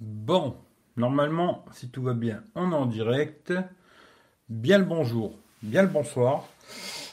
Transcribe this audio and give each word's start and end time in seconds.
Bon, 0.00 0.56
normalement, 0.96 1.64
si 1.72 1.88
tout 1.88 2.02
va 2.02 2.14
bien, 2.14 2.42
on 2.56 2.72
est 2.72 2.74
en 2.74 2.86
direct. 2.86 3.52
Bien 4.48 4.78
le 4.78 4.84
bonjour, 4.84 5.38
bien 5.62 5.82
le 5.82 5.88
bonsoir. 5.88 6.48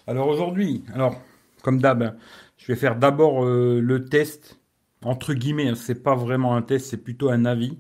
Alors 0.08 0.28
aujourd'hui, 0.28 0.84
alors 0.94 1.16
comme 1.62 1.80
d'hab, 1.80 2.18
je 2.58 2.68
vais 2.68 2.76
faire 2.76 2.96
d'abord 2.96 3.46
euh, 3.46 3.80
le 3.80 4.06
test 4.06 4.60
entre 5.04 5.34
guillemets. 5.34 5.70
Hein, 5.70 5.76
c'est 5.76 6.02
pas 6.02 6.16
vraiment 6.16 6.56
un 6.56 6.64
test, 6.64 6.88
c'est 6.88 6.98
plutôt 6.98 7.30
un 7.30 7.46
avis 7.46 7.78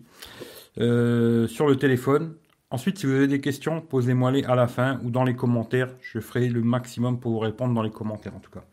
euh, 0.79 1.47
sur 1.47 1.67
le 1.67 1.77
téléphone. 1.77 2.35
Ensuite, 2.69 2.99
si 2.99 3.07
vous 3.07 3.13
avez 3.13 3.27
des 3.27 3.41
questions, 3.41 3.81
posez-moi-les 3.81 4.43
à 4.45 4.55
la 4.55 4.67
fin 4.67 4.99
ou 5.03 5.09
dans 5.09 5.23
les 5.23 5.35
commentaires. 5.35 5.89
Je 6.01 6.19
ferai 6.19 6.47
le 6.47 6.61
maximum 6.61 7.19
pour 7.19 7.31
vous 7.31 7.39
répondre 7.39 7.73
dans 7.73 7.81
les 7.81 7.91
commentaires 7.91 8.35
en 8.35 8.39
tout 8.39 8.51
cas. 8.51 8.63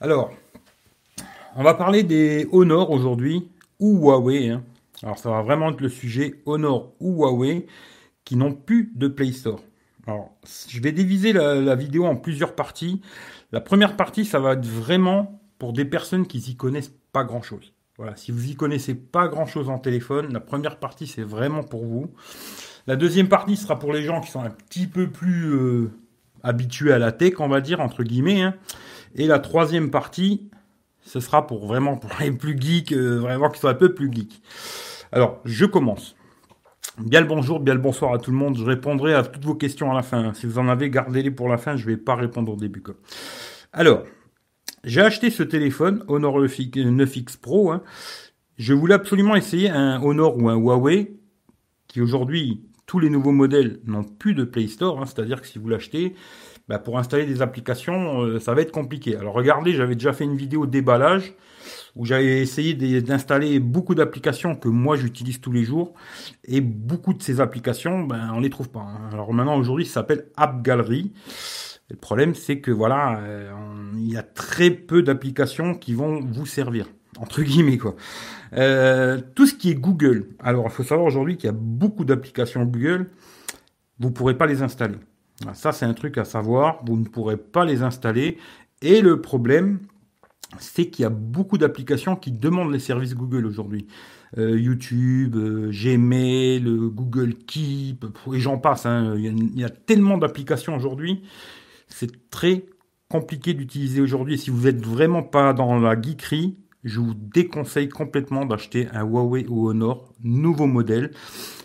Alors, 0.00 0.30
on 1.56 1.64
va 1.64 1.74
parler 1.74 2.04
des 2.04 2.48
Honor 2.52 2.90
aujourd'hui 2.90 3.50
ou 3.80 3.98
Huawei. 3.98 4.50
Hein. 4.50 4.62
Alors 5.02 5.18
ça 5.18 5.30
va 5.30 5.42
vraiment 5.42 5.70
être 5.70 5.80
le 5.80 5.88
sujet 5.88 6.42
Honor 6.46 6.92
ou 7.00 7.22
Huawei 7.22 7.66
qui 8.24 8.36
n'ont 8.36 8.52
plus 8.52 8.92
de 8.94 9.08
Play 9.08 9.32
Store. 9.32 9.60
Alors 10.06 10.30
je 10.68 10.80
vais 10.80 10.92
diviser 10.92 11.32
la, 11.32 11.74
vidéo 11.74 12.06
en 12.06 12.16
plusieurs 12.16 12.54
parties. 12.54 13.00
La 13.52 13.60
première 13.60 13.96
partie, 13.96 14.24
ça 14.24 14.38
va 14.38 14.52
être 14.52 14.66
vraiment 14.66 15.40
pour 15.58 15.72
des 15.72 15.84
personnes 15.84 16.26
qui 16.26 16.40
s'y 16.40 16.56
connaissent 16.56 16.92
pas 17.12 17.24
grand 17.24 17.42
chose. 17.42 17.72
Voilà, 17.96 18.16
si 18.16 18.32
vous 18.32 18.50
y 18.50 18.56
connaissez 18.56 18.94
pas 18.94 19.28
grand 19.28 19.46
chose 19.46 19.68
en 19.68 19.78
téléphone, 19.78 20.32
la 20.32 20.40
première 20.40 20.78
partie 20.78 21.06
c'est 21.06 21.22
vraiment 21.22 21.62
pour 21.62 21.84
vous. 21.84 22.10
La 22.86 22.96
deuxième 22.96 23.28
partie 23.28 23.56
sera 23.56 23.78
pour 23.78 23.92
les 23.92 24.02
gens 24.02 24.20
qui 24.20 24.30
sont 24.30 24.40
un 24.40 24.50
petit 24.50 24.86
peu 24.86 25.08
plus 25.08 25.52
euh, 25.52 25.90
habitués 26.42 26.92
à 26.92 26.98
la 26.98 27.12
tech, 27.12 27.34
on 27.40 27.48
va 27.48 27.60
dire 27.60 27.80
entre 27.80 28.02
guillemets. 28.02 28.42
Hein. 28.42 28.54
Et 29.14 29.26
la 29.26 29.38
troisième 29.38 29.90
partie, 29.90 30.48
ce 31.02 31.20
sera 31.20 31.46
pour 31.46 31.66
vraiment 31.66 31.96
pour 31.96 32.10
les 32.20 32.30
plus 32.30 32.58
geeks, 32.58 32.92
euh, 32.92 33.18
vraiment 33.18 33.50
qui 33.50 33.60
sont 33.60 33.68
un 33.68 33.74
peu 33.74 33.94
plus 33.94 34.10
geeks. 34.12 34.40
Alors, 35.12 35.40
je 35.44 35.64
commence. 35.64 36.14
Bien 36.98 37.20
le 37.20 37.26
bonjour, 37.26 37.60
bien 37.60 37.74
le 37.74 37.80
bonsoir 37.80 38.12
à 38.12 38.18
tout 38.18 38.30
le 38.30 38.36
monde. 38.36 38.56
Je 38.56 38.64
répondrai 38.64 39.14
à 39.14 39.22
toutes 39.22 39.44
vos 39.44 39.54
questions 39.54 39.90
à 39.90 39.94
la 39.94 40.02
fin. 40.02 40.32
Si 40.34 40.46
vous 40.46 40.58
en 40.58 40.68
avez, 40.68 40.90
gardez-les 40.90 41.30
pour 41.30 41.48
la 41.48 41.58
fin. 41.58 41.76
Je 41.76 41.84
ne 41.84 41.90
vais 41.90 41.96
pas 41.96 42.14
répondre 42.14 42.52
au 42.52 42.56
début. 42.56 42.82
Alors, 43.72 44.04
j'ai 44.84 45.00
acheté 45.00 45.30
ce 45.30 45.42
téléphone, 45.42 46.04
Honor 46.08 46.40
9X 46.40 47.38
Pro. 47.38 47.72
Hein. 47.72 47.82
Je 48.56 48.72
voulais 48.72 48.94
absolument 48.94 49.34
essayer 49.34 49.68
un 49.68 50.00
Honor 50.02 50.36
ou 50.36 50.48
un 50.48 50.56
Huawei, 50.56 51.16
qui 51.88 52.00
aujourd'hui, 52.00 52.62
tous 52.86 52.98
les 52.98 53.10
nouveaux 53.10 53.32
modèles 53.32 53.80
n'ont 53.84 54.04
plus 54.04 54.34
de 54.34 54.44
Play 54.44 54.68
Store. 54.68 55.00
Hein. 55.00 55.06
C'est-à-dire 55.06 55.40
que 55.40 55.46
si 55.46 55.58
vous 55.58 55.68
l'achetez, 55.68 56.14
bah, 56.68 56.78
pour 56.78 56.98
installer 56.98 57.26
des 57.26 57.42
applications, 57.42 58.22
euh, 58.22 58.38
ça 58.38 58.54
va 58.54 58.62
être 58.62 58.72
compliqué. 58.72 59.16
Alors 59.16 59.34
regardez, 59.34 59.72
j'avais 59.72 59.94
déjà 59.94 60.12
fait 60.12 60.24
une 60.24 60.36
vidéo 60.36 60.66
déballage 60.66 61.34
où 62.00 62.06
j'avais 62.06 62.40
essayé 62.40 62.72
d'installer 63.02 63.60
beaucoup 63.60 63.94
d'applications 63.94 64.56
que 64.56 64.68
moi 64.68 64.96
j'utilise 64.96 65.38
tous 65.38 65.52
les 65.52 65.64
jours 65.64 65.92
et 66.44 66.62
beaucoup 66.62 67.12
de 67.12 67.22
ces 67.22 67.42
applications, 67.42 68.04
ben 68.04 68.32
on 68.34 68.40
les 68.40 68.48
trouve 68.48 68.70
pas. 68.70 68.80
Hein. 68.80 69.10
Alors 69.12 69.34
maintenant 69.34 69.58
aujourd'hui, 69.58 69.84
ça 69.84 69.94
s'appelle 69.94 70.24
App 70.34 70.62
Gallery. 70.62 71.12
le 71.90 71.96
problème, 71.96 72.34
c'est 72.34 72.60
que 72.60 72.70
voilà, 72.70 73.18
euh, 73.18 73.52
il 73.98 74.10
y 74.10 74.16
a 74.16 74.22
très 74.22 74.70
peu 74.70 75.02
d'applications 75.02 75.74
qui 75.74 75.92
vont 75.92 76.20
vous 76.20 76.46
servir 76.46 76.86
entre 77.18 77.42
guillemets 77.42 77.76
quoi. 77.76 77.96
Euh, 78.54 79.20
tout 79.34 79.46
ce 79.46 79.52
qui 79.52 79.70
est 79.70 79.74
Google. 79.74 80.28
Alors 80.38 80.64
il 80.68 80.70
faut 80.70 80.84
savoir 80.84 81.06
aujourd'hui 81.06 81.36
qu'il 81.36 81.48
y 81.48 81.52
a 81.52 81.56
beaucoup 81.60 82.06
d'applications 82.06 82.64
Google. 82.64 83.10
Vous 83.98 84.10
pourrez 84.10 84.38
pas 84.38 84.46
les 84.46 84.62
installer. 84.62 84.96
Ça, 85.52 85.72
c'est 85.72 85.84
un 85.84 85.92
truc 85.92 86.16
à 86.16 86.24
savoir. 86.24 86.82
Vous 86.86 86.96
ne 86.96 87.04
pourrez 87.04 87.36
pas 87.36 87.66
les 87.66 87.82
installer. 87.82 88.38
Et 88.80 89.02
le 89.02 89.20
problème, 89.20 89.80
c'est 90.58 90.88
qu'il 90.88 91.02
y 91.02 91.06
a 91.06 91.10
beaucoup 91.10 91.58
d'applications 91.58 92.16
qui 92.16 92.32
demandent 92.32 92.72
les 92.72 92.78
services 92.78 93.14
Google 93.14 93.46
aujourd'hui. 93.46 93.86
Euh, 94.38 94.58
YouTube, 94.58 95.34
euh, 95.36 95.70
Gmail, 95.72 96.64
euh, 96.66 96.88
Google 96.88 97.34
Keep, 97.34 98.04
et 98.32 98.38
j'en 98.38 98.58
passe. 98.58 98.86
Hein. 98.86 99.14
Il, 99.16 99.58
y 99.58 99.64
a, 99.64 99.70
tellement 99.70 100.18
d'applications 100.18 100.76
aujourd'hui. 100.76 101.22
C'est 101.88 102.30
très 102.30 102.66
compliqué 103.08 103.54
d'utiliser 103.54 104.00
aujourd'hui. 104.00 104.38
Si 104.38 104.50
vous 104.50 104.66
n'êtes 104.66 104.84
vraiment 104.84 105.24
pas 105.24 105.52
dans 105.52 105.78
la 105.80 106.00
geekerie, 106.00 106.56
je 106.84 107.00
vous 107.00 107.14
déconseille 107.14 107.88
complètement 107.88 108.46
d'acheter 108.46 108.88
un 108.92 109.04
Huawei 109.04 109.46
ou 109.48 109.68
Honor 109.68 110.12
nouveau 110.22 110.66
modèle. 110.66 111.10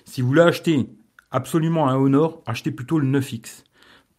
Si 0.06 0.22
vous 0.22 0.30
voulez 0.30 0.42
acheter 0.42 0.90
absolument 1.30 1.88
un 1.88 1.98
Honor, 1.98 2.42
achetez 2.48 2.72
plutôt 2.72 2.98
le 2.98 3.08
9X, 3.08 3.64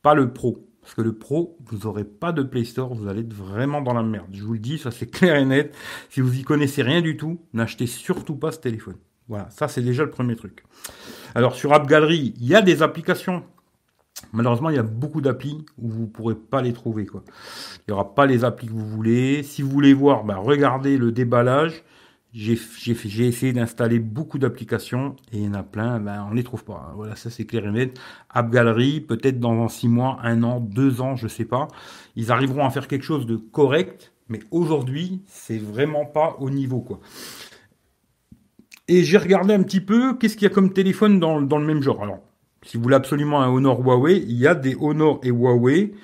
pas 0.03 0.15
le 0.15 0.33
Pro. 0.33 0.66
Parce 0.87 0.95
que 0.95 1.03
le 1.03 1.15
Pro, 1.15 1.59
vous 1.67 1.79
n'aurez 1.79 2.05
pas 2.05 2.31
de 2.31 2.45
Play 2.45 2.63
Store, 2.63 2.95
vous 2.95 3.09
allez 3.09 3.23
être 3.23 3.35
vraiment 3.35 3.83
dans 3.83 3.93
la 3.93 4.05
merde. 4.05 4.29
Je 4.31 4.45
vous 4.45 4.53
le 4.53 4.61
dis, 4.61 4.79
ça 4.79 4.93
c'est 4.93 5.07
clair 5.11 5.35
et 5.35 5.45
net. 5.45 5.75
Si 6.11 6.21
vous 6.21 6.33
y 6.39 6.45
connaissez 6.45 6.85
rien 6.85 7.01
du 7.01 7.17
tout, 7.17 7.41
n'achetez 7.55 7.89
surtout 7.89 8.37
pas 8.37 8.53
ce 8.53 8.61
téléphone. 8.61 8.95
Voilà, 9.27 9.51
ça 9.51 9.67
c'est 9.67 9.83
déjà 9.83 10.05
le 10.05 10.11
premier 10.11 10.37
truc. 10.37 10.63
Alors 11.35 11.57
sur 11.57 11.73
App 11.73 11.89
Gallery, 11.89 12.35
il 12.41 12.47
y 12.47 12.55
a 12.55 12.63
des 12.63 12.85
applications. 12.85 13.43
Malheureusement, 14.33 14.71
il 14.71 14.77
y 14.77 14.79
a 14.79 14.85
beaucoup 14.85 15.21
d'applis 15.21 15.67
où 15.77 15.89
vous 15.89 16.03
ne 16.03 16.07
pourrez 16.07 16.37
pas 16.37 16.63
les 16.63 16.73
trouver. 16.73 17.09
Il 17.13 17.81
n'y 17.89 17.93
aura 17.93 18.15
pas 18.15 18.27
les 18.27 18.45
applis 18.45 18.69
que 18.69 18.73
vous 18.73 18.87
voulez. 18.87 19.43
Si 19.43 19.63
vous 19.63 19.71
voulez 19.71 19.93
voir, 19.93 20.23
bah, 20.23 20.37
regardez 20.37 20.99
le 20.99 21.11
déballage. 21.11 21.83
J'ai 22.39 22.59
essayé 22.93 23.55
d'installer 23.55 23.99
beaucoup 23.99 24.39
d'applications 24.39 25.17
et 25.33 25.39
il 25.39 25.45
y 25.45 25.49
en 25.49 25.55
a 25.55 25.63
plein, 25.63 25.99
ben, 25.99 26.27
on 26.29 26.33
ne 26.33 26.37
les 26.37 26.45
trouve 26.45 26.65
pas. 26.65 26.93
Voilà, 26.95 27.17
ça 27.17 27.31
c'est 27.31 27.47
clair 27.47 27.67
et 27.67 27.71
net. 27.71 27.99
App 28.29 28.51
Gallery, 28.51 29.01
peut-être 29.01 29.41
dans 29.41 29.67
6 29.67 29.89
mois, 29.89 30.19
1 30.23 30.43
an, 30.43 30.61
2 30.61 31.01
ans, 31.01 31.17
je 31.17 31.29
sais 31.29 31.47
pas. 31.47 31.67
Ils 32.15 32.31
arriveront 32.31 32.67
à 32.67 32.71
faire 32.71 32.89
quelque 32.89 33.05
chose 33.05 33.25
de 33.25 33.37
correct, 33.37 34.13
mais 34.29 34.41
aujourd'hui, 34.51 35.23
c'est 35.27 35.57
vraiment 35.57 36.05
pas 36.05 36.37
au 36.39 36.51
niveau, 36.51 36.81
quoi. 36.81 37.01
Et 38.87 39.03
j'ai 39.03 39.17
regardé 39.17 39.55
un 39.55 39.63
petit 39.63 39.81
peu, 39.81 40.15
qu'est-ce 40.19 40.35
qu'il 40.35 40.47
y 40.47 40.51
a 40.51 40.55
comme 40.55 40.75
téléphone 40.75 41.19
dans, 41.19 41.41
dans 41.41 41.59
le 41.59 41.65
même 41.67 41.83
genre? 41.83 42.03
Alors, 42.03 42.21
si 42.63 42.77
vous 42.77 42.83
voulez 42.83 42.97
absolument 42.97 43.41
un 43.41 43.49
Honor 43.49 43.81
Huawei, 43.81 44.19
il 44.19 44.37
y 44.37 44.47
a 44.47 44.55
des 44.55 44.77
Honor 44.79 45.21
et 45.23 45.31
Huawei 45.31 45.95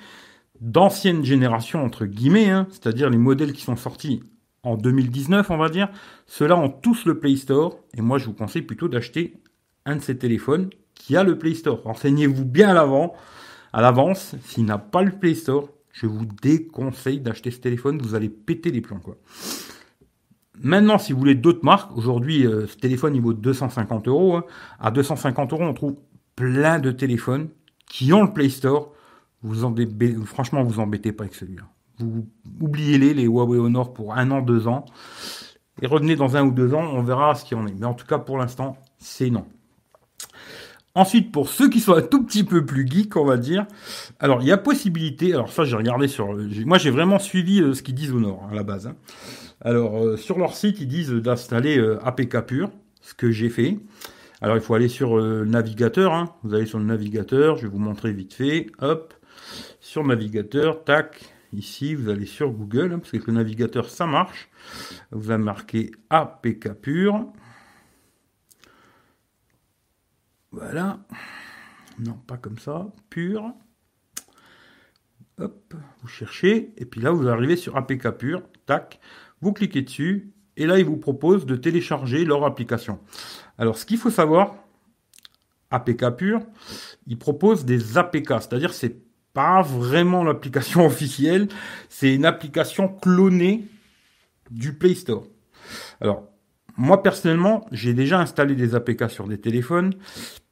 d'ancienne 0.59 1.23
génération, 1.23 1.83
entre 1.83 2.07
guillemets, 2.07 2.49
hein, 2.49 2.65
c'est-à-dire 2.71 3.11
les 3.11 3.19
modèles 3.19 3.53
qui 3.53 3.61
sont 3.61 3.75
sortis 3.75 4.23
en 4.63 4.75
2019, 4.75 5.51
on 5.51 5.57
va 5.57 5.69
dire, 5.69 5.89
ceux-là 6.25 6.57
ont 6.57 6.69
tous 6.69 7.05
le 7.05 7.19
Play 7.19 7.35
Store. 7.35 7.79
Et 7.95 8.01
moi, 8.01 8.17
je 8.17 8.25
vous 8.25 8.33
conseille 8.33 8.61
plutôt 8.61 8.87
d'acheter 8.87 9.41
un 9.85 9.97
de 9.97 10.01
ces 10.01 10.17
téléphones 10.17 10.69
qui 10.95 11.17
a 11.17 11.23
le 11.23 11.37
Play 11.37 11.53
Store. 11.53 11.81
Renseignez-vous 11.83 12.45
bien 12.45 12.69
à 12.69 12.73
l'avant, 12.73 13.13
à 13.73 13.81
l'avance. 13.81 14.35
S'il 14.45 14.65
n'a 14.65 14.77
pas 14.77 15.03
le 15.03 15.11
Play 15.11 15.35
Store, 15.35 15.69
je 15.91 16.07
vous 16.07 16.25
déconseille 16.41 17.19
d'acheter 17.19 17.51
ce 17.51 17.59
téléphone. 17.59 18.01
Vous 18.01 18.15
allez 18.15 18.29
péter 18.29 18.71
les 18.71 18.81
plombs, 18.81 18.99
quoi. 18.99 19.17
Maintenant, 20.61 20.97
si 20.97 21.13
vous 21.13 21.19
voulez 21.19 21.35
d'autres 21.35 21.65
marques, 21.65 21.95
aujourd'hui, 21.97 22.45
euh, 22.45 22.67
ce 22.67 22.77
téléphone, 22.77 23.15
il 23.15 23.21
vaut 23.21 23.33
250 23.33 24.07
euros. 24.07 24.37
Hein. 24.37 24.45
À 24.79 24.91
250 24.91 25.51
euros, 25.51 25.63
on 25.63 25.73
trouve 25.73 25.95
plein 26.35 26.79
de 26.79 26.91
téléphones 26.91 27.49
qui 27.89 28.13
ont 28.13 28.23
le 28.23 28.31
Play 28.31 28.49
Store. 28.49 28.93
Vous 29.41 29.65
en 29.65 29.75
franchement, 30.25 30.63
vous 30.63 30.79
embêtez 30.79 31.11
pas 31.11 31.25
avec 31.25 31.35
celui-là. 31.35 31.63
Oubliez-les, 32.61 33.13
les 33.13 33.23
Huawei 33.23 33.59
Honor, 33.59 33.93
pour 33.93 34.13
un 34.13 34.31
an, 34.31 34.41
deux 34.41 34.67
ans. 34.67 34.85
Et 35.81 35.87
revenez 35.87 36.15
dans 36.15 36.37
un 36.37 36.45
ou 36.45 36.51
deux 36.51 36.73
ans, 36.73 36.83
on 36.83 37.01
verra 37.01 37.35
ce 37.35 37.45
qu'il 37.45 37.57
en 37.57 37.67
est. 37.67 37.73
Mais 37.77 37.85
en 37.85 37.93
tout 37.93 38.05
cas, 38.05 38.19
pour 38.19 38.37
l'instant, 38.37 38.77
c'est 38.99 39.29
non. 39.29 39.45
Ensuite, 40.95 41.31
pour 41.31 41.49
ceux 41.49 41.69
qui 41.69 41.79
sont 41.79 41.95
un 41.95 42.03
tout 42.03 42.23
petit 42.23 42.43
peu 42.43 42.63
plus 42.63 42.87
geeks, 42.87 43.15
on 43.17 43.25
va 43.25 43.37
dire, 43.37 43.65
alors 44.19 44.41
il 44.41 44.47
y 44.47 44.51
a 44.51 44.57
possibilité, 44.57 45.33
alors 45.33 45.51
ça 45.51 45.65
j'ai 45.65 45.75
regardé 45.75 46.07
sur, 46.07 46.37
moi 46.67 46.77
j'ai 46.77 46.91
vraiment 46.91 47.17
suivi 47.17 47.61
euh, 47.61 47.73
ce 47.73 47.81
qu'ils 47.81 47.95
disent 47.95 48.11
au 48.11 48.19
Nord 48.19 48.47
à 48.51 48.53
la 48.53 48.61
base. 48.61 48.85
Hein. 48.85 48.95
Alors 49.61 49.97
euh, 49.97 50.17
sur 50.17 50.37
leur 50.37 50.53
site 50.53 50.79
ils 50.81 50.87
disent 50.87 51.09
d'installer 51.09 51.79
euh, 51.79 51.97
APK 52.05 52.41
pur, 52.41 52.69
ce 53.01 53.15
que 53.15 53.31
j'ai 53.31 53.49
fait. 53.49 53.79
Alors 54.39 54.55
il 54.55 54.61
faut 54.61 54.75
aller 54.75 54.87
sur 54.87 55.17
le 55.17 55.45
navigateur, 55.45 56.13
hein. 56.13 56.35
vous 56.43 56.53
allez 56.53 56.67
sur 56.67 56.77
le 56.77 56.85
navigateur, 56.85 57.57
je 57.57 57.63
vais 57.63 57.69
vous 57.69 57.79
montrer 57.79 58.13
vite 58.13 58.35
fait, 58.35 58.67
hop, 58.79 59.15
sur 59.79 60.05
navigateur, 60.05 60.83
tac, 60.83 61.32
Ici, 61.53 61.93
vous 61.93 62.09
allez 62.09 62.25
sur 62.25 62.49
Google, 62.49 62.99
parce 62.99 63.11
que 63.11 63.27
le 63.27 63.33
navigateur, 63.33 63.87
ça 63.87 64.07
marche. 64.07 64.49
Vous 65.11 65.29
allez 65.29 65.43
marquer 65.43 65.91
APK 66.09 66.73
pur. 66.73 67.27
Voilà. 70.51 70.99
Non, 71.99 72.13
pas 72.25 72.37
comme 72.37 72.57
ça. 72.57 72.87
Pur. 73.11 73.53
Hop, 75.37 75.75
vous 76.01 76.07
cherchez. 76.07 76.73
Et 76.77 76.85
puis 76.85 77.01
là, 77.01 77.11
vous 77.11 77.27
arrivez 77.27 77.55
sur 77.55 77.77
APK 77.77 78.09
pur. 78.17 78.41
Tac. 78.65 78.99
Vous 79.41 79.53
cliquez 79.53 79.83
dessus. 79.83 80.33
Et 80.57 80.65
là, 80.65 80.79
il 80.79 80.85
vous 80.85 80.97
propose 80.97 81.45
de 81.45 81.55
télécharger 81.55 82.25
leur 82.25 82.45
application. 82.45 82.99
Alors, 83.59 83.77
ce 83.77 83.85
qu'il 83.85 83.97
faut 83.97 84.09
savoir, 84.09 84.55
APK 85.69 86.15
pur, 86.17 86.39
il 87.05 87.17
propose 87.19 87.65
des 87.65 87.97
APK, 87.97 88.29
c'est-à-dire 88.41 88.73
c'est 88.73 89.02
pas 89.33 89.61
vraiment 89.61 90.23
l'application 90.23 90.85
officielle, 90.85 91.47
c'est 91.89 92.13
une 92.13 92.25
application 92.25 92.87
clonée 92.87 93.65
du 94.51 94.73
Play 94.73 94.95
Store. 94.95 95.25
Alors, 96.01 96.27
moi 96.77 97.03
personnellement, 97.03 97.65
j'ai 97.71 97.93
déjà 97.93 98.19
installé 98.19 98.55
des 98.55 98.75
APK 98.75 99.09
sur 99.09 99.27
des 99.27 99.39
téléphones, 99.39 99.93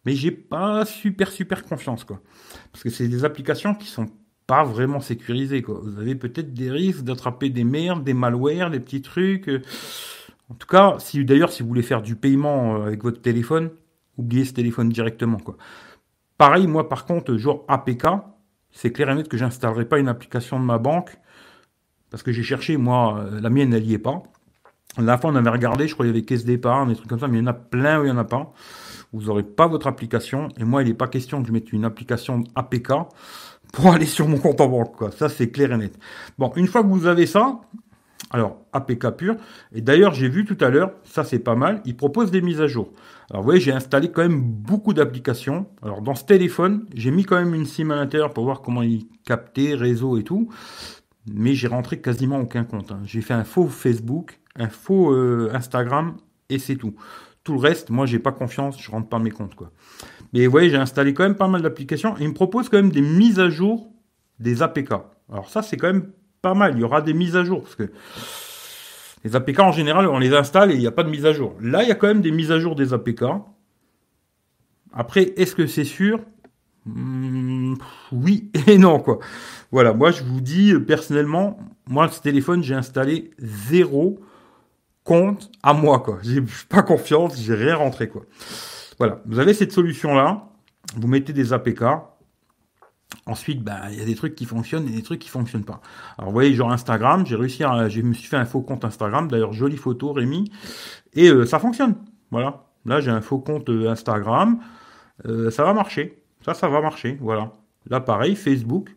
mais 0.06 0.14
j'ai 0.14 0.32
pas 0.32 0.86
super 0.86 1.32
super 1.32 1.64
confiance 1.64 2.04
quoi. 2.04 2.22
Parce 2.72 2.84
que 2.84 2.90
c'est 2.90 3.08
des 3.08 3.26
applications 3.26 3.76
qui 3.76 3.88
sont 3.88 4.08
pas 4.48 4.64
vraiment 4.64 5.00
sécurisées 5.00 5.62
quoi. 5.62 5.80
Vous 5.82 6.00
avez 6.00 6.16
peut-être 6.16 6.54
des 6.54 6.70
risques 6.70 7.04
d'attraper 7.04 7.50
des 7.50 7.64
merdes, 7.64 8.04
des 8.04 8.14
malwares, 8.14 8.70
des 8.70 8.80
petits 8.80 9.02
trucs. 9.02 9.50
En 10.50 10.54
tout 10.56 10.68
cas, 10.68 10.96
si 11.00 11.24
d'ailleurs 11.24 11.52
si 11.52 11.64
vous 11.64 11.70
voulez 11.70 11.84
faire 11.84 12.02
du 12.02 12.16
paiement 12.16 12.76
euh, 12.76 12.88
avec 12.88 13.04
votre 13.04 13.22
téléphone, 13.22 13.70
oubliez 14.18 14.46
ce 14.46 14.54
téléphone 14.54 14.90
directement 14.90 15.38
quoi. 15.38 15.58
Pareil, 16.38 16.68
moi 16.68 16.90
par 16.90 17.06
contre, 17.06 17.38
genre 17.38 17.66
APK, 17.68 18.06
c'est 18.72 18.92
clair 18.92 19.10
et 19.10 19.16
net 19.16 19.28
que 19.28 19.38
j'installerai 19.38 19.86
pas 19.86 20.00
une 20.00 20.08
application 20.08 20.60
de 20.60 20.66
ma 20.66 20.78
banque 20.78 21.18
parce 22.12 22.24
que 22.24 22.32
j'ai 22.32 22.44
cherché, 22.44 22.78
moi, 22.78 23.20
euh, 23.20 23.42
la 23.42 23.50
mienne, 23.50 23.74
elle 23.74 23.84
n'y 23.84 23.94
est 23.94 23.98
pas. 23.98 24.22
La 24.98 25.18
fois, 25.18 25.32
on 25.32 25.36
avait 25.36 25.50
regardé, 25.50 25.88
je 25.88 25.94
crois 25.94 26.06
qu'il 26.06 26.14
y 26.14 26.18
avait 26.18 26.26
caisse 26.26 26.44
d'épargne, 26.44 26.90
des 26.90 26.96
trucs 26.96 27.08
comme 27.08 27.20
ça, 27.20 27.30
mais 27.30 27.38
il 27.38 27.42
y 27.42 27.44
en 27.44 27.48
a 27.48 27.54
plein 27.54 28.00
où 28.00 28.04
il 28.04 28.08
n'y 28.08 28.12
en 28.12 28.18
a 28.18 28.26
pas. 28.26 28.52
Vous 29.14 29.24
n'aurez 29.24 29.44
pas 29.44 29.68
votre 29.68 29.88
application. 29.88 30.50
Et 30.58 30.66
moi, 30.66 30.84
il 30.84 30.90
n'est 30.90 30.94
pas 30.94 31.08
question 31.08 31.42
que 31.42 31.48
je 31.48 31.54
mette 31.54 31.72
une 31.72 31.86
application 31.86 32.44
APK 32.56 32.92
pour 33.72 33.88
aller 33.94 34.06
sur 34.06 34.28
mon 34.28 34.38
compte 34.38 34.60
en 34.60 34.68
banque. 34.68 34.98
Quoi. 34.98 35.12
Ça, 35.12 35.30
c'est 35.30 35.50
clair 35.50 35.72
et 35.72 35.78
net. 35.78 35.98
Bon, 36.38 36.52
une 36.58 36.68
fois 36.68 36.84
que 36.84 36.90
vous 36.90 37.08
avez 37.08 37.26
ça, 37.26 37.62
alors 38.32 38.58
APK 38.74 39.12
pur. 39.12 39.36
Et 39.74 39.80
d'ailleurs, 39.80 40.14
j'ai 40.14 40.28
vu 40.28 40.44
tout 40.44 40.58
à 40.60 40.70
l'heure, 40.70 40.92
ça 41.04 41.24
c'est 41.24 41.40
pas 41.40 41.56
mal, 41.56 41.82
il 41.86 41.96
propose 41.96 42.30
des 42.30 42.42
mises 42.42 42.62
à 42.62 42.68
jour. 42.68 42.92
Alors 43.32 43.42
vous 43.42 43.48
voyez, 43.48 43.62
j'ai 43.62 43.72
installé 43.72 44.12
quand 44.12 44.22
même 44.22 44.42
beaucoup 44.42 44.94
d'applications. 44.94 45.66
Alors 45.82 46.02
dans 46.02 46.16
ce 46.16 46.26
téléphone, 46.26 46.86
j'ai 46.94 47.10
mis 47.10 47.24
quand 47.24 47.38
même 47.38 47.56
une 47.56 47.66
SIM 47.66 47.90
à 47.90 47.96
l'intérieur 47.96 48.34
pour 48.34 48.44
voir 48.44 48.62
comment 48.62 48.84
il 48.84 49.08
captait, 49.26 49.74
réseau 49.74 50.18
et 50.18 50.24
tout 50.24 50.50
mais 51.28 51.54
j'ai 51.54 51.68
rentré 51.68 52.02
quasiment 52.02 52.40
aucun 52.40 52.64
compte. 52.64 52.92
Hein. 52.92 53.02
J'ai 53.06 53.22
fait 53.22 53.34
un 53.34 53.44
faux 53.44 53.68
Facebook, 53.68 54.40
un 54.56 54.70
faux 54.70 55.12
euh, 55.12 55.52
Instagram 55.54 56.18
et 56.50 56.60
c'est 56.60 56.76
tout. 56.76 56.96
Tout 57.44 57.54
le 57.54 57.60
reste, 57.60 57.90
moi, 57.90 58.06
j'ai 58.06 58.20
pas 58.20 58.32
confiance, 58.32 58.80
je 58.80 58.92
rentre 58.92 59.10
pas 59.10 59.18
mes 59.18 59.32
comptes, 59.32 59.56
quoi. 59.56 59.72
Mais 60.34 60.46
vous 60.46 60.52
voyez, 60.52 60.70
j'ai 60.70 60.78
installé 60.78 61.14
quand 61.14 61.24
même 61.24 61.36
pas 61.36 61.48
mal 61.48 61.62
d'applications 61.62 62.16
il 62.20 62.30
me 62.30 62.34
propose 62.34 62.70
quand 62.70 62.78
même 62.78 62.92
des 62.92 63.02
mises 63.02 63.40
à 63.40 63.50
jour 63.50 63.92
des 64.40 64.62
APK. 64.62 64.94
Alors 65.32 65.50
ça, 65.50 65.62
c'est 65.62 65.78
quand 65.78 65.92
même 65.92 66.12
pas 66.42 66.54
mal. 66.54 66.74
Il 66.76 66.82
y 66.82 66.84
aura 66.84 67.02
des 67.02 67.14
mises 67.14 67.36
à 67.36 67.44
jour 67.44 67.62
parce 67.62 67.76
que 67.76 67.92
les 69.24 69.36
APK 69.36 69.60
en 69.60 69.72
général, 69.72 70.08
on 70.08 70.20
les 70.20 70.34
installe 70.34 70.72
et 70.72 70.76
il 70.76 70.80
n'y 70.80 70.88
a 70.88 70.92
pas 70.92 71.04
de 71.04 71.10
mise 71.10 71.26
à 71.26 71.34
jour. 71.34 71.56
Là, 71.62 71.84
il 71.84 71.90
y 71.90 71.92
a 71.92 71.96
quand 71.96 72.08
même 72.08 72.22
des 72.22 72.32
mises 72.32 72.52
à 72.52 72.60
jour 72.60 72.76
des 72.76 72.94
APK. 72.94 73.24
Après, 74.94 75.34
est-ce 75.38 75.56
que 75.56 75.68
c'est 75.68 75.84
sûr? 75.86 76.20
Hmm, 76.86 77.76
Oui 78.12 78.52
et 78.68 78.78
non, 78.78 79.00
quoi. 79.00 79.20
Voilà, 79.72 79.94
moi 79.94 80.12
je 80.12 80.24
vous 80.24 80.42
dis 80.42 80.74
personnellement, 80.80 81.60
moi 81.88 82.10
ce 82.10 82.20
téléphone 82.22 82.64
j'ai 82.64 82.74
installé 82.74 83.32
zéro 83.38 84.20
compte 85.04 85.52
à 85.64 85.74
moi 85.74 86.00
quoi. 86.00 86.18
J'ai 86.24 86.42
pas 86.70 86.82
confiance, 86.82 87.40
j'ai 87.40 87.54
rien 87.54 87.76
rentré 87.76 88.10
quoi. 88.10 88.24
Voilà, 88.98 89.22
vous 89.26 89.40
avez 89.40 89.54
cette 89.54 89.72
solution 89.72 90.16
là, 90.16 90.50
vous 90.96 91.08
mettez 91.08 91.34
des 91.34 91.54
APK. 91.54 91.84
Ensuite, 93.26 93.64
ben, 93.64 93.80
il 93.92 94.00
y 94.00 94.02
a 94.02 94.06
des 94.06 94.16
trucs 94.16 94.36
qui 94.36 94.46
fonctionnent 94.46 94.88
et 94.88 94.92
des 94.92 95.04
trucs 95.04 95.20
qui 95.20 95.30
fonctionnent 95.30 95.66
pas. 95.66 95.82
Alors, 96.18 96.30
vous 96.30 96.34
voyez, 96.34 96.54
genre 96.54 96.72
Instagram, 96.72 97.26
j'ai 97.26 97.36
réussi 97.36 97.64
à, 97.64 97.88
je 97.90 98.02
me 98.02 98.14
suis 98.14 98.28
fait 98.28 98.38
un 98.38 98.46
faux 98.46 98.62
compte 98.62 98.86
Instagram. 98.86 99.28
D'ailleurs, 99.30 99.54
jolie 99.54 99.78
photo, 99.78 100.14
Rémi. 100.14 100.52
Et 101.14 101.30
euh, 101.30 101.46
ça 101.46 101.60
fonctionne. 101.60 101.96
Voilà. 102.32 102.64
Là, 102.86 103.00
j'ai 103.00 103.12
un 103.12 103.22
faux 103.22 103.40
compte 103.40 103.70
euh, 103.70 103.90
Instagram. 103.90 104.60
ça 105.24 105.64
va 105.64 105.74
marcher. 105.74 106.22
Ça, 106.44 106.54
ça 106.54 106.68
va 106.70 106.82
marcher. 106.82 107.18
Voilà. 107.22 107.52
Là, 107.90 108.00
pareil, 108.00 108.36
Facebook 108.36 108.90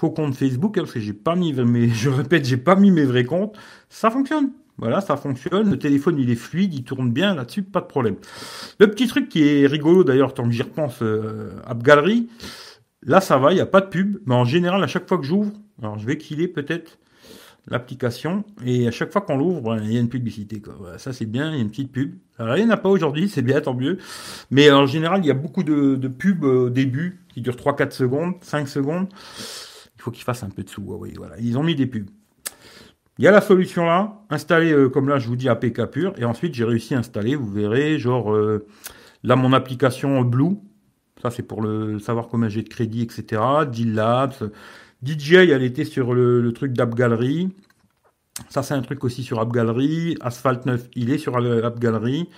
faux 0.00 0.10
compte 0.10 0.34
Facebook, 0.34 0.78
hein, 0.78 0.82
parce 0.82 0.94
que 0.94 1.00
j'ai 1.00 1.12
pas 1.12 1.36
mis 1.36 1.52
mes, 1.52 1.88
je 1.90 2.08
répète, 2.08 2.46
j'ai 2.46 2.56
pas 2.56 2.74
mis 2.74 2.90
mes 2.90 3.04
vrais 3.04 3.24
comptes. 3.24 3.56
Ça 3.90 4.10
fonctionne. 4.10 4.50
Voilà, 4.78 5.02
ça 5.02 5.18
fonctionne. 5.18 5.70
Le 5.70 5.78
téléphone, 5.78 6.18
il 6.18 6.30
est 6.30 6.36
fluide, 6.36 6.72
il 6.72 6.84
tourne 6.84 7.10
bien 7.10 7.34
là-dessus, 7.34 7.62
pas 7.62 7.82
de 7.82 7.86
problème. 7.86 8.16
Le 8.78 8.90
petit 8.90 9.06
truc 9.06 9.28
qui 9.28 9.46
est 9.46 9.66
rigolo 9.66 10.04
d'ailleurs, 10.04 10.32
tant 10.32 10.44
que 10.44 10.52
j'y 10.52 10.62
repense, 10.62 11.02
euh, 11.02 11.50
App 11.66 11.82
Gallery, 11.82 12.30
là 13.02 13.20
ça 13.20 13.38
va, 13.38 13.52
il 13.52 13.56
n'y 13.56 13.60
a 13.60 13.66
pas 13.66 13.80
de 13.80 13.86
pub, 13.86 14.18
mais 14.26 14.34
en 14.34 14.44
général, 14.44 14.82
à 14.82 14.86
chaque 14.86 15.08
fois 15.08 15.18
que 15.18 15.24
j'ouvre, 15.24 15.52
alors 15.82 15.98
je 15.98 16.06
vais 16.06 16.16
killer 16.18 16.48
peut-être 16.48 16.98
l'application, 17.68 18.44
et 18.64 18.88
à 18.88 18.90
chaque 18.90 19.12
fois 19.12 19.20
qu'on 19.20 19.36
l'ouvre, 19.36 19.60
ben, 19.60 19.82
il 19.82 19.92
y 19.92 19.96
a 19.96 20.00
une 20.00 20.08
publicité. 20.08 20.62
Ça 20.96 21.12
c'est 21.12 21.26
bien, 21.26 21.50
il 21.50 21.56
y 21.56 21.58
a 21.58 21.62
une 21.62 21.70
petite 21.70 21.92
pub. 21.92 22.14
Alors, 22.38 22.56
il 22.56 22.64
n'y 22.64 22.70
en 22.70 22.72
a 22.72 22.78
pas 22.78 22.88
aujourd'hui, 22.88 23.28
c'est 23.28 23.42
bien, 23.42 23.60
tant 23.60 23.74
mieux. 23.74 23.98
Mais 24.50 24.70
en 24.70 24.86
général, 24.86 25.20
il 25.22 25.26
y 25.26 25.30
a 25.30 25.34
beaucoup 25.34 25.62
de, 25.62 26.08
pubs 26.08 26.42
au 26.42 26.70
début, 26.70 27.20
qui 27.28 27.42
durent 27.42 27.56
3-4 27.56 27.90
secondes, 27.90 28.34
5 28.40 28.66
secondes 28.66 29.08
il 30.00 30.02
faut 30.02 30.10
qu'ils 30.10 30.24
fassent 30.24 30.42
un 30.42 30.48
peu 30.48 30.62
de 30.62 30.70
sous. 30.70 30.82
Voilà. 30.82 31.38
Ils 31.38 31.58
ont 31.58 31.62
mis 31.62 31.74
des 31.74 31.86
pubs. 31.86 32.08
Il 33.18 33.24
y 33.24 33.28
a 33.28 33.30
la 33.30 33.42
solution 33.42 33.84
là, 33.84 34.14
installer 34.30 34.72
euh, 34.72 34.88
comme 34.88 35.10
là 35.10 35.18
je 35.18 35.28
vous 35.28 35.36
dis 35.36 35.50
APK 35.50 35.84
pur, 35.90 36.14
et 36.16 36.24
ensuite 36.24 36.54
j'ai 36.54 36.64
réussi 36.64 36.94
à 36.94 36.98
installer, 37.00 37.34
vous 37.34 37.50
verrez, 37.50 37.98
genre 37.98 38.32
euh, 38.32 38.66
là 39.22 39.36
mon 39.36 39.52
application 39.52 40.22
Blue, 40.22 40.56
ça 41.22 41.30
c'est 41.30 41.42
pour 41.42 41.62
le 41.62 41.98
savoir 41.98 42.28
combien 42.28 42.48
j'ai 42.48 42.62
de 42.62 42.68
crédit, 42.68 43.02
etc. 43.02 43.42
Deal 43.70 43.94
Labs, 43.94 44.50
DJI 45.02 45.50
elle 45.50 45.62
était 45.62 45.84
sur 45.84 46.14
le, 46.14 46.52
truc 46.52 46.72
d'App 46.72 46.94
Gallery, 46.94 47.50
ça 48.48 48.62
c'est 48.62 48.74
un 48.74 48.82
truc 48.82 49.04
aussi 49.04 49.22
sur 49.22 49.40
App 49.40 49.52
Gallery, 49.52 50.16
Asphalt 50.20 50.66
9 50.66 50.88
il 50.94 51.10
est 51.10 51.18
sur 51.18 51.36
App 51.36 51.78
Gallery, 51.78 52.28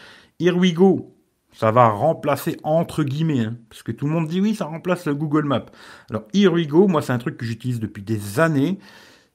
Here 0.40 0.56
We 0.56 0.75
Go, 0.75 1.14
ça 1.52 1.70
va 1.70 1.88
remplacer 1.88 2.56
entre 2.62 3.05
guillemets, 3.05 3.40
hein, 3.40 3.56
parce 3.69 3.82
que 3.82 3.93
tout 3.93 4.06
le 4.06 4.12
monde 4.12 4.26
dit 4.26 4.40
oui, 4.40 4.55
ça 4.55 4.64
remplace 4.64 5.06
le 5.06 5.14
Google 5.14 5.44
Maps. 5.44 5.67
Alors 6.11 6.25
Here 6.32 6.52
We 6.52 6.67
Go, 6.67 6.88
moi 6.88 7.02
c'est 7.02 7.12
un 7.12 7.19
truc 7.19 7.37
que 7.37 7.44
j'utilise 7.44 7.78
depuis 7.78 8.02
des 8.02 8.40
années. 8.40 8.78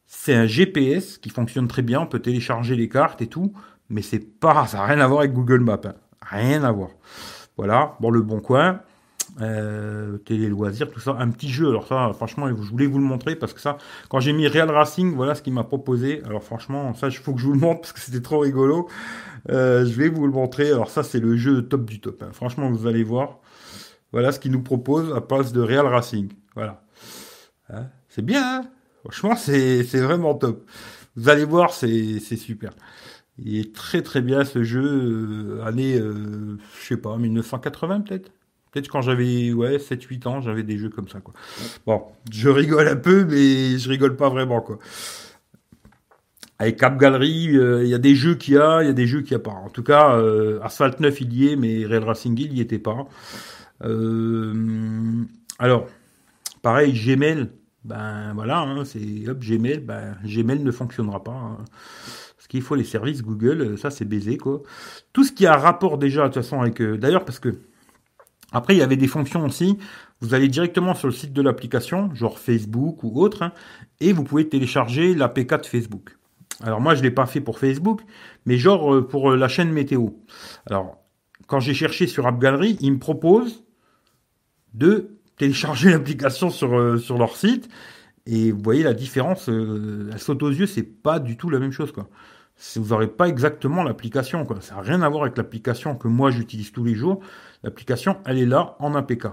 C'est 0.07 0.33
un 0.33 0.45
GPS 0.45 1.17
qui 1.17 1.29
fonctionne 1.29 1.67
très 1.67 1.81
bien, 1.81 2.01
on 2.01 2.07
peut 2.07 2.19
télécharger 2.19 2.75
les 2.75 2.88
cartes 2.88 3.21
et 3.21 3.27
tout, 3.27 3.53
mais 3.89 4.01
c'est 4.01 4.19
pas, 4.19 4.65
ça 4.65 4.77
n'a 4.77 4.85
rien 4.85 5.00
à 5.00 5.07
voir 5.07 5.19
avec 5.19 5.33
Google 5.33 5.59
Maps, 5.59 5.81
hein. 5.83 5.95
rien 6.21 6.63
à 6.63 6.71
voir. 6.71 6.89
Voilà, 7.57 7.97
bon 8.00 8.09
le 8.09 8.21
bon 8.21 8.39
coin, 8.39 8.81
euh, 9.42 10.18
télé 10.18 10.50
loisirs, 10.50 10.89
tout 10.89 11.00
ça, 11.00 11.16
un 11.19 11.30
petit 11.30 11.50
jeu. 11.50 11.69
Alors 11.69 11.88
ça, 11.88 12.12
franchement, 12.13 12.48
je 12.48 12.54
voulais 12.54 12.88
vous 12.88 13.00
le 13.00 13.06
montrer 13.06 13.36
parce 13.36 13.54
que 13.54 13.62
ça, 13.62 13.78
quand 14.10 14.19
j'ai 14.19 14.34
mis 14.34 14.48
Real 14.48 14.69
Racing, 14.69 15.16
voilà 15.16 15.36
ce 15.36 15.42
qu'il 15.42 15.54
m'a 15.54 15.63
proposé. 15.63 16.22
Alors 16.25 16.44
franchement, 16.44 16.94
ça, 16.94 17.07
il 17.07 17.18
faut 17.18 17.34
que 17.34 17.39
je 17.39 17.45
vous 17.45 17.54
le 17.54 17.60
montre 17.60 17.81
parce 17.81 17.94
que 17.94 18.00
c'était 18.00 18.22
trop 18.22 18.39
rigolo. 18.39 18.88
Euh, 19.50 19.86
je 19.86 19.94
vais 19.94 20.10
vous 20.10 20.25
le 20.25 20.34
montrer. 20.34 20.72
Alors 20.72 20.89
ça, 20.89 21.04
c'est 21.04 21.19
le 21.19 21.38
jeu 21.38 21.63
top 21.63 21.86
du 21.86 22.00
top. 22.00 22.24
Hein. 22.24 22.30
Franchement, 22.34 22.69
vous 22.69 22.88
allez 22.88 23.04
voir. 23.04 23.39
Voilà 24.12 24.31
ce 24.31 24.39
qu'il 24.39 24.51
nous 24.51 24.63
propose 24.63 25.13
à 25.13 25.22
place 25.22 25.51
de 25.54 25.62
Real 25.62 25.86
Racing. 25.86 26.31
Voilà. 26.56 26.84
Hein, 27.69 27.88
c'est 28.10 28.24
bien. 28.24 28.62
Hein 28.62 28.68
Franchement, 29.04 29.36
c'est 29.36 29.84
vraiment 29.84 30.34
top. 30.34 30.66
Vous 31.16 31.30
allez 31.30 31.45
voir, 31.45 31.74
c'est 31.74 32.19
super. 32.19 32.72
Il 33.39 33.57
est 33.57 33.74
très 33.74 34.01
très 34.01 34.22
bien 34.22 34.44
ce 34.45 34.63
jeu, 34.63 35.60
euh, 35.60 35.63
année, 35.66 35.98
euh, 36.00 36.57
je 36.81 36.88
sais 36.88 36.98
pas, 36.98 37.18
1980 37.18 38.01
peut-être 38.01 38.31
Peut-être 38.77 38.91
quand 38.91 39.01
j'avais 39.01 39.51
ouais, 39.53 39.77
7-8 39.77 40.27
ans, 40.27 40.39
j'avais 40.39 40.62
des 40.62 40.77
jeux 40.77 40.89
comme 40.89 41.07
ça. 41.07 41.19
Quoi. 41.19 41.33
Bon, 41.88 42.03
je 42.31 42.47
rigole 42.47 42.88
un 42.88 42.95
peu, 42.95 43.25
mais 43.25 43.79
je 43.79 43.89
rigole 43.89 44.15
pas 44.15 44.29
vraiment. 44.29 44.62
quoi. 44.62 44.77
Avec 46.59 46.77
Cap 46.77 47.00
Gallery, 47.00 47.57
euh, 47.57 47.83
il 47.83 47.89
y 47.89 47.95
a 47.95 47.97
des 47.97 48.13
jeux 48.13 48.35
qu'il 48.35 48.53
y 48.53 48.57
a, 48.59 48.83
il 48.83 48.85
y 48.85 48.89
a 48.91 48.94
des 48.94 49.07
jeux 49.07 49.21
qu'il 49.21 49.35
n'y 49.35 49.41
a 49.41 49.44
pas. 49.44 49.57
En 49.57 49.69
tout 49.69 49.81
cas, 49.81 50.15
euh, 50.18 50.59
Asphalt 50.62 51.00
9, 51.00 51.21
il 51.21 51.33
y 51.33 51.51
est, 51.51 51.56
mais 51.56 51.88
Real 51.88 52.03
Racing 52.03 52.38
il 52.39 52.53
n'y 52.53 52.62
était 52.62 52.77
pas. 52.77 53.07
Euh, 53.84 55.24
alors, 55.57 55.88
pareil, 56.62 56.93
Gmail, 56.93 57.50
ben 57.84 58.34
voilà, 58.36 58.60
hein, 58.60 58.86
c'est 58.86 59.27
hop, 59.27 59.39
Gmail, 59.39 59.79
ben 59.79 60.17
Gmail 60.24 60.60
ne 60.60 60.72
fonctionnera 60.72 61.24
pas. 61.24 61.31
Hein. 61.31 61.57
Parce 62.36 62.48
qu'il 62.48 62.62
faut 62.62 62.75
les 62.75 62.84
services 62.84 63.24
Google, 63.24 63.75
ça 63.79 63.89
c'est 63.89 64.05
baisé 64.05 64.38
quoi. 64.38 64.62
Tout 65.13 65.24
ce 65.24 65.31
qui 65.31 65.48
a 65.48 65.57
rapport 65.57 65.98
déjà 65.98 66.22
de 66.22 66.27
toute 66.27 66.43
façon 66.43 66.62
avec. 66.62 66.79
D'ailleurs, 66.79 67.25
parce 67.25 67.39
que 67.39 67.57
après, 68.51 68.75
il 68.75 68.80
y 68.80 68.82
avait 68.82 68.98
des 68.98 69.08
fonctions 69.08 69.46
aussi. 69.46 69.77
Vous 70.22 70.34
allez 70.34 70.48
directement 70.48 70.96
sur 70.96 71.08
le 71.08 71.13
site 71.13 71.34
de 71.34 71.42
l'application, 71.42 72.13
genre 72.16 72.39
Facebook 72.39 73.04
ou 73.04 73.22
autre, 73.22 73.44
hein, 73.44 73.51
et 74.00 74.13
vous 74.13 74.24
pouvez 74.24 74.48
télécharger 74.48 75.13
l'APK 75.13 75.62
de 75.62 75.66
Facebook. 75.66 76.18
Alors 76.63 76.82
moi, 76.82 76.96
je 76.96 77.00
ne 77.00 77.04
l'ai 77.04 77.12
pas 77.12 77.25
fait 77.25 77.42
pour 77.42 77.60
Facebook, 77.60 78.01
mais 78.46 78.58
genre 78.58 78.94
euh, 78.94 79.08
pour 79.08 79.32
euh, 79.32 79.38
la 79.38 79.48
chaîne 79.48 79.72
météo. 79.72 80.10
Alors, 80.66 80.98
quand 81.46 81.60
j'ai 81.60 81.74
cherché 81.74 82.08
sur 82.08 82.25
App 82.25 82.39
Gallery, 82.39 82.77
ils 82.80 82.94
me 82.94 83.00
proposent 83.00 83.63
de 84.74 85.18
télécharger 85.38 85.92
l'application 85.92 86.50
sur, 86.50 86.75
euh, 86.75 86.98
sur 86.98 87.18
leur 87.18 87.36
site. 87.36 87.70
Et 88.25 88.51
vous 88.51 88.62
voyez 88.62 88.84
la 88.84 88.94
différence, 88.94 89.48
elle 89.48 90.20
saute 90.20 90.44
aux 90.44 90.50
yeux, 90.50 90.66
c'est 90.66 90.84
pas 90.84 91.18
du 91.18 91.38
tout 91.38 91.50
la 91.50 91.60
même 91.60 91.72
chose. 91.72 91.94
quoi 91.94 92.10
vous 92.75 92.89
n'aurez 92.89 93.08
pas 93.08 93.27
exactement 93.27 93.84
l'application. 93.84 94.46
Ça 94.62 94.75
n'a 94.75 94.82
rien 94.82 95.01
à 95.01 95.10
voir 95.10 95.24
avec 95.24 95.38
l'application 95.38 95.96
que 95.96 96.08
moi 96.08 96.32
j'utilise 96.32 96.72
tous 96.72 96.84
les 96.84 96.96
jours. 96.96 97.22
L'application, 97.63 98.17
elle 98.25 98.37
est 98.37 98.45
là 98.45 98.75
en 98.79 98.95
APK. 98.95 99.27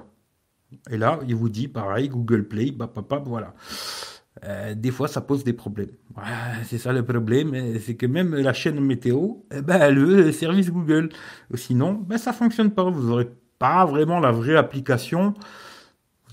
Et 0.91 0.97
là, 0.99 1.21
il 1.27 1.35
vous 1.35 1.49
dit 1.49 1.69
pareil, 1.69 2.09
Google 2.09 2.45
Play, 2.49 2.73
bah, 2.73 2.91
voilà. 3.25 3.55
Euh, 4.45 4.75
des 4.75 4.91
fois, 4.91 5.09
ça 5.09 5.21
pose 5.21 5.45
des 5.45 5.53
problèmes. 5.53 5.91
c'est 6.65 6.79
ça 6.79 6.93
le 6.93 7.05
problème, 7.05 7.79
c'est 7.79 7.95
que 7.95 8.07
même 8.07 8.35
la 8.35 8.53
chaîne 8.53 8.81
météo, 8.81 9.37
eh 9.53 9.63
ben, 9.63 9.95
le 9.95 10.33
service 10.33 10.71
Google. 10.71 11.11
Sinon, 11.55 11.93
ben, 11.93 12.19
ça 12.19 12.33
fonctionne 12.33 12.71
pas. 12.71 12.85
Vous 12.85 13.09
n'aurez 13.09 13.31
pas 13.59 13.85
vraiment 13.85 14.21
la 14.21 14.33
vraie 14.33 14.57
application. 14.57 15.35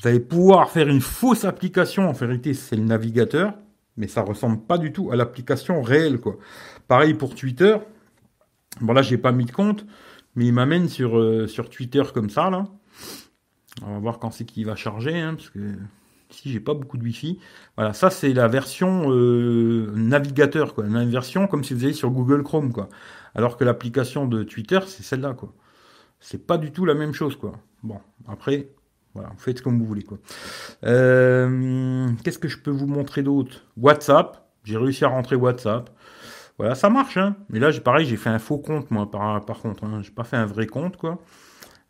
Vous 0.01 0.07
allez 0.07 0.19
pouvoir 0.19 0.71
faire 0.71 0.87
une 0.87 1.01
fausse 1.01 1.45
application. 1.45 2.09
En 2.09 2.13
vérité, 2.13 2.53
c'est 2.53 2.75
le 2.75 2.83
navigateur, 2.83 3.53
mais 3.97 4.07
ça 4.07 4.21
ressemble 4.21 4.61
pas 4.61 4.77
du 4.77 4.91
tout 4.91 5.11
à 5.11 5.15
l'application 5.15 5.81
réelle, 5.81 6.19
quoi. 6.19 6.37
Pareil 6.87 7.13
pour 7.13 7.35
Twitter. 7.35 7.77
Bon 8.79 8.93
là, 8.93 9.01
j'ai 9.01 9.17
pas 9.17 9.31
mis 9.31 9.45
de 9.45 9.51
compte, 9.51 9.85
mais 10.35 10.45
il 10.45 10.53
m'amène 10.53 10.87
sur, 10.89 11.17
euh, 11.17 11.47
sur 11.47 11.69
Twitter 11.69 12.03
comme 12.13 12.29
ça 12.29 12.49
là. 12.49 12.65
On 13.83 13.93
va 13.93 13.99
voir 13.99 14.19
quand 14.19 14.31
c'est 14.31 14.45
qu'il 14.45 14.65
va 14.65 14.75
charger, 14.75 15.19
hein, 15.19 15.35
parce 15.35 15.49
que 15.49 15.59
Si 16.29 16.49
j'ai 16.51 16.59
pas 16.61 16.73
beaucoup 16.73 16.97
de 16.97 17.03
Wi-Fi. 17.03 17.39
Voilà, 17.75 17.93
ça 17.93 18.09
c'est 18.09 18.33
la 18.33 18.47
version 18.47 19.11
euh, 19.11 19.91
navigateur, 19.95 20.73
quoi. 20.73 20.85
Une 20.85 21.09
version 21.09 21.47
comme 21.47 21.63
si 21.63 21.73
vous 21.73 21.83
alliez 21.83 21.93
sur 21.93 22.09
Google 22.11 22.43
Chrome, 22.43 22.71
quoi. 22.71 22.89
Alors 23.35 23.57
que 23.57 23.63
l'application 23.65 24.27
de 24.27 24.43
Twitter, 24.43 24.79
c'est 24.87 25.03
celle-là, 25.03 25.33
quoi. 25.33 25.53
C'est 26.19 26.45
pas 26.47 26.57
du 26.57 26.71
tout 26.71 26.85
la 26.85 26.93
même 26.93 27.13
chose, 27.13 27.35
quoi. 27.35 27.53
Bon, 27.83 27.99
après, 28.27 28.69
voilà, 29.13 29.31
faites 29.37 29.61
comme 29.61 29.77
vous 29.79 29.85
voulez, 29.85 30.03
quoi. 30.03 30.19
Euh, 30.85 32.07
qu'est-ce 32.23 32.39
que 32.39 32.47
je 32.47 32.59
peux 32.59 32.71
vous 32.71 32.87
montrer 32.87 33.23
d'autre? 33.23 33.65
WhatsApp. 33.77 34.47
J'ai 34.63 34.77
réussi 34.77 35.03
à 35.05 35.09
rentrer 35.09 35.35
WhatsApp. 35.35 35.89
Voilà, 36.61 36.75
ça 36.75 36.91
marche, 36.91 37.17
hein. 37.17 37.37
Mais 37.49 37.57
là, 37.57 37.71
pareil, 37.83 38.05
j'ai 38.05 38.17
fait 38.17 38.29
un 38.29 38.37
faux 38.37 38.59
compte, 38.59 38.91
moi, 38.91 39.09
par, 39.09 39.43
contre. 39.63 39.83
Hein. 39.83 40.01
J'ai 40.03 40.11
pas 40.11 40.23
fait 40.23 40.37
un 40.37 40.45
vrai 40.45 40.67
compte, 40.67 40.95
quoi. 40.95 41.19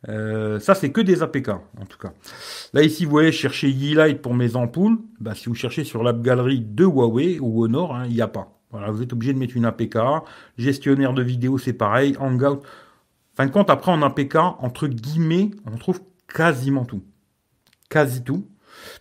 Euh, 0.07 0.61
ça, 0.61 0.75
c'est 0.75 0.93
que 0.93 1.01
des 1.01 1.21
APK, 1.21 1.49
en 1.49 1.85
tout 1.89 1.97
cas. 1.97 2.13
Là, 2.71 2.81
ici, 2.81 3.03
vous 3.03 3.11
voyez, 3.11 3.33
chercher 3.33 3.69
Yeelight 3.69 4.21
pour 4.21 4.33
mes 4.33 4.55
ampoules. 4.55 4.97
Bah, 5.19 5.35
si 5.35 5.49
vous 5.49 5.55
cherchez 5.55 5.83
sur 5.83 6.03
l'app 6.03 6.21
galerie 6.21 6.61
de 6.61 6.85
Huawei 6.85 7.37
ou 7.41 7.65
Honor, 7.65 7.93
hein, 7.93 8.05
il 8.07 8.13
n'y 8.13 8.21
a 8.21 8.29
pas. 8.29 8.61
Voilà, 8.69 8.91
vous 8.91 9.01
êtes 9.01 9.11
obligé 9.11 9.33
de 9.33 9.39
mettre 9.39 9.57
une 9.57 9.65
APK. 9.65 9.97
Gestionnaire 10.57 11.11
de 11.11 11.21
vidéo, 11.21 11.57
c'est 11.57 11.73
pareil. 11.73 12.15
Hangout. 12.17 12.61
Fin 13.35 13.47
de 13.47 13.51
compte, 13.51 13.69
après, 13.69 13.91
en 13.91 14.01
APK, 14.01 14.37
entre 14.37 14.87
guillemets, 14.87 15.51
on 15.69 15.75
trouve 15.75 15.99
quasiment 16.33 16.85
tout. 16.85 17.03
Quasi 17.89 18.23
tout. 18.23 18.47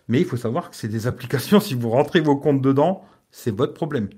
Mais 0.09 0.19
il 0.19 0.25
faut 0.25 0.35
savoir 0.35 0.69
que 0.69 0.75
c'est 0.75 0.89
des 0.89 1.07
applications, 1.07 1.61
si 1.61 1.75
vous 1.75 1.91
rentrez 1.91 2.19
vos 2.19 2.35
comptes 2.35 2.61
dedans, 2.61 3.05
c'est 3.31 3.55
votre 3.55 3.73
problème. 3.73 4.09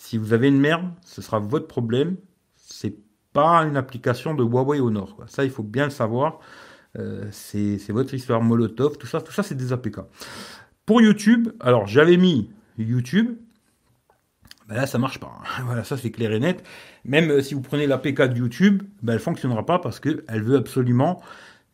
Si 0.00 0.16
vous 0.16 0.32
avez 0.32 0.48
une 0.48 0.58
merde, 0.58 0.90
ce 1.04 1.20
sera 1.20 1.40
votre 1.40 1.66
problème. 1.66 2.16
C'est 2.56 2.96
pas 3.34 3.58
une 3.64 3.76
application 3.76 4.32
de 4.32 4.42
Huawei 4.42 4.80
au 4.80 4.90
nord. 4.90 5.14
Ça, 5.26 5.44
il 5.44 5.50
faut 5.50 5.62
bien 5.62 5.84
le 5.84 5.90
savoir. 5.90 6.40
Euh, 6.98 7.28
c'est 7.30 7.76
votre 7.90 8.14
histoire 8.14 8.40
Molotov, 8.40 8.96
tout 8.96 9.06
ça, 9.06 9.20
tout 9.20 9.30
ça, 9.30 9.42
c'est 9.42 9.54
des 9.54 9.74
APK. 9.74 9.98
Pour 10.86 11.02
YouTube, 11.02 11.50
alors 11.60 11.86
j'avais 11.86 12.16
mis 12.16 12.50
YouTube. 12.78 13.36
Ben 14.68 14.76
là, 14.76 14.86
ça 14.86 14.96
marche 14.96 15.20
pas. 15.20 15.32
Voilà, 15.66 15.84
ça 15.84 15.98
c'est 15.98 16.10
clair 16.10 16.32
et 16.32 16.40
net. 16.40 16.64
Même 17.04 17.30
euh, 17.30 17.42
si 17.42 17.52
vous 17.52 17.60
prenez 17.60 17.86
l'APK 17.86 18.22
de 18.22 18.38
YouTube, 18.38 18.82
ben, 19.02 19.12
elle 19.12 19.20
fonctionnera 19.20 19.66
pas 19.66 19.80
parce 19.80 20.00
qu'elle 20.00 20.42
veut 20.42 20.56
absolument 20.56 21.20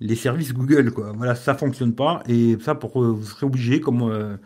les 0.01 0.17
services 0.17 0.53
Google. 0.53 0.91
Quoi. 0.91 1.13
Voilà, 1.13 1.37
ça 1.37 1.55
fonctionne 1.55 1.95
pas. 1.95 2.25
Et 2.27 2.59
ça, 2.61 2.75
pour 2.75 3.01
vous 3.01 3.23
serez 3.23 3.47
obligé, 3.47 3.81
comme 3.81 4.37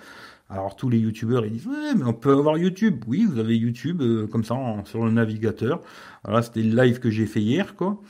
alors 0.51 0.75
tous 0.75 0.89
les 0.89 0.99
youtubeurs 0.99 1.47
ils 1.47 1.53
disent 1.53 1.67
ouais 1.69 1.95
mais 1.97 2.05
on 2.05 2.13
peut 2.13 2.33
avoir 2.33 2.59
YouTube. 2.59 3.05
Oui 3.07 3.25
vous 3.25 3.39
avez 3.39 3.57
YouTube 3.57 4.03
euh, 4.03 4.27
comme 4.27 4.45
ça 4.45 4.57
sur 4.85 5.05
le 5.05 5.13
navigateur. 5.13 5.81
Voilà 6.25 6.43
c'était 6.43 6.63
le 6.63 6.75
live 6.83 6.99
que 6.99 7.09
j'ai 7.09 7.27
fait 7.27 7.41
hier 7.41 7.77
quoi. 7.77 8.01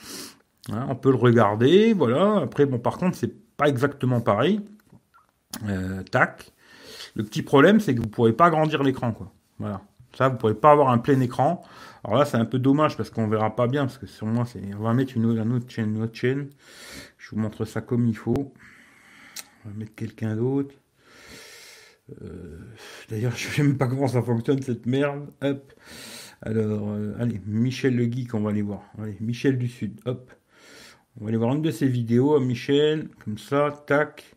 Hein, 0.72 0.86
on 0.88 0.96
peut 0.96 1.10
le 1.10 1.16
regarder 1.16 1.92
voilà. 1.92 2.38
Après 2.38 2.64
bon 2.64 2.78
par 2.78 2.96
contre 2.96 3.16
c'est 3.16 3.34
pas 3.56 3.68
exactement 3.68 4.20
pareil. 4.22 4.60
Euh, 5.68 6.02
tac. 6.02 6.52
Le 7.14 7.24
petit 7.24 7.42
problème 7.42 7.78
c'est 7.78 7.94
que 7.94 8.00
vous 8.00 8.08
pourrez 8.08 8.32
pas 8.32 8.46
agrandir 8.46 8.82
l'écran 8.82 9.12
quoi. 9.12 9.30
Voilà. 9.58 9.82
Ça 10.16 10.28
vous 10.30 10.38
pourrez 10.38 10.54
pas 10.54 10.72
avoir 10.72 10.88
un 10.88 10.98
plein 10.98 11.20
écran. 11.20 11.62
Alors 12.04 12.18
là 12.18 12.24
c'est 12.24 12.38
un 12.38 12.46
peu 12.46 12.58
dommage 12.58 12.96
parce 12.96 13.10
qu'on 13.10 13.28
verra 13.28 13.54
pas 13.54 13.66
bien 13.66 13.82
parce 13.82 13.98
que 13.98 14.06
sur 14.06 14.26
moi 14.26 14.46
c'est 14.46 14.62
on 14.74 14.82
va 14.82 14.94
mettre 14.94 15.14
une 15.14 15.26
autre, 15.26 15.42
autre 15.54 15.70
chaîne 15.70 15.94
une 15.94 16.02
autre 16.02 16.16
chaîne. 16.16 16.48
Je 17.18 17.30
vous 17.30 17.38
montre 17.38 17.66
ça 17.66 17.82
comme 17.82 18.06
il 18.06 18.16
faut. 18.16 18.54
On 19.66 19.68
va 19.68 19.74
mettre 19.76 19.94
quelqu'un 19.94 20.36
d'autre. 20.36 20.74
Euh, 22.22 22.58
d'ailleurs, 23.08 23.32
je 23.36 23.48
ne 23.48 23.52
sais 23.52 23.62
même 23.62 23.78
pas 23.78 23.86
comment 23.86 24.08
ça 24.08 24.22
fonctionne 24.22 24.62
cette 24.62 24.86
merde. 24.86 25.28
Alors, 26.42 26.90
euh, 26.90 27.14
allez, 27.18 27.40
Michel 27.46 27.96
le 27.96 28.04
Geek, 28.04 28.34
on 28.34 28.40
va 28.40 28.50
aller 28.50 28.62
voir. 28.62 28.82
Allez, 28.98 29.16
Michel 29.20 29.58
du 29.58 29.68
Sud. 29.68 30.00
Hop. 30.06 30.30
On 31.20 31.24
va 31.24 31.28
aller 31.28 31.36
voir 31.36 31.54
une 31.54 31.62
de 31.62 31.70
ses 31.70 31.88
vidéos 31.88 32.34
à 32.34 32.40
Michel. 32.40 33.08
Comme 33.24 33.38
ça, 33.38 33.84
tac. 33.86 34.36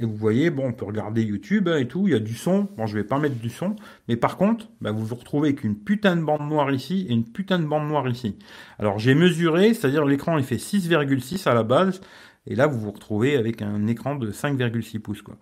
Et 0.00 0.04
vous 0.04 0.16
voyez, 0.16 0.50
bon, 0.50 0.66
on 0.68 0.72
peut 0.72 0.84
regarder 0.84 1.22
YouTube 1.22 1.68
hein, 1.68 1.76
et 1.76 1.86
tout, 1.86 2.08
il 2.08 2.12
y 2.12 2.16
a 2.16 2.20
du 2.20 2.34
son. 2.34 2.68
Bon, 2.76 2.86
je 2.86 2.96
vais 2.96 3.04
pas 3.04 3.18
mettre 3.18 3.36
du 3.36 3.48
son, 3.48 3.76
mais 4.08 4.16
par 4.16 4.36
contre, 4.36 4.68
bah, 4.80 4.90
vous 4.90 5.04
vous 5.04 5.14
retrouvez 5.14 5.50
avec 5.50 5.62
une 5.62 5.76
putain 5.76 6.16
de 6.16 6.22
bande 6.22 6.48
noire 6.48 6.72
ici 6.72 7.06
et 7.08 7.12
une 7.12 7.24
putain 7.24 7.60
de 7.60 7.66
bande 7.66 7.86
noire 7.86 8.08
ici. 8.08 8.36
Alors 8.78 8.98
j'ai 8.98 9.14
mesuré, 9.14 9.72
c'est-à-dire 9.72 10.04
l'écran 10.04 10.36
il 10.36 10.44
fait 10.44 10.56
6,6 10.56 11.48
à 11.48 11.54
la 11.54 11.62
base, 11.62 12.00
et 12.46 12.56
là 12.56 12.66
vous 12.66 12.80
vous 12.80 12.90
retrouvez 12.90 13.36
avec 13.36 13.62
un 13.62 13.86
écran 13.86 14.16
de 14.16 14.32
5,6 14.32 14.98
pouces. 14.98 15.22
Quoi 15.22 15.36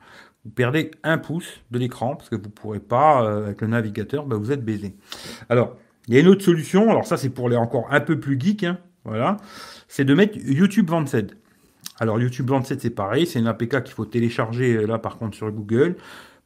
vous 0.44 0.50
perdez 0.50 0.90
un 1.02 1.18
pouce 1.18 1.60
de 1.70 1.78
l'écran 1.78 2.16
parce 2.16 2.28
que 2.28 2.36
vous 2.36 2.42
ne 2.42 2.48
pourrez 2.48 2.80
pas, 2.80 3.24
euh, 3.24 3.46
avec 3.46 3.60
le 3.60 3.68
navigateur, 3.68 4.26
bah, 4.26 4.36
vous 4.36 4.50
êtes 4.50 4.64
baisé. 4.64 4.96
Alors, 5.48 5.76
il 6.08 6.14
y 6.14 6.16
a 6.16 6.20
une 6.20 6.28
autre 6.28 6.44
solution, 6.44 6.90
alors 6.90 7.06
ça 7.06 7.16
c'est 7.16 7.30
pour 7.30 7.48
les 7.48 7.56
encore 7.56 7.86
un 7.90 8.00
peu 8.00 8.18
plus 8.18 8.38
geek, 8.38 8.64
hein, 8.64 8.78
voilà, 9.04 9.36
c'est 9.86 10.04
de 10.04 10.14
mettre 10.14 10.36
YouTube 10.38 10.90
27. 10.90 11.36
Alors 12.00 12.20
YouTube 12.20 12.50
27 12.50 12.80
c'est 12.80 12.90
pareil, 12.90 13.26
c'est 13.26 13.38
une 13.38 13.46
APK 13.46 13.84
qu'il 13.84 13.94
faut 13.94 14.04
télécharger 14.04 14.76
euh, 14.76 14.86
là 14.86 14.98
par 14.98 15.18
contre 15.18 15.36
sur 15.36 15.50
Google. 15.52 15.96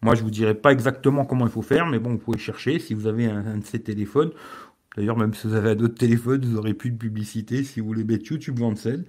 Moi 0.03 0.15
je 0.15 0.23
vous 0.23 0.31
dirai 0.31 0.55
pas 0.55 0.73
exactement 0.73 1.25
comment 1.25 1.47
il 1.47 1.53
faut 1.53 1.63
faire, 1.63 1.87
mais 1.87 1.99
bon 1.99 2.11
vous 2.11 2.19
pouvez 2.19 2.39
chercher 2.39 2.79
si 2.79 2.93
vous 2.93 3.07
avez 3.07 3.27
un, 3.27 3.57
de 3.57 3.65
ces 3.65 3.81
téléphones. 3.81 4.33
D'ailleurs 4.97 5.17
même 5.17 5.33
si 5.33 5.47
vous 5.47 5.55
avez 5.55 5.71
un 5.71 5.79
autre 5.79 5.95
téléphone, 5.95 6.45
vous 6.45 6.59
aurez 6.59 6.75
plus 6.75 6.91
de 6.91 6.99
publicité 6.99 7.65
si 7.65 7.81
vous 7.81 7.87
voulez 7.87 8.05
mettre 8.05 8.31
YouTube 8.31 8.59
27. 8.59 9.01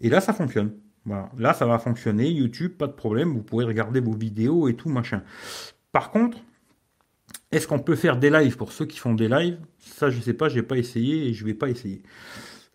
Et 0.00 0.10
là 0.10 0.20
ça 0.20 0.34
fonctionne. 0.34 0.72
Voilà. 1.06 1.30
Là, 1.38 1.54
ça 1.54 1.66
va 1.66 1.78
fonctionner. 1.78 2.28
YouTube, 2.30 2.72
pas 2.76 2.86
de 2.86 2.92
problème. 2.92 3.32
Vous 3.32 3.42
pourrez 3.42 3.64
regarder 3.64 4.00
vos 4.00 4.14
vidéos 4.14 4.68
et 4.68 4.74
tout, 4.74 4.88
machin. 4.88 5.22
Par 5.92 6.10
contre, 6.10 6.38
est-ce 7.52 7.66
qu'on 7.66 7.78
peut 7.78 7.96
faire 7.96 8.16
des 8.16 8.30
lives? 8.30 8.56
Pour 8.56 8.72
ceux 8.72 8.86
qui 8.86 8.98
font 8.98 9.14
des 9.14 9.28
lives 9.28 9.58
Ça, 9.78 10.10
je 10.10 10.18
ne 10.18 10.22
sais 10.22 10.34
pas, 10.34 10.48
je 10.48 10.56
n'ai 10.56 10.62
pas 10.62 10.76
essayé 10.76 11.28
et 11.28 11.32
je 11.32 11.42
ne 11.44 11.48
vais 11.48 11.54
pas 11.54 11.68
essayer. 11.68 12.02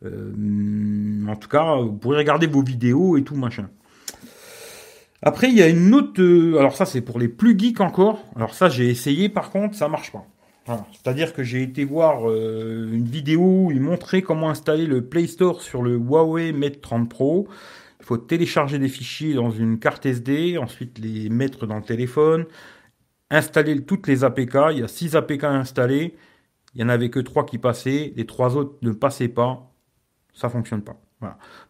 Euh, 0.03 1.25
en 1.27 1.35
tout 1.35 1.47
cas, 1.47 1.77
vous 1.77 1.93
pourrez 1.93 2.17
regarder 2.17 2.47
vos 2.47 2.63
vidéos 2.63 3.17
et 3.17 3.23
tout, 3.23 3.35
machin. 3.35 3.69
Après, 5.21 5.47
il 5.49 5.55
y 5.55 5.61
a 5.61 5.67
une 5.67 5.93
autre. 5.93 6.21
Euh, 6.21 6.57
alors, 6.59 6.75
ça, 6.75 6.85
c'est 6.85 7.01
pour 7.01 7.19
les 7.19 7.29
plus 7.29 7.57
geeks 7.57 7.79
encore. 7.79 8.23
Alors, 8.35 8.53
ça, 8.53 8.69
j'ai 8.69 8.89
essayé, 8.89 9.29
par 9.29 9.49
contre, 9.49 9.75
ça 9.75 9.87
marche 9.87 10.11
pas. 10.11 10.25
C'est-à-dire 10.93 11.33
que 11.33 11.43
j'ai 11.43 11.61
été 11.61 11.85
voir 11.85 12.27
euh, 12.27 12.89
une 12.91 13.05
vidéo 13.05 13.65
où 13.65 13.71
il 13.71 13.79
montrait 13.79 14.23
comment 14.23 14.49
installer 14.49 14.87
le 14.87 15.05
Play 15.05 15.27
Store 15.27 15.61
sur 15.61 15.83
le 15.83 15.95
Huawei 15.95 16.53
Mate 16.53 16.81
30 16.81 17.07
Pro. 17.07 17.47
Il 18.05 18.07
faut 18.07 18.17
télécharger 18.17 18.77
des 18.77 18.87
fichiers 18.87 19.33
dans 19.33 19.49
une 19.49 19.79
carte 19.79 20.05
SD, 20.05 20.59
ensuite 20.59 20.99
les 20.99 21.27
mettre 21.29 21.65
dans 21.65 21.77
le 21.77 21.81
téléphone, 21.81 22.45
installer 23.31 23.83
toutes 23.83 24.05
les 24.05 24.23
APK. 24.23 24.57
Il 24.73 24.77
y 24.77 24.83
a 24.83 24.87
6 24.87 25.15
APK 25.15 25.45
installés. 25.45 26.15
Il 26.75 26.77
n'y 26.77 26.83
en 26.83 26.89
avait 26.89 27.09
que 27.09 27.19
3 27.19 27.47
qui 27.47 27.57
passaient. 27.57 28.13
Les 28.15 28.27
3 28.27 28.57
autres 28.57 28.77
ne 28.83 28.91
passaient 28.91 29.27
pas. 29.27 29.73
Ça 30.35 30.49
fonctionne 30.49 30.83
pas. 30.83 31.01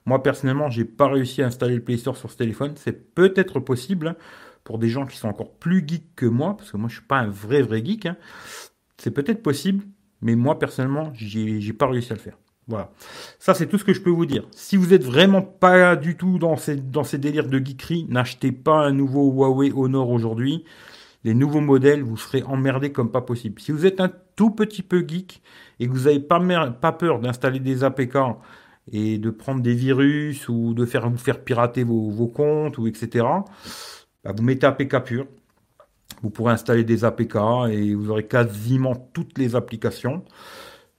Moi, 0.05 0.21
personnellement, 0.23 0.69
j'ai 0.69 0.83
pas 0.83 1.07
réussi 1.07 1.41
à 1.41 1.45
installer 1.45 1.75
le 1.75 1.83
Play 1.85 1.95
Store 1.95 2.17
sur 2.17 2.29
ce 2.29 2.35
téléphone. 2.35 2.73
C'est 2.75 3.15
peut-être 3.15 3.61
possible 3.61 4.09
hein, 4.09 4.15
pour 4.65 4.77
des 4.77 4.89
gens 4.89 5.05
qui 5.05 5.15
sont 5.15 5.29
encore 5.29 5.53
plus 5.53 5.87
geeks 5.87 6.15
que 6.17 6.25
moi, 6.25 6.57
parce 6.57 6.69
que 6.69 6.75
moi, 6.75 6.89
je 6.89 6.95
suis 6.95 7.05
pas 7.05 7.19
un 7.19 7.29
vrai, 7.29 7.61
vrai 7.61 7.81
geek. 7.81 8.07
Hein. 8.07 8.17
C'est 8.97 9.11
peut-être 9.11 9.41
possible, 9.41 9.85
mais 10.19 10.35
moi, 10.35 10.59
personnellement, 10.59 11.13
j'ai 11.13 11.71
pas 11.71 11.87
réussi 11.87 12.11
à 12.11 12.15
le 12.15 12.21
faire. 12.21 12.37
Voilà. 12.67 12.91
Ça, 13.37 13.53
c'est 13.53 13.67
tout 13.67 13.77
ce 13.77 13.83
que 13.83 13.93
je 13.93 14.01
peux 14.01 14.09
vous 14.09 14.25
dire. 14.25 14.47
Si 14.51 14.75
vous 14.75 14.93
êtes 14.93 15.03
vraiment 15.03 15.41
pas 15.43 15.95
du 15.95 16.17
tout 16.17 16.39
dans 16.39 16.57
ces, 16.57 16.77
délires 17.17 17.47
de 17.47 17.59
geekerie, 17.59 18.07
n'achetez 18.09 18.51
pas 18.51 18.79
un 18.79 18.91
nouveau 18.91 19.31
Huawei 19.31 19.71
Honor 19.75 20.09
aujourd'hui. 20.09 20.63
Les 21.23 21.33
nouveaux 21.33 21.61
modèles, 21.61 22.03
vous 22.03 22.17
serez 22.17 22.43
emmerdé 22.43 22.91
comme 22.91 23.11
pas 23.11 23.21
possible. 23.21 23.61
Si 23.61 23.71
vous 23.71 23.85
êtes 23.85 23.99
un 23.99 24.11
tout 24.35 24.51
petit 24.51 24.83
peu 24.83 25.05
geek 25.07 25.41
et 25.79 25.87
que 25.87 25.91
vous 25.91 26.05
n'avez 26.05 26.19
pas, 26.19 26.39
peur 26.91 27.19
d'installer 27.19 27.59
des 27.59 27.83
APK 27.83 28.17
et 28.91 29.17
de 29.17 29.29
prendre 29.29 29.61
des 29.61 29.73
virus 29.73 30.47
ou 30.49 30.73
de 30.73 30.85
faire 30.85 31.09
vous 31.09 31.17
faire 31.17 31.43
pirater 31.43 31.83
vos, 31.83 32.09
vos 32.09 32.27
comptes 32.27 32.77
ou 32.77 32.87
etc., 32.87 33.25
bah, 34.23 34.33
vous 34.35 34.43
mettez 34.43 34.67
APK 34.67 35.03
pur. 35.03 35.27
Vous 36.21 36.29
pourrez 36.29 36.53
installer 36.53 36.83
des 36.83 37.05
APK 37.05 37.35
et 37.69 37.93
vous 37.93 38.09
aurez 38.09 38.25
quasiment 38.25 38.95
toutes 38.95 39.37
les 39.37 39.55
applications. 39.55 40.23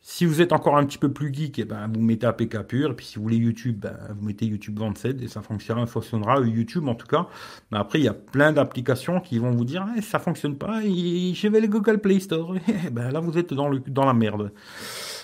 Si 0.09 0.25
vous 0.25 0.41
êtes 0.41 0.53
encore 0.53 0.77
un 0.77 0.87
petit 0.87 0.99
peu 0.99 1.11
plus 1.11 1.35
geek, 1.35 1.59
eh 1.59 1.65
ben, 1.65 1.91
vous 1.93 2.01
mettez 2.01 2.29
APK 2.29 2.63
pur. 2.63 2.93
Et 2.93 2.95
puis 2.95 3.05
si 3.05 3.17
vous 3.17 3.25
voulez 3.25 3.39
YouTube, 3.39 3.81
ben, 3.81 3.99
vous 4.17 4.25
mettez 4.25 4.47
YouTube 4.47 4.79
27 4.79 5.21
et 5.21 5.27
ça 5.27 5.43
fonctionnera, 5.43 5.85
fonctionnera 5.85 6.39
YouTube 6.43 6.87
en 6.87 6.95
tout 6.95 7.09
cas. 7.09 7.27
Mais 7.73 7.79
après, 7.79 7.99
il 7.99 8.05
y 8.05 8.09
a 8.09 8.15
plein 8.15 8.53
d'applications 8.53 9.19
qui 9.19 9.41
vont 9.41 9.51
vous 9.51 9.65
dire 9.65 9.85
eh, 9.99 10.03
ça 10.03 10.21
fonctionne 10.21 10.57
pas, 10.57 10.85
et 10.85 11.33
je 11.35 11.49
vais 11.49 11.61
le 11.61 11.67
Google 11.67 11.99
Play 11.99 12.21
Store. 12.21 12.55
Eh 12.87 12.91
ben, 12.91 13.11
là, 13.11 13.19
vous 13.19 13.37
êtes 13.37 13.53
dans, 13.53 13.69
le, 13.69 13.81
dans 13.81 14.05
la 14.05 14.15
merde. 14.15 14.53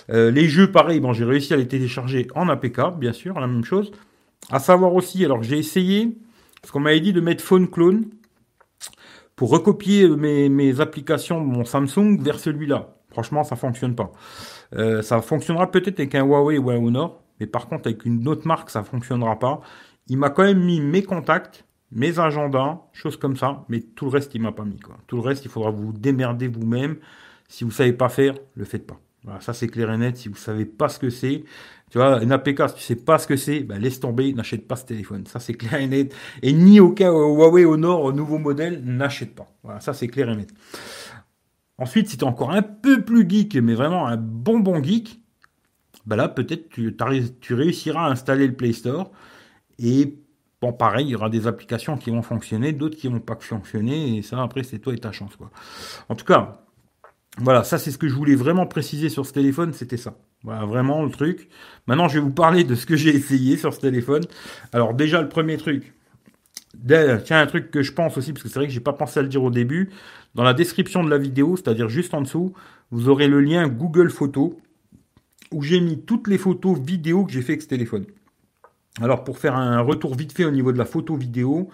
Euh, 0.09 0.29
les 0.31 0.49
jeux, 0.49 0.69
pareil, 0.69 0.99
bon, 0.99 1.13
j'ai 1.13 1.23
réussi 1.23 1.53
à 1.53 1.57
les 1.57 1.67
télécharger 1.69 2.27
en 2.35 2.49
APK, 2.49 2.97
bien 2.97 3.13
sûr, 3.13 3.39
la 3.39 3.47
même 3.47 3.63
chose. 3.63 3.89
À 4.51 4.59
savoir 4.59 4.93
aussi, 4.93 5.23
alors 5.23 5.43
j'ai 5.43 5.57
essayé, 5.57 6.17
parce 6.61 6.71
qu'on 6.71 6.81
m'avait 6.81 6.99
dit 6.99 7.13
de 7.13 7.21
mettre 7.21 7.41
Phone 7.41 7.69
Clone 7.69 8.03
pour 9.37 9.49
recopier 9.49 10.09
mes, 10.09 10.49
mes 10.49 10.81
applications 10.81 11.39
mon 11.39 11.63
Samsung 11.63 12.17
vers 12.19 12.37
celui-là. 12.37 12.93
Franchement, 13.13 13.43
ça 13.43 13.55
fonctionne 13.55 13.95
pas. 13.95 14.11
Euh, 14.75 15.01
ça 15.01 15.21
fonctionnera 15.21 15.69
peut-être 15.71 15.99
avec 15.99 16.15
un 16.15 16.23
Huawei 16.23 16.57
ou 16.57 16.69
un 16.69 16.77
Honor, 16.77 17.21
mais 17.39 17.47
par 17.47 17.67
contre 17.67 17.87
avec 17.87 18.05
une 18.05 18.27
autre 18.27 18.47
marque, 18.47 18.69
ça 18.69 18.83
fonctionnera 18.83 19.37
pas. 19.39 19.61
Il 20.07 20.17
m'a 20.17 20.29
quand 20.29 20.43
même 20.43 20.63
mis 20.63 20.81
mes 20.81 21.03
contacts, 21.03 21.65
mes 21.91 22.19
agendas, 22.19 22.79
choses 22.91 23.17
comme 23.17 23.37
ça, 23.37 23.65
mais 23.69 23.81
tout 23.81 24.05
le 24.05 24.11
reste, 24.11 24.33
il 24.35 24.41
m'a 24.41 24.51
pas 24.51 24.65
mis. 24.65 24.79
Quoi. 24.79 24.97
Tout 25.07 25.17
le 25.17 25.21
reste, 25.21 25.45
il 25.45 25.51
faudra 25.51 25.71
vous 25.71 25.93
démerder 25.93 26.47
vous-même. 26.47 26.97
Si 27.47 27.63
vous 27.63 27.71
savez 27.71 27.93
pas 27.93 28.09
faire, 28.09 28.33
le 28.55 28.65
faites 28.65 28.87
pas. 28.87 28.99
Voilà, 29.23 29.39
ça 29.39 29.53
c'est 29.53 29.67
clair 29.67 29.91
et 29.91 29.97
net. 29.97 30.17
Si 30.17 30.27
vous 30.27 30.35
savez 30.35 30.65
pas 30.65 30.89
ce 30.89 30.99
que 30.99 31.09
c'est, 31.09 31.43
tu 31.89 31.97
vois, 31.97 32.21
une 32.21 32.31
APK, 32.31 32.69
si 32.69 32.75
tu 32.75 32.81
sais 32.81 32.95
pas 32.95 33.17
ce 33.19 33.27
que 33.27 33.37
c'est, 33.37 33.59
ben 33.61 33.79
laisse 33.79 33.99
tomber, 33.99 34.33
n'achète 34.33 34.67
pas 34.67 34.75
ce 34.75 34.85
téléphone. 34.85 35.25
Ça 35.27 35.39
c'est 35.39 35.53
clair 35.53 35.75
et 35.75 35.87
net. 35.87 36.13
Et 36.41 36.51
ni 36.51 36.79
au 36.79 36.89
cas 36.89 37.09
Huawei 37.09 37.63
Honor 37.65 38.11
nouveau 38.11 38.37
modèle, 38.37 38.81
n'achète 38.83 39.35
pas. 39.35 39.47
Voilà, 39.63 39.79
ça 39.79 39.93
c'est 39.93 40.07
clair 40.07 40.29
et 40.29 40.35
net. 40.35 40.49
Ensuite, 41.83 42.07
si 42.07 42.17
tu 42.17 42.23
es 42.23 42.27
encore 42.27 42.51
un 42.51 42.61
peu 42.61 43.03
plus 43.03 43.29
geek, 43.29 43.57
mais 43.57 43.73
vraiment 43.73 44.07
un 44.07 44.15
bon 44.15 44.59
bon 44.59 44.81
geek, 44.81 45.19
ben 46.05 46.15
là 46.15 46.29
peut-être 46.29 46.69
tu, 46.69 47.53
réussiras 47.53 48.05
à 48.05 48.09
installer 48.09 48.47
le 48.47 48.55
Play 48.55 48.71
Store 48.71 49.11
et 49.79 50.17
Bon, 50.61 50.71
pareil, 50.71 51.07
il 51.07 51.09
y 51.09 51.15
aura 51.15 51.29
des 51.29 51.45
applications 51.45 51.97
qui 51.97 52.09
vont 52.09 52.21
fonctionner, 52.21 52.71
d'autres 52.71 52.95
qui 52.95 53.09
vont 53.09 53.19
pas 53.19 53.37
fonctionner, 53.37 54.15
et 54.15 54.21
ça, 54.21 54.41
après, 54.41 54.63
c'est 54.63 54.79
toi 54.79 54.93
et 54.93 54.97
ta 54.97 55.11
chance. 55.11 55.33
En 56.07 56.15
tout 56.15 56.23
cas, 56.23 56.63
voilà, 57.37 57.65
ça, 57.65 57.77
c'est 57.77 57.91
ce 57.91 57.97
que 57.97 58.07
je 58.07 58.13
voulais 58.13 58.35
vraiment 58.35 58.65
préciser 58.65 59.09
sur 59.09 59.25
ce 59.25 59.33
téléphone, 59.33 59.73
c'était 59.73 59.97
ça. 59.97 60.15
Voilà, 60.41 60.63
vraiment, 60.63 61.03
le 61.03 61.11
truc. 61.11 61.49
Maintenant, 61.85 62.07
je 62.07 62.13
vais 62.13 62.21
vous 62.21 62.31
parler 62.31 62.63
de 62.63 62.75
ce 62.75 62.85
que 62.85 62.95
j'ai 62.95 63.13
essayé 63.13 63.57
sur 63.57 63.73
ce 63.73 63.81
téléphone. 63.81 64.23
Alors, 64.71 64.93
déjà, 64.93 65.21
le 65.21 65.27
premier 65.27 65.57
truc. 65.57 65.93
Tiens, 66.87 67.41
un 67.41 67.45
truc 67.45 67.69
que 67.69 67.81
je 67.81 67.91
pense 67.91 68.17
aussi, 68.17 68.31
parce 68.31 68.43
que 68.43 68.47
c'est 68.47 68.59
vrai 68.59 68.67
que 68.67 68.73
j'ai 68.73 68.79
pas 68.79 68.93
pensé 68.93 69.19
à 69.19 69.23
le 69.23 69.27
dire 69.27 69.43
au 69.43 69.51
début. 69.51 69.89
Dans 70.35 70.43
la 70.43 70.53
description 70.53 71.03
de 71.03 71.09
la 71.09 71.17
vidéo, 71.17 71.55
c'est-à-dire 71.55 71.89
juste 71.89 72.13
en 72.13 72.21
dessous, 72.21 72.53
vous 72.91 73.09
aurez 73.09 73.27
le 73.27 73.39
lien 73.39 73.67
Google 73.67 74.09
Photos, 74.09 74.51
où 75.51 75.61
j'ai 75.61 75.79
mis 75.79 76.01
toutes 76.01 76.27
les 76.27 76.37
photos 76.37 76.79
vidéo 76.79 77.25
que 77.25 77.31
j'ai 77.31 77.41
fait 77.41 77.53
avec 77.53 77.61
ce 77.61 77.67
téléphone. 77.67 78.05
Alors 79.01 79.23
pour 79.23 79.37
faire 79.37 79.55
un 79.55 79.81
retour 79.81 80.15
vite 80.15 80.33
fait 80.33 80.45
au 80.45 80.51
niveau 80.51 80.71
de 80.71 80.77
la 80.77 80.85
photo 80.85 81.15
vidéo, 81.15 81.69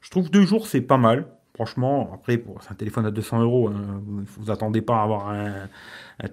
je 0.00 0.10
trouve 0.10 0.30
deux 0.30 0.44
jours 0.44 0.66
c'est 0.66 0.80
pas 0.80 0.98
mal. 0.98 1.26
Franchement, 1.54 2.10
après, 2.12 2.42
c'est 2.62 2.72
un 2.72 2.74
téléphone 2.74 3.06
à 3.06 3.12
200 3.12 3.42
euros. 3.42 3.68
Hein. 3.68 4.02
Vous 4.38 4.50
attendez 4.50 4.82
pas 4.82 4.96
à 4.96 5.02
avoir 5.04 5.28
un, 5.28 5.68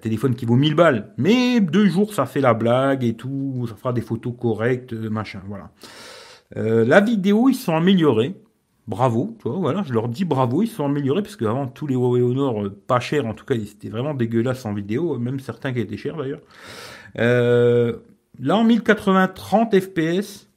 téléphone 0.00 0.34
qui 0.34 0.46
vaut 0.46 0.56
1000 0.56 0.74
balles. 0.74 1.12
Mais 1.16 1.60
deux 1.60 1.86
jours, 1.86 2.12
ça 2.12 2.26
fait 2.26 2.40
la 2.40 2.54
blague 2.54 3.04
et 3.04 3.14
tout. 3.14 3.66
Ça 3.68 3.76
fera 3.76 3.92
des 3.92 4.00
photos 4.00 4.34
correctes, 4.36 4.92
machin. 4.92 5.40
Voilà. 5.46 5.70
Euh, 6.56 6.84
la 6.84 7.00
vidéo, 7.00 7.48
ils 7.48 7.54
sont 7.54 7.76
améliorés. 7.76 8.34
Bravo, 8.88 9.36
voilà, 9.44 9.84
je 9.86 9.92
leur 9.92 10.08
dis 10.08 10.24
bravo, 10.24 10.62
ils 10.62 10.66
sont 10.66 10.84
améliorés 10.84 11.22
parce 11.22 11.36
qu'avant 11.36 11.68
tous 11.68 11.86
les 11.86 11.94
Huawei 11.94 12.20
Honor, 12.20 12.64
euh, 12.64 12.68
pas 12.68 12.98
chers 12.98 13.26
en 13.26 13.34
tout 13.34 13.44
cas, 13.44 13.54
ils 13.54 13.70
étaient 13.70 13.88
vraiment 13.88 14.12
dégueulasses 14.12 14.66
en 14.66 14.74
vidéo, 14.74 15.18
même 15.18 15.38
certains 15.38 15.72
qui 15.72 15.80
étaient 15.80 15.96
chers 15.96 16.16
d'ailleurs. 16.16 16.40
Euh, 17.18 17.98
Là, 18.40 18.56
en 18.56 18.64
1080 18.64 19.28
30 19.28 19.78
fps, 19.78 20.48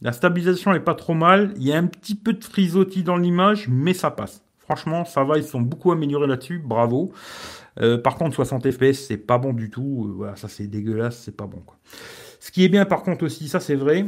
la 0.00 0.12
stabilisation 0.12 0.72
est 0.72 0.80
pas 0.80 0.94
trop 0.94 1.14
mal. 1.14 1.52
Il 1.56 1.64
y 1.64 1.72
a 1.72 1.78
un 1.78 1.86
petit 1.86 2.14
peu 2.14 2.32
de 2.32 2.42
frisottis 2.42 3.02
dans 3.02 3.16
l'image, 3.16 3.68
mais 3.68 3.92
ça 3.94 4.10
passe. 4.10 4.42
Franchement, 4.58 5.04
ça 5.04 5.24
va, 5.24 5.38
ils 5.38 5.44
sont 5.44 5.60
beaucoup 5.60 5.92
améliorés 5.92 6.26
là-dessus, 6.26 6.58
bravo. 6.58 7.12
Euh, 7.80 7.98
par 7.98 8.16
contre, 8.16 8.34
60 8.34 8.70
fps, 8.70 8.92
c'est 9.06 9.16
pas 9.18 9.38
bon 9.38 9.52
du 9.52 9.70
tout. 9.70 10.24
Ça 10.36 10.48
c'est 10.48 10.66
dégueulasse, 10.66 11.18
c'est 11.18 11.36
pas 11.36 11.46
bon. 11.46 11.62
Ce 12.40 12.50
qui 12.50 12.64
est 12.64 12.68
bien, 12.68 12.84
par 12.84 13.02
contre 13.02 13.24
aussi, 13.24 13.48
ça 13.48 13.60
c'est 13.60 13.74
vrai, 13.74 14.06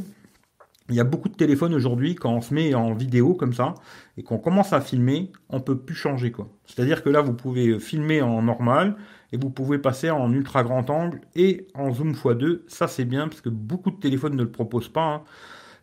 il 0.90 0.96
y 0.96 1.00
a 1.00 1.04
beaucoup 1.04 1.28
de 1.28 1.34
téléphones 1.34 1.74
aujourd'hui, 1.74 2.14
quand 2.14 2.32
on 2.32 2.40
se 2.40 2.52
met 2.52 2.74
en 2.74 2.92
vidéo 2.94 3.34
comme 3.34 3.52
ça, 3.52 3.74
et 4.16 4.22
qu'on 4.22 4.38
commence 4.38 4.72
à 4.72 4.80
filmer, 4.80 5.30
on 5.48 5.60
peut 5.60 5.78
plus 5.78 5.94
changer 5.94 6.32
quoi. 6.32 6.48
C'est-à-dire 6.66 7.02
que 7.02 7.08
là, 7.08 7.20
vous 7.20 7.34
pouvez 7.34 7.78
filmer 7.78 8.22
en 8.22 8.42
normal, 8.42 8.96
et 9.32 9.36
vous 9.36 9.50
pouvez 9.50 9.78
passer 9.78 10.10
en 10.10 10.32
ultra 10.32 10.62
grand 10.62 10.88
angle 10.90 11.20
et 11.36 11.66
en 11.74 11.92
zoom 11.92 12.12
x2. 12.12 12.60
Ça 12.66 12.88
c'est 12.88 13.04
bien 13.04 13.28
parce 13.28 13.40
que 13.40 13.48
beaucoup 13.48 13.90
de 13.90 14.00
téléphones 14.00 14.36
ne 14.36 14.42
le 14.42 14.50
proposent 14.50 14.88
pas. 14.88 15.06
Hein. 15.06 15.22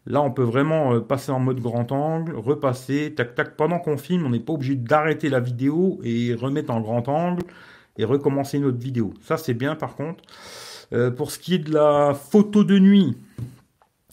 Là, 0.05 0.21
on 0.21 0.31
peut 0.31 0.43
vraiment 0.43 0.93
euh, 0.93 0.99
passer 1.01 1.31
en 1.31 1.39
mode 1.39 1.59
grand 1.59 1.91
angle, 1.91 2.33
repasser, 2.33 3.13
tac 3.13 3.35
tac. 3.35 3.57
Pendant 3.57 3.79
qu'on 3.79 3.97
filme, 3.97 4.25
on 4.25 4.29
n'est 4.29 4.39
pas 4.39 4.53
obligé 4.53 4.75
d'arrêter 4.75 5.29
la 5.29 5.41
vidéo 5.41 5.99
et 6.03 6.33
remettre 6.33 6.71
en 6.71 6.79
grand 6.79 7.07
angle 7.09 7.43
et 7.97 8.05
recommencer 8.05 8.59
notre 8.59 8.77
vidéo. 8.77 9.13
Ça 9.21 9.37
c'est 9.37 9.53
bien 9.53 9.75
par 9.75 9.95
contre. 9.95 10.23
Euh, 10.93 11.11
pour 11.11 11.31
ce 11.31 11.39
qui 11.39 11.55
est 11.55 11.59
de 11.59 11.73
la 11.73 12.13
photo 12.13 12.63
de 12.63 12.79
nuit, 12.79 13.17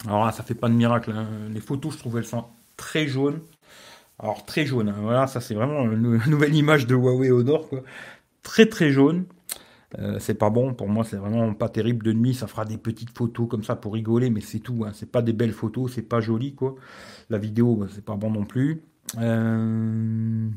alors 0.07 0.25
là, 0.25 0.31
ça 0.31 0.43
fait 0.43 0.55
pas 0.55 0.69
de 0.69 0.73
miracle. 0.73 1.11
Hein. 1.11 1.27
Les 1.51 1.61
photos, 1.61 1.93
je 1.93 1.99
trouve, 1.99 2.17
elles 2.17 2.25
sont 2.25 2.45
très 2.77 3.07
jaunes. 3.07 3.39
Alors 4.19 4.45
très 4.45 4.65
jaunes. 4.65 4.89
Hein. 4.89 4.99
Voilà, 5.01 5.27
ça 5.27 5.41
c'est 5.41 5.55
vraiment 5.55 5.83
une 5.83 6.17
nouvelle 6.27 6.55
image 6.55 6.87
de 6.87 6.95
Huawei 6.95 7.31
au 7.31 7.43
très 8.43 8.67
très 8.67 8.91
jaune. 8.91 9.25
Euh, 9.99 10.17
c'est 10.19 10.33
pas 10.33 10.49
bon, 10.49 10.73
pour 10.73 10.89
moi 10.89 11.03
c'est 11.03 11.15
vraiment 11.15 11.53
pas 11.53 11.69
terrible 11.69 12.03
de 12.03 12.11
nuit, 12.11 12.33
ça 12.33 12.47
fera 12.47 12.65
des 12.65 12.77
petites 12.77 13.15
photos 13.15 13.47
comme 13.47 13.63
ça 13.63 13.75
pour 13.75 13.93
rigoler, 13.93 14.29
mais 14.29 14.41
c'est 14.41 14.59
tout, 14.59 14.83
hein. 14.85 14.91
c'est 14.93 15.09
pas 15.09 15.21
des 15.21 15.31
belles 15.31 15.53
photos, 15.53 15.93
c'est 15.93 16.01
pas 16.01 16.19
joli 16.19 16.53
quoi. 16.53 16.75
La 17.29 17.37
vidéo 17.37 17.75
bah, 17.75 17.87
c'est 17.89 18.03
pas 18.03 18.15
bon 18.15 18.31
non 18.31 18.45
plus. 18.45 18.81
Euh, 19.19 20.49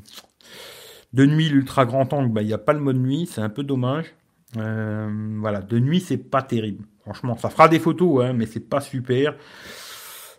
de 1.13 1.27
nuit 1.27 1.49
l'ultra 1.51 1.85
grand 1.85 2.13
angle, 2.13 2.33
bah, 2.33 2.43
il 2.43 2.47
n'y 2.47 2.53
a 2.53 2.59
pas 2.59 2.73
le 2.73 2.81
mode 2.81 2.97
nuit, 2.97 3.29
c'est 3.31 3.41
un 3.41 3.49
peu 3.49 3.63
dommage. 3.63 4.15
Euh, 4.57 5.37
voilà, 5.39 5.61
de 5.61 5.79
nuit 5.79 6.01
c'est 6.01 6.17
pas 6.17 6.43
terrible, 6.43 6.85
franchement 7.09 7.37
ça 7.37 7.49
fera 7.51 7.69
des 7.69 7.79
photos, 7.79 8.25
hein, 8.25 8.33
mais 8.35 8.47
c'est 8.47 8.69
pas 8.69 8.81
super. 8.81 9.35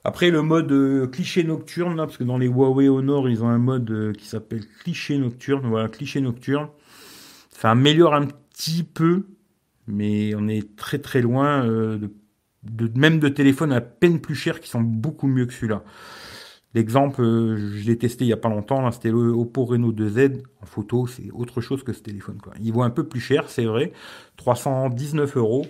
Après 0.03 0.29
le 0.29 0.41
mode 0.41 1.09
cliché 1.11 1.43
nocturne, 1.43 1.97
parce 1.97 2.17
que 2.17 2.23
dans 2.23 2.37
les 2.37 2.47
Huawei 2.47 2.87
Honor 2.87 3.27
ils 3.27 3.43
ont 3.43 3.49
un 3.49 3.57
mode 3.57 4.13
qui 4.17 4.25
s'appelle 4.25 4.65
cliché 4.81 5.17
nocturne, 5.17 5.67
voilà 5.67 5.89
cliché 5.89 6.21
nocturne. 6.21 6.69
Ça 7.49 7.71
améliore 7.71 8.13
un 8.13 8.25
petit 8.25 8.83
peu, 8.83 9.25
mais 9.87 10.33
on 10.35 10.47
est 10.47 10.75
très 10.77 10.99
très 10.99 11.21
loin 11.21 11.65
euh, 11.65 11.97
de, 12.63 12.91
même 12.97 13.19
de 13.19 13.27
téléphones 13.27 13.73
à 13.73 13.81
peine 13.81 14.21
plus 14.21 14.35
chers 14.35 14.61
qui 14.61 14.69
sont 14.69 14.81
beaucoup 14.81 15.27
mieux 15.27 15.45
que 15.45 15.53
celui-là. 15.53 15.83
L'exemple, 16.75 17.21
euh, 17.21 17.57
je 17.57 17.85
l'ai 17.85 17.97
testé 17.97 18.25
il 18.25 18.27
n'y 18.27 18.33
a 18.33 18.37
pas 18.37 18.49
longtemps, 18.49 18.89
c'était 18.91 19.11
le 19.11 19.31
Oppo 19.31 19.65
Reno 19.65 19.91
2Z. 19.91 20.43
En 20.61 20.65
photo, 20.65 21.07
c'est 21.07 21.31
autre 21.31 21.61
chose 21.61 21.83
que 21.83 21.93
ce 21.93 22.01
téléphone. 22.01 22.37
Il 22.61 22.71
vaut 22.71 22.83
un 22.83 22.91
peu 22.91 23.07
plus 23.07 23.19
cher, 23.19 23.49
c'est 23.49 23.65
vrai, 23.65 23.91
319 24.37 25.35
euros. 25.35 25.65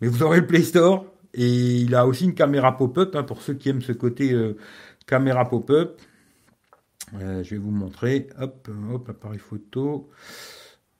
Mais 0.00 0.08
vous 0.08 0.22
aurez 0.22 0.40
le 0.40 0.46
Play 0.46 0.62
Store 0.62 1.04
et 1.34 1.76
il 1.80 1.94
a 1.94 2.06
aussi 2.06 2.24
une 2.24 2.34
caméra 2.34 2.76
pop-up 2.76 3.14
hein, 3.14 3.22
pour 3.22 3.42
ceux 3.42 3.54
qui 3.54 3.68
aiment 3.68 3.82
ce 3.82 3.92
côté 3.92 4.32
euh, 4.32 4.56
caméra 5.06 5.48
pop-up. 5.48 6.00
je 7.12 7.48
vais 7.50 7.58
vous 7.58 7.70
montrer. 7.70 8.28
Hop, 8.38 8.68
hop, 8.92 9.08
appareil 9.08 9.38
photo. 9.38 10.10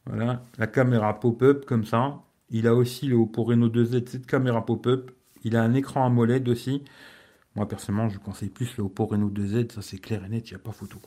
Voilà, 0.07 0.43
la 0.59 0.67
caméra 0.67 1.19
pop-up 1.19 1.65
comme 1.67 1.85
ça. 1.85 2.21
Il 2.51 2.67
a 2.67 2.75
aussi 2.75 3.07
le 3.07 3.17
Oppo 3.17 3.45
Reno 3.45 3.69
2Z, 3.69 4.09
cette 4.09 4.27
caméra 4.27 4.65
pop-up. 4.67 5.13
Il 5.45 5.57
a 5.57 5.63
un 5.63 5.75
écran 5.75 6.05
AMOLED 6.05 6.49
aussi. 6.49 6.83
Moi, 7.55 7.67
personnellement, 7.69 8.09
je 8.09 8.19
conseille 8.19 8.49
plus 8.49 8.77
le 8.77 8.85
Oppo 8.85 9.07
Reno 9.07 9.31
2Z. 9.31 9.73
Ça, 9.73 9.83
c'est 9.83 9.99
clair 9.99 10.25
et 10.25 10.29
net, 10.29 10.49
il 10.51 10.55
n'y 10.55 10.57
a 10.57 10.63
pas 10.63 10.73
photo. 10.73 10.99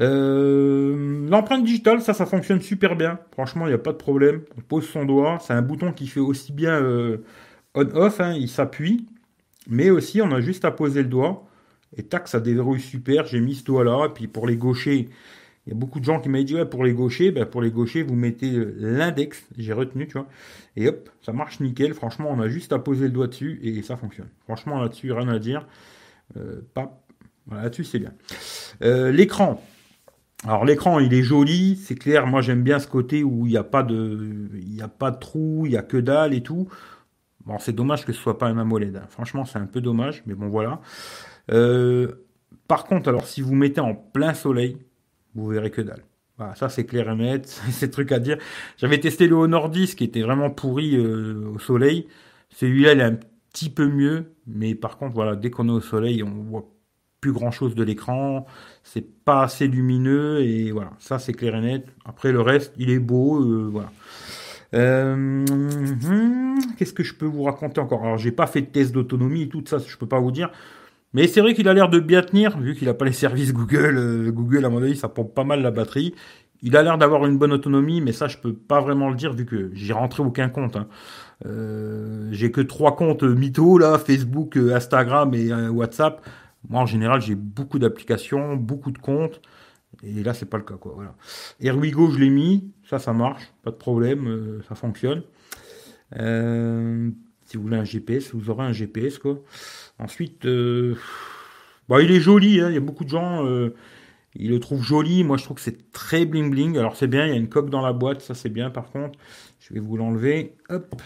Euh, 0.00 1.28
l'empreinte 1.28 1.64
digitale, 1.64 2.00
ça, 2.00 2.14
ça 2.14 2.26
fonctionne 2.26 2.60
super 2.60 2.96
bien. 2.96 3.18
Franchement, 3.32 3.66
il 3.66 3.70
n'y 3.70 3.74
a 3.74 3.78
pas 3.78 3.92
de 3.92 3.96
problème. 3.96 4.42
On 4.56 4.60
pose 4.60 4.88
son 4.88 5.04
doigt. 5.04 5.38
C'est 5.40 5.52
un 5.52 5.62
bouton 5.62 5.92
qui 5.92 6.06
fait 6.06 6.20
aussi 6.20 6.52
bien 6.52 6.80
euh, 6.80 7.18
on-off. 7.74 8.20
Hein. 8.20 8.34
il 8.34 8.48
s'appuie. 8.48 9.06
Mais 9.68 9.90
aussi, 9.90 10.22
on 10.22 10.30
a 10.32 10.40
juste 10.40 10.64
à 10.64 10.70
poser 10.70 11.02
le 11.02 11.08
doigt. 11.08 11.46
Et 11.96 12.02
tac, 12.02 12.28
ça 12.28 12.40
déverrouille 12.40 12.80
super. 12.80 13.26
J'ai 13.26 13.40
mis 13.40 13.54
ce 13.54 13.64
doigt-là. 13.64 14.06
Et 14.06 14.10
puis 14.10 14.28
pour 14.28 14.46
les 14.46 14.56
gauchers, 14.56 15.08
il 15.66 15.72
y 15.72 15.76
a 15.76 15.78
beaucoup 15.78 16.00
de 16.00 16.04
gens 16.04 16.18
qui 16.18 16.30
m'ont 16.30 16.42
dit, 16.42 16.54
ouais, 16.54 16.64
pour 16.64 16.82
les 16.82 16.94
gauchers, 16.94 17.30
ben, 17.30 17.44
pour 17.44 17.60
les 17.60 17.70
gauchers, 17.70 18.02
vous 18.02 18.14
mettez 18.14 18.50
l'index, 18.78 19.44
j'ai 19.58 19.74
retenu, 19.74 20.06
tu 20.06 20.14
vois, 20.14 20.26
et 20.76 20.88
hop, 20.88 21.10
ça 21.20 21.32
marche 21.34 21.60
nickel. 21.60 21.92
Franchement, 21.92 22.30
on 22.30 22.40
a 22.40 22.48
juste 22.48 22.72
à 22.72 22.78
poser 22.78 23.04
le 23.04 23.10
doigt 23.10 23.26
dessus 23.26 23.60
et 23.62 23.82
ça 23.82 23.98
fonctionne. 23.98 24.28
Franchement, 24.44 24.80
là-dessus, 24.80 25.12
rien 25.12 25.28
à 25.28 25.38
dire. 25.38 25.66
Euh. 26.38 26.62
Voilà, 27.46 27.64
là-dessus, 27.64 27.84
c'est 27.84 27.98
bien. 27.98 28.14
Euh, 28.82 29.10
l'écran. 29.10 29.62
Alors 30.44 30.64
l'écran, 30.64 31.00
il 31.00 31.12
est 31.14 31.22
joli, 31.22 31.76
c'est 31.76 31.96
clair. 31.96 32.26
Moi, 32.26 32.42
j'aime 32.42 32.62
bien 32.62 32.78
ce 32.78 32.86
côté 32.86 33.24
où 33.24 33.46
il 33.46 33.50
n'y 33.50 33.56
a 33.56 33.64
pas 33.64 33.82
de, 33.82 34.48
il 34.54 34.70
n'y 34.70 34.82
a 34.82 34.88
pas 34.88 35.10
de 35.10 35.18
trou, 35.18 35.64
il 35.66 35.72
y 35.72 35.76
a 35.76 35.82
que 35.82 35.96
dalle 35.96 36.32
et 36.32 36.42
tout. 36.42 36.68
Bon, 37.44 37.58
c'est 37.58 37.72
dommage 37.72 38.04
que 38.04 38.12
ce 38.12 38.20
soit 38.20 38.38
pas 38.38 38.46
un 38.46 38.58
AMOLED. 38.58 38.96
Hein. 38.96 39.06
Franchement, 39.08 39.44
c'est 39.44 39.58
un 39.58 39.66
peu 39.66 39.80
dommage, 39.80 40.22
mais 40.26 40.34
bon, 40.34 40.48
voilà. 40.48 40.80
Euh, 41.50 42.26
par 42.68 42.84
contre, 42.84 43.08
alors 43.08 43.26
si 43.26 43.40
vous 43.40 43.54
mettez 43.54 43.80
en 43.80 43.94
plein 43.94 44.34
soleil, 44.34 44.78
vous 45.34 45.48
verrez 45.48 45.70
que 45.70 45.80
dalle. 45.80 46.04
Voilà, 46.36 46.54
ça 46.54 46.68
c'est 46.68 46.84
clair 46.84 47.10
et 47.10 47.16
net, 47.16 47.46
c'est 47.70 47.90
truc 47.90 48.12
à 48.12 48.20
dire. 48.20 48.38
J'avais 48.76 49.00
testé 49.00 49.26
le 49.26 49.34
Honor 49.34 49.70
10 49.70 49.96
qui 49.96 50.04
était 50.04 50.22
vraiment 50.22 50.50
pourri 50.50 50.96
euh, 50.96 51.50
au 51.54 51.58
soleil. 51.58 52.06
Celui-là, 52.50 52.92
il 52.92 53.00
est 53.00 53.04
un 53.04 53.18
petit 53.52 53.70
peu 53.70 53.88
mieux, 53.88 54.34
mais 54.46 54.74
par 54.74 54.98
contre, 54.98 55.14
voilà, 55.14 55.34
dès 55.34 55.50
qu'on 55.50 55.68
est 55.68 55.72
au 55.72 55.80
soleil, 55.80 56.22
on 56.22 56.30
voit 56.44 56.68
plus 57.20 57.32
grand 57.32 57.50
chose 57.50 57.74
de 57.74 57.82
l'écran, 57.82 58.46
c'est 58.82 59.06
pas 59.24 59.42
assez 59.42 59.66
lumineux 59.66 60.40
et 60.40 60.70
voilà, 60.70 60.90
ça 60.98 61.18
c'est 61.18 61.32
clair 61.32 61.56
et 61.56 61.60
net. 61.60 61.86
Après 62.04 62.32
le 62.32 62.40
reste, 62.40 62.72
il 62.78 62.90
est 62.90 62.98
beau, 62.98 63.42
euh, 63.42 63.68
voilà. 63.70 63.90
Euh, 64.74 65.44
qu'est-ce 66.76 66.92
que 66.92 67.02
je 67.02 67.14
peux 67.14 67.26
vous 67.26 67.42
raconter 67.42 67.80
encore? 67.80 68.04
Alors 68.04 68.18
j'ai 68.18 68.32
pas 68.32 68.46
fait 68.46 68.60
de 68.60 68.66
test 68.66 68.92
d'autonomie 68.92 69.42
et 69.42 69.48
tout 69.48 69.64
ça, 69.66 69.78
je 69.78 69.96
peux 69.96 70.06
pas 70.06 70.20
vous 70.20 70.30
dire. 70.30 70.50
Mais 71.14 71.26
c'est 71.26 71.40
vrai 71.40 71.54
qu'il 71.54 71.68
a 71.68 71.74
l'air 71.74 71.88
de 71.88 72.00
bien 72.00 72.20
tenir, 72.22 72.58
vu 72.58 72.74
qu'il 72.74 72.86
n'a 72.86 72.94
pas 72.94 73.06
les 73.06 73.12
services 73.12 73.52
Google. 73.52 73.96
Euh, 73.96 74.30
Google, 74.30 74.64
à 74.64 74.68
mon 74.68 74.82
avis, 74.82 74.94
ça 74.94 75.08
pompe 75.08 75.34
pas 75.34 75.44
mal 75.44 75.62
la 75.62 75.70
batterie. 75.70 76.14
Il 76.60 76.76
a 76.76 76.82
l'air 76.82 76.98
d'avoir 76.98 77.24
une 77.24 77.38
bonne 77.38 77.52
autonomie, 77.52 78.00
mais 78.02 78.12
ça, 78.12 78.28
je 78.28 78.36
peux 78.36 78.52
pas 78.52 78.80
vraiment 78.80 79.08
le 79.08 79.14
dire, 79.14 79.32
vu 79.32 79.46
que 79.46 79.70
j'ai 79.72 79.92
rentré 79.92 80.22
aucun 80.22 80.48
compte. 80.48 80.76
Hein. 80.76 80.88
J'ai 82.32 82.50
que 82.50 82.60
trois 82.60 82.96
comptes 82.96 83.22
mytho, 83.22 83.78
là, 83.78 83.96
Facebook, 83.96 84.56
Instagram 84.56 85.34
et 85.34 85.52
WhatsApp. 85.68 86.20
Moi, 86.68 86.80
en 86.80 86.86
général, 86.86 87.20
j'ai 87.20 87.34
beaucoup 87.34 87.78
d'applications, 87.78 88.56
beaucoup 88.56 88.90
de 88.90 88.98
comptes. 88.98 89.40
Et 90.02 90.22
là, 90.22 90.34
c'est 90.34 90.46
pas 90.46 90.58
le 90.58 90.64
cas, 90.64 90.74
quoi. 90.74 90.92
Voilà. 90.94 91.14
Erwigo, 91.60 92.10
je 92.10 92.18
l'ai 92.18 92.30
mis. 92.30 92.70
Ça, 92.84 92.98
ça 92.98 93.12
marche. 93.12 93.42
Pas 93.62 93.70
de 93.70 93.76
problème. 93.76 94.26
Euh, 94.26 94.62
ça 94.68 94.74
fonctionne. 94.74 95.22
Euh, 96.16 97.10
si 97.46 97.56
vous 97.56 97.64
voulez 97.64 97.76
un 97.76 97.84
GPS, 97.84 98.34
vous 98.34 98.50
aurez 98.50 98.64
un 98.64 98.72
GPS, 98.72 99.18
quoi. 99.18 99.40
Ensuite, 99.98 100.44
euh, 100.44 100.94
bah, 101.88 102.02
il 102.02 102.10
est 102.10 102.20
joli. 102.20 102.60
Hein. 102.60 102.68
Il 102.68 102.74
y 102.74 102.76
a 102.78 102.80
beaucoup 102.80 103.04
de 103.04 103.10
gens. 103.10 103.44
ils 104.34 104.50
le 104.50 104.60
trouvent 104.60 104.82
joli. 104.82 105.24
Moi, 105.24 105.36
je 105.36 105.44
trouve 105.44 105.56
que 105.56 105.62
c'est 105.62 105.90
très 105.92 106.26
bling 106.26 106.50
bling. 106.50 106.76
Alors, 106.78 106.96
c'est 106.96 107.08
bien. 107.08 107.26
Il 107.26 107.30
y 107.30 107.34
a 107.34 107.38
une 107.38 107.48
coque 107.48 107.70
dans 107.70 107.82
la 107.82 107.92
boîte. 107.92 108.20
Ça, 108.20 108.34
c'est 108.34 108.50
bien. 108.50 108.70
Par 108.70 108.90
contre, 108.90 109.18
je 109.60 109.74
vais 109.74 109.80
vous 109.80 109.96
l'enlever. 109.96 110.56
Hop. 110.68 111.00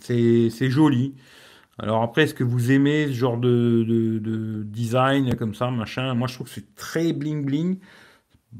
C'est 0.00 0.70
joli. 0.70 1.14
Alors 1.78 2.02
après, 2.02 2.22
est-ce 2.22 2.34
que 2.34 2.44
vous 2.44 2.72
aimez 2.72 3.08
ce 3.08 3.12
genre 3.12 3.36
de, 3.36 3.84
de, 3.84 4.62
design 4.62 5.34
comme 5.36 5.54
ça, 5.54 5.70
machin? 5.70 6.14
Moi, 6.14 6.26
je 6.26 6.34
trouve 6.34 6.46
que 6.46 6.54
c'est 6.54 6.74
très 6.74 7.12
bling 7.12 7.44
bling. 7.44 7.78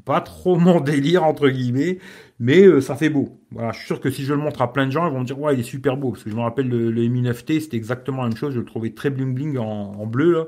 Pas 0.04 0.20
trop 0.20 0.58
mon 0.58 0.80
délire 0.80 1.24
entre 1.24 1.48
guillemets, 1.48 1.98
mais 2.38 2.62
euh, 2.64 2.80
ça 2.82 2.96
fait 2.96 3.08
beau. 3.08 3.40
Voilà, 3.50 3.72
je 3.72 3.78
suis 3.78 3.86
sûr 3.86 4.00
que 4.00 4.10
si 4.10 4.24
je 4.24 4.34
le 4.34 4.40
montre 4.40 4.60
à 4.60 4.70
plein 4.72 4.86
de 4.86 4.90
gens, 4.92 5.06
ils 5.06 5.12
vont 5.12 5.20
me 5.20 5.24
dire 5.24 5.40
ouais, 5.40 5.54
il 5.54 5.60
est 5.60 5.62
super 5.62 5.96
beau. 5.96 6.10
Parce 6.10 6.24
que 6.24 6.30
je 6.30 6.36
me 6.36 6.42
rappelle 6.42 6.68
le, 6.68 6.90
le 6.90 7.08
Mi 7.08 7.22
9T, 7.22 7.60
c'était 7.60 7.78
exactement 7.78 8.22
la 8.22 8.28
même 8.28 8.36
chose. 8.36 8.52
Je 8.54 8.60
le 8.60 8.66
trouvais 8.66 8.90
très 8.90 9.08
bling 9.10 9.34
bling 9.34 9.56
en, 9.56 10.06
bleu 10.06 10.32
là. 10.32 10.44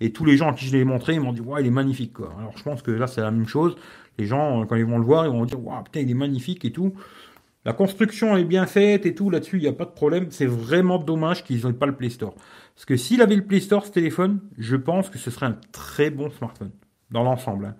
Et 0.00 0.12
tous 0.12 0.24
les 0.26 0.36
gens 0.36 0.50
à 0.50 0.54
qui 0.54 0.66
je 0.66 0.72
l'ai 0.76 0.84
montré, 0.84 1.14
ils 1.14 1.20
m'ont 1.20 1.32
dit 1.32 1.40
ouais, 1.40 1.62
il 1.62 1.66
est 1.66 1.70
magnifique. 1.70 2.16
Alors 2.38 2.52
je 2.56 2.62
pense 2.62 2.82
que 2.82 2.90
là 2.90 3.06
c'est 3.06 3.22
la 3.22 3.30
même 3.30 3.48
chose. 3.48 3.76
Les 4.18 4.26
gens 4.26 4.66
quand 4.66 4.76
ils 4.76 4.84
vont 4.84 4.98
le 4.98 5.04
voir, 5.04 5.24
ils 5.24 5.32
vont 5.32 5.46
dire 5.46 5.64
ouais, 5.64 5.74
putain, 5.84 6.00
il 6.00 6.10
est 6.10 6.14
magnifique 6.14 6.64
et 6.66 6.72
tout. 6.72 6.92
La 7.64 7.72
construction 7.72 8.36
est 8.36 8.44
bien 8.44 8.66
faite 8.66 9.06
et 9.06 9.14
tout, 9.14 9.30
là-dessus, 9.30 9.58
il 9.58 9.62
n'y 9.62 9.68
a 9.68 9.72
pas 9.72 9.84
de 9.84 9.90
problème. 9.90 10.26
C'est 10.30 10.46
vraiment 10.46 10.98
dommage 10.98 11.44
qu'ils 11.44 11.64
n'aient 11.64 11.72
pas 11.72 11.86
le 11.86 11.94
Play 11.94 12.10
Store. 12.10 12.34
Parce 12.74 12.84
que 12.84 12.96
s'il 12.96 13.22
avait 13.22 13.36
le 13.36 13.44
Play 13.44 13.60
Store, 13.60 13.86
ce 13.86 13.92
téléphone, 13.92 14.40
je 14.58 14.76
pense 14.76 15.10
que 15.10 15.18
ce 15.18 15.30
serait 15.30 15.46
un 15.46 15.58
très 15.70 16.10
bon 16.10 16.30
smartphone. 16.30 16.70
Dans 17.10 17.22
l'ensemble. 17.22 17.66
Hein. 17.66 17.76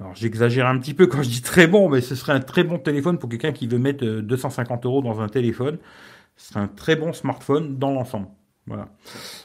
Alors 0.00 0.14
j'exagère 0.14 0.66
un 0.66 0.78
petit 0.78 0.94
peu 0.94 1.06
quand 1.06 1.22
je 1.22 1.28
dis 1.28 1.42
très 1.42 1.66
bon, 1.66 1.88
mais 1.88 2.00
ce 2.00 2.14
serait 2.14 2.32
un 2.32 2.40
très 2.40 2.64
bon 2.64 2.78
téléphone 2.78 3.18
pour 3.18 3.28
quelqu'un 3.28 3.52
qui 3.52 3.66
veut 3.66 3.78
mettre 3.78 4.04
250 4.04 4.84
euh, 4.84 4.88
euros 4.88 5.02
dans 5.02 5.20
un 5.20 5.28
téléphone. 5.28 5.78
Ce 6.36 6.48
serait 6.48 6.60
un 6.60 6.68
très 6.68 6.96
bon 6.96 7.12
smartphone 7.12 7.78
dans 7.78 7.92
l'ensemble. 7.92 8.28
Voilà. 8.66 8.88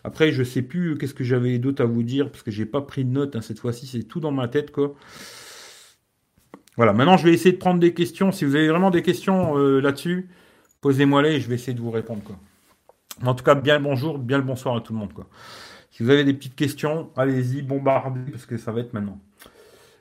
Après, 0.04 0.32
je 0.32 0.44
sais 0.44 0.62
plus 0.62 0.92
euh, 0.92 0.96
qu'est-ce 0.96 1.14
que 1.14 1.24
j'avais 1.24 1.58
d'autre 1.58 1.84
à 1.84 1.86
vous 1.86 2.04
dire, 2.04 2.30
parce 2.30 2.44
que 2.44 2.52
j'ai 2.52 2.66
pas 2.66 2.82
pris 2.82 3.06
de 3.06 3.10
notes 3.10 3.36
hein, 3.36 3.42
cette 3.42 3.60
fois-ci, 3.60 3.88
c'est 3.88 4.04
tout 4.04 4.20
dans 4.20 4.32
ma 4.32 4.48
tête, 4.48 4.72
quoi. 4.72 4.96
Voilà, 6.78 6.94
maintenant 6.94 7.18
je 7.18 7.26
vais 7.26 7.34
essayer 7.34 7.54
de 7.54 7.58
prendre 7.58 7.80
des 7.80 7.94
questions. 7.94 8.32
Si 8.32 8.46
vous 8.46 8.56
avez 8.56 8.68
vraiment 8.68 8.92
des 8.92 9.02
questions 9.02 9.58
euh, 9.58 9.80
là-dessus, 9.80 10.30
posez-moi-les 10.82 11.36
et 11.36 11.40
je 11.40 11.48
vais 11.48 11.56
essayer 11.56 11.74
de 11.74 11.82
vous 11.82 11.92
répondre. 11.92 12.22
En 13.24 13.34
tout 13.34 13.44
cas, 13.44 13.56
bien 13.56 13.78
le 13.78 13.84
bonjour, 13.84 14.18
bien 14.18 14.38
le 14.38 14.44
bonsoir 14.44 14.76
à 14.76 14.82
tout 14.82 14.94
le 14.94 15.00
monde. 15.00 15.12
Si 15.92 16.04
vous 16.04 16.10
avez 16.10 16.26
des 16.26 16.34
petites 16.34 16.56
questions, 16.56 17.10
allez-y, 17.16 17.62
bombardez, 17.62 18.30
parce 18.32 18.46
que 18.46 18.58
ça 18.58 18.74
va 18.74 18.82
être 18.82 18.94
maintenant. 18.94 19.20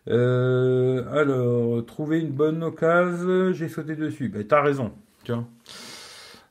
Euh, 0.09 1.05
alors, 1.13 1.87
trouver 1.87 2.21
une 2.21 2.33
bonne 2.33 2.63
occasion, 2.65 3.53
j'ai 3.53 3.69
sauté 3.69 3.95
dessus. 3.95 4.29
Ben, 4.29 4.45
t'as 4.45 4.61
raison, 4.61 4.93
tiens. 5.25 5.47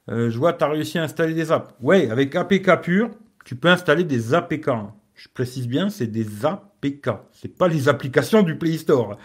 Euh, 0.10 0.30
je 0.30 0.38
vois, 0.38 0.54
t'as 0.54 0.70
réussi 0.70 0.98
à 0.98 1.04
installer 1.04 1.34
des 1.34 1.52
apps. 1.52 1.74
Ouais, 1.82 2.10
avec 2.10 2.36
APK 2.36 2.82
pur, 2.82 3.12
tu 3.44 3.56
peux 3.56 3.68
installer 3.68 4.06
des 4.06 4.34
APK. 4.34 4.70
Je 5.16 5.28
précise 5.34 5.68
bien, 5.68 5.90
c'est 5.90 6.08
des 6.08 6.46
APK. 6.46 7.10
C'est 7.32 7.56
pas 7.58 7.68
les 7.68 7.90
applications 7.90 8.42
du 8.42 8.58
Play 8.58 8.78
Store 8.78 9.18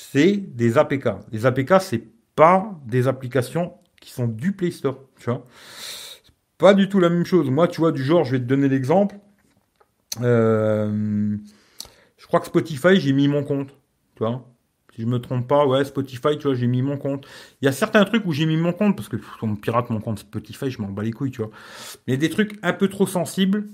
c'est 0.00 0.36
des 0.36 0.78
APK. 0.78 1.08
Les 1.32 1.44
APK, 1.44 1.80
c'est 1.80 2.04
pas 2.36 2.78
des 2.86 3.08
applications 3.08 3.72
qui 4.00 4.12
sont 4.12 4.28
du 4.28 4.52
Play 4.52 4.70
Store, 4.70 4.96
tu 5.18 5.28
vois. 5.28 5.44
Pas 6.56 6.72
du 6.72 6.88
tout 6.88 7.00
la 7.00 7.08
même 7.08 7.26
chose. 7.26 7.50
Moi, 7.50 7.66
tu 7.66 7.80
vois, 7.80 7.90
du 7.90 8.04
genre, 8.04 8.22
je 8.22 8.32
vais 8.32 8.38
te 8.38 8.44
donner 8.44 8.68
l'exemple. 8.68 9.16
Euh, 10.20 11.36
je 12.16 12.26
crois 12.28 12.38
que 12.38 12.46
Spotify, 12.46 13.00
j'ai 13.00 13.12
mis 13.12 13.26
mon 13.26 13.42
compte, 13.42 13.70
tu 14.14 14.20
vois. 14.20 14.48
Si 14.94 15.02
je 15.02 15.06
me 15.06 15.18
trompe 15.18 15.48
pas, 15.48 15.66
ouais, 15.66 15.84
Spotify, 15.84 16.38
tu 16.38 16.46
vois, 16.46 16.54
j'ai 16.54 16.68
mis 16.68 16.80
mon 16.80 16.96
compte. 16.96 17.26
Il 17.60 17.64
y 17.64 17.68
a 17.68 17.72
certains 17.72 18.04
trucs 18.04 18.24
où 18.24 18.32
j'ai 18.32 18.46
mis 18.46 18.56
mon 18.56 18.72
compte 18.72 18.94
parce 18.96 19.08
que 19.08 19.16
on 19.42 19.56
pirate 19.56 19.90
mon 19.90 20.00
compte 20.00 20.20
Spotify, 20.20 20.70
je 20.70 20.80
m'en 20.80 20.88
bats 20.88 21.02
les 21.02 21.12
couilles, 21.12 21.32
tu 21.32 21.42
vois. 21.42 21.50
Mais 22.06 22.16
des 22.16 22.30
trucs 22.30 22.56
un 22.62 22.72
peu 22.72 22.86
trop 22.86 23.08
sensibles, 23.08 23.66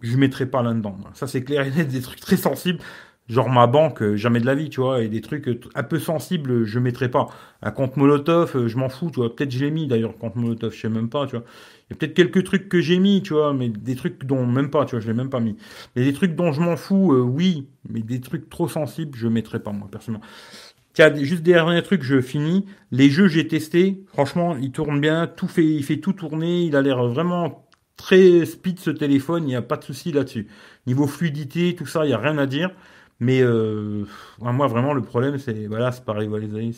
je 0.00 0.16
mettrai 0.16 0.46
pas 0.46 0.62
là-dedans. 0.62 0.96
Ça, 1.12 1.26
c'est 1.26 1.44
clair 1.44 1.66
et 1.66 1.70
net, 1.70 1.88
des 1.88 2.00
trucs 2.00 2.20
très 2.20 2.38
sensibles 2.38 2.80
genre 3.28 3.50
ma 3.50 3.66
banque, 3.66 4.02
euh, 4.02 4.16
jamais 4.16 4.40
de 4.40 4.46
la 4.46 4.54
vie, 4.54 4.70
tu 4.70 4.80
vois, 4.80 5.02
et 5.02 5.08
des 5.08 5.20
trucs 5.20 5.48
euh, 5.48 5.60
un 5.74 5.82
peu 5.82 5.98
sensibles, 5.98 6.64
je 6.64 6.78
mettrai 6.78 7.10
pas. 7.10 7.28
Un 7.62 7.70
compte 7.70 7.96
Molotov, 7.96 8.56
euh, 8.56 8.68
je 8.68 8.76
m'en 8.78 8.88
fous, 8.88 9.10
tu 9.10 9.20
vois. 9.20 9.34
Peut-être 9.34 9.50
je 9.50 9.64
l'ai 9.64 9.70
mis 9.70 9.86
d'ailleurs, 9.86 10.16
compte 10.16 10.36
Molotov, 10.36 10.72
je 10.72 10.80
sais 10.80 10.88
même 10.88 11.08
pas, 11.08 11.26
tu 11.26 11.36
vois. 11.36 11.44
Il 11.88 11.92
y 11.92 11.94
a 11.94 11.96
peut-être 11.98 12.14
quelques 12.14 12.44
trucs 12.44 12.68
que 12.68 12.80
j'ai 12.80 12.98
mis, 12.98 13.22
tu 13.22 13.34
vois, 13.34 13.52
mais 13.52 13.68
des 13.68 13.96
trucs 13.96 14.24
dont 14.24 14.46
même 14.46 14.70
pas, 14.70 14.84
tu 14.84 14.92
vois, 14.92 15.00
je 15.00 15.08
l'ai 15.08 15.14
même 15.14 15.30
pas 15.30 15.40
mis. 15.40 15.56
Mais 15.94 16.04
des 16.04 16.12
trucs 16.12 16.34
dont 16.34 16.52
je 16.52 16.60
m'en 16.60 16.76
fous, 16.76 17.14
oui, 17.14 17.68
mais 17.88 18.00
des 18.00 18.20
trucs 18.20 18.48
trop 18.50 18.68
sensibles, 18.68 19.16
je 19.16 19.28
mettrai 19.28 19.60
pas 19.60 19.72
moi 19.72 19.88
personnellement. 19.90 20.26
Tiens, 20.94 21.14
juste 21.14 21.42
des 21.42 21.52
derniers 21.52 21.82
trucs, 21.82 22.02
je 22.02 22.20
finis. 22.20 22.66
Les 22.90 23.08
jeux 23.08 23.28
j'ai 23.28 23.46
testé, 23.46 24.02
franchement, 24.08 24.56
il 24.56 24.72
tourne 24.72 25.00
bien, 25.00 25.26
tout 25.26 25.46
fait, 25.48 25.64
il 25.64 25.84
fait 25.84 25.98
tout 25.98 26.12
tourner, 26.12 26.64
il 26.64 26.76
a 26.76 26.82
l'air 26.82 27.06
vraiment 27.06 27.68
très 27.96 28.44
speed 28.46 28.80
ce 28.80 28.90
téléphone, 28.90 29.44
il 29.44 29.48
n'y 29.48 29.56
a 29.56 29.62
pas 29.62 29.76
de 29.76 29.84
souci 29.84 30.12
là-dessus. 30.12 30.48
Niveau 30.86 31.06
fluidité, 31.06 31.74
tout 31.74 31.86
ça, 31.86 32.04
il 32.04 32.08
n'y 32.08 32.14
a 32.14 32.18
rien 32.18 32.38
à 32.38 32.46
dire. 32.46 32.70
Mais 33.20 33.40
euh, 33.42 34.04
moi, 34.38 34.68
vraiment, 34.68 34.94
le 34.94 35.02
problème, 35.02 35.38
c'est 35.38 35.66
voilà, 35.66 35.90
c'est 35.90 36.04
pareil, 36.04 36.28
voilà, 36.28 36.46
les. 36.46 36.70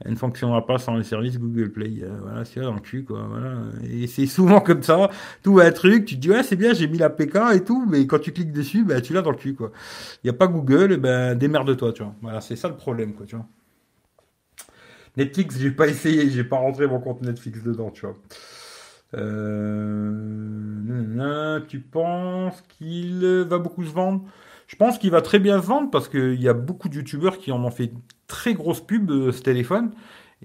Elle 0.00 0.10
ne 0.10 0.16
fonctionnera 0.16 0.66
pas 0.66 0.78
sans 0.78 0.96
les 0.96 1.04
services 1.04 1.38
Google 1.38 1.70
Play. 1.70 2.00
Euh, 2.02 2.18
voilà, 2.20 2.44
c'est 2.44 2.60
dans 2.60 2.74
le 2.74 2.80
cul, 2.80 3.04
quoi. 3.04 3.24
Voilà. 3.28 3.54
Et 3.88 4.08
c'est 4.08 4.26
souvent 4.26 4.60
comme 4.60 4.82
ça. 4.82 5.08
Tout 5.42 5.60
un 5.60 5.70
truc, 5.70 6.04
tu 6.06 6.16
te 6.16 6.20
dis, 6.20 6.30
ouais, 6.30 6.42
c'est 6.42 6.56
bien, 6.56 6.74
j'ai 6.74 6.88
mis 6.88 6.98
la 6.98 7.10
PK 7.10 7.36
et 7.54 7.62
tout, 7.64 7.86
mais 7.88 8.06
quand 8.08 8.18
tu 8.18 8.32
cliques 8.32 8.52
dessus, 8.52 8.84
ben, 8.84 9.00
tu 9.00 9.12
l'as 9.12 9.22
dans 9.22 9.30
le 9.30 9.36
cul, 9.36 9.54
quoi. 9.54 9.70
Il 10.24 10.26
n'y 10.26 10.30
a 10.30 10.32
pas 10.38 10.48
Google, 10.48 10.92
et 10.92 10.96
ben, 10.96 11.36
démerde-toi, 11.36 11.92
tu 11.92 12.02
vois. 12.02 12.14
Voilà, 12.20 12.40
c'est 12.40 12.56
ça 12.56 12.68
le 12.68 12.76
problème, 12.76 13.14
quoi, 13.14 13.24
tu 13.26 13.36
vois. 13.36 13.46
Netflix, 15.16 15.58
j'ai 15.58 15.70
pas 15.70 15.86
essayé, 15.86 16.28
j'ai 16.30 16.44
pas 16.44 16.56
rentré 16.56 16.86
mon 16.86 17.00
compte 17.00 17.22
Netflix 17.22 17.62
dedans, 17.62 17.90
tu 17.90 18.06
vois. 18.06 18.16
Euh, 19.14 20.00
tu 21.68 21.80
penses 21.80 22.60
qu'il 22.62 23.24
va 23.48 23.58
beaucoup 23.58 23.84
se 23.84 23.92
vendre? 23.92 24.24
Je 24.74 24.76
pense 24.76 24.98
qu'il 24.98 25.12
va 25.12 25.22
très 25.22 25.38
bien 25.38 25.62
se 25.62 25.66
vendre 25.68 25.88
parce 25.88 26.08
qu'il 26.08 26.42
y 26.42 26.48
a 26.48 26.52
beaucoup 26.52 26.88
de 26.88 26.96
youtubeurs 26.96 27.38
qui 27.38 27.52
en 27.52 27.62
ont 27.62 27.70
fait 27.70 27.92
très 28.26 28.54
grosse 28.54 28.80
pub 28.80 29.08
euh, 29.08 29.30
ce 29.30 29.40
téléphone 29.40 29.92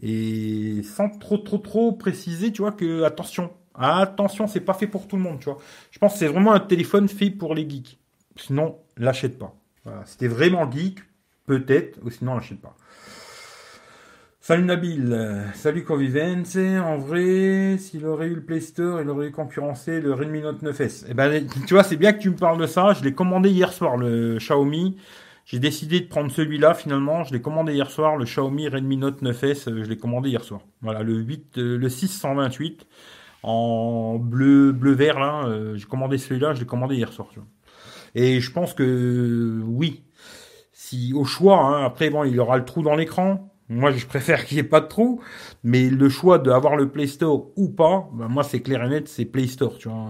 et 0.04 0.84
sans 0.84 1.10
trop 1.10 1.39
trop 1.39 1.58
trop 1.58 1.94
préciser, 1.94 2.52
tu 2.52 2.62
vois 2.62 2.72
que 2.72 3.02
attention, 3.02 3.50
attention, 3.74 4.46
c'est 4.46 4.60
pas 4.60 4.76
fait 4.76 4.86
pour 4.86 5.08
tout 5.08 5.15
le 5.15 5.24
monde, 5.24 5.39
tu 5.39 5.46
vois. 5.46 5.58
Je 5.89 5.98
pense 5.98 6.13
que 6.13 6.20
c'est 6.20 6.28
vraiment 6.28 6.54
un 6.54 6.60
téléphone 6.60 7.10
fait 7.10 7.32
pour 7.32 7.56
les 7.56 7.68
geeks. 7.68 7.98
Sinon, 8.36 8.78
l'achète 8.98 9.39
pas. 9.39 9.56
Voilà. 9.84 10.04
C'était 10.06 10.28
vraiment 10.28 10.70
geek, 10.70 11.00
peut-être, 11.48 11.98
ou 12.04 12.12
sinon 12.12 12.36
l'achète 12.36 12.62
pas. 12.62 12.78
Salut 14.41 14.63
Nabil, 14.63 15.15
salut 15.54 15.84
Convivence. 15.84 16.56
En 16.56 16.97
vrai, 16.97 17.78
s'il 17.78 18.06
aurait 18.06 18.28
eu 18.28 18.36
le 18.36 18.41
Play 18.41 18.62
Store, 18.62 19.02
il 19.02 19.10
aurait 19.10 19.32
concurrencé 19.32 19.99
le 19.99 20.13
Redmi 20.13 20.41
Note 20.41 20.63
9S. 20.63 21.06
Eh 21.10 21.13
ben, 21.13 21.45
tu 21.67 21.73
vois, 21.73 21.84
c'est 21.84 21.97
bien 21.97 22.13
que 22.13 22.19
tu 22.19 22.30
me 22.30 22.38
parles 22.38 22.60
de 22.60 22.65
ça. 22.65 22.93
Je 22.93 23.04
l'ai 23.04 23.13
commandé 23.13 23.49
hier 23.49 23.73
soir, 23.73 23.97
le 23.97 24.38
Xiaomi. 24.38 24.97
J'ai 25.43 25.60
décidé 25.60 25.99
de 25.99 26.08
prendre 26.08 26.32
celui-là 26.32 26.73
finalement. 26.73 27.25
Je 27.25 27.34
l'ai 27.34 27.41
commandé 27.41 27.73
hier 27.73 27.91
soir, 27.91 28.15
le 28.15 28.23
Xiaomi 28.23 28.69
Redmi 28.69 28.95
Note 28.95 29.21
9S. 29.21 29.65
Je 29.65 29.89
l'ai 29.89 29.97
commandé 29.97 30.30
hier 30.30 30.43
soir. 30.43 30.62
Voilà, 30.82 31.04
le 31.04 31.15
8, 31.15 31.58
euh, 31.58 31.78
le 31.78 31.89
628 31.89 32.88
en 33.43 34.17
bleu, 34.19 34.71
bleu 34.71 34.93
vert 34.93 35.19
là. 35.19 35.43
Euh, 35.47 35.75
j'ai 35.75 35.86
commandé 35.86 36.17
celui-là. 36.17 36.54
Je 36.54 36.62
l'ai 36.62 36.65
commandé 36.65 36.95
hier 36.95 37.12
soir. 37.12 37.28
Et 38.15 38.39
je 38.39 38.52
pense 38.52 38.73
que 38.73 39.62
oui, 39.65 40.02
si 40.71 41.13
au 41.13 41.25
choix, 41.25 41.60
hein, 41.60 41.84
après 41.84 42.10
bon, 42.10 42.23
il 42.23 42.39
aura 42.39 42.58
le 42.58 42.63
trou 42.63 42.82
dans 42.82 42.95
l'écran. 42.95 43.52
Moi, 43.69 43.91
je 43.91 44.05
préfère 44.08 44.45
qu'il 44.45 44.55
n'y 44.55 44.62
ait 44.62 44.63
pas 44.63 44.82
de 44.82 44.88
trou, 44.88 45.21
mais 45.63 45.89
le 45.89 46.10
choix 46.10 46.39
d'avoir 46.39 46.75
le 46.75 46.89
Play 46.89 47.05
Store 47.05 47.47
ou 47.55 47.69
pas, 47.69 48.10
ben 48.13 48.27
moi, 48.27 48.43
c'est 48.43 48.62
clair 48.62 48.84
et 48.84 48.89
net, 48.89 49.08
c'est 49.08 49.25
Play 49.25 49.45
Store, 49.47 49.77
tu 49.77 49.89
vois. 49.89 50.10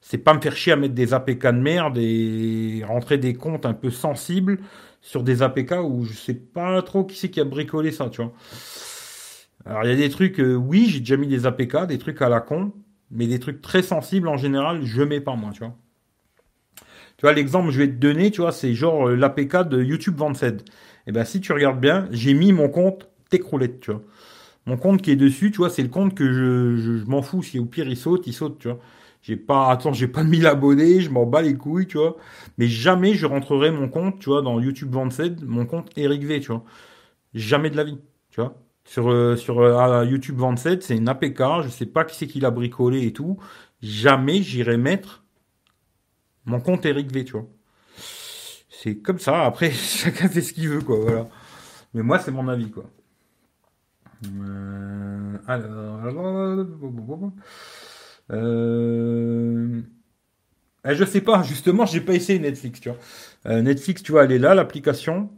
C'est 0.00 0.18
pas 0.18 0.32
me 0.32 0.40
faire 0.40 0.56
chier 0.56 0.72
à 0.72 0.76
mettre 0.76 0.94
des 0.94 1.12
APK 1.12 1.46
de 1.46 1.50
merde 1.60 1.98
et 1.98 2.82
rentrer 2.86 3.18
des 3.18 3.34
comptes 3.34 3.66
un 3.66 3.74
peu 3.74 3.90
sensibles 3.90 4.58
sur 5.02 5.22
des 5.22 5.42
APK 5.42 5.74
où 5.84 6.04
je 6.04 6.14
sais 6.14 6.34
pas 6.34 6.80
trop 6.82 7.04
qui 7.04 7.16
c'est 7.16 7.30
qui 7.30 7.40
a 7.40 7.44
bricolé 7.44 7.92
ça, 7.92 8.08
tu 8.08 8.22
vois. 8.22 8.32
Alors, 9.66 9.84
il 9.84 9.90
y 9.90 9.92
a 9.92 9.96
des 9.96 10.08
trucs, 10.08 10.40
euh, 10.40 10.54
oui, 10.54 10.86
j'ai 10.88 11.00
déjà 11.00 11.16
mis 11.16 11.26
des 11.26 11.46
APK, 11.46 11.86
des 11.86 11.98
trucs 11.98 12.22
à 12.22 12.28
la 12.28 12.40
con, 12.40 12.72
mais 13.10 13.26
des 13.26 13.38
trucs 13.38 13.60
très 13.60 13.82
sensibles, 13.82 14.28
en 14.28 14.36
général, 14.38 14.82
je 14.84 15.02
mets 15.02 15.20
pas, 15.20 15.36
moi, 15.36 15.50
tu 15.52 15.60
vois. 15.60 15.76
Tu 17.18 17.22
vois, 17.22 17.32
l'exemple 17.32 17.66
que 17.68 17.72
je 17.74 17.78
vais 17.80 17.88
te 17.88 17.98
donner, 17.98 18.30
tu 18.30 18.40
vois, 18.40 18.52
c'est 18.52 18.74
genre 18.74 19.08
euh, 19.08 19.16
l'APK 19.16 19.68
de 19.68 19.82
YouTube 19.82 20.16
Vanced 20.16 20.62
et 21.08 21.10
eh 21.10 21.12
ben 21.14 21.24
si 21.24 21.40
tu 21.40 21.54
regardes 21.54 21.80
bien, 21.80 22.06
j'ai 22.10 22.34
mis 22.34 22.52
mon 22.52 22.68
compte 22.68 23.08
Techroulette, 23.30 23.80
tu 23.80 23.92
vois. 23.92 24.02
Mon 24.66 24.76
compte 24.76 25.00
qui 25.00 25.10
est 25.10 25.16
dessus, 25.16 25.50
tu 25.50 25.56
vois, 25.56 25.70
c'est 25.70 25.82
le 25.82 25.88
compte 25.88 26.14
que 26.14 26.30
je, 26.30 27.02
m'en 27.06 27.22
fous. 27.22 27.42
Si 27.42 27.58
au 27.58 27.64
pire 27.64 27.88
il 27.88 27.96
saute, 27.96 28.26
il 28.26 28.34
saute, 28.34 28.58
tu 28.58 28.68
vois. 28.68 28.78
J'ai 29.22 29.36
pas, 29.36 29.70
attends, 29.70 29.94
j'ai 29.94 30.06
pas 30.08 30.22
mis 30.24 30.38
l'abonné, 30.38 31.00
je 31.00 31.08
m'en 31.08 31.24
bats 31.24 31.40
les 31.40 31.54
couilles, 31.56 31.86
tu 31.86 31.96
vois. 31.96 32.18
Mais 32.58 32.66
jamais 32.66 33.14
je 33.14 33.24
rentrerai 33.24 33.70
mon 33.70 33.88
compte, 33.88 34.18
tu 34.18 34.28
vois, 34.28 34.42
dans 34.42 34.60
YouTube 34.60 34.92
Vanced, 34.92 35.42
mon 35.46 35.64
compte 35.64 35.90
Eric 35.96 36.24
V, 36.24 36.40
tu 36.40 36.48
vois. 36.48 36.62
Jamais 37.34 37.70
de 37.70 37.76
la 37.78 37.84
vie, 37.84 37.98
tu 38.30 38.42
vois. 38.42 38.58
Sur, 38.84 39.08
euh, 39.10 39.34
euh, 39.48 40.04
YouTube 40.04 40.36
Vanced, 40.36 40.82
c'est 40.82 40.96
une 40.96 41.08
APK, 41.08 41.42
je 41.64 41.68
sais 41.70 41.86
pas 41.86 42.04
qui 42.04 42.16
c'est 42.16 42.26
qui 42.26 42.40
l'a 42.40 42.50
bricolé 42.50 43.06
et 43.06 43.14
tout. 43.14 43.38
Jamais 43.80 44.42
j'irai 44.42 44.76
mettre 44.76 45.24
mon 46.44 46.60
compte 46.60 46.84
Eric 46.84 47.10
V, 47.12 47.24
tu 47.24 47.32
vois 47.32 47.48
C'est 48.80 48.98
comme 48.98 49.18
ça. 49.18 49.44
Après, 49.44 49.70
chacun 49.72 50.28
fait 50.28 50.40
ce 50.40 50.52
qu'il 50.52 50.68
veut, 50.68 50.80
quoi. 50.80 50.98
Voilà. 51.00 51.28
Mais 51.94 52.02
moi, 52.02 52.18
c'est 52.18 52.30
mon 52.30 52.46
avis, 52.48 52.70
quoi. 52.70 52.84
Euh, 54.24 55.36
alors, 55.46 56.64
euh, 58.30 59.80
eh, 60.84 60.94
je 60.94 61.04
sais 61.04 61.20
pas, 61.20 61.42
justement, 61.42 61.86
j'ai 61.86 62.00
pas 62.00 62.14
essayé 62.14 62.38
Netflix, 62.38 62.80
tu 62.80 62.88
vois. 62.90 62.98
Euh, 63.46 63.62
Netflix, 63.62 64.02
tu 64.02 64.12
vois, 64.12 64.24
elle 64.24 64.32
est 64.32 64.38
là, 64.38 64.54
l'application. 64.54 65.30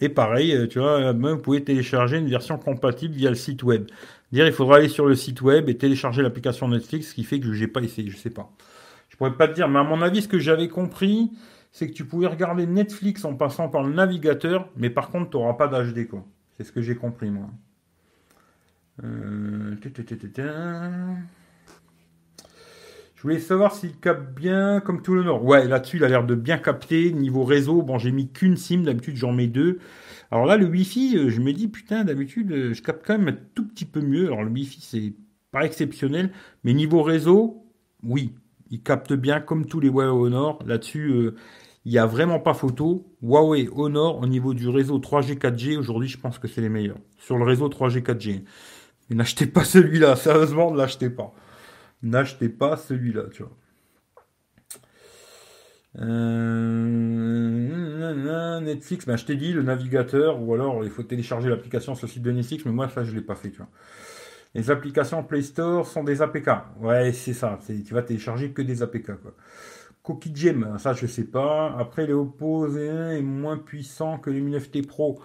Et 0.00 0.08
pareil, 0.08 0.52
euh, 0.54 0.66
tu 0.66 0.78
vois, 0.78 1.12
même 1.12 1.34
vous 1.34 1.42
pouvez 1.42 1.62
télécharger 1.62 2.18
une 2.18 2.28
version 2.28 2.58
compatible 2.58 3.14
via 3.14 3.30
le 3.30 3.36
site 3.36 3.62
web. 3.62 3.86
Dire, 4.32 4.46
il 4.46 4.52
faudra 4.52 4.76
aller 4.76 4.88
sur 4.88 5.06
le 5.06 5.14
site 5.14 5.40
web 5.42 5.68
et 5.68 5.76
télécharger 5.76 6.22
l'application 6.22 6.68
Netflix, 6.68 7.08
ce 7.08 7.14
qui 7.14 7.24
fait 7.24 7.38
que 7.40 7.52
j'ai 7.52 7.68
pas 7.68 7.80
essayé, 7.80 8.10
je 8.10 8.16
sais 8.16 8.30
pas. 8.30 8.50
Je 9.08 9.16
pourrais 9.16 9.36
pas 9.36 9.48
te 9.48 9.54
dire, 9.54 9.68
mais 9.68 9.78
à 9.78 9.84
mon 9.84 10.02
avis, 10.02 10.22
ce 10.22 10.28
que 10.28 10.38
j'avais 10.38 10.68
compris, 10.68 11.30
c'est 11.72 11.88
que 11.88 11.92
tu 11.92 12.04
pouvais 12.04 12.26
regarder 12.26 12.66
Netflix 12.66 13.24
en 13.24 13.34
passant 13.34 13.68
par 13.68 13.82
le 13.82 13.92
navigateur, 13.92 14.68
mais 14.76 14.90
par 14.90 15.10
contre, 15.10 15.30
tu 15.30 15.36
n'auras 15.36 15.54
pas 15.54 15.68
d'HD. 15.68 16.08
C'est 16.56 16.64
ce 16.64 16.72
que 16.72 16.82
j'ai 16.82 16.96
compris, 16.96 17.30
moi. 17.30 17.48
Euh... 19.04 19.76
Je 23.14 23.22
voulais 23.22 23.38
savoir 23.40 23.74
s'il 23.74 23.96
capte 23.98 24.32
bien 24.32 24.80
comme 24.80 25.02
tout 25.02 25.14
le 25.14 25.22
Nord. 25.24 25.44
Ouais, 25.44 25.66
là-dessus, 25.66 25.96
il 25.96 26.04
a 26.04 26.08
l'air 26.08 26.24
de 26.24 26.34
bien 26.34 26.58
capter. 26.58 27.12
Niveau 27.12 27.44
réseau, 27.44 27.82
bon, 27.82 27.98
j'ai 27.98 28.12
mis 28.12 28.30
qu'une 28.30 28.56
SIM, 28.56 28.82
d'habitude 28.82 29.16
j'en 29.16 29.32
mets 29.32 29.48
deux. 29.48 29.80
Alors 30.30 30.46
là, 30.46 30.56
le 30.56 30.66
Wi-Fi, 30.66 31.16
euh, 31.16 31.30
je 31.30 31.40
me 31.40 31.52
dis, 31.52 31.68
putain, 31.68 32.04
d'habitude, 32.04 32.52
euh, 32.52 32.74
je 32.74 32.82
capte 32.82 33.04
quand 33.06 33.18
même 33.18 33.28
un 33.28 33.38
tout 33.54 33.66
petit 33.66 33.86
peu 33.86 34.00
mieux. 34.00 34.26
Alors 34.26 34.44
le 34.44 34.50
Wi-Fi, 34.50 34.80
c'est 34.80 35.14
pas 35.50 35.64
exceptionnel, 35.64 36.30
mais 36.64 36.74
niveau 36.74 37.02
réseau, 37.02 37.64
oui, 38.02 38.34
il 38.70 38.82
capte 38.82 39.12
bien 39.12 39.40
comme 39.40 39.66
tous 39.66 39.80
les 39.80 39.88
Huawei 39.88 40.26
Honor. 40.26 40.58
Là-dessus, 40.66 41.10
euh, 41.10 41.36
il 41.84 41.92
n'y 41.92 41.98
a 41.98 42.06
vraiment 42.06 42.40
pas 42.40 42.54
photo. 42.54 43.14
Huawei 43.22 43.68
Honor, 43.74 44.18
au 44.18 44.26
niveau 44.26 44.54
du 44.54 44.68
réseau 44.68 44.98
3G, 44.98 45.38
4G, 45.38 45.76
aujourd'hui, 45.76 46.08
je 46.08 46.18
pense 46.18 46.38
que 46.38 46.48
c'est 46.48 46.60
les 46.60 46.68
meilleurs. 46.68 46.98
Sur 47.18 47.38
le 47.38 47.44
réseau 47.44 47.68
3G, 47.68 48.02
4G. 48.02 48.44
n'achetez 49.10 49.46
pas 49.46 49.64
celui-là, 49.64 50.16
sérieusement, 50.16 50.70
ne 50.70 50.78
l'achetez 50.78 51.10
pas 51.10 51.34
n'achetez 52.02 52.48
pas 52.48 52.76
celui-là, 52.76 53.24
tu 53.32 53.42
vois. 53.42 53.56
Euh, 56.00 57.00
Netflix, 58.60 59.06
ben, 59.06 59.16
je 59.16 59.24
t'ai 59.24 59.36
dit 59.36 59.52
le 59.52 59.62
navigateur, 59.62 60.40
ou 60.40 60.54
alors 60.54 60.84
il 60.84 60.90
faut 60.90 61.02
télécharger 61.02 61.48
l'application 61.48 61.94
sur 61.94 62.06
le 62.06 62.12
site 62.12 62.22
de 62.22 62.30
Netflix, 62.30 62.64
mais 62.64 62.72
moi 62.72 62.88
ça 62.88 63.04
je 63.04 63.14
l'ai 63.14 63.20
pas 63.20 63.34
fait, 63.34 63.50
tu 63.50 63.58
vois. 63.58 63.68
Les 64.54 64.70
applications 64.70 65.22
Play 65.22 65.42
Store 65.42 65.86
sont 65.86 66.04
des 66.04 66.22
APK. 66.22 66.48
Ouais, 66.80 67.12
c'est 67.12 67.34
ça. 67.34 67.58
Tu 67.66 67.94
vas 67.94 68.02
télécharger 68.02 68.50
que 68.50 68.62
des 68.62 68.82
APK, 68.82 69.06
quoi. 69.20 69.34
Cookie 70.02 70.34
Gem, 70.34 70.76
ça 70.78 70.94
je 70.94 71.06
sais 71.06 71.24
pas. 71.24 71.74
Après, 71.78 72.06
les 72.06 72.14
Oppo 72.14 72.66
Z1 72.66 73.18
est 73.18 73.22
moins 73.22 73.58
puissant 73.58 74.16
que 74.18 74.30
Mi 74.30 74.56
9T 74.56 74.86
Pro. 74.86 75.20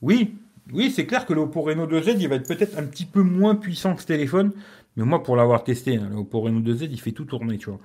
Oui, 0.00 0.36
oui, 0.72 0.90
c'est 0.90 1.06
clair 1.06 1.26
que 1.26 1.34
l'Oppo 1.34 1.60
Reno 1.60 1.86
2Z, 1.86 2.16
il 2.18 2.28
va 2.28 2.36
être 2.36 2.48
peut-être 2.48 2.78
un 2.78 2.84
petit 2.84 3.04
peu 3.04 3.22
moins 3.22 3.54
puissant 3.56 3.94
que 3.94 4.00
ce 4.00 4.06
téléphone, 4.06 4.52
mais 4.96 5.04
moi, 5.04 5.22
pour 5.22 5.36
l'avoir 5.36 5.64
testé, 5.64 5.96
hein, 5.96 6.08
l'Oppo 6.12 6.40
Reno 6.40 6.60
2Z, 6.60 6.88
il 6.90 7.00
fait 7.00 7.12
tout 7.12 7.24
tourner, 7.24 7.58
tu 7.58 7.68
vois. 7.68 7.80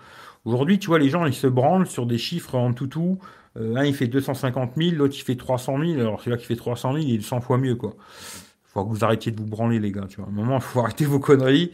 Aujourd'hui, 0.46 0.80
tu 0.80 0.88
vois, 0.88 1.00
les 1.00 1.10
gens, 1.10 1.26
ils 1.26 1.34
se 1.34 1.48
branlent 1.48 1.88
sur 1.88 2.06
des 2.06 2.18
chiffres 2.18 2.56
en 2.56 2.74
tout 2.74 2.88
tout. 2.88 3.18
Euh, 3.58 3.76
un, 3.76 3.84
il 3.84 3.96
fait 3.96 4.08
250 4.08 4.74
000, 4.78 4.96
l'autre, 4.96 5.16
il 5.18 5.24
fait 5.24 5.36
300 5.36 5.80
000. 5.80 6.00
Alors, 6.00 6.20
celui-là 6.20 6.38
qui 6.38 6.46
fait 6.46 6.56
300 6.56 6.94
000, 6.94 7.06
il 7.06 7.16
est 7.16 7.22
100 7.22 7.42
fois 7.42 7.58
mieux, 7.58 7.76
quoi. 7.76 7.96
Que 8.84 8.90
vous 8.90 9.04
arrêtiez 9.04 9.32
de 9.32 9.38
vous 9.40 9.48
branler, 9.48 9.80
les 9.80 9.92
gars, 9.92 10.06
tu 10.08 10.18
vois. 10.18 10.26
À 10.26 10.30
un 10.30 10.34
moment, 10.34 10.56
il 10.56 10.62
faut 10.62 10.80
arrêter 10.80 11.06
vos 11.06 11.20
conneries. 11.20 11.72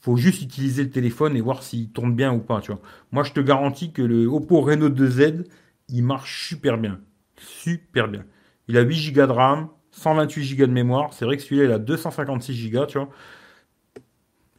faut 0.00 0.16
juste 0.16 0.42
utiliser 0.42 0.84
le 0.84 0.90
téléphone 0.90 1.36
et 1.36 1.40
voir 1.40 1.62
s'il 1.62 1.90
tourne 1.90 2.14
bien 2.14 2.32
ou 2.32 2.40
pas, 2.40 2.60
tu 2.60 2.72
vois. 2.72 2.80
Moi, 3.12 3.24
je 3.24 3.32
te 3.32 3.40
garantis 3.40 3.92
que 3.92 4.02
le 4.02 4.26
Oppo 4.26 4.60
Reno 4.60 4.88
2Z, 4.88 5.44
il 5.88 6.02
marche 6.04 6.48
super 6.48 6.78
bien. 6.78 7.00
Super 7.36 8.08
bien. 8.08 8.24
Il 8.68 8.76
a 8.78 8.82
8 8.82 9.12
Go 9.12 9.26
de 9.26 9.32
RAM, 9.32 9.68
128 9.92 10.56
Go 10.56 10.66
de 10.66 10.72
mémoire. 10.72 11.12
C'est 11.12 11.24
vrai 11.24 11.36
que 11.36 11.42
celui-là, 11.42 11.64
il 11.64 11.72
a 11.72 11.78
256 11.78 12.70
Go, 12.70 12.86
tu 12.86 12.98
vois. 12.98 13.08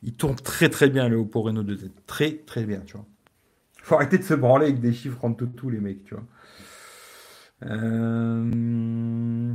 Il 0.04 0.14
tourne 0.14 0.36
très 0.36 0.70
très 0.70 0.90
bien 0.90 1.10
le 1.10 1.18
Oppo 1.18 1.42
Reno 1.42 1.64
2Z. 1.64 1.90
Très 2.06 2.34
très 2.34 2.66
bien, 2.66 2.82
tu 2.86 2.94
vois. 2.94 3.06
Faut 3.82 3.96
arrêter 3.96 4.18
de 4.18 4.24
se 4.24 4.34
branler 4.34 4.66
avec 4.66 4.80
des 4.80 4.94
chiffres 4.94 5.24
en 5.24 5.34
tout, 5.34 5.70
les 5.70 5.80
mecs, 5.80 6.04
tu 6.06 6.16
vois. 6.16 6.24
Euh... 7.64 9.54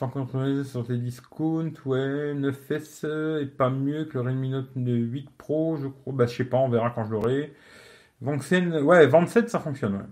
Sans 0.00 0.08
compromis 0.08 0.64
sur 0.64 0.86
tes 0.86 0.96
discounts, 0.96 1.74
ouais, 1.84 2.32
9S 2.32 3.42
est 3.42 3.54
pas 3.54 3.68
mieux 3.68 4.06
que 4.06 4.16
le 4.16 4.30
Redmi 4.30 4.48
Note 4.48 4.70
8 4.74 5.28
Pro, 5.36 5.76
je 5.76 5.88
crois. 5.88 6.14
Bah, 6.14 6.24
je 6.24 6.36
sais 6.36 6.44
pas, 6.44 6.56
on 6.56 6.70
verra 6.70 6.88
quand 6.88 7.04
je 7.04 7.10
l'aurai. 7.10 7.52
Vanxen, 8.22 8.78
ouais, 8.82 9.06
27, 9.06 9.50
ça 9.50 9.58
fonctionne. 9.58 10.08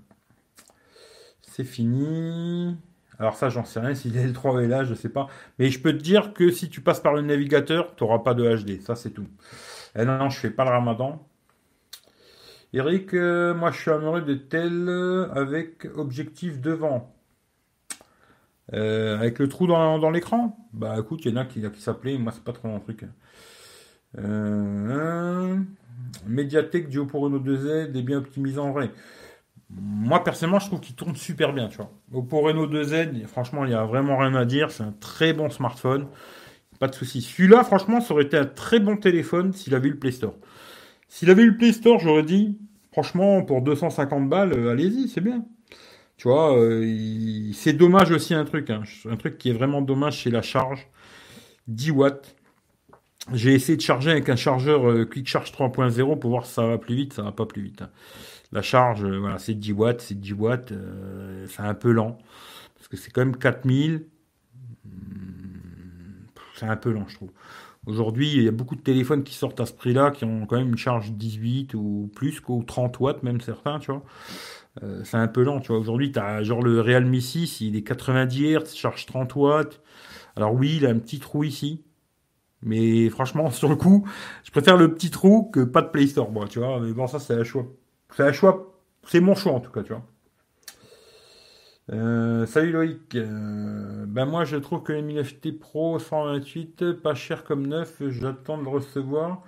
C'est 1.40 1.64
fini. 1.64 2.76
Alors 3.18 3.36
ça, 3.36 3.48
j'en 3.48 3.64
sais 3.64 3.80
rien. 3.80 3.94
Si 3.94 4.10
L3 4.10 4.62
est 4.64 4.68
là, 4.68 4.84
je 4.84 4.92
sais 4.92 5.08
pas. 5.08 5.26
Mais 5.58 5.70
je 5.70 5.80
peux 5.80 5.94
te 5.96 6.02
dire 6.02 6.34
que 6.34 6.50
si 6.50 6.68
tu 6.68 6.82
passes 6.82 7.00
par 7.00 7.14
le 7.14 7.22
navigateur, 7.22 7.96
tu 7.96 8.04
n'auras 8.04 8.18
pas 8.18 8.34
de 8.34 8.56
HD. 8.56 8.82
Ça, 8.82 8.94
c'est 8.94 9.12
tout. 9.12 9.28
Et 9.96 10.02
eh 10.02 10.04
non, 10.04 10.28
je 10.28 10.38
fais 10.38 10.50
pas 10.50 10.64
le 10.64 10.70
ramadan. 10.70 11.26
Eric, 12.74 13.14
euh, 13.14 13.54
moi, 13.54 13.70
je 13.70 13.80
suis 13.80 13.90
amoureux 13.90 14.20
de 14.20 14.34
tel 14.34 14.86
avec 15.34 15.86
objectif 15.96 16.60
devant. 16.60 17.17
Euh, 18.74 19.16
avec 19.16 19.38
le 19.38 19.48
trou 19.48 19.66
dans, 19.66 20.10
l'écran 20.10 20.56
Bah 20.72 20.96
écoute, 20.98 21.20
il 21.24 21.32
y 21.32 21.34
en 21.34 21.40
a 21.40 21.44
qui, 21.44 21.60
qui 21.60 22.18
moi 22.18 22.32
c'est 22.32 22.44
pas 22.44 22.52
trop 22.52 22.68
mon 22.68 22.80
truc. 22.80 23.04
Euh, 24.18 25.56
médiathèque 26.26 26.88
du 26.88 26.98
Oppo 26.98 27.18
Reno 27.20 27.38
2Z 27.38 27.96
est 27.96 28.02
bien 28.02 28.18
optimisé 28.18 28.58
en 28.58 28.72
vrai 28.72 28.90
moi 29.70 30.24
personnellement, 30.24 30.58
je 30.58 30.66
trouve 30.66 30.80
qu'il 30.80 30.94
tourne 30.94 31.16
super 31.16 31.52
bien, 31.52 31.68
tu 31.68 31.76
vois. 31.76 31.90
Oppo 32.12 32.40
Reno 32.40 32.66
2Z, 32.66 33.26
franchement, 33.26 33.64
il 33.64 33.68
n'y 33.68 33.74
a 33.74 33.84
vraiment 33.84 34.16
rien 34.16 34.34
à 34.34 34.44
dire. 34.44 34.70
C'est 34.70 34.82
un 34.82 34.94
très 34.98 35.32
bon 35.32 35.50
smartphone. 35.50 36.06
Pas 36.78 36.88
de 36.88 36.94
souci. 36.94 37.20
Celui-là, 37.20 37.64
franchement, 37.64 38.00
ça 38.00 38.14
aurait 38.14 38.24
été 38.24 38.36
un 38.36 38.46
très 38.46 38.80
bon 38.80 38.96
téléphone 38.96 39.52
s'il 39.52 39.74
avait 39.74 39.88
eu 39.88 39.92
le 39.92 39.98
Play 39.98 40.12
Store. 40.12 40.34
S'il 41.08 41.30
avait 41.30 41.42
eu 41.42 41.50
le 41.50 41.56
Play 41.56 41.72
Store, 41.72 41.98
j'aurais 41.98 42.22
dit, 42.22 42.58
franchement, 42.92 43.42
pour 43.42 43.62
250 43.62 44.28
balles, 44.28 44.52
euh, 44.52 44.70
allez-y, 44.70 45.08
c'est 45.08 45.20
bien. 45.20 45.44
Tu 46.18 46.28
vois, 46.28 46.58
euh, 46.58 47.50
c'est 47.54 47.72
dommage 47.72 48.10
aussi 48.10 48.34
un 48.34 48.44
truc. 48.44 48.68
Hein. 48.70 48.82
Un 49.08 49.16
truc 49.16 49.38
qui 49.38 49.50
est 49.50 49.54
vraiment 49.54 49.80
dommage, 49.80 50.24
c'est 50.24 50.30
la 50.30 50.42
charge. 50.42 50.88
10 51.68 51.92
watts. 51.92 52.36
J'ai 53.32 53.54
essayé 53.54 53.76
de 53.76 53.82
charger 53.82 54.10
avec 54.10 54.28
un 54.28 54.36
chargeur 54.36 54.88
euh, 54.90 55.04
Quick 55.04 55.28
Charge 55.28 55.52
3.0 55.52 56.18
pour 56.18 56.30
voir 56.30 56.46
si 56.46 56.54
ça 56.54 56.66
va 56.66 56.76
plus 56.76 56.96
vite. 56.96 57.12
Ça 57.12 57.22
va 57.22 57.32
pas 57.32 57.46
plus 57.46 57.62
vite. 57.62 57.82
Hein. 57.82 57.90
La 58.52 58.62
charge, 58.62 59.04
euh, 59.04 59.18
voilà, 59.18 59.38
c'est 59.38 59.54
10 59.54 59.72
watts, 59.72 60.00
c'est 60.00 60.18
10 60.18 60.32
watts, 60.32 60.72
euh, 60.72 61.46
c'est 61.48 61.62
un 61.62 61.74
peu 61.74 61.92
lent. 61.92 62.18
Parce 62.74 62.88
que 62.88 62.96
c'est 62.96 63.10
quand 63.10 63.20
même 63.20 63.36
4000. 63.36 64.06
Hmm, 64.84 64.90
c'est 66.56 66.66
un 66.66 66.76
peu 66.76 66.90
lent, 66.90 67.04
je 67.08 67.14
trouve. 67.14 67.30
Aujourd'hui, 67.86 68.32
il 68.34 68.42
y 68.42 68.48
a 68.48 68.52
beaucoup 68.52 68.76
de 68.76 68.80
téléphones 68.80 69.22
qui 69.22 69.34
sortent 69.34 69.60
à 69.60 69.66
ce 69.66 69.72
prix-là, 69.72 70.10
qui 70.10 70.24
ont 70.24 70.46
quand 70.46 70.56
même 70.56 70.68
une 70.68 70.78
charge 70.78 71.12
18 71.12 71.74
ou 71.74 72.10
plus, 72.14 72.40
ou 72.48 72.62
30 72.62 72.98
watts, 73.00 73.22
même 73.22 73.40
certains, 73.40 73.78
tu 73.78 73.92
vois. 73.92 74.02
Euh, 74.82 75.02
c'est 75.04 75.16
un 75.16 75.28
peu 75.28 75.42
lent, 75.42 75.60
tu 75.60 75.68
vois. 75.68 75.78
Aujourd'hui, 75.78 76.12
tu 76.12 76.18
as 76.18 76.42
genre 76.42 76.62
le 76.62 76.80
Realme 76.80 77.20
6, 77.20 77.60
il 77.62 77.76
est 77.76 77.82
90 77.82 78.56
Hz, 78.56 78.74
charge 78.74 79.06
30 79.06 79.34
watts. 79.36 79.80
Alors 80.36 80.54
oui, 80.54 80.76
il 80.78 80.86
a 80.86 80.90
un 80.90 80.98
petit 80.98 81.18
trou 81.18 81.44
ici. 81.44 81.84
Mais 82.62 83.08
franchement, 83.10 83.50
sur 83.52 83.68
le 83.68 83.76
coup, 83.76 84.06
je 84.44 84.50
préfère 84.50 84.76
le 84.76 84.94
petit 84.94 85.10
trou 85.10 85.50
que 85.52 85.60
pas 85.64 85.82
de 85.82 85.88
Play 85.88 86.06
Store, 86.06 86.30
moi, 86.30 86.46
tu 86.48 86.58
vois. 86.60 86.80
Mais 86.80 86.92
bon, 86.92 87.06
ça, 87.06 87.18
c'est 87.18 87.34
un 87.34 87.44
choix 87.44 87.66
c'est 88.14 88.22
un 88.22 88.32
choix, 88.32 88.74
c'est 89.06 89.20
mon 89.20 89.34
choix 89.34 89.52
en 89.52 89.60
tout 89.60 89.70
cas, 89.70 89.82
tu 89.82 89.92
vois. 89.92 90.02
Euh, 91.90 92.44
salut 92.46 92.72
Loïc. 92.72 93.14
Euh, 93.14 94.04
ben 94.06 94.26
moi 94.26 94.44
je 94.44 94.56
trouve 94.56 94.82
que 94.82 94.92
les 94.92 95.02
1000 95.02 95.58
Pro 95.58 95.98
128, 95.98 96.92
pas 97.02 97.14
cher 97.14 97.44
comme 97.44 97.66
neuf, 97.66 98.02
j'attends 98.08 98.58
de 98.58 98.64
le 98.64 98.68
recevoir. 98.68 99.42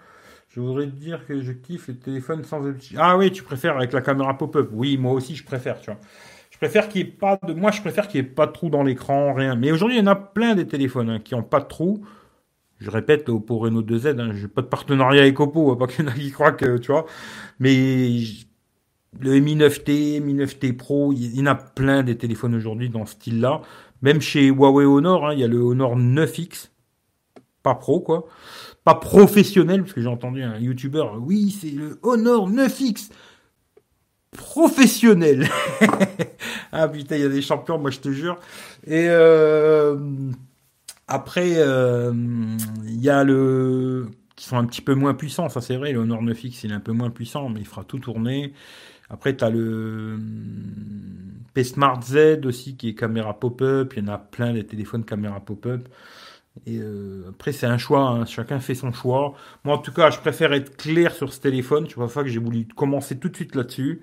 Je 0.50 0.60
voudrais 0.60 0.86
te 0.86 0.96
dire 0.96 1.24
que 1.26 1.40
je 1.40 1.52
kiffe 1.52 1.88
les 1.88 1.96
téléphones 1.96 2.42
sans 2.42 2.60
Ah 2.96 3.16
oui, 3.16 3.30
tu 3.30 3.44
préfères 3.44 3.76
avec 3.76 3.92
la 3.92 4.00
caméra 4.00 4.36
pop-up. 4.36 4.68
Oui, 4.72 4.98
moi 4.98 5.12
aussi 5.12 5.36
je 5.36 5.44
préfère, 5.44 5.80
tu 5.80 5.90
vois. 5.90 6.00
Je 6.50 6.58
préfère 6.58 6.88
qu'il 6.88 7.04
n'y 7.04 7.08
ait 7.08 7.12
pas 7.12 7.38
de. 7.46 7.52
Moi 7.54 7.70
je 7.70 7.80
préfère 7.80 8.08
qu'il 8.08 8.20
n'y 8.20 8.26
ait 8.26 8.30
pas 8.30 8.46
de 8.46 8.52
trou 8.52 8.68
dans 8.68 8.82
l'écran, 8.82 9.32
rien. 9.32 9.54
Mais 9.54 9.70
aujourd'hui 9.70 9.98
il 9.98 10.00
y 10.00 10.02
en 10.02 10.10
a 10.10 10.16
plein 10.16 10.56
des 10.56 10.66
téléphones 10.66 11.08
hein, 11.08 11.20
qui 11.20 11.34
n'ont 11.34 11.44
pas 11.44 11.60
de 11.60 11.66
trou. 11.66 12.04
Je 12.78 12.90
répète, 12.90 13.28
Oppo 13.28 13.58
Reno 13.58 13.82
2Z, 13.82 14.18
hein, 14.18 14.32
j'ai 14.34 14.48
pas 14.48 14.62
de 14.62 14.66
partenariat 14.66 15.22
avec 15.22 15.38
Oppo, 15.38 15.76
pas 15.76 15.86
qu'il 15.86 16.04
y 16.04 16.08
en 16.08 16.10
a 16.10 16.14
qui 16.14 16.32
croient 16.32 16.52
que, 16.52 16.78
tu 16.78 16.90
vois. 16.92 17.06
Mais 17.60 18.08
le 19.20 19.38
Mi 19.38 19.56
9T, 19.56 20.20
Mi 20.20 20.34
9T 20.34 20.76
Pro, 20.76 21.12
il 21.12 21.36
y 21.38 21.42
en 21.42 21.46
a 21.46 21.54
plein 21.54 22.02
des 22.02 22.16
téléphones 22.16 22.54
aujourd'hui 22.54 22.88
dans 22.88 23.06
ce 23.06 23.12
style-là. 23.12 23.62
Même 24.02 24.20
chez 24.20 24.46
Huawei 24.46 24.84
Honor, 24.86 25.26
hein, 25.28 25.34
il 25.34 25.40
y 25.40 25.44
a 25.44 25.48
le 25.48 25.58
Honor 25.60 25.96
9X, 25.96 26.70
pas 27.62 27.74
pro 27.74 28.00
quoi, 28.00 28.26
pas 28.84 28.94
professionnel 28.94 29.82
parce 29.82 29.92
que 29.92 30.00
j'ai 30.00 30.08
entendu 30.08 30.42
un 30.42 30.58
YouTuber, 30.58 31.04
oui 31.18 31.56
c'est 31.58 31.70
le 31.70 31.98
Honor 32.02 32.50
9X 32.50 33.10
professionnel. 34.32 35.48
ah 36.72 36.88
putain, 36.88 37.16
il 37.16 37.22
y 37.22 37.24
a 37.24 37.28
des 37.28 37.42
champions, 37.42 37.78
moi 37.78 37.90
je 37.90 37.98
te 37.98 38.10
jure. 38.10 38.38
Et 38.86 39.06
euh, 39.08 39.96
après, 41.08 41.54
euh, 41.56 42.12
il 42.84 43.00
y 43.00 43.10
a 43.10 43.24
le 43.24 44.08
qui 44.36 44.46
sont 44.46 44.56
un 44.56 44.64
petit 44.64 44.80
peu 44.80 44.94
moins 44.94 45.12
puissants. 45.14 45.48
Ça, 45.50 45.60
c'est 45.60 45.76
vrai, 45.76 45.92
le 45.92 45.98
Honor 45.98 46.22
9X, 46.22 46.60
il 46.64 46.70
est 46.70 46.74
un 46.74 46.80
peu 46.80 46.92
moins 46.92 47.10
puissant, 47.10 47.50
mais 47.50 47.60
il 47.60 47.66
fera 47.66 47.84
tout 47.84 47.98
tourner. 47.98 48.54
Après, 49.10 49.36
tu 49.36 49.44
as 49.44 49.50
le 49.50 50.18
P-Smart 51.52 52.00
Z 52.02 52.46
aussi, 52.46 52.76
qui 52.76 52.90
est 52.90 52.94
caméra 52.94 53.38
pop-up. 53.38 53.92
Il 53.96 54.04
y 54.04 54.08
en 54.08 54.12
a 54.14 54.18
plein 54.18 54.54
des 54.54 54.64
téléphones 54.64 55.04
caméra 55.04 55.40
pop-up. 55.40 55.88
Et 56.66 56.78
euh, 56.78 57.26
après, 57.30 57.52
c'est 57.52 57.66
un 57.66 57.78
choix, 57.78 58.02
hein. 58.08 58.26
chacun 58.26 58.60
fait 58.60 58.74
son 58.74 58.92
choix. 58.92 59.34
Moi, 59.64 59.74
en 59.76 59.78
tout 59.78 59.92
cas, 59.92 60.10
je 60.10 60.18
préfère 60.18 60.52
être 60.52 60.76
clair 60.76 61.14
sur 61.14 61.32
ce 61.32 61.40
téléphone. 61.40 61.86
Tu 61.86 61.94
vois, 61.94 62.08
que 62.08 62.28
j'ai 62.28 62.40
voulu 62.40 62.66
commencer 62.66 63.18
tout 63.18 63.28
de 63.28 63.36
suite 63.36 63.54
là-dessus. 63.54 64.02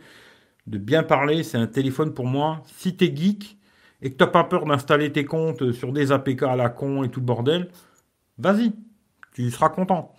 De 0.67 0.77
bien 0.77 1.03
parler, 1.03 1.43
c'est 1.43 1.57
un 1.57 1.67
téléphone 1.67 2.13
pour 2.13 2.25
moi. 2.25 2.63
Si 2.77 2.95
t'es 2.95 3.15
geek 3.15 3.57
et 4.01 4.11
que 4.11 4.17
t'as 4.17 4.27
pas 4.27 4.43
peur 4.43 4.65
d'installer 4.65 5.11
tes 5.11 5.25
comptes 5.25 5.71
sur 5.71 5.93
des 5.93 6.11
APK 6.11 6.43
à 6.43 6.55
la 6.55 6.69
con 6.69 7.03
et 7.03 7.09
tout 7.09 7.19
le 7.19 7.25
bordel, 7.25 7.69
vas-y, 8.37 8.73
tu 9.33 9.49
seras 9.51 9.69
content. 9.69 10.13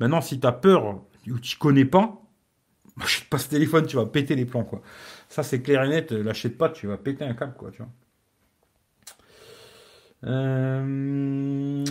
Maintenant, 0.00 0.20
si 0.20 0.40
t'as 0.40 0.52
peur 0.52 1.02
ou 1.26 1.38
tu 1.40 1.56
connais 1.58 1.84
pas, 1.84 2.22
achète 3.00 3.28
pas 3.28 3.38
ce 3.38 3.48
téléphone, 3.48 3.86
tu 3.86 3.96
vas 3.96 4.06
péter 4.06 4.36
les 4.36 4.46
plans, 4.46 4.64
quoi. 4.64 4.82
Ça, 5.28 5.42
c'est 5.42 5.62
clair 5.62 5.84
et 5.84 5.88
net, 5.88 6.12
l'achète 6.12 6.58
pas, 6.58 6.68
tu 6.70 6.86
vas 6.86 6.96
péter 6.98 7.24
un 7.24 7.34
câble. 7.34 7.54
Euh, 10.24 11.84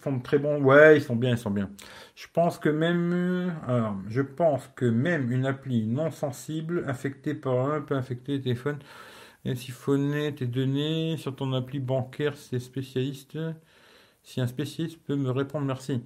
font 0.00 0.20
très 0.20 0.38
bons. 0.38 0.62
Ouais, 0.62 0.98
ils 0.98 1.02
sont 1.02 1.16
bien, 1.16 1.30
ils 1.30 1.38
sont 1.38 1.50
bien. 1.50 1.70
Je 2.14 2.26
pense 2.32 2.58
que 2.58 2.68
même, 2.68 3.54
alors, 3.66 3.96
je 4.08 4.22
pense 4.22 4.68
que 4.76 4.84
même 4.84 5.32
une 5.32 5.46
appli 5.46 5.86
non 5.86 6.10
sensible 6.10 6.84
infectée 6.86 7.34
par 7.34 7.70
un 7.70 7.80
peut 7.80 7.94
infecter 7.94 8.36
le 8.36 8.42
téléphone 8.42 8.78
et 9.44 9.54
siphonner 9.54 10.34
tes 10.34 10.46
données 10.46 11.16
sur 11.16 11.34
ton 11.34 11.52
appli 11.52 11.80
bancaire. 11.80 12.36
C'est 12.36 12.60
spécialiste. 12.60 13.38
Si 14.22 14.40
un 14.40 14.46
spécialiste 14.46 14.98
peut 15.04 15.16
me 15.16 15.30
répondre, 15.30 15.66
merci. 15.66 16.02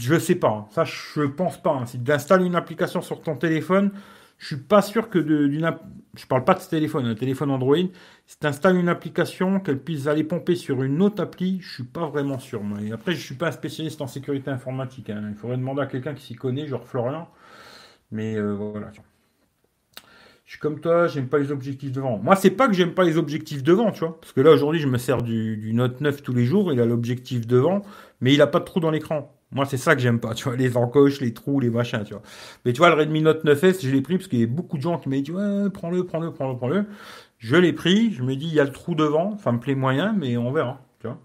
Je 0.00 0.18
sais 0.18 0.34
pas. 0.34 0.68
Ça, 0.72 0.84
je 0.84 1.22
pense 1.22 1.60
pas. 1.60 1.72
Hein. 1.72 1.86
Si 1.86 2.02
tu 2.02 2.12
installes 2.12 2.44
une 2.44 2.56
application 2.56 3.00
sur 3.02 3.22
ton 3.22 3.36
téléphone, 3.36 3.92
je 4.38 4.46
suis 4.46 4.56
pas 4.56 4.82
sûr 4.82 5.08
que 5.08 5.18
d'une. 5.18 5.70
Je 6.14 6.26
parle 6.26 6.44
pas 6.44 6.52
de 6.54 6.60
ce 6.60 6.68
téléphone, 6.68 7.06
un 7.06 7.14
téléphone 7.14 7.50
Android. 7.50 7.76
Si 8.26 8.38
tu 8.38 8.46
installes 8.46 8.76
une 8.76 8.90
application, 8.90 9.60
qu'elle 9.60 9.78
puisse 9.78 10.06
aller 10.06 10.24
pomper 10.24 10.56
sur 10.56 10.82
une 10.82 11.00
autre 11.00 11.22
appli, 11.22 11.58
je 11.62 11.72
suis 11.72 11.84
pas 11.84 12.06
vraiment 12.06 12.38
sûr. 12.38 12.60
Et 12.82 12.92
après, 12.92 13.12
je 13.14 13.20
suis 13.20 13.34
pas 13.34 13.48
un 13.48 13.52
spécialiste 13.52 14.02
en 14.02 14.06
sécurité 14.06 14.50
informatique. 14.50 15.08
Hein. 15.08 15.28
Il 15.30 15.36
faudrait 15.36 15.56
demander 15.56 15.80
à 15.80 15.86
quelqu'un 15.86 16.12
qui 16.12 16.22
s'y 16.24 16.34
connaît, 16.34 16.66
genre 16.66 16.84
Florian. 16.84 17.28
Mais 18.10 18.36
euh, 18.36 18.52
voilà. 18.52 18.92
Je 20.44 20.50
suis 20.50 20.60
comme 20.60 20.80
toi, 20.80 21.06
j'aime 21.06 21.28
pas 21.28 21.38
les 21.38 21.50
objectifs 21.50 21.92
devant. 21.92 22.18
Moi, 22.18 22.36
c'est 22.36 22.50
pas 22.50 22.68
que 22.68 22.74
j'aime 22.74 22.92
pas 22.92 23.04
les 23.04 23.16
objectifs 23.16 23.62
devant, 23.62 23.90
tu 23.90 24.00
vois. 24.00 24.20
Parce 24.20 24.34
que 24.34 24.42
là, 24.42 24.50
aujourd'hui, 24.50 24.80
je 24.80 24.88
me 24.88 24.98
sers 24.98 25.22
du, 25.22 25.56
du 25.56 25.72
Note 25.72 26.02
9 26.02 26.22
tous 26.22 26.34
les 26.34 26.44
jours. 26.44 26.74
Il 26.74 26.80
a 26.80 26.84
l'objectif 26.84 27.46
devant, 27.46 27.80
mais 28.20 28.34
il 28.34 28.42
a 28.42 28.46
pas 28.46 28.58
de 28.58 28.64
trou 28.64 28.80
dans 28.80 28.90
l'écran. 28.90 29.34
Moi, 29.52 29.66
c'est 29.66 29.76
ça 29.76 29.94
que 29.94 30.00
j'aime 30.00 30.18
pas, 30.18 30.34
tu 30.34 30.44
vois, 30.44 30.56
les 30.56 30.76
encoches, 30.76 31.20
les 31.20 31.34
trous, 31.34 31.60
les 31.60 31.68
machins, 31.68 32.02
tu 32.04 32.14
vois. 32.14 32.22
Mais 32.64 32.72
tu 32.72 32.78
vois, 32.78 32.88
le 32.88 32.94
Redmi 32.94 33.20
Note 33.20 33.44
9S, 33.44 33.84
je 33.84 33.90
l'ai 33.90 34.00
pris 34.00 34.16
parce 34.16 34.28
qu'il 34.28 34.40
y 34.40 34.44
a 34.44 34.46
beaucoup 34.46 34.78
de 34.78 34.82
gens 34.82 34.98
qui 34.98 35.10
m'ont 35.10 35.20
dit, 35.20 35.30
ouais, 35.30 35.68
prends-le, 35.70 36.04
prends-le, 36.04 36.32
prends-le, 36.32 36.56
prends-le. 36.56 36.86
Je 37.38 37.56
l'ai 37.56 37.72
pris, 37.72 38.12
je 38.12 38.22
me 38.22 38.34
dis, 38.34 38.46
il 38.46 38.54
y 38.54 38.60
a 38.60 38.64
le 38.64 38.72
trou 38.72 38.94
devant, 38.94 39.36
ça 39.38 39.52
me 39.52 39.60
plaît 39.60 39.74
moyen, 39.74 40.14
mais 40.14 40.36
on 40.38 40.52
verra, 40.52 40.80
tu 41.00 41.08
vois. 41.08 41.18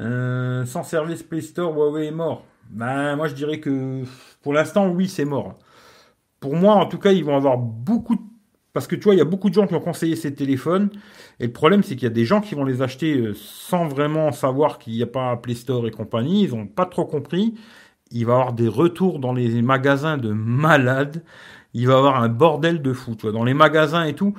Euh, 0.00 0.64
sans 0.66 0.82
service 0.84 1.22
Play 1.22 1.40
Store, 1.40 1.72
Huawei 1.72 2.06
est 2.06 2.10
mort. 2.12 2.44
Ben, 2.70 3.16
moi, 3.16 3.28
je 3.28 3.34
dirais 3.34 3.60
que 3.60 4.04
pour 4.42 4.52
l'instant, 4.52 4.88
oui, 4.88 5.08
c'est 5.08 5.24
mort. 5.24 5.58
Pour 6.40 6.54
moi, 6.56 6.74
en 6.74 6.86
tout 6.86 6.98
cas, 6.98 7.12
ils 7.12 7.24
vont 7.24 7.36
avoir 7.36 7.58
beaucoup 7.58 8.16
de 8.16 8.22
parce 8.74 8.88
que 8.88 8.96
tu 8.96 9.04
vois, 9.04 9.14
il 9.14 9.18
y 9.18 9.22
a 9.22 9.24
beaucoup 9.24 9.48
de 9.48 9.54
gens 9.54 9.68
qui 9.68 9.74
ont 9.74 9.80
conseillé 9.80 10.16
ces 10.16 10.34
téléphones. 10.34 10.90
Et 11.38 11.46
le 11.46 11.52
problème, 11.52 11.84
c'est 11.84 11.94
qu'il 11.94 12.02
y 12.02 12.10
a 12.10 12.14
des 12.14 12.24
gens 12.24 12.40
qui 12.40 12.56
vont 12.56 12.64
les 12.64 12.82
acheter 12.82 13.16
euh, 13.16 13.32
sans 13.32 13.86
vraiment 13.86 14.32
savoir 14.32 14.80
qu'il 14.80 14.94
n'y 14.94 15.02
a 15.02 15.06
pas 15.06 15.36
Play 15.36 15.54
Store 15.54 15.86
et 15.86 15.92
compagnie. 15.92 16.42
Ils 16.42 16.50
n'ont 16.50 16.66
pas 16.66 16.84
trop 16.84 17.04
compris. 17.04 17.54
Il 18.10 18.26
va 18.26 18.32
y 18.32 18.34
avoir 18.34 18.52
des 18.52 18.66
retours 18.66 19.20
dans 19.20 19.32
les 19.32 19.62
magasins 19.62 20.18
de 20.18 20.32
malades. 20.32 21.22
Il 21.72 21.86
va 21.86 21.94
y 21.94 21.96
avoir 21.96 22.20
un 22.20 22.28
bordel 22.28 22.82
de 22.82 22.92
fou. 22.92 23.14
Tu 23.14 23.22
vois, 23.22 23.32
dans 23.32 23.44
les 23.44 23.54
magasins 23.54 24.04
et 24.04 24.14
tout. 24.14 24.34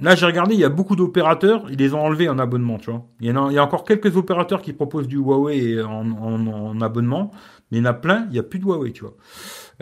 Là, 0.00 0.14
j'ai 0.14 0.24
regardé, 0.24 0.54
il 0.54 0.60
y 0.60 0.64
a 0.64 0.70
beaucoup 0.70 0.96
d'opérateurs. 0.96 1.66
Ils 1.70 1.76
les 1.76 1.92
ont 1.92 2.00
enlevés 2.00 2.30
en 2.30 2.38
abonnement. 2.38 2.78
Tu 2.78 2.90
vois. 2.90 3.06
Il 3.20 3.26
y, 3.26 3.30
a, 3.30 3.46
il 3.50 3.52
y 3.52 3.58
a 3.58 3.64
encore 3.64 3.84
quelques 3.84 4.16
opérateurs 4.16 4.62
qui 4.62 4.72
proposent 4.72 5.08
du 5.08 5.16
Huawei 5.16 5.82
en, 5.82 6.10
en, 6.10 6.80
abonnement. 6.80 7.32
Mais 7.70 7.78
il 7.78 7.80
y 7.82 7.86
en 7.86 7.90
a 7.90 7.92
plein, 7.92 8.24
il 8.30 8.32
n'y 8.32 8.38
a 8.38 8.42
plus 8.42 8.60
de 8.60 8.64
Huawei. 8.64 8.92
Tu 8.92 9.02
vois. 9.02 9.14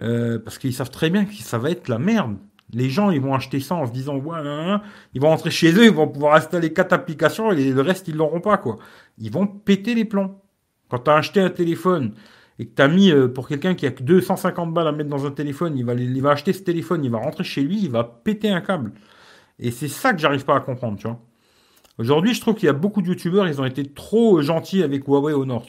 Euh, 0.02 0.40
parce 0.40 0.58
qu'ils 0.58 0.74
savent 0.74 0.90
très 0.90 1.08
bien 1.08 1.24
que 1.24 1.34
ça 1.34 1.58
va 1.58 1.70
être 1.70 1.86
la 1.86 2.00
merde. 2.00 2.36
Les 2.72 2.88
gens, 2.88 3.10
ils 3.10 3.20
vont 3.20 3.34
acheter 3.34 3.60
ça 3.60 3.74
en 3.74 3.86
se 3.86 3.92
disant, 3.92 4.16
ouais, 4.16 4.38
ils 5.14 5.20
vont 5.20 5.28
rentrer 5.28 5.50
chez 5.50 5.72
eux, 5.72 5.84
ils 5.84 5.92
vont 5.92 6.08
pouvoir 6.08 6.36
installer 6.36 6.72
quatre 6.72 6.92
applications 6.92 7.52
et 7.52 7.70
le 7.70 7.80
reste, 7.82 8.08
ils 8.08 8.16
l'auront 8.16 8.40
pas, 8.40 8.56
quoi. 8.56 8.78
Ils 9.18 9.30
vont 9.30 9.46
péter 9.46 9.94
les 9.94 10.04
plombs. 10.04 10.40
Quand 10.88 10.98
tu 11.00 11.10
as 11.10 11.14
acheté 11.14 11.40
un 11.40 11.50
téléphone 11.50 12.14
et 12.58 12.66
que 12.66 12.74
tu 12.74 12.82
as 12.82 12.88
mis, 12.88 13.10
euh, 13.10 13.28
pour 13.28 13.48
quelqu'un 13.48 13.74
qui 13.74 13.86
a 13.86 13.90
que 13.90 14.02
250 14.02 14.72
balles 14.72 14.88
à 14.88 14.92
mettre 14.92 15.10
dans 15.10 15.26
un 15.26 15.30
téléphone, 15.30 15.76
il 15.76 15.84
va, 16.22 16.30
acheter 16.30 16.52
ce 16.52 16.62
téléphone, 16.62 17.04
il 17.04 17.10
va 17.10 17.18
rentrer 17.18 17.44
chez 17.44 17.62
lui, 17.62 17.78
il 17.82 17.90
va 17.90 18.04
péter 18.04 18.50
un 18.50 18.60
câble. 18.60 18.92
Et 19.58 19.70
c'est 19.70 19.88
ça 19.88 20.12
que 20.12 20.18
j'arrive 20.18 20.44
pas 20.44 20.56
à 20.56 20.60
comprendre. 20.60 20.98
Aujourd'hui, 21.98 22.34
je 22.34 22.40
trouve 22.40 22.54
qu'il 22.54 22.66
y 22.66 22.70
a 22.70 22.74
beaucoup 22.74 23.02
de 23.02 23.08
youtubeurs, 23.08 23.48
ils 23.48 23.60
ont 23.60 23.64
été 23.64 23.84
trop 23.84 24.40
gentils 24.40 24.82
avec 24.82 25.06
Huawei 25.06 25.34
au 25.34 25.44
Nord. 25.44 25.66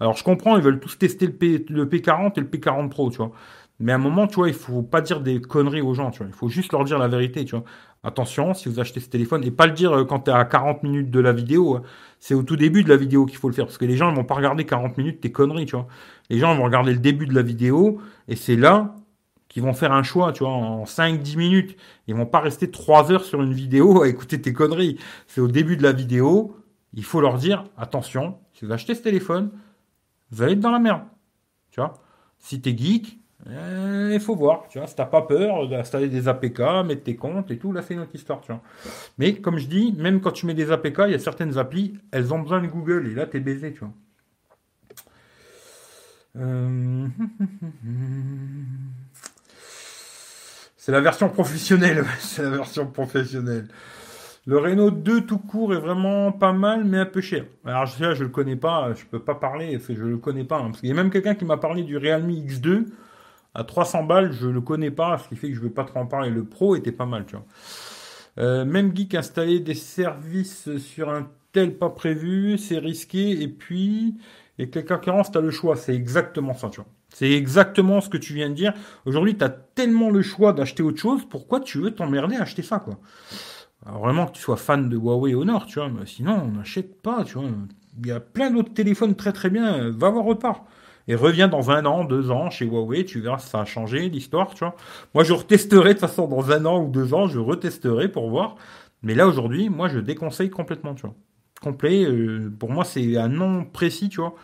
Alors 0.00 0.16
je 0.16 0.24
comprends, 0.24 0.56
ils 0.56 0.62
veulent 0.62 0.80
tous 0.80 0.98
tester 0.98 1.26
le, 1.26 1.32
P, 1.32 1.64
le 1.68 1.86
P40 1.86 2.32
et 2.36 2.40
le 2.40 2.46
P40 2.46 2.88
Pro, 2.88 3.10
tu 3.10 3.18
vois. 3.18 3.30
Mais 3.82 3.90
à 3.90 3.96
un 3.96 3.98
moment, 3.98 4.28
tu 4.28 4.36
vois, 4.36 4.48
il 4.48 4.54
faut 4.54 4.82
pas 4.82 5.00
dire 5.00 5.20
des 5.20 5.40
conneries 5.40 5.80
aux 5.80 5.92
gens, 5.92 6.12
tu 6.12 6.18
vois. 6.18 6.28
Il 6.28 6.32
faut 6.32 6.48
juste 6.48 6.72
leur 6.72 6.84
dire 6.84 7.00
la 7.00 7.08
vérité, 7.08 7.44
tu 7.44 7.56
vois. 7.56 7.64
Attention, 8.04 8.54
si 8.54 8.68
vous 8.68 8.78
achetez 8.78 9.00
ce 9.00 9.08
téléphone, 9.10 9.42
et 9.42 9.50
pas 9.50 9.66
le 9.66 9.72
dire 9.72 9.92
euh, 9.92 10.04
quand 10.04 10.20
tu 10.20 10.30
es 10.30 10.34
à 10.34 10.44
40 10.44 10.84
minutes 10.84 11.10
de 11.10 11.18
la 11.18 11.32
vidéo, 11.32 11.76
hein. 11.76 11.82
c'est 12.20 12.34
au 12.34 12.44
tout 12.44 12.54
début 12.54 12.84
de 12.84 12.88
la 12.88 12.96
vidéo 12.96 13.26
qu'il 13.26 13.38
faut 13.38 13.48
le 13.48 13.54
faire, 13.54 13.66
parce 13.66 13.78
que 13.78 13.84
les 13.84 13.96
gens 13.96 14.12
ne 14.12 14.16
vont 14.16 14.24
pas 14.24 14.36
regarder 14.36 14.64
40 14.64 14.96
minutes 14.98 15.20
tes 15.20 15.32
conneries, 15.32 15.66
tu 15.66 15.74
vois. 15.74 15.88
Les 16.30 16.38
gens 16.38 16.54
vont 16.54 16.62
regarder 16.62 16.92
le 16.92 17.00
début 17.00 17.26
de 17.26 17.34
la 17.34 17.42
vidéo, 17.42 18.00
et 18.28 18.36
c'est 18.36 18.54
là 18.54 18.94
qu'ils 19.48 19.64
vont 19.64 19.72
faire 19.72 19.90
un 19.90 20.04
choix, 20.04 20.32
tu 20.32 20.44
vois, 20.44 20.52
en 20.52 20.84
5-10 20.84 21.36
minutes. 21.36 21.76
Ils 22.06 22.14
vont 22.14 22.24
pas 22.24 22.40
rester 22.40 22.70
3 22.70 23.10
heures 23.10 23.24
sur 23.24 23.42
une 23.42 23.52
vidéo 23.52 24.02
à 24.02 24.08
écouter 24.08 24.40
tes 24.40 24.52
conneries. 24.52 24.96
C'est 25.26 25.40
au 25.40 25.48
début 25.48 25.76
de 25.76 25.82
la 25.82 25.92
vidéo, 25.92 26.56
il 26.94 27.04
faut 27.04 27.20
leur 27.20 27.36
dire, 27.36 27.64
attention, 27.76 28.38
si 28.52 28.64
vous 28.64 28.70
achetez 28.70 28.94
ce 28.94 29.02
téléphone, 29.02 29.50
vous 30.30 30.42
allez 30.42 30.52
être 30.52 30.60
dans 30.60 30.70
la 30.70 30.78
merde, 30.78 31.02
tu 31.72 31.80
vois. 31.80 31.94
Si 32.38 32.60
tu 32.60 32.70
es 32.70 32.76
geek, 32.78 33.21
il 33.46 34.20
faut 34.20 34.36
voir, 34.36 34.68
tu 34.68 34.78
vois, 34.78 34.86
si 34.86 34.94
t'as 34.94 35.06
pas 35.06 35.22
peur 35.22 35.68
d'installer 35.68 36.08
des 36.08 36.28
APK, 36.28 36.60
mettre 36.86 37.02
tes 37.02 37.16
comptes 37.16 37.50
et 37.50 37.58
tout, 37.58 37.72
là 37.72 37.82
c'est 37.82 37.96
notre 37.96 38.14
histoire, 38.14 38.40
tu 38.40 38.52
vois. 38.52 38.62
Mais 39.18 39.34
comme 39.34 39.58
je 39.58 39.66
dis, 39.66 39.92
même 39.98 40.20
quand 40.20 40.30
tu 40.30 40.46
mets 40.46 40.54
des 40.54 40.70
APK, 40.70 41.02
il 41.06 41.12
y 41.12 41.14
a 41.14 41.18
certaines 41.18 41.58
applis, 41.58 41.98
elles 42.12 42.32
ont 42.32 42.38
besoin 42.38 42.60
de 42.60 42.68
Google 42.68 43.08
et 43.08 43.14
là 43.14 43.26
t'es 43.26 43.40
baisé, 43.40 43.72
tu 43.72 43.80
vois. 43.80 43.92
Euh, 46.36 47.06
c'est 50.76 50.92
la 50.92 51.00
version 51.00 51.28
professionnelle, 51.28 52.04
c'est 52.20 52.42
la 52.42 52.50
version 52.50 52.86
professionnelle. 52.86 53.66
Le 54.46 54.58
Renault 54.58 54.90
2 54.90 55.26
tout 55.26 55.38
court 55.38 55.72
est 55.74 55.78
vraiment 55.78 56.32
pas 56.32 56.52
mal, 56.52 56.84
mais 56.84 56.98
un 56.98 57.06
peu 57.06 57.20
cher. 57.20 57.44
Alors 57.64 57.86
je, 57.86 58.14
je 58.14 58.24
le 58.24 58.30
connais 58.30 58.56
pas, 58.56 58.92
je 58.94 59.04
peux 59.04 59.20
pas 59.20 59.34
parler, 59.36 59.80
je 59.88 59.92
le 59.94 60.16
connais 60.18 60.44
pas. 60.44 60.58
Hein, 60.58 60.70
parce 60.70 60.80
qu'il 60.80 60.88
y 60.88 60.92
a 60.92 60.96
même 60.96 61.10
quelqu'un 61.10 61.34
qui 61.34 61.44
m'a 61.44 61.56
parlé 61.56 61.82
du 61.82 61.96
Realme 61.96 62.30
X2 62.30 62.86
à 63.54 63.64
300 63.64 64.04
balles, 64.04 64.32
je 64.32 64.46
ne 64.46 64.52
le 64.52 64.60
connais 64.60 64.90
pas, 64.90 65.18
ce 65.18 65.28
qui 65.28 65.36
fait 65.36 65.48
que 65.48 65.54
je 65.54 65.60
ne 65.60 65.64
vais 65.64 65.72
pas 65.72 65.84
trop 65.84 66.00
en 66.00 66.06
parler. 66.06 66.30
Le 66.30 66.44
Pro 66.44 66.74
était 66.76 66.92
pas 66.92 67.06
mal, 67.06 67.26
tu 67.26 67.36
vois. 67.36 67.44
Euh, 68.38 68.64
même 68.64 68.96
Geek 68.96 69.14
installer 69.14 69.60
des 69.60 69.74
services 69.74 70.76
sur 70.78 71.10
un 71.10 71.28
tel 71.52 71.76
pas 71.76 71.90
prévu, 71.90 72.56
c'est 72.56 72.78
risqué. 72.78 73.42
Et 73.42 73.48
puis, 73.48 74.16
et 74.58 74.70
quelqu'un 74.70 74.98
qui 74.98 75.10
tu 75.10 75.38
as 75.38 75.40
le 75.40 75.50
choix. 75.50 75.76
C'est 75.76 75.94
exactement 75.94 76.54
ça, 76.54 76.70
tu 76.70 76.80
vois. 76.80 76.88
C'est 77.10 77.30
exactement 77.32 78.00
ce 78.00 78.08
que 78.08 78.16
tu 78.16 78.32
viens 78.32 78.48
de 78.48 78.54
dire. 78.54 78.72
Aujourd'hui, 79.04 79.36
tu 79.36 79.44
as 79.44 79.50
tellement 79.50 80.10
le 80.10 80.22
choix 80.22 80.54
d'acheter 80.54 80.82
autre 80.82 80.98
chose. 80.98 81.26
Pourquoi 81.28 81.60
tu 81.60 81.78
veux 81.78 81.90
t'emmerder 81.90 82.36
à 82.36 82.42
acheter 82.42 82.62
ça, 82.62 82.78
quoi? 82.78 82.98
Alors, 83.84 84.00
Vraiment 84.00 84.26
que 84.26 84.32
tu 84.32 84.40
sois 84.40 84.56
fan 84.56 84.88
de 84.88 84.96
Huawei 84.96 85.34
Honor, 85.34 85.66
tu 85.66 85.78
vois. 85.78 85.90
Mais 85.90 86.06
sinon, 86.06 86.42
on 86.44 86.52
n'achète 86.52 87.02
pas, 87.02 87.24
tu 87.24 87.34
vois. 87.34 87.50
Il 87.98 88.06
y 88.06 88.12
a 88.12 88.20
plein 88.20 88.50
d'autres 88.50 88.72
téléphones 88.72 89.14
très 89.14 89.32
très 89.32 89.50
bien. 89.50 89.90
Va 89.90 90.08
voir 90.08 90.26
autre 90.26 90.40
part 90.40 90.64
et 91.08 91.14
reviens 91.14 91.48
dans 91.48 91.70
un 91.70 91.84
an, 91.86 92.04
deux 92.04 92.30
ans 92.30 92.50
chez 92.50 92.64
Huawei, 92.66 93.04
tu 93.04 93.20
verras 93.20 93.38
ça 93.38 93.60
a 93.60 93.64
changé 93.64 94.08
l'histoire, 94.08 94.54
tu 94.54 94.60
vois. 94.60 94.76
Moi, 95.14 95.24
je 95.24 95.32
retesterai 95.32 95.90
de 95.90 95.92
toute 95.94 96.00
façon 96.00 96.28
dans 96.28 96.50
un 96.50 96.64
an 96.64 96.82
ou 96.82 96.88
deux 96.88 97.14
ans, 97.14 97.26
je 97.26 97.38
retesterai 97.38 98.08
pour 98.08 98.30
voir. 98.30 98.56
Mais 99.02 99.14
là, 99.14 99.26
aujourd'hui, 99.26 99.68
moi, 99.68 99.88
je 99.88 99.98
déconseille 99.98 100.50
complètement, 100.50 100.94
tu 100.94 101.02
vois. 101.02 101.14
Complet, 101.60 102.04
euh, 102.04 102.52
pour 102.58 102.70
moi, 102.70 102.84
c'est 102.84 103.16
un 103.16 103.28
nom 103.28 103.64
précis, 103.64 104.08
tu 104.08 104.20
vois. 104.20 104.34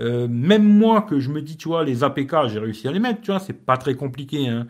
Euh, 0.00 0.28
même 0.28 0.64
moi, 0.64 1.02
que 1.02 1.20
je 1.20 1.30
me 1.30 1.42
dis, 1.42 1.56
tu 1.56 1.68
vois, 1.68 1.84
les 1.84 2.04
APK, 2.04 2.48
j'ai 2.48 2.58
réussi 2.58 2.88
à 2.88 2.92
les 2.92 3.00
mettre, 3.00 3.20
tu 3.20 3.30
vois, 3.30 3.40
c'est 3.40 3.52
pas 3.52 3.76
très 3.76 3.94
compliqué, 3.94 4.48
hein. 4.48 4.66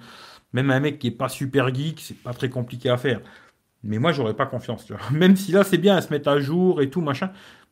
Même 0.53 0.71
un 0.71 0.81
mec 0.81 0.99
qui 0.99 1.09
est 1.09 1.13
pas 1.13 1.29
super 1.29 1.73
geek, 1.73 2.01
c'est 2.01 2.21
pas 2.23 2.33
très 2.33 2.51
compliqué 2.51 2.91
à 2.91 2.97
faire. 2.97 3.21
Mais 3.83 3.99
moi, 3.99 4.13
j'aurais 4.13 4.35
pas 4.35 4.47
confiance, 4.47 4.85
tu 4.85 4.93
vois. 4.95 5.03
Même 5.13 5.37
si 5.37 5.53
là, 5.53 5.65
c'est 5.65 5.79
bien 5.79 5.97
à 5.97 6.03
se 6.03 6.11
mettre 6.13 6.29
à 6.29 6.41
jour 6.41 6.83
et 6.83 6.91
tout, 6.91 7.01
machin 7.01 7.31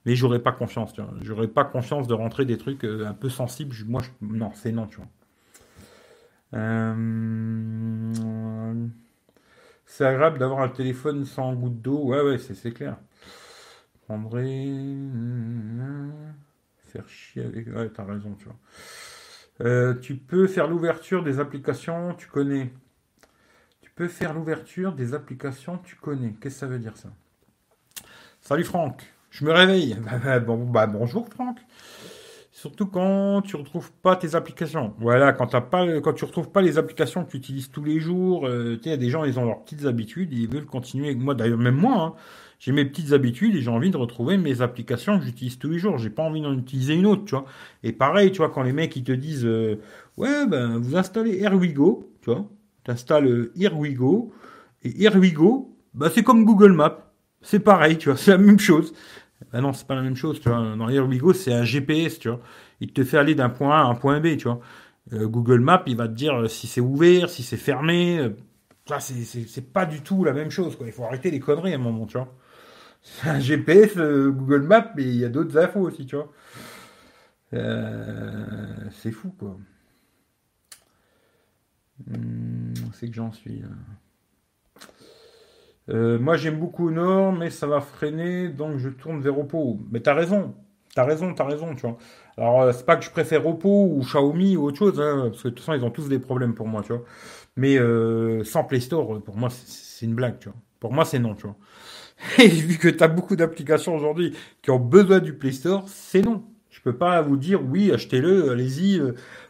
mais 0.08 0.16
j'aurais 0.16 0.38
pas 0.38 0.52
confiance, 0.52 0.94
tu 0.94 1.02
vois. 1.02 1.12
J'aurais 1.20 1.48
pas 1.48 1.64
confiance 1.64 2.08
de 2.08 2.14
rentrer 2.14 2.46
des 2.46 2.56
trucs 2.56 2.82
euh, 2.84 3.06
un 3.06 3.12
peu 3.12 3.28
sensibles. 3.28 3.76
Moi, 3.86 4.00
non, 4.22 4.50
c'est 4.54 4.72
non, 4.72 4.86
tu 4.86 4.96
vois. 4.96 5.08
Euh, 6.54 8.14
c'est 9.84 10.06
agréable 10.06 10.38
d'avoir 10.38 10.60
un 10.60 10.70
téléphone 10.70 11.26
sans 11.26 11.52
goutte 11.52 11.82
d'eau. 11.82 12.04
Ouais, 12.04 12.22
ouais, 12.22 12.38
c'est 12.38 12.72
clair. 12.72 12.96
prendrais. 14.06 14.72
Faire 16.86 17.06
chier 17.06 17.44
avec. 17.44 17.66
Ouais, 17.66 17.90
t'as 17.90 18.04
raison, 18.04 18.34
tu 18.38 18.46
vois. 18.46 18.56
Euh, 19.60 19.92
tu 19.92 20.16
peux 20.16 20.46
faire 20.46 20.68
l'ouverture 20.68 21.22
des 21.22 21.38
applications, 21.38 22.14
tu 22.14 22.28
connais. 22.28 22.72
Tu 23.82 23.90
peux 23.90 24.08
faire 24.08 24.32
l'ouverture 24.32 24.94
des 24.94 25.12
applications, 25.12 25.76
tu 25.76 25.96
connais. 25.96 26.32
Qu'est-ce 26.40 26.54
que 26.54 26.60
ça 26.60 26.66
veut 26.66 26.78
dire 26.78 26.96
ça? 26.96 27.10
Salut 28.40 28.64
Franck, 28.64 29.02
je 29.30 29.44
me 29.44 29.52
réveille. 29.52 29.96
bon, 30.46 30.64
bah, 30.64 30.86
bonjour 30.86 31.28
Franck. 31.28 31.58
Surtout 32.58 32.86
quand 32.86 33.42
tu 33.42 33.54
retrouves 33.54 33.92
pas 34.02 34.16
tes 34.16 34.34
applications. 34.34 34.92
Voilà, 34.98 35.32
quand, 35.32 35.54
as 35.54 35.60
pas, 35.60 36.00
quand 36.00 36.12
tu 36.12 36.24
retrouves 36.24 36.50
pas 36.50 36.60
les 36.60 36.76
applications 36.76 37.24
que 37.24 37.30
tu 37.30 37.36
utilises 37.36 37.70
tous 37.70 37.84
les 37.84 38.00
jours, 38.00 38.48
euh, 38.48 38.76
tu 38.82 38.96
des 38.96 39.10
gens, 39.10 39.22
ils 39.22 39.38
ont 39.38 39.44
leurs 39.44 39.62
petites 39.62 39.84
habitudes, 39.84 40.32
ils 40.32 40.48
veulent 40.48 40.66
continuer 40.66 41.14
moi. 41.14 41.36
D'ailleurs, 41.36 41.58
même 41.58 41.76
moi, 41.76 42.02
hein, 42.02 42.14
j'ai 42.58 42.72
mes 42.72 42.84
petites 42.84 43.12
habitudes 43.12 43.54
et 43.54 43.62
j'ai 43.62 43.70
envie 43.70 43.90
de 43.90 43.96
retrouver 43.96 44.38
mes 44.38 44.60
applications 44.60 45.20
que 45.20 45.24
j'utilise 45.24 45.60
tous 45.60 45.68
les 45.68 45.78
jours. 45.78 45.98
J'ai 45.98 46.10
pas 46.10 46.24
envie 46.24 46.40
d'en 46.40 46.58
utiliser 46.58 46.94
une 46.94 47.06
autre, 47.06 47.24
tu 47.26 47.36
vois. 47.36 47.44
Et 47.84 47.92
pareil, 47.92 48.32
tu 48.32 48.38
vois, 48.38 48.50
quand 48.50 48.64
les 48.64 48.72
mecs 48.72 48.96
ils 48.96 49.04
te 49.04 49.12
disent, 49.12 49.46
euh, 49.46 49.80
ouais, 50.16 50.44
ben 50.48 50.78
vous 50.78 50.96
installez 50.96 51.40
AirWigo, 51.40 52.12
tu 52.22 52.30
vois, 52.30 52.44
tu 52.84 52.90
installes 52.90 53.50
AirWigo 53.56 54.32
et 54.82 55.04
AirWigo, 55.04 55.76
bah 55.94 56.10
c'est 56.12 56.24
comme 56.24 56.44
Google 56.44 56.72
Maps, 56.72 57.07
c'est 57.42 57.60
pareil, 57.60 57.98
tu 57.98 58.08
vois, 58.08 58.18
c'est 58.18 58.32
la 58.32 58.38
même 58.38 58.58
chose. 58.58 58.92
Ah 59.52 59.60
non, 59.60 59.72
c'est 59.72 59.86
pas 59.86 59.94
la 59.94 60.02
même 60.02 60.16
chose, 60.16 60.40
tu 60.40 60.48
vois. 60.48 60.76
Dans 60.76 60.88
Here 60.88 61.06
c'est 61.34 61.52
un 61.52 61.64
GPS, 61.64 62.18
tu 62.18 62.28
vois. 62.28 62.40
Il 62.80 62.92
te 62.92 63.04
fait 63.04 63.18
aller 63.18 63.34
d'un 63.34 63.48
point 63.48 63.76
A 63.76 63.82
à 63.82 63.84
un 63.84 63.94
point 63.94 64.20
B, 64.20 64.36
tu 64.36 64.44
vois. 64.44 64.60
Euh, 65.12 65.26
Google 65.26 65.60
Maps, 65.60 65.84
il 65.86 65.96
va 65.96 66.08
te 66.08 66.12
dire 66.14 66.34
euh, 66.34 66.48
si 66.48 66.66
c'est 66.66 66.80
ouvert, 66.80 67.30
si 67.30 67.42
c'est 67.42 67.56
fermé. 67.56 68.18
Euh, 68.18 68.36
ça, 68.86 69.00
c'est 69.00 69.72
pas 69.72 69.86
du 69.86 70.02
tout 70.02 70.24
la 70.24 70.32
même 70.32 70.50
chose, 70.50 70.76
quoi. 70.76 70.86
Il 70.86 70.92
faut 70.92 71.04
arrêter 71.04 71.30
les 71.30 71.40
conneries 71.40 71.72
à 71.72 71.76
un 71.76 71.78
moment, 71.78 72.06
tu 72.06 72.16
vois. 72.16 72.34
C'est 73.02 73.28
un 73.28 73.40
GPS, 73.40 73.96
Google 73.96 74.62
Maps, 74.62 74.92
mais 74.96 75.04
il 75.04 75.16
y 75.16 75.24
a 75.24 75.28
d'autres 75.28 75.56
infos 75.58 75.80
aussi, 75.80 76.06
tu 76.06 76.16
vois. 76.16 76.32
c'est 77.52 79.12
fou, 79.12 79.34
quoi. 79.38 79.56
Hmm, 82.06 82.74
c'est 82.92 83.08
que 83.08 83.14
j'en 83.14 83.32
suis. 83.32 83.62
Euh, 85.90 86.18
moi, 86.18 86.36
j'aime 86.36 86.58
beaucoup 86.58 86.90
Nord, 86.90 87.32
mais 87.32 87.50
ça 87.50 87.66
va 87.66 87.80
freiner, 87.80 88.48
donc 88.48 88.78
je 88.78 88.88
tourne 88.88 89.20
vers 89.20 89.38
Oppo. 89.38 89.80
Mais 89.90 90.00
t'as 90.00 90.14
raison, 90.14 90.54
t'as 90.94 91.04
raison, 91.04 91.32
t'as 91.34 91.44
raison, 91.44 91.74
tu 91.74 91.82
vois. 91.82 91.96
Alors, 92.36 92.62
euh, 92.62 92.72
c'est 92.72 92.84
pas 92.84 92.96
que 92.96 93.04
je 93.04 93.10
préfère 93.10 93.46
Oppo 93.46 93.86
ou 93.90 94.00
Xiaomi 94.02 94.56
ou 94.56 94.64
autre 94.64 94.78
chose, 94.78 95.00
hein, 95.00 95.28
parce 95.30 95.42
que 95.42 95.48
de 95.48 95.54
toute 95.54 95.64
façon, 95.64 95.78
ils 95.78 95.84
ont 95.84 95.90
tous 95.90 96.08
des 96.08 96.18
problèmes 96.18 96.54
pour 96.54 96.66
moi, 96.66 96.82
tu 96.82 96.92
vois. 96.92 97.04
Mais 97.56 97.78
euh, 97.78 98.44
sans 98.44 98.64
Play 98.64 98.80
Store, 98.80 99.22
pour 99.22 99.36
moi, 99.36 99.48
c'est 99.50 100.06
une 100.06 100.14
blague, 100.14 100.38
tu 100.38 100.48
vois. 100.48 100.58
Pour 100.80 100.92
moi, 100.92 101.04
c'est 101.04 101.18
non, 101.18 101.34
tu 101.34 101.46
vois. 101.46 101.56
Et 102.38 102.48
vu 102.48 102.78
que 102.78 102.88
t'as 102.88 103.08
beaucoup 103.08 103.36
d'applications 103.36 103.94
aujourd'hui 103.94 104.36
qui 104.62 104.70
ont 104.70 104.78
besoin 104.78 105.20
du 105.20 105.34
Play 105.34 105.52
Store, 105.52 105.84
c'est 105.88 106.22
non. 106.22 106.44
Je 106.70 106.80
peux 106.82 106.96
pas 106.96 107.22
vous 107.22 107.36
dire 107.36 107.60
oui, 107.64 107.92
achetez-le, 107.92 108.50
allez-y. 108.50 109.00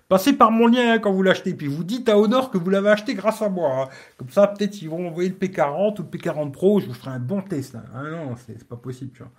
Passez 0.09 0.32
par 0.32 0.50
mon 0.50 0.66
lien 0.66 0.94
hein, 0.94 0.98
quand 0.98 1.12
vous 1.12 1.22
l'achetez, 1.22 1.52
puis 1.52 1.66
vous 1.66 1.84
dites 1.84 2.09
à 2.09 2.18
Honor 2.18 2.50
que 2.50 2.56
vous 2.56 2.70
l'avez 2.70 2.88
acheté 2.88 3.14
grâce 3.14 3.42
à 3.42 3.50
moi. 3.50 3.82
Hein. 3.82 3.88
Comme 4.16 4.30
ça, 4.30 4.46
peut-être 4.46 4.80
ils 4.80 4.88
vont 4.88 5.06
envoyer 5.06 5.28
le 5.28 5.34
P40 5.34 6.00
ou 6.00 6.02
le 6.02 6.18
P40 6.18 6.50
Pro, 6.50 6.80
je 6.80 6.86
vous 6.86 6.94
ferai 6.94 7.11
un 7.11 7.18
bon 7.18 7.42
test. 7.42 7.74
Hein. 7.74 7.84
Ah 7.94 8.02
non, 8.04 8.34
c'est 8.46 8.66
pas 8.66 8.76
possible, 8.76 9.12
tu 9.12 9.22
vois. 9.22 9.32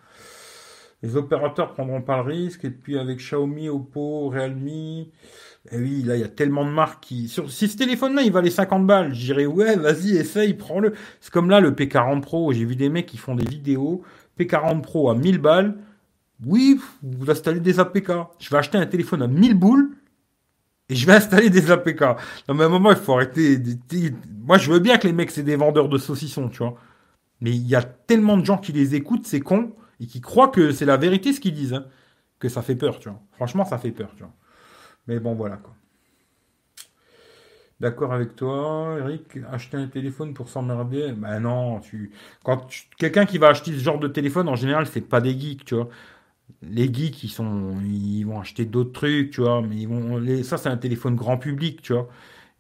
Les 1.02 1.16
opérateurs 1.16 1.74
prendront 1.74 2.02
pas 2.02 2.18
le 2.18 2.24
risque, 2.24 2.66
et 2.66 2.70
puis 2.70 3.00
avec 3.00 3.18
Xiaomi, 3.18 3.70
Oppo, 3.70 4.30
Realme, 4.30 4.68
eh 5.72 5.78
oui, 5.78 6.04
là, 6.04 6.16
il 6.16 6.22
y 6.22 6.24
a 6.24 6.28
tellement 6.28 6.66
de 6.66 6.72
marques 6.72 7.02
qui... 7.02 7.30
Sur... 7.30 7.50
Si 7.50 7.68
ce 7.68 7.78
téléphone-là, 7.78 8.22
il 8.22 8.32
valait 8.32 8.50
50 8.50 8.86
balles, 8.86 9.14
je 9.14 9.26
dirais, 9.26 9.46
ouais, 9.46 9.76
vas-y, 9.76 10.18
essaye, 10.18 10.54
prends-le. 10.54 10.94
C'est 11.22 11.32
comme 11.32 11.50
là, 11.50 11.62
le 11.62 11.72
P40 11.72 12.22
Pro, 12.22 12.52
j'ai 12.52 12.66
vu 12.66 12.76
des 12.76 12.90
mecs 12.90 13.06
qui 13.06 13.18
font 13.18 13.34
des 13.34 13.46
vidéos, 13.46 14.04
P40 14.38 14.82
Pro 14.82 15.10
à 15.10 15.16
1000 15.16 15.40
balles, 15.40 15.78
oui, 16.46 16.80
vous 17.02 17.32
installez 17.32 17.60
des 17.60 17.80
APK. 17.80 18.12
Je 18.40 18.50
vais 18.50 18.58
acheter 18.58 18.78
un 18.78 18.86
téléphone 18.86 19.22
à 19.22 19.28
1000 19.28 19.56
boules, 19.56 19.92
et 20.90 20.96
je 20.96 21.06
vais 21.06 21.14
installer 21.14 21.50
des 21.50 21.70
APK. 21.70 22.02
Non, 22.48 22.56
mais 22.56 22.64
à 22.64 22.66
un 22.66 22.70
moment, 22.70 22.90
il 22.92 22.98
faut 22.98 23.14
arrêter. 23.14 23.62
Moi, 24.42 24.58
je 24.58 24.72
veux 24.72 24.80
bien 24.80 24.98
que 24.98 25.08
les 25.08 25.14
mecs, 25.14 25.32
c'est 25.32 25.44
des 25.44 25.56
vendeurs 25.56 25.88
de 25.88 25.98
saucissons, 25.98 26.50
tu 26.50 26.58
vois. 26.60 26.76
Mais 27.42 27.52
il 27.52 27.68
y 27.68 27.76
a 27.76 27.84
tellement 27.84 28.38
de 28.38 28.44
gens 28.44 28.58
qui 28.58 28.72
les 28.72 28.96
écoutent, 28.96 29.28
c'est 29.28 29.40
con, 29.40 29.74
et 30.00 30.08
qui 30.08 30.20
croient 30.20 30.50
que 30.50 30.72
c'est 30.72 30.86
la 30.86 30.98
vérité 30.98 31.32
ce 31.32 31.40
qu'ils 31.40 31.54
disent, 31.54 31.74
hein, 31.74 31.86
que 32.40 32.50
ça 32.50 32.62
fait 32.64 32.76
peur, 32.76 33.00
tu 33.00 33.10
vois. 33.10 33.20
Franchement, 33.34 33.66
ça 33.66 33.78
fait 33.78 33.92
peur, 33.92 34.12
tu 34.16 34.24
vois. 34.24 34.34
Mais 35.08 35.20
bon, 35.20 35.36
voilà, 35.36 35.58
quoi. 35.58 35.76
D'accord 37.80 38.12
avec 38.12 38.36
toi, 38.36 38.98
Eric. 39.00 39.38
Acheter 39.52 39.78
un 39.78 39.88
téléphone 39.88 40.34
pour 40.34 40.50
s'emmerder, 40.50 41.14
ben 41.14 41.40
non, 41.40 41.80
tu. 41.80 42.12
Quand 42.44 42.68
quelqu'un 42.98 43.26
qui 43.26 43.38
va 43.38 43.48
acheter 43.50 43.72
ce 43.72 43.82
genre 43.82 44.00
de 44.00 44.10
téléphone, 44.10 44.50
en 44.50 44.56
général, 44.56 44.86
c'est 44.86 45.00
pas 45.00 45.22
des 45.22 45.40
geeks, 45.40 45.64
tu 45.64 45.76
vois 45.76 45.88
les 46.62 46.94
geeks, 46.94 47.24
ils 47.24 47.30
sont, 47.30 47.80
ils 47.84 48.24
vont 48.24 48.40
acheter 48.40 48.66
d'autres 48.66 48.92
trucs, 48.92 49.32
tu 49.32 49.42
vois, 49.42 49.62
mais 49.62 49.78
ils 49.78 49.88
vont, 49.88 50.44
ça 50.44 50.58
c'est 50.58 50.70
un 50.70 50.78
téléphone 50.78 51.16
grand 51.16 51.38
public, 51.38 51.82
tu 51.82 51.94
vois. 51.94 52.10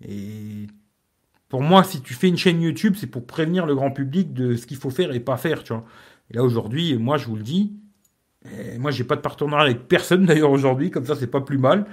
Et 0.07 0.67
pour 1.49 1.61
moi, 1.61 1.83
si 1.83 2.01
tu 2.01 2.13
fais 2.13 2.27
une 2.27 2.37
chaîne 2.37 2.61
YouTube, 2.61 2.95
c'est 2.97 3.07
pour 3.07 3.25
prévenir 3.25 3.65
le 3.65 3.75
grand 3.75 3.91
public 3.91 4.33
de 4.33 4.55
ce 4.55 4.67
qu'il 4.67 4.77
faut 4.77 4.89
faire 4.91 5.13
et 5.13 5.19
pas 5.19 5.37
faire, 5.37 5.63
tu 5.63 5.73
vois. 5.73 5.85
Et 6.31 6.35
là 6.35 6.43
aujourd'hui, 6.43 6.97
moi 6.97 7.17
je 7.17 7.25
vous 7.27 7.35
le 7.35 7.43
dis, 7.43 7.73
moi 8.77 8.91
j'ai 8.91 9.03
pas 9.03 9.15
de 9.15 9.21
partenariat 9.21 9.65
avec 9.65 9.87
personne 9.87 10.25
d'ailleurs 10.27 10.51
aujourd'hui, 10.51 10.91
comme 10.91 11.05
ça 11.05 11.15
c'est 11.15 11.27
pas 11.27 11.41
plus 11.41 11.57
mal. 11.57 11.85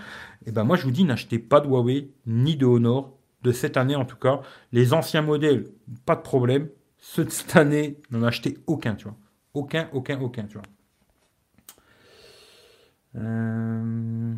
Et 0.46 0.52
ben 0.52 0.64
moi 0.64 0.76
je 0.76 0.84
vous 0.84 0.90
dis, 0.90 1.04
n'achetez 1.04 1.38
pas 1.38 1.60
de 1.60 1.68
Huawei 1.68 2.10
ni 2.26 2.56
de 2.56 2.66
Honor 2.66 3.16
de 3.42 3.52
cette 3.52 3.76
année 3.76 3.96
en 3.96 4.04
tout 4.04 4.16
cas. 4.16 4.40
Les 4.72 4.92
anciens 4.92 5.22
modèles, 5.22 5.66
pas 6.04 6.16
de 6.16 6.22
problème. 6.22 6.68
Ceux 6.98 7.24
de 7.24 7.30
cette 7.30 7.56
année, 7.56 8.00
n'en 8.10 8.22
achetez 8.24 8.58
aucun, 8.66 8.94
tu 8.94 9.04
vois. 9.04 9.16
Aucun, 9.54 9.88
aucun, 9.92 10.20
aucun, 10.20 10.44
tu 10.44 10.54
vois. 10.54 10.66
Euh. 13.16 14.34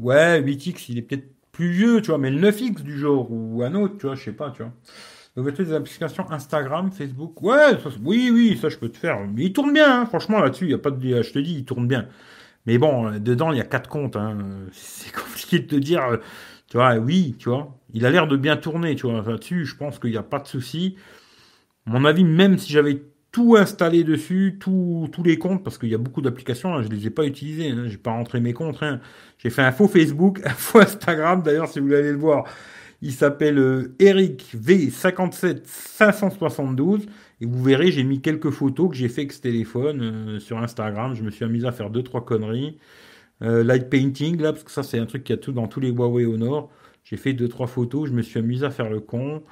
Ouais, 0.00 0.40
8X, 0.40 0.86
il 0.88 0.98
est 0.98 1.02
peut-être 1.02 1.28
plus 1.52 1.70
vieux, 1.70 2.00
tu 2.00 2.08
vois, 2.08 2.18
mais 2.18 2.30
le 2.30 2.40
9X 2.40 2.82
du 2.82 2.98
genre, 2.98 3.30
ou 3.30 3.62
un 3.62 3.74
autre, 3.74 3.98
tu 3.98 4.06
vois, 4.06 4.14
je 4.14 4.24
sais 4.24 4.32
pas, 4.32 4.50
tu 4.50 4.62
vois. 4.62 4.72
L'ouverture 5.36 5.64
des 5.64 5.72
applications 5.74 6.28
Instagram, 6.30 6.90
Facebook. 6.90 7.40
Ouais, 7.42 7.76
oui, 8.02 8.30
oui, 8.32 8.58
ça 8.60 8.68
je 8.68 8.78
peux 8.78 8.88
te 8.88 8.96
faire. 8.98 9.20
Mais 9.28 9.44
il 9.44 9.52
tourne 9.52 9.72
bien, 9.72 10.02
hein, 10.02 10.06
franchement, 10.06 10.40
là-dessus, 10.40 10.64
il 10.64 10.68
n'y 10.68 10.74
a 10.74 10.78
pas 10.78 10.90
de. 10.90 11.22
Je 11.22 11.32
te 11.32 11.38
dis, 11.38 11.54
il 11.54 11.64
tourne 11.64 11.86
bien. 11.86 12.08
Mais 12.66 12.78
bon, 12.78 13.10
dedans, 13.18 13.52
il 13.52 13.58
y 13.58 13.60
a 13.60 13.64
quatre 13.64 13.88
comptes. 13.88 14.16
Hein. 14.16 14.38
C'est 14.72 15.12
compliqué 15.12 15.60
de 15.60 15.66
te 15.66 15.76
dire. 15.76 16.18
Tu 16.68 16.76
vois, 16.76 16.96
oui, 16.96 17.36
tu 17.38 17.48
vois. 17.48 17.78
Il 17.92 18.06
a 18.06 18.10
l'air 18.10 18.26
de 18.28 18.36
bien 18.36 18.56
tourner, 18.56 18.96
tu 18.96 19.06
vois. 19.06 19.22
Là-dessus, 19.22 19.66
je 19.66 19.76
pense 19.76 19.98
qu'il 19.98 20.10
n'y 20.10 20.16
a 20.16 20.22
pas 20.22 20.40
de 20.40 20.48
souci. 20.48 20.96
mon 21.86 22.04
avis, 22.04 22.24
même 22.24 22.58
si 22.58 22.72
j'avais 22.72 23.02
tout 23.32 23.56
installé 23.56 24.02
dessus, 24.02 24.58
tous 24.60 25.22
les 25.24 25.38
comptes, 25.38 25.62
parce 25.62 25.78
qu'il 25.78 25.88
y 25.88 25.94
a 25.94 25.98
beaucoup 25.98 26.20
d'applications, 26.20 26.74
hein, 26.74 26.82
je 26.82 26.88
ne 26.88 26.94
les 26.94 27.06
ai 27.06 27.10
pas 27.10 27.24
utilisées, 27.24 27.70
hein, 27.70 27.84
j'ai 27.86 27.96
pas 27.96 28.10
rentré 28.10 28.40
mes 28.40 28.52
comptes, 28.52 28.82
hein. 28.82 29.00
j'ai 29.38 29.50
fait 29.50 29.62
un 29.62 29.72
faux 29.72 29.86
Facebook, 29.86 30.40
un 30.44 30.50
faux 30.50 30.80
Instagram, 30.80 31.42
d'ailleurs 31.42 31.68
si 31.68 31.78
vous 31.78 31.86
voulez 31.86 31.98
aller 31.98 32.12
le 32.12 32.18
voir, 32.18 32.44
il 33.02 33.12
s'appelle 33.12 33.58
euh, 33.58 33.94
Eric 34.00 34.54
V57 34.56 35.60
572, 35.64 37.06
et 37.40 37.46
vous 37.46 37.62
verrez, 37.62 37.92
j'ai 37.92 38.02
mis 38.02 38.20
quelques 38.20 38.50
photos 38.50 38.90
que 38.90 38.96
j'ai 38.96 39.08
fait 39.08 39.22
avec 39.22 39.32
ce 39.32 39.40
téléphone 39.40 40.00
euh, 40.02 40.40
sur 40.40 40.58
Instagram, 40.58 41.14
je 41.14 41.22
me 41.22 41.30
suis 41.30 41.44
amusé 41.44 41.66
à 41.66 41.72
faire 41.72 41.90
deux 41.90 42.02
trois 42.02 42.24
conneries, 42.24 42.78
euh, 43.42 43.62
light 43.62 43.88
painting 43.88 44.40
là, 44.40 44.52
parce 44.52 44.64
que 44.64 44.72
ça 44.72 44.82
c'est 44.82 44.98
un 44.98 45.06
truc 45.06 45.22
qu'il 45.22 45.36
y 45.36 45.38
a 45.38 45.40
tout 45.40 45.52
dans 45.52 45.68
tous 45.68 45.78
les 45.80 45.90
Huawei 45.90 46.26
au 46.26 46.36
nord, 46.36 46.70
j'ai 47.04 47.16
fait 47.16 47.32
deux 47.32 47.48
trois 47.48 47.68
photos, 47.68 48.08
je 48.08 48.12
me 48.12 48.22
suis 48.22 48.40
amusé 48.40 48.66
à 48.66 48.70
faire 48.70 48.90
le 48.90 48.98
con, 48.98 49.44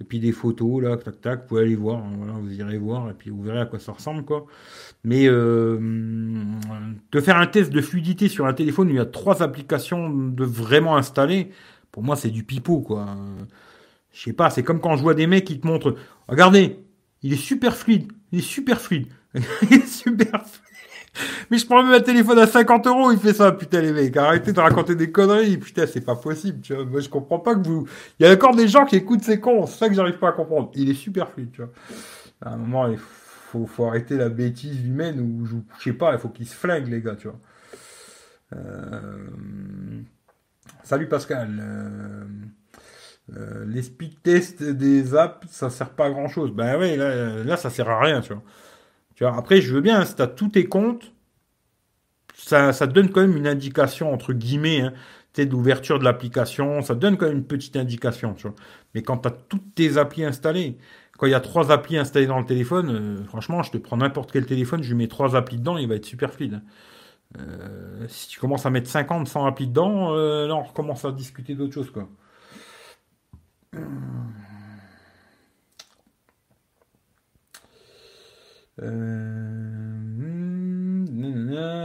et 0.00 0.04
puis 0.04 0.18
des 0.18 0.32
photos, 0.32 0.82
là, 0.82 0.96
tac, 0.96 1.20
tac, 1.20 1.40
vous 1.42 1.48
pouvez 1.48 1.62
aller 1.62 1.76
voir, 1.76 1.98
hein, 1.98 2.12
voilà, 2.16 2.32
vous 2.32 2.52
irez 2.54 2.78
voir, 2.78 3.10
et 3.10 3.14
puis 3.14 3.30
vous 3.30 3.42
verrez 3.42 3.60
à 3.60 3.66
quoi 3.66 3.78
ça 3.78 3.92
ressemble, 3.92 4.24
quoi. 4.24 4.46
Mais 5.04 5.26
euh, 5.28 5.78
de 7.12 7.20
faire 7.20 7.36
un 7.36 7.46
test 7.46 7.70
de 7.70 7.80
fluidité 7.82 8.28
sur 8.28 8.46
un 8.46 8.54
téléphone 8.54 8.88
où 8.88 8.90
il 8.92 8.96
y 8.96 9.00
a 9.00 9.06
trois 9.06 9.42
applications 9.42 10.08
de 10.10 10.44
vraiment 10.44 10.96
installées, 10.96 11.50
pour 11.92 12.02
moi, 12.02 12.16
c'est 12.16 12.30
du 12.30 12.44
pipeau, 12.44 12.80
quoi. 12.80 13.06
Je 14.12 14.22
sais 14.22 14.32
pas, 14.32 14.50
c'est 14.50 14.62
comme 14.62 14.80
quand 14.80 14.96
je 14.96 15.02
vois 15.02 15.14
des 15.14 15.26
mecs 15.26 15.44
qui 15.44 15.60
te 15.60 15.66
montrent, 15.66 15.96
regardez, 16.28 16.78
il 17.22 17.32
est 17.34 17.36
super 17.36 17.76
fluide, 17.76 18.10
il 18.32 18.38
est 18.38 18.42
super 18.42 18.80
fluide, 18.80 19.08
il 19.34 19.74
est 19.74 19.86
super 19.86 20.46
fluide. 20.46 20.69
Mais 21.50 21.58
je 21.58 21.66
prends 21.66 21.82
même 21.82 21.92
un 21.92 22.00
téléphone 22.00 22.38
à 22.38 22.46
50 22.46 22.86
euros, 22.86 23.12
il 23.12 23.18
fait 23.18 23.32
ça, 23.32 23.50
putain, 23.52 23.80
les 23.80 23.92
mecs. 23.92 24.16
Arrêtez 24.16 24.52
de 24.52 24.60
raconter 24.60 24.94
des 24.94 25.10
conneries, 25.10 25.58
putain, 25.58 25.86
c'est 25.86 26.00
pas 26.00 26.14
possible, 26.14 26.60
tu 26.60 26.74
vois. 26.74 26.84
Moi, 26.84 27.00
je 27.00 27.08
comprends 27.08 27.40
pas 27.40 27.54
que 27.54 27.66
vous. 27.66 27.86
Il 28.18 28.26
y 28.26 28.28
a 28.28 28.32
encore 28.32 28.54
des 28.54 28.68
gens 28.68 28.84
qui 28.84 28.96
écoutent 28.96 29.22
ces 29.24 29.40
cons, 29.40 29.66
c'est 29.66 29.78
ça 29.78 29.88
que 29.88 29.94
j'arrive 29.94 30.18
pas 30.18 30.28
à 30.28 30.32
comprendre. 30.32 30.70
Il 30.74 30.88
est 30.88 30.94
super 30.94 31.28
fluide, 31.28 31.50
tu 31.52 31.62
vois. 31.62 31.70
À 32.42 32.54
un 32.54 32.56
moment, 32.56 32.88
il 32.88 32.98
faut, 32.98 33.84
arrêter 33.84 34.16
la 34.16 34.28
bêtise 34.28 34.84
humaine 34.84 35.20
ou, 35.20 35.46
je, 35.46 35.56
sais 35.82 35.92
pas, 35.92 36.12
il 36.12 36.18
faut 36.18 36.28
qu'ils 36.28 36.46
se 36.46 36.54
flinguent, 36.54 36.88
les 36.88 37.00
gars, 37.00 37.16
tu 37.16 37.28
vois. 37.28 37.38
Euh, 38.54 39.18
salut 40.84 41.08
Pascal. 41.08 41.60
Euh, 41.60 42.24
euh, 43.36 43.64
les 43.66 43.82
speed 43.82 44.22
tests 44.22 44.62
des 44.62 45.14
apps, 45.14 45.46
ça 45.50 45.70
sert 45.70 45.90
pas 45.90 46.06
à 46.06 46.10
grand 46.10 46.28
chose. 46.28 46.52
Ben 46.52 46.76
là, 46.96 47.44
là, 47.44 47.56
ça 47.56 47.70
sert 47.70 47.88
à 47.88 48.00
rien, 48.00 48.20
tu 48.20 48.32
vois 48.32 48.42
après, 49.26 49.60
je 49.60 49.74
veux 49.74 49.80
bien, 49.80 50.04
si 50.04 50.14
tu 50.14 50.22
as 50.22 50.26
tous 50.26 50.48
tes 50.48 50.66
comptes, 50.66 51.12
ça, 52.34 52.72
ça 52.72 52.86
donne 52.86 53.10
quand 53.10 53.20
même 53.20 53.36
une 53.36 53.46
indication, 53.46 54.12
entre 54.12 54.32
guillemets, 54.32 54.80
hein, 54.80 54.92
d'ouverture 55.38 55.98
de 55.98 56.04
l'application, 56.04 56.82
ça 56.82 56.94
donne 56.94 57.16
quand 57.16 57.26
même 57.26 57.38
une 57.38 57.46
petite 57.46 57.76
indication, 57.76 58.34
tu 58.34 58.42
vois. 58.48 58.56
Mais 58.94 59.02
quand 59.02 59.18
tu 59.18 59.28
as 59.28 59.30
toutes 59.30 59.74
tes 59.74 59.96
applis 59.98 60.24
installées, 60.24 60.76
quand 61.18 61.26
il 61.26 61.32
y 61.32 61.34
a 61.34 61.40
trois 61.40 61.70
applis 61.70 61.98
installées 61.98 62.26
dans 62.26 62.38
le 62.38 62.46
téléphone, 62.46 62.90
euh, 62.90 63.24
franchement, 63.24 63.62
je 63.62 63.70
te 63.70 63.78
prends 63.78 63.96
n'importe 63.98 64.32
quel 64.32 64.46
téléphone, 64.46 64.82
je 64.82 64.88
lui 64.88 64.96
mets 64.96 65.08
trois 65.08 65.36
applis 65.36 65.58
dedans, 65.58 65.76
il 65.76 65.88
va 65.88 65.96
être 65.96 66.06
super 66.06 66.32
fluide. 66.32 66.62
Euh, 67.38 68.06
si 68.08 68.28
tu 68.28 68.40
commences 68.40 68.66
à 68.66 68.70
mettre 68.70 68.88
50, 68.88 69.28
100 69.28 69.46
applis 69.46 69.68
dedans, 69.68 70.14
euh, 70.14 70.48
là, 70.48 70.56
on 70.56 70.62
recommence 70.62 71.04
à 71.04 71.12
discuter 71.12 71.54
d'autres 71.54 71.74
choses, 71.74 71.90
quoi. 71.90 72.08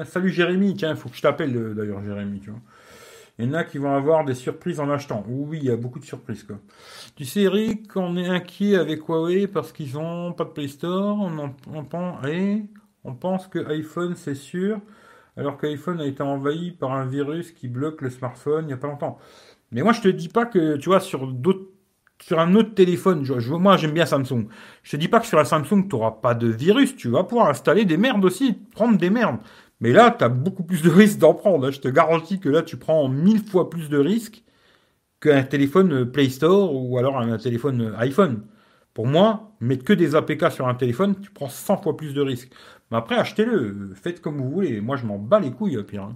Salut 0.06 0.30
Jérémy, 0.30 0.76
tiens, 0.76 0.92
il 0.92 0.96
faut 0.96 1.10
que 1.10 1.16
je 1.16 1.22
t'appelle 1.22 1.76
d'ailleurs 1.76 2.04
Jérémy, 2.04 2.40
tu 2.40 2.52
vois. 2.52 2.62
Il 3.38 3.46
y 3.46 3.50
en 3.50 3.54
a 3.54 3.66
qui 3.66 3.80
vont 3.80 3.94
avoir 3.94 4.24
des 4.24 4.34
surprises 4.34 4.80
en 4.80 4.90
achetant. 4.90 5.26
Oui, 5.28 5.60
il 5.62 5.66
y 5.66 5.72
a 5.72 5.76
beaucoup 5.76 6.00
de 6.00 6.06
surprises. 6.06 6.44
Quoi. 6.44 6.58
Tu 7.18 7.26
sais, 7.26 7.42
Eric, 7.42 7.94
on 7.98 8.16
est 8.16 8.28
inquiet 8.28 8.78
avec 8.78 9.10
Huawei 9.10 9.48
parce 9.48 9.74
qu'ils 9.74 9.96
n'ont 9.96 10.32
pas 10.32 10.46
de 10.46 10.52
Play 10.52 10.70
Store. 10.70 11.18
On, 11.20 11.54
on 13.04 13.14
pense 13.14 13.48
que 13.48 13.60
iPhone, 13.68 14.16
c'est 14.16 14.36
sûr, 14.36 14.80
alors 15.36 15.58
qu'iPhone 15.58 16.00
a 16.00 16.06
été 16.06 16.24
envahi 16.24 16.72
par 16.72 16.94
un 16.94 17.06
virus 17.06 17.52
qui 17.52 17.68
bloque 17.68 18.02
le 18.02 18.10
smartphone 18.10 18.66
il 18.66 18.68
n'y 18.68 18.74
a 18.74 18.78
pas 18.78 18.88
longtemps. 18.88 19.20
Mais 19.72 19.82
moi, 19.82 19.92
je 19.92 20.02
te 20.02 20.08
dis 20.08 20.30
pas 20.30 20.46
que, 20.46 20.78
tu 20.78 20.90
vois, 20.90 21.02
sur 21.02 21.28
d'autres 21.28 21.68
sur 22.28 22.40
un 22.40 22.56
autre 22.56 22.74
téléphone, 22.74 23.24
je, 23.24 23.54
moi 23.54 23.78
j'aime 23.78 23.92
bien 23.92 24.08
Samsung. 24.08 24.48
Je 24.82 24.90
te 24.90 24.98
dis 24.98 25.08
pas 25.08 25.20
que 25.20 25.28
sur 25.28 25.38
un 25.38 25.46
Samsung 25.46 25.84
tu 25.88 25.96
n'auras 25.96 26.10
pas 26.10 26.34
de 26.34 26.48
virus, 26.48 26.96
tu 26.96 27.10
vas 27.10 27.24
pouvoir 27.24 27.50
installer 27.50 27.86
des 27.86 27.98
merdes 27.98 28.26
aussi, 28.26 28.54
prendre 28.72 28.98
des 28.98 29.12
merdes. 29.12 29.38
Mais 29.80 29.92
là, 29.92 30.10
tu 30.10 30.24
as 30.24 30.30
beaucoup 30.30 30.64
plus 30.64 30.82
de 30.82 30.90
risques 30.90 31.20
d'en 31.20 31.36
prendre. 31.36 31.68
Hein. 31.68 31.72
Je 31.72 31.82
te 31.82 31.88
garantis 31.88 32.40
que 32.40 32.50
là, 32.50 32.64
tu 32.64 32.78
prends 32.78 33.08
mille 33.10 33.46
fois 33.46 33.70
plus 33.70 33.90
de 33.90 34.00
risques 34.00 34.44
qu'un 35.20 35.44
téléphone 35.44 36.12
Play 36.12 36.30
Store 36.30 36.74
ou 36.74 36.98
alors 36.98 37.20
un 37.20 37.38
téléphone 37.38 37.94
iPhone. 38.00 38.42
Pour 38.96 39.06
moi, 39.06 39.52
mettre 39.60 39.84
que 39.84 39.94
des 39.94 40.16
APK 40.16 40.50
sur 40.50 40.68
un 40.68 40.74
téléphone, 40.74 41.14
tu 41.22 41.30
prends 41.30 41.50
100 41.50 41.84
fois 41.84 41.96
plus 41.96 42.16
de 42.16 42.22
risques. 42.22 42.52
Mais 42.90 42.98
après, 42.98 43.18
achetez-le, 43.18 43.94
faites 43.94 44.20
comme 44.20 44.38
vous 44.38 44.50
voulez. 44.50 44.82
Moi, 44.82 44.96
je 44.98 45.06
m'en 45.06 45.20
bats 45.20 45.40
les 45.40 45.52
couilles, 45.52 45.84
pire. 45.84 46.06
Hein. 46.06 46.16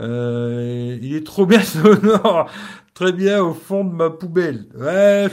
Euh, 0.00 0.98
il 1.02 1.14
est 1.14 1.26
trop 1.26 1.44
bien 1.46 1.60
sonore, 1.62 2.50
très 2.94 3.12
bien 3.12 3.42
au 3.42 3.52
fond 3.52 3.84
de 3.84 3.92
ma 3.92 4.10
poubelle. 4.10 4.66
Ouais, 4.74 5.28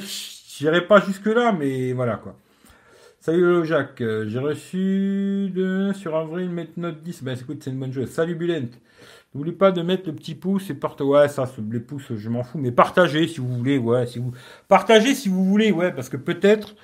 j'irai 0.57 0.86
pas 0.86 0.99
jusque 0.99 1.28
là, 1.28 1.53
mais 1.53 1.93
voilà 1.93 2.18
quoi. 2.18 2.36
Salut 3.20 3.65
Jacques, 3.65 4.01
euh, 4.01 4.26
j'ai 4.28 4.39
reçu 4.39 5.51
de, 5.53 5.91
sur 5.93 6.15
avril 6.15 6.49
mettre 6.49 6.72
note 6.78 7.01
10. 7.01 7.24
Ben 7.24 7.38
écoute, 7.39 7.61
c'est 7.63 7.72
une 7.72 7.80
bonne 7.80 7.93
chose. 7.93 8.09
Salut 8.09 8.36
Bulent. 8.36 8.70
N'oubliez 9.34 9.55
pas 9.55 9.72
de 9.72 9.82
mettre 9.82 10.07
le 10.07 10.15
petit 10.15 10.36
pouce 10.36 10.70
et 10.70 10.74
partagez. 10.74 11.09
Ouais, 11.09 11.28
ça, 11.28 11.49
les 11.72 11.80
pouces, 11.80 12.13
je 12.15 12.30
m'en 12.30 12.43
fous. 12.43 12.57
Mais 12.57 12.72
partagez 12.72 13.28
si 13.28 13.39
vous 13.39 13.53
voulez, 13.53 13.78
ouais, 13.78 14.05
si 14.07 14.20
vous. 14.20 14.32
Partagez 14.68 15.13
si 15.13 15.30
vous 15.30 15.43
voulez, 15.45 15.72
ouais, 15.72 15.91
parce 15.91 16.09
que 16.09 16.18
peut-être. 16.18 16.76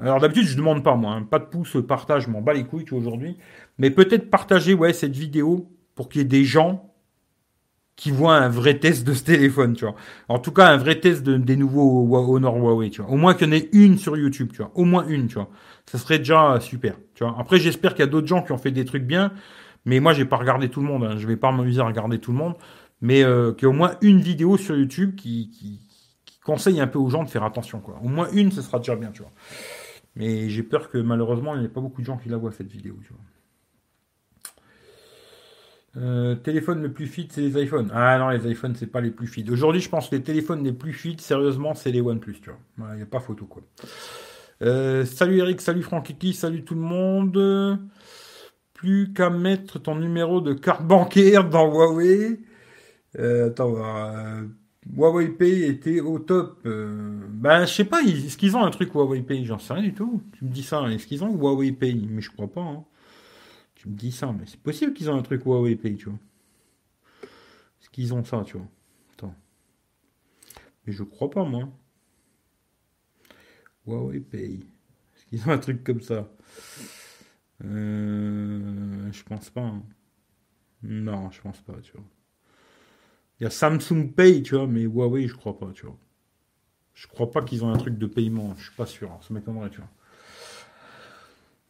Alors 0.00 0.20
d'habitude, 0.20 0.44
je 0.44 0.56
demande 0.56 0.84
pas, 0.84 0.96
moi. 0.96 1.12
Hein. 1.12 1.22
Pas 1.22 1.38
de 1.38 1.46
pouce, 1.46 1.76
partage, 1.86 2.24
je 2.24 2.30
m'en 2.30 2.42
bats 2.42 2.54
les 2.54 2.64
couilles 2.64 2.84
aujourd'hui. 2.92 3.36
Mais 3.78 3.90
peut-être 3.90 4.30
partager, 4.30 4.74
ouais, 4.74 4.92
cette 4.92 5.16
vidéo 5.16 5.68
pour 5.94 6.08
qu'il 6.08 6.20
y 6.20 6.24
ait 6.24 6.28
des 6.28 6.44
gens 6.44 6.87
qui 7.98 8.12
voit 8.12 8.36
un 8.36 8.48
vrai 8.48 8.78
test 8.78 9.04
de 9.04 9.12
ce 9.12 9.24
téléphone, 9.24 9.74
tu 9.74 9.84
vois. 9.84 9.96
En 10.28 10.38
tout 10.38 10.52
cas, 10.52 10.68
un 10.68 10.76
vrai 10.76 11.00
test 11.00 11.24
de, 11.24 11.36
des 11.36 11.56
nouveaux 11.56 12.16
Honor 12.32 12.56
Huawei, 12.56 12.90
tu 12.90 13.02
vois. 13.02 13.10
Au 13.10 13.16
moins 13.16 13.34
qu'il 13.34 13.48
y 13.48 13.50
en 13.50 13.52
ait 13.52 13.68
une 13.72 13.98
sur 13.98 14.16
YouTube, 14.16 14.50
tu 14.52 14.58
vois. 14.58 14.70
Au 14.76 14.84
moins 14.84 15.04
une, 15.08 15.26
tu 15.26 15.34
vois. 15.34 15.50
Ça 15.84 15.98
serait 15.98 16.18
déjà 16.18 16.60
super, 16.60 16.94
tu 17.16 17.24
vois. 17.24 17.34
Après, 17.36 17.58
j'espère 17.58 17.94
qu'il 17.94 18.04
y 18.04 18.08
a 18.08 18.10
d'autres 18.10 18.28
gens 18.28 18.42
qui 18.42 18.52
ont 18.52 18.56
fait 18.56 18.70
des 18.70 18.84
trucs 18.84 19.02
bien, 19.02 19.32
mais 19.84 19.98
moi, 19.98 20.12
j'ai 20.12 20.24
pas 20.24 20.36
regardé 20.36 20.68
tout 20.68 20.80
le 20.80 20.86
monde. 20.86 21.02
Hein. 21.02 21.16
Je 21.18 21.26
vais 21.26 21.36
pas 21.36 21.50
m'amuser 21.50 21.80
à 21.80 21.86
regarder 21.86 22.20
tout 22.20 22.30
le 22.30 22.38
monde, 22.38 22.54
mais 23.00 23.24
euh, 23.24 23.52
qu'il 23.52 23.66
y 23.66 23.68
ait 23.68 23.74
au 23.74 23.76
moins 23.76 23.96
une 24.00 24.20
vidéo 24.20 24.56
sur 24.56 24.76
YouTube 24.76 25.16
qui, 25.16 25.50
qui, 25.50 25.80
qui, 26.24 26.38
conseille 26.38 26.80
un 26.80 26.86
peu 26.86 27.00
aux 27.00 27.10
gens 27.10 27.24
de 27.24 27.28
faire 27.28 27.42
attention, 27.42 27.80
quoi. 27.80 27.98
Au 28.04 28.08
moins 28.08 28.28
une, 28.32 28.52
ce 28.52 28.62
sera 28.62 28.78
déjà 28.78 28.94
bien, 28.94 29.10
tu 29.10 29.22
vois. 29.22 29.32
Mais 30.14 30.48
j'ai 30.48 30.62
peur 30.62 30.88
que 30.88 30.98
malheureusement, 30.98 31.56
il 31.56 31.60
n'y 31.60 31.66
ait 31.66 31.68
pas 31.68 31.80
beaucoup 31.80 32.00
de 32.00 32.06
gens 32.06 32.16
qui 32.16 32.28
la 32.28 32.36
voient 32.36 32.52
cette 32.52 32.70
vidéo, 32.70 32.96
tu 33.02 33.12
vois. 33.12 33.20
Euh, 35.98 36.36
téléphone 36.36 36.82
le 36.82 36.92
plus 36.92 37.06
fit, 37.06 37.28
c'est 37.30 37.40
les 37.40 37.62
iPhones. 37.62 37.90
Ah 37.92 38.18
non, 38.18 38.28
les 38.28 38.50
iPhones, 38.50 38.74
c'est 38.76 38.86
pas 38.86 39.00
les 39.00 39.10
plus 39.10 39.26
fit. 39.26 39.44
Aujourd'hui, 39.50 39.80
je 39.80 39.88
pense 39.88 40.08
que 40.08 40.16
les 40.16 40.22
téléphones 40.22 40.62
les 40.62 40.72
plus 40.72 40.92
fit, 40.92 41.16
sérieusement, 41.18 41.74
c'est 41.74 41.90
les 41.90 42.00
OnePlus, 42.00 42.40
tu 42.40 42.50
vois. 42.50 42.90
Il 42.92 42.96
n'y 42.96 43.02
a 43.02 43.06
pas 43.06 43.20
photo, 43.20 43.46
quoi. 43.46 43.62
Euh, 44.62 45.04
salut 45.04 45.38
Eric, 45.38 45.60
salut 45.60 45.82
Francky, 45.82 46.32
salut 46.34 46.64
tout 46.64 46.74
le 46.74 46.80
monde. 46.80 47.80
Plus 48.74 49.12
qu'à 49.12 49.30
mettre 49.30 49.80
ton 49.80 49.96
numéro 49.96 50.40
de 50.40 50.52
carte 50.52 50.84
bancaire 50.84 51.48
dans 51.48 51.66
Huawei. 51.68 52.40
Euh, 53.18 53.48
attends, 53.48 53.74
Huawei 54.94 55.28
Pay 55.28 55.64
était 55.64 56.00
au 56.00 56.20
top. 56.20 56.60
ben, 56.64 57.64
je 57.64 57.72
sais 57.72 57.84
pas, 57.84 58.02
est-ce 58.02 58.36
qu'ils 58.36 58.56
ont 58.56 58.64
un 58.64 58.70
truc 58.70 58.94
Huawei 58.94 59.22
Pay? 59.22 59.44
J'en 59.44 59.58
sais 59.58 59.74
rien 59.74 59.82
du 59.82 59.94
tout. 59.94 60.22
Tu 60.38 60.44
me 60.44 60.50
dis 60.50 60.62
ça, 60.62 60.80
est-ce 60.88 61.08
qu'ils 61.08 61.24
ont 61.24 61.34
Huawei 61.34 61.72
Pay? 61.72 62.06
Mais 62.08 62.22
je 62.22 62.30
crois 62.30 62.46
pas. 62.46 62.60
Hein. 62.60 62.84
Tu 63.78 63.88
me 63.88 63.94
dis 63.96 64.12
ça, 64.12 64.32
mais 64.32 64.44
c'est 64.46 64.60
possible 64.60 64.92
qu'ils 64.92 65.08
ont 65.10 65.16
un 65.16 65.22
truc 65.22 65.46
Huawei 65.46 65.76
Pay, 65.76 65.96
tu 65.96 66.10
vois. 66.10 66.18
Est-ce 67.80 67.88
qu'ils 67.90 68.12
ont 68.14 68.24
ça, 68.24 68.42
tu 68.44 68.56
vois? 68.58 68.68
Attends. 69.14 69.34
Mais 70.86 70.92
je 70.92 71.02
crois 71.04 71.30
pas, 71.30 71.44
moi. 71.44 71.70
Huawei 73.86 74.20
Pay. 74.20 74.60
Est-ce 75.16 75.26
qu'ils 75.26 75.48
ont 75.48 75.52
un 75.52 75.58
truc 75.58 75.82
comme 75.84 76.00
ça? 76.00 76.28
Euh, 77.64 79.10
Je 79.12 79.22
pense 79.24 79.50
pas. 79.50 79.62
Hein. 79.62 79.82
Non, 80.82 81.30
je 81.30 81.40
pense 81.40 81.60
pas, 81.60 81.80
tu 81.82 81.92
vois. 81.92 82.04
Il 83.40 83.44
y 83.44 83.46
a 83.46 83.50
Samsung 83.50 84.12
Pay, 84.14 84.42
tu 84.42 84.54
vois, 84.56 84.66
mais 84.66 84.82
Huawei, 84.82 85.28
je 85.28 85.34
crois 85.34 85.58
pas, 85.58 85.72
tu 85.72 85.86
vois. 85.86 85.98
Je 86.94 87.06
crois 87.06 87.30
pas 87.30 87.42
qu'ils 87.42 87.64
ont 87.64 87.72
un 87.72 87.76
truc 87.78 87.98
de 87.98 88.06
paiement, 88.06 88.54
je 88.56 88.64
suis 88.64 88.74
pas 88.76 88.86
sûr, 88.86 89.16
ça 89.22 89.32
m'étonnerait, 89.34 89.70
tu 89.70 89.78
vois. 89.78 89.90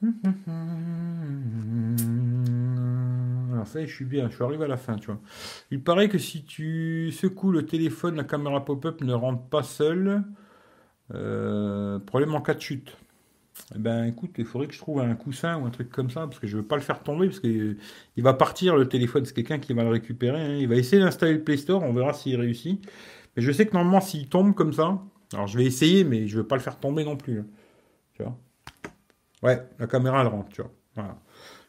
Alors 3.53 3.67
ça, 3.67 3.85
je 3.85 3.93
suis 3.93 4.05
bien, 4.05 4.29
je 4.31 4.37
suis 4.37 4.45
arrivé 4.45 4.65
à 4.65 4.69
la 4.69 4.77
fin, 4.77 4.97
tu 4.97 5.07
vois. 5.07 5.19
Il 5.71 5.83
paraît 5.83 6.09
que 6.09 6.19
si 6.19 6.45
tu 6.45 7.11
secoues 7.11 7.51
le 7.51 7.67
téléphone, 7.67 8.17
la 8.17 8.25
caméra 8.25 8.65
pop-up 8.65 9.01
ne 9.01 9.13
rentre 9.13 9.43
pas 9.45 9.65
seule. 9.65 10.23
Euh, 11.15 11.99
problème 11.99 12.35
en 12.35 12.41
cas 12.41 12.55
de 12.55 12.61
chute. 12.61 12.97
Eh 13.75 13.79
ben, 13.79 14.05
écoute, 14.05 14.31
il 14.39 14.45
faudrait 14.45 14.69
que 14.69 14.75
je 14.75 14.79
trouve 14.79 15.01
un 15.01 15.15
coussin 15.15 15.59
ou 15.59 15.67
un 15.67 15.71
truc 15.71 15.91
comme 15.91 16.11
ça, 16.11 16.27
parce 16.27 16.39
que 16.39 16.47
je 16.47 16.59
veux 16.59 16.63
pas 16.63 16.77
le 16.77 16.83
faire 16.83 17.03
tomber, 17.03 17.27
parce 17.27 17.41
que 17.41 17.77
il 18.17 18.23
va 18.23 18.35
partir 18.35 18.77
le 18.77 18.89
téléphone. 18.89 19.25
C'est 19.25 19.35
quelqu'un 19.35 19.59
qui 19.59 19.73
va 19.75 19.83
le 19.83 19.91
récupérer. 19.91 20.41
Hein. 20.41 20.57
Il 20.57 20.69
va 20.69 20.77
essayer 20.77 21.03
d'installer 21.03 21.35
le 21.35 21.43
Play 21.43 21.57
Store, 21.57 21.83
on 21.83 21.93
verra 21.93 22.13
s'il 22.13 22.37
réussit. 22.37 22.87
Mais 23.37 23.43
je 23.43 23.51
sais 23.53 23.67
que 23.67 23.73
normalement, 23.75 24.01
s'il 24.01 24.29
tombe 24.29 24.55
comme 24.55 24.73
ça, 24.73 25.03
alors 25.33 25.47
je 25.49 25.59
vais 25.59 25.65
essayer, 25.65 26.05
mais 26.05 26.29
je 26.29 26.39
veux 26.39 26.47
pas 26.47 26.57
le 26.57 26.63
faire 26.63 26.79
tomber 26.79 27.05
non 27.05 27.17
plus. 27.17 27.41
Hein. 27.41 27.47
Tu 28.15 28.23
vois? 28.23 28.37
Ouais, 29.43 29.59
la 29.79 29.87
caméra, 29.87 30.21
elle 30.21 30.29
rentre, 30.29 30.49
tu 30.51 30.63
vois. 30.63 30.73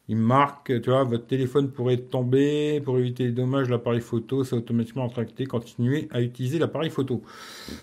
Il 0.08 0.18
marque, 0.18 0.82
tu 0.82 0.90
vois, 0.90 1.04
votre 1.04 1.28
téléphone 1.28 1.72
pourrait 1.72 1.98
tomber. 1.98 2.82
Pour 2.82 2.98
éviter 2.98 3.26
les 3.26 3.32
dommages, 3.32 3.70
l'appareil 3.70 4.02
photo, 4.02 4.44
c'est 4.44 4.56
automatiquement 4.56 5.08
retracté. 5.08 5.46
Continuez 5.46 6.08
à 6.12 6.20
utiliser 6.22 6.58
l'appareil 6.58 6.90
photo. 6.90 7.22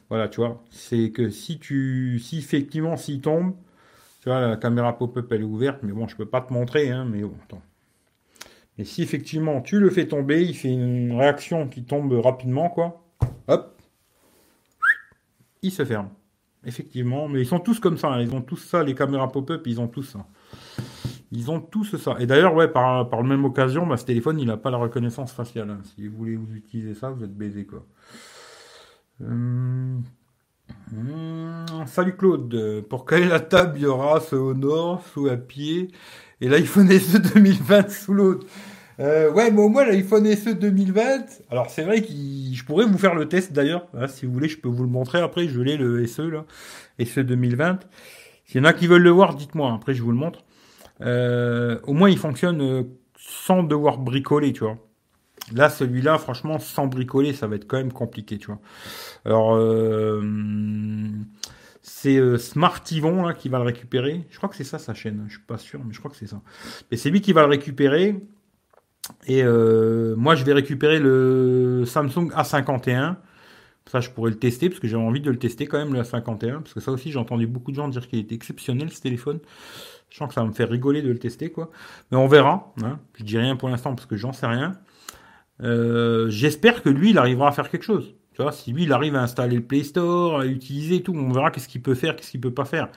Voilà, 0.09 0.29
tu 0.29 0.41
vois. 0.41 0.65
C'est 0.71 1.11
que 1.13 1.31
si 1.31 1.61
tu, 1.61 2.19
si 2.19 2.39
effectivement, 2.39 2.97
s'il 2.97 3.21
tombe, 3.21 3.55
tu 4.23 4.29
vois, 4.29 4.41
la 4.41 4.57
caméra 4.57 4.99
pop-up, 4.99 5.31
elle 5.31 5.43
est 5.43 5.45
ouverte. 5.45 5.85
Mais 5.85 5.93
bon, 5.93 6.09
je 6.09 6.17
peux 6.17 6.27
pas 6.27 6.41
te 6.41 6.53
montrer, 6.53 6.91
hein, 6.91 7.05
mais 7.05 7.23
bon, 7.23 7.35
attends. 7.45 7.63
Mais 8.77 8.85
si 8.85 9.03
effectivement 9.03 9.61
tu 9.63 9.79
le 9.79 9.89
fais 9.89 10.09
tomber, 10.09 10.43
il 10.43 10.55
fait 10.55 10.73
une 10.73 11.13
réaction 11.13 11.69
qui 11.69 11.85
tombe 11.85 12.13
rapidement, 12.13 12.69
quoi. 12.69 13.05
Hop. 13.47 13.81
Il 15.63 15.71
se 15.71 15.85
ferme. 15.85 16.11
Effectivement, 16.67 17.29
mais 17.29 17.41
ils 17.41 17.47
sont 17.47 17.61
tous 17.61 17.79
comme 17.79 17.97
ça, 17.97 18.09
hein. 18.09 18.21
ils 18.21 18.35
ont 18.35 18.43
tous 18.43 18.57
ça, 18.57 18.83
les 18.83 18.97
caméras 18.97 19.31
pop-up, 19.31 19.63
ils 19.67 19.81
ont 19.81 19.87
tous 19.87 20.03
ça. 20.03 20.27
Ils 21.31 21.49
ont 21.49 21.61
tous 21.61 21.97
ça. 21.97 22.17
Et 22.19 22.27
d'ailleurs, 22.27 22.55
ouais, 22.55 22.67
par, 22.67 23.09
la 23.09 23.23
même 23.23 23.45
occasion, 23.45 23.87
bah, 23.87 23.97
ce 23.97 24.05
téléphone, 24.05 24.41
il 24.41 24.47
n'a 24.47 24.57
pas 24.57 24.71
la 24.71 24.77
reconnaissance 24.77 25.33
faciale. 25.33 25.71
Hein. 25.71 25.79
Si 25.85 26.09
vous 26.09 26.17
voulez 26.17 26.37
vous 26.37 26.55
utiliser 26.55 26.95
ça, 26.95 27.11
vous 27.11 27.23
êtes 27.23 27.37
baisé, 27.37 27.67
quoi. 27.67 27.87
Hum, 29.21 30.03
hum, 30.93 31.65
salut 31.87 32.17
Claude. 32.17 32.85
Pour 32.89 33.07
caler 33.07 33.29
la 33.29 33.41
table, 33.41 33.75
il 33.77 33.83
y 33.83 33.87
aura 33.87 34.19
ce 34.19 34.35
au 34.35 34.99
sous 35.13 35.29
à 35.29 35.37
pied, 35.37 35.93
et 36.41 36.49
l'iPhone 36.49 36.91
SE 36.91 37.19
2020 37.19 37.91
sous 37.91 38.13
l'autre. 38.13 38.47
Euh, 38.99 39.31
ouais, 39.31 39.51
mais 39.51 39.61
au 39.61 39.69
moins 39.69 39.85
l'iPhone 39.85 40.27
SE 40.35 40.51
2020. 40.51 41.43
Alors 41.51 41.71
c'est 41.71 41.83
vrai 41.83 42.01
que 42.01 42.09
je 42.09 42.65
pourrais 42.65 42.87
vous 42.87 42.99
faire 42.99 43.15
le 43.15 43.29
test 43.29 43.53
d'ailleurs. 43.53 43.87
Hein, 43.95 44.07
si 44.09 44.27
vous 44.27 44.33
voulez, 44.33 44.49
je 44.49 44.59
peux 44.59 44.69
vous 44.69 44.83
le 44.83 44.89
montrer 44.89 45.21
après. 45.21 45.49
Je 45.49 45.61
l'ai 45.61 45.77
le 45.77 46.07
SE 46.07 46.23
là, 46.23 46.45
SE 47.05 47.21
2020. 47.21 47.81
S'il 48.47 48.59
y 48.59 48.61
en 48.61 48.65
a 48.65 48.73
qui 48.73 48.87
veulent 48.87 49.03
le 49.03 49.11
voir, 49.11 49.35
dites-moi. 49.35 49.73
Après, 49.73 49.93
je 49.93 50.03
vous 50.03 50.13
le 50.13 50.17
montre. 50.17 50.45
Euh, 51.03 51.79
au 51.83 51.93
moins, 51.93 52.09
il 52.09 52.19
fonctionne 52.19 52.63
euh, 52.63 52.83
sans 53.19 53.63
devoir 53.63 53.99
bricoler, 53.99 54.53
tu 54.53 54.61
vois. 54.61 54.79
Là, 55.53 55.69
celui-là, 55.69 56.19
franchement, 56.19 56.59
sans 56.59 56.87
bricoler, 56.87 57.33
ça 57.33 57.47
va 57.47 57.57
être 57.57 57.67
quand 57.67 57.77
même 57.77 57.93
compliqué, 57.93 58.39
tu 58.39 58.47
vois. 58.47 58.61
Alors, 59.25 59.57
c'est 61.89 62.17
euh, 62.17 62.37
Smart 62.37 62.83
Yvon 62.91 63.25
là, 63.27 63.33
qui 63.33 63.49
va 63.49 63.59
le 63.59 63.65
récupérer. 63.65 64.27
Je 64.31 64.37
crois 64.39 64.49
que 64.49 64.57
c'est 64.57 64.65
ça 64.65 64.79
sa 64.79 64.93
chaîne. 64.93 65.25
Je 65.29 65.35
suis 65.35 65.43
pas 65.47 65.57
sûr, 65.57 65.81
mais 65.85 65.95
je 65.95 66.01
crois 66.01 66.11
que 66.11 66.17
c'est 66.17 66.27
ça. 66.27 66.43
Mais 66.91 66.97
c'est 66.97 67.11
lui 67.11 67.21
qui 67.21 67.33
va 67.33 67.43
le 67.43 67.49
récupérer. 67.49 68.17
Et 69.27 69.43
euh, 69.43 70.15
moi, 70.17 70.35
je 70.35 70.45
vais 70.45 70.53
récupérer 70.53 70.99
le 70.99 71.85
Samsung 71.87 72.31
A51 72.35 73.17
Ça, 73.87 74.01
je 74.01 74.11
pourrais 74.11 74.31
le 74.31 74.39
tester 74.39 74.69
parce 74.69 74.81
que 74.81 74.89
j'avais 74.89 75.03
envie 75.03 75.21
de 75.21 75.31
le 75.31 75.39
tester 75.39 75.67
quand 75.67 75.79
même, 75.79 75.93
le 75.93 76.03
A51. 76.03 76.61
Parce 76.61 76.75
que 76.75 76.81
ça 76.81 76.91
aussi, 76.93 77.11
j'ai 77.11 77.19
entendu 77.19 77.47
beaucoup 77.47 77.71
de 77.71 77.77
gens 77.77 77.89
dire 77.89 78.07
qu'il 78.09 78.19
était 78.19 78.35
exceptionnel 78.35 78.91
ce 78.91 79.01
téléphone. 79.01 79.41
Je 80.11 80.17
sens 80.17 80.29
que 80.29 80.35
ça 80.35 80.43
va 80.43 80.47
me 80.47 80.53
faire 80.53 80.69
rigoler 80.69 81.03
de 81.03 81.11
le 81.11 81.19
tester, 81.19 81.51
quoi. 81.51 81.71
Mais 82.11 82.17
on 82.17 82.29
verra. 82.29 82.73
Hein. 82.83 82.99
Je 83.15 83.25
dis 83.25 83.39
rien 83.39 83.57
pour 83.57 83.69
l'instant 83.69 83.95
parce 83.95 84.07
que 84.07 84.17
j'en 84.17 84.33
sais 84.33 84.47
rien. 84.47 84.79
Euh, 85.63 86.29
j'espère 86.29 86.83
que 86.83 86.89
lui, 86.89 87.11
il 87.11 87.19
arrivera 87.19 87.49
à 87.49 87.53
faire 87.53 87.71
quelque 87.71 87.85
chose. 87.85 88.15
Si 88.53 88.73
lui, 88.73 88.83
il 88.83 88.93
arrive 88.93 89.17
à 89.17 89.23
installer 89.23 89.57
le 89.57 89.63
Play 89.63 89.83
Store, 89.83 90.41
à 90.41 90.47
utiliser 90.47 91.03
tout, 91.03 91.15
on 91.15 91.33
verra 91.33 91.51
qu'est-ce 91.51 91.69
qu'il 91.69 91.81
peut 91.81 91.95
faire, 91.95 92.17
qu'est-ce 92.17 92.31
qu'il 92.31 92.41
peut 92.41 92.53
pas 92.53 92.67
faire. 92.67 92.89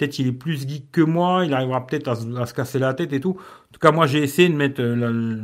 Peut-être 0.00 0.12
qu'il 0.12 0.28
est 0.28 0.32
plus 0.32 0.66
geek 0.66 0.90
que 0.92 1.02
moi, 1.02 1.44
il 1.44 1.52
arrivera 1.52 1.86
peut-être 1.86 2.08
à, 2.08 2.46
se 2.46 2.54
casser 2.54 2.78
la 2.78 2.94
tête 2.94 3.12
et 3.12 3.20
tout. 3.20 3.32
En 3.32 3.72
tout 3.72 3.80
cas, 3.80 3.92
moi, 3.92 4.06
j'ai 4.06 4.22
essayé 4.22 4.48
de 4.48 4.54
mettre 4.54 4.80
euh, 4.80 5.38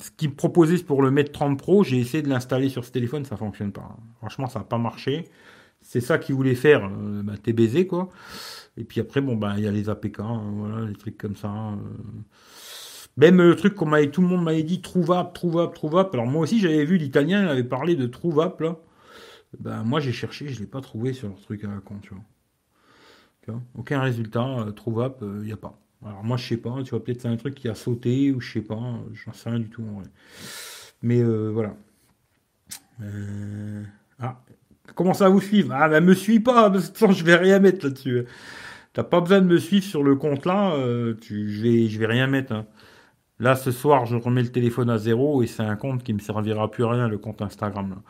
ce 0.00 0.12
qu'il 0.12 0.28
me 0.30 0.36
proposait 0.36 0.78
pour 0.84 1.02
le 1.02 1.10
mettre 1.10 1.32
30 1.32 1.58
Pro, 1.58 1.82
j'ai 1.82 1.98
essayé 1.98 2.22
de 2.22 2.28
l'installer 2.28 2.68
sur 2.68 2.84
ce 2.84 2.92
téléphone, 2.92 3.24
ça 3.24 3.36
fonctionne 3.36 3.72
pas. 3.72 3.96
Franchement, 4.18 4.46
ça 4.46 4.60
n'a 4.60 4.64
pas 4.64 4.78
marché. 4.78 5.24
C'est 5.80 6.00
ça 6.00 6.18
qu'il 6.18 6.36
voulait 6.36 6.54
faire, 6.54 6.84
euh, 6.84 7.24
bah, 7.24 7.32
t'es 7.42 7.52
baisé, 7.52 7.88
quoi. 7.88 8.08
Et 8.76 8.84
puis 8.84 9.00
après, 9.00 9.20
bon, 9.20 9.34
bah, 9.34 9.54
il 9.56 9.64
y 9.64 9.66
a 9.66 9.72
les 9.72 9.90
APK, 9.90 10.20
hein, 10.20 10.42
voilà, 10.54 10.86
les 10.86 10.94
trucs 10.94 11.18
comme 11.18 11.34
ça. 11.34 11.48
Hein, 11.48 11.78
euh. 11.78 12.20
Même 13.16 13.38
le 13.38 13.56
truc 13.56 13.74
qu'on 13.74 13.86
m'avait, 13.86 14.12
tout 14.12 14.22
le 14.22 14.28
monde 14.28 14.44
m'avait 14.44 14.62
dit 14.62 14.80
trouvable, 14.80 15.32
trouvable, 15.32 15.74
trouvable. 15.74 16.10
Alors 16.12 16.26
moi 16.28 16.42
aussi, 16.42 16.60
j'avais 16.60 16.84
vu 16.84 16.98
l'italien, 16.98 17.42
il 17.42 17.48
avait 17.48 17.64
parlé 17.64 17.96
de 17.96 18.06
trouvable, 18.06 18.64
là. 18.64 18.76
Ben, 19.58 19.82
moi, 19.82 19.98
j'ai 19.98 20.12
cherché, 20.12 20.48
je 20.50 20.60
l'ai 20.60 20.66
pas 20.66 20.80
trouvé 20.80 21.12
sur 21.14 21.26
leur 21.28 21.40
truc 21.40 21.64
à 21.64 21.68
la 21.68 21.80
con, 21.80 21.96
tu 22.00 22.10
vois. 22.14 22.22
Aucun 23.76 24.00
résultat 24.00 24.46
euh, 24.46 24.70
trouvable, 24.72 25.16
il 25.22 25.26
euh, 25.26 25.44
n'y 25.44 25.52
a 25.52 25.56
pas. 25.56 25.78
Alors 26.04 26.22
moi 26.22 26.36
je 26.36 26.46
sais 26.46 26.56
pas, 26.56 26.76
tu 26.84 26.90
vois, 26.90 27.02
peut-être 27.02 27.22
c'est 27.22 27.28
un 27.28 27.36
truc 27.36 27.54
qui 27.54 27.68
a 27.68 27.74
sauté 27.74 28.30
ou 28.30 28.40
je 28.40 28.52
sais 28.52 28.60
pas, 28.60 28.80
j'en 29.14 29.32
sais 29.32 29.50
rien 29.50 29.58
du 29.58 29.68
tout. 29.68 29.84
Mais 31.02 31.20
euh, 31.20 31.48
voilà. 31.48 31.74
Ah, 34.20 34.40
comment 34.94 35.14
ça 35.14 35.28
vous 35.28 35.40
suivre 35.40 35.72
Ah 35.72 35.88
ben 35.88 36.04
me 36.04 36.14
suis 36.14 36.40
pas, 36.40 36.70
parce 36.70 36.90
que 36.90 37.12
je 37.12 37.24
vais 37.24 37.36
rien 37.36 37.58
mettre 37.58 37.84
là-dessus. 37.84 38.26
T'as 38.92 39.04
pas 39.04 39.20
besoin 39.20 39.40
de 39.40 39.46
me 39.46 39.58
suivre 39.58 39.84
sur 39.84 40.02
le 40.02 40.16
compte 40.16 40.46
là, 40.46 40.74
tu, 41.20 41.50
je 41.50 41.62
vais, 41.62 41.88
je 41.88 41.98
vais 41.98 42.06
rien 42.06 42.26
mettre. 42.26 42.52
Hein. 42.52 42.66
Là 43.40 43.56
ce 43.56 43.70
soir 43.70 44.06
je 44.06 44.16
remets 44.16 44.42
le 44.42 44.50
téléphone 44.50 44.90
à 44.90 44.98
zéro 44.98 45.42
et 45.42 45.46
c'est 45.46 45.62
un 45.62 45.76
compte 45.76 46.02
qui 46.04 46.14
me 46.14 46.20
servira 46.20 46.70
plus 46.70 46.84
à 46.84 46.90
rien, 46.90 47.08
le 47.08 47.18
compte 47.18 47.42
Instagram. 47.42 48.02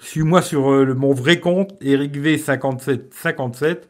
Suis-moi 0.00 0.42
sur 0.42 0.70
mon 0.96 1.12
vrai 1.12 1.40
compte, 1.40 1.72
EricV5757 1.82 3.88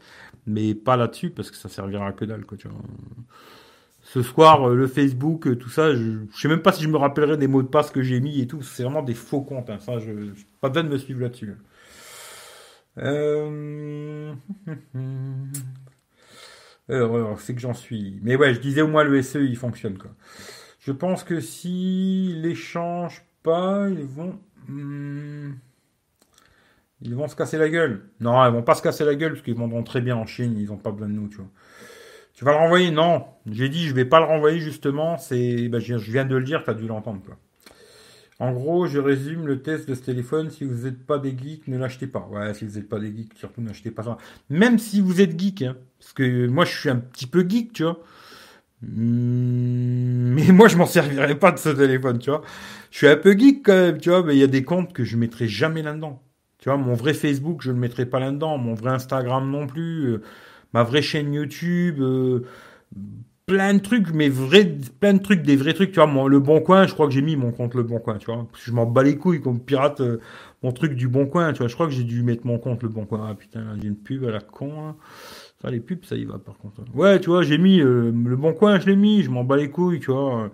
mais 0.48 0.74
pas 0.74 0.96
là-dessus 0.96 1.30
parce 1.30 1.50
que 1.50 1.56
ça 1.56 1.68
servira 1.68 2.08
à 2.08 2.12
que 2.12 2.24
dalle 2.24 2.44
quoi 2.44 2.58
tu 2.58 2.68
vois. 2.68 2.80
Ce 4.02 4.22
soir, 4.22 4.70
euh, 4.70 4.74
le 4.74 4.86
Facebook, 4.86 5.46
euh, 5.46 5.56
tout 5.56 5.68
ça, 5.68 5.94
je, 5.94 6.24
je 6.32 6.40
sais 6.40 6.48
même 6.48 6.62
pas 6.62 6.72
si 6.72 6.82
je 6.82 6.88
me 6.88 6.96
rappellerai 6.96 7.36
des 7.36 7.46
mots 7.46 7.62
de 7.62 7.68
passe 7.68 7.90
que 7.90 8.00
j'ai 8.00 8.20
mis 8.20 8.40
et 8.40 8.46
tout. 8.46 8.62
C'est 8.62 8.82
vraiment 8.82 9.02
des 9.02 9.14
faux 9.14 9.42
comptes. 9.42 9.68
Hein. 9.68 9.78
Ça, 9.80 9.98
je, 9.98 10.10
pas 10.60 10.70
besoin 10.70 10.84
de 10.84 10.88
me 10.88 10.96
suivre 10.96 11.20
là-dessus. 11.20 11.54
Euh... 12.96 14.32
Alors, 16.88 17.38
c'est 17.40 17.54
que 17.54 17.60
j'en 17.60 17.74
suis. 17.74 18.18
Mais 18.22 18.36
ouais, 18.36 18.54
je 18.54 18.60
disais 18.60 18.80
au 18.80 18.88
moins 18.88 19.04
le 19.04 19.20
SE, 19.20 19.38
il 19.38 19.56
fonctionne 19.56 19.98
quoi. 19.98 20.10
Je 20.80 20.92
pense 20.92 21.22
que 21.22 21.38
s'ils 21.40 22.40
les 22.40 22.54
changent 22.54 23.26
pas, 23.42 23.88
ils 23.90 24.06
vont. 24.06 24.38
Hmm, 24.68 25.52
ils 27.02 27.14
vont 27.14 27.28
se 27.28 27.36
casser 27.36 27.58
la 27.58 27.68
gueule. 27.68 28.02
Non, 28.20 28.44
ils 28.46 28.52
vont 28.52 28.62
pas 28.62 28.74
se 28.74 28.82
casser 28.82 29.04
la 29.04 29.14
gueule 29.14 29.32
parce 29.32 29.42
qu'ils 29.42 29.54
vendront 29.54 29.82
très 29.82 30.00
bien 30.00 30.16
en 30.16 30.26
Chine. 30.26 30.56
Ils 30.58 30.72
ont 30.72 30.76
pas 30.76 30.90
besoin 30.90 31.08
de 31.08 31.14
nous, 31.14 31.28
tu 31.28 31.36
vois. 31.36 31.50
Tu 32.34 32.44
vas 32.44 32.52
le 32.52 32.58
renvoyer? 32.58 32.90
Non. 32.90 33.24
J'ai 33.50 33.68
dit, 33.68 33.86
je 33.86 33.94
vais 33.94 34.04
pas 34.04 34.20
le 34.20 34.26
renvoyer 34.26 34.60
justement. 34.60 35.18
C'est, 35.18 35.68
ben, 35.68 35.80
je 35.80 35.94
viens 35.96 36.24
de 36.24 36.36
le 36.36 36.44
dire, 36.44 36.62
tu 36.64 36.70
as 36.70 36.74
dû 36.74 36.86
l'entendre, 36.86 37.20
quoi. 37.24 37.36
En 38.40 38.52
gros, 38.52 38.86
je 38.86 39.00
résume 39.00 39.48
le 39.48 39.62
test 39.62 39.88
de 39.88 39.94
ce 39.94 40.02
téléphone. 40.02 40.50
Si 40.50 40.64
vous 40.64 40.84
n'êtes 40.84 41.04
pas 41.04 41.18
des 41.18 41.36
geeks, 41.36 41.66
ne 41.66 41.76
l'achetez 41.76 42.06
pas. 42.06 42.28
Ouais, 42.30 42.54
si 42.54 42.64
vous 42.64 42.76
n'êtes 42.76 42.88
pas 42.88 43.00
des 43.00 43.08
geeks, 43.08 43.34
surtout 43.36 43.60
n'achetez 43.60 43.90
pas 43.90 44.04
ça. 44.04 44.16
Même 44.48 44.78
si 44.78 45.00
vous 45.00 45.20
êtes 45.20 45.38
geek, 45.38 45.62
hein, 45.62 45.76
parce 45.98 46.12
que 46.12 46.46
moi, 46.46 46.64
je 46.64 46.78
suis 46.78 46.88
un 46.88 46.96
petit 46.96 47.26
peu 47.26 47.44
geek, 47.48 47.72
tu 47.72 47.82
vois. 47.82 48.00
Hmm, 48.82 50.34
mais 50.34 50.52
moi, 50.52 50.68
je 50.68 50.76
m'en 50.76 50.86
servirai 50.86 51.36
pas 51.36 51.50
de 51.50 51.58
ce 51.58 51.70
téléphone, 51.70 52.20
tu 52.20 52.30
vois. 52.30 52.42
Je 52.92 52.98
suis 52.98 53.08
un 53.08 53.16
peu 53.16 53.36
geek 53.36 53.64
quand 53.64 53.74
même, 53.74 53.98
tu 53.98 54.10
vois, 54.10 54.22
mais 54.22 54.36
il 54.36 54.38
y 54.38 54.44
a 54.44 54.46
des 54.46 54.62
comptes 54.62 54.92
que 54.92 55.02
je 55.04 55.16
mettrai 55.16 55.48
jamais 55.48 55.82
là-dedans. 55.82 56.22
Tu 56.58 56.68
vois, 56.68 56.76
mon 56.76 56.94
vrai 56.94 57.14
Facebook, 57.14 57.62
je 57.62 57.70
ne 57.70 57.74
le 57.74 57.80
mettrai 57.80 58.04
pas 58.04 58.18
là-dedans. 58.18 58.58
Mon 58.58 58.74
vrai 58.74 58.90
Instagram 58.90 59.48
non 59.50 59.66
plus. 59.66 60.06
Euh, 60.06 60.22
ma 60.72 60.82
vraie 60.82 61.02
chaîne 61.02 61.32
YouTube. 61.32 62.00
Euh, 62.00 62.44
plein 63.46 63.74
de 63.74 63.78
trucs, 63.78 64.12
mais 64.12 64.28
vrais, 64.28 64.76
plein 65.00 65.14
de 65.14 65.22
trucs, 65.22 65.42
des 65.42 65.56
vrais 65.56 65.72
trucs. 65.72 65.92
Tu 65.92 66.00
vois, 66.00 66.28
le 66.28 66.40
Bon 66.40 66.60
Coin, 66.60 66.86
je 66.86 66.94
crois 66.94 67.06
que 67.06 67.12
j'ai 67.12 67.22
mis 67.22 67.36
mon 67.36 67.52
compte 67.52 67.74
Le 67.74 67.84
Bon 67.84 68.00
Coin, 68.00 68.18
tu 68.18 68.26
vois. 68.26 68.46
je 68.62 68.72
m'en 68.72 68.86
bats 68.86 69.04
les 69.04 69.16
couilles 69.16 69.40
qu'on 69.40 69.56
pirate 69.56 70.00
euh, 70.00 70.18
mon 70.64 70.72
truc 70.72 70.94
du 70.94 71.06
Bon 71.06 71.26
Coin, 71.26 71.52
tu 71.52 71.58
vois. 71.58 71.68
Je 71.68 71.74
crois 71.74 71.86
que 71.86 71.92
j'ai 71.92 72.02
dû 72.02 72.24
mettre 72.24 72.44
mon 72.44 72.58
compte 72.58 72.82
Le 72.82 72.88
Bon 72.88 73.06
Coin. 73.06 73.24
Ah 73.30 73.34
putain, 73.34 73.62
j'ai 73.80 73.86
une 73.86 73.96
pub 73.96 74.24
à 74.24 74.32
la 74.32 74.40
con. 74.40 74.72
Hein. 74.80 74.96
Ça, 75.62 75.70
les 75.70 75.80
pubs, 75.80 76.04
ça 76.04 76.16
y 76.16 76.24
va 76.24 76.38
par 76.38 76.58
contre. 76.58 76.82
Ouais, 76.92 77.20
tu 77.20 77.30
vois, 77.30 77.42
j'ai 77.42 77.58
mis 77.58 77.78
Le 77.78 78.36
Bon 78.36 78.52
Coin, 78.52 78.80
je 78.80 78.86
l'ai 78.86 78.96
mis. 78.96 79.22
Je 79.22 79.30
m'en 79.30 79.44
bats 79.44 79.56
les 79.56 79.70
couilles, 79.70 80.00
tu 80.00 80.10
vois. 80.10 80.50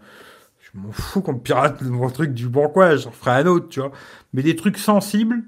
Je 0.61 0.79
m'en 0.79 0.93
fous 0.93 1.23
qu'on 1.23 1.39
pirate 1.39 1.81
mon 1.83 2.11
truc 2.11 2.35
du 2.35 2.49
Bon 2.49 2.69
Coin. 2.69 2.97
Je 2.97 3.09
ferai 3.09 3.43
un 3.43 3.47
autre, 3.47 3.69
tu 3.69 3.81
vois. 3.81 3.93
Mais 4.35 4.43
des 4.43 4.55
trucs 4.55 4.79
sensibles 4.79 5.43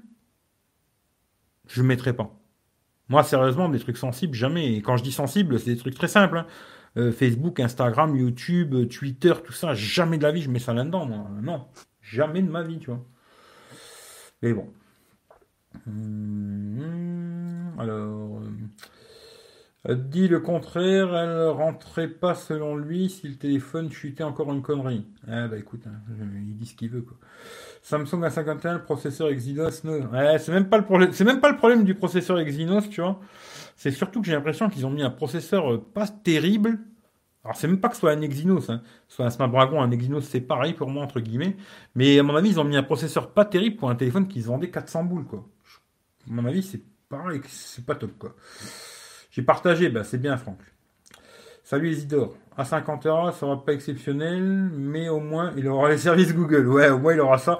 je 1.67 1.81
ne 1.81 1.87
mettrai 1.87 2.13
pas. 2.13 2.31
Moi, 3.09 3.23
sérieusement, 3.23 3.69
des 3.69 3.79
trucs 3.79 3.97
sensibles, 3.97 4.33
jamais. 4.33 4.75
Et 4.75 4.81
quand 4.81 4.97
je 4.97 5.03
dis 5.03 5.11
sensible, 5.11 5.59
c'est 5.59 5.71
des 5.71 5.77
trucs 5.77 5.95
très 5.95 6.07
simples. 6.07 6.39
Hein. 6.39 6.47
Euh, 6.97 7.11
Facebook, 7.11 7.59
Instagram, 7.59 8.15
YouTube, 8.15 8.89
Twitter, 8.89 9.33
tout 9.43 9.53
ça, 9.53 9.73
jamais 9.75 10.17
de 10.17 10.23
la 10.23 10.31
vie, 10.31 10.41
je 10.41 10.49
mets 10.49 10.59
ça 10.59 10.73
là-dedans, 10.73 11.05
moi. 11.05 11.27
Non, 11.41 11.67
jamais 12.01 12.41
de 12.41 12.49
ma 12.49 12.63
vie, 12.63 12.79
tu 12.79 12.87
vois. 12.87 13.05
Mais 14.41 14.53
bon. 14.53 14.67
Hum, 15.87 17.75
alors. 17.79 18.39
Euh, 18.39 18.49
dit 19.95 20.27
le 20.27 20.39
contraire, 20.39 21.15
elle 21.15 21.47
rentrait 21.47 22.09
pas 22.09 22.35
selon 22.35 22.75
lui 22.75 23.09
si 23.09 23.27
le 23.27 23.35
téléphone 23.35 23.91
chutait 23.91 24.23
encore 24.23 24.51
une 24.51 24.61
connerie. 24.61 25.05
Ah 25.27 25.47
bah 25.47 25.57
écoute, 25.57 25.83
hein, 25.87 25.93
il 26.35 26.57
dit 26.57 26.65
ce 26.65 26.75
qu'il 26.75 26.89
veut 26.89 27.01
quoi. 27.01 27.17
Samsung 27.81 28.21
A51, 28.21 28.73
le 28.73 28.83
processeur 28.83 29.29
Exynos, 29.29 29.83
non. 29.85 30.01
Ouais, 30.11 30.37
c'est 30.39 30.51
même 30.51 30.67
pas 30.67 30.77
le 30.77 30.83
problème, 30.83 31.13
c'est 31.13 31.23
même 31.23 31.39
pas 31.39 31.49
le 31.49 31.55
problème 31.55 31.85
du 31.85 31.95
processeur 31.95 32.37
Exynos, 32.39 32.89
tu 32.89 33.01
vois. 33.01 33.19
C'est 33.77 33.91
surtout 33.91 34.19
que 34.19 34.27
j'ai 34.27 34.33
l'impression 34.33 34.69
qu'ils 34.69 34.85
ont 34.85 34.89
mis 34.89 35.03
un 35.03 35.09
processeur 35.09 35.71
euh, 35.71 35.77
pas 35.77 36.07
terrible. 36.07 36.79
Alors 37.45 37.55
c'est 37.55 37.67
même 37.67 37.79
pas 37.79 37.87
que 37.87 37.93
ce 37.93 38.01
soit 38.01 38.11
un 38.11 38.21
Exynos, 38.21 38.69
hein. 38.69 38.81
soit 39.07 39.25
un 39.25 39.29
Snapdragon, 39.29 39.81
un 39.81 39.91
Exynos, 39.91 40.25
c'est 40.27 40.41
pareil 40.41 40.73
pour 40.73 40.89
moi 40.89 41.01
entre 41.01 41.21
guillemets. 41.21 41.55
Mais 41.95 42.19
à 42.19 42.23
mon 42.23 42.35
avis, 42.35 42.49
ils 42.49 42.59
ont 42.59 42.65
mis 42.65 42.75
un 42.75 42.83
processeur 42.83 43.31
pas 43.31 43.45
terrible 43.45 43.77
pour 43.77 43.89
un 43.89 43.95
téléphone 43.95 44.27
qui 44.27 44.41
se 44.41 44.47
vendait 44.47 44.69
400 44.69 45.05
boules 45.05 45.25
quoi. 45.25 45.47
À 46.29 46.33
mon 46.33 46.43
avis, 46.43 46.63
c'est 46.63 46.81
pareil, 47.07 47.39
c'est 47.47 47.85
pas 47.85 47.95
top 47.95 48.17
quoi. 48.17 48.35
J'ai 49.37 49.43
partagé, 49.43 49.89
bah 49.89 50.03
c'est 50.03 50.17
bien 50.17 50.35
Franck. 50.35 50.57
Salut 51.63 51.91
Isidore. 51.91 52.35
À 52.57 52.65
50 52.65 53.05
euros, 53.05 53.29
ça 53.29 53.37
sera 53.37 53.63
pas 53.63 53.73
exceptionnel, 53.73 54.41
mais 54.41 55.09
au 55.09 55.19
moins 55.19 55.53
il 55.55 55.67
aura 55.67 55.89
les 55.89 55.99
services 55.99 56.33
Google. 56.33 56.67
Ouais, 56.67 56.89
au 56.89 56.97
moins 56.97 57.13
il 57.13 57.19
aura 57.19 57.37
ça. 57.37 57.59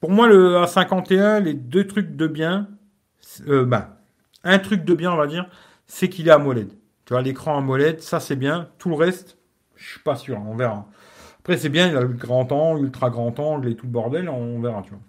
Pour 0.00 0.10
moi, 0.10 0.26
le 0.26 0.54
A51, 0.64 1.42
les 1.42 1.52
deux 1.52 1.86
trucs 1.86 2.16
de 2.16 2.26
bien, 2.26 2.66
euh, 3.46 3.66
bah, 3.66 3.98
un 4.42 4.58
truc 4.58 4.86
de 4.86 4.94
bien, 4.94 5.12
on 5.12 5.18
va 5.18 5.26
dire, 5.26 5.50
c'est 5.86 6.08
qu'il 6.08 6.28
est 6.28 6.30
AMOLED. 6.30 6.72
Tu 7.04 7.12
vois, 7.12 7.20
l'écran 7.20 7.58
AMOLED, 7.58 8.00
ça 8.00 8.18
c'est 8.18 8.36
bien. 8.36 8.70
Tout 8.78 8.88
le 8.88 8.96
reste, 8.96 9.36
je 9.76 9.86
suis 9.90 10.00
pas 10.00 10.16
sûr, 10.16 10.40
on 10.40 10.56
verra. 10.56 10.88
Après, 11.40 11.58
c'est 11.58 11.68
bien, 11.68 11.88
il 11.88 11.96
a 11.98 12.00
le 12.00 12.08
grand 12.08 12.50
angle, 12.52 12.86
ultra 12.86 13.10
grand 13.10 13.38
angle 13.38 13.68
et 13.68 13.76
tout 13.76 13.84
le 13.84 13.92
bordel, 13.92 14.30
on 14.30 14.58
verra, 14.62 14.80
tu 14.80 14.92
vois. 14.92 15.00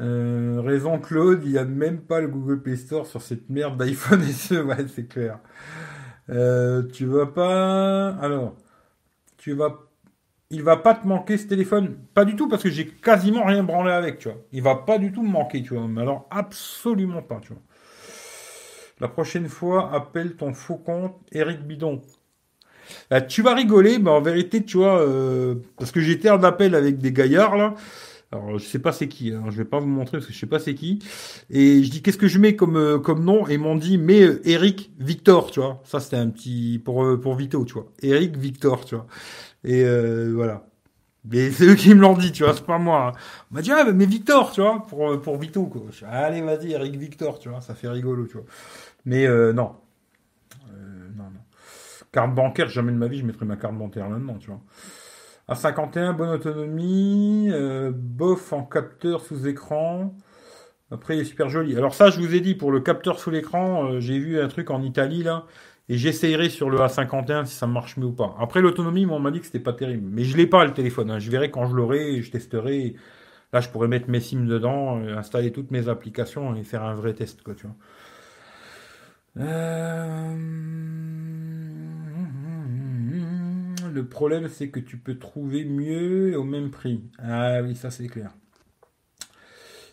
Euh, 0.00 0.62
raison 0.64 0.98
Claude, 0.98 1.42
il 1.44 1.52
n'y 1.52 1.58
a 1.58 1.64
même 1.64 2.00
pas 2.00 2.20
le 2.20 2.28
Google 2.28 2.62
Play 2.62 2.76
Store 2.76 3.06
sur 3.06 3.20
cette 3.20 3.50
merde 3.50 3.76
d'iPhone 3.82 4.22
SE, 4.22 4.54
ouais, 4.64 4.86
c'est 4.94 5.06
clair. 5.06 5.38
Euh, 6.30 6.82
tu 6.92 7.06
vas 7.06 7.26
pas. 7.26 8.08
Alors, 8.20 8.56
tu 9.36 9.52
vas. 9.54 9.80
Il 10.50 10.62
va 10.64 10.76
pas 10.76 10.94
te 10.94 11.06
manquer 11.06 11.38
ce 11.38 11.46
téléphone? 11.46 11.96
Pas 12.14 12.24
du 12.24 12.34
tout, 12.34 12.48
parce 12.48 12.62
que 12.62 12.70
j'ai 12.70 12.86
quasiment 12.88 13.44
rien 13.44 13.62
branlé 13.62 13.92
avec, 13.92 14.18
tu 14.18 14.28
vois. 14.28 14.38
Il 14.52 14.62
va 14.62 14.74
pas 14.74 14.98
du 14.98 15.12
tout 15.12 15.22
me 15.22 15.30
manquer, 15.30 15.62
tu 15.62 15.74
vois. 15.74 15.86
Mais 15.86 16.00
alors, 16.00 16.26
absolument 16.30 17.22
pas, 17.22 17.38
tu 17.40 17.52
vois. 17.52 17.62
La 19.00 19.08
prochaine 19.08 19.48
fois, 19.48 19.92
appelle 19.94 20.36
ton 20.36 20.52
faux 20.54 20.76
compte 20.76 21.16
Eric 21.32 21.62
Bidon. 21.62 22.02
tu 23.28 23.42
vas 23.42 23.54
rigoler, 23.54 23.98
mais 23.98 24.10
en 24.10 24.20
vérité, 24.20 24.64
tu 24.64 24.78
vois, 24.78 25.00
euh, 25.00 25.56
parce 25.78 25.92
que 25.92 26.00
j'étais 26.00 26.30
en 26.30 26.42
appel 26.42 26.74
avec 26.74 26.98
des 26.98 27.12
gaillards, 27.12 27.56
là. 27.56 27.74
Alors 28.32 28.58
je 28.58 28.64
sais 28.64 28.78
pas 28.78 28.92
c'est 28.92 29.08
qui, 29.08 29.32
hein. 29.32 29.44
je 29.48 29.56
vais 29.56 29.64
pas 29.64 29.80
vous 29.80 29.88
montrer 29.88 30.18
parce 30.18 30.26
que 30.26 30.32
je 30.32 30.38
sais 30.38 30.46
pas 30.46 30.60
c'est 30.60 30.74
qui. 30.74 31.00
Et 31.50 31.82
je 31.82 31.90
dis 31.90 32.00
qu'est-ce 32.00 32.16
que 32.16 32.28
je 32.28 32.38
mets 32.38 32.54
comme 32.54 32.76
euh, 32.76 32.98
comme 33.00 33.24
nom? 33.24 33.48
Et 33.48 33.54
ils 33.54 33.58
m'ont 33.60 33.74
dit 33.74 33.98
mais 33.98 34.22
euh, 34.22 34.40
Eric 34.44 34.92
Victor, 35.00 35.50
tu 35.50 35.58
vois. 35.58 35.82
Ça 35.84 35.98
c'était 35.98 36.16
un 36.16 36.30
petit 36.30 36.80
pour 36.84 37.04
euh, 37.04 37.20
pour 37.20 37.34
Vito, 37.34 37.64
tu 37.64 37.74
vois. 37.74 37.86
Eric 38.02 38.36
Victor, 38.36 38.84
tu 38.84 38.94
vois. 38.94 39.06
Et 39.64 39.84
voilà. 40.32 40.66
Mais 41.24 41.50
c'est 41.50 41.66
eux 41.66 41.74
qui 41.74 41.94
me 41.94 42.00
l'ont 42.00 42.16
dit, 42.16 42.32
tu 42.32 42.44
vois, 42.44 42.54
c'est 42.54 42.64
pas 42.64 42.78
moi. 42.78 43.08
Hein. 43.08 43.20
On 43.50 43.56
m'a 43.56 43.62
dit 43.62 43.72
ah 43.72 43.84
mais 43.92 44.06
Victor, 44.06 44.52
tu 44.52 44.60
vois, 44.60 44.86
pour 44.88 45.20
pour 45.20 45.36
Vito 45.38 45.66
quoi. 45.66 45.82
Allez 46.08 46.40
vas-y 46.42 46.72
Eric 46.72 46.96
Victor, 46.96 47.38
tu 47.40 47.48
vois, 47.48 47.60
ça 47.60 47.74
fait 47.74 47.88
rigolo, 47.88 48.26
tu 48.26 48.34
vois. 48.34 48.46
Mais 49.06 49.26
non. 49.28 49.74
non 51.16 51.24
non. 51.24 51.40
Carte 52.12 52.34
bancaire, 52.34 52.68
jamais 52.68 52.92
de 52.92 52.96
ma 52.96 53.08
vie 53.08 53.18
je 53.18 53.24
mettrais 53.26 53.46
ma 53.46 53.56
carte 53.56 53.76
bancaire 53.76 54.08
là-dedans, 54.08 54.38
tu 54.38 54.48
vois. 54.48 54.60
À 55.50 55.56
51, 55.56 56.12
bonne 56.12 56.28
autonomie, 56.30 57.48
euh, 57.50 57.90
bof 57.92 58.52
en 58.52 58.62
capteur 58.62 59.20
sous 59.20 59.48
écran. 59.48 60.14
Après, 60.92 61.16
il 61.16 61.22
est 61.22 61.24
super 61.24 61.48
joli. 61.48 61.76
Alors 61.76 61.92
ça, 61.92 62.08
je 62.08 62.20
vous 62.20 62.36
ai 62.36 62.40
dit, 62.40 62.54
pour 62.54 62.70
le 62.70 62.78
capteur 62.78 63.18
sous 63.18 63.30
l'écran, 63.30 63.86
euh, 63.86 63.98
j'ai 63.98 64.20
vu 64.20 64.40
un 64.40 64.46
truc 64.46 64.70
en 64.70 64.80
Italie, 64.80 65.24
là, 65.24 65.46
et 65.88 65.98
j'essayerai 65.98 66.50
sur 66.50 66.70
le 66.70 66.78
A51 66.78 67.46
si 67.46 67.56
ça 67.56 67.66
marche 67.66 67.96
mieux 67.96 68.06
ou 68.06 68.12
pas. 68.12 68.36
Après, 68.38 68.60
l'autonomie, 68.60 69.06
on 69.06 69.18
m'a 69.18 69.32
dit 69.32 69.40
que 69.40 69.46
c'était 69.46 69.58
pas 69.58 69.72
terrible. 69.72 70.08
Mais 70.12 70.22
je 70.22 70.36
l'ai 70.36 70.46
pas, 70.46 70.64
le 70.64 70.72
téléphone. 70.72 71.10
Hein. 71.10 71.18
Je 71.18 71.28
verrai 71.32 71.50
quand 71.50 71.66
je 71.66 71.74
l'aurai, 71.74 72.22
je 72.22 72.30
testerai. 72.30 72.94
Là, 73.52 73.60
je 73.60 73.68
pourrais 73.70 73.88
mettre 73.88 74.08
mes 74.08 74.20
SIM 74.20 74.46
dedans, 74.46 75.00
euh, 75.00 75.16
installer 75.16 75.50
toutes 75.50 75.72
mes 75.72 75.88
applications 75.88 76.54
et 76.54 76.62
faire 76.62 76.84
un 76.84 76.94
vrai 76.94 77.12
test, 77.12 77.42
quoi. 77.42 77.54
Euh, 79.36 80.36
le 83.92 84.06
problème, 84.06 84.48
c'est 84.48 84.68
que 84.68 84.80
tu 84.80 84.96
peux 84.96 85.18
trouver 85.18 85.64
mieux 85.64 86.38
au 86.38 86.44
même 86.44 86.70
prix. 86.70 87.02
Ah 87.18 87.60
oui, 87.62 87.76
ça 87.76 87.90
c'est 87.90 88.08
clair. 88.08 88.30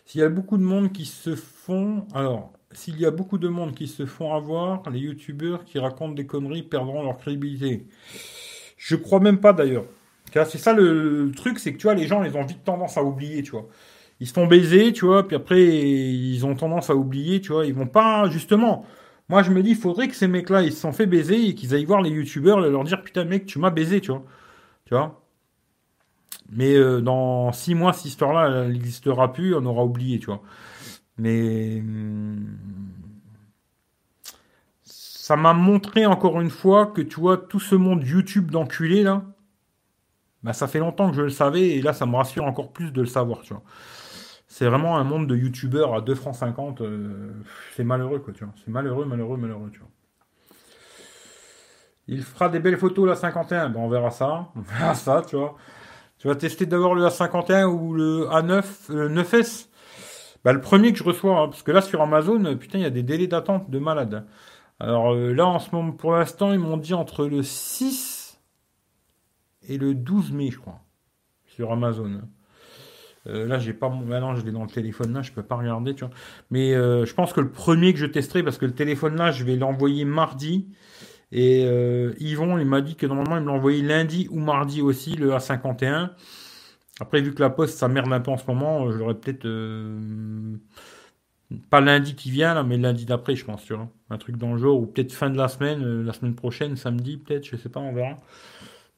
S'il 0.04 0.20
y 0.20 0.24
a 0.24 0.28
beaucoup 0.28 0.56
de 0.56 0.62
monde 0.62 0.92
qui 0.92 1.04
se 1.04 1.34
font, 1.36 2.06
alors, 2.14 2.52
s'il 2.72 2.98
y 2.98 3.06
a 3.06 3.10
beaucoup 3.10 3.38
de 3.38 3.48
monde 3.48 3.74
qui 3.74 3.88
se 3.88 4.06
font 4.06 4.34
avoir, 4.34 4.88
les 4.90 5.00
youtubeurs 5.00 5.64
qui 5.64 5.78
racontent 5.78 6.14
des 6.14 6.26
conneries 6.26 6.62
perdront 6.62 7.02
leur 7.02 7.18
crédibilité. 7.18 7.86
Je 8.76 8.96
crois 8.96 9.20
même 9.20 9.38
pas 9.38 9.52
d'ailleurs. 9.52 9.84
C'est 10.32 10.58
ça 10.58 10.72
le, 10.72 11.30
truc, 11.34 11.58
c'est 11.58 11.72
que 11.72 11.78
tu 11.78 11.84
vois, 11.84 11.94
les 11.94 12.06
gens, 12.06 12.22
ils 12.22 12.36
ont 12.36 12.44
vite 12.44 12.64
tendance 12.64 12.96
à 12.96 13.02
oublier, 13.02 13.42
tu 13.42 13.52
vois. 13.52 13.66
Ils 14.20 14.26
se 14.26 14.32
font 14.32 14.46
baiser, 14.46 14.92
tu 14.92 15.06
vois, 15.06 15.26
puis 15.26 15.36
après, 15.36 15.62
ils 15.62 16.44
ont 16.44 16.54
tendance 16.54 16.90
à 16.90 16.94
oublier, 16.94 17.40
tu 17.40 17.52
vois. 17.52 17.66
Ils 17.66 17.74
vont 17.74 17.86
pas, 17.86 18.28
justement. 18.30 18.84
Moi, 19.28 19.42
je 19.42 19.50
me 19.50 19.62
dis, 19.62 19.70
il 19.70 19.76
faudrait 19.76 20.08
que 20.08 20.16
ces 20.16 20.28
mecs-là, 20.28 20.62
ils 20.62 20.72
se 20.72 20.80
sont 20.80 20.92
fait 20.92 21.06
baiser 21.06 21.48
et 21.48 21.54
qu'ils 21.54 21.74
aillent 21.74 21.84
voir 21.84 22.02
les 22.02 22.10
youtubeurs 22.10 22.64
et 22.64 22.70
leur 22.70 22.84
dire, 22.84 23.02
putain, 23.02 23.24
mec, 23.24 23.46
tu 23.46 23.58
m'as 23.58 23.70
baisé, 23.70 24.00
tu 24.00 24.10
vois. 24.10 24.24
Tu 24.86 24.94
vois? 24.94 25.22
Mais 26.50 26.74
euh, 26.74 27.00
dans 27.00 27.52
six 27.52 27.74
mois, 27.74 27.92
cette 27.92 28.06
histoire-là, 28.06 28.64
elle 28.64 28.72
n'existera 28.72 29.32
plus, 29.32 29.54
on 29.54 29.64
aura 29.66 29.84
oublié, 29.84 30.18
tu 30.18 30.26
vois. 30.26 30.42
Mais 31.18 31.80
hum, 31.80 32.46
ça 34.82 35.36
m'a 35.36 35.52
montré 35.52 36.06
encore 36.06 36.40
une 36.40 36.50
fois 36.50 36.86
que 36.86 37.02
tu 37.02 37.20
vois 37.20 37.36
tout 37.36 37.60
ce 37.60 37.74
monde 37.74 38.04
YouTube 38.06 38.50
d'enculés 38.50 39.02
là, 39.02 39.24
bah 40.42 40.52
ça 40.52 40.68
fait 40.68 40.78
longtemps 40.78 41.10
que 41.10 41.16
je 41.16 41.22
le 41.22 41.30
savais 41.30 41.70
et 41.70 41.82
là 41.82 41.92
ça 41.92 42.06
me 42.06 42.16
rassure 42.16 42.44
encore 42.44 42.72
plus 42.72 42.92
de 42.92 43.00
le 43.00 43.06
savoir, 43.06 43.40
tu 43.42 43.52
vois. 43.54 43.62
C'est 44.58 44.66
vraiment 44.66 44.98
un 44.98 45.04
monde 45.04 45.28
de 45.28 45.36
youtubeurs 45.36 45.94
à 45.94 46.00
2 46.00 46.16
francs 46.16 46.34
50, 46.34 46.80
euh, 46.80 47.30
c'est 47.76 47.84
malheureux 47.84 48.18
quoi, 48.18 48.34
tu 48.34 48.42
vois. 48.42 48.52
C'est 48.56 48.72
malheureux, 48.72 49.04
malheureux, 49.04 49.36
malheureux, 49.36 49.70
tu 49.72 49.78
vois. 49.78 49.88
Il 52.08 52.24
fera 52.24 52.48
des 52.48 52.58
belles 52.58 52.76
photos 52.76 53.06
la 53.06 53.14
51, 53.14 53.68
ben 53.68 53.78
on 53.78 53.88
verra 53.88 54.10
ça, 54.10 54.48
on 54.56 54.60
verra 54.62 54.94
ça, 54.96 55.22
tu 55.28 55.36
vois. 55.36 55.54
Tu 56.18 56.26
vas 56.26 56.34
tester 56.34 56.66
d'abord 56.66 56.96
le 56.96 57.06
A51 57.06 57.66
ou 57.66 57.94
le 57.94 58.26
A9, 58.32 58.92
le 58.92 59.08
9S 59.08 59.68
bah, 60.42 60.52
le 60.52 60.60
premier 60.60 60.90
que 60.92 60.98
je 60.98 61.04
reçois, 61.04 61.38
hein, 61.38 61.48
parce 61.48 61.62
que 61.62 61.70
là 61.70 61.80
sur 61.80 62.02
Amazon, 62.02 62.56
putain, 62.56 62.78
il 62.78 62.82
y 62.82 62.86
a 62.86 62.90
des 62.90 63.04
délais 63.04 63.28
d'attente 63.28 63.70
de 63.70 63.78
malade. 63.78 64.26
Alors 64.80 65.14
euh, 65.14 65.32
là, 65.32 65.46
en 65.46 65.60
ce 65.60 65.72
moment, 65.72 65.92
pour 65.92 66.10
l'instant, 66.10 66.52
ils 66.52 66.58
m'ont 66.58 66.78
dit 66.78 66.94
entre 66.94 67.26
le 67.26 67.44
6 67.44 68.40
et 69.68 69.78
le 69.78 69.94
12 69.94 70.32
mai, 70.32 70.50
je 70.50 70.58
crois, 70.58 70.80
sur 71.46 71.70
Amazon. 71.70 72.22
Euh, 73.28 73.46
là, 73.46 73.58
j'ai 73.58 73.72
pas 73.72 73.88
mon. 73.88 74.04
Maintenant, 74.04 74.34
je 74.34 74.44
l'ai 74.44 74.52
dans 74.52 74.62
le 74.62 74.70
téléphone 74.70 75.12
là, 75.12 75.22
je 75.22 75.32
peux 75.32 75.42
pas 75.42 75.56
regarder, 75.56 75.94
tu 75.94 76.04
vois. 76.04 76.14
Mais 76.50 76.74
euh, 76.74 77.04
je 77.04 77.14
pense 77.14 77.32
que 77.32 77.40
le 77.40 77.50
premier 77.50 77.92
que 77.92 77.98
je 77.98 78.06
testerai, 78.06 78.42
parce 78.42 78.58
que 78.58 78.66
le 78.66 78.74
téléphone 78.74 79.16
là, 79.16 79.30
je 79.30 79.44
vais 79.44 79.56
l'envoyer 79.56 80.04
mardi. 80.04 80.68
Et 81.30 81.62
Yvon, 82.20 82.56
il 82.58 82.64
m'a 82.64 82.80
dit 82.80 82.96
que 82.96 83.06
normalement, 83.06 83.36
il 83.36 83.42
me 83.42 83.48
l'envoyait 83.48 83.82
lundi 83.82 84.28
ou 84.30 84.40
mardi 84.40 84.80
aussi, 84.80 85.14
le 85.14 85.32
A51. 85.32 86.10
Après, 87.00 87.20
vu 87.20 87.34
que 87.34 87.42
la 87.42 87.50
poste, 87.50 87.78
ça 87.78 87.88
merde 87.88 88.12
un 88.12 88.20
peu 88.20 88.30
en 88.30 88.36
ce 88.36 88.46
moment, 88.46 88.90
je 88.90 88.98
l'aurais 88.98 89.14
peut-être. 89.14 89.44
Euh, 89.46 90.56
pas 91.70 91.80
lundi 91.80 92.14
qui 92.14 92.30
vient, 92.30 92.54
là, 92.54 92.62
mais 92.62 92.76
lundi 92.76 93.06
d'après, 93.06 93.34
je 93.36 93.44
pense, 93.44 93.64
tu 93.64 93.74
vois. 93.74 93.88
Un 94.10 94.18
truc 94.18 94.36
dans 94.36 94.52
le 94.52 94.58
genre, 94.58 94.78
ou 94.78 94.86
peut-être 94.86 95.12
fin 95.12 95.30
de 95.30 95.36
la 95.36 95.48
semaine, 95.48 95.82
euh, 95.82 96.02
la 96.02 96.12
semaine 96.12 96.34
prochaine, 96.34 96.76
samedi, 96.76 97.16
peut-être, 97.16 97.46
je 97.46 97.56
sais 97.56 97.68
pas, 97.68 97.80
on 97.80 97.92
verra. 97.92 98.16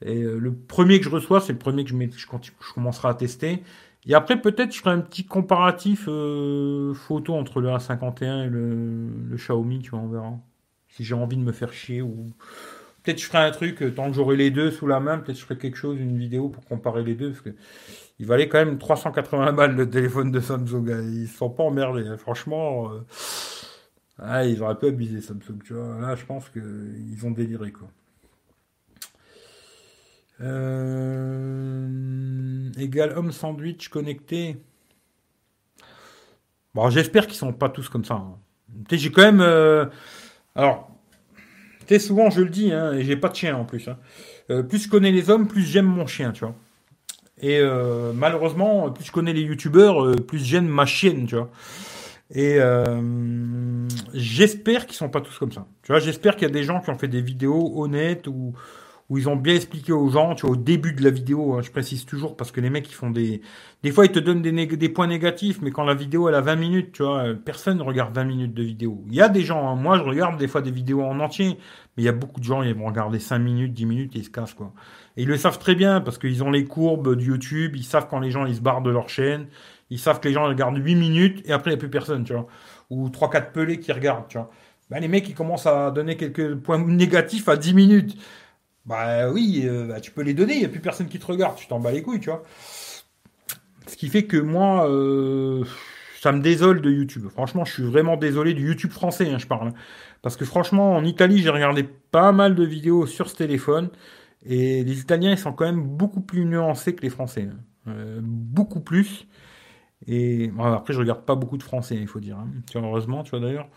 Et 0.04 0.22
euh, 0.22 0.38
le 0.38 0.54
premier 0.54 0.98
que 0.98 1.04
je 1.04 1.10
reçois, 1.10 1.40
c'est 1.40 1.52
le 1.52 1.58
premier 1.58 1.84
que 1.84 1.90
je, 1.90 1.96
mets, 1.96 2.10
je 2.10 2.26
commencerai 2.74 3.08
à 3.08 3.14
tester. 3.14 3.62
Et 4.06 4.14
après, 4.14 4.40
peut-être, 4.40 4.72
je 4.74 4.80
ferai 4.80 4.94
un 4.94 5.00
petit 5.00 5.24
comparatif 5.24 6.04
photo 6.04 7.34
entre 7.34 7.60
le 7.60 7.68
A51 7.68 8.46
et 8.46 8.48
le, 8.48 9.08
le 9.28 9.36
Xiaomi, 9.36 9.80
tu 9.80 9.90
vois, 9.90 10.00
on 10.00 10.08
verra. 10.08 10.38
Si 10.88 11.04
j'ai 11.04 11.14
envie 11.14 11.36
de 11.36 11.42
me 11.42 11.52
faire 11.52 11.72
chier 11.72 12.02
ou 12.02 12.32
Peut-être 13.02 13.18
je 13.18 13.26
ferai 13.26 13.38
un 13.38 13.50
truc, 13.50 13.82
euh, 13.82 13.90
tant 13.90 14.10
que 14.10 14.16
j'aurai 14.16 14.36
les 14.36 14.50
deux 14.50 14.70
sous 14.70 14.86
la 14.86 15.00
main, 15.00 15.18
peut-être 15.18 15.38
je 15.38 15.44
ferai 15.44 15.56
quelque 15.56 15.76
chose, 15.76 15.98
une 15.98 16.18
vidéo 16.18 16.48
pour 16.48 16.64
comparer 16.66 17.02
les 17.02 17.14
deux, 17.14 17.30
parce 17.30 17.40
que 17.40 17.50
il 18.18 18.26
valait 18.26 18.48
quand 18.48 18.58
même 18.58 18.78
380 18.78 19.52
balles 19.52 19.74
le 19.74 19.88
téléphone 19.88 20.30
de 20.30 20.40
Samsung. 20.40 20.90
Hein. 20.90 21.02
Ils 21.10 21.28
se 21.28 21.38
sont 21.38 21.48
pas 21.50 21.62
emmerdés, 21.62 22.06
hein. 22.06 22.18
franchement. 22.18 22.92
Euh, 22.92 23.00
ah, 24.18 24.44
ils 24.44 24.62
auraient 24.62 24.78
pu 24.78 24.86
abuser 24.86 25.22
Samsung, 25.22 25.62
tu 25.64 25.72
vois. 25.72 25.98
Là, 26.00 26.14
je 26.14 26.26
pense 26.26 26.50
qu'ils 26.50 27.24
ont 27.24 27.30
déliré, 27.30 27.72
quoi. 27.72 27.88
Euh... 30.40 32.00
Égal 32.78 33.12
homme 33.16 33.32
sandwich 33.32 33.88
connecté. 33.88 34.56
Bon, 36.74 36.88
j'espère 36.90 37.26
qu'ils 37.26 37.36
sont 37.36 37.52
pas 37.52 37.68
tous 37.68 37.88
comme 37.88 38.04
ça. 38.04 38.14
Hein. 38.14 38.36
J'ai 38.90 39.10
quand 39.10 39.22
même. 39.22 39.40
Euh, 39.40 39.86
alors, 40.54 40.90
souvent, 41.98 42.30
je 42.30 42.42
le 42.42 42.48
dis, 42.48 42.72
hein, 42.72 42.92
et 42.92 43.02
j'ai 43.02 43.16
pas 43.16 43.28
de 43.28 43.34
chien 43.34 43.56
en 43.56 43.64
plus. 43.64 43.88
Hein. 43.88 43.98
Euh, 44.50 44.62
plus 44.62 44.84
je 44.84 44.88
connais 44.88 45.10
les 45.10 45.30
hommes, 45.30 45.48
plus 45.48 45.62
j'aime 45.62 45.86
mon 45.86 46.06
chien, 46.06 46.32
tu 46.32 46.44
vois. 46.44 46.54
Et 47.42 47.58
euh, 47.58 48.12
malheureusement, 48.14 48.90
plus 48.90 49.04
je 49.04 49.12
connais 49.12 49.32
les 49.32 49.42
youtubeurs, 49.42 50.14
plus 50.26 50.44
j'aime 50.44 50.68
ma 50.68 50.86
chienne, 50.86 51.26
tu 51.26 51.36
vois. 51.36 51.50
Et 52.32 52.58
j'espère 54.14 54.86
qu'ils 54.86 54.96
sont 54.96 55.08
pas 55.08 55.20
tous 55.20 55.36
comme 55.38 55.50
ça. 55.50 55.66
Tu 55.82 55.90
vois, 55.90 56.00
j'espère 56.00 56.36
qu'il 56.36 56.46
y 56.46 56.50
a 56.50 56.54
des 56.54 56.62
gens 56.62 56.80
qui 56.80 56.90
ont 56.90 56.98
fait 56.98 57.08
des 57.08 57.22
vidéos 57.22 57.72
honnêtes 57.82 58.28
ou 58.28 58.54
où 59.10 59.18
ils 59.18 59.28
ont 59.28 59.34
bien 59.34 59.56
expliqué 59.56 59.92
aux 59.92 60.08
gens, 60.08 60.36
tu 60.36 60.46
vois, 60.46 60.52
au 60.52 60.56
début 60.56 60.92
de 60.92 61.02
la 61.02 61.10
vidéo, 61.10 61.54
hein, 61.54 61.62
je 61.62 61.70
précise 61.72 62.06
toujours, 62.06 62.36
parce 62.36 62.52
que 62.52 62.60
les 62.60 62.70
mecs, 62.70 62.88
ils 62.88 62.94
font 62.94 63.10
des... 63.10 63.42
Des 63.82 63.90
fois, 63.90 64.06
ils 64.06 64.12
te 64.12 64.20
donnent 64.20 64.40
des, 64.40 64.52
des 64.66 64.88
points 64.88 65.08
négatifs, 65.08 65.60
mais 65.62 65.72
quand 65.72 65.82
la 65.82 65.94
vidéo, 65.94 66.28
elle 66.28 66.36
a 66.36 66.40
20 66.40 66.54
minutes, 66.54 66.92
tu 66.92 67.02
vois, 67.02 67.24
personne 67.44 67.78
ne 67.78 67.82
regarde 67.82 68.14
20 68.14 68.24
minutes 68.24 68.54
de 68.54 68.62
vidéo. 68.62 69.02
Il 69.08 69.14
y 69.14 69.20
a 69.20 69.28
des 69.28 69.42
gens, 69.42 69.68
hein, 69.68 69.74
moi, 69.74 69.98
je 69.98 70.04
regarde 70.04 70.38
des 70.38 70.46
fois 70.46 70.62
des 70.62 70.70
vidéos 70.70 71.02
en 71.02 71.18
entier, 71.18 71.58
mais 71.96 72.04
il 72.04 72.04
y 72.04 72.08
a 72.08 72.12
beaucoup 72.12 72.38
de 72.38 72.44
gens, 72.44 72.62
ils 72.62 72.72
vont 72.72 72.86
regarder 72.86 73.18
5 73.18 73.40
minutes, 73.40 73.72
10 73.72 73.86
minutes, 73.86 74.14
et 74.14 74.20
ils 74.20 74.24
se 74.24 74.30
cassent, 74.30 74.54
quoi. 74.54 74.72
Et 75.16 75.22
ils 75.22 75.28
le 75.28 75.36
savent 75.36 75.58
très 75.58 75.74
bien, 75.74 76.00
parce 76.00 76.16
qu'ils 76.16 76.44
ont 76.44 76.50
les 76.52 76.64
courbes 76.64 77.16
de 77.16 77.20
YouTube, 77.20 77.74
ils 77.74 77.84
savent 77.84 78.06
quand 78.08 78.20
les 78.20 78.30
gens, 78.30 78.46
ils 78.46 78.54
se 78.54 78.60
barrent 78.60 78.82
de 78.82 78.90
leur 78.90 79.08
chaîne, 79.08 79.48
ils 79.90 79.98
savent 79.98 80.20
que 80.20 80.28
les 80.28 80.34
gens 80.34 80.46
regardent 80.46 80.76
8 80.76 80.94
minutes, 80.94 81.42
et 81.46 81.52
après, 81.52 81.72
il 81.72 81.74
n'y 81.74 81.78
a 81.78 81.80
plus 81.80 81.90
personne, 81.90 82.22
tu 82.22 82.32
vois. 82.32 82.46
Ou 82.90 83.08
3-4 83.08 83.50
pelés 83.50 83.80
qui 83.80 83.90
regardent, 83.90 84.28
tu 84.28 84.38
vois. 84.38 84.50
Ben, 84.88 85.00
les 85.00 85.08
mecs, 85.08 85.28
ils 85.28 85.34
commencent 85.34 85.66
à 85.66 85.90
donner 85.90 86.16
quelques 86.16 86.56
points 86.56 86.78
négatifs 86.78 87.48
à 87.48 87.56
10 87.56 87.74
minutes. 87.74 88.16
Bah 88.86 89.30
oui, 89.30 89.62
euh, 89.64 89.86
bah, 89.86 90.00
tu 90.00 90.10
peux 90.10 90.22
les 90.22 90.34
donner, 90.34 90.54
il 90.54 90.58
n'y 90.60 90.64
a 90.64 90.68
plus 90.68 90.80
personne 90.80 91.08
qui 91.08 91.18
te 91.18 91.26
regarde, 91.26 91.56
tu 91.56 91.66
t'en 91.66 91.80
bats 91.80 91.92
les 91.92 92.02
couilles, 92.02 92.20
tu 92.20 92.30
vois. 92.30 92.42
Ce 93.86 93.96
qui 93.96 94.08
fait 94.08 94.24
que 94.24 94.36
moi, 94.36 94.88
euh, 94.88 95.64
ça 96.20 96.32
me 96.32 96.40
désole 96.40 96.80
de 96.80 96.90
YouTube. 96.90 97.28
Franchement, 97.28 97.64
je 97.64 97.72
suis 97.72 97.82
vraiment 97.82 98.16
désolé 98.16 98.54
du 98.54 98.66
YouTube 98.66 98.92
français, 98.92 99.30
hein, 99.30 99.38
je 99.38 99.46
parle. 99.46 99.72
Parce 100.22 100.36
que 100.36 100.44
franchement, 100.44 100.94
en 100.94 101.04
Italie, 101.04 101.38
j'ai 101.38 101.50
regardé 101.50 101.82
pas 101.82 102.32
mal 102.32 102.54
de 102.54 102.64
vidéos 102.64 103.06
sur 103.06 103.28
ce 103.28 103.36
téléphone. 103.36 103.90
Et 104.44 104.84
les 104.84 105.00
Italiens, 105.00 105.32
ils 105.32 105.38
sont 105.38 105.52
quand 105.52 105.64
même 105.64 105.82
beaucoup 105.82 106.20
plus 106.20 106.44
nuancés 106.44 106.94
que 106.94 107.02
les 107.02 107.10
Français. 107.10 107.48
Hein. 107.50 107.58
Euh, 107.88 108.20
beaucoup 108.22 108.80
plus. 108.80 109.26
Et 110.06 110.50
après, 110.58 110.94
je 110.94 110.98
regarde 110.98 111.24
pas 111.24 111.34
beaucoup 111.34 111.58
de 111.58 111.62
Français, 111.62 111.96
il 111.96 112.06
faut 112.06 112.20
dire. 112.20 112.38
Hein. 112.38 112.48
heureusement, 112.74 113.22
tu 113.22 113.30
vois 113.30 113.40
d'ailleurs. 113.40 113.68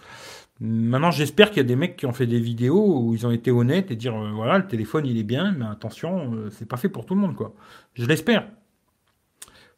Maintenant, 0.65 1.11
j'espère 1.11 1.49
qu'il 1.49 1.57
y 1.57 1.59
a 1.59 1.67
des 1.67 1.75
mecs 1.75 1.97
qui 1.97 2.05
ont 2.05 2.13
fait 2.13 2.25
des 2.25 2.39
vidéos 2.39 3.01
où 3.01 3.13
ils 3.13 3.27
ont 3.27 3.31
été 3.31 3.51
honnêtes 3.51 3.91
et 3.91 3.97
dire 3.97 4.15
euh, 4.15 4.31
voilà, 4.33 4.57
le 4.57 4.65
téléphone 4.65 5.05
il 5.05 5.17
est 5.17 5.23
bien, 5.23 5.51
mais 5.51 5.65
attention, 5.65 6.33
euh, 6.35 6.49
c'est 6.51 6.65
pas 6.65 6.77
fait 6.77 6.87
pour 6.87 7.05
tout 7.05 7.15
le 7.15 7.19
monde, 7.19 7.35
quoi. 7.35 7.53
Je 7.95 8.05
l'espère. 8.05 8.47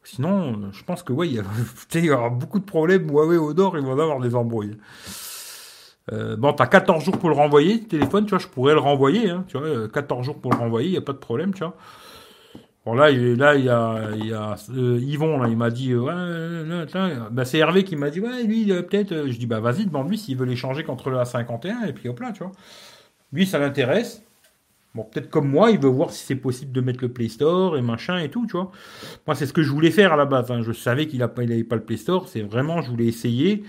Sinon, 0.04 0.52
euh, 0.52 0.66
je 0.70 0.84
pense 0.84 1.02
que 1.02 1.12
ouais, 1.12 1.28
il 1.28 2.04
y, 2.04 2.10
aura 2.10 2.30
beaucoup 2.30 2.60
de 2.60 2.64
problèmes. 2.64 3.10
Huawei 3.10 3.36
nord, 3.54 3.76
ils 3.76 3.84
vont 3.84 3.92
avoir 3.92 4.20
des 4.20 4.36
embrouilles. 4.36 4.76
Bon, 6.12 6.52
t'as 6.52 6.68
14 6.68 7.04
jours 7.04 7.18
pour 7.18 7.30
le 7.30 7.34
renvoyer, 7.34 7.80
le 7.80 7.88
téléphone, 7.88 8.26
tu 8.26 8.30
vois, 8.30 8.38
je 8.38 8.46
pourrais 8.46 8.74
le 8.74 8.78
renvoyer, 8.78 9.28
hein, 9.28 9.44
tu 9.48 9.58
vois, 9.58 9.88
14 9.88 10.24
jours 10.24 10.40
pour 10.40 10.52
le 10.52 10.56
renvoyer, 10.56 10.88
il 10.88 10.92
n'y 10.92 10.98
a 10.98 11.02
pas 11.02 11.14
de 11.14 11.18
problème, 11.18 11.52
tu 11.52 11.64
vois. 11.64 11.74
Bon 12.86 12.94
là, 12.94 13.10
il, 13.10 13.34
là 13.34 13.56
il 13.56 13.64
y 13.64 13.68
a, 13.68 14.10
il 14.14 14.32
euh, 14.32 15.00
Yvon 15.00 15.38
là, 15.38 15.48
il 15.48 15.56
m'a 15.56 15.70
dit 15.70 15.90
euh, 15.90 16.02
ouais, 16.02 17.26
bah, 17.32 17.44
c'est 17.44 17.58
Hervé 17.58 17.82
qui 17.82 17.96
m'a 17.96 18.10
dit 18.10 18.20
ouais 18.20 18.44
lui 18.44 18.66
peut-être. 18.66 19.10
Euh, 19.10 19.26
je 19.28 19.36
dis 19.36 19.46
bah 19.46 19.58
vas-y 19.58 19.86
demande-lui 19.86 20.16
s'il 20.16 20.36
veut 20.36 20.46
l'échanger 20.46 20.84
contre 20.84 21.10
le 21.10 21.16
A51 21.16 21.88
et 21.88 21.92
puis 21.92 22.08
hop 22.08 22.20
là 22.20 22.30
tu 22.30 22.44
vois. 22.44 22.52
Lui 23.32 23.44
ça 23.44 23.58
l'intéresse. 23.58 24.22
Bon 24.94 25.02
peut-être 25.02 25.30
comme 25.30 25.48
moi 25.50 25.72
il 25.72 25.80
veut 25.80 25.88
voir 25.88 26.12
si 26.12 26.24
c'est 26.24 26.36
possible 26.36 26.70
de 26.70 26.80
mettre 26.80 27.00
le 27.02 27.12
Play 27.12 27.28
Store 27.28 27.76
et 27.76 27.82
machin 27.82 28.18
et 28.18 28.30
tout 28.30 28.46
tu 28.46 28.52
vois. 28.52 28.70
Moi 29.26 29.34
c'est 29.34 29.46
ce 29.46 29.52
que 29.52 29.64
je 29.64 29.70
voulais 29.72 29.90
faire 29.90 30.12
à 30.12 30.16
la 30.16 30.26
base. 30.26 30.52
Hein. 30.52 30.62
Je 30.62 30.70
savais 30.70 31.08
qu'il 31.08 31.24
a 31.24 31.28
pas, 31.28 31.42
il 31.42 31.52
avait 31.52 31.64
pas 31.64 31.76
le 31.76 31.82
Play 31.82 31.96
Store. 31.96 32.28
C'est 32.28 32.42
vraiment 32.42 32.82
je 32.82 32.90
voulais 32.90 33.06
essayer 33.06 33.64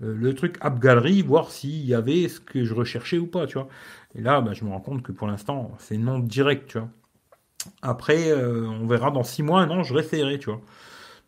le 0.00 0.34
truc 0.34 0.56
App 0.62 0.80
Gallery 0.80 1.20
voir 1.20 1.50
s'il 1.50 1.84
y 1.84 1.94
avait 1.94 2.28
ce 2.28 2.40
que 2.40 2.64
je 2.64 2.72
recherchais 2.74 3.18
ou 3.18 3.26
pas 3.26 3.46
tu 3.46 3.58
vois. 3.58 3.68
Et 4.14 4.22
là 4.22 4.40
bah, 4.40 4.52
je 4.54 4.64
me 4.64 4.70
rends 4.70 4.80
compte 4.80 5.02
que 5.02 5.12
pour 5.12 5.26
l'instant 5.26 5.72
c'est 5.78 5.98
non 5.98 6.18
direct 6.18 6.70
tu 6.70 6.78
vois. 6.78 6.88
Après, 7.82 8.30
euh, 8.30 8.66
on 8.68 8.86
verra 8.86 9.10
dans 9.10 9.22
six 9.22 9.42
mois, 9.42 9.66
non, 9.66 9.82
je 9.82 9.94
réessayerai, 9.94 10.38
tu 10.38 10.50
vois. 10.50 10.60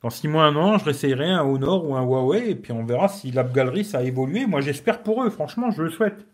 Dans 0.02 0.10
6 0.10 0.28
mois, 0.28 0.44
un 0.44 0.56
an, 0.56 0.78
je 0.78 0.84
réessayerai 0.84 1.30
un 1.30 1.42
Honor 1.42 1.88
ou 1.88 1.96
un 1.96 2.02
Huawei, 2.02 2.50
et 2.50 2.54
puis 2.54 2.72
on 2.72 2.84
verra 2.84 3.08
si 3.08 3.30
l'App 3.30 3.52
Gallery, 3.52 3.84
ça 3.84 3.98
a 3.98 4.02
évolué. 4.02 4.46
Moi, 4.46 4.60
j'espère 4.60 5.02
pour 5.02 5.24
eux, 5.24 5.30
franchement, 5.30 5.70
je 5.70 5.82
le 5.82 5.90
souhaite. 5.90 6.26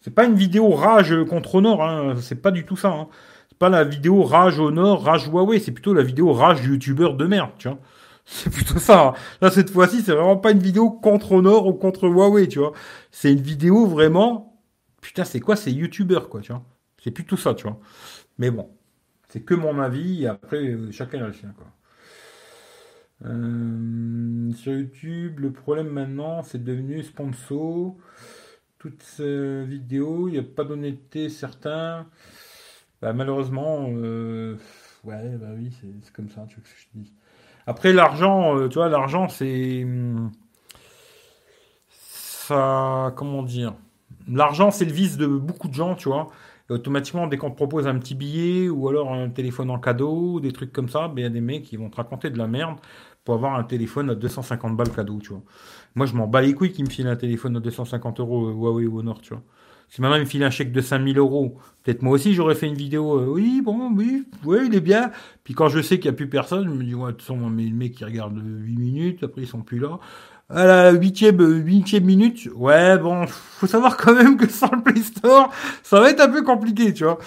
C'est 0.00 0.10
pas 0.10 0.24
une 0.24 0.34
vidéo 0.34 0.70
rage 0.70 1.14
contre 1.28 1.54
Honor, 1.54 1.82
hein. 1.82 2.16
c'est 2.20 2.42
pas 2.42 2.50
du 2.50 2.66
tout 2.66 2.76
ça. 2.76 2.88
Hein. 2.90 3.08
C'est 3.48 3.58
pas 3.58 3.68
la 3.68 3.84
vidéo 3.84 4.24
rage 4.24 4.58
Honor, 4.58 5.02
rage 5.04 5.28
Huawei, 5.28 5.60
c'est 5.60 5.70
plutôt 5.72 5.94
la 5.94 6.02
vidéo 6.02 6.32
rage 6.32 6.64
youtubeur 6.64 7.14
de 7.14 7.26
merde, 7.26 7.50
tu 7.58 7.68
vois. 7.68 7.78
C'est 8.24 8.50
plutôt 8.50 8.78
ça. 8.78 9.08
Hein. 9.08 9.14
Là, 9.40 9.50
cette 9.50 9.70
fois-ci, 9.70 10.00
c'est 10.02 10.12
vraiment 10.12 10.36
pas 10.36 10.52
une 10.52 10.60
vidéo 10.60 10.90
contre 10.90 11.32
Honor 11.32 11.66
ou 11.66 11.72
contre 11.72 12.08
Huawei, 12.08 12.46
tu 12.46 12.60
vois. 12.60 12.72
C'est 13.10 13.32
une 13.32 13.40
vidéo 13.40 13.86
vraiment, 13.86 14.60
putain, 15.00 15.24
c'est 15.24 15.40
quoi, 15.40 15.56
c'est 15.56 15.72
youtubeur, 15.72 16.28
quoi, 16.28 16.40
tu 16.40 16.52
vois. 16.52 16.62
C'est 17.02 17.10
plutôt 17.10 17.36
ça, 17.36 17.54
tu 17.54 17.64
vois. 17.64 17.78
Mais 18.38 18.50
bon, 18.52 18.68
c'est 19.32 19.40
que 19.40 19.54
mon 19.54 19.78
avis, 19.80 20.26
après, 20.26 20.58
euh, 20.58 20.92
chacun 20.92 21.22
a 21.22 21.28
le 21.28 21.32
sien, 21.32 21.54
quoi. 21.56 21.66
Euh, 23.24 24.52
sur 24.52 24.74
YouTube, 24.74 25.40
le 25.40 25.50
problème 25.50 25.88
maintenant, 25.88 26.42
c'est 26.42 26.62
devenu 26.62 27.02
sponsor. 27.02 27.96
Toutes 28.78 29.20
vidéos, 29.20 30.28
il 30.28 30.32
n'y 30.32 30.38
a 30.38 30.42
pas 30.42 30.64
d'honnêteté 30.64 31.30
certain. 31.30 32.06
Bah, 33.00 33.14
malheureusement, 33.14 33.86
euh, 33.88 34.56
ouais, 35.04 35.36
bah 35.40 35.46
oui, 35.56 35.70
c'est 35.80 36.12
comme 36.12 36.28
ça, 36.28 36.44
tu 36.46 36.56
veux 36.56 36.62
que 36.62 36.68
je 36.68 36.84
te 36.84 36.98
dise. 36.98 37.12
Après, 37.66 37.94
l'argent, 37.94 38.68
tu 38.68 38.74
vois, 38.74 38.90
l'argent, 38.90 39.30
c'est. 39.30 39.86
Ça. 41.88 43.14
Comment 43.16 43.42
dire? 43.42 43.72
L'argent, 44.28 44.70
c'est 44.70 44.84
le 44.84 44.92
vice 44.92 45.16
de 45.16 45.26
beaucoup 45.26 45.68
de 45.68 45.74
gens, 45.74 45.94
tu 45.94 46.10
vois 46.10 46.28
automatiquement, 46.72 47.26
dès 47.26 47.36
qu'on 47.36 47.50
te 47.50 47.56
propose 47.56 47.86
un 47.86 47.98
petit 47.98 48.14
billet 48.14 48.68
ou 48.68 48.88
alors 48.88 49.12
un 49.12 49.28
téléphone 49.30 49.70
en 49.70 49.78
cadeau, 49.78 50.40
des 50.40 50.52
trucs 50.52 50.72
comme 50.72 50.88
ça, 50.88 51.08
ben, 51.08 51.18
il 51.18 51.22
y 51.22 51.26
a 51.26 51.30
des 51.30 51.40
mecs 51.40 51.62
qui 51.62 51.76
vont 51.76 51.90
te 51.90 51.96
raconter 51.96 52.30
de 52.30 52.38
la 52.38 52.46
merde 52.46 52.78
pour 53.24 53.34
avoir 53.34 53.54
un 53.54 53.64
téléphone 53.64 54.10
à 54.10 54.14
250 54.14 54.76
balles 54.76 54.90
cadeau, 54.90 55.18
tu 55.20 55.30
vois. 55.30 55.42
Moi, 55.94 56.06
je 56.06 56.14
m'en 56.14 56.26
bats 56.26 56.42
les 56.42 56.54
couilles 56.54 56.72
qui 56.72 56.82
me 56.82 56.88
filent 56.88 57.08
un 57.08 57.16
téléphone 57.16 57.56
à 57.56 57.60
250 57.60 58.20
euros 58.20 58.48
euh, 58.48 58.52
Huawei 58.52 58.86
ou 58.86 58.98
Honor, 58.98 59.20
tu 59.20 59.34
vois. 59.34 59.42
Si 59.88 60.00
maintenant 60.00 60.16
il 60.16 60.20
me 60.20 60.26
file 60.26 60.42
un 60.42 60.48
chèque 60.48 60.72
de 60.72 60.80
5000 60.80 61.18
euros, 61.18 61.58
peut-être 61.82 62.00
moi 62.00 62.14
aussi 62.14 62.32
j'aurais 62.32 62.54
fait 62.54 62.66
une 62.66 62.76
vidéo, 62.76 63.20
euh, 63.20 63.26
oui, 63.26 63.60
bon, 63.62 63.92
oui, 63.94 64.24
oui, 64.42 64.60
il 64.66 64.74
est 64.74 64.80
bien. 64.80 65.10
Puis 65.44 65.52
quand 65.52 65.68
je 65.68 65.82
sais 65.82 65.98
qu'il 65.98 66.10
n'y 66.10 66.14
a 66.14 66.16
plus 66.16 66.30
personne, 66.30 66.64
je 66.64 66.72
me 66.72 66.82
dis, 66.82 66.94
ouais, 66.94 67.08
de 67.08 67.10
toute 67.10 67.20
façon, 67.20 67.36
mais 67.50 67.64
le 67.64 67.74
mec 67.74 67.92
qui 67.92 68.04
regarde 68.06 68.40
8 68.42 68.78
minutes, 68.78 69.22
après 69.22 69.42
ils 69.42 69.46
sont 69.46 69.60
plus 69.60 69.78
là 69.78 70.00
à 70.52 70.66
la 70.66 70.90
huitième, 70.92 71.40
huitième 71.64 72.04
minute, 72.04 72.48
ouais, 72.54 72.98
bon, 72.98 73.26
faut 73.26 73.66
savoir 73.66 73.96
quand 73.96 74.14
même 74.14 74.36
que 74.36 74.48
sans 74.50 74.70
le 74.70 74.82
Play 74.82 75.02
Store, 75.02 75.50
ça 75.82 76.00
va 76.00 76.10
être 76.10 76.20
un 76.20 76.28
peu 76.28 76.42
compliqué, 76.42 76.92
tu 76.92 77.04
vois. 77.04 77.18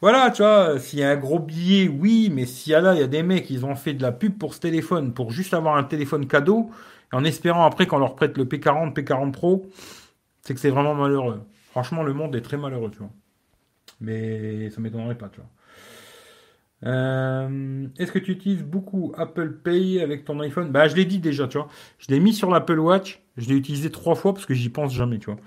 Voilà, 0.00 0.30
tu 0.30 0.42
vois, 0.42 0.78
s'il 0.78 1.00
y 1.00 1.02
a 1.02 1.10
un 1.10 1.16
gros 1.16 1.40
billet, 1.40 1.88
oui, 1.88 2.30
mais 2.32 2.46
s'il 2.46 2.72
y 2.72 2.74
a 2.74 2.80
là, 2.80 2.94
il 2.94 3.00
y 3.00 3.02
a 3.02 3.08
des 3.08 3.22
mecs, 3.24 3.50
ils 3.50 3.66
ont 3.66 3.74
fait 3.74 3.94
de 3.94 4.02
la 4.02 4.12
pub 4.12 4.38
pour 4.38 4.54
ce 4.54 4.60
téléphone, 4.60 5.12
pour 5.12 5.32
juste 5.32 5.54
avoir 5.54 5.76
un 5.76 5.84
téléphone 5.84 6.28
cadeau, 6.28 6.70
en 7.12 7.24
espérant 7.24 7.64
après 7.66 7.86
qu'on 7.86 7.98
leur 7.98 8.14
prête 8.14 8.38
le 8.38 8.44
P40, 8.44 8.94
P40 8.94 9.32
Pro, 9.32 9.66
c'est 10.42 10.54
que 10.54 10.60
c'est 10.60 10.70
vraiment 10.70 10.94
malheureux. 10.94 11.42
Franchement, 11.70 12.02
le 12.04 12.14
monde 12.14 12.36
est 12.36 12.42
très 12.42 12.56
malheureux, 12.56 12.90
tu 12.90 12.98
vois. 12.98 13.10
Mais 14.00 14.70
ça 14.70 14.80
m'étonnerait 14.80 15.18
pas, 15.18 15.28
tu 15.28 15.40
vois. 15.40 15.50
Euh, 16.86 17.86
est-ce 17.98 18.12
que 18.12 18.18
tu 18.18 18.32
utilises 18.32 18.62
beaucoup 18.62 19.12
Apple 19.16 19.52
Pay 19.64 20.00
avec 20.00 20.24
ton 20.24 20.38
iPhone? 20.40 20.70
Bah, 20.70 20.88
je 20.88 20.94
l'ai 20.94 21.04
dit 21.04 21.18
déjà, 21.18 21.48
tu 21.48 21.58
vois. 21.58 21.68
Je 21.98 22.06
l'ai 22.08 22.20
mis 22.20 22.32
sur 22.32 22.50
l'Apple 22.50 22.78
Watch. 22.78 23.22
Je 23.36 23.48
l'ai 23.48 23.56
utilisé 23.56 23.90
trois 23.90 24.14
fois 24.14 24.32
parce 24.32 24.46
que 24.46 24.54
j'y 24.54 24.68
pense 24.68 24.92
jamais, 24.94 25.18
tu 25.18 25.26
vois. 25.26 25.40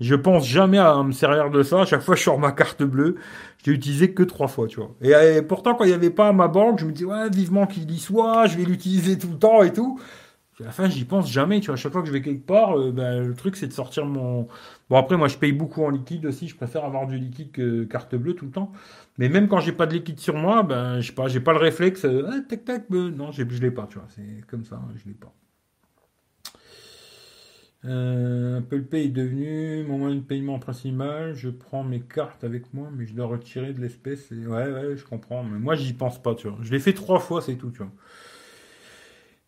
Je 0.00 0.14
pense 0.14 0.46
jamais 0.46 0.78
à 0.78 1.02
me 1.02 1.10
servir 1.10 1.50
de 1.50 1.62
ça. 1.62 1.80
À 1.80 1.84
chaque 1.84 2.02
fois, 2.02 2.14
je 2.14 2.22
sors 2.22 2.38
ma 2.38 2.52
carte 2.52 2.84
bleue. 2.84 3.16
Je 3.64 3.70
l'ai 3.70 3.76
utilisé 3.76 4.14
que 4.14 4.22
trois 4.22 4.46
fois, 4.46 4.68
tu 4.68 4.80
vois. 4.80 4.94
Et, 5.02 5.42
pourtant, 5.42 5.74
quand 5.74 5.84
il 5.84 5.88
n'y 5.88 5.94
avait 5.94 6.10
pas 6.10 6.32
ma 6.32 6.46
banque, 6.46 6.78
je 6.78 6.84
me 6.84 6.92
dis, 6.92 7.04
ouais, 7.04 7.28
vivement 7.30 7.66
qu'il 7.66 7.90
y 7.90 7.98
soit, 7.98 8.46
je 8.46 8.56
vais 8.56 8.64
l'utiliser 8.64 9.18
tout 9.18 9.28
le 9.28 9.38
temps 9.38 9.62
et 9.64 9.72
tout. 9.72 9.98
À 10.60 10.64
la 10.64 10.72
fin, 10.72 10.88
j'y 10.88 11.04
pense 11.04 11.30
jamais, 11.30 11.60
tu 11.60 11.66
vois. 11.68 11.76
Chaque 11.76 11.92
fois 11.92 12.02
que 12.02 12.08
je 12.08 12.12
vais 12.12 12.22
quelque 12.22 12.44
part, 12.44 12.76
euh, 12.78 12.90
ben, 12.90 13.26
le 13.26 13.34
truc, 13.34 13.56
c'est 13.56 13.68
de 13.68 13.72
sortir 13.72 14.06
mon. 14.06 14.48
Bon, 14.90 14.96
après, 14.96 15.16
moi, 15.16 15.28
je 15.28 15.36
paye 15.36 15.52
beaucoup 15.52 15.84
en 15.84 15.90
liquide 15.90 16.26
aussi. 16.26 16.48
Je 16.48 16.56
préfère 16.56 16.84
avoir 16.84 17.06
du 17.06 17.16
liquide 17.16 17.52
que 17.52 17.84
carte 17.84 18.14
bleue 18.16 18.34
tout 18.34 18.46
le 18.46 18.50
temps. 18.50 18.72
Mais 19.18 19.28
même 19.28 19.48
quand 19.48 19.60
j'ai 19.60 19.72
pas 19.72 19.86
de 19.86 19.94
liquide 19.94 20.18
sur 20.18 20.34
moi, 20.36 20.62
ben, 20.64 21.00
je 21.00 21.08
sais 21.08 21.12
pas, 21.12 21.28
j'ai 21.28 21.40
pas 21.40 21.52
le 21.52 21.58
réflexe. 21.58 22.04
Euh, 22.04 22.28
ah, 22.28 22.40
tac, 22.48 22.64
tac, 22.64 22.86
ben, 22.90 23.08
non, 23.10 23.30
je 23.30 23.42
l'ai 23.42 23.70
pas, 23.70 23.86
tu 23.88 23.98
vois. 23.98 24.08
C'est 24.08 24.46
comme 24.48 24.64
ça, 24.64 24.80
je 24.96 25.08
l'ai 25.08 25.14
pas. 25.14 25.32
Euh, 27.84 28.58
Apple 28.58 28.82
Pay 28.82 29.04
est 29.04 29.08
devenu 29.08 29.84
mon 29.84 29.98
moyen 29.98 30.16
de 30.16 30.20
paiement 30.20 30.58
principal. 30.58 31.34
Je 31.34 31.48
prends 31.50 31.84
mes 31.84 32.00
cartes 32.00 32.42
avec 32.42 32.74
moi, 32.74 32.88
mais 32.92 33.06
je 33.06 33.14
dois 33.14 33.26
retirer 33.26 33.72
de 33.72 33.80
l'espèce. 33.80 34.30
Ouais, 34.30 34.72
ouais, 34.72 34.96
je 34.96 35.04
comprends. 35.04 35.44
Mais 35.44 35.58
moi, 35.58 35.76
j'y 35.76 35.92
pense 35.92 36.20
pas, 36.20 36.34
tu 36.34 36.48
vois. 36.48 36.58
Je 36.62 36.72
l'ai 36.72 36.80
fait 36.80 36.92
trois 36.94 37.20
fois, 37.20 37.40
c'est 37.40 37.54
tout, 37.54 37.70
tu 37.70 37.78
vois. 37.78 37.92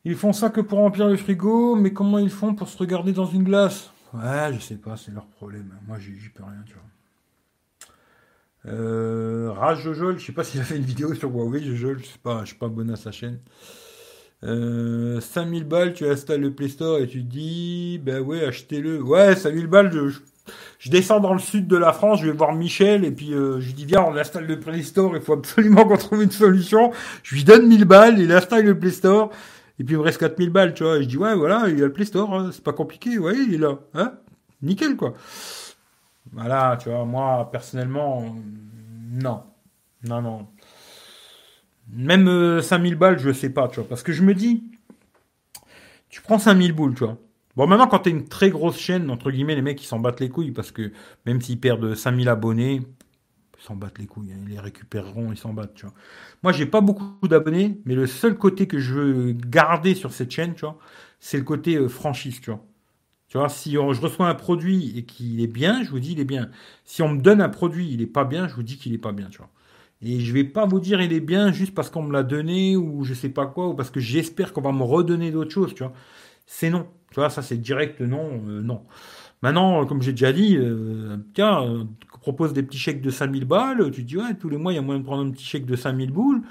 Ils 0.05 0.17
font 0.17 0.33
ça 0.33 0.49
que 0.49 0.61
pour 0.61 0.79
remplir 0.79 1.09
le 1.09 1.17
frigo, 1.17 1.77
mais 1.77 1.93
comment 1.93 2.19
ils 2.19 2.31
font 2.31 2.55
pour 2.55 2.69
se 2.69 2.79
regarder 2.79 3.13
dans 3.13 3.27
une 3.27 3.45
glace? 3.45 3.93
Ouais, 4.15 4.53
je 4.55 4.59
sais 4.59 4.77
pas, 4.77 4.97
c'est 4.97 5.13
leur 5.13 5.27
problème. 5.27 5.73
Moi, 5.87 5.99
j'y 5.99 6.29
peux 6.31 6.43
rien, 6.43 6.63
tu 6.67 6.75
vois. 6.75 6.83
Euh, 8.67 9.75
Jojol, 9.77 10.19
je 10.19 10.27
sais 10.27 10.33
pas 10.33 10.45
s'il 10.45 10.61
a 10.61 10.65
fait 10.65 10.77
une 10.77 10.85
vidéo 10.85 11.15
sur 11.15 11.31
Huawei, 11.31 11.63
Jojol, 11.63 12.01
je 12.01 12.07
sais 12.07 12.19
pas, 12.23 12.41
je 12.41 12.49
suis 12.49 12.57
pas 12.57 12.67
abonné 12.67 12.93
à 12.93 12.97
sa 12.97 13.13
chaîne. 13.13 13.39
Euh, 14.43 15.21
5000 15.21 15.65
balles, 15.65 15.93
tu 15.93 16.07
installes 16.07 16.41
le 16.41 16.53
Play 16.53 16.69
Store 16.69 16.99
et 16.99 17.07
tu 17.07 17.23
dis, 17.23 18.01
ben 18.03 18.21
ouais, 18.23 18.45
achetez-le. 18.45 19.03
Ouais, 19.03 19.37
5000 19.37 19.67
balles, 19.67 19.93
je, 19.93 20.19
je, 20.79 20.91
descends 20.91 21.21
dans 21.21 21.35
le 21.35 21.39
sud 21.39 21.67
de 21.67 21.77
la 21.77 21.93
France, 21.93 22.21
je 22.21 22.27
vais 22.27 22.33
voir 22.33 22.55
Michel 22.55 23.05
et 23.05 23.11
puis 23.11 23.35
euh, 23.35 23.61
je 23.61 23.67
lui 23.67 23.75
dis, 23.75 23.85
viens, 23.85 24.03
on 24.03 24.17
installe 24.17 24.47
le 24.47 24.59
Play 24.59 24.83
Store, 24.83 25.15
il 25.15 25.21
faut 25.21 25.35
absolument 25.35 25.85
qu'on 25.89 25.99
trouve 25.99 26.23
une 26.23 26.31
solution. 26.31 26.91
Je 27.23 27.35
lui 27.35 27.45
donne 27.45 27.67
1000 27.69 27.85
balles, 27.85 28.19
il 28.19 28.33
installe 28.33 28.65
le 28.65 28.79
Play 28.79 28.91
Store. 28.91 29.31
Et 29.81 29.85
puis 29.85 29.95
il 29.95 29.99
me 29.99 30.03
reste 30.03 30.19
4000 30.21 30.51
balles, 30.51 30.75
tu 30.75 30.85
vois. 30.85 30.99
Et 30.99 31.05
je 31.05 31.09
dis, 31.09 31.17
ouais, 31.17 31.35
voilà, 31.35 31.65
il 31.69 31.79
y 31.79 31.83
a 31.83 31.87
le 31.87 31.93
Play 31.93 32.05
Store, 32.05 32.35
hein, 32.35 32.51
c'est 32.53 32.63
pas 32.63 32.75
compliqué, 32.75 33.19
ouais, 33.19 33.35
il 33.35 33.55
est 33.55 33.59
là. 33.59 33.79
Hein 33.95 34.13
Nickel, 34.61 34.95
quoi. 34.95 35.15
Voilà, 36.33 36.77
tu 36.79 36.91
vois, 36.91 37.07
moi, 37.07 37.49
personnellement, 37.51 38.37
non. 39.11 39.43
Non, 40.07 40.21
non. 40.21 40.49
Même 41.91 42.61
5000 42.61 42.93
euh, 42.93 42.97
balles, 42.97 43.19
je 43.19 43.33
sais 43.33 43.49
pas, 43.49 43.69
tu 43.69 43.77
vois. 43.77 43.89
Parce 43.89 44.03
que 44.03 44.13
je 44.13 44.23
me 44.23 44.35
dis, 44.35 44.65
tu 46.11 46.21
prends 46.21 46.39
5000 46.39 46.73
boules, 46.75 46.95
tu 46.95 47.05
vois. 47.05 47.17
Bon, 47.57 47.67
maintenant, 47.67 47.87
quand 47.87 48.01
t'es 48.01 48.11
une 48.11 48.29
très 48.29 48.51
grosse 48.51 48.79
chaîne, 48.79 49.11
entre 49.11 49.31
guillemets, 49.31 49.55
les 49.55 49.63
mecs, 49.63 49.83
ils 49.83 49.87
s'en 49.87 49.99
battent 49.99 50.21
les 50.21 50.29
couilles 50.29 50.53
parce 50.53 50.73
que 50.73 50.93
même 51.25 51.41
s'ils 51.41 51.59
perdent 51.59 51.95
5000 51.95 52.29
abonnés, 52.29 52.83
ils 53.61 53.67
s'en 53.67 53.77
battent 53.77 53.99
les 53.99 54.07
couilles. 54.07 54.33
Hein. 54.33 54.41
ils 54.47 54.55
les 54.55 54.61
récupéreront, 54.61 55.33
ils 55.33 55.37
s'en 55.37 55.53
battent, 55.53 55.75
tu 55.75 55.87
vois. 55.87 55.95
Moi, 56.43 56.53
j'ai 56.53 56.67
pas 56.67 56.81
beaucoup 56.81 57.29
d'abonnés, 57.29 57.79
mais 57.85 57.95
le 57.95 58.07
seul 58.07 58.37
côté 58.37 58.67
que 58.67 58.79
je 58.79 58.95
veux 58.95 59.33
garder 59.33 59.95
sur 59.95 60.13
cette 60.13 60.31
chaîne, 60.31 60.55
tu 60.55 60.61
vois, 60.61 60.79
c'est 61.19 61.39
le 61.39 61.45
côté 61.45 61.77
euh, 61.77 61.89
franchise, 61.89 62.41
tu 62.41 62.51
vois. 62.51 62.65
Tu 63.29 63.39
vois, 63.39 63.49
si 63.49 63.73
je 63.73 63.79
reçois 63.79 64.29
un 64.29 64.35
produit 64.35 64.99
et 64.99 65.05
qu'il 65.05 65.41
est 65.41 65.47
bien, 65.47 65.85
je 65.85 65.91
vous 65.91 66.01
dis 66.01 66.13
il 66.13 66.21
est 66.21 66.25
bien. 66.25 66.51
Si 66.85 67.01
on 67.03 67.11
me 67.11 67.21
donne 67.21 67.41
un 67.41 67.49
produit, 67.49 67.89
il 67.93 68.03
est 68.03 68.07
pas 68.07 68.25
bien, 68.25 68.49
je 68.49 68.55
vous 68.55 68.65
dis 68.65 68.77
qu'il 68.77 68.93
est 68.93 68.99
pas 68.99 69.13
bien, 69.13 69.29
tu 69.31 69.39
vois. 69.39 69.51
Et 70.03 70.19
je 70.21 70.33
vais 70.33 70.45
pas 70.45 70.67
vous 70.67 70.81
dire 70.81 71.01
il 71.01 71.13
est 71.13 71.21
bien 71.21 71.53
juste 71.53 71.75
parce 71.75 71.91
qu'on 71.91 72.03
me 72.03 72.13
l'a 72.13 72.25
donné 72.25 72.77
ou 72.77 73.05
je 73.05 73.15
sais 73.15 73.29
pas 73.29 73.47
quoi 73.47 73.69
ou 73.69 73.75
parce 73.75 73.91
que 73.91 74.01
j'espère 74.01 74.53
qu'on 74.53 74.63
va 74.63 74.73
me 74.73 74.83
redonner 74.83 75.31
d'autres 75.31 75.53
choses, 75.53 75.75
tu 75.75 75.85
vois. 75.85 75.93
C'est 76.47 76.71
non. 76.71 76.89
Tu 77.13 77.17
vois, 77.21 77.31
ça 77.31 77.43
c'est 77.43 77.59
direct 77.59 78.01
non, 78.01 78.43
euh, 78.49 78.63
non. 78.63 78.83
Maintenant, 79.43 79.87
comme 79.87 80.03
j'ai 80.03 80.13
déjà 80.13 80.33
dit, 80.33 80.57
euh, 80.57 81.17
tiens, 81.35 81.87
propose 82.21 82.53
des 82.53 82.63
petits 82.63 82.79
chèques 82.79 83.03
de 83.03 83.11
5000 83.11 83.45
balles, 83.45 83.91
tu 83.91 84.03
te 84.03 84.09
dis 84.09 84.17
ouais, 84.17 84.35
tous 84.35 84.49
les 84.49 84.57
mois 84.57 84.73
il 84.73 84.77
y 84.77 84.79
a 84.79 84.83
moyen 84.83 85.01
de 85.01 85.05
prendre 85.05 85.27
un 85.27 85.31
petit 85.31 85.45
chèque 85.45 85.67
de 85.67 85.77
5000 85.77 86.11
boules. 86.11 86.43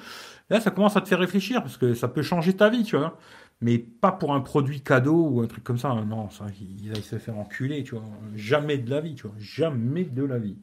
Là, 0.49 0.59
ça 0.59 0.71
commence 0.71 0.97
à 0.97 1.01
te 1.01 1.07
faire 1.07 1.19
réfléchir 1.19 1.61
parce 1.61 1.77
que 1.77 1.93
ça 1.93 2.07
peut 2.07 2.23
changer 2.23 2.53
ta 2.53 2.69
vie, 2.69 2.83
tu 2.83 2.97
vois 2.97 3.17
mais 3.61 3.77
pas 3.77 4.11
pour 4.11 4.33
un 4.33 4.41
produit 4.41 4.81
cadeau 4.81 5.27
ou 5.29 5.41
un 5.41 5.47
truc 5.47 5.63
comme 5.63 5.77
ça. 5.77 5.93
Non, 5.93 6.29
ça, 6.29 6.45
il, 6.61 6.89
va 6.89 6.95
se 6.95 7.17
faire 7.17 7.37
enculer, 7.37 7.83
tu 7.83 7.95
vois. 7.95 8.03
Jamais 8.35 8.77
de 8.77 8.89
la 8.89 9.01
vie, 9.01 9.15
tu 9.15 9.27
vois. 9.27 9.35
Jamais 9.37 10.05
de 10.05 10.23
la 10.23 10.37
vie. 10.37 10.57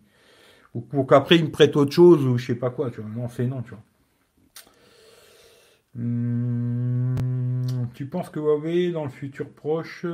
Ou, 0.75 0.81
pour 0.81 1.07
qu'après 1.07 1.37
il 1.37 1.45
me 1.45 1.51
prête 1.51 1.77
autre 1.77 1.93
chose 1.93 2.25
ou 2.25 2.39
je 2.39 2.47
sais 2.47 2.55
pas 2.55 2.71
quoi, 2.71 2.91
tu 2.91 3.01
vois. 3.01 3.11
Non, 3.11 3.29
c'est 3.29 3.47
non, 3.47 3.63
tu 3.63 3.71
vois. 3.71 3.83
Hum, 5.99 7.17
tu 7.95 8.07
penses 8.07 8.31
que 8.31 8.41
Huawei, 8.41 8.93
dans 8.93 9.05
le 9.05 9.11
futur 9.11 9.49
proche, 9.51 10.05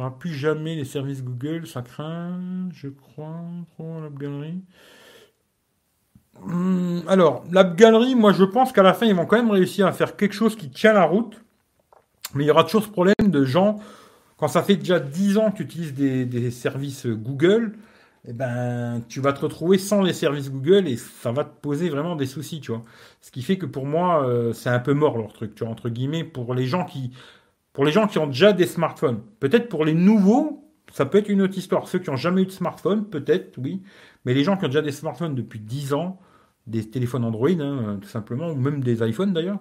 n'aura 0.00 0.18
plus 0.18 0.34
jamais 0.34 0.74
les 0.74 0.84
services 0.84 1.22
Google 1.22 1.66
Ça 1.66 1.82
craint, 1.82 2.68
je 2.72 2.88
crois, 2.88 3.40
trop 3.74 4.00
la 4.00 4.08
galerie. 4.08 4.62
Hum, 6.42 7.02
alors, 7.06 7.44
la 7.50 7.64
galerie, 7.64 8.14
moi 8.14 8.32
je 8.32 8.44
pense 8.44 8.72
qu'à 8.72 8.82
la 8.82 8.94
fin, 8.94 9.06
ils 9.06 9.14
vont 9.14 9.26
quand 9.26 9.36
même 9.36 9.50
réussir 9.50 9.86
à 9.86 9.92
faire 9.92 10.16
quelque 10.16 10.34
chose 10.34 10.56
qui 10.56 10.70
tient 10.70 10.92
la 10.92 11.04
route. 11.04 11.40
Mais 12.34 12.44
il 12.44 12.46
y 12.46 12.50
aura 12.50 12.64
toujours 12.64 12.84
ce 12.84 12.88
problème 12.88 13.14
de 13.20 13.44
gens, 13.44 13.80
quand 14.36 14.48
ça 14.48 14.62
fait 14.62 14.76
déjà 14.76 15.00
10 15.00 15.36
ans 15.36 15.50
que 15.50 15.58
tu 15.58 15.62
utilises 15.64 15.94
des, 15.94 16.50
services 16.50 17.06
Google, 17.06 17.74
eh 18.26 18.32
ben, 18.32 19.02
tu 19.08 19.20
vas 19.20 19.32
te 19.32 19.40
retrouver 19.40 19.78
sans 19.78 20.02
les 20.02 20.12
services 20.12 20.50
Google 20.50 20.86
et 20.86 20.96
ça 20.96 21.32
va 21.32 21.44
te 21.44 21.60
poser 21.60 21.88
vraiment 21.88 22.16
des 22.16 22.26
soucis, 22.26 22.60
tu 22.60 22.70
vois. 22.70 22.82
Ce 23.20 23.30
qui 23.30 23.42
fait 23.42 23.58
que 23.58 23.66
pour 23.66 23.86
moi, 23.86 24.26
euh, 24.26 24.52
c'est 24.52 24.70
un 24.70 24.78
peu 24.78 24.94
mort 24.94 25.18
leur 25.18 25.32
truc, 25.32 25.54
tu 25.54 25.64
vois, 25.64 25.72
entre 25.72 25.88
guillemets, 25.88 26.24
pour 26.24 26.54
les 26.54 26.66
gens 26.66 26.84
qui, 26.84 27.10
pour 27.72 27.84
les 27.84 27.92
gens 27.92 28.06
qui 28.06 28.18
ont 28.18 28.26
déjà 28.26 28.52
des 28.52 28.66
smartphones. 28.66 29.22
Peut-être 29.38 29.68
pour 29.68 29.84
les 29.84 29.94
nouveaux, 29.94 30.70
ça 30.92 31.06
peut 31.06 31.18
être 31.18 31.28
une 31.28 31.42
autre 31.42 31.56
histoire. 31.56 31.88
Ceux 31.88 31.98
qui 31.98 32.10
n'ont 32.10 32.16
jamais 32.16 32.42
eu 32.42 32.46
de 32.46 32.50
smartphone, 32.50 33.08
peut-être, 33.08 33.58
oui. 33.58 33.82
Mais 34.24 34.34
les 34.34 34.44
gens 34.44 34.56
qui 34.56 34.64
ont 34.64 34.68
déjà 34.68 34.82
des 34.82 34.92
smartphones 34.92 35.34
depuis 35.34 35.60
10 35.60 35.94
ans, 35.94 36.18
des 36.66 36.88
téléphones 36.88 37.24
Android, 37.24 37.48
hein, 37.48 37.98
tout 38.00 38.08
simplement, 38.08 38.50
ou 38.50 38.56
même 38.56 38.82
des 38.82 39.06
iPhones 39.06 39.32
d'ailleurs, 39.32 39.60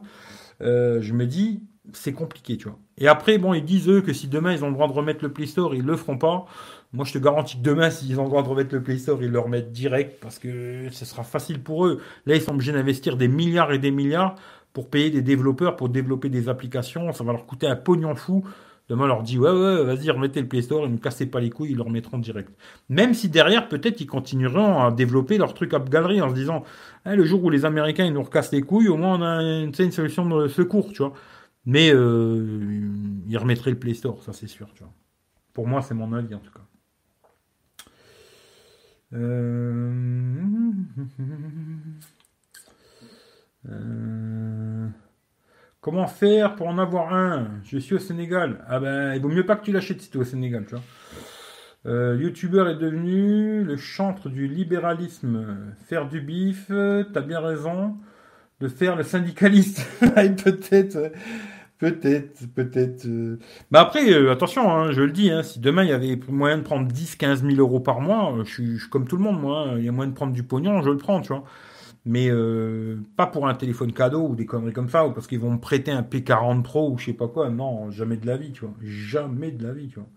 euh, 0.62 1.02
je 1.02 1.14
me 1.14 1.26
dis, 1.26 1.64
c'est 1.94 2.14
compliqué, 2.14 2.58
tu 2.58 2.68
vois. 2.68 2.78
Et 2.98 3.08
après, 3.08 3.38
bon, 3.38 3.54
ils 3.54 3.64
disent 3.64 3.88
eux 3.88 4.02
que 4.02 4.14
si 4.14 4.28
demain 4.28 4.54
ils 4.54 4.64
ont 4.64 4.68
le 4.68 4.74
droit 4.74 4.88
de 4.88 4.94
remettre 4.94 5.24
le 5.24 5.32
Play 5.32 5.46
Store, 5.46 5.74
ils 5.76 5.84
le 5.84 5.96
feront 5.96 6.18
pas. 6.18 6.46
Moi, 6.92 7.06
je 7.06 7.14
te 7.14 7.18
garantis 7.18 7.58
que 7.58 7.64
demain, 7.64 7.90
s'ils 7.90 8.20
ont 8.20 8.24
le 8.24 8.30
droit 8.30 8.44
de 8.44 8.50
remettre 8.50 8.76
le 8.76 8.84
Play 8.84 8.98
Store, 8.98 9.22
ils 9.22 9.30
le 9.30 9.40
remettent 9.40 9.72
direct 9.72 10.20
parce 10.22 10.40
que 10.40 10.90
ce 10.92 11.06
sera 11.06 11.24
facile 11.24 11.62
pour 11.62 11.86
eux. 11.86 12.02
Là, 12.26 12.36
ils 12.36 12.42
sont 12.42 12.54
obligés 12.54 12.74
d'investir 12.74 13.18
des 13.18 13.28
milliards 13.28 13.72
et 13.72 13.80
des 13.80 13.92
milliards 13.92 14.36
pour 14.74 14.90
payer 14.90 15.10
des 15.10 15.22
développeurs 15.22 15.76
pour 15.76 15.90
développer 15.90 16.30
des 16.30 16.50
applications. 16.50 17.12
Ça 17.14 17.24
va 17.24 17.32
leur 17.32 17.46
coûter 17.46 17.68
un 17.68 17.76
pognon 17.76 18.16
fou. 18.16 18.44
Demain, 18.90 19.04
on 19.04 19.08
leur 19.08 19.24
dit 19.24 19.38
ouais, 19.38 19.52
ouais, 19.52 19.84
vas-y, 19.84 20.10
remettez 20.10 20.42
le 20.42 20.48
Play 20.48 20.64
Store, 20.64 20.86
ils 20.86 20.92
ne 20.92 20.98
cassez 20.98 21.28
pas 21.28 21.40
les 21.40 21.52
couilles, 21.52 21.72
ils 21.72 21.78
le 21.78 21.84
remettront 21.84 22.18
direct. 22.18 22.50
Même 22.90 23.14
si 23.14 23.30
derrière, 23.30 23.70
peut-être, 23.70 24.02
ils 24.02 24.08
continueront 24.08 24.80
à 24.80 24.92
développer 24.92 25.38
leur 25.38 25.54
truc 25.54 25.76
App 25.76 25.90
Gallery 25.90 26.22
en 26.22 26.30
se 26.30 26.34
disant 26.34 26.64
eh, 27.06 27.16
le 27.16 27.24
jour 27.24 27.44
où 27.44 27.52
les 27.52 27.66
Américains 27.66 28.06
ils 28.06 28.14
nous 28.14 28.24
recassent 28.24 28.52
les 28.52 28.62
couilles, 28.62 28.88
au 28.88 28.98
moins 28.98 29.20
on 29.20 29.22
a 29.22 29.44
une, 29.44 29.72
une 29.78 29.92
solution 29.92 30.28
de 30.28 30.48
secours, 30.48 30.92
tu 30.92 31.04
vois. 31.04 31.14
Mais 31.66 31.94
euh, 31.94 32.90
ils 33.28 33.38
remettraient 33.38 33.70
le 33.70 33.78
Play 33.78 33.94
Store, 33.94 34.24
ça 34.24 34.34
c'est 34.34 34.48
sûr, 34.48 34.74
tu 34.74 34.84
vois. 34.84 34.94
Pour 35.54 35.68
moi, 35.68 35.84
c'est 35.84 35.94
mon 35.94 36.12
avis 36.14 36.34
en 36.34 36.40
tout 36.40 36.52
cas. 36.52 36.66
Euh... 39.14 40.72
Euh... 43.68 44.88
Comment 45.82 46.08
faire 46.08 46.56
pour 46.56 46.68
en 46.68 46.78
avoir 46.78 47.14
un? 47.14 47.48
Je 47.64 47.78
suis 47.78 47.96
au 47.96 48.00
Sénégal. 48.00 48.66
Ah 48.68 48.82
ben, 48.82 49.14
il 49.14 49.22
vaut 49.22 49.30
mieux 49.30 49.46
pas 49.46 49.56
que 49.56 49.64
tu 49.64 49.72
l'achètes 49.72 50.02
si 50.02 50.10
tu 50.10 50.18
es 50.18 50.22
au 50.22 50.26
Sénégal, 50.26 50.66
tu 50.66 50.76
vois. 50.76 50.84
Euh, 51.86 52.18
YouTuber 52.20 52.66
est 52.72 52.76
devenu 52.78 53.64
le 53.64 53.78
chantre 53.78 54.28
du 54.28 54.48
libéralisme. 54.48 55.74
Faire 55.88 56.10
du 56.10 56.20
bif, 56.20 56.68
t'as 56.68 57.22
bien 57.22 57.40
raison. 57.40 57.96
De 58.60 58.68
faire 58.68 58.98
le 58.98 59.04
syndicaliste. 59.04 59.88
peut-être, 60.02 61.14
peut-être, 61.78 62.54
peut-être. 62.54 63.08
Mais 63.72 63.80
après, 63.80 64.12
euh, 64.12 64.34
attention, 64.34 64.70
hein, 64.70 64.92
je 64.92 65.02
le 65.02 65.12
dis, 65.12 65.32
hein, 65.32 65.44
si 65.44 65.62
demain 65.62 65.84
il 65.84 65.90
y 65.92 65.94
avait 65.94 66.20
moyen 66.28 66.58
de 66.58 66.64
prendre 66.64 66.86
10, 66.92 67.16
15 67.16 67.44
000 67.44 67.56
euros 67.56 67.80
par 67.80 68.02
mois, 68.02 68.36
je 68.44 68.52
suis, 68.52 68.74
je 68.76 68.82
suis 68.82 68.90
comme 68.90 69.08
tout 69.08 69.16
le 69.16 69.24
monde, 69.24 69.40
moi. 69.40 69.70
Hein. 69.70 69.76
Il 69.78 69.86
y 69.86 69.88
a 69.88 69.94
moyen 69.94 70.12
de 70.12 70.16
prendre 70.16 70.34
du 70.34 70.44
pognon, 70.44 70.82
je 70.82 70.90
le 70.90 70.98
prends, 70.98 71.22
tu 71.22 71.30
vois 71.30 71.46
mais 72.06 72.30
euh, 72.30 72.98
pas 73.18 73.28
pour 73.28 73.48
un 73.48 73.54
téléphone 73.54 73.94
cadeau 73.94 74.28
ou 74.30 74.36
des 74.36 74.46
conneries 74.46 74.74
comme 74.74 74.90
ça, 74.90 75.06
ou 75.06 75.12
parce 75.12 75.28
qu'ils 75.28 75.40
vont 75.40 75.52
me 75.52 75.60
prêter 75.60 75.92
un 75.92 76.02
P40 76.02 76.64
Pro 76.64 76.92
ou 76.92 76.98
je 76.98 77.06
sais 77.06 77.14
pas 77.14 77.28
quoi. 77.28 77.50
Non, 77.50 77.92
jamais 77.92 78.18
de 78.18 78.26
la 78.26 78.38
vie, 78.38 78.52
tu 78.52 78.62
vois. 78.62 78.74
Jamais 78.82 79.52
de 79.52 79.64
la 79.64 79.74
vie, 79.74 79.88
tu 79.90 79.96
vois. 79.96 80.08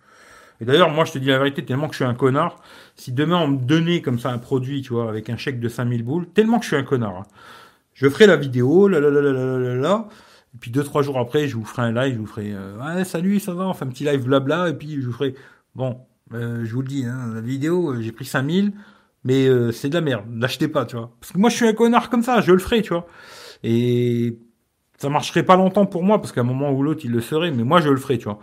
Et 0.62 0.64
d'ailleurs, 0.64 0.90
moi, 0.90 1.04
je 1.04 1.10
te 1.10 1.18
dis 1.18 1.26
la 1.26 1.38
vérité, 1.38 1.64
tellement 1.64 1.88
que 1.88 1.94
je 1.94 1.96
suis 1.96 2.04
un 2.04 2.14
connard, 2.14 2.62
si 2.94 3.10
demain 3.10 3.38
on 3.38 3.48
me 3.48 3.58
donnait 3.58 4.00
comme 4.00 4.20
ça 4.20 4.30
un 4.30 4.38
produit, 4.38 4.80
tu 4.80 4.92
vois, 4.92 5.08
avec 5.08 5.28
un 5.28 5.36
chèque 5.36 5.58
de 5.58 5.68
5000 5.68 6.04
boules, 6.04 6.28
tellement 6.28 6.58
que 6.58 6.64
je 6.64 6.68
suis 6.68 6.76
un 6.76 6.84
connard, 6.84 7.16
hein. 7.16 7.26
je 7.94 8.08
ferai 8.08 8.28
la 8.28 8.36
vidéo, 8.36 8.86
là, 8.86 9.00
là, 9.00 9.10
là, 9.10 9.20
là, 9.20 9.32
là, 9.32 9.58
là, 9.58 9.74
là, 9.74 10.08
et 10.54 10.58
puis 10.60 10.70
deux, 10.70 10.84
trois 10.84 11.02
jours 11.02 11.18
après, 11.18 11.48
je 11.48 11.56
vous 11.56 11.64
ferai 11.64 11.82
un 11.82 11.92
live, 11.92 12.14
je 12.14 12.20
vous 12.20 12.26
ferai, 12.26 12.52
euh, 12.52 12.78
ouais, 12.78 13.04
salut, 13.04 13.40
ça 13.40 13.54
va, 13.54 13.64
on 13.66 13.70
un 13.70 13.86
petit 13.88 14.04
live 14.04 14.24
blabla, 14.24 14.68
et 14.68 14.74
puis 14.74 15.00
je 15.00 15.06
vous 15.06 15.12
ferai, 15.12 15.34
bon, 15.74 15.98
euh, 16.32 16.64
je 16.64 16.72
vous 16.72 16.82
le 16.82 16.88
dis, 16.88 17.06
hein, 17.06 17.32
la 17.34 17.40
vidéo, 17.40 18.00
j'ai 18.00 18.12
pris 18.12 18.24
5000, 18.24 18.72
mais 19.24 19.46
euh, 19.46 19.72
c'est 19.72 19.88
de 19.88 19.94
la 19.94 20.00
merde. 20.00 20.24
L'achetez 20.36 20.68
pas, 20.68 20.84
tu 20.86 20.96
vois. 20.96 21.12
Parce 21.20 21.32
que 21.32 21.38
moi, 21.38 21.50
je 21.50 21.56
suis 21.56 21.66
un 21.66 21.72
connard 21.72 22.10
comme 22.10 22.22
ça, 22.22 22.40
je 22.40 22.52
le 22.52 22.58
ferai, 22.58 22.82
tu 22.82 22.90
vois. 22.90 23.06
Et 23.62 24.38
ça 24.98 25.08
marcherait 25.08 25.44
pas 25.44 25.56
longtemps 25.56 25.86
pour 25.86 26.02
moi, 26.02 26.20
parce 26.20 26.32
qu'à 26.32 26.42
un 26.42 26.44
moment 26.44 26.72
ou 26.72 26.82
l'autre, 26.82 27.02
il 27.04 27.12
le 27.12 27.20
ferait, 27.20 27.50
mais 27.50 27.64
moi, 27.64 27.80
je 27.80 27.88
le 27.88 27.96
ferai, 27.96 28.18
tu 28.18 28.24
vois. 28.24 28.38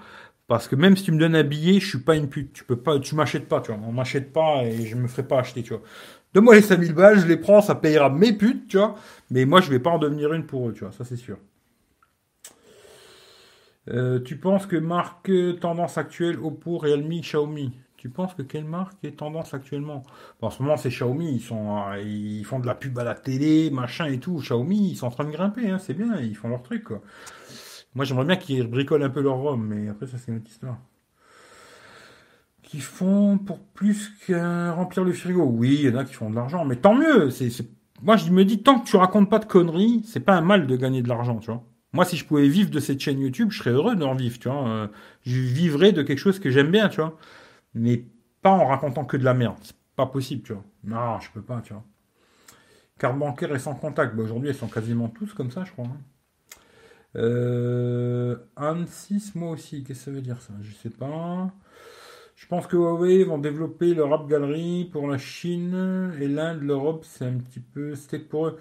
Parce 0.48 0.68
que 0.68 0.76
même 0.76 0.98
si 0.98 1.04
tu 1.04 1.12
me 1.12 1.20
donnes 1.20 1.36
un 1.36 1.44
billet, 1.44 1.80
je 1.80 1.88
suis 1.88 2.00
pas 2.00 2.16
une 2.16 2.28
pute. 2.28 2.54
Tu 2.54 2.64
peux 2.64 2.78
pas, 2.78 3.00
tu 3.00 3.16
m'achètes 3.16 3.48
pas, 3.48 3.62
tu 3.62 3.72
vois. 3.72 3.80
On 3.88 3.92
m'achète 3.92 4.34
pas 4.34 4.64
et 4.64 4.86
je 4.86 4.96
me 4.96 5.08
ferai 5.08 5.24
pas 5.24 5.40
acheter, 5.40 5.62
tu 5.64 5.74
vois. 5.74 5.84
Donne-moi 6.34 6.56
les 6.56 6.62
5000 6.62 6.94
balles, 6.94 7.20
je 7.20 7.28
les 7.28 7.38
prends, 7.38 7.62
ça 7.62 7.76
payera 7.76 8.10
mes 8.10 8.34
putes, 8.34 8.68
tu 8.68 8.78
vois. 8.78 8.96
Mais 9.30 9.46
moi, 9.46 9.62
je 9.62 9.70
vais 9.70 9.80
pas 9.80 9.92
en 9.92 10.00
devenir 10.00 10.34
une 10.34 10.46
pour 10.46 10.70
eux, 10.70 10.74
tu 10.74 10.82
vois. 10.84 10.92
Ça, 10.92 11.06
c'est 11.06 11.18
sûr. 11.18 11.38
Euh, 13.90 14.20
tu 14.20 14.38
penses 14.38 14.66
que 14.66 14.76
marque 14.76 15.32
tendance 15.60 15.98
actuelle 15.98 16.40
Oppo, 16.40 16.78
Realme, 16.78 17.22
Xiaomi? 17.22 17.72
Tu 18.00 18.10
penses 18.10 18.34
que 18.34 18.42
quelle 18.42 18.64
marque 18.64 19.04
est 19.04 19.18
tendance 19.18 19.54
actuellement? 19.54 20.04
En 20.42 20.50
ce 20.50 20.64
moment, 20.64 20.78
c'est 20.78 20.88
Xiaomi. 20.88 21.34
Ils 21.34 21.42
sont, 21.42 21.84
ils 22.02 22.46
font 22.46 22.60
de 22.60 22.66
la 22.66 22.74
pub 22.74 22.98
à 22.98 23.04
la 23.04 23.14
télé, 23.14 23.70
machin 23.72 24.06
et 24.06 24.20
tout. 24.20 24.38
Xiaomi, 24.38 24.92
ils 24.92 24.96
sont 24.96 25.08
en 25.08 25.12
train 25.12 25.26
de 25.26 25.32
grimper. 25.32 25.70
Hein, 25.70 25.80
c'est 25.80 25.94
bien. 25.94 26.18
Ils 26.22 26.36
font 26.36 26.48
leur 26.48 26.64
truc. 26.64 26.86
Quoi. 26.86 27.02
Moi, 27.96 28.06
j'aimerais 28.06 28.24
bien 28.24 28.38
qu'ils 28.38 28.68
bricolent 28.68 29.04
un 29.04 29.10
peu 29.10 29.20
leur 29.20 29.36
rhum, 29.36 29.68
mais 29.68 29.90
après, 29.90 30.08
ça, 30.08 30.18
c'est 30.18 30.32
une 30.32 30.38
autre 30.38 30.50
histoire. 30.50 30.78
Qui 32.64 32.80
font 32.80 33.38
pour 33.38 33.60
plus 33.60 34.12
qu'un 34.26 34.72
remplir 34.72 35.04
le 35.04 35.12
frigo. 35.12 35.44
Oui, 35.44 35.80
il 35.82 35.90
y 35.90 35.94
en 35.94 35.98
a 35.98 36.06
qui 36.06 36.14
font 36.14 36.30
de 36.30 36.36
l'argent, 36.36 36.64
mais 36.64 36.78
tant 36.78 36.96
mieux. 36.96 37.28
Moi, 38.02 38.16
je 38.16 38.32
me 38.32 38.46
dis, 38.46 38.64
tant 38.64 38.80
que 38.80 38.88
tu 38.88 38.96
racontes 38.96 39.30
pas 39.30 39.40
de 39.40 39.46
conneries, 39.46 40.04
c'est 40.06 40.22
pas 40.22 40.36
un 40.36 40.42
mal 40.42 40.68
de 40.68 40.76
gagner 40.78 41.02
de 41.02 41.10
l'argent, 41.10 41.40
tu 41.40 41.48
vois. 41.48 41.66
Moi, 41.92 42.06
si 42.06 42.16
je 42.16 42.24
pouvais 42.24 42.48
vivre 42.48 42.70
de 42.70 42.80
cette 42.80 43.02
chaîne 43.02 43.20
YouTube, 43.20 43.52
je 43.52 43.58
serais 43.58 43.72
heureux 43.72 43.98
d'en 43.98 44.16
vivre, 44.16 44.40
tu 44.40 44.48
vois. 44.48 44.70
Euh, 44.70 44.88
je 45.24 45.38
vivrais 45.42 45.92
de 45.92 46.02
quelque 46.02 46.20
chose 46.20 46.40
que 46.40 46.50
j'aime 46.50 46.72
bien, 46.72 46.88
tu 46.88 47.02
vois 47.02 47.18
mais 47.74 48.06
pas 48.42 48.52
en 48.52 48.68
racontant 48.68 49.06
que 49.06 49.18
de 49.18 49.24
la 49.24 49.34
merde. 49.34 49.58
C'est 49.62 49.76
pas 49.96 50.06
possible, 50.06 50.44
tu 50.44 50.54
vois. 50.54 50.64
Non, 50.84 51.20
je 51.20 51.32
peux 51.32 51.42
pas, 51.42 51.62
tu 51.62 51.74
vois. 51.74 51.84
Carte 52.98 53.18
bancaire 53.18 53.54
et 53.56 53.60
sans 53.60 53.76
contact. 53.76 54.16
Bah, 54.16 54.24
Aujourd'hui, 54.24 54.50
elles 54.50 54.56
sont 54.56 54.68
quasiment 54.68 55.10
tous 55.10 55.34
comme 55.34 55.52
ça, 55.52 55.64
je 55.64 55.72
crois. 55.72 55.86
Hein. 55.86 55.98
Euh, 57.16 58.38
6 58.88 59.36
moi 59.36 59.52
aussi. 59.52 59.84
Qu'est-ce 59.84 60.00
que 60.00 60.06
ça 60.06 60.12
veut 60.12 60.22
dire, 60.22 60.42
ça? 60.42 60.54
Je 60.62 60.74
sais 60.74 60.90
pas. 60.90 61.52
Je 62.36 62.48
pense 62.48 62.68
que 62.68 62.78
Huawei 62.78 63.26
vont 63.26 63.38
développer 63.38 63.94
leur 63.94 64.14
app 64.14 64.28
galerie 64.28 64.86
pour 64.86 65.10
la 65.10 65.18
Chine 65.18 66.14
et 66.22 66.28
l'Inde, 66.30 66.62
l'Europe, 66.62 67.04
c'est 67.06 67.26
un 67.26 67.38
petit 67.38 67.60
peu 67.60 67.96
steak 67.96 68.30
pour 68.30 68.48
eux. 68.48 68.58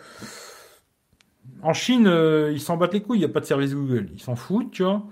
En 1.63 1.73
Chine, 1.73 2.07
euh, 2.09 2.51
ils 2.53 2.61
s'en 2.61 2.77
battent 2.77 2.95
les 2.95 3.03
couilles, 3.03 3.19
il 3.19 3.21
n'y 3.21 3.27
a 3.27 3.33
pas 3.33 3.41
de 3.41 3.45
service 3.45 3.75
Google. 3.75 4.09
Ils 4.13 4.21
s'en 4.21 4.35
foutent, 4.37 4.73
tu 4.73 4.83
vois. 4.83 5.05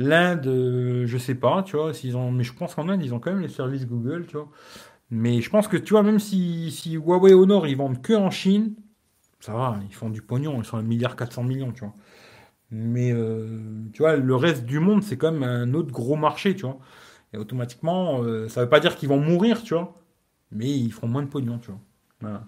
L'Inde, 0.00 0.46
euh, 0.46 1.06
je 1.06 1.18
sais 1.18 1.34
pas, 1.34 1.62
tu 1.62 1.76
vois, 1.76 1.92
s'ils 1.92 2.16
mais 2.16 2.42
je 2.44 2.54
pense 2.54 2.74
qu'en 2.74 2.88
Inde, 2.88 3.02
ils 3.04 3.12
ont 3.14 3.20
quand 3.20 3.32
même 3.32 3.42
les 3.42 3.48
services 3.48 3.86
Google, 3.86 4.26
tu 4.26 4.36
vois. 4.36 4.48
Mais 5.10 5.42
je 5.42 5.50
pense 5.50 5.68
que, 5.68 5.76
tu 5.76 5.92
vois, 5.94 6.02
même 6.02 6.18
si, 6.20 6.70
si 6.72 6.94
Huawei 6.94 7.34
au 7.34 7.46
nord, 7.46 7.66
ils 7.66 7.76
vendent 7.76 8.02
que 8.02 8.14
en 8.14 8.30
Chine, 8.30 8.74
ça 9.40 9.52
va, 9.54 9.78
ils 9.88 9.94
font 9.94 10.10
du 10.10 10.22
pognon, 10.22 10.60
ils 10.60 10.64
sont 10.64 10.78
à 10.78 10.80
1 10.80 10.84
milliard 10.84 11.16
400 11.16 11.44
millions, 11.44 11.72
tu 11.72 11.80
vois. 11.84 11.94
Mais, 12.70 13.12
euh, 13.12 13.60
tu 13.92 14.02
vois, 14.02 14.16
le 14.16 14.36
reste 14.36 14.66
du 14.66 14.80
monde, 14.80 15.02
c'est 15.02 15.18
quand 15.18 15.32
même 15.32 15.44
un 15.44 15.74
autre 15.74 15.92
gros 15.92 16.16
marché, 16.16 16.54
tu 16.56 16.62
vois. 16.66 16.78
Et 17.34 17.38
automatiquement, 17.38 18.22
euh, 18.24 18.48
ça 18.48 18.62
veut 18.62 18.70
pas 18.70 18.80
dire 18.80 18.96
qu'ils 18.96 19.08
vont 19.10 19.20
mourir, 19.20 19.62
tu 19.62 19.74
vois. 19.74 19.94
Mais 20.52 20.70
ils 20.70 20.92
feront 20.92 21.08
moins 21.08 21.22
de 21.24 21.28
pognon, 21.28 21.58
tu 21.60 21.72
vois. 21.72 22.42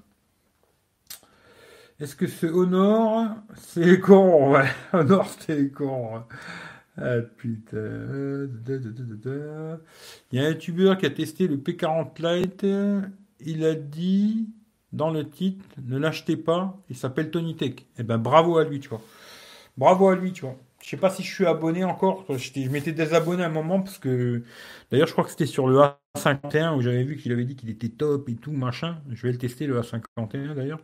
Est-ce 2.00 2.16
que 2.16 2.26
ce 2.26 2.46
Honor, 2.46 3.36
c'est 3.56 4.00
corps 4.00 4.48
Ouais, 4.48 4.68
Honor, 4.92 5.26
c'est 5.40 5.70
corps. 5.70 6.26
Ah 6.96 7.20
putain. 7.36 7.78
Il 10.30 10.38
y 10.38 10.44
a 10.44 10.46
un 10.46 10.50
youtubeur 10.50 10.98
qui 10.98 11.06
a 11.06 11.10
testé 11.10 11.48
le 11.48 11.56
P40 11.56 12.20
Lite. 12.20 12.66
Il 13.40 13.64
a 13.64 13.74
dit 13.74 14.48
dans 14.92 15.10
le 15.10 15.28
titre, 15.28 15.64
ne 15.82 15.98
l'achetez 15.98 16.36
pas. 16.36 16.78
Il 16.90 16.96
s'appelle 16.96 17.30
Tony 17.30 17.56
Tech. 17.56 17.76
Eh 17.98 18.02
ben 18.02 18.18
bravo 18.18 18.58
à 18.58 18.64
lui, 18.64 18.78
tu 18.80 18.88
vois. 18.90 19.00
Bravo 19.76 20.08
à 20.08 20.16
lui, 20.16 20.32
tu 20.32 20.42
vois. 20.42 20.56
Je 20.82 20.88
sais 20.88 20.96
pas 20.96 21.10
si 21.10 21.22
je 21.22 21.32
suis 21.32 21.46
abonné 21.46 21.84
encore. 21.84 22.26
Je 22.28 22.68
m'étais 22.68 22.92
désabonné 22.92 23.42
à 23.44 23.46
un 23.46 23.50
moment 23.50 23.80
parce 23.80 23.98
que 23.98 24.42
d'ailleurs 24.90 25.06
je 25.06 25.12
crois 25.12 25.24
que 25.24 25.30
c'était 25.30 25.46
sur 25.46 25.68
le 25.68 25.80
A51 26.18 26.76
où 26.76 26.82
j'avais 26.82 27.04
vu 27.04 27.16
qu'il 27.16 27.32
avait 27.32 27.44
dit 27.44 27.56
qu'il 27.56 27.70
était 27.70 27.88
top 27.88 28.28
et 28.28 28.36
tout 28.36 28.52
machin. 28.52 29.00
Je 29.10 29.22
vais 29.26 29.32
le 29.32 29.38
tester 29.38 29.66
le 29.66 29.80
A51 29.80 30.54
d'ailleurs 30.54 30.80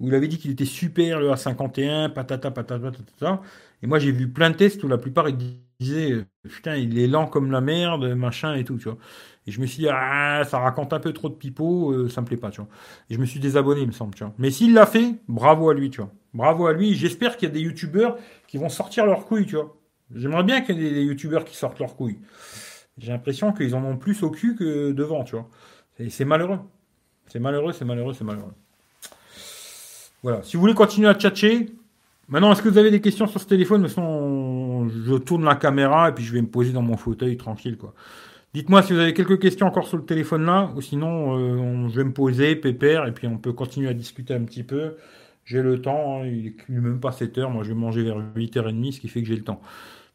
où 0.00 0.08
il 0.08 0.14
avait 0.14 0.28
dit 0.28 0.38
qu'il 0.38 0.50
était 0.52 0.64
super 0.64 1.20
le 1.20 1.30
A51, 1.30 2.12
patata, 2.12 2.50
patata, 2.50 2.90
patata. 2.90 3.42
Et 3.82 3.86
moi, 3.86 3.98
j'ai 3.98 4.12
vu 4.12 4.28
plein 4.28 4.50
de 4.50 4.56
tests 4.56 4.82
où 4.82 4.88
la 4.88 4.98
plupart, 4.98 5.28
ils 5.28 5.60
disaient, 5.80 6.24
putain, 6.48 6.76
il 6.76 6.98
est 6.98 7.06
lent 7.06 7.26
comme 7.26 7.50
la 7.50 7.60
merde, 7.60 8.14
machin 8.14 8.54
et 8.54 8.64
tout, 8.64 8.76
tu 8.76 8.84
vois. 8.84 8.98
Et 9.46 9.50
je 9.50 9.60
me 9.60 9.66
suis 9.66 9.84
dit, 9.84 9.88
ah, 9.90 10.42
ça 10.44 10.58
raconte 10.58 10.92
un 10.92 11.00
peu 11.00 11.12
trop 11.12 11.28
de 11.28 11.34
pipeau, 11.34 11.92
euh, 11.92 12.08
ça 12.08 12.20
me 12.20 12.26
plaît 12.26 12.36
pas, 12.36 12.50
tu 12.50 12.60
vois. 12.60 12.68
Et 13.08 13.14
je 13.14 13.18
me 13.18 13.24
suis 13.24 13.40
désabonné, 13.40 13.80
il 13.80 13.86
me 13.86 13.92
semble, 13.92 14.14
tu 14.14 14.24
vois. 14.24 14.34
Mais 14.38 14.50
s'il 14.50 14.74
l'a 14.74 14.84
fait, 14.86 15.14
bravo 15.28 15.70
à 15.70 15.74
lui, 15.74 15.90
tu 15.90 16.00
vois. 16.00 16.10
Bravo 16.34 16.66
à 16.66 16.72
lui. 16.72 16.94
J'espère 16.94 17.36
qu'il 17.36 17.48
y 17.48 17.50
a 17.50 17.54
des 17.54 17.60
youtubeurs 17.60 18.18
qui 18.46 18.58
vont 18.58 18.68
sortir 18.68 19.06
leurs 19.06 19.24
couilles, 19.24 19.46
tu 19.46 19.56
vois. 19.56 19.74
J'aimerais 20.14 20.44
bien 20.44 20.60
qu'il 20.60 20.80
y 20.80 20.86
ait 20.86 20.92
des 20.92 21.04
youtubeurs 21.04 21.44
qui 21.44 21.56
sortent 21.56 21.78
leurs 21.78 21.96
couilles. 21.96 22.18
J'ai 22.98 23.12
l'impression 23.12 23.52
qu'ils 23.52 23.74
en 23.74 23.84
ont 23.84 23.96
plus 23.96 24.22
au 24.22 24.30
cul 24.30 24.56
que 24.56 24.92
devant, 24.92 25.24
tu 25.24 25.36
vois. 25.36 25.48
Et 25.98 26.10
c'est 26.10 26.24
malheureux. 26.24 26.58
C'est 27.28 27.38
malheureux, 27.38 27.72
c'est 27.72 27.84
malheureux, 27.84 28.14
c'est 28.14 28.24
malheureux. 28.24 28.54
Voilà. 30.22 30.42
Si 30.42 30.56
vous 30.56 30.60
voulez 30.60 30.74
continuer 30.74 31.08
à 31.08 31.14
tchatcher, 31.14 31.72
maintenant, 32.28 32.52
est-ce 32.52 32.62
que 32.62 32.68
vous 32.68 32.78
avez 32.78 32.90
des 32.90 33.00
questions 33.00 33.26
sur 33.26 33.40
ce 33.40 33.46
téléphone? 33.46 33.82
De 33.82 33.88
toute 33.88 33.96
je 35.06 35.14
tourne 35.18 35.44
la 35.44 35.56
caméra 35.56 36.08
et 36.08 36.12
puis 36.12 36.24
je 36.24 36.32
vais 36.32 36.42
me 36.42 36.48
poser 36.48 36.72
dans 36.72 36.82
mon 36.82 36.96
fauteuil 36.96 37.36
tranquille, 37.36 37.76
quoi. 37.76 37.94
Dites-moi 38.54 38.82
si 38.82 38.94
vous 38.94 38.98
avez 38.98 39.12
quelques 39.12 39.40
questions 39.40 39.66
encore 39.66 39.86
sur 39.86 39.98
le 39.98 40.04
téléphone 40.04 40.46
là, 40.46 40.72
ou 40.74 40.80
sinon, 40.80 41.36
euh, 41.38 41.88
je 41.88 41.96
vais 41.96 42.04
me 42.04 42.12
poser, 42.12 42.56
pépère, 42.56 43.06
et 43.06 43.12
puis 43.12 43.26
on 43.26 43.36
peut 43.38 43.52
continuer 43.52 43.88
à 43.88 43.94
discuter 43.94 44.34
un 44.34 44.42
petit 44.44 44.62
peu. 44.62 44.96
J'ai 45.44 45.62
le 45.62 45.80
temps, 45.80 46.22
hein, 46.22 46.26
il 46.26 46.54
n'est 46.68 46.80
même 46.80 47.00
pas 47.00 47.12
7 47.12 47.38
heures, 47.38 47.50
moi 47.50 47.62
je 47.62 47.68
vais 47.68 47.74
manger 47.74 48.02
vers 48.02 48.18
8h30, 48.36 48.92
ce 48.92 49.00
qui 49.00 49.08
fait 49.08 49.22
que 49.22 49.28
j'ai 49.28 49.36
le 49.36 49.44
temps. 49.44 49.60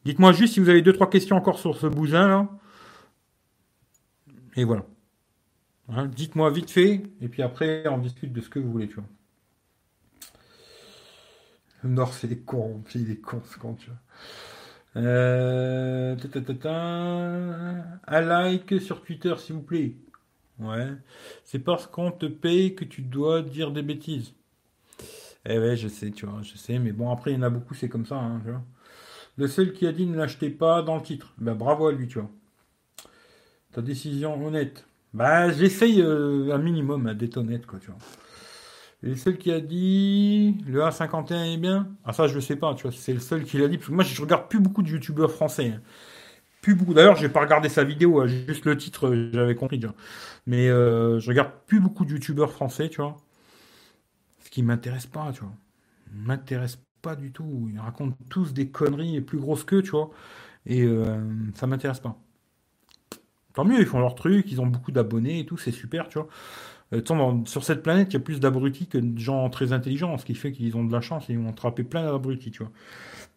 Dites-moi 0.05 0.33
juste 0.33 0.55
si 0.55 0.59
vous 0.59 0.69
avez 0.69 0.81
deux 0.81 0.93
trois 0.93 1.09
questions 1.09 1.35
encore 1.35 1.59
sur 1.59 1.77
ce 1.77 1.87
bousin 1.87 2.27
là. 2.27 2.49
Et 4.55 4.63
voilà. 4.63 4.85
Hein, 5.89 6.07
dites-moi 6.07 6.49
vite 6.51 6.71
fait, 6.71 7.03
et 7.21 7.27
puis 7.29 7.43
après 7.43 7.87
on 7.87 7.97
discute 7.99 8.33
de 8.33 8.41
ce 8.41 8.49
que 8.49 8.59
vous 8.59 8.71
voulez, 8.71 8.87
tu 8.87 8.95
vois. 8.95 9.05
Nord, 11.83 12.13
c'est 12.13 12.27
les 12.27 12.35
les 12.35 13.17
cons, 13.17 13.41
c'est 13.45 13.59
con, 13.59 13.75
tu 13.75 13.87
vois. 13.87 13.97
Euh, 14.95 16.15
un 18.07 18.21
like 18.21 18.79
sur 18.79 19.03
Twitter, 19.03 19.33
s'il 19.37 19.55
vous 19.55 19.61
plaît. 19.61 19.95
Ouais. 20.59 20.89
C'est 21.43 21.59
parce 21.59 21.87
qu'on 21.87 22.11
te 22.11 22.25
paye 22.27 22.75
que 22.75 22.85
tu 22.85 23.01
dois 23.01 23.41
dire 23.41 23.71
des 23.71 23.81
bêtises. 23.81 24.33
Eh 25.45 25.59
ouais, 25.59 25.75
je 25.75 25.87
sais, 25.87 26.11
tu 26.11 26.25
vois, 26.25 26.41
je 26.41 26.57
sais. 26.57 26.79
Mais 26.79 26.91
bon, 26.91 27.11
après, 27.11 27.31
il 27.31 27.35
y 27.35 27.37
en 27.37 27.43
a 27.43 27.49
beaucoup, 27.49 27.73
c'est 27.73 27.89
comme 27.89 28.05
ça, 28.05 28.15
hein. 28.15 28.41
Le 29.35 29.47
seul 29.47 29.73
qui 29.73 29.87
a 29.87 29.91
dit 29.91 30.05
ne 30.05 30.15
l'achetez 30.15 30.51
pas 30.51 30.83
dans 30.83 30.95
le 30.95 31.01
titre. 31.01 31.33
Ben 31.39 31.55
bravo 31.55 31.87
à 31.87 31.91
lui, 31.91 32.07
tu 32.07 32.19
vois. 32.19 32.29
Ta 33.71 33.81
décision 33.81 34.45
honnête. 34.45 34.85
Bah, 35.13 35.51
j'essaye 35.51 36.01
euh, 36.01 36.53
un 36.53 36.59
minimum 36.59 37.13
d'être 37.15 37.37
honnête, 37.37 37.65
quoi, 37.65 37.79
tu 37.79 37.87
vois. 37.87 37.97
Et 39.03 39.09
le 39.09 39.15
seul 39.15 39.37
qui 39.37 39.51
a 39.51 39.59
dit 39.59 40.57
le 40.65 40.81
A51 40.81 41.53
est 41.53 41.57
bien? 41.57 41.89
Ah 42.05 42.13
ça 42.13 42.27
je 42.27 42.39
sais 42.39 42.55
pas, 42.55 42.73
tu 42.73 42.83
vois, 42.83 42.91
c'est 42.91 43.13
le 43.13 43.19
seul 43.19 43.43
qui 43.43 43.57
l'a 43.57 43.67
dit. 43.67 43.77
Parce 43.77 43.89
que 43.89 43.93
moi 43.93 44.03
je 44.03 44.21
regarde 44.21 44.47
plus 44.47 44.59
beaucoup 44.59 44.81
de 44.81 44.89
youtubeurs 44.89 45.31
français. 45.31 45.73
Hein. 45.75 45.81
Plus 46.61 46.75
beaucoup. 46.75 46.93
D'ailleurs, 46.93 47.17
j'ai 47.17 47.27
pas 47.27 47.41
regardé 47.41 47.67
sa 47.67 47.83
vidéo, 47.83 48.21
hein, 48.21 48.27
juste 48.27 48.63
le 48.63 48.77
titre, 48.77 49.07
euh, 49.07 49.29
j'avais 49.33 49.53
compris. 49.53 49.79
Tu 49.81 49.85
vois. 49.85 49.95
Mais 50.47 50.69
euh, 50.69 51.19
je 51.19 51.27
regarde 51.27 51.51
plus 51.67 51.81
beaucoup 51.81 52.05
de 52.05 52.11
youtubeurs 52.11 52.51
français, 52.53 52.87
tu 52.89 53.01
vois. 53.01 53.17
Ce 54.39 54.49
qui 54.49 54.63
m'intéresse 54.63 55.05
pas, 55.05 55.31
tu 55.33 55.41
vois. 55.41 55.51
M'intéresse 56.13 56.79
pas 57.01 57.17
du 57.17 57.33
tout. 57.33 57.69
Ils 57.71 57.79
racontent 57.79 58.15
tous 58.29 58.53
des 58.53 58.69
conneries 58.69 59.19
plus 59.19 59.39
grosses 59.39 59.65
qu'eux, 59.65 59.81
tu 59.81 59.91
vois. 59.91 60.11
Et 60.65 60.83
euh, 60.83 61.19
ça 61.55 61.67
m'intéresse 61.67 61.99
pas. 61.99 62.17
Tant 63.53 63.65
mieux, 63.65 63.79
ils 63.79 63.85
font 63.85 63.99
leur 63.99 64.15
truc, 64.15 64.49
ils 64.49 64.61
ont 64.61 64.65
beaucoup 64.65 64.91
d'abonnés 64.93 65.39
et 65.39 65.45
tout, 65.45 65.57
c'est 65.57 65.71
super, 65.71 66.07
tu 66.07 66.17
vois. 66.17 66.27
Euh, 66.93 67.45
sur 67.45 67.63
cette 67.63 67.83
planète, 67.83 68.09
il 68.11 68.13
y 68.13 68.17
a 68.17 68.19
plus 68.19 68.39
d'abrutis 68.39 68.87
que 68.87 68.97
de 68.97 69.17
gens 69.17 69.49
très 69.49 69.73
intelligents, 69.73 70.17
ce 70.17 70.25
qui 70.25 70.35
fait 70.35 70.51
qu'ils 70.51 70.75
ont 70.77 70.83
de 70.83 70.91
la 70.91 71.01
chance 71.01 71.29
et 71.29 71.33
ils 71.33 71.39
vont 71.39 71.49
attraper 71.49 71.83
plein 71.83 72.03
d'abrutis, 72.03 72.51
tu 72.51 72.63
vois. 72.63 72.71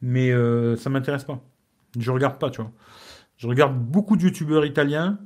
Mais 0.03 0.31
euh, 0.31 0.77
ça 0.77 0.91
m'intéresse 0.91 1.25
pas. 1.25 1.43
Je 1.99 2.11
regarde 2.11 2.39
pas, 2.39 2.51
tu 2.51 2.61
vois. 2.61 2.73
Je 3.39 3.47
regarde 3.49 3.77
beaucoup 3.79 4.17
de 4.17 4.23
youtubeurs 4.23 4.67
italiens. 4.67 5.19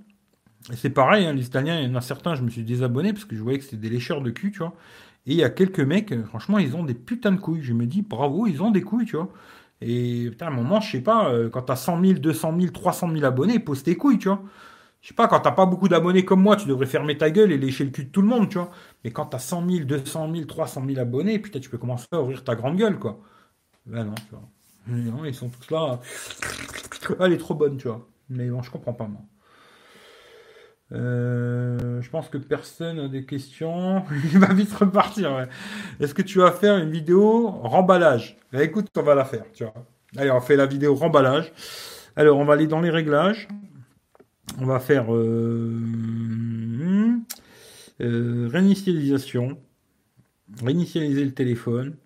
Et 0.72 0.76
c'est 0.76 0.90
pareil, 0.90 1.26
hein, 1.26 1.32
les 1.32 1.46
Italiens, 1.46 1.80
il 1.80 1.88
y 1.88 1.92
en 1.92 1.96
a 1.96 2.00
certains, 2.00 2.34
je 2.34 2.42
me 2.42 2.50
suis 2.50 2.62
désabonné 2.62 3.12
parce 3.12 3.24
que 3.24 3.34
je 3.34 3.42
voyais 3.42 3.58
que 3.58 3.64
c'était 3.64 3.78
des 3.78 3.88
lécheurs 3.88 4.20
de 4.20 4.30
cul, 4.30 4.50
tu 4.52 4.58
vois. 4.58 4.74
Et 5.26 5.32
il 5.32 5.36
y 5.36 5.44
a 5.44 5.50
quelques 5.50 5.80
mecs, 5.80 6.14
franchement, 6.26 6.58
ils 6.58 6.76
ont 6.76 6.84
des 6.84 6.94
putains 6.94 7.32
de 7.32 7.40
couilles. 7.40 7.62
Je 7.62 7.72
me 7.72 7.86
dis, 7.86 8.02
bravo, 8.02 8.46
ils 8.46 8.62
ont 8.62 8.70
des 8.70 8.82
couilles, 8.82 9.06
tu 9.06 9.16
vois. 9.16 9.30
Et 9.80 10.28
putain, 10.30 10.46
à 10.46 10.48
un 10.50 10.52
moment, 10.52 10.80
je 10.80 10.92
sais 10.92 11.00
pas, 11.00 11.30
euh, 11.32 11.48
quand 11.48 11.62
t'as 11.62 11.76
100 11.76 12.02
000, 12.04 12.18
200 12.20 12.54
000, 12.60 12.72
300 12.72 13.10
000 13.12 13.24
abonnés, 13.24 13.58
pose 13.58 13.82
tes 13.82 13.96
couilles, 13.96 14.18
tu 14.18 14.28
vois. 14.28 14.42
Je 15.00 15.08
sais 15.08 15.14
pas, 15.14 15.28
quand 15.28 15.40
t'as 15.40 15.52
pas 15.52 15.66
beaucoup 15.66 15.88
d'abonnés 15.88 16.24
comme 16.24 16.42
moi, 16.42 16.56
tu 16.56 16.66
devrais 16.68 16.86
fermer 16.86 17.16
ta 17.16 17.30
gueule 17.30 17.52
et 17.52 17.58
lécher 17.58 17.84
le 17.84 17.90
cul 17.90 18.04
de 18.04 18.10
tout 18.10 18.20
le 18.20 18.28
monde, 18.28 18.48
tu 18.50 18.58
vois. 18.58 18.70
Mais 19.02 19.10
quand 19.10 19.26
t'as 19.26 19.38
100 19.38 19.66
000, 19.68 19.84
200 19.84 20.32
000, 20.34 20.44
300 20.44 20.84
000 20.86 20.98
abonnés, 21.00 21.38
putain, 21.38 21.58
tu 21.58 21.70
peux 21.70 21.78
commencer 21.78 22.06
à 22.12 22.20
ouvrir 22.20 22.44
ta 22.44 22.54
grande 22.54 22.76
gueule, 22.76 22.98
quoi. 22.98 23.18
Ben 23.86 24.04
non, 24.04 24.14
tu 24.14 24.30
vois. 24.30 24.42
Non, 24.88 25.24
ils 25.24 25.34
sont 25.34 25.48
tous 25.48 25.70
là. 25.70 26.00
Elle 27.20 27.32
est 27.32 27.38
trop 27.38 27.54
bonne, 27.54 27.78
tu 27.78 27.88
vois. 27.88 28.06
Mais 28.28 28.48
bon, 28.50 28.62
je 28.62 28.70
comprends 28.70 28.92
pas, 28.92 29.06
moi. 29.06 29.22
Euh, 30.92 32.02
je 32.02 32.10
pense 32.10 32.28
que 32.28 32.36
personne 32.38 32.96
n'a 32.96 33.08
des 33.08 33.24
questions. 33.24 34.04
Il 34.32 34.38
va 34.38 34.52
vite 34.52 34.72
repartir. 34.74 35.32
Ouais. 35.34 35.48
Est-ce 36.00 36.14
que 36.14 36.22
tu 36.22 36.38
vas 36.38 36.50
faire 36.50 36.76
une 36.76 36.90
vidéo 36.90 37.48
remballage? 37.48 38.36
Bah, 38.52 38.62
Écoute, 38.62 38.88
on 38.96 39.02
va 39.02 39.14
la 39.14 39.24
faire. 39.24 39.44
Tu 39.54 39.64
vois. 39.64 39.74
Allez, 40.16 40.30
on 40.30 40.40
fait 40.40 40.56
la 40.56 40.66
vidéo 40.66 40.94
remballage. 40.94 41.52
Alors, 42.16 42.38
on 42.38 42.44
va 42.44 42.54
aller 42.54 42.66
dans 42.66 42.80
les 42.80 42.90
réglages 42.90 43.48
on 44.58 44.66
va 44.66 44.80
faire 44.80 45.14
euh, 45.14 45.80
euh, 48.00 48.48
réinitialisation. 48.48 49.58
Réinitialiser 50.62 51.24
le 51.24 51.32
téléphone. 51.32 51.96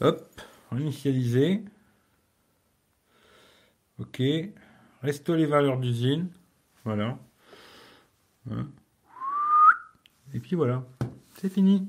Hop, 0.00 0.40
réinitialiser. 0.70 1.62
Ok. 3.98 4.22
Restons 5.02 5.34
les 5.34 5.46
valeurs 5.46 5.78
d'usine. 5.78 6.28
Voilà. 6.84 7.18
Hein. 8.50 8.68
Et 10.34 10.40
puis 10.40 10.56
voilà. 10.56 10.84
C'est 11.40 11.48
fini. 11.48 11.88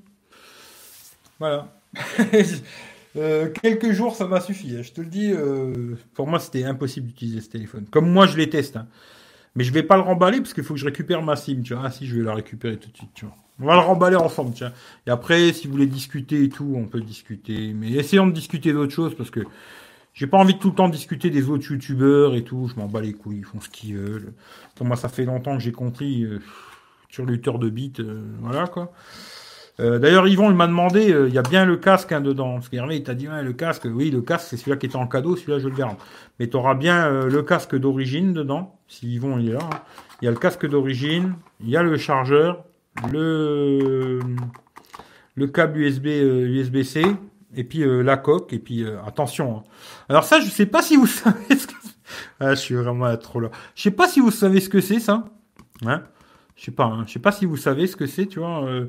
Voilà. 1.40 1.74
Euh, 3.18 3.50
quelques 3.50 3.94
jours, 3.94 4.14
ça 4.14 4.28
m'a 4.28 4.42
suffi. 4.42 4.76
Hein. 4.76 4.82
Je 4.82 4.92
te 4.92 5.00
le 5.00 5.08
dis, 5.08 5.32
pour 6.16 6.28
moi, 6.28 6.38
c'était 6.38 6.66
impossible 6.66 7.08
d'utiliser 7.08 7.40
ce 7.40 7.50
téléphone. 7.50 7.86
Comme 7.90 8.12
moi, 8.12 8.28
je 8.28 8.36
les 8.36 8.50
teste. 8.50 8.76
Hein. 8.76 8.90
Mais 9.56 9.64
je 9.64 9.72
vais 9.72 9.84
pas 9.84 9.96
le 9.96 10.04
remballer 10.04 10.40
parce 10.40 10.54
qu'il 10.54 10.64
faut 10.64 10.74
que 10.74 10.80
je 10.80 10.86
récupère 10.86 11.22
ma 11.22 11.36
SIM, 11.36 11.62
tu 11.64 11.74
vois. 11.74 11.84
Ah 11.86 11.92
si, 11.92 12.06
je 12.06 12.16
vais 12.16 12.24
la 12.24 12.34
récupérer 12.34 12.78
tout 12.78 12.92
de 12.92 12.98
suite, 12.98 13.12
tu 13.14 13.26
vois. 13.26 13.36
On 13.60 13.66
va 13.66 13.76
le 13.76 13.80
remballer 13.80 14.18
ensemble, 14.18 14.54
tiens. 14.54 14.74
Et 15.08 15.10
après, 15.10 15.54
si 15.54 15.68
vous 15.68 15.74
voulez 15.74 15.88
discuter 15.88 16.44
et 16.44 16.50
tout, 16.50 16.74
on 16.76 16.86
peut 16.88 17.00
discuter. 17.00 17.74
Mais 17.74 17.92
essayons 17.92 18.28
de 18.28 18.34
discuter 18.34 18.74
d'autres 18.74 18.94
choses 18.94 19.16
parce 19.16 19.30
que 19.30 19.42
j'ai 20.14 20.28
pas 20.28 20.38
envie 20.38 20.56
de 20.56 20.60
tout 20.60 20.70
le 20.70 20.76
temps 20.76 20.90
discuter 20.90 21.30
des 21.30 21.50
autres 21.50 21.72
youtubeurs 21.72 22.36
et 22.36 22.44
tout. 22.44 22.68
Je 22.68 22.80
m'en 22.80 22.88
bats 22.88 23.02
les 23.02 23.14
couilles, 23.14 23.40
ils 23.40 23.46
font 23.46 23.62
ce 23.62 23.70
qu'ils 23.70 23.98
veulent. 23.98 24.34
moi, 24.82 24.98
ça 24.98 25.08
fait 25.08 25.26
longtemps 25.26 25.56
que 25.58 25.64
j'ai 25.64 25.72
compris 25.72 26.24
euh, 26.24 26.42
sur 27.10 27.26
l'uteur 27.26 27.60
de 27.60 27.70
bits, 27.70 27.94
euh, 28.00 28.24
voilà 28.42 28.68
quoi. 28.68 28.92
Euh, 29.80 30.00
d'ailleurs, 30.00 30.28
Yvon, 30.28 30.50
il 30.50 30.56
m'a 30.56 30.68
demandé, 30.68 31.12
euh, 31.12 31.28
il 31.28 31.34
y 31.34 31.38
a 31.38 31.42
bien 31.42 31.66
le 31.66 31.78
casque 31.78 32.12
hein, 32.12 32.22
dedans. 32.22 32.56
Parce 32.56 32.70
qu'Hervé, 32.70 32.98
il 32.98 33.04
t'a 33.04 33.14
dit, 33.14 33.28
le 33.28 33.54
casque, 33.54 33.88
oui, 33.92 34.10
le 34.10 34.22
casque, 34.22 34.48
c'est 34.50 34.58
celui-là 34.58 34.78
qui 34.78 34.86
était 34.86 34.96
en 34.96 35.08
cadeau, 35.08 35.36
celui-là, 35.36 35.60
je 35.60 35.68
le 35.68 35.76
garde. 35.76 35.98
Mais 36.40 36.48
tu 36.48 36.56
auras 36.56 36.76
bien 36.76 37.08
euh, 37.08 37.30
le 37.30 37.44
casque 37.44 37.76
d'origine 37.76 38.34
dedans, 38.34 38.80
si 38.88 39.14
Yvon, 39.16 39.38
il 39.40 39.50
est 39.50 39.54
là. 39.54 39.60
Hein. 39.64 39.80
Il 40.22 40.26
y 40.26 40.28
a 40.28 40.32
le 40.32 40.38
casque 40.38 40.68
d'origine, 40.68 41.34
il 41.62 41.70
y 41.70 41.78
a 41.78 41.84
le 41.84 41.98
chargeur, 41.98 42.64
le, 43.12 44.20
le 45.36 45.48
câble 45.48 45.80
USB, 45.80 46.06
USB-C, 46.06 47.04
et 47.58 47.64
puis 47.66 47.84
la 47.86 48.16
coque, 48.16 48.54
et 48.54 48.60
puis 48.60 48.86
attention. 49.06 49.58
Hein. 49.58 49.64
Alors 50.08 50.24
ça, 50.24 50.40
je 50.40 50.50
sais 50.50 50.66
pas 50.66 50.82
si 50.82 50.96
vous 50.96 51.08
savez 51.08 51.58
ce 51.58 51.68
que... 51.68 51.74
Ah, 52.40 52.52
je 52.52 52.62
suis 52.62 52.76
vraiment 52.76 53.16
trop 53.18 53.42
là. 53.42 53.50
Je 53.76 53.82
sais 53.82 53.92
pas 53.92 54.08
si 54.08 54.22
vous 54.22 54.32
savez 54.32 54.62
ce 54.62 54.70
que 54.70 54.80
c'est, 54.80 55.02
ça. 55.02 55.26
Hein 55.86 56.04
je 56.56 56.64
sais 56.64 56.72
pas, 56.72 56.86
hein. 56.86 57.04
je 57.06 57.14
sais 57.14 57.20
pas 57.20 57.32
si 57.32 57.46
vous 57.46 57.58
savez 57.58 57.86
ce 57.88 57.96
que 57.96 58.06
c'est, 58.06 58.28
tu 58.28 58.40
vois. 58.40 58.66
Euh, 58.66 58.88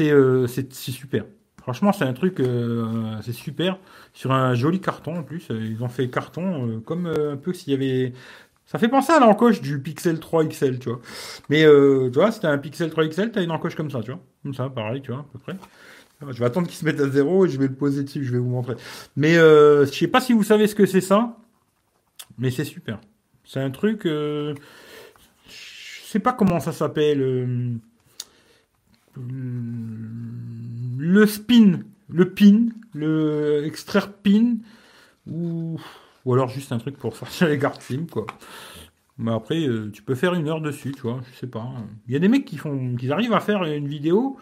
euh, 0.00 0.46
c'est 0.46 0.72
super. 0.72 1.24
Franchement, 1.60 1.92
c'est 1.92 2.04
un 2.04 2.12
truc, 2.12 2.40
euh, 2.40 3.16
c'est 3.22 3.32
super. 3.32 3.78
Sur 4.12 4.32
un 4.32 4.54
joli 4.54 4.80
carton 4.80 5.18
en 5.18 5.22
plus, 5.22 5.48
ils 5.50 5.82
ont 5.82 5.88
fait 5.88 6.08
carton 6.08 6.80
comme 6.84 7.06
un 7.06 7.36
peu 7.36 7.52
s'il 7.52 7.72
y 7.72 7.76
avait. 7.76 8.12
Ça 8.66 8.78
fait 8.78 8.88
penser 8.88 9.12
à 9.12 9.20
l'encoche 9.20 9.60
du 9.60 9.78
Pixel 9.80 10.18
3 10.18 10.46
XL, 10.46 10.78
tu 10.78 10.88
vois. 10.88 11.00
Mais 11.48 11.62
tu 11.62 12.10
vois, 12.14 12.32
c'était 12.32 12.46
un 12.46 12.58
Pixel 12.58 12.90
3 12.90 13.08
XL, 13.08 13.32
t'as 13.32 13.42
une 13.42 13.50
encoche 13.50 13.74
comme 13.74 13.90
ça, 13.90 14.00
tu 14.00 14.10
vois. 14.10 14.20
Comme 14.42 14.54
ça, 14.54 14.68
pareil, 14.68 15.00
tu 15.02 15.10
vois, 15.10 15.20
à 15.20 15.26
peu 15.32 15.38
près. 15.38 15.56
Je 16.30 16.38
vais 16.38 16.44
attendre 16.46 16.66
qu'il 16.66 16.76
se 16.76 16.84
mette 16.84 17.00
à 17.00 17.08
zéro 17.08 17.44
et 17.44 17.48
je 17.48 17.58
vais 17.58 17.66
le 17.66 17.74
poser 17.74 18.02
dessus, 18.02 18.24
je 18.24 18.32
vais 18.32 18.38
vous 18.38 18.48
montrer. 18.48 18.74
Mais 19.16 19.34
je 19.34 19.90
sais 19.90 20.08
pas 20.08 20.20
si 20.20 20.32
vous 20.32 20.42
savez 20.42 20.66
ce 20.66 20.74
que 20.74 20.86
c'est 20.86 21.02
ça, 21.02 21.36
mais 22.38 22.50
c'est 22.50 22.64
super. 22.64 22.98
C'est 23.44 23.60
un 23.60 23.70
truc 23.70 24.06
sais 26.14 26.20
pas 26.20 26.32
comment 26.32 26.60
ça 26.60 26.72
s'appelle. 26.72 27.20
Euh, 27.20 27.74
le 30.98 31.26
spin, 31.26 31.80
le 32.08 32.30
pin, 32.30 32.68
le 32.94 33.64
extraire 33.64 34.12
pin, 34.12 34.56
ou, 35.26 35.80
ou 36.24 36.32
alors 36.32 36.48
juste 36.48 36.72
un 36.72 36.78
truc 36.78 36.96
pour 36.96 37.16
sortir 37.20 37.48
les 37.48 37.58
cartes 37.58 37.82
film, 37.82 38.06
quoi. 38.06 38.26
Mais 39.18 39.32
après, 39.32 39.66
euh, 39.66 39.90
tu 39.92 40.02
peux 40.02 40.14
faire 40.14 40.34
une 40.34 40.48
heure 40.48 40.60
dessus, 40.60 40.92
tu 40.92 41.02
vois, 41.02 41.20
je 41.30 41.38
sais 41.38 41.46
pas. 41.46 41.68
Il 42.08 42.12
y 42.12 42.16
a 42.16 42.18
des 42.18 42.28
mecs 42.28 42.44
qui 42.44 42.56
font, 42.56 42.96
qui 42.96 43.10
arrivent 43.12 43.32
à 43.32 43.40
faire 43.40 43.62
une 43.64 43.86
vidéo 43.86 44.36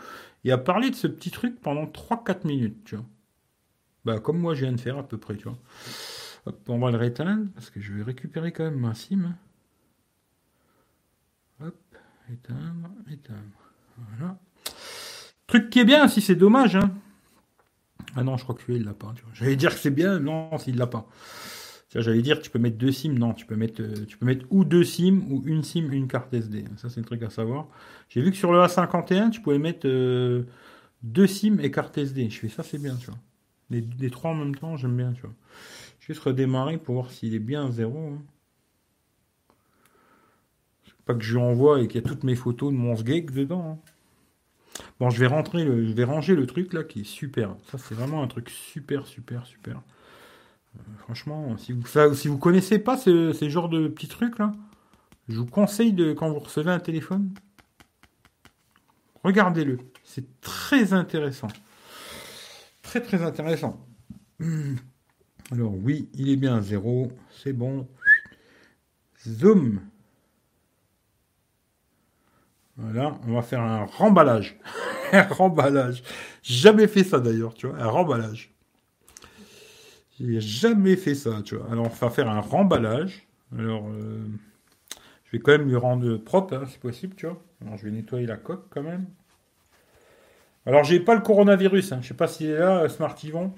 et 0.44 0.52
à 0.52 0.58
parler 0.58 0.90
de 0.90 0.94
ce 0.94 1.06
petit 1.06 1.30
truc 1.30 1.60
pendant 1.60 1.84
3-4 1.84 2.46
minutes, 2.46 2.84
tu 2.84 2.96
vois. 2.96 3.04
Bah, 4.04 4.18
comme 4.18 4.38
moi 4.38 4.54
je 4.54 4.64
viens 4.64 4.72
de 4.72 4.80
faire 4.80 4.98
à 4.98 5.06
peu 5.06 5.18
près, 5.18 5.36
tu 5.36 5.44
vois. 5.44 5.58
On 6.68 6.78
va 6.78 6.90
le 6.90 6.96
réteindre, 6.96 7.46
parce 7.54 7.70
que 7.70 7.80
je 7.80 7.92
vais 7.92 8.02
récupérer 8.02 8.52
quand 8.52 8.64
même 8.64 8.80
ma 8.80 8.94
sim 8.94 9.34
éteindre, 12.30 12.90
éteindre. 13.10 13.72
Voilà. 13.96 14.38
Truc 15.46 15.70
qui 15.70 15.80
est 15.80 15.84
bien, 15.84 16.08
si 16.08 16.20
c'est 16.20 16.34
dommage. 16.34 16.76
Hein. 16.76 16.90
Ah 18.16 18.22
non, 18.22 18.36
je 18.36 18.42
crois 18.42 18.54
que 18.54 18.62
lui, 18.66 18.76
il 18.76 18.84
l'a 18.84 18.94
pas. 18.94 19.14
J'allais 19.34 19.56
dire 19.56 19.74
que 19.74 19.80
c'est 19.80 19.90
bien, 19.90 20.18
non, 20.18 20.56
s'il 20.58 20.76
l'a 20.76 20.86
pas. 20.86 21.08
J'allais 21.94 22.22
dire, 22.22 22.40
tu 22.40 22.48
peux 22.48 22.58
mettre 22.58 22.78
deux 22.78 22.90
SIM, 22.90 23.12
non, 23.12 23.34
tu 23.34 23.44
peux 23.44 23.56
mettre, 23.56 23.82
euh, 23.82 24.06
tu 24.06 24.16
peux 24.16 24.24
mettre 24.24 24.46
ou 24.50 24.64
deux 24.64 24.84
SIM 24.84 25.20
ou 25.28 25.42
une 25.44 25.62
SIM, 25.62 25.90
une 25.92 26.08
carte 26.08 26.32
SD. 26.32 26.64
Ça, 26.76 26.88
c'est 26.88 27.00
un 27.00 27.04
truc 27.04 27.22
à 27.22 27.28
savoir. 27.28 27.68
J'ai 28.08 28.22
vu 28.22 28.30
que 28.30 28.36
sur 28.36 28.50
le 28.50 28.60
A51, 28.60 29.30
tu 29.30 29.42
pouvais 29.42 29.58
mettre 29.58 29.86
euh, 29.86 30.44
deux 31.02 31.26
SIM 31.26 31.58
et 31.60 31.70
carte 31.70 31.98
SD. 31.98 32.30
Je 32.30 32.38
fais 32.38 32.48
ça, 32.48 32.62
c'est 32.62 32.78
bien, 32.78 32.96
tu 32.96 33.06
vois. 33.06 33.18
Les, 33.70 34.10
trois 34.10 34.30
en 34.30 34.34
même 34.34 34.54
temps, 34.54 34.76
j'aime 34.76 34.96
bien, 34.96 35.12
tu 35.12 35.22
vois. 35.22 35.34
Je 36.00 36.06
vais 36.08 36.14
juste 36.14 36.24
redémarrer 36.24 36.78
pour 36.78 36.94
voir 36.94 37.10
s'il 37.10 37.34
est 37.34 37.38
bien 37.38 37.66
à 37.66 37.70
zéro. 37.70 37.98
Hein. 37.98 38.22
Pas 41.04 41.14
que 41.14 41.22
je 41.22 41.32
lui 41.32 41.42
envoie 41.42 41.80
et 41.80 41.88
qu'il 41.88 42.00
y 42.00 42.04
a 42.04 42.08
toutes 42.08 42.24
mes 42.24 42.36
photos 42.36 42.72
de 42.72 42.76
mon 42.76 42.96
sgeg 42.96 43.30
dedans. 43.30 43.72
Hein. 43.72 43.92
Bon, 45.00 45.10
je 45.10 45.18
vais 45.20 45.26
rentrer, 45.26 45.64
je 45.64 45.92
vais 45.92 46.04
ranger 46.04 46.34
le 46.34 46.46
truc 46.46 46.72
là 46.72 46.84
qui 46.84 47.00
est 47.00 47.04
super. 47.04 47.56
Ça, 47.70 47.78
c'est 47.78 47.94
vraiment 47.94 48.22
un 48.22 48.28
truc 48.28 48.50
super, 48.50 49.06
super, 49.06 49.46
super. 49.46 49.82
Euh, 50.76 50.80
franchement, 50.98 51.56
si 51.58 51.72
vous 51.72 51.86
ça, 51.86 52.14
si 52.14 52.28
vous 52.28 52.38
connaissez 52.38 52.78
pas 52.78 52.96
ce, 52.96 53.32
ces 53.32 53.50
genres 53.50 53.68
de 53.68 53.88
petits 53.88 54.08
trucs 54.08 54.38
là, 54.38 54.52
je 55.28 55.36
vous 55.36 55.46
conseille 55.46 55.92
de 55.92 56.12
quand 56.12 56.30
vous 56.30 56.38
recevez 56.38 56.70
un 56.70 56.80
téléphone, 56.80 57.34
regardez-le. 59.24 59.78
C'est 60.04 60.40
très 60.40 60.92
intéressant. 60.92 61.48
Très 62.82 63.00
très 63.00 63.22
intéressant. 63.22 63.86
Alors 65.50 65.74
oui, 65.74 66.08
il 66.14 66.30
est 66.30 66.36
bien 66.36 66.60
zéro, 66.60 67.12
c'est 67.30 67.52
bon. 67.52 67.86
Zoom. 69.26 69.80
Voilà, 72.82 73.16
on 73.28 73.34
va 73.34 73.42
faire 73.42 73.60
un 73.60 73.84
remballage. 73.84 74.58
un 75.12 75.22
remballage. 75.22 76.02
Jamais 76.42 76.88
fait 76.88 77.04
ça 77.04 77.20
d'ailleurs, 77.20 77.54
tu 77.54 77.68
vois, 77.68 77.78
un 77.78 77.86
remballage. 77.86 78.52
J'ai 80.18 80.40
jamais 80.40 80.96
fait 80.96 81.14
ça, 81.14 81.42
tu 81.44 81.56
vois. 81.56 81.70
Alors, 81.70 81.86
on 81.86 81.88
va 81.88 82.10
faire 82.10 82.28
un 82.28 82.40
remballage. 82.40 83.26
Alors, 83.56 83.86
euh, 83.88 84.24
je 85.24 85.32
vais 85.32 85.38
quand 85.38 85.52
même 85.52 85.68
lui 85.68 85.76
rendre 85.76 86.16
propre, 86.16 86.54
hein, 86.54 86.64
si 86.68 86.78
possible, 86.78 87.14
tu 87.14 87.26
vois. 87.26 87.40
Alors, 87.60 87.76
je 87.76 87.84
vais 87.84 87.92
nettoyer 87.92 88.26
la 88.26 88.36
coque 88.36 88.66
quand 88.70 88.82
même. 88.82 89.06
Alors, 90.66 90.82
j'ai 90.82 91.00
pas 91.00 91.14
le 91.14 91.20
coronavirus. 91.20 91.92
Hein. 91.92 91.98
Je 92.02 92.08
sais 92.08 92.14
pas 92.14 92.26
s'il 92.26 92.50
est 92.50 92.58
là, 92.58 92.88
Smart 92.88 93.16
Yvon. 93.22 93.52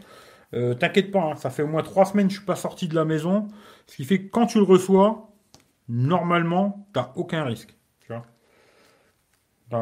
Euh, 0.52 0.74
T'inquiète 0.74 1.10
pas, 1.10 1.32
hein, 1.32 1.36
ça 1.36 1.51
fait 1.51 1.62
au 1.62 1.66
moins 1.66 1.82
trois 1.82 2.05
semaines 2.05 2.28
que 2.28 2.34
je 2.34 2.38
suis 2.38 2.46
pas 2.46 2.56
sorti 2.56 2.88
de 2.88 2.94
la 2.94 3.05
maison. 3.05 3.48
Ce 3.86 3.96
qui 3.96 4.05
fait 4.05 4.20
que 4.20 4.30
quand 4.30 4.46
tu 4.46 4.59
le 4.59 4.64
reçois, 4.64 5.30
normalement, 5.88 6.86
t'as 6.92 7.12
aucun 7.16 7.44
risque. 7.44 7.74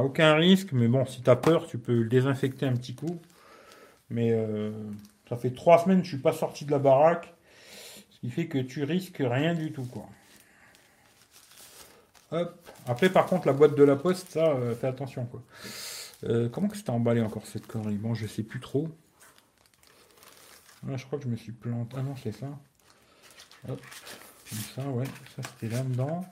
Aucun 0.01 0.35
risque, 0.35 0.73
mais 0.73 0.89
bon, 0.89 1.05
si 1.05 1.23
t'as 1.23 1.37
peur, 1.37 1.67
tu 1.67 1.79
peux 1.79 1.95
le 1.95 2.09
désinfecter 2.09 2.67
un 2.67 2.75
petit 2.75 2.95
coup. 2.95 3.21
Mais 4.11 4.31
euh, 4.33 4.71
ça 5.29 5.37
fait 5.37 5.51
trois 5.51 5.79
semaines 5.79 5.99
que 5.99 6.05
je 6.05 6.11
suis 6.11 6.23
pas 6.23 6.33
sorti 6.33 6.65
de 6.65 6.71
la 6.71 6.79
baraque. 6.79 7.35
Ce 8.11 8.21
qui 8.21 8.31
fait 8.31 8.47
que 8.47 8.59
tu 8.59 8.85
risques 8.85 9.21
rien 9.21 9.55
du 9.55 9.73
tout, 9.73 9.85
quoi. 9.85 10.09
Hop. 12.31 12.69
Après, 12.87 13.11
par 13.11 13.27
contre, 13.27 13.47
la 13.47 13.53
boîte 13.53 13.75
de 13.75 13.83
la 13.83 13.97
poste, 13.97 14.31
ça, 14.31 14.53
euh, 14.53 14.75
fais 14.75 14.87
attention, 14.87 15.27
quoi. 15.27 15.43
Euh, 16.25 16.49
comment 16.49 16.69
que 16.69 16.77
c'était 16.77 16.91
emballé 16.91 17.21
encore 17.21 17.47
cette 17.47 17.67
connerie 17.67 17.97
Bon, 17.97 18.15
je 18.15 18.27
sais 18.27 18.43
plus 18.43 18.61
trop. 18.61 18.89
Ah, 20.89 20.97
je 20.97 21.05
crois 21.05 21.19
que 21.19 21.25
je 21.25 21.31
me 21.31 21.37
suis 21.37 21.53
planté. 21.53 21.97
Ah 21.99 22.03
non, 22.03 22.15
c'est 22.23 22.33
ça. 22.33 22.47
Ça, 24.75 24.83
ouais. 24.89 25.07
Ça, 25.37 25.43
c'était 25.43 25.75
là-dedans. 25.75 26.25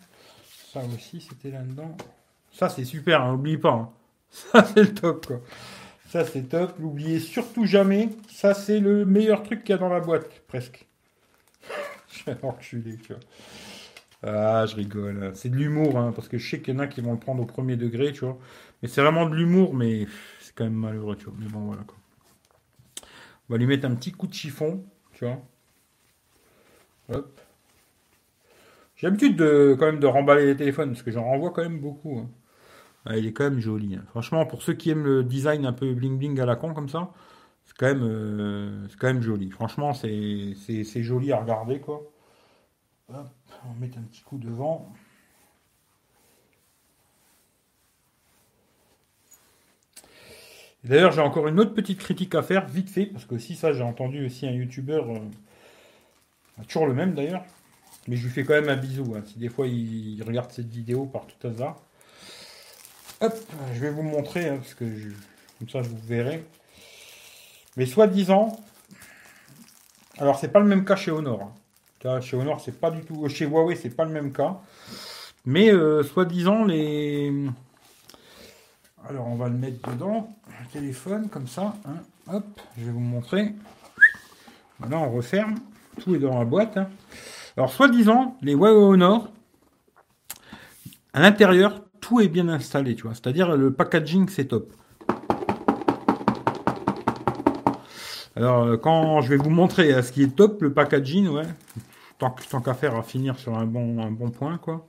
Ça 0.72 0.82
aussi, 0.94 1.20
c'était 1.20 1.50
là-dedans. 1.50 1.96
Ça, 2.52 2.68
c'est 2.68 2.84
super, 2.84 3.22
hein, 3.22 3.32
n'oublie 3.32 3.58
pas. 3.58 3.72
Hein. 3.72 3.90
Ça, 4.30 4.64
c'est 4.64 4.82
le 4.82 4.94
top, 4.94 5.26
quoi. 5.26 5.40
Ça, 6.08 6.24
c'est 6.24 6.42
top. 6.42 6.78
N'oubliez 6.78 7.20
surtout 7.20 7.66
jamais. 7.66 8.08
Ça, 8.28 8.54
c'est 8.54 8.80
le 8.80 9.04
meilleur 9.04 9.42
truc 9.42 9.62
qu'il 9.62 9.70
y 9.70 9.72
a 9.74 9.78
dans 9.78 9.88
la 9.88 10.00
boîte, 10.00 10.42
presque. 10.48 10.86
je 12.08 12.24
vais 12.24 12.36
enculé, 12.42 12.96
tu 12.96 13.12
vois. 13.12 13.22
Ah, 14.22 14.66
je 14.66 14.76
rigole. 14.76 15.30
C'est 15.34 15.48
de 15.48 15.56
l'humour, 15.56 15.98
hein, 15.98 16.12
parce 16.14 16.28
que 16.28 16.36
je 16.36 16.50
sais 16.50 16.60
qu'il 16.60 16.74
y 16.74 16.76
en 16.76 16.80
a 16.80 16.86
qui 16.86 17.00
vont 17.00 17.12
le 17.12 17.18
prendre 17.18 17.42
au 17.42 17.46
premier 17.46 17.76
degré, 17.76 18.12
tu 18.12 18.24
vois. 18.24 18.38
Mais 18.82 18.88
c'est 18.88 19.00
vraiment 19.00 19.28
de 19.28 19.34
l'humour, 19.34 19.74
mais 19.74 20.06
c'est 20.40 20.54
quand 20.54 20.64
même 20.64 20.74
malheureux, 20.74 21.16
tu 21.16 21.26
vois. 21.26 21.34
Mais 21.38 21.46
bon, 21.46 21.60
voilà, 21.60 21.82
quoi. 21.82 21.96
On 23.48 23.54
va 23.54 23.58
lui 23.58 23.66
mettre 23.66 23.86
un 23.86 23.94
petit 23.94 24.12
coup 24.12 24.26
de 24.26 24.34
chiffon, 24.34 24.84
tu 25.12 25.24
vois. 25.24 25.40
Hop. 27.08 27.40
J'ai 28.96 29.06
l'habitude 29.06 29.36
de, 29.36 29.76
quand 29.78 29.86
même 29.86 30.00
de 30.00 30.06
remballer 30.06 30.46
les 30.46 30.56
téléphones, 30.56 30.90
parce 30.90 31.02
que 31.02 31.10
j'en 31.10 31.24
renvoie 31.24 31.50
quand 31.50 31.62
même 31.62 31.78
beaucoup. 31.80 32.18
Hein. 32.18 32.28
Il 33.06 33.26
est 33.26 33.32
quand 33.32 33.44
même 33.44 33.60
joli. 33.60 33.94
Hein. 33.94 34.04
Franchement, 34.10 34.44
pour 34.46 34.62
ceux 34.62 34.74
qui 34.74 34.90
aiment 34.90 35.04
le 35.04 35.24
design 35.24 35.64
un 35.64 35.72
peu 35.72 35.94
bling 35.94 36.18
bling 36.18 36.38
à 36.40 36.46
la 36.46 36.56
con 36.56 36.74
comme 36.74 36.88
ça, 36.88 37.10
c'est 37.64 37.76
quand 37.76 37.86
même, 37.86 38.02
euh, 38.02 38.88
c'est 38.88 38.98
quand 38.98 39.06
même 39.06 39.22
joli. 39.22 39.50
Franchement, 39.50 39.94
c'est, 39.94 40.54
joli 41.02 41.32
à 41.32 41.38
regarder, 41.38 41.80
quoi. 41.80 42.02
Hop, 43.08 43.28
on 43.68 43.80
mettre 43.80 43.98
un 43.98 44.02
petit 44.02 44.22
coup 44.22 44.38
devant. 44.38 44.92
D'ailleurs, 50.84 51.12
j'ai 51.12 51.20
encore 51.20 51.48
une 51.48 51.60
autre 51.60 51.74
petite 51.74 51.98
critique 51.98 52.34
à 52.34 52.42
faire, 52.42 52.66
vite 52.66 52.88
fait, 52.90 53.06
parce 53.06 53.24
que 53.26 53.38
si 53.38 53.54
ça, 53.54 53.72
j'ai 53.72 53.82
entendu 53.82 54.24
aussi 54.26 54.46
un 54.46 54.52
youtubeur, 54.52 55.10
euh, 55.10 55.18
toujours 56.68 56.86
le 56.86 56.94
même 56.94 57.14
d'ailleurs, 57.14 57.44
mais 58.08 58.16
je 58.16 58.24
lui 58.24 58.30
fais 58.30 58.44
quand 58.44 58.54
même 58.54 58.68
un 58.68 58.76
bisou. 58.76 59.14
Hein. 59.14 59.22
Si 59.26 59.38
des 59.38 59.48
fois 59.48 59.66
il 59.66 60.22
regarde 60.22 60.50
cette 60.50 60.68
vidéo 60.68 61.06
par 61.06 61.26
tout 61.26 61.46
hasard. 61.46 61.76
Hop, 63.22 63.34
je 63.74 63.80
vais 63.80 63.90
vous 63.90 64.02
montrer, 64.02 64.48
hein, 64.48 64.56
parce 64.56 64.74
que 64.74 64.84
comme 65.58 65.68
ça 65.68 65.82
je 65.82 65.88
vous 65.88 66.00
verrai. 66.06 66.44
Mais 67.76 67.86
soi-disant, 67.86 68.58
alors 70.18 70.38
c'est 70.38 70.48
pas 70.48 70.60
le 70.60 70.66
même 70.66 70.84
cas 70.84 70.96
chez 70.96 71.10
Honor. 71.10 71.52
Hein. 72.04 72.20
Chez 72.22 72.36
Honor, 72.36 72.60
c'est 72.60 72.80
pas 72.80 72.90
du 72.90 73.02
tout. 73.02 73.28
Chez 73.28 73.44
Huawei, 73.44 73.76
c'est 73.76 73.90
pas 73.90 74.04
le 74.04 74.10
même 74.10 74.32
cas. 74.32 74.58
Mais 75.44 75.70
euh, 75.70 76.02
soi-disant, 76.02 76.64
les. 76.64 77.32
Alors 79.08 79.26
on 79.28 79.36
va 79.36 79.48
le 79.48 79.56
mettre 79.56 79.90
dedans, 79.90 80.28
téléphone, 80.72 81.28
comme 81.28 81.46
ça. 81.46 81.74
Hop, 82.32 82.44
je 82.78 82.84
vais 82.84 82.92
vous 82.92 83.00
montrer. 83.00 83.54
Maintenant 84.78 85.04
on 85.04 85.10
referme. 85.10 85.56
Tout 86.00 86.14
est 86.14 86.18
dans 86.18 86.38
la 86.38 86.44
boîte. 86.44 86.78
Alors, 87.56 87.70
soi-disant, 87.70 88.38
les 88.40 88.52
Huawei 88.52 88.70
Honor, 88.70 89.28
à 91.12 91.20
l'intérieur, 91.20 91.82
est 92.18 92.28
bien 92.28 92.48
installé, 92.48 92.96
tu 92.96 93.04
vois. 93.04 93.14
C'est-à-dire, 93.14 93.56
le 93.56 93.72
packaging, 93.72 94.28
c'est 94.28 94.46
top. 94.46 94.72
Alors, 98.34 98.62
euh, 98.62 98.76
quand 98.76 99.20
je 99.20 99.28
vais 99.28 99.36
vous 99.36 99.50
montrer 99.50 99.92
euh, 99.92 100.02
ce 100.02 100.10
qui 100.12 100.22
est 100.22 100.34
top, 100.34 100.62
le 100.62 100.72
packaging, 100.72 101.28
ouais, 101.28 101.46
tant, 102.18 102.34
tant 102.50 102.60
qu'à 102.60 102.74
faire, 102.74 102.96
à 102.96 103.02
finir 103.02 103.38
sur 103.38 103.56
un 103.56 103.66
bon, 103.66 104.02
un 104.02 104.10
bon 104.10 104.30
point, 104.30 104.56
quoi. 104.58 104.86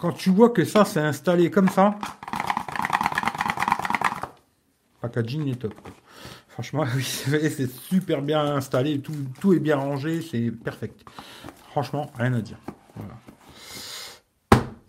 Quand 0.00 0.12
tu 0.12 0.30
vois 0.30 0.48
que 0.50 0.64
ça, 0.64 0.86
c'est 0.86 1.00
installé 1.00 1.50
comme 1.50 1.68
ça, 1.68 1.98
packaging 5.00 5.48
est 5.48 5.56
top. 5.56 5.74
Franchement, 6.48 6.84
oui, 6.96 7.04
c'est 7.04 7.70
super 7.70 8.22
bien 8.22 8.42
installé, 8.56 9.00
tout, 9.00 9.12
tout, 9.40 9.52
est 9.52 9.60
bien 9.60 9.76
rangé, 9.76 10.22
c'est 10.22 10.50
perfect. 10.50 11.04
Franchement, 11.70 12.10
rien 12.16 12.32
à 12.34 12.40
dire. 12.40 12.58
Voilà. 12.96 13.14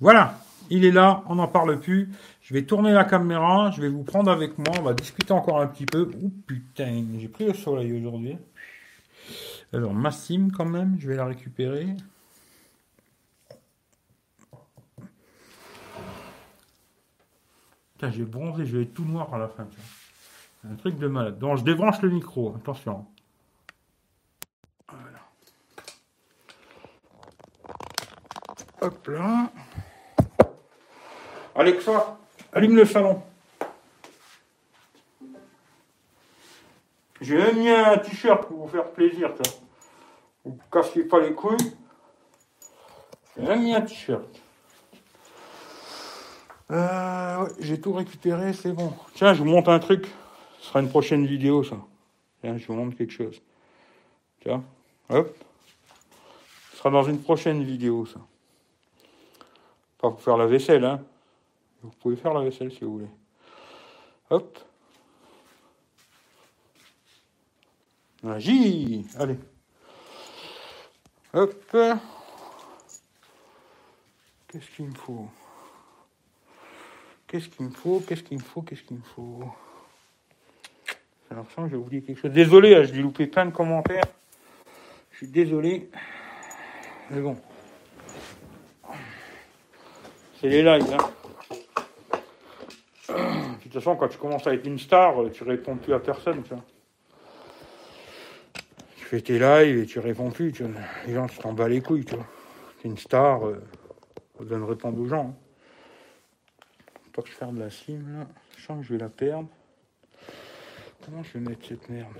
Voilà. 0.02 0.40
il 0.72 0.84
est 0.84 0.92
là, 0.92 1.24
on 1.28 1.36
n'en 1.36 1.48
parle 1.48 1.80
plus. 1.80 2.10
Je 2.42 2.54
vais 2.54 2.64
tourner 2.66 2.92
la 2.92 3.06
caméra, 3.06 3.72
je 3.72 3.82
vais 3.82 3.88
vous 3.88 4.04
prendre 4.04 4.32
avec 4.32 4.58
moi, 4.58 4.76
on 4.80 4.82
va 4.82 4.94
discuter 4.94 5.32
encore 5.32 5.62
un 5.62 5.68
petit 5.68 5.86
peu. 5.86 6.12
Oh 6.22 6.30
putain, 6.48 7.06
j'ai 7.18 7.28
pris 7.28 7.46
le 7.46 7.54
soleil 7.54 7.94
aujourd'hui. 7.94 8.38
Alors, 9.74 9.94
ma 9.94 10.12
sim 10.12 10.50
quand 10.56 10.66
même, 10.66 10.98
je 11.00 11.08
vais 11.08 11.16
la 11.16 11.26
récupérer. 11.26 11.88
Putain, 17.94 18.12
j'ai 18.12 18.26
bronzé, 18.26 18.66
je 18.66 18.78
vais 18.78 18.84
être 18.84 18.94
tout 18.94 19.06
noir 19.06 19.34
à 19.34 19.38
la 19.38 19.48
fin. 19.48 19.68
Un 20.70 20.76
truc 20.76 20.98
de 20.98 21.08
malade. 21.08 21.40
Donc 21.40 21.60
je 21.60 21.64
débranche 21.64 22.02
le 22.02 22.10
micro, 22.10 22.56
attention. 22.56 23.06
Voilà. 24.90 25.20
Hop 28.82 29.08
là. 29.08 29.52
Alexa, 31.56 32.18
allume 32.54 32.78
le 32.78 32.86
salon. 32.86 33.22
J'ai 37.20 37.38
même 37.38 37.60
mis 37.60 37.70
un 37.70 37.98
t-shirt 37.98 38.48
pour 38.48 38.66
vous 38.66 38.68
faire 38.68 38.90
plaisir, 38.92 39.32
ça. 39.44 39.52
Vous 40.44 40.54
ne 40.54 40.72
cassez 40.72 41.04
pas 41.04 41.20
les 41.20 41.34
couilles. 41.34 41.76
J'ai 43.38 43.44
même 43.44 43.64
mis 43.64 43.74
un 43.74 43.82
t-shirt. 43.82 44.42
Euh, 46.72 47.50
j'ai 47.60 47.80
tout 47.80 47.94
récupéré, 47.94 48.54
c'est 48.54 48.72
bon. 48.72 48.94
Tiens, 49.14 49.34
je 49.34 49.40
vous 49.40 49.50
montre 49.50 49.70
un 49.70 49.80
truc. 49.80 50.08
Ce 50.60 50.70
sera 50.70 50.80
une 50.80 50.90
prochaine 50.90 51.26
vidéo, 51.26 51.64
ça. 51.64 51.76
Tiens, 52.42 52.58
je 52.58 52.66
vous 52.66 52.74
montre 52.74 52.98
quelque 52.98 53.12
chose. 53.12 53.42
Tiens, 54.42 54.64
hop. 55.10 55.36
Ce 56.72 56.78
sera 56.78 56.90
dans 56.90 57.04
une 57.04 57.22
prochaine 57.22 57.62
vidéo, 57.64 58.06
ça. 58.06 58.20
Pas 60.00 60.10
pour 60.10 60.22
faire 60.22 60.38
la 60.38 60.48
vaisselle, 60.48 60.86
hein. 60.86 61.04
Vous 61.82 61.90
pouvez 62.00 62.16
faire 62.16 62.34
la 62.34 62.44
vaisselle 62.44 62.72
si 62.72 62.84
vous 62.84 62.94
voulez. 62.94 63.10
Hop. 64.30 64.60
Magie 68.24 69.06
Allez. 69.18 69.38
Hop. 71.34 71.78
Qu'est-ce 74.48 74.70
qu'il 74.76 74.86
me 74.86 74.96
faut? 74.96 75.28
Qu'est-ce 77.28 77.48
qu'il 77.50 77.66
me 77.66 77.72
faut? 77.72 78.00
Qu'est-ce 78.02 78.24
qu'il 78.24 78.38
me 78.38 78.44
faut? 78.44 78.62
Qu'est-ce 78.62 78.84
qu'il 78.84 78.98
me 78.98 79.04
faut? 79.04 79.44
L'impression 81.30 81.64
que 81.64 81.70
j'ai 81.70 81.78
oublié 81.78 82.02
quelque 82.02 82.20
chose. 82.20 82.32
Désolé, 82.32 82.76
hein, 82.76 82.84
je 82.84 82.94
j'ai 82.94 83.02
loupé 83.02 83.26
plein 83.26 83.46
de 83.46 83.52
commentaires. 83.52 84.04
Je 85.12 85.18
suis 85.18 85.28
désolé. 85.28 85.90
Mais 87.10 87.22
bon. 87.22 87.38
C'est 90.40 90.50
les 90.50 90.62
lives. 90.62 90.94
Hein. 90.94 91.21
De 93.72 93.76
toute 93.76 93.86
façon, 93.86 93.96
quand 93.96 94.10
tu 94.10 94.18
commences 94.18 94.46
à 94.48 94.54
être 94.54 94.68
une 94.68 94.78
star, 94.78 95.16
tu 95.32 95.46
réponds 95.46 95.78
plus 95.78 95.94
à 95.94 96.00
personne. 96.00 96.44
Tu, 96.44 96.54
vois. 96.54 96.64
tu 98.98 99.06
fais 99.06 99.22
tes 99.22 99.40
lives 99.40 99.78
et 99.78 99.86
tu 99.86 100.00
réponds 100.00 100.30
plus. 100.30 100.52
Tu 100.52 100.66
vois. 100.66 100.82
Les 101.08 101.14
gens, 101.14 101.26
tu 101.28 101.38
t'en 101.38 101.54
bats 101.54 101.70
les 101.70 101.80
couilles. 101.80 102.04
Tu 102.04 102.16
vois. 102.16 102.28
es 102.84 102.88
une 102.90 102.98
star, 102.98 103.48
euh, 103.48 103.64
on 104.38 104.44
donne 104.44 104.66
répondre 104.66 105.00
aux 105.00 105.08
gens. 105.08 105.28
Hein. 105.30 105.36
Pas 107.14 107.22
que 107.22 107.30
je 107.30 107.46
de 107.46 107.60
la 107.60 107.70
cime 107.70 108.20
là. 108.20 108.28
Je 108.58 108.66
sens 108.66 108.82
que 108.82 108.88
je 108.88 108.92
vais 108.92 109.00
la 109.00 109.08
perdre. 109.08 109.48
Comment 111.06 111.24
je 111.24 111.38
vais 111.38 111.40
mettre 111.40 111.66
cette 111.66 111.88
merde? 111.88 112.18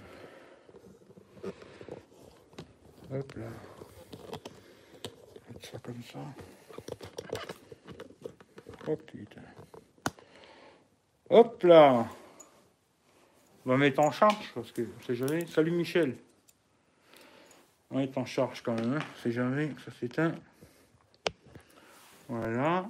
Hop 3.14 3.34
là. 3.36 3.44
Mettre 5.50 5.70
ça 5.70 5.80
comme 5.80 6.02
ça. 6.14 6.20
Oh 8.88 8.96
putain. 8.96 9.42
Hop 11.34 11.64
là. 11.64 12.08
On 13.66 13.70
va 13.70 13.78
mettre 13.78 14.02
en 14.02 14.12
charge 14.12 14.52
parce 14.54 14.70
que 14.74 14.82
c'est 15.08 15.16
jamais. 15.16 15.46
Salut 15.46 15.72
Michel. 15.72 16.18
On 17.90 17.96
va 17.96 18.02
mettre 18.02 18.18
en 18.18 18.26
charge 18.26 18.62
quand 18.62 18.74
même. 18.74 18.98
Hein. 18.98 19.06
C'est 19.24 19.32
jamais 19.32 19.70
ça 19.86 19.94
s'éteint. 19.98 20.34
Voilà. 22.28 22.86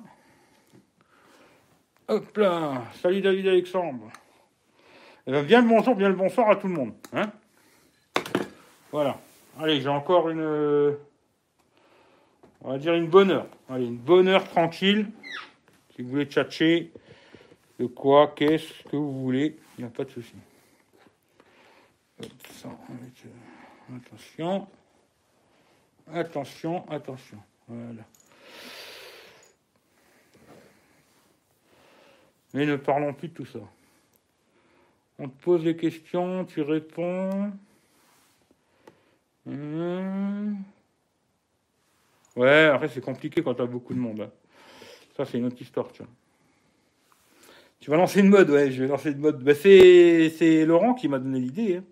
Hop 2.07 2.35
là. 2.35 2.85
Salut 2.99 3.21
David 3.21 3.47
Alexandre. 3.47 4.11
Eh 5.27 5.31
bien, 5.31 5.43
bien 5.43 5.61
le 5.61 5.67
bonjour, 5.67 5.95
bien 5.95 6.09
le 6.09 6.15
bonsoir 6.15 6.49
à 6.49 6.55
tout 6.55 6.67
le 6.67 6.73
monde. 6.73 6.93
Hein 7.13 7.31
voilà. 8.91 9.19
Allez, 9.59 9.81
j'ai 9.81 9.87
encore 9.87 10.31
une. 10.31 10.97
On 12.61 12.71
va 12.71 12.79
dire 12.79 12.95
une 12.95 13.07
bonne 13.07 13.29
heure. 13.29 13.47
Allez, 13.69 13.85
une 13.85 13.97
bonne 13.97 14.27
heure 14.27 14.49
tranquille. 14.49 15.11
Si 15.95 16.01
vous 16.01 16.09
voulez 16.09 16.25
tchatcher, 16.25 16.91
de 17.81 17.87
quoi, 17.87 18.33
qu'est-ce 18.35 18.83
que 18.83 18.95
vous 18.95 19.23
voulez, 19.23 19.57
il 19.77 19.81
n'y 19.81 19.87
a 19.87 19.91
pas 19.91 20.03
de 20.03 20.11
souci. 20.11 20.35
Attention. 23.95 24.67
Attention, 26.13 26.89
attention. 26.89 27.37
Voilà. 27.67 28.03
Mais 32.53 32.67
ne 32.67 32.75
parlons 32.75 33.15
plus 33.15 33.29
de 33.29 33.33
tout 33.33 33.45
ça. 33.45 33.59
On 35.17 35.27
te 35.27 35.41
pose 35.41 35.63
des 35.63 35.75
questions, 35.75 36.45
tu 36.45 36.61
réponds. 36.61 37.51
Hmm. 39.47 40.53
Ouais, 42.35 42.65
après 42.65 42.89
c'est 42.89 43.01
compliqué 43.01 43.41
quand 43.41 43.55
tu 43.55 43.61
as 43.63 43.65
beaucoup 43.65 43.95
de 43.95 43.99
monde. 43.99 44.21
Hein. 44.21 44.31
Ça 45.17 45.25
c'est 45.25 45.39
une 45.39 45.45
autre 45.45 45.59
histoire. 45.59 45.87
Tu 47.81 47.89
vas 47.89 47.97
lancer 47.97 48.19
une 48.19 48.29
mode, 48.29 48.51
ouais, 48.51 48.71
je 48.71 48.83
vais 48.83 48.87
lancer 48.87 49.09
une 49.09 49.17
mode. 49.17 49.43
Bah, 49.43 49.55
c'est 49.55 50.65
Laurent 50.65 50.93
qui 50.93 51.07
m'a 51.07 51.17
donné 51.17 51.39
l'idée. 51.39 51.77
Hein. 51.77 51.83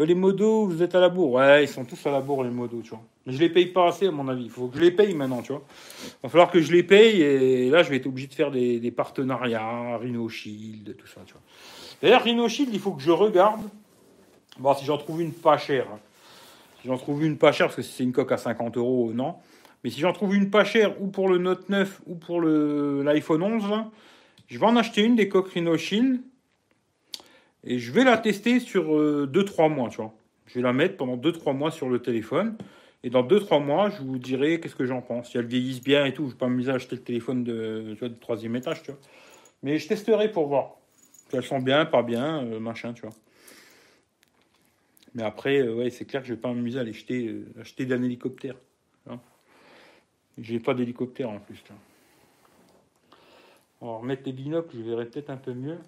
Euh, 0.00 0.04
les 0.04 0.16
modos, 0.16 0.66
vous 0.66 0.82
êtes 0.82 0.96
à 0.96 1.00
la 1.00 1.08
bourre. 1.08 1.34
Ouais, 1.34 1.62
ils 1.62 1.68
sont 1.68 1.84
tous 1.84 2.04
à 2.04 2.10
la 2.10 2.20
bourre, 2.20 2.42
les 2.42 2.50
modos, 2.50 2.82
tu 2.82 2.90
vois. 2.90 3.02
Mais 3.24 3.32
je 3.32 3.38
les 3.38 3.48
paye 3.48 3.66
pas 3.66 3.86
assez, 3.86 4.08
à 4.08 4.10
mon 4.10 4.26
avis. 4.26 4.42
Il 4.42 4.50
faut 4.50 4.66
que 4.66 4.76
je 4.76 4.82
les 4.82 4.90
paye 4.90 5.14
maintenant, 5.14 5.40
tu 5.40 5.52
vois. 5.52 5.62
Il 6.04 6.22
va 6.24 6.28
falloir 6.28 6.50
que 6.50 6.60
je 6.60 6.72
les 6.72 6.82
paye 6.82 7.22
et 7.22 7.70
là, 7.70 7.84
je 7.84 7.90
vais 7.90 7.96
être 7.98 8.06
obligé 8.06 8.26
de 8.26 8.34
faire 8.34 8.50
des, 8.50 8.90
partenariats, 8.90 9.98
Rhino 9.98 10.28
Shield, 10.28 10.96
tout 10.96 11.06
ça, 11.06 11.20
tu 11.24 11.34
vois. 11.34 11.42
D'ailleurs, 12.02 12.24
Rhino 12.24 12.48
Shield, 12.48 12.74
il 12.74 12.80
faut 12.80 12.92
que 12.92 13.02
je 13.02 13.12
regarde. 13.12 13.62
Bon, 14.58 14.74
si 14.74 14.84
j'en 14.84 14.98
trouve 14.98 15.22
une 15.22 15.32
pas 15.32 15.58
chère. 15.58 15.86
Si 16.82 16.88
j'en 16.88 16.98
trouve 16.98 17.24
une 17.24 17.38
pas 17.38 17.52
chère, 17.52 17.68
parce 17.68 17.76
que 17.76 17.82
c'est 17.82 18.02
une 18.02 18.12
coque 18.12 18.32
à 18.32 18.36
50 18.36 18.76
euros, 18.78 19.12
non. 19.14 19.36
Mais 19.84 19.90
si 19.90 20.00
j'en 20.00 20.12
trouve 20.12 20.34
une 20.34 20.50
pas 20.50 20.64
chère, 20.64 21.00
ou 21.00 21.06
pour 21.06 21.28
le 21.28 21.38
Note 21.38 21.68
9, 21.68 22.02
ou 22.06 22.16
pour 22.16 22.40
l'iPhone 22.40 23.44
11, 23.44 23.64
je 24.46 24.58
vais 24.58 24.66
en 24.66 24.76
acheter 24.76 25.02
une 25.02 25.16
des 25.16 25.28
coques. 25.28 25.56
Et 27.64 27.78
je 27.78 27.92
vais 27.92 28.04
la 28.04 28.16
tester 28.16 28.60
sur 28.60 28.84
2-3 28.84 29.64
euh, 29.64 29.68
mois, 29.68 29.88
tu 29.88 29.96
vois. 29.96 30.14
Je 30.46 30.54
vais 30.54 30.62
la 30.62 30.72
mettre 30.72 30.96
pendant 30.96 31.16
2-3 31.16 31.56
mois 31.56 31.70
sur 31.70 31.88
le 31.88 32.00
téléphone. 32.00 32.56
Et 33.02 33.10
dans 33.10 33.22
2-3 33.22 33.62
mois, 33.62 33.90
je 33.90 34.02
vous 34.02 34.18
dirai 34.18 34.60
qu'est-ce 34.60 34.76
que 34.76 34.86
j'en 34.86 35.02
pense. 35.02 35.30
Si 35.30 35.38
elle 35.38 35.46
vieillisse 35.46 35.82
bien 35.82 36.04
et 36.06 36.14
tout, 36.14 36.22
je 36.24 36.28
ne 36.28 36.32
vais 36.32 36.38
pas 36.38 36.48
m'amuser 36.48 36.70
à 36.70 36.74
acheter 36.74 36.96
le 36.96 37.02
téléphone 37.02 37.44
de, 37.44 37.96
troisième 38.20 38.56
étage, 38.56 38.82
tu 38.82 38.90
vois. 38.92 39.00
Mais 39.62 39.78
je 39.78 39.88
testerai 39.88 40.30
pour 40.30 40.46
voir. 40.46 40.76
Si 41.28 41.36
elles 41.36 41.44
sont 41.44 41.58
bien, 41.58 41.84
pas 41.84 42.02
bien, 42.02 42.44
euh, 42.44 42.60
machin, 42.60 42.92
tu 42.92 43.02
vois. 43.02 43.14
Mais 45.14 45.24
après, 45.24 45.58
euh, 45.58 45.74
ouais, 45.74 45.90
c'est 45.90 46.04
clair 46.04 46.22
que 46.22 46.28
je 46.28 46.32
ne 46.32 46.36
vais 46.36 46.42
pas 46.42 46.52
m'amuser 46.52 46.78
à 46.78 46.82
acheter, 46.82 47.34
acheter 47.60 47.84
d'un 47.86 48.02
hélicoptère. 48.02 48.54
J'ai 50.38 50.60
pas 50.60 50.74
d'hélicoptère 50.74 51.30
en 51.30 51.38
plus. 51.38 51.62
On 53.80 53.92
va 53.92 53.98
remettre 53.98 54.22
les 54.26 54.32
binocles, 54.32 54.76
je 54.76 54.82
verrai 54.82 55.06
peut-être 55.06 55.30
un 55.30 55.36
peu 55.36 55.52
mieux. 55.52 55.78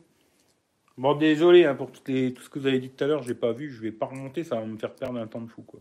Bon, 0.99 1.15
désolé 1.15 1.65
hein, 1.65 1.75
pour 1.75 1.93
tout 1.93 2.03
ce 2.05 2.49
que 2.49 2.59
vous 2.59 2.67
avez 2.67 2.81
dit 2.81 2.91
tout 2.91 3.05
à 3.05 3.07
l'heure, 3.07 3.23
je 3.23 3.29
n'ai 3.29 3.35
pas 3.35 3.53
vu, 3.53 3.71
je 3.71 3.81
vais 3.81 3.93
pas 3.93 4.07
remonter, 4.07 4.45
ça 4.45 4.57
va 4.57 4.67
me 4.67 4.77
faire 4.77 4.95
perdre 4.95 5.19
un 5.19 5.27
temps 5.27 5.41
de 5.41 5.49
fou, 5.49 5.63
quoi. 5.63 5.81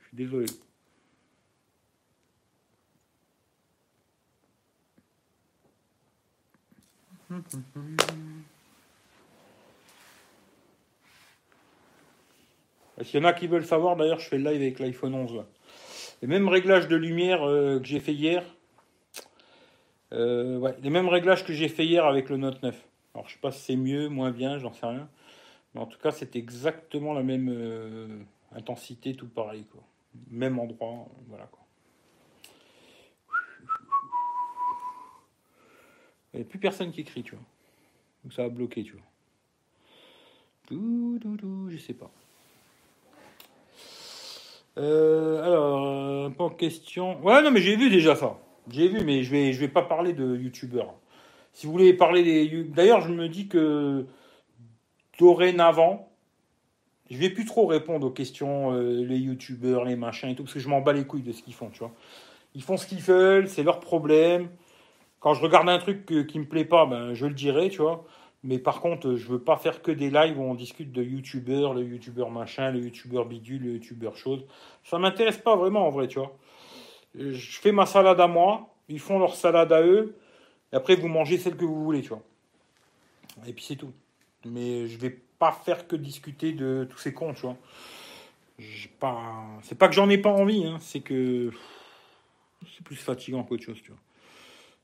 Je 0.00 0.08
suis 0.08 0.16
désolé. 0.16 0.46
S'il 13.02 13.20
y 13.20 13.22
en 13.22 13.26
a 13.26 13.32
qui 13.32 13.46
veulent 13.46 13.66
savoir, 13.66 13.96
d'ailleurs, 13.96 14.20
je 14.20 14.28
fais 14.28 14.38
le 14.38 14.50
live 14.50 14.62
avec 14.62 14.78
l'iPhone 14.78 15.14
11. 15.14 15.44
Les 16.22 16.28
mêmes 16.28 16.48
réglages 16.48 16.88
de 16.88 16.96
lumière 16.96 17.42
euh, 17.42 17.78
que 17.78 17.86
j'ai 17.86 18.00
fait 18.00 18.14
hier. 18.14 18.42
Euh, 20.12 20.72
les 20.82 20.90
mêmes 20.90 21.08
réglages 21.08 21.44
que 21.44 21.52
j'ai 21.52 21.68
fait 21.68 21.84
hier 21.84 22.06
avec 22.06 22.28
le 22.28 22.36
Note 22.36 22.62
9. 22.62 22.86
Alors, 23.14 23.28
je 23.28 23.34
sais 23.34 23.40
pas 23.40 23.50
si 23.50 23.60
c'est 23.60 23.76
mieux, 23.76 24.08
moins 24.08 24.30
bien, 24.30 24.58
j'en 24.58 24.72
sais 24.72 24.86
rien. 24.86 25.08
Mais 25.74 25.80
en 25.80 25.86
tout 25.86 25.98
cas, 25.98 26.10
c'est 26.10 26.36
exactement 26.36 27.12
la 27.12 27.22
même 27.22 27.48
euh, 27.50 28.08
intensité, 28.52 29.14
tout 29.14 29.28
pareil, 29.28 29.64
quoi. 29.70 29.82
Même 30.30 30.58
endroit, 30.58 31.08
voilà, 31.28 31.46
quoi. 31.46 31.60
Il 36.32 36.40
n'y 36.40 36.42
a 36.42 36.48
plus 36.48 36.58
personne 36.58 36.92
qui 36.92 37.00
écrit, 37.00 37.22
tu 37.22 37.34
vois. 37.34 37.44
Donc 38.22 38.32
ça 38.32 38.44
a 38.44 38.48
bloqué, 38.48 38.84
tu 38.84 38.92
vois. 38.92 39.02
Dou, 40.68 41.18
je 41.70 41.76
sais 41.78 41.94
pas. 41.94 42.10
Euh, 44.78 45.42
alors, 45.42 45.86
euh, 45.86 46.30
pas 46.30 46.44
en 46.44 46.50
question. 46.50 47.20
Ouais, 47.22 47.40
non, 47.42 47.50
mais 47.50 47.60
j'ai 47.60 47.76
vu 47.76 47.88
déjà 47.88 48.14
ça. 48.14 48.38
J'ai 48.70 48.88
vu, 48.88 49.04
mais 49.04 49.22
je 49.22 49.30
vais, 49.30 49.52
je 49.52 49.60
vais 49.60 49.68
pas 49.68 49.82
parler 49.82 50.12
de 50.12 50.36
youtubeurs. 50.36 50.94
Si 51.52 51.66
vous 51.66 51.72
voulez 51.72 51.92
parler 51.94 52.22
des. 52.22 52.64
D'ailleurs, 52.64 53.00
je 53.00 53.12
me 53.12 53.28
dis 53.28 53.48
que 53.48 54.06
dorénavant, 55.18 56.10
je 57.10 57.16
vais 57.16 57.30
plus 57.30 57.44
trop 57.44 57.66
répondre 57.66 58.06
aux 58.06 58.10
questions, 58.10 58.72
euh, 58.72 59.04
les 59.04 59.18
youtubeurs, 59.18 59.84
les 59.84 59.96
machins 59.96 60.28
et 60.28 60.34
tout, 60.34 60.42
parce 60.42 60.54
que 60.54 60.60
je 60.60 60.68
m'en 60.68 60.80
bats 60.80 60.92
les 60.92 61.04
couilles 61.04 61.22
de 61.22 61.32
ce 61.32 61.42
qu'ils 61.42 61.54
font, 61.54 61.70
tu 61.70 61.78
vois. 61.78 61.92
Ils 62.54 62.62
font 62.62 62.76
ce 62.76 62.86
qu'ils 62.86 63.00
veulent, 63.00 63.48
c'est 63.48 63.62
leur 63.62 63.80
problème. 63.80 64.48
Quand 65.20 65.34
je 65.34 65.42
regarde 65.42 65.68
un 65.68 65.78
truc 65.78 66.06
qui 66.06 66.26
qui 66.26 66.38
me 66.38 66.46
plaît 66.46 66.64
pas, 66.64 66.86
ben, 66.86 67.14
je 67.14 67.26
le 67.26 67.34
dirai, 67.34 67.70
tu 67.70 67.82
vois. 67.82 68.04
Mais 68.42 68.58
par 68.58 68.80
contre, 68.80 69.16
je 69.16 69.26
veux 69.26 69.40
pas 69.40 69.56
faire 69.56 69.82
que 69.82 69.90
des 69.90 70.10
lives 70.10 70.38
où 70.38 70.42
on 70.42 70.54
discute 70.54 70.92
de 70.92 71.02
youtubeurs, 71.02 71.74
le 71.74 71.82
youtubeur 71.82 72.30
machin, 72.30 72.70
le 72.70 72.80
youtubeur 72.80 73.26
bidule, 73.26 73.62
le 73.64 73.72
youtubeur 73.74 74.16
chose. 74.16 74.44
Ça 74.84 74.98
m'intéresse 74.98 75.38
pas 75.38 75.56
vraiment 75.56 75.86
en 75.86 75.90
vrai, 75.90 76.06
tu 76.06 76.18
vois. 76.18 76.36
Je 77.16 77.58
fais 77.60 77.72
ma 77.72 77.86
salade 77.86 78.20
à 78.20 78.26
moi, 78.26 78.74
ils 78.88 79.00
font 79.00 79.18
leur 79.18 79.34
salade 79.36 79.72
à 79.72 79.82
eux. 79.82 80.16
Et 80.72 80.76
après, 80.76 80.96
vous 80.96 81.08
mangez 81.08 81.38
celle 81.38 81.56
que 81.56 81.64
vous 81.64 81.84
voulez, 81.84 82.02
tu 82.02 82.10
vois. 82.10 82.22
Et 83.46 83.52
puis 83.52 83.64
c'est 83.64 83.76
tout. 83.76 83.92
Mais 84.44 84.86
je 84.86 84.98
vais 84.98 85.18
pas 85.38 85.52
faire 85.52 85.86
que 85.86 85.96
discuter 85.96 86.52
de 86.52 86.86
tous 86.90 86.98
ces 86.98 87.12
cons, 87.12 87.34
tu 87.34 87.42
vois. 87.42 87.56
Pas... 88.98 89.44
C'est 89.62 89.76
pas 89.76 89.88
que 89.88 89.94
j'en 89.94 90.08
ai 90.08 90.18
pas 90.18 90.30
envie, 90.30 90.64
hein. 90.64 90.78
c'est 90.80 91.00
que 91.00 91.50
c'est 92.74 92.84
plus 92.84 92.96
fatigant 92.96 93.42
qu'autre 93.44 93.62
chose, 93.62 93.80
tu 93.82 93.90
vois. 93.90 94.00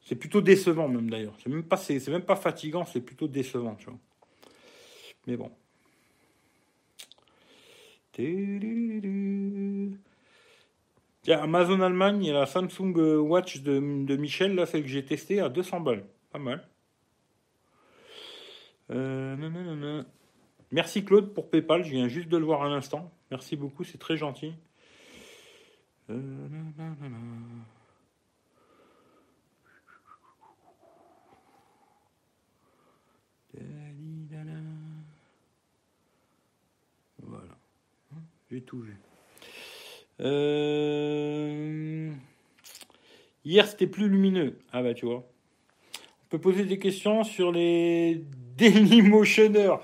C'est 0.05 0.17
plutôt 0.17 0.41
décevant 0.41 0.89
même 0.89 1.09
d'ailleurs. 1.09 1.35
C'est 1.43 1.49
même 1.49 1.63
pas, 1.63 1.77
c'est, 1.77 2.07
même 2.09 2.23
pas 2.23 2.37
fatigant, 2.37 2.85
c'est 2.85 3.01
plutôt 3.01 3.29
décevant, 3.29 3.75
tu 3.77 3.87
vois. 3.87 3.99
Mais 5.27 5.37
bon. 5.37 5.51
Amazon 11.29 11.81
Allemagne, 11.81 12.31
a 12.31 12.33
la 12.33 12.47
Samsung 12.47 12.95
Watch 13.21 13.63
de, 13.63 13.79
Michel, 14.17 14.55
là, 14.55 14.67
celle 14.67 14.83
que 14.83 14.89
j'ai 14.89 15.05
testée 15.05 15.41
à 15.41 15.49
200 15.49 15.81
balles. 15.81 16.05
Pas 16.31 16.39
mal. 16.39 16.67
Euh, 18.91 20.03
Merci 20.73 21.05
Claude 21.05 21.35
pour 21.35 21.51
PayPal, 21.51 21.85
je 21.85 21.91
viens 21.91 22.09
juste 22.09 22.29
de 22.29 22.37
le 22.39 22.47
voir 22.47 22.63
à 22.63 22.69
l'instant. 22.69 23.13
Merci 23.31 23.57
beaucoup, 23.57 23.85
c'est 23.85 23.99
très 23.99 24.17
gentil. 24.17 24.55
Euh, 26.11 26.49
voilà. 37.23 37.57
J'ai 38.51 38.63
tout 38.63 38.81
vu. 38.81 38.97
Euh, 40.21 42.11
hier, 43.45 43.67
c'était 43.67 43.87
plus 43.87 44.09
lumineux. 44.09 44.59
Ah 44.73 44.83
bah 44.83 44.95
tu 44.95 45.07
vois. 45.07 45.25
On 45.97 46.29
peut 46.29 46.41
poser 46.41 46.65
des 46.65 46.79
questions 46.79 47.25
sur 47.25 47.53
les 47.53 48.25
Dailymotioners. 48.57 49.77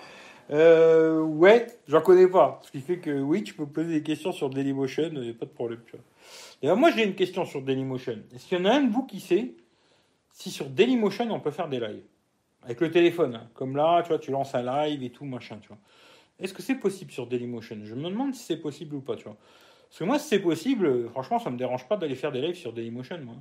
Euh, 0.51 1.21
ouais, 1.21 1.67
j'en 1.89 2.01
connais 2.01 2.29
pas. 2.29 2.61
Ce 2.65 2.71
qui 2.71 2.81
fait 2.81 2.99
que 2.99 3.21
oui, 3.21 3.43
tu 3.43 3.55
peux 3.55 3.67
poser 3.67 3.93
des 3.93 4.03
questions 4.03 4.33
sur 4.33 4.49
Dailymotion, 4.49 5.11
il 5.13 5.21
n'y 5.21 5.31
a 5.31 5.35
pas 5.35 5.47
de 5.47 5.51
problème. 5.51 5.81
Tu 5.87 5.93
vois. 5.93 6.05
Et 6.63 6.67
ben, 6.67 6.75
moi, 6.75 6.91
j'ai 6.91 7.05
une 7.05 7.15
question 7.15 7.45
sur 7.45 7.63
Dailymotion. 7.63 8.21
Est-ce 8.35 8.47
qu'il 8.47 8.59
y 8.59 8.61
en 8.61 8.65
a 8.65 8.73
un 8.73 8.83
de 8.83 8.93
vous 8.93 9.05
qui 9.05 9.21
sait 9.21 9.53
si 10.33 10.51
sur 10.51 10.67
Dailymotion 10.67 11.31
on 11.31 11.41
peut 11.41 11.51
faire 11.51 11.69
des 11.69 11.81
lives? 11.81 12.05
Avec 12.63 12.81
le 12.81 12.91
téléphone 12.91 13.37
hein. 13.37 13.49
Comme 13.55 13.77
là, 13.77 14.03
tu 14.03 14.09
vois, 14.09 14.19
tu 14.19 14.31
lances 14.31 14.55
un 14.55 14.63
live 14.63 15.03
et 15.03 15.11
tout, 15.11 15.25
machin, 15.25 15.59
tu 15.61 15.69
vois. 15.69 15.79
Est-ce 16.41 16.55
que 16.55 16.63
c'est 16.63 16.77
possible 16.77 17.11
sur 17.11 17.27
Dailymotion? 17.27 17.79
Je 17.85 17.95
me 17.95 18.09
demande 18.09 18.35
si 18.35 18.45
c'est 18.45 18.57
possible 18.57 18.95
ou 18.95 19.01
pas, 19.01 19.17
tu 19.17 19.25
vois. 19.25 19.37
Parce 19.89 19.99
que 19.99 20.05
moi, 20.05 20.19
si 20.19 20.29
c'est 20.29 20.41
possible, 20.41 21.09
franchement, 21.11 21.39
ça 21.39 21.51
me 21.51 21.57
dérange 21.57 21.87
pas 21.89 21.97
d'aller 21.97 22.15
faire 22.15 22.33
des 22.33 22.41
lives 22.41 22.57
sur 22.57 22.73
Dailymotion, 22.73 23.19
moi. 23.23 23.37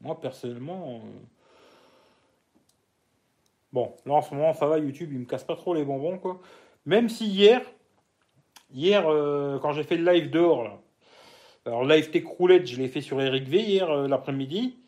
Moi, 0.00 0.20
personnellement. 0.20 1.02
euh, 1.04 1.08
Bon, 3.70 3.94
là 4.06 4.14
en 4.14 4.22
ce 4.22 4.34
moment, 4.34 4.54
ça 4.54 4.66
va, 4.66 4.78
YouTube, 4.78 5.10
il 5.12 5.18
me 5.18 5.26
casse 5.26 5.44
pas 5.44 5.54
trop 5.54 5.74
les 5.74 5.84
bonbons, 5.84 6.18
quoi. 6.18 6.40
Même 6.86 7.10
si 7.10 7.26
hier, 7.26 7.60
hier, 8.72 9.06
euh, 9.06 9.58
quand 9.58 9.72
j'ai 9.72 9.82
fait 9.82 9.98
le 9.98 10.10
live 10.10 10.30
dehors, 10.30 10.64
là, 10.64 10.80
alors 11.66 11.84
live 11.84 12.10
tech 12.10 12.24
roulette, 12.24 12.66
je 12.66 12.76
l'ai 12.76 12.88
fait 12.88 13.02
sur 13.02 13.20
Eric 13.20 13.46
V 13.46 13.60
hier 13.60 13.90
euh, 13.90 14.08
l'après-midi. 14.08 14.78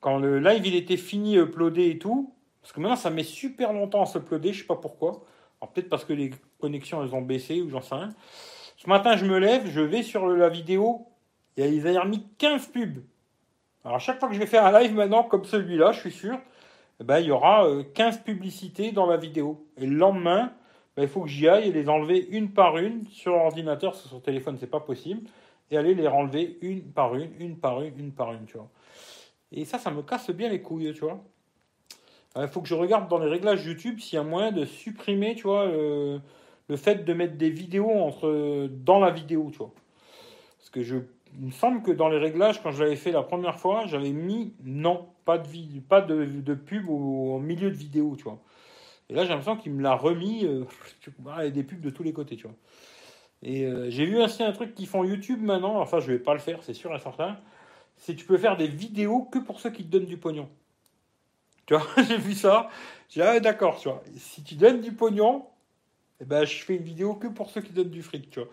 Quand 0.00 0.18
le 0.18 0.38
live 0.40 0.66
il 0.66 0.74
était 0.76 0.96
fini, 0.96 1.36
uploadé 1.36 1.90
et 1.90 1.98
tout, 1.98 2.32
parce 2.62 2.72
que 2.72 2.80
maintenant 2.80 2.96
ça 2.96 3.10
met 3.10 3.22
super 3.22 3.74
longtemps 3.74 4.00
à 4.00 4.06
s'uploader, 4.06 4.54
je 4.54 4.60
sais 4.60 4.66
pas 4.66 4.76
pourquoi. 4.76 5.22
Peut-être 5.74 5.90
parce 5.90 6.06
que 6.06 6.14
les 6.14 6.30
connexions 6.58 7.04
elles 7.04 7.14
ont 7.14 7.20
baissé 7.20 7.60
ou 7.60 7.68
j'en 7.68 7.82
sais 7.82 7.96
rien. 7.96 8.14
Ce 8.82 8.88
matin, 8.88 9.14
je 9.14 9.26
me 9.26 9.38
lève, 9.38 9.66
je 9.66 9.82
vais 9.82 10.02
sur 10.02 10.26
la 10.26 10.48
vidéo, 10.48 11.06
a 11.58 11.66
ils 11.66 11.86
avaient 11.86 11.98
remis 11.98 12.26
15 12.38 12.68
pubs. 12.68 13.02
Alors 13.84 13.96
à 13.96 13.98
chaque 13.98 14.18
fois 14.18 14.26
que 14.26 14.34
je 14.34 14.40
vais 14.40 14.46
faire 14.46 14.64
un 14.64 14.80
live 14.80 14.94
maintenant 14.94 15.22
comme 15.22 15.44
celui-là, 15.44 15.92
je 15.92 16.00
suis 16.00 16.10
sûr, 16.10 16.38
eh 16.98 17.04
ben, 17.04 17.18
il 17.18 17.26
y 17.26 17.30
aura 17.30 17.66
euh, 17.66 17.82
15 17.92 18.22
publicités 18.22 18.90
dans 18.90 19.04
la 19.04 19.18
vidéo. 19.18 19.66
Et 19.76 19.84
le 19.84 19.94
lendemain, 19.96 20.54
ben, 20.96 21.02
il 21.02 21.10
faut 21.10 21.20
que 21.20 21.28
j'y 21.28 21.46
aille 21.46 21.68
et 21.68 21.72
les 21.72 21.90
enlever 21.90 22.26
une 22.30 22.52
par 22.52 22.78
une 22.78 23.06
sur 23.08 23.36
que 23.36 23.96
sur 23.96 24.16
le 24.16 24.22
téléphone, 24.22 24.56
c'est 24.58 24.66
pas 24.66 24.80
possible. 24.80 25.28
Et 25.70 25.76
aller 25.76 25.94
les 25.94 26.08
renlever 26.08 26.56
une 26.62 26.82
par 26.82 27.14
une, 27.16 27.32
une 27.38 27.58
par 27.58 27.82
une, 27.82 27.98
une 27.98 28.12
par 28.12 28.32
une, 28.32 28.46
tu 28.46 28.56
vois. 28.56 28.70
Et 29.52 29.66
ça, 29.66 29.78
ça 29.78 29.90
me 29.90 30.00
casse 30.00 30.30
bien 30.30 30.48
les 30.48 30.62
couilles, 30.62 30.94
tu 30.94 31.00
vois. 31.00 31.22
Il 32.34 32.48
faut 32.48 32.62
que 32.62 32.68
je 32.68 32.74
regarde 32.74 33.10
dans 33.10 33.18
les 33.18 33.28
réglages 33.28 33.66
YouTube 33.66 33.98
s'il 34.00 34.16
y 34.16 34.20
a 34.20 34.22
moyen 34.22 34.52
de 34.52 34.64
supprimer, 34.64 35.34
tu 35.34 35.42
vois, 35.42 35.66
euh, 35.66 36.18
le 36.70 36.76
fait 36.76 37.04
de 37.04 37.12
mettre 37.12 37.36
des 37.36 37.50
vidéos 37.50 37.90
entre, 37.90 38.68
dans 38.70 39.00
la 39.00 39.10
vidéo, 39.10 39.48
tu 39.50 39.58
vois. 39.58 39.72
Parce 40.58 40.70
que 40.70 40.82
je, 40.82 40.98
il 41.38 41.46
me 41.46 41.50
semble 41.50 41.82
que 41.82 41.90
dans 41.90 42.08
les 42.08 42.16
réglages, 42.16 42.62
quand 42.62 42.70
je 42.70 42.84
l'avais 42.84 42.94
fait 42.94 43.10
la 43.10 43.24
première 43.24 43.58
fois, 43.58 43.86
j'avais 43.86 44.12
mis 44.12 44.54
non, 44.62 45.08
pas 45.24 45.36
de, 45.38 45.48
vid- 45.48 45.82
pas 45.82 46.00
de, 46.00 46.24
de 46.24 46.54
pub 46.54 46.88
au, 46.88 47.40
milieu 47.40 47.70
de 47.70 47.74
vidéo, 47.76 48.14
tu 48.16 48.22
vois. 48.22 48.38
Et 49.08 49.14
là, 49.14 49.24
j'ai 49.24 49.30
l'impression 49.30 49.56
qu'il 49.56 49.72
me 49.72 49.82
l'a 49.82 49.96
remis. 49.96 50.44
euh, 50.46 50.64
tu 51.00 51.10
vois, 51.18 51.38
il 51.40 51.46
y 51.46 51.48
a 51.48 51.50
des 51.50 51.64
pubs 51.64 51.80
de 51.80 51.90
tous 51.90 52.04
les 52.04 52.12
côtés, 52.12 52.36
tu 52.36 52.44
vois. 52.44 52.56
Et 53.42 53.64
euh, 53.64 53.90
j'ai 53.90 54.06
vu 54.06 54.22
aussi 54.22 54.44
un 54.44 54.52
truc 54.52 54.74
qu'ils 54.76 54.86
font 54.86 55.02
YouTube 55.02 55.42
maintenant. 55.42 55.80
Enfin, 55.80 55.98
je 55.98 56.12
vais 56.12 56.20
pas 56.20 56.34
le 56.34 56.40
faire, 56.40 56.62
c'est 56.62 56.74
sûr 56.74 56.94
et 56.94 57.00
certain. 57.00 57.36
C'est 57.96 58.14
tu 58.14 58.24
peux 58.24 58.38
faire 58.38 58.56
des 58.56 58.68
vidéos 58.68 59.22
que 59.22 59.40
pour 59.40 59.58
ceux 59.58 59.70
qui 59.70 59.82
te 59.84 59.90
donnent 59.90 60.06
du 60.06 60.18
pognon. 60.18 60.48
Tu 61.66 61.74
vois, 61.74 61.84
j'ai 62.08 62.16
vu 62.16 62.34
ça. 62.34 62.68
J'ai 63.08 63.22
dit, 63.22 63.26
ah, 63.26 63.40
d'accord, 63.40 63.80
tu 63.80 63.88
vois. 63.88 64.04
Si 64.16 64.44
tu 64.44 64.54
donnes 64.54 64.80
du 64.80 64.92
pognon, 64.92 65.46
eh 66.20 66.24
ben, 66.24 66.44
je 66.44 66.62
fais 66.64 66.76
une 66.76 66.82
vidéo 66.82 67.14
que 67.14 67.28
pour 67.28 67.50
ceux 67.50 67.60
qui 67.60 67.72
donnent 67.72 67.90
du 67.90 68.02
fric, 68.02 68.30
tu 68.30 68.40
vois. 68.40 68.48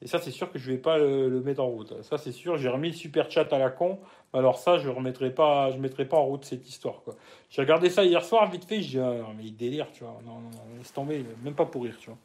Et 0.00 0.06
ça, 0.06 0.20
c'est 0.20 0.30
sûr 0.30 0.52
que 0.52 0.58
je 0.58 0.70
vais 0.70 0.78
pas 0.78 0.96
le, 0.96 1.40
mettre 1.40 1.60
en 1.60 1.66
route. 1.66 2.02
Ça, 2.02 2.18
c'est 2.18 2.30
sûr. 2.30 2.56
J'ai 2.56 2.68
remis 2.68 2.90
le 2.90 2.94
super 2.94 3.30
chat 3.30 3.52
à 3.52 3.58
la 3.58 3.70
con. 3.70 3.98
Alors 4.32 4.58
ça, 4.58 4.78
je 4.78 4.88
remettrai 4.88 5.34
pas, 5.34 5.70
je 5.72 5.78
mettrai 5.78 6.04
pas 6.04 6.16
en 6.16 6.26
route 6.26 6.44
cette 6.44 6.68
histoire, 6.68 7.02
quoi. 7.02 7.16
J'ai 7.50 7.62
regardé 7.62 7.90
ça 7.90 8.04
hier 8.04 8.22
soir, 8.22 8.48
vite 8.48 8.64
fait. 8.64 8.78
Dis, 8.78 8.98
ah, 8.98 9.26
mais 9.36 9.44
il 9.44 9.56
délire, 9.56 9.90
tu 9.92 10.04
vois. 10.04 10.20
Non, 10.24 10.34
non, 10.34 10.50
non, 10.50 10.76
laisse 10.76 10.92
tomber. 10.92 11.24
Même 11.42 11.54
pas 11.54 11.66
pour 11.66 11.82
rire, 11.82 11.96
tu 11.98 12.10
vois. 12.10 12.18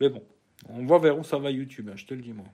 Mais 0.00 0.08
bon, 0.08 0.22
on 0.68 0.84
voit 0.84 0.98
vers 0.98 1.16
où 1.16 1.22
ça 1.22 1.38
va 1.38 1.50
YouTube, 1.50 1.88
hein, 1.92 1.96
je 1.96 2.06
te 2.06 2.14
le 2.14 2.22
dis, 2.22 2.32
moi. 2.32 2.46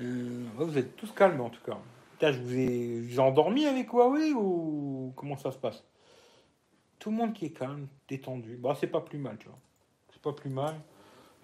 Euh, 0.00 0.44
vous 0.56 0.78
êtes 0.78 0.96
tous 0.96 1.12
calmes, 1.12 1.40
en 1.40 1.50
tout 1.50 1.62
cas. 1.62 1.76
Putain, 2.12 2.32
je 2.32 2.38
vous 2.38 2.54
ai, 2.54 3.00
vous 3.00 3.16
ai 3.16 3.20
endormi 3.20 3.66
avec 3.66 3.90
Huawei 3.90 4.32
ou 4.32 5.12
comment 5.14 5.36
ça 5.36 5.52
se 5.52 5.58
passe? 5.58 5.84
Tout 6.98 7.10
le 7.10 7.16
monde 7.16 7.32
qui 7.32 7.46
est 7.46 7.52
calme, 7.52 7.86
détendu. 8.08 8.56
Bah, 8.56 8.76
c'est 8.78 8.88
pas 8.88 9.00
plus 9.00 9.18
mal, 9.18 9.38
tu 9.38 9.46
vois. 9.48 9.58
C'est 10.12 10.20
pas 10.20 10.32
plus 10.32 10.50
mal. 10.50 10.80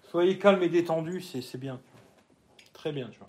Soyez 0.09 0.37
calme 0.37 0.61
et 0.63 0.69
détendu, 0.69 1.21
c'est 1.21 1.57
bien. 1.57 1.81
Très 2.73 2.91
bien, 2.91 3.09
tu 3.09 3.19
vois. 3.19 3.27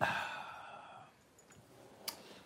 Ah. 0.00 1.08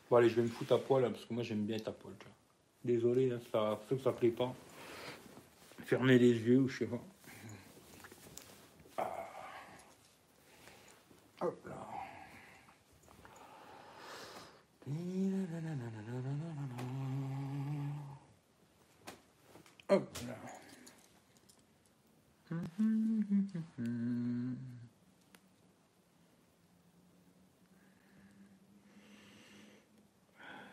Bon, 0.09 0.17
allez, 0.17 0.29
je 0.31 0.37
vais 0.37 0.43
me 0.43 0.49
foutre 0.49 0.73
à 0.73 0.79
poil, 0.79 1.03
là, 1.03 1.11
parce 1.11 1.25
que 1.25 1.35
moi, 1.35 1.43
j'aime 1.43 1.65
bien 1.67 1.77
être 1.77 1.89
à 1.89 1.93
poil, 1.93 2.15
tu 2.19 2.25
vois. 2.25 2.35
Désolé, 2.83 3.31
hein, 3.31 3.41
ça, 3.53 3.79
ça 4.03 4.13
plaît 4.13 4.31
pas. 4.31 4.55
Fermez 5.85 6.19
les 6.19 6.33
yeux 6.33 6.61
ou 6.61 6.69
je 6.69 6.79
sais 6.79 6.87
pas. 6.87 7.03
Ah. 8.97 9.29
Hop 11.43 11.67
là. 11.67 11.91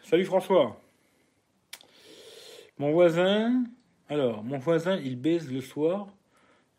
Salut 0.03 0.25
François. 0.25 0.79
Mon 2.77 2.91
voisin, 2.91 3.63
alors, 4.07 4.43
mon 4.43 4.59
voisin, 4.59 4.97
il 4.97 5.19
baise 5.19 5.51
le 5.51 5.61
soir. 5.61 6.07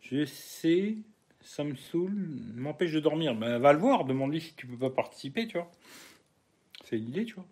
Je 0.01 0.25
sais, 0.25 0.99
ça 1.41 1.65
me 1.65 1.75
saoule, 1.75 2.15
m'empêche 2.55 2.93
de 2.93 3.01
dormir. 3.01 3.35
Ben, 3.35 3.59
va 3.59 3.73
le 3.73 3.81
voir, 3.81 4.05
demande-lui 4.05 4.41
si 4.41 4.55
tu 4.55 4.69
peux 4.69 4.79
pas 4.79 4.91
participer, 4.91 5.49
tu 5.49 5.59
vois. 5.59 5.73
C'est 6.85 6.99
une 6.99 7.09
idée, 7.09 7.25
tu 7.25 7.35
vois. 7.35 7.47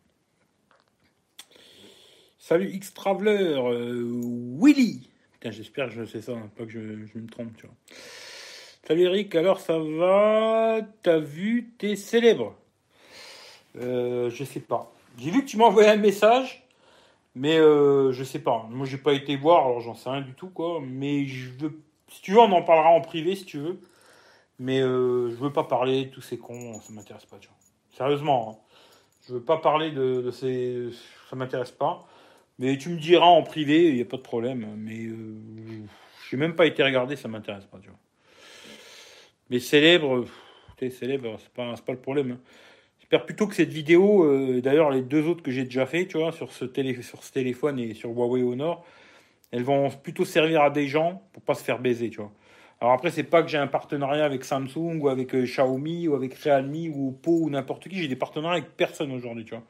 Salut 2.49 2.71
X-Traveler, 2.75 3.57
euh, 3.59 4.09
Willy. 4.61 5.11
Putain, 5.33 5.51
j'espère 5.51 5.89
que 5.89 5.95
je 5.95 6.05
sais 6.05 6.23
ça, 6.23 6.31
hein, 6.31 6.49
pas 6.57 6.63
que 6.63 6.71
je, 6.71 6.79
me 6.79 7.27
trompe, 7.27 7.57
tu 7.57 7.67
vois. 7.67 7.75
Salut 8.87 9.03
Eric, 9.03 9.35
alors 9.35 9.59
ça 9.59 9.81
va? 9.81 10.79
T'as 11.03 11.19
vu 11.19 11.73
T'es 11.77 11.97
célèbre 11.97 12.55
euh, 13.81 14.31
Je 14.31 14.45
sais 14.45 14.61
pas. 14.61 14.93
J'ai 15.19 15.33
vu 15.33 15.45
que 15.45 15.49
tu 15.49 15.57
m'as 15.57 15.65
envoyé 15.65 15.89
un 15.89 15.97
message. 15.97 16.65
Mais 17.35 17.59
euh, 17.59 18.13
je 18.13 18.23
sais 18.23 18.39
pas. 18.39 18.69
Moi, 18.71 18.87
j'ai 18.87 18.99
pas 18.99 19.15
été 19.15 19.35
voir, 19.35 19.67
alors 19.67 19.81
j'en 19.81 19.97
sais 19.97 20.09
rien 20.09 20.21
du 20.21 20.35
tout, 20.35 20.51
quoi. 20.51 20.81
Mais 20.81 21.27
je 21.27 21.51
veux. 21.51 21.81
Si 22.13 22.23
tu 22.23 22.31
veux, 22.31 22.39
on 22.39 22.53
en 22.53 22.63
parlera 22.63 22.91
en 22.91 23.01
privé, 23.01 23.35
si 23.35 23.45
tu 23.45 23.59
veux. 23.59 23.81
Mais 24.61 24.81
euh, 24.81 25.31
je 25.31 25.35
veux 25.35 25.53
pas 25.53 25.65
parler 25.65 26.05
de 26.05 26.11
tous 26.11 26.23
ces 26.23 26.39
cons, 26.39 26.81
ça 26.81 26.93
m'intéresse 26.93 27.27
pas, 27.27 27.39
tu 27.41 27.49
vois. 27.49 27.57
Sérieusement, 27.91 28.51
hein. 28.51 28.77
je 29.27 29.35
veux 29.35 29.43
pas 29.43 29.57
parler 29.57 29.91
de, 29.91 30.23
de 30.23 30.31
ces. 30.31 30.91
Ça 31.29 31.35
m'intéresse 31.35 31.73
pas. 31.73 32.07
Mais 32.59 32.79
tu 32.79 32.89
me 32.89 32.99
diras 32.99 33.27
en 33.27 33.43
privé, 33.43 33.89
il 33.89 33.95
n'y 33.95 34.03
a 34.03 34.07
pas 34.07 34.17
de 34.17 34.23
problème. 34.23 34.67
Mais 34.79 35.07
euh, 35.07 35.39
j'ai 36.31 36.37
même 36.37 36.55
pas 36.55 36.67
été 36.67 36.83
regardé, 36.83 37.17
ça 37.17 37.29
m'intéresse 37.29 37.67
pas, 37.67 37.79
tu 37.79 37.89
vois. 37.89 37.99
Mais 39.51 39.61
célèbre, 39.61 40.25
célèbre, 40.91 41.37
c'est 41.39 41.53
pas, 41.53 41.75
pas 41.75 41.93
le 41.93 41.99
problème. 41.99 42.33
hein. 42.33 42.41
J'espère 42.99 43.25
plutôt 43.25 43.47
que 43.47 43.55
cette 43.55 43.73
vidéo, 43.73 44.25
euh, 44.25 44.61
d'ailleurs 44.61 44.91
les 44.91 45.03
deux 45.03 45.29
autres 45.29 45.43
que 45.43 45.53
j'ai 45.53 45.63
déjà 45.63 45.87
fait, 45.87 46.07
tu 46.07 46.19
vois, 46.19 46.33
sur 46.33 46.51
ce, 46.51 46.65
télé, 46.65 47.01
sur 47.03 47.23
ce 47.23 47.33
téléphone 47.33 47.79
et 47.79 47.95
sur 47.95 48.11
Huawei 48.11 48.43
Honor, 48.43 48.85
elles 49.53 49.63
vont 49.63 49.91
plutôt 49.91 50.25
servir 50.25 50.63
à 50.63 50.71
des 50.71 50.89
gens 50.89 51.23
pour 51.33 51.43
pas 51.45 51.55
se 51.55 51.63
faire 51.63 51.79
baiser, 51.79 52.11
tu 52.11 52.17
vois. 52.17 52.33
Alors 52.81 52.93
après, 52.93 53.11
c'est 53.11 53.23
pas 53.23 53.43
que 53.43 53.49
j'ai 53.49 53.59
un 53.59 53.69
partenariat 53.69 54.25
avec 54.25 54.45
Samsung 54.45 54.99
ou 55.01 55.09
avec 55.09 55.35
euh, 55.35 55.45
Xiaomi 55.45 56.09
ou 56.09 56.15
avec 56.15 56.35
Realme 56.35 56.91
ou 56.93 57.11
Oppo 57.11 57.39
ou 57.43 57.49
n'importe 57.49 57.89
qui. 57.89 57.97
J'ai 57.97 58.09
des 58.09 58.17
partenariats 58.17 58.59
avec 58.59 58.77
personne 58.77 59.13
aujourd'hui, 59.13 59.45
tu 59.45 59.55
vois. 59.55 59.63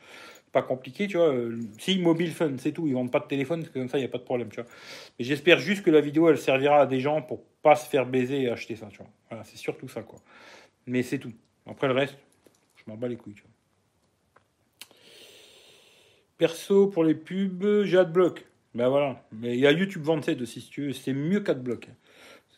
Pas 0.56 0.62
compliqué, 0.62 1.06
tu 1.06 1.18
vois. 1.18 1.34
Euh, 1.34 1.54
Si, 1.78 1.98
Mobile 1.98 2.32
Fun, 2.32 2.54
c'est 2.56 2.72
tout. 2.72 2.86
Ils 2.86 2.94
vendent 2.94 3.10
pas 3.12 3.20
de 3.20 3.26
téléphone, 3.26 3.60
parce 3.60 3.70
que 3.70 3.78
comme 3.78 3.90
ça, 3.90 3.98
il 3.98 4.00
n'y 4.00 4.06
a 4.06 4.08
pas 4.08 4.16
de 4.16 4.22
problème, 4.22 4.48
tu 4.48 4.58
vois. 4.58 4.70
Mais 5.18 5.24
j'espère 5.26 5.58
juste 5.58 5.82
que 5.82 5.90
la 5.90 6.00
vidéo, 6.00 6.30
elle 6.30 6.38
servira 6.38 6.80
à 6.80 6.86
des 6.86 6.98
gens 6.98 7.20
pour 7.20 7.44
pas 7.60 7.76
se 7.76 7.86
faire 7.86 8.06
baiser 8.06 8.40
et 8.40 8.48
acheter 8.48 8.74
ça, 8.74 8.86
tu 8.90 8.96
vois. 8.96 9.08
Voilà, 9.28 9.44
c'est 9.44 9.58
surtout 9.58 9.86
ça, 9.86 10.02
quoi. 10.02 10.18
Mais 10.86 11.02
c'est 11.02 11.18
tout. 11.18 11.34
Après 11.66 11.88
le 11.88 11.92
reste, 11.92 12.16
je 12.76 12.84
m'en 12.86 12.96
bats 12.96 13.06
les 13.06 13.16
couilles, 13.16 13.34
tu 13.34 13.42
vois. 13.42 13.50
Perso, 16.38 16.86
pour 16.86 17.04
les 17.04 17.14
pubs, 17.14 17.84
j'ai 17.84 17.98
Adblock. 17.98 18.46
Ben 18.74 18.88
voilà. 18.88 19.22
Mais 19.32 19.58
il 19.58 19.60
y 19.60 19.66
a 19.66 19.72
YouTube 19.72 20.04
27 20.04 20.40
aussi, 20.40 20.62
si 20.62 20.70
tu 20.70 20.86
veux. 20.86 20.92
C'est 20.94 21.12
mieux 21.12 21.40
qu'Adblock. 21.40 21.86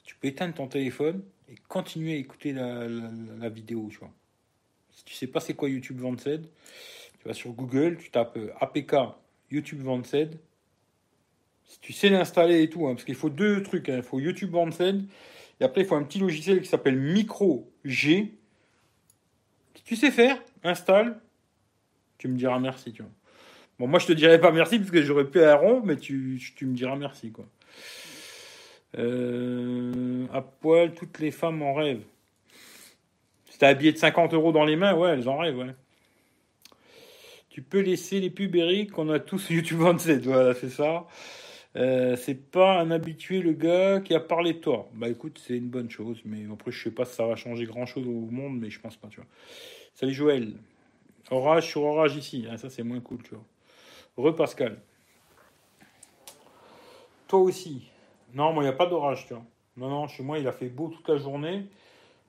Tu 0.05 0.15
peux 0.15 0.29
éteindre 0.29 0.55
ton 0.55 0.69
téléphone 0.69 1.25
et 1.49 1.57
continuer 1.67 2.13
à 2.13 2.17
écouter 2.17 2.53
la 2.53 3.49
vidéo, 3.49 3.89
tu 3.91 3.99
vois. 3.99 4.13
Si 4.93 5.05
tu 5.05 5.15
sais 5.15 5.27
pas 5.27 5.41
c'est 5.41 5.55
quoi 5.55 5.69
YouTube 5.69 6.01
27, 6.01 6.43
tu 7.19 7.29
vas 7.29 7.35
sur 7.35 7.51
Google, 7.53 7.99
tu 7.99 8.11
tapes 8.11 8.37
euh, 8.37 8.53
APK 8.61 8.95
YouTube 9.51 9.83
27. 9.83 10.39
Si 11.65 11.81
tu 11.81 11.93
sais 11.93 12.09
l'installer 12.09 12.63
et 12.63 12.71
tout, 12.71 12.87
hein, 12.87 12.95
parce 12.95 13.05
qu'il 13.05 13.15
faut 13.15 13.31
deux 13.31 13.63
trucs. 13.63 13.89
hein. 13.89 13.97
Il 13.99 14.03
faut 14.03 14.21
YouTube 14.21 14.53
27 14.53 14.97
et 15.61 15.65
après 15.65 15.83
il 15.83 15.87
faut 15.87 15.97
un 15.97 16.03
petit 16.05 16.19
logiciel 16.19 16.61
qui 16.61 16.69
s'appelle 16.69 16.97
Micro 16.97 17.71
G. 17.85 18.35
Si 19.75 19.83
tu 19.85 19.97
sais 19.97 20.11
faire, 20.11 20.39
installe, 20.65 21.21
tu 22.19 22.29
me 22.29 22.37
diras 22.37 22.59
merci. 22.59 22.95
Bon, 23.79 23.87
moi, 23.87 24.01
je 24.01 24.07
te 24.07 24.13
dirais 24.13 24.41
pas 24.41 24.51
merci 24.51 24.79
parce 24.79 24.91
que 24.91 25.03
j'aurais 25.03 25.27
pu 25.27 25.43
un 25.43 25.55
rond, 25.55 25.83
mais 25.85 25.97
tu, 25.97 26.41
tu 26.57 26.67
me 26.67 26.75
diras 26.75 26.97
merci, 26.97 27.31
quoi. 27.31 27.47
Euh, 28.97 30.27
à 30.33 30.41
poil, 30.43 30.95
toutes 30.95 31.19
les 31.21 31.31
femmes 31.31 31.63
en 31.63 31.75
rêvent. 31.75 32.03
Si 33.51 33.59
t'as 33.59 33.71
un 33.71 33.75
billet 33.75 33.93
de 33.93 33.99
50 33.99 34.35
euros 34.35 34.51
dans 34.51 34.65
les 34.65 34.77
mains, 34.77 34.95
ouais, 34.95 35.11
elles 35.11 35.29
en 35.29 35.37
rêvent, 35.37 35.59
ouais. 35.59 35.75
Tu 37.51 37.63
peux 37.63 37.81
laisser 37.81 38.21
les 38.21 38.31
pubs, 38.31 38.91
qu'on 38.91 39.09
a 39.11 39.19
tous 39.19 39.51
YouTube 39.51 39.79
27. 39.79 40.25
Voilà, 40.25 40.55
c'est 40.55 40.71
ça? 40.71 41.07
Euh, 41.77 42.17
c'est 42.17 42.51
pas 42.51 42.81
un 42.81 42.91
habitué 42.91 43.41
le 43.41 43.53
gars 43.53 44.01
qui 44.01 44.15
a 44.15 44.21
parlé 44.21 44.55
de 44.55 44.59
toi. 44.59 44.89
Bah 44.95 45.09
écoute, 45.09 45.41
c'est 45.45 45.57
une 45.57 45.69
bonne 45.69 45.91
chose, 45.91 46.21
mais 46.25 46.45
après 46.51 46.73
je 46.73 46.83
sais 46.83 46.91
pas 46.91 47.05
si 47.05 47.15
ça 47.15 47.27
va 47.27 47.37
changer 47.37 47.67
grand 47.67 47.87
chose 47.87 48.07
au 48.07 48.11
monde, 48.11 48.59
mais 48.59 48.71
je 48.71 48.81
pense 48.81 48.97
pas, 48.97 49.09
tu 49.09 49.17
vois. 49.17 49.29
Salut 49.95 50.15
Joël. 50.15 50.55
Orage 51.31 51.69
sur 51.69 51.83
orage 51.83 52.17
ici, 52.17 52.47
ah, 52.51 52.57
ça 52.57 52.71
c'est 52.71 52.83
moins 52.83 53.01
cool, 53.01 53.23
tu 53.23 53.35
vois. 53.35 54.31
Re 54.31 54.35
Pascal. 54.35 54.81
Toi 57.29 57.41
aussi. 57.41 57.91
Non, 58.35 58.53
moi 58.53 58.63
il 58.63 58.67
n'y 58.67 58.73
a 58.73 58.77
pas 58.77 58.87
d'orage, 58.87 59.27
tu 59.27 59.35
vois. 59.35 59.45
Non, 59.77 59.89
non, 59.89 60.09
chez 60.09 60.23
moi 60.23 60.39
il 60.39 60.49
a 60.49 60.53
fait 60.53 60.69
beau 60.69 60.89
toute 60.89 61.09
la 61.09 61.19
journée. 61.19 61.67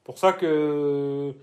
Pour 0.03 0.17
ça 0.17 0.33
que 0.33 1.33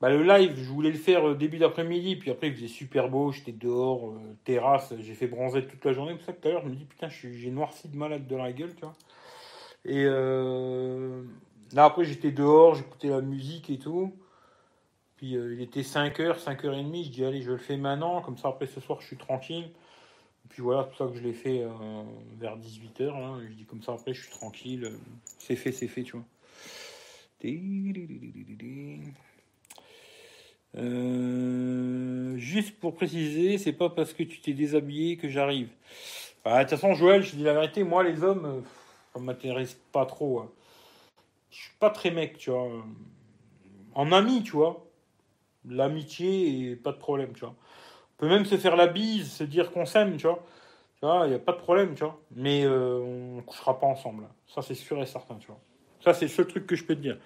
bah, 0.00 0.10
le 0.10 0.22
live, 0.22 0.54
je 0.56 0.70
voulais 0.70 0.90
le 0.90 0.98
faire 0.98 1.28
euh, 1.28 1.34
début 1.34 1.58
d'après-midi, 1.58 2.16
puis 2.16 2.30
après 2.30 2.48
il 2.48 2.54
faisait 2.54 2.68
super 2.68 3.08
beau, 3.08 3.32
j'étais 3.32 3.52
dehors, 3.52 4.10
euh, 4.10 4.36
terrasse, 4.44 4.92
j'ai 4.98 5.14
fait 5.14 5.26
bronzer 5.26 5.66
toute 5.66 5.84
la 5.84 5.92
journée. 5.92 6.14
Pour 6.14 6.24
ça 6.24 6.32
que 6.32 6.40
tout 6.40 6.48
à 6.48 6.50
l'heure, 6.50 6.62
je 6.64 6.68
me 6.68 6.74
dis 6.74 6.84
putain, 6.84 7.08
j'ai 7.08 7.50
noirci 7.50 7.88
de 7.88 7.96
malade 7.96 8.26
de 8.26 8.36
la 8.36 8.52
gueule, 8.52 8.74
tu 8.74 8.82
vois. 8.82 8.94
Et 9.84 10.04
euh, 10.04 11.22
là 11.72 11.84
après, 11.84 12.04
j'étais 12.04 12.32
dehors, 12.32 12.74
j'écoutais 12.74 13.08
la 13.08 13.20
musique 13.20 13.70
et 13.70 13.78
tout. 13.78 14.12
Puis 15.16 15.32
il 15.32 15.60
était 15.62 15.82
5h, 15.82 16.42
5h30, 16.42 17.04
je 17.04 17.10
dis 17.10 17.24
allez, 17.24 17.40
je 17.40 17.52
le 17.52 17.56
fais 17.56 17.76
maintenant, 17.76 18.20
comme 18.20 18.36
ça 18.36 18.48
après 18.48 18.66
ce 18.66 18.80
soir 18.80 19.00
je 19.00 19.06
suis 19.06 19.16
tranquille. 19.16 19.70
Et 20.44 20.48
puis 20.48 20.60
voilà, 20.60 20.84
tout 20.84 20.96
ça 20.96 21.06
que 21.06 21.16
je 21.16 21.22
l'ai 21.22 21.32
fait 21.32 21.64
vers 22.38 22.58
18h, 22.58 23.48
je 23.48 23.54
dis 23.54 23.64
comme 23.64 23.82
ça 23.82 23.92
après 23.92 24.12
je 24.12 24.22
suis 24.22 24.32
tranquille, 24.32 24.98
c'est 25.38 25.56
fait, 25.56 25.72
c'est 25.72 25.88
fait, 25.88 26.02
tu 26.02 26.16
vois. 26.16 26.24
Euh, 30.76 32.36
juste 32.36 32.78
pour 32.80 32.94
préciser, 32.94 33.58
c'est 33.58 33.72
pas 33.72 33.90
parce 33.90 34.12
que 34.12 34.22
tu 34.22 34.40
t'es 34.40 34.52
déshabillé 34.52 35.16
que 35.16 35.28
j'arrive. 35.28 35.68
Bah, 36.44 36.64
de 36.64 36.68
toute 36.68 36.78
façon, 36.78 36.94
Joël, 36.94 37.22
je 37.22 37.36
dis 37.36 37.42
la 37.42 37.54
vérité, 37.54 37.84
moi, 37.84 38.02
les 38.02 38.22
hommes, 38.22 38.44
euh, 38.44 38.60
ça 39.12 39.20
m'intéresse 39.20 39.78
pas 39.92 40.04
trop. 40.06 40.40
Hein. 40.40 40.50
Je 41.50 41.56
suis 41.56 41.72
pas 41.78 41.90
très 41.90 42.10
mec, 42.10 42.36
tu 42.38 42.50
vois. 42.50 42.68
En 43.94 44.12
ami, 44.12 44.42
tu 44.42 44.52
vois. 44.52 44.84
L'amitié, 45.66 46.76
pas 46.76 46.92
de 46.92 46.98
problème, 46.98 47.32
tu 47.32 47.40
vois. 47.40 47.54
On 48.14 48.16
peut 48.18 48.28
même 48.28 48.44
se 48.44 48.56
faire 48.56 48.76
la 48.76 48.86
bise, 48.86 49.32
se 49.32 49.44
dire 49.44 49.72
qu'on 49.72 49.86
s'aime, 49.86 50.16
tu 50.16 50.26
vois. 50.26 50.44
Tu 50.96 51.06
vois, 51.06 51.22
il 51.26 51.30
n'y 51.30 51.36
a 51.36 51.38
pas 51.38 51.52
de 51.52 51.58
problème, 51.58 51.94
tu 51.94 52.02
vois. 52.02 52.20
Mais 52.32 52.64
euh, 52.64 52.98
on 52.98 53.42
couchera 53.42 53.78
pas 53.78 53.86
ensemble. 53.86 54.24
Ça, 54.46 54.62
c'est 54.62 54.74
sûr 54.74 55.00
et 55.00 55.06
certain, 55.06 55.36
tu 55.36 55.46
vois. 55.46 55.60
Ça, 56.00 56.12
c'est 56.12 56.26
le 56.26 56.30
seul 56.30 56.46
truc 56.46 56.66
que 56.66 56.76
je 56.76 56.84
peux 56.84 56.94
te 56.94 57.00
dire 57.00 57.18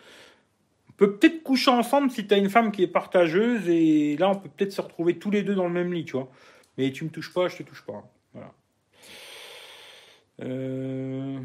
peut 0.98 1.16
peut-être 1.16 1.42
coucher 1.42 1.70
ensemble 1.70 2.10
si 2.10 2.26
tu 2.26 2.34
as 2.34 2.36
une 2.36 2.50
femme 2.50 2.72
qui 2.72 2.82
est 2.82 2.88
partageuse 2.88 3.68
et 3.68 4.16
là 4.18 4.30
on 4.30 4.34
peut 4.34 4.50
peut-être 4.54 4.72
se 4.72 4.80
retrouver 4.80 5.18
tous 5.18 5.30
les 5.30 5.42
deux 5.42 5.54
dans 5.54 5.66
le 5.66 5.72
même 5.72 5.92
lit, 5.94 6.04
tu 6.04 6.12
vois. 6.12 6.28
Mais 6.76 6.92
tu 6.92 7.04
me 7.04 7.10
touches 7.10 7.32
pas, 7.32 7.48
je 7.48 7.56
te 7.56 7.62
touche 7.62 7.84
pas. 7.86 8.04
Voilà. 8.34 8.52
Euh, 10.42 11.38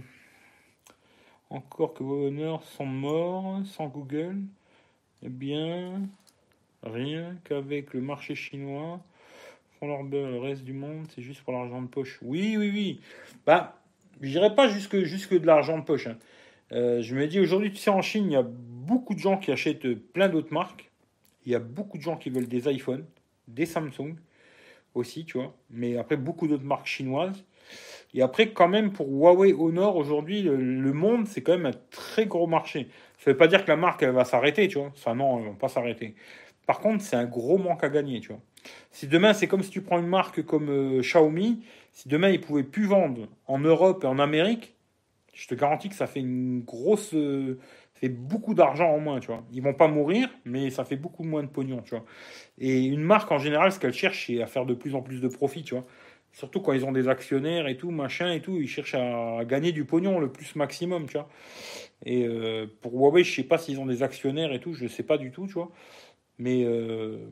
encore 1.49 1.93
que 1.93 2.03
vos 2.03 2.27
honneurs 2.27 2.63
sont 2.63 2.85
morts 2.85 3.61
sans 3.65 3.88
Google. 3.88 4.38
Eh 5.23 5.30
bien, 5.30 6.01
rien 6.81 7.35
qu'avec 7.43 7.93
le 7.93 8.01
marché 8.01 8.35
chinois, 8.35 8.99
font 9.80 9.88
leur 9.88 10.03
beurre, 10.03 10.30
le 10.30 10.39
reste 10.39 10.63
du 10.63 10.73
monde, 10.73 11.05
c'est 11.13 11.21
juste 11.21 11.41
pour 11.43 11.53
l'argent 11.53 11.81
de 11.81 11.88
poche. 11.88 12.19
Oui, 12.23 12.57
oui, 12.57 12.71
oui. 12.73 13.01
Bah, 13.45 13.80
je 14.19 14.30
dirais 14.30 14.55
pas 14.55 14.67
jusque, 14.67 15.03
jusque 15.03 15.39
de 15.39 15.45
l'argent 15.45 15.77
de 15.77 15.84
poche. 15.84 16.07
Hein. 16.07 16.17
Euh, 16.71 17.01
je 17.01 17.15
me 17.15 17.27
dis 17.27 17.39
aujourd'hui, 17.39 17.71
tu 17.71 17.77
sais, 17.77 17.91
en 17.91 18.01
Chine, 18.01 18.25
il 18.25 18.34
y 18.34 18.35
a 18.35 18.45
beaucoup 18.85 19.14
de 19.14 19.19
gens 19.19 19.38
qui 19.38 19.51
achètent 19.51 19.93
plein 20.14 20.30
d'autres 20.30 20.53
marques. 20.53 20.91
Il 21.45 21.51
y 21.51 21.55
a 21.55 21.60
beaucoup 21.60 21.97
de 21.97 22.03
gens 22.03 22.18
qui 22.18 22.30
veulent 22.30 22.47
des 22.47 22.72
iPhones, 22.72 23.05
des 23.47 23.65
Samsung 23.65 24.15
aussi, 24.95 25.26
tu 25.26 25.38
vois. 25.38 25.55
Mais 25.69 25.97
après, 25.97 26.18
beaucoup 26.18 26.47
d'autres 26.47 26.64
marques 26.64 26.88
chinoises. 26.88 27.43
Et 28.14 28.22
après, 28.22 28.51
quand 28.51 28.68
même, 28.68 28.91
pour 28.91 29.07
Huawei 29.07 29.53
Honor, 29.53 29.95
aujourd'hui, 29.95 30.43
le, 30.43 30.93
monde, 30.93 31.27
c'est 31.27 31.41
quand 31.41 31.53
même 31.53 31.65
un 31.65 31.80
très 31.89 32.26
gros 32.26 32.47
marché. 32.47 32.88
Ça 33.18 33.31
ne 33.31 33.34
veut 33.34 33.38
pas 33.38 33.47
dire 33.47 33.64
que 33.65 33.72
la 33.72 33.77
marque, 33.77 34.03
elle 34.03 34.11
va 34.11 34.26
s'arrêter, 34.26 34.68
tu 34.68 34.77
vois. 34.77 34.91
Ça, 34.95 35.14
non, 35.15 35.39
elle 35.39 35.45
va 35.45 35.53
pas 35.53 35.69
s'arrêter. 35.69 36.15
Par 36.68 36.80
contre, 36.80 37.03
c'est 37.03 37.15
un 37.15 37.26
gros 37.26 37.57
manque 37.57 37.84
à 37.84 37.89
gagner, 37.89 38.19
tu 38.19 38.30
vois. 38.30 38.41
Si 38.91 39.07
demain, 39.07 39.34
c'est 39.34 39.47
comme 39.47 39.64
si 39.64 39.69
tu 39.69 39.81
prends 39.81 39.99
une 39.99 40.07
marque 40.07 40.43
comme 40.43 40.69
euh, 40.69 41.01
Xiaomi, 41.01 41.64
si 41.91 42.07
demain, 42.07 42.30
ils 42.30 42.39
ne 42.39 42.45
pouvaient 42.45 42.64
plus 42.64 42.85
vendre 42.85 43.27
en 43.47 43.60
Europe 43.60 44.03
et 44.03 44.07
en 44.07 44.19
Amérique, 44.19 44.76
je 45.34 45.47
te 45.47 45.55
garantis 45.55 45.89
que 45.89 45.95
ça 45.95 46.07
fait 46.07 46.19
une 46.19 46.61
grosse. 46.61 47.14
Euh, 47.14 47.60
fait 48.03 48.09
beaucoup 48.09 48.53
d'argent 48.53 48.89
en 48.89 48.99
moins, 48.99 49.19
tu 49.21 49.27
vois. 49.27 49.43
Ils 49.53 49.61
vont 49.61 49.73
pas 49.73 49.88
mourir, 49.88 50.30
mais 50.43 50.69
ça 50.69 50.84
fait 50.84 50.97
beaucoup 50.97 51.23
moins 51.23 51.41
de 51.43 51.47
pognon, 51.47 51.81
tu 51.84 51.91
vois. 51.91 52.03
Et 52.57 52.84
une 52.84 53.01
marque, 53.01 53.31
en 53.31 53.39
général, 53.39 53.71
ce 53.71 53.80
qu'elle 53.80 53.93
cherche, 53.93 54.27
c'est 54.27 54.41
à 54.41 54.47
faire 54.47 54.65
de 54.65 54.73
plus 54.73 54.93
en 54.95 55.01
plus 55.01 55.21
de 55.21 55.27
profit, 55.27 55.63
tu 55.63 55.73
vois. 55.73 55.85
Surtout 56.34 56.59
quand 56.61 56.73
ils 56.73 56.84
ont 56.84 56.91
des 56.91 57.07
actionnaires 57.07 57.67
et 57.67 57.77
tout, 57.77 57.91
machin 57.91 58.31
et 58.34 58.41
tout, 58.41 58.59
ils 58.59 58.67
cherchent 58.67 58.95
à 58.95 59.45
gagner 59.45 59.71
du 59.71 59.85
pognon 59.85 60.19
le 60.19 60.31
plus 60.31 60.55
maximum, 60.55 61.05
tu 61.05 61.13
vois. 61.13 61.30
Et 62.05 62.25
euh, 62.27 62.67
pour 62.81 62.93
Huawei, 62.93 63.23
je 63.23 63.35
sais 63.35 63.43
pas 63.43 63.57
s'ils 63.57 63.80
ont 63.80 63.85
des 63.85 64.03
actionnaires 64.03 64.51
et 64.51 64.59
tout, 64.59 64.73
je 64.73 64.88
sais 64.88 65.03
pas 65.03 65.17
du 65.17 65.31
tout, 65.31 65.47
tu 65.47 65.53
vois. 65.53 65.71
Mais 66.39 66.63
euh, 66.65 67.30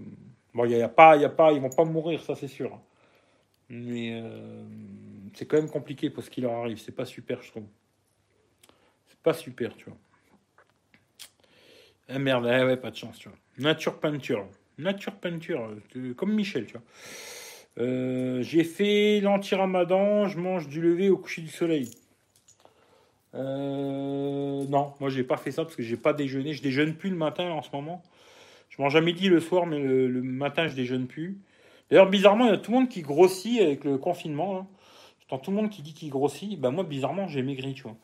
bon, 0.53 0.65
il 0.65 0.71
y, 0.71 0.81
a, 0.81 0.89
pas, 0.89 1.17
il 1.17 1.21
y 1.21 1.25
a 1.25 1.29
pas, 1.29 1.51
ils 1.51 1.61
vont 1.61 1.69
pas 1.69 1.85
mourir, 1.85 2.21
ça 2.21 2.35
c'est 2.35 2.47
sûr. 2.47 2.79
Mais 3.69 4.21
c'est 5.33 5.45
quand 5.47 5.57
même 5.57 5.69
compliqué 5.69 6.09
pour 6.09 6.23
ce 6.23 6.29
qui 6.29 6.41
leur 6.41 6.53
arrive. 6.53 6.77
C'est 6.79 6.95
pas 6.95 7.05
super, 7.05 7.41
je 7.41 7.51
trouve 7.51 7.65
pas 9.23 9.33
super, 9.33 9.75
tu 9.75 9.85
vois. 9.85 9.97
Ah 12.13 12.19
merde, 12.19 12.45
ah 12.45 12.65
ouais, 12.65 12.75
pas 12.75 12.91
de 12.91 12.95
chance, 12.97 13.17
tu 13.17 13.29
vois. 13.29 13.37
Nature 13.57 13.99
peinture. 13.99 14.45
Nature 14.77 15.13
peinture, 15.13 15.69
euh, 15.95 16.13
comme 16.13 16.33
Michel, 16.33 16.65
tu 16.65 16.73
vois. 16.73 16.81
Euh, 17.79 18.41
j'ai 18.41 18.65
fait 18.65 19.21
l'anti-ramadan, 19.21 20.27
je 20.27 20.37
mange 20.37 20.67
du 20.67 20.81
lever 20.81 21.09
au 21.09 21.17
coucher 21.17 21.41
du 21.41 21.49
soleil. 21.49 21.89
Euh, 23.33 24.65
non, 24.67 24.93
moi 24.99 25.09
j'ai 25.09 25.23
pas 25.23 25.37
fait 25.37 25.51
ça 25.51 25.63
parce 25.63 25.77
que 25.77 25.83
j'ai 25.83 25.95
pas 25.95 26.11
déjeuné. 26.11 26.53
Je 26.53 26.61
déjeune 26.61 26.95
plus 26.95 27.09
le 27.09 27.15
matin 27.15 27.49
en 27.51 27.61
ce 27.61 27.69
moment. 27.71 28.03
Je 28.67 28.81
mange 28.81 28.95
à 28.95 29.01
midi 29.01 29.29
le 29.29 29.39
soir, 29.39 29.65
mais 29.65 29.79
le, 29.79 30.21
matin 30.21 30.67
je 30.67 30.75
déjeune 30.75 31.07
plus. 31.07 31.39
D'ailleurs, 31.89 32.09
bizarrement, 32.09 32.45
il 32.45 32.51
y 32.51 32.53
a 32.53 32.57
tout 32.57 32.71
le 32.71 32.79
monde 32.79 32.89
qui 32.89 33.03
grossit 33.03 33.61
avec 33.61 33.85
le 33.85 33.97
confinement. 33.97 34.57
Hein. 34.57 34.67
J'entends 35.21 35.43
tout 35.43 35.51
le 35.51 35.57
monde 35.57 35.69
qui 35.69 35.81
dit 35.81 35.93
qu'il 35.93 36.09
grossit. 36.09 36.59
Ben 36.59 36.71
moi, 36.71 36.83
bizarrement, 36.83 37.27
j'ai 37.27 37.41
maigri, 37.41 37.73
tu 37.73 37.83
vois. 37.83 37.95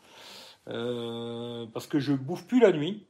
Parce 1.74 1.88
que 1.88 2.00
je 2.00 2.14
bouffe 2.14 2.46
plus 2.46 2.60
la 2.60 2.72
nuit. 2.72 3.07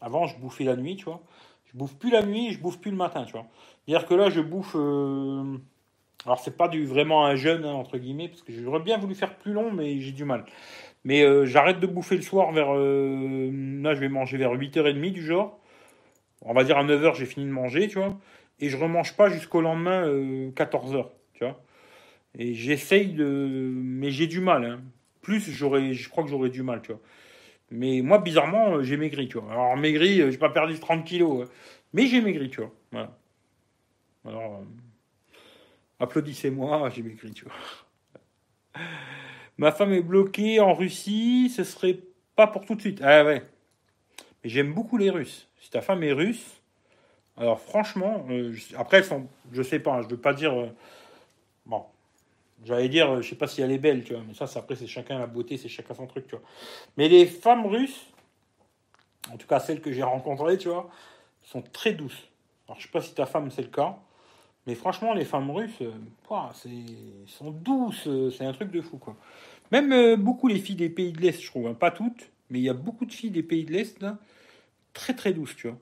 Avant, 0.00 0.26
je 0.26 0.36
bouffais 0.38 0.64
la 0.64 0.76
nuit, 0.76 0.96
tu 0.96 1.04
vois. 1.04 1.22
Je 1.66 1.76
bouffe 1.76 1.94
plus 1.96 2.10
la 2.10 2.22
nuit, 2.22 2.52
je 2.52 2.58
bouffe 2.58 2.78
plus 2.80 2.90
le 2.90 2.96
matin, 2.96 3.24
tu 3.24 3.32
vois. 3.32 3.46
C'est-à-dire 3.86 4.06
que 4.06 4.14
là, 4.14 4.30
je 4.30 4.40
bouffe. 4.40 4.74
Euh... 4.76 5.58
Alors, 6.24 6.40
c'est 6.40 6.56
pas 6.56 6.68
du 6.68 6.84
vraiment 6.84 7.24
un 7.26 7.36
jeûne, 7.36 7.64
hein, 7.64 7.72
entre 7.72 7.98
guillemets, 7.98 8.28
parce 8.28 8.42
que 8.42 8.52
j'aurais 8.52 8.80
bien 8.80 8.98
voulu 8.98 9.14
faire 9.14 9.36
plus 9.36 9.52
long, 9.52 9.70
mais 9.72 10.00
j'ai 10.00 10.12
du 10.12 10.24
mal. 10.24 10.44
Mais 11.04 11.22
euh, 11.22 11.46
j'arrête 11.46 11.80
de 11.80 11.86
bouffer 11.86 12.16
le 12.16 12.22
soir 12.22 12.52
vers. 12.52 12.74
Euh, 12.74 13.50
là, 13.82 13.94
je 13.94 14.00
vais 14.00 14.08
manger 14.08 14.36
vers 14.36 14.54
8h30 14.54 15.12
du 15.12 15.24
genre. 15.24 15.58
On 16.42 16.54
va 16.54 16.64
dire 16.64 16.78
à 16.78 16.84
9h, 16.84 17.14
j'ai 17.16 17.26
fini 17.26 17.46
de 17.46 17.50
manger, 17.50 17.88
tu 17.88 17.98
vois. 17.98 18.16
Et 18.60 18.68
je 18.68 18.76
remange 18.76 19.16
pas 19.16 19.28
jusqu'au 19.28 19.60
lendemain, 19.60 20.06
14h, 20.50 21.06
tu 21.34 21.44
vois. 21.44 21.60
Et 22.36 22.54
j'essaye 22.54 23.08
de. 23.12 23.70
Mais 23.74 24.10
j'ai 24.10 24.26
du 24.26 24.40
mal, 24.40 24.64
hein 24.64 24.80
plus, 25.28 25.52
je 25.52 26.08
crois 26.08 26.24
que 26.24 26.30
j'aurais 26.30 26.48
du 26.48 26.62
mal, 26.62 26.80
tu 26.80 26.92
vois. 26.92 27.00
Mais 27.70 28.00
moi, 28.02 28.18
bizarrement, 28.18 28.76
euh, 28.76 28.82
j'ai 28.82 28.96
maigri, 28.96 29.28
tu 29.28 29.38
vois. 29.38 29.50
Alors, 29.52 29.76
maigri, 29.76 30.20
euh, 30.20 30.30
j'ai 30.30 30.38
pas 30.38 30.50
perdu 30.50 30.78
30 30.78 31.04
kilos, 31.04 31.42
euh, 31.42 31.52
mais 31.92 32.06
j'ai 32.06 32.20
maigri, 32.20 32.48
tu 32.48 32.62
vois. 32.62 33.10
Alors, 34.24 34.62
applaudissez-moi, 36.00 36.90
j'ai 36.90 37.02
maigri, 37.02 37.32
tu 37.32 37.44
vois. 37.44 38.82
Ma 39.58 39.72
femme 39.72 39.92
est 39.92 40.02
bloquée 40.02 40.60
en 40.60 40.72
Russie, 40.72 41.52
ce 41.54 41.64
serait 41.64 42.00
pas 42.36 42.46
pour 42.46 42.64
tout 42.64 42.74
de 42.74 42.80
suite. 42.80 43.00
Ah 43.02 43.24
ouais. 43.24 43.42
Mais 44.42 44.50
j'aime 44.50 44.72
beaucoup 44.72 44.96
les 44.96 45.10
Russes. 45.10 45.48
Si 45.60 45.70
ta 45.70 45.80
femme 45.82 46.04
est 46.04 46.12
russe, 46.12 46.62
alors 47.36 47.60
franchement, 47.60 48.26
après, 48.76 48.98
elles 48.98 49.04
sont, 49.04 49.26
je 49.52 49.62
sais 49.62 49.80
pas, 49.80 49.94
hein, 49.94 50.02
je 50.02 50.08
veux 50.08 50.20
pas 50.20 50.32
dire. 50.32 50.54
bon, 51.66 51.84
J'allais 52.64 52.88
dire, 52.88 53.22
je 53.22 53.28
sais 53.28 53.36
pas 53.36 53.46
si 53.46 53.62
elle 53.62 53.70
est 53.70 53.78
belle, 53.78 54.04
tu 54.04 54.14
vois, 54.14 54.22
mais 54.26 54.34
ça, 54.34 54.46
après, 54.56 54.74
c'est 54.76 54.86
chacun 54.86 55.18
la 55.18 55.26
beauté, 55.26 55.56
c'est 55.56 55.68
chacun 55.68 55.94
son 55.94 56.06
truc, 56.06 56.26
tu 56.26 56.36
vois. 56.36 56.44
Mais 56.96 57.08
les 57.08 57.26
femmes 57.26 57.66
russes, 57.66 58.06
en 59.32 59.36
tout 59.36 59.46
cas 59.46 59.60
celles 59.60 59.80
que 59.80 59.92
j'ai 59.92 60.02
rencontrées, 60.02 60.58
tu 60.58 60.68
vois, 60.68 60.90
sont 61.42 61.62
très 61.62 61.92
douces. 61.92 62.28
Alors, 62.66 62.78
je 62.78 62.86
sais 62.86 62.92
pas 62.92 63.00
si 63.00 63.14
ta 63.14 63.26
femme, 63.26 63.50
c'est 63.50 63.62
le 63.62 63.68
cas, 63.68 63.98
mais 64.66 64.74
franchement, 64.74 65.14
les 65.14 65.24
femmes 65.24 65.50
russes, 65.50 65.80
euh, 65.80 65.92
c'est, 66.54 66.68
sont 67.26 67.50
douces, 67.50 68.06
euh, 68.06 68.30
c'est 68.30 68.44
un 68.44 68.52
truc 68.52 68.70
de 68.70 68.82
fou, 68.82 68.98
quoi. 68.98 69.16
Même 69.72 69.92
euh, 69.92 70.16
beaucoup 70.16 70.48
les 70.48 70.58
filles 70.58 70.76
des 70.76 70.90
pays 70.90 71.12
de 71.12 71.20
l'Est, 71.20 71.40
je 71.40 71.46
trouve, 71.46 71.66
hein, 71.68 71.74
pas 71.74 71.90
toutes, 71.90 72.30
mais 72.50 72.58
il 72.58 72.62
y 72.64 72.68
a 72.68 72.74
beaucoup 72.74 73.06
de 73.06 73.12
filles 73.12 73.30
des 73.30 73.42
pays 73.42 73.64
de 73.64 73.72
l'Est, 73.72 74.04
très 74.92 75.14
très 75.14 75.32
douces, 75.32 75.56
tu 75.56 75.68
vois. 75.68 75.78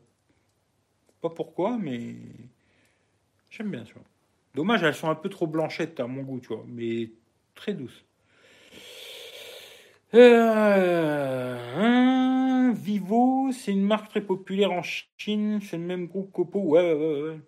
Pas 1.20 1.30
pourquoi, 1.30 1.76
mais 1.78 2.14
j'aime 3.50 3.70
bien, 3.70 3.82
tu 3.84 3.94
vois. 3.94 4.04
Dommage, 4.56 4.82
elles 4.82 4.94
sont 4.94 5.10
un 5.10 5.14
peu 5.14 5.28
trop 5.28 5.46
blanchettes 5.46 6.00
à 6.00 6.06
mon 6.06 6.22
goût, 6.22 6.40
tu 6.40 6.48
vois, 6.48 6.64
mais 6.66 7.10
très 7.54 7.74
douces. 7.74 8.04
Euh, 10.14 11.58
Vivo, 12.74 13.50
c'est 13.52 13.72
une 13.72 13.82
marque 13.84 14.08
très 14.08 14.22
populaire 14.22 14.72
en 14.72 14.82
Chine, 14.82 15.60
c'est 15.62 15.76
le 15.76 15.82
même 15.84 16.06
groupe 16.06 16.32
qu'Oppo. 16.32 16.60
Ouais, 16.60 16.92
ouais, 16.94 17.22
ouais. 17.22 17.40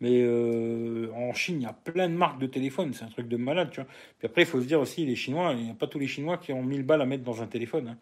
Mais 0.00 0.20
euh, 0.22 1.10
en 1.14 1.32
Chine, 1.32 1.60
il 1.60 1.62
y 1.62 1.66
a 1.66 1.72
plein 1.72 2.08
de 2.08 2.14
marques 2.14 2.40
de 2.40 2.46
téléphones, 2.48 2.92
c'est 2.92 3.04
un 3.04 3.08
truc 3.08 3.28
de 3.28 3.36
malade, 3.36 3.70
tu 3.70 3.80
vois. 3.80 3.88
Puis 4.18 4.26
après, 4.26 4.42
il 4.42 4.46
faut 4.46 4.60
se 4.60 4.66
dire 4.66 4.80
aussi, 4.80 5.06
les 5.06 5.14
Chinois, 5.16 5.52
il 5.56 5.64
n'y 5.64 5.70
a 5.70 5.74
pas 5.74 5.86
tous 5.86 5.98
les 6.00 6.08
Chinois 6.08 6.38
qui 6.38 6.52
ont 6.52 6.62
1000 6.62 6.82
balles 6.82 7.02
à 7.02 7.06
mettre 7.06 7.22
dans 7.24 7.40
un 7.40 7.46
téléphone. 7.46 7.88
hein. 7.88 7.98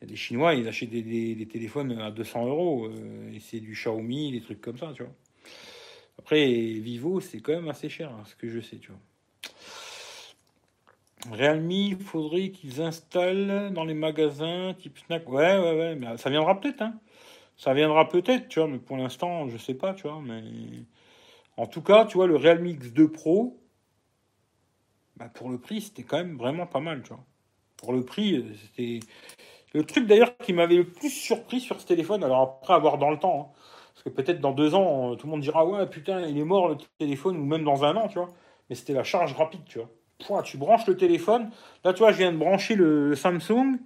Il 0.00 0.04
y 0.04 0.08
a 0.08 0.10
des 0.10 0.16
Chinois, 0.16 0.54
ils 0.54 0.66
achètent 0.68 0.90
des 0.90 1.48
téléphones 1.52 1.92
à 2.00 2.10
200 2.10 2.46
euros, 2.46 2.86
euh, 2.86 3.32
et 3.34 3.40
c'est 3.40 3.60
du 3.60 3.72
Xiaomi, 3.72 4.32
des 4.32 4.40
trucs 4.40 4.60
comme 4.62 4.78
ça, 4.78 4.92
tu 4.94 5.02
vois. 5.02 5.12
Après, 6.18 6.44
Vivo, 6.44 7.20
c'est 7.20 7.40
quand 7.40 7.52
même 7.52 7.68
assez 7.68 7.88
cher, 7.88 8.10
hein, 8.10 8.22
ce 8.26 8.34
que 8.34 8.48
je 8.48 8.60
sais, 8.60 8.76
tu 8.76 8.90
vois. 8.90 9.00
Realme, 11.30 11.70
il 11.70 11.98
faudrait 11.98 12.50
qu'ils 12.50 12.80
installent 12.80 13.72
dans 13.72 13.84
les 13.84 13.94
magasins 13.94 14.74
type 14.78 14.98
Snack. 14.98 15.28
Ouais, 15.28 15.58
ouais, 15.58 15.76
ouais, 15.76 15.94
mais 15.96 16.16
ça 16.16 16.30
viendra 16.30 16.60
peut-être, 16.60 16.82
hein. 16.82 16.94
Ça 17.56 17.74
viendra 17.74 18.08
peut-être, 18.08 18.48
tu 18.48 18.60
vois, 18.60 18.68
mais 18.68 18.78
pour 18.78 18.96
l'instant, 18.96 19.48
je 19.48 19.58
sais 19.58 19.74
pas, 19.74 19.94
tu 19.94 20.04
vois, 20.04 20.20
mais... 20.20 20.42
En 21.56 21.66
tout 21.66 21.82
cas, 21.82 22.04
tu 22.04 22.16
vois, 22.16 22.28
le 22.28 22.36
Realme 22.36 22.66
X2 22.66 23.08
Pro, 23.08 23.58
bah, 25.16 25.28
pour 25.34 25.50
le 25.50 25.58
prix, 25.58 25.80
c'était 25.80 26.04
quand 26.04 26.18
même 26.18 26.36
vraiment 26.36 26.66
pas 26.66 26.78
mal, 26.78 27.02
tu 27.02 27.08
vois. 27.08 27.24
Pour 27.76 27.92
le 27.92 28.04
prix, 28.04 28.36
euh, 28.36 28.54
c'était... 28.54 29.00
Le 29.74 29.84
truc 29.84 30.06
d'ailleurs 30.06 30.36
qui 30.38 30.52
m'avait 30.52 30.76
le 30.76 30.88
plus 30.88 31.10
surpris 31.10 31.60
sur 31.60 31.80
ce 31.80 31.86
téléphone, 31.86 32.24
alors 32.24 32.40
après 32.40 32.74
avoir 32.74 32.96
dans 32.96 33.10
le 33.10 33.18
temps, 33.18 33.52
hein, 33.54 33.60
parce 33.98 34.14
que 34.14 34.22
peut-être 34.22 34.40
dans 34.40 34.52
deux 34.52 34.74
ans, 34.74 35.12
euh, 35.12 35.16
tout 35.16 35.26
le 35.26 35.32
monde 35.32 35.40
dira 35.40 35.66
ouais 35.66 35.86
putain 35.86 36.20
il 36.20 36.38
est 36.38 36.44
mort 36.44 36.68
le 36.68 36.76
téléphone, 36.98 37.36
ou 37.36 37.44
même 37.44 37.64
dans 37.64 37.84
un 37.84 37.96
an, 37.96 38.06
tu 38.08 38.18
vois. 38.18 38.30
Mais 38.70 38.76
c'était 38.76 38.92
la 38.92 39.02
charge 39.02 39.34
rapide, 39.34 39.62
tu 39.66 39.78
vois. 39.78 39.90
Pouah, 40.24 40.42
tu 40.42 40.56
branches 40.56 40.86
le 40.86 40.96
téléphone, 40.96 41.50
là 41.84 41.92
tu 41.92 42.00
vois, 42.00 42.12
je 42.12 42.18
viens 42.18 42.32
de 42.32 42.36
brancher 42.36 42.74
le, 42.74 43.14
Samsung, 43.14 43.78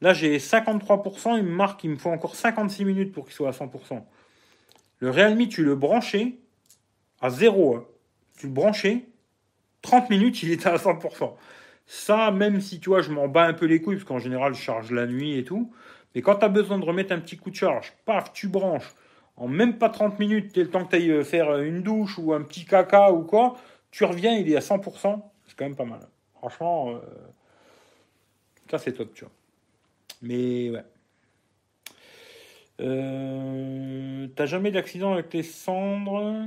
là 0.00 0.14
j'ai 0.14 0.38
53%, 0.38 1.36
il 1.36 1.44
me 1.44 1.50
marque 1.50 1.80
qu'il 1.80 1.90
me 1.90 1.96
faut 1.96 2.10
encore 2.10 2.36
56 2.36 2.84
minutes 2.84 3.12
pour 3.12 3.24
qu'il 3.24 3.34
soit 3.34 3.48
à 3.48 3.52
100%. 3.52 4.02
Le 4.98 5.10
Realme, 5.10 5.48
tu 5.48 5.64
le 5.64 5.74
branchais 5.74 6.36
à 7.20 7.30
zéro, 7.30 7.76
hein. 7.76 7.84
tu 8.38 8.46
le 8.46 8.52
branchais, 8.52 9.06
30 9.82 10.10
minutes, 10.10 10.42
il 10.42 10.52
était 10.52 10.68
à 10.68 10.76
100%. 10.76 11.34
Ça, 11.86 12.30
même 12.30 12.60
si 12.60 12.80
tu 12.80 12.90
vois, 12.90 13.02
je 13.02 13.10
m'en 13.10 13.28
bats 13.28 13.44
un 13.44 13.52
peu 13.52 13.66
les 13.66 13.80
couilles, 13.80 13.96
parce 13.96 14.06
qu'en 14.06 14.18
général, 14.18 14.54
je 14.54 14.60
charge 14.60 14.90
la 14.90 15.06
nuit 15.06 15.36
et 15.36 15.44
tout. 15.44 15.72
Mais 16.14 16.22
quand 16.22 16.36
tu 16.36 16.44
as 16.44 16.48
besoin 16.48 16.78
de 16.78 16.84
remettre 16.84 17.12
un 17.12 17.18
petit 17.18 17.36
coup 17.36 17.50
de 17.50 17.56
charge, 17.56 17.92
paf, 18.04 18.32
tu 18.32 18.48
branches. 18.48 18.94
En 19.40 19.48
même 19.48 19.78
pas 19.78 19.88
30 19.88 20.18
minutes, 20.18 20.52
t'es 20.52 20.62
le 20.62 20.70
temps 20.70 20.84
que 20.84 20.90
tu 20.90 20.96
ailles 20.96 21.24
faire 21.24 21.58
une 21.58 21.82
douche 21.82 22.18
ou 22.18 22.34
un 22.34 22.42
petit 22.42 22.66
caca 22.66 23.10
ou 23.10 23.22
quoi, 23.22 23.56
tu 23.90 24.04
reviens, 24.04 24.36
il 24.36 24.50
est 24.52 24.56
à 24.56 24.60
100%. 24.60 25.32
C'est 25.46 25.56
quand 25.56 25.64
même 25.64 25.76
pas 25.76 25.86
mal. 25.86 26.00
Franchement, 26.34 26.90
euh, 26.90 27.00
ça 28.70 28.78
c'est 28.78 28.92
top, 28.92 29.12
tu 29.14 29.24
vois. 29.24 29.32
Mais 30.20 30.70
ouais. 30.70 30.84
Euh, 32.80 34.26
T'as 34.36 34.46
jamais 34.46 34.70
d'accident 34.70 35.14
avec 35.14 35.32
les 35.32 35.42
cendres? 35.42 36.44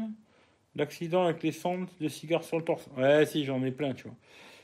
D'accident 0.75 1.25
avec 1.25 1.41
les 1.41 1.51
cendres 1.51 1.87
de 1.99 2.07
cigares 2.07 2.43
sur 2.43 2.57
le 2.57 2.63
torse? 2.63 2.87
Ouais, 2.95 3.25
si, 3.25 3.43
j'en 3.43 3.63
ai 3.63 3.71
plein, 3.71 3.93
tu 3.93 4.03
vois. 4.03 4.15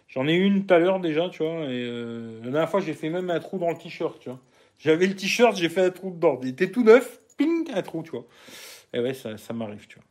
J'en 0.07 0.27
ai 0.27 0.35
une 0.35 0.65
tout 0.65 0.73
à 0.73 0.79
l'heure 0.79 0.99
déjà, 0.99 1.29
tu 1.29 1.43
vois. 1.43 1.65
Et 1.65 1.83
euh, 1.83 2.39
la 2.43 2.51
dernière 2.51 2.69
fois, 2.69 2.79
j'ai 2.79 2.93
fait 2.93 3.09
même 3.09 3.29
un 3.29 3.39
trou 3.39 3.57
dans 3.57 3.69
le 3.69 3.77
t-shirt, 3.77 4.19
tu 4.19 4.29
vois. 4.29 4.39
J'avais 4.79 5.07
le 5.07 5.15
t-shirt, 5.15 5.55
j'ai 5.55 5.69
fait 5.69 5.81
un 5.81 5.89
trou 5.91 6.11
dedans. 6.11 6.39
Il 6.41 6.49
était 6.49 6.71
tout 6.71 6.83
neuf, 6.83 7.18
ping, 7.39 7.71
un 7.73 7.81
trou, 7.81 8.03
tu 8.03 8.11
vois. 8.11 8.25
Et 8.93 8.99
ouais, 8.99 9.13
ça, 9.13 9.53
m'arrive, 9.53 9.87
tu 9.87 9.95
vois. 9.95 10.05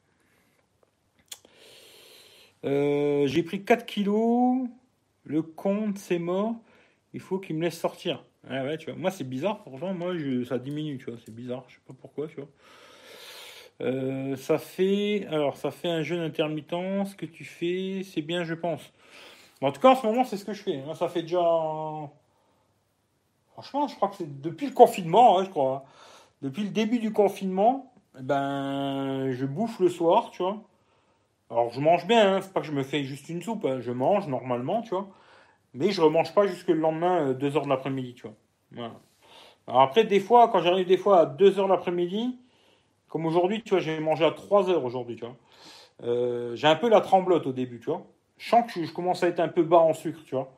Euh, 2.65 3.27
j'ai 3.27 3.43
pris 3.43 3.65
4 3.65 3.87
kilos. 3.87 4.67
Le 5.25 5.43
compte, 5.43 5.99
c'est 5.99 6.19
mort. 6.19 6.57
Il 7.13 7.21
faut 7.21 7.39
qu'il 7.39 7.57
me 7.57 7.63
laisse 7.63 7.79
sortir. 7.79 8.25
Ouais, 8.49 8.63
ouais, 8.63 8.79
tu 8.79 8.91
vois. 8.91 8.99
Moi, 8.99 9.11
c'est 9.11 9.25
bizarre. 9.25 9.63
Pourtant, 9.63 9.93
moi, 9.95 10.17
je, 10.17 10.45
ça 10.45 10.59
diminue, 10.59 10.99
tu 10.99 11.11
vois. 11.11 11.19
C'est 11.25 11.35
bizarre. 11.35 11.65
Je 11.69 11.75
sais 11.75 11.81
pas 11.87 11.95
pourquoi, 11.99 12.27
tu 12.29 12.37
vois. 12.37 12.49
Euh, 13.81 14.35
ça 14.37 14.59
fait, 14.59 15.27
alors, 15.31 15.57
ça 15.57 15.71
fait 15.71 15.89
un 15.89 16.03
jeûne 16.03 16.21
intermittent. 16.21 17.07
Ce 17.07 17.15
que 17.15 17.27
tu 17.27 17.45
fais, 17.45 18.03
c'est 18.05 18.23
bien, 18.23 18.45
je 18.45 18.55
pense. 18.55 18.93
En 19.61 19.73
tout 19.73 19.81
cas, 19.81 19.91
en 19.91 19.97
ce 19.97 20.07
moment, 20.07 20.25
c'est 20.25 20.37
ce 20.37 20.45
que 20.45 20.53
je 20.53 20.63
fais. 20.63 20.83
Ça 20.95 21.09
fait 21.09 21.23
déjà. 21.23 21.41
Franchement, 23.53 23.89
je 23.89 23.97
crois 23.97 24.09
que 24.09 24.17
c'est 24.17 24.41
depuis 24.41 24.67
le 24.67 24.73
confinement, 24.73 25.39
hein, 25.39 25.45
je 25.45 25.51
crois. 25.51 25.85
Depuis 26.43 26.63
le 26.63 26.71
début 26.71 26.99
du 26.99 27.13
confinement, 27.13 27.93
eh 28.19 28.23
ben, 28.23 29.31
je 29.33 29.45
bouffe 29.45 29.81
le 29.81 29.89
soir, 29.89 30.31
tu 30.31 30.43
vois. 30.43 30.63
Alors, 31.51 31.71
je 31.71 31.81
mange 31.81 32.07
bien, 32.07 32.37
hein, 32.37 32.41
c'est 32.43 32.53
pas 32.53 32.61
que 32.61 32.67
je 32.67 32.73
me 32.73 32.83
fais 32.83 33.05
juste 33.05 33.29
une 33.29 33.43
soupe, 33.43 33.65
hein, 33.65 33.81
je 33.81 33.91
mange 33.91 34.27
normalement, 34.29 34.83
tu 34.83 34.91
vois. 34.91 35.09
Mais 35.75 35.91
je 35.91 36.01
remange 36.01 36.35
pas 36.35 36.47
jusque 36.47 36.69
le 36.69 36.75
lendemain, 36.81 37.33
2h 37.33 37.65
de 37.65 37.69
l'après-midi, 37.69 38.15
tu 38.15 38.23
vois. 38.23 38.37
Voilà. 38.73 38.95
Alors 39.67 39.83
après, 39.83 40.05
des 40.05 40.21
fois, 40.21 40.49
quand 40.49 40.61
j'arrive 40.61 40.87
des 40.87 40.97
fois 40.97 41.21
à 41.21 41.27
2h 41.27 41.65
de 41.65 41.69
l'après-midi, 41.69 42.39
comme 43.09 43.27
aujourd'hui, 43.27 43.63
tu 43.63 43.71
vois, 43.71 43.81
j'ai 43.81 43.99
mangé 44.01 44.25
à 44.25 44.31
3h 44.31 44.83
aujourd'hui, 44.83 45.17
tu 45.17 45.25
vois. 45.25 45.37
Euh, 46.05 46.55
j'ai 46.55 46.69
un 46.69 46.77
peu 46.77 46.89
la 46.89 47.01
tremblote 47.01 47.47
au 47.47 47.53
début, 47.53 47.81
tu 47.81 47.87
vois. 47.91 48.07
Je 48.37 48.49
sens 48.49 48.73
que 48.73 48.85
je 48.85 48.93
commence 48.93 49.23
à 49.23 49.29
être 49.29 49.41
un 49.41 49.49
peu 49.49 49.63
bas 49.63 49.79
en 49.79 49.93
sucre, 49.93 50.21
tu 50.25 50.35
vois. 50.35 50.53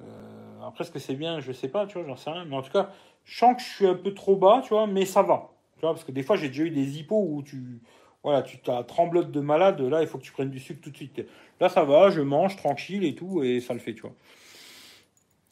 Euh, 0.00 0.66
après, 0.66 0.84
est-ce 0.84 0.90
que 0.90 0.98
c'est 0.98 1.14
bien? 1.14 1.40
Je 1.40 1.52
sais 1.52 1.68
pas, 1.68 1.86
tu 1.86 1.98
vois, 1.98 2.06
j'en 2.06 2.16
sais 2.16 2.30
rien. 2.30 2.44
Mais 2.44 2.56
en 2.56 2.62
tout 2.62 2.72
cas, 2.72 2.90
je 3.24 3.38
sens 3.38 3.56
que 3.56 3.62
je 3.62 3.74
suis 3.74 3.86
un 3.86 3.94
peu 3.94 4.12
trop 4.14 4.36
bas, 4.36 4.60
tu 4.62 4.70
vois, 4.70 4.86
mais 4.86 5.06
ça 5.06 5.22
va. 5.22 5.50
Tu 5.76 5.80
vois, 5.80 5.92
parce 5.92 6.04
que 6.04 6.12
des 6.12 6.22
fois, 6.22 6.36
j'ai 6.36 6.48
déjà 6.48 6.64
eu 6.64 6.70
des 6.70 6.98
hippos 6.98 7.26
où 7.28 7.42
tu. 7.42 7.80
Voilà, 8.22 8.42
tu 8.42 8.56
t'as 8.58 8.82
tremblote 8.84 9.30
de 9.30 9.40
malade, 9.40 9.80
là, 9.82 10.00
il 10.00 10.08
faut 10.08 10.16
que 10.16 10.22
tu 10.22 10.32
prennes 10.32 10.50
du 10.50 10.58
sucre 10.58 10.80
tout 10.80 10.90
de 10.90 10.96
suite. 10.96 11.26
Là, 11.60 11.68
ça 11.68 11.84
va, 11.84 12.08
je 12.08 12.22
mange 12.22 12.56
tranquille 12.56 13.04
et 13.04 13.14
tout, 13.14 13.42
et 13.42 13.60
ça 13.60 13.74
le 13.74 13.80
fait, 13.80 13.92
tu 13.92 14.00
vois. 14.00 14.14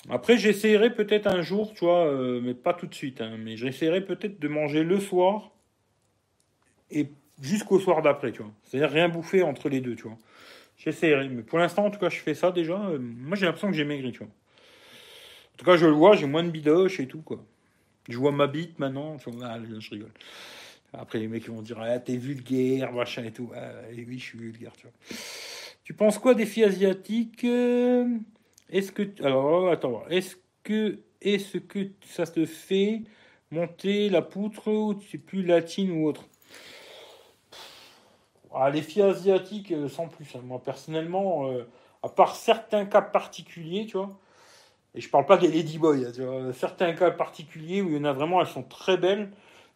Après, 0.09 0.37
j'essaierai 0.37 0.95
peut-être 0.95 1.27
un 1.27 1.43
jour, 1.43 1.75
tu 1.75 1.85
vois, 1.85 2.07
euh, 2.07 2.41
mais 2.43 2.55
pas 2.55 2.75
tout 2.75 2.87
de 2.87 2.95
suite, 2.95 3.21
hein, 3.21 3.37
mais 3.39 3.57
j'essaierai 3.57 4.01
peut-être 4.01 4.41
de 4.41 4.49
manger 4.49 4.83
le 4.83 4.99
soir 4.99 5.51
et 6.91 7.09
jusqu'au 7.41 7.79
soir 7.79 8.03
d'après, 8.03 8.33
tu 8.33 8.43
vois. 8.43 8.51
C'est-à-dire 8.65 8.91
rien 8.91 9.09
bouffer 9.09 9.43
entre 9.43 9.69
les 9.69 9.81
deux, 9.81 9.95
tu 9.95 10.05
vois. 10.05 10.19
J'essaierai, 10.77 11.29
mais 11.29 11.43
pour 11.43 11.59
l'instant, 11.59 11.87
en 11.87 11.91
tout 11.91 12.01
cas, 12.01 12.09
je 12.09 12.19
fais 12.19 12.35
ça 12.35 12.51
déjà. 12.51 12.75
Euh, 12.75 12.99
moi, 12.99 13.37
j'ai 13.37 13.47
l'impression 13.47 13.69
que 13.69 13.77
j'ai 13.77 13.85
maigri, 13.85 14.13
tu 14.13 14.19
vois. 14.19 14.29
En 14.29 15.57
tout 15.59 15.65
cas, 15.65 15.77
je 15.77 15.87
le 15.87 15.93
vois, 15.93 16.17
j'ai 16.17 16.27
moins 16.27 16.43
de 16.43 16.51
bidoche 16.51 16.99
et 16.99 17.07
tout, 17.07 17.23
quoi. 17.23 17.45
Je 18.09 18.19
vois 18.19 18.33
ma 18.33 18.47
bite 18.47 18.79
maintenant, 18.79 19.17
vois, 19.17 19.47
ah, 19.47 19.59
je 19.79 19.91
rigole. 19.91 20.11
Après, 20.93 21.19
les 21.19 21.29
mecs 21.29 21.49
vont 21.49 21.63
dire, 21.63 21.79
ah, 21.81 21.99
t'es 21.99 22.17
vulgaire, 22.17 22.93
machin 22.93 23.25
et 23.25 23.33
tout. 23.33 23.51
Ah, 23.55 23.73
et 23.91 24.05
oui, 24.05 24.19
je 24.19 24.25
suis 24.25 24.39
vulgaire, 24.39 24.73
tu 24.77 24.83
vois. 24.87 25.17
Tu 25.85 25.95
penses 25.95 26.19
quoi 26.19 26.35
des 26.35 26.47
filles 26.47 26.65
asiatiques 26.65 27.45
euh, 27.45 28.07
Est-ce 28.71 28.93
que. 28.93 29.03
Alors, 29.25 29.71
attends, 29.71 30.05
est-ce 30.09 30.37
que. 30.63 31.01
Est-ce 31.21 31.59
que 31.59 31.93
ça 32.05 32.27
te 32.27 32.45
fait 32.47 33.03
monter 33.53 34.09
la 34.09 34.23
poutre 34.23 34.69
ou 34.73 34.95
tu 34.95 35.17
es 35.17 35.21
plus 35.21 35.45
latine 35.45 35.93
ou 35.93 36.07
autre? 36.09 36.25
Ah, 38.55 38.71
Les 38.71 38.83
filles 38.83 39.03
asiatiques, 39.03 39.73
euh, 39.73 39.89
sans 39.89 40.09
plus. 40.09 40.27
hein. 40.37 40.41
Moi, 40.45 40.63
personnellement, 40.63 41.47
euh, 41.51 41.65
à 42.03 42.09
part 42.09 42.37
certains 42.37 42.85
cas 42.87 43.03
particuliers, 43.03 43.87
tu 43.87 43.97
vois, 43.97 44.19
et 44.95 45.01
je 45.01 45.09
parle 45.09 45.27
pas 45.27 45.39
des 45.39 45.49
ladyboys, 45.49 46.07
hein, 46.07 46.53
certains 46.53 46.93
cas 46.93 47.11
particuliers 47.11 47.83
où 47.83 47.89
il 47.89 47.97
y 47.97 47.99
en 47.99 48.05
a 48.05 48.13
vraiment, 48.13 48.41
elles 48.41 48.47
sont 48.47 48.63
très 48.63 48.97
belles. 48.97 49.31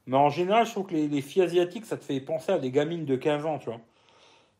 Mais 0.06 0.16
en 0.16 0.30
général, 0.30 0.66
je 0.66 0.72
trouve 0.72 0.86
que 0.86 0.94
les, 0.94 1.08
les 1.08 1.20
filles 1.22 1.42
asiatiques, 1.42 1.86
ça 1.86 1.96
te 1.96 2.04
fait 2.04 2.20
penser 2.20 2.52
à 2.52 2.58
des 2.58 2.70
gamines 2.70 3.04
de 3.04 3.16
15 3.16 3.46
ans, 3.46 3.58
tu 3.58 3.66
vois. 3.66 3.80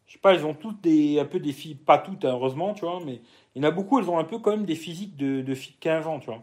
Je 0.07 0.15
sais 0.15 0.19
pas, 0.19 0.35
elles 0.35 0.47
ont 0.47 0.55
toutes 0.55 0.81
des, 0.83 1.19
un 1.19 1.25
peu 1.25 1.41
des 1.41 1.53
filles, 1.53 1.75
pas 1.75 1.99
toutes, 1.99 2.25
hein, 2.25 2.31
heureusement, 2.33 2.75
tu 2.75 2.85
vois, 2.85 3.01
mais 3.05 3.21
il 3.55 3.63
y 3.63 3.67
en 3.67 3.69
a 3.69 3.73
beaucoup, 3.73 3.99
elles 3.99 4.09
ont 4.09 4.19
un 4.19 4.25
peu 4.25 4.39
quand 4.39 4.53
même 4.53 4.65
des 4.65 4.77
physiques 4.77 5.17
de, 5.17 5.55
filles 5.55 5.75
de 5.75 5.81
15 5.81 6.07
ans, 6.07 6.21
tu 6.21 6.27
vois. 6.27 6.43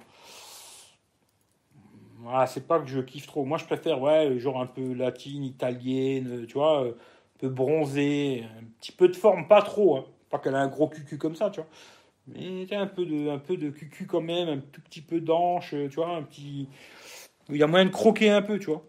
Voilà, 2.19 2.45
c'est 2.47 2.67
pas 2.67 2.79
que 2.79 2.87
je 2.87 2.99
kiffe 3.01 3.27
trop. 3.27 3.45
Moi, 3.45 3.57
je 3.57 3.65
préfère, 3.65 4.01
ouais, 4.01 4.37
genre 4.39 4.61
un 4.61 4.65
peu 4.65 4.93
latine, 4.93 5.43
italienne, 5.43 6.45
tu 6.47 6.53
vois, 6.53 6.83
euh, 6.83 6.91
un 6.91 7.39
peu 7.39 7.49
bronzée, 7.49 8.45
un 8.59 8.63
petit 8.79 8.91
peu 8.91 9.07
de 9.07 9.15
forme, 9.15 9.47
pas 9.47 9.61
trop, 9.61 9.97
hein. 9.97 10.05
Pas 10.29 10.39
qu'elle 10.39 10.55
a 10.55 10.59
un 10.59 10.67
gros 10.67 10.87
cucu 10.87 11.17
comme 11.17 11.35
ça, 11.35 11.49
tu 11.51 11.59
vois. 11.59 11.69
Mais 12.27 12.65
tu 12.67 12.75
un 12.75 12.87
peu 12.87 13.05
de, 13.05 13.29
un 13.29 13.39
peu 13.39 13.57
de 13.57 13.69
cucu 13.69 14.05
quand 14.05 14.21
même, 14.21 14.47
un 14.49 14.59
tout 14.59 14.81
petit 14.81 15.01
peu 15.01 15.19
d'anche, 15.21 15.71
tu 15.71 15.95
vois, 15.95 16.15
un 16.15 16.23
petit. 16.23 16.67
Il 17.49 17.57
y 17.57 17.63
a 17.63 17.67
moyen 17.67 17.85
de 17.85 17.91
croquer 17.91 18.29
un 18.29 18.41
peu, 18.41 18.59
tu 18.59 18.67
vois. 18.67 18.85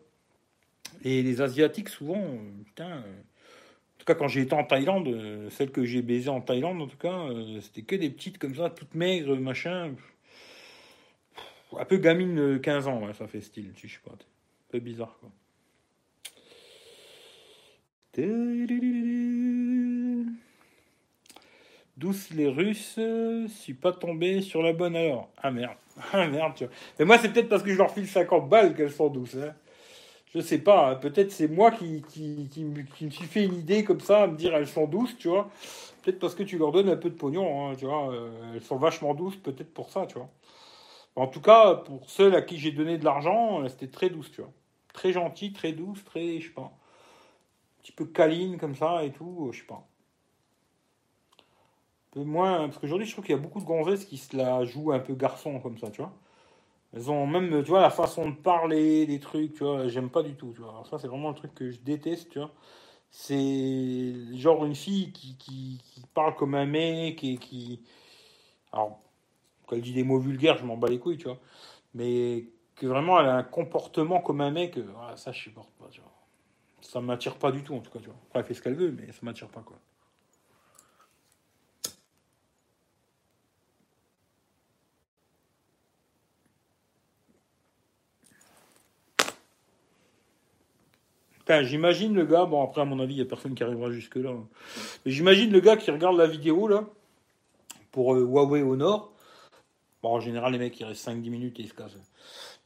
Et 1.04 1.22
les 1.22 1.40
Asiatiques, 1.42 1.88
souvent, 1.88 2.16
euh, 2.22 2.38
putain. 2.64 2.90
euh, 2.90 3.00
En 3.00 3.98
tout 3.98 4.04
cas, 4.06 4.14
quand 4.14 4.28
j'ai 4.28 4.42
été 4.42 4.54
en 4.54 4.64
Thaïlande, 4.64 5.08
euh, 5.08 5.50
celle 5.50 5.70
que 5.72 5.84
j'ai 5.84 6.02
baisée 6.02 6.30
en 6.30 6.40
Thaïlande, 6.40 6.80
en 6.82 6.86
tout 6.88 6.96
cas, 6.98 7.18
euh, 7.28 7.60
c'était 7.60 7.82
que 7.82 7.96
des 7.96 8.10
petites 8.10 8.38
comme 8.38 8.54
ça, 8.56 8.70
toutes 8.70 8.94
maigres, 8.94 9.36
machin. 9.38 9.94
Un 11.76 11.84
peu 11.84 11.98
gamine 11.98 12.34
de 12.36 12.56
15 12.58 12.88
ans, 12.88 13.04
ouais, 13.04 13.12
ça 13.14 13.26
fait 13.26 13.40
style, 13.42 13.72
je 13.76 13.86
sais 13.88 13.98
pas. 14.04 14.12
Un 14.12 14.16
peu 14.70 14.78
bizarre, 14.80 15.16
quoi. 15.20 15.30
Douce 21.96 22.30
les 22.30 22.48
Russes, 22.48 22.96
euh, 22.98 23.46
suis 23.48 23.74
pas 23.74 23.92
tombé 23.92 24.40
sur 24.42 24.62
la 24.62 24.72
bonne 24.72 24.96
alors. 24.96 25.28
Ah 25.40 25.50
merde, 25.52 25.76
ah 26.12 26.26
merde, 26.26 26.54
tu 26.56 26.64
vois. 26.64 26.72
Mais 26.98 27.04
moi, 27.04 27.18
c'est 27.18 27.32
peut-être 27.32 27.48
parce 27.48 27.62
que 27.62 27.70
je 27.72 27.78
leur 27.78 27.90
file 27.92 28.08
50 28.08 28.48
balles 28.48 28.74
qu'elles 28.74 28.90
sont 28.92 29.08
douces. 29.08 29.36
Hein. 29.36 29.54
Je 30.34 30.40
sais 30.40 30.58
pas, 30.58 30.90
hein. 30.90 30.96
peut-être 30.96 31.32
c'est 31.32 31.48
moi 31.48 31.70
qui, 31.72 32.02
qui, 32.10 32.48
qui, 32.50 32.64
me- 32.64 32.84
suis 33.10 33.26
fait 33.26 33.44
une 33.44 33.54
idée 33.54 33.84
comme 33.84 34.00
ça, 34.00 34.24
à 34.24 34.26
me 34.28 34.36
dire 34.36 34.54
elles 34.56 34.68
sont 34.68 34.86
douces, 34.86 35.16
tu 35.18 35.28
vois. 35.28 35.50
Peut-être 36.02 36.18
parce 36.20 36.34
que 36.34 36.42
tu 36.44 36.58
leur 36.58 36.72
donnes 36.72 36.90
un 36.90 36.96
peu 36.96 37.10
de 37.10 37.16
pognon, 37.16 37.70
hein, 37.70 37.74
tu 37.78 37.86
vois. 37.86 38.12
euh, 38.12 38.54
elles 38.54 38.62
sont 38.64 38.76
vachement 38.78 39.14
douces, 39.14 39.36
peut-être 39.36 39.74
pour 39.74 39.90
ça, 39.90 40.06
tu 40.06 40.16
vois. 40.16 40.30
En 41.16 41.28
tout 41.28 41.40
cas, 41.42 41.74
pour 41.76 42.10
ceux 42.10 42.34
à 42.34 42.42
qui 42.42 42.58
j'ai 42.58 42.72
donné 42.72 42.98
de 42.98 43.04
l'argent, 43.04 43.62
euh, 43.64 43.68
c'était 43.68 43.88
très 43.88 44.10
douce, 44.10 44.30
tu 44.32 44.42
vois. 44.42 44.52
Très 44.94 45.12
gentil, 45.12 45.52
très 45.52 45.72
douce, 45.72 46.04
très, 46.04 46.40
je 46.40 46.48
sais 46.48 46.54
pas. 46.54 46.72
petit 47.80 47.92
peu 47.92 48.06
câline 48.06 48.58
comme 48.58 48.74
ça 48.74 49.04
et 49.04 49.12
tout, 49.12 49.48
je 49.52 49.60
sais 49.60 49.66
pas. 49.66 49.86
Peu 52.14 52.22
moins, 52.22 52.68
parce 52.68 52.78
qu'aujourd'hui, 52.78 53.06
je 53.06 53.12
trouve 53.12 53.24
qu'il 53.24 53.34
y 53.34 53.38
a 53.38 53.42
beaucoup 53.42 53.60
de 53.60 53.64
gonzesses 53.64 54.04
qui 54.04 54.18
se 54.18 54.36
la 54.36 54.64
jouent 54.64 54.92
un 54.92 55.00
peu 55.00 55.14
garçon 55.14 55.58
comme 55.58 55.78
ça, 55.78 55.90
tu 55.90 56.00
vois. 56.00 56.12
Elles 56.94 57.10
ont 57.10 57.26
même, 57.26 57.64
tu 57.64 57.70
vois, 57.70 57.82
la 57.82 57.90
façon 57.90 58.30
de 58.30 58.36
parler, 58.36 59.06
des 59.06 59.18
trucs, 59.18 59.54
tu 59.54 59.64
vois, 59.64 59.88
j'aime 59.88 60.10
pas 60.10 60.22
du 60.22 60.34
tout, 60.36 60.52
tu 60.54 60.60
vois. 60.60 60.84
Ça, 60.88 60.98
c'est 60.98 61.08
vraiment 61.08 61.30
un 61.30 61.34
truc 61.34 61.54
que 61.54 61.70
je 61.70 61.80
déteste, 61.80 62.30
tu 62.30 62.38
vois. 62.38 62.52
C'est 63.10 64.14
genre 64.36 64.64
une 64.64 64.76
fille 64.76 65.12
qui, 65.12 65.36
qui, 65.38 65.80
parle 66.14 66.36
comme 66.36 66.54
un 66.54 66.66
mec 66.66 67.24
et 67.24 67.36
qui. 67.38 67.80
Alors, 68.72 69.00
quand 69.66 69.76
elle 69.76 69.82
dit 69.82 69.92
des 69.92 70.04
mots 70.04 70.18
vulgaires, 70.20 70.58
je 70.58 70.64
m'en 70.64 70.76
bats 70.76 70.88
les 70.88 71.00
couilles, 71.00 71.18
tu 71.18 71.24
vois. 71.24 71.40
Mais 71.94 72.46
que 72.76 72.86
vraiment 72.86 73.20
elle 73.20 73.28
a 73.28 73.36
un 73.36 73.42
comportement 73.44 74.20
comme 74.20 74.40
un 74.40 74.50
mec, 74.52 74.78
euh, 74.78 74.86
ça 75.16 75.32
je 75.32 75.40
supporte 75.40 75.70
pas, 75.78 75.88
tu 75.90 76.00
vois. 76.00 76.12
Ça 76.80 77.00
m'attire 77.00 77.36
pas 77.38 77.52
du 77.52 77.64
tout, 77.64 77.74
en 77.74 77.80
tout 77.80 77.90
cas, 77.90 78.00
tu 78.00 78.06
vois. 78.06 78.16
Après, 78.28 78.40
elle 78.40 78.46
fait 78.46 78.54
ce 78.54 78.62
qu'elle 78.62 78.76
veut, 78.76 78.92
mais 78.92 79.10
ça 79.12 79.20
m'attire 79.22 79.48
pas, 79.48 79.62
quoi. 79.62 79.78
J'imagine 91.62 92.14
le 92.14 92.24
gars, 92.24 92.44
bon 92.44 92.62
après 92.62 92.80
à 92.80 92.84
mon 92.84 92.98
avis 93.00 93.14
il 93.14 93.16
n'y 93.16 93.22
a 93.22 93.26
personne 93.26 93.54
qui 93.54 93.62
arrivera 93.62 93.90
jusque 93.90 94.16
là, 94.16 94.30
mais 95.04 95.12
j'imagine 95.12 95.50
le 95.50 95.60
gars 95.60 95.76
qui 95.76 95.90
regarde 95.90 96.16
la 96.16 96.26
vidéo 96.26 96.68
là, 96.68 96.84
pour 97.92 98.14
euh, 98.14 98.20
Huawei 98.20 98.62
au 98.62 98.76
nord, 98.76 99.12
bon 100.02 100.10
en 100.10 100.20
général 100.20 100.52
les 100.52 100.58
mecs 100.58 100.78
ils 100.80 100.84
restent 100.84 101.08
5-10 101.08 101.30
minutes 101.30 101.60
et 101.60 101.62
ils 101.62 101.68
se 101.68 101.74
cassent. 101.74 101.96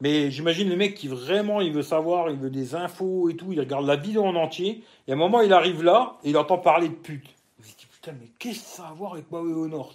Mais 0.01 0.31
j'imagine 0.31 0.69
le 0.69 0.77
mec 0.77 0.95
qui 0.95 1.09
vraiment 1.09 1.61
il 1.61 1.73
veut 1.73 1.83
savoir, 1.83 2.31
il 2.31 2.39
veut 2.39 2.51
des 2.51 2.75
infos 2.75 3.29
et 3.29 3.37
tout, 3.37 3.53
il 3.53 3.61
regarde 3.61 3.87
la 3.87 3.97
vidéo 3.97 4.25
en 4.25 4.37
entier, 4.37 4.85
et 5.07 5.13
à 5.13 5.15
un 5.15 5.19
moment 5.19 5.41
il 5.41 5.53
arrive 5.53 5.83
là 5.83 6.17
et 6.25 6.31
il 6.31 6.37
entend 6.37 6.59
parler 6.59 6.89
de 6.89 6.95
pute. 6.95 7.29
Il 7.59 7.65
se 7.65 7.77
dit 7.77 7.87
putain 7.87 8.13
mais 8.21 8.29
qu'est-ce 8.39 8.61
que 8.61 8.67
ça 8.67 8.85
a 8.85 8.91
à 8.91 8.93
voir 8.93 9.15
avec 9.15 9.27
Huawei 9.31 9.53
au 9.53 9.69
nord 9.69 9.95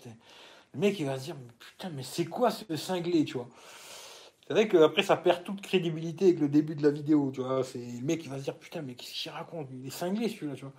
Le 0.74 0.80
mec 0.80 0.99
il 0.99 1.06
va 1.06 1.18
se 1.18 1.26
dire 1.26 1.36
putain 1.60 1.90
mais 1.95 2.03
c'est 2.03 2.26
quoi 2.26 2.52
ce 2.52 2.76
cinglé 2.76 3.24
tu 3.24 3.38
vois? 3.38 3.48
C'est 4.48 4.53
vrai 4.53 4.68
qu'après, 4.68 5.03
ça 5.03 5.15
perd 5.15 5.44
toute 5.44 5.61
crédibilité 5.61 6.26
avec 6.26 6.40
le 6.40 6.49
début 6.49 6.76
de 6.76 6.84
la 6.84 6.91
vidéo, 6.91 7.32
tu 7.34 7.41
vois. 7.41 7.64
C'est 7.64 7.80
le 7.80 8.02
mec 8.02 8.22
qui 8.22 8.28
va 8.28 8.38
se 8.38 8.44
dire, 8.44 8.57
putain, 8.57 8.82
mais 8.82 8.94
qu'est-ce 8.94 9.14
qu'il 9.14 9.32
raconte? 9.32 9.70
Il 9.72 9.86
est 9.88 9.90
cinglé, 9.90 10.28
celui-là, 10.28 10.56
tu 10.56 10.64
vois. 10.64 10.74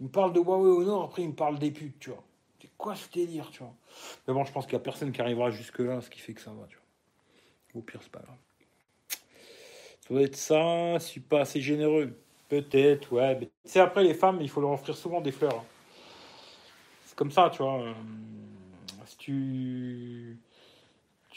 Il 0.00 0.06
me 0.06 0.10
parle 0.10 0.32
de 0.32 0.40
Huawei 0.40 0.70
au 0.70 0.84
nord, 0.84 1.04
après, 1.04 1.22
il 1.22 1.28
me 1.28 1.34
parle 1.34 1.58
des 1.58 1.70
putes, 1.70 1.98
tu 1.98 2.10
vois. 2.10 2.22
C'est 2.60 2.70
quoi 2.78 2.94
ce 2.94 3.10
délire, 3.10 3.50
tu 3.50 3.58
vois? 3.62 3.74
Mais 4.26 4.32
bon, 4.32 4.44
je 4.44 4.52
pense 4.52 4.64
qu'il 4.64 4.74
n'y 4.74 4.80
a 4.80 4.84
personne 4.84 5.12
qui 5.12 5.20
arrivera 5.20 5.50
jusque-là, 5.50 6.00
ce 6.00 6.08
qui 6.08 6.18
fait 6.18 6.32
que 6.32 6.40
ça 6.40 6.50
va, 6.50 6.66
tu 6.66 6.76
vois. 6.76 7.80
Au 7.80 7.82
pire, 7.82 8.00
c'est 8.02 8.10
pas 8.10 8.20
grave. 8.20 8.36
Ça 10.00 10.14
doit 10.14 10.22
être 10.22 10.36
ça, 10.36 10.98
je 10.98 11.04
suis 11.04 11.20
pas 11.20 11.40
assez 11.40 11.60
généreux. 11.60 12.18
Peut-être, 12.48 13.12
ouais. 13.12 13.36
Mais... 13.38 13.50
C'est 13.64 13.80
après, 13.80 14.02
les 14.02 14.14
femmes, 14.14 14.38
il 14.40 14.48
faut 14.48 14.60
leur 14.60 14.72
offrir 14.72 14.96
souvent 14.96 15.20
des 15.20 15.30
fleurs. 15.30 15.58
Hein. 15.58 15.64
C'est 17.06 17.14
comme 17.14 17.30
ça, 17.30 17.50
tu 17.50 17.62
vois. 17.62 17.82
Euh, 17.82 17.92
si 19.06 19.16
tu 19.18 20.38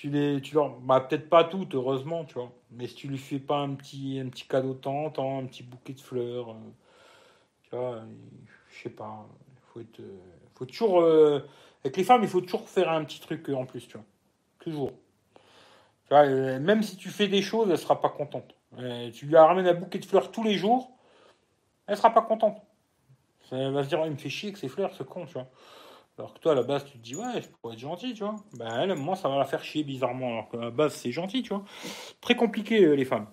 tu 0.04 0.10
les, 0.10 0.42
tu 0.42 0.54
leur, 0.54 0.82
bah, 0.82 1.00
peut-être 1.00 1.30
pas 1.30 1.46
toutes, 1.46 1.76
heureusement, 1.76 2.26
tu 2.26 2.34
vois. 2.34 2.52
Mais 2.72 2.88
si 2.88 2.96
tu 2.96 3.08
lui 3.08 3.18
fais 3.18 3.40
pas 3.40 3.60
un 3.60 3.74
petit, 3.76 4.20
un 4.20 4.28
petit 4.28 4.46
cadeau 4.46 4.74
de 4.74 4.90
un 4.90 5.46
petit 5.46 5.64
bouquet 5.64 5.94
de 5.94 6.02
fleurs, 6.02 6.50
euh, 6.50 6.56
tu 7.64 7.70
vois, 7.74 8.02
je 8.70 8.84
sais 8.84 8.90
pas, 8.90 9.26
faut 9.72 9.80
être, 9.80 10.02
euh, 10.02 10.20
faut 10.56 10.66
toujours, 10.66 11.00
euh, 11.00 11.48
avec 11.86 11.96
les 11.96 12.04
femmes, 12.04 12.22
il 12.22 12.28
faut 12.28 12.42
toujours 12.42 12.68
faire 12.68 12.90
un 12.90 13.06
petit 13.06 13.22
truc 13.22 13.48
en 13.48 13.66
plus, 13.66 13.88
tu 13.88 13.94
vois, 13.94 14.06
toujours. 14.60 14.92
Même 16.12 16.84
si 16.84 16.98
tu 16.98 17.08
fais 17.08 17.30
des 17.30 17.42
choses, 17.42 17.70
elle 17.72 17.78
sera 17.78 18.02
pas 18.02 18.10
contente. 18.10 18.54
tu 19.14 19.26
lui 19.26 19.38
ramènes 19.38 19.68
un 19.68 19.74
bouquet 19.74 20.00
de 20.00 20.06
fleurs 20.06 20.32
tous 20.34 20.44
les 20.44 20.58
jours, 20.58 20.92
elle 21.88 21.96
sera 21.96 22.14
pas 22.14 22.24
contente. 22.24 22.62
Elle 23.54 23.72
va 23.72 23.86
se 23.86 23.88
dire, 23.88 24.06
il 24.06 24.12
me 24.12 24.18
fait 24.18 24.30
chier 24.30 24.52
que 24.52 24.60
ces 24.60 24.68
fleurs, 24.68 24.94
ce 24.94 25.04
con, 25.04 25.26
tu 25.26 25.34
vois. 25.34 25.48
Alors 26.18 26.34
que 26.34 26.40
toi, 26.40 26.52
à 26.52 26.56
la 26.56 26.64
base, 26.64 26.86
tu 26.86 26.92
te 26.94 27.04
dis, 27.04 27.16
ouais, 27.16 27.42
je 27.42 27.48
pourrais 27.48 27.74
être 27.74 27.80
gentil, 27.80 28.14
tu 28.14 28.24
vois. 28.24 28.36
Ben, 28.58 28.82
elle, 28.82 28.96
moi, 28.96 29.16
ça 29.16 29.30
va 29.30 29.38
la 29.38 29.46
faire 29.46 29.64
chier 29.64 29.84
bizarrement. 29.84 30.28
Alors 30.28 30.50
qu'à 30.50 30.58
la 30.58 30.70
base, 30.70 30.94
c'est 30.94 31.12
gentil, 31.12 31.42
tu 31.42 31.50
vois. 31.50 31.64
Très 32.22 32.36
compliqué, 32.36 32.84
euh, 32.84 32.94
les 32.94 33.06
femmes. 33.06 33.28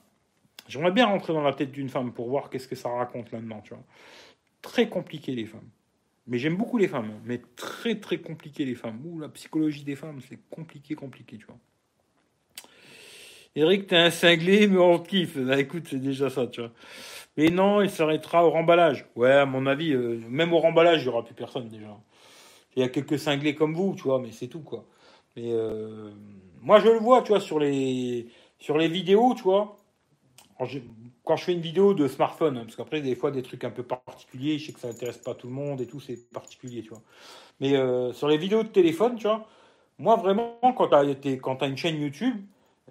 J'aimerais 0.67 0.93
bien 0.93 1.07
rentrer 1.07 1.33
dans 1.35 1.43
la 1.43 1.53
tête 1.53 1.73
d'une 1.73 1.91
femme 1.91 2.13
pour 2.13 2.29
voir 2.29 2.49
qu'est-ce 2.49 2.69
que 2.69 2.77
ça 2.77 2.89
raconte 2.89 3.33
là-dedans, 3.33 3.61
tu 3.63 3.75
vois. 3.75 3.83
Très 4.63 4.89
compliqué, 4.89 5.33
les 5.33 5.47
femmes. 5.47 5.69
Mais 6.27 6.39
j'aime 6.39 6.57
beaucoup 6.57 6.79
les 6.79 6.89
femmes, 6.89 7.21
mais 7.25 7.43
très, 7.57 7.97
très 7.97 8.19
compliqué, 8.19 8.65
les 8.65 8.75
femmes. 8.75 9.01
Ouh, 9.05 9.19
la 9.19 9.29
psychologie 9.29 9.85
des 9.85 9.97
femmes, 9.97 10.21
c'est 10.27 10.39
compliqué, 10.49 10.95
compliqué, 10.95 11.37
tu 11.37 11.47
vois. 11.47 11.59
Eric, 13.57 13.89
t'es 13.89 13.97
un 13.97 14.11
cinglé, 14.11 14.69
mais 14.69 14.79
on 14.79 15.01
kiffe. 15.01 15.37
Bah, 15.37 15.59
écoute, 15.59 15.89
c'est 15.91 16.01
déjà 16.01 16.31
ça, 16.31 16.47
tu 16.47 16.61
vois. 16.61 16.71
Mais 17.37 17.49
non, 17.49 17.83
il 17.83 17.91
s'arrêtera 17.91 18.47
au 18.47 18.51
remballage. 18.51 19.07
Ouais, 19.17 19.33
à 19.33 19.45
mon 19.45 19.67
avis, 19.67 19.93
euh, 19.93 20.21
même 20.29 20.53
au 20.53 20.59
remballage, 20.59 21.01
il 21.01 21.05
n'y 21.05 21.09
aura 21.09 21.25
plus 21.25 21.35
personne 21.35 21.69
déjà. 21.69 21.89
Il 22.77 22.81
y 22.81 22.83
a 22.83 22.89
quelques 22.89 23.19
cinglés 23.19 23.55
comme 23.55 23.75
vous, 23.75 23.95
tu 23.97 24.05
vois, 24.05 24.21
mais 24.21 24.33
c'est 24.33 24.49
tout, 24.49 24.61
quoi. 24.61 24.85
Mais 25.37 25.53
euh, 25.53 26.11
moi, 26.61 26.81
je 26.81 26.89
le 26.89 26.99
vois, 26.99 27.23
tu 27.23 27.29
vois, 27.29 27.41
sur 27.41 27.59
les, 27.59 28.29
sur 28.59 28.79
les 28.79 28.89
vidéos, 28.89 29.35
tu 29.35 29.43
vois. 29.43 29.77
Quand 31.25 31.37
je 31.37 31.45
fais 31.45 31.53
une 31.53 31.61
vidéo 31.61 31.95
de 31.95 32.07
smartphone, 32.07 32.59
hein, 32.59 32.65
parce 32.65 32.77
qu'après, 32.77 33.01
des 33.01 33.15
fois, 33.15 33.31
des 33.31 33.43
trucs 33.43 33.65
un 33.65 33.71
peu 33.71 33.83
particuliers, 33.83 34.59
je 34.59 34.67
sais 34.67 34.73
que 34.73 34.81
ça 34.81 34.89
n'intéresse 34.89 35.19
pas 35.19 35.35
tout 35.35 35.47
le 35.47 35.55
monde 35.55 35.81
et 35.81 35.87
tout, 35.87 36.01
c'est 36.01 36.31
particulier, 36.31 36.83
tu 36.83 36.91
vois. 36.91 37.03
Mais 37.61 37.77
euh, 37.77 38.13
sur 38.13 38.29
les 38.29 38.37
vidéos 38.37 38.63
de 38.63 38.69
téléphone, 38.69 39.17
tu 39.17 39.27
vois, 39.27 39.47
moi, 39.99 40.17
vraiment, 40.17 40.59
quand 40.77 40.89
tu 40.89 40.95
as, 40.95 41.67
une 41.67 41.77
chaîne 41.77 42.01
YouTube, 42.01 42.45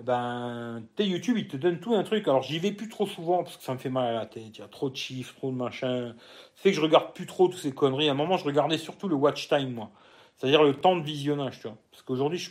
ben, 0.03 0.83
tes 0.95 1.05
YouTube, 1.05 1.37
il 1.37 1.47
te 1.47 1.57
donne 1.57 1.79
tout 1.79 1.93
un 1.93 2.03
truc. 2.03 2.27
Alors, 2.27 2.41
j'y 2.41 2.59
vais 2.59 2.71
plus 2.71 2.87
trop 2.87 3.05
souvent 3.05 3.43
parce 3.43 3.57
que 3.57 3.63
ça 3.63 3.73
me 3.73 3.77
fait 3.77 3.89
mal 3.89 4.07
à 4.07 4.19
la 4.19 4.25
tête. 4.25 4.57
Il 4.57 4.59
y 4.59 4.63
a 4.63 4.67
trop 4.67 4.89
de 4.89 4.95
chiffres, 4.95 5.35
trop 5.35 5.51
de 5.51 5.57
machin. 5.57 6.15
Fait 6.55 6.71
que 6.71 6.75
je 6.75 6.81
regarde 6.81 7.13
plus 7.13 7.25
trop 7.25 7.47
toutes 7.47 7.59
ces 7.59 7.73
conneries. 7.73 8.07
À 8.07 8.11
un 8.13 8.15
moment, 8.15 8.37
je 8.37 8.45
regardais 8.45 8.77
surtout 8.77 9.07
le 9.07 9.15
watch 9.15 9.49
time, 9.49 9.73
moi. 9.73 9.91
C'est-à-dire 10.37 10.63
le 10.63 10.73
temps 10.73 10.95
de 10.95 11.03
visionnage, 11.03 11.59
tu 11.59 11.67
vois. 11.67 11.77
Parce 11.91 12.03
qu'aujourd'hui, 12.03 12.41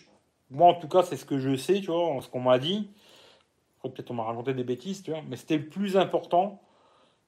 moi, 0.51 0.69
en 0.69 0.75
tout 0.75 0.89
cas, 0.89 1.03
c'est 1.03 1.17
ce 1.17 1.25
que 1.25 1.39
je 1.39 1.57
sais, 1.57 1.81
tu 1.81 1.87
vois, 1.87 2.21
ce 2.21 2.29
qu'on 2.29 2.41
m'a 2.41 2.59
dit. 2.59 2.91
Peut-être 3.83 4.11
on 4.11 4.15
m'a 4.15 4.25
raconté 4.25 4.53
des 4.53 4.65
bêtises, 4.65 5.03
tu 5.03 5.11
vois. 5.11 5.23
Mais 5.29 5.37
c'était 5.37 5.57
le 5.57 5.69
plus 5.69 5.97
important 5.97 6.61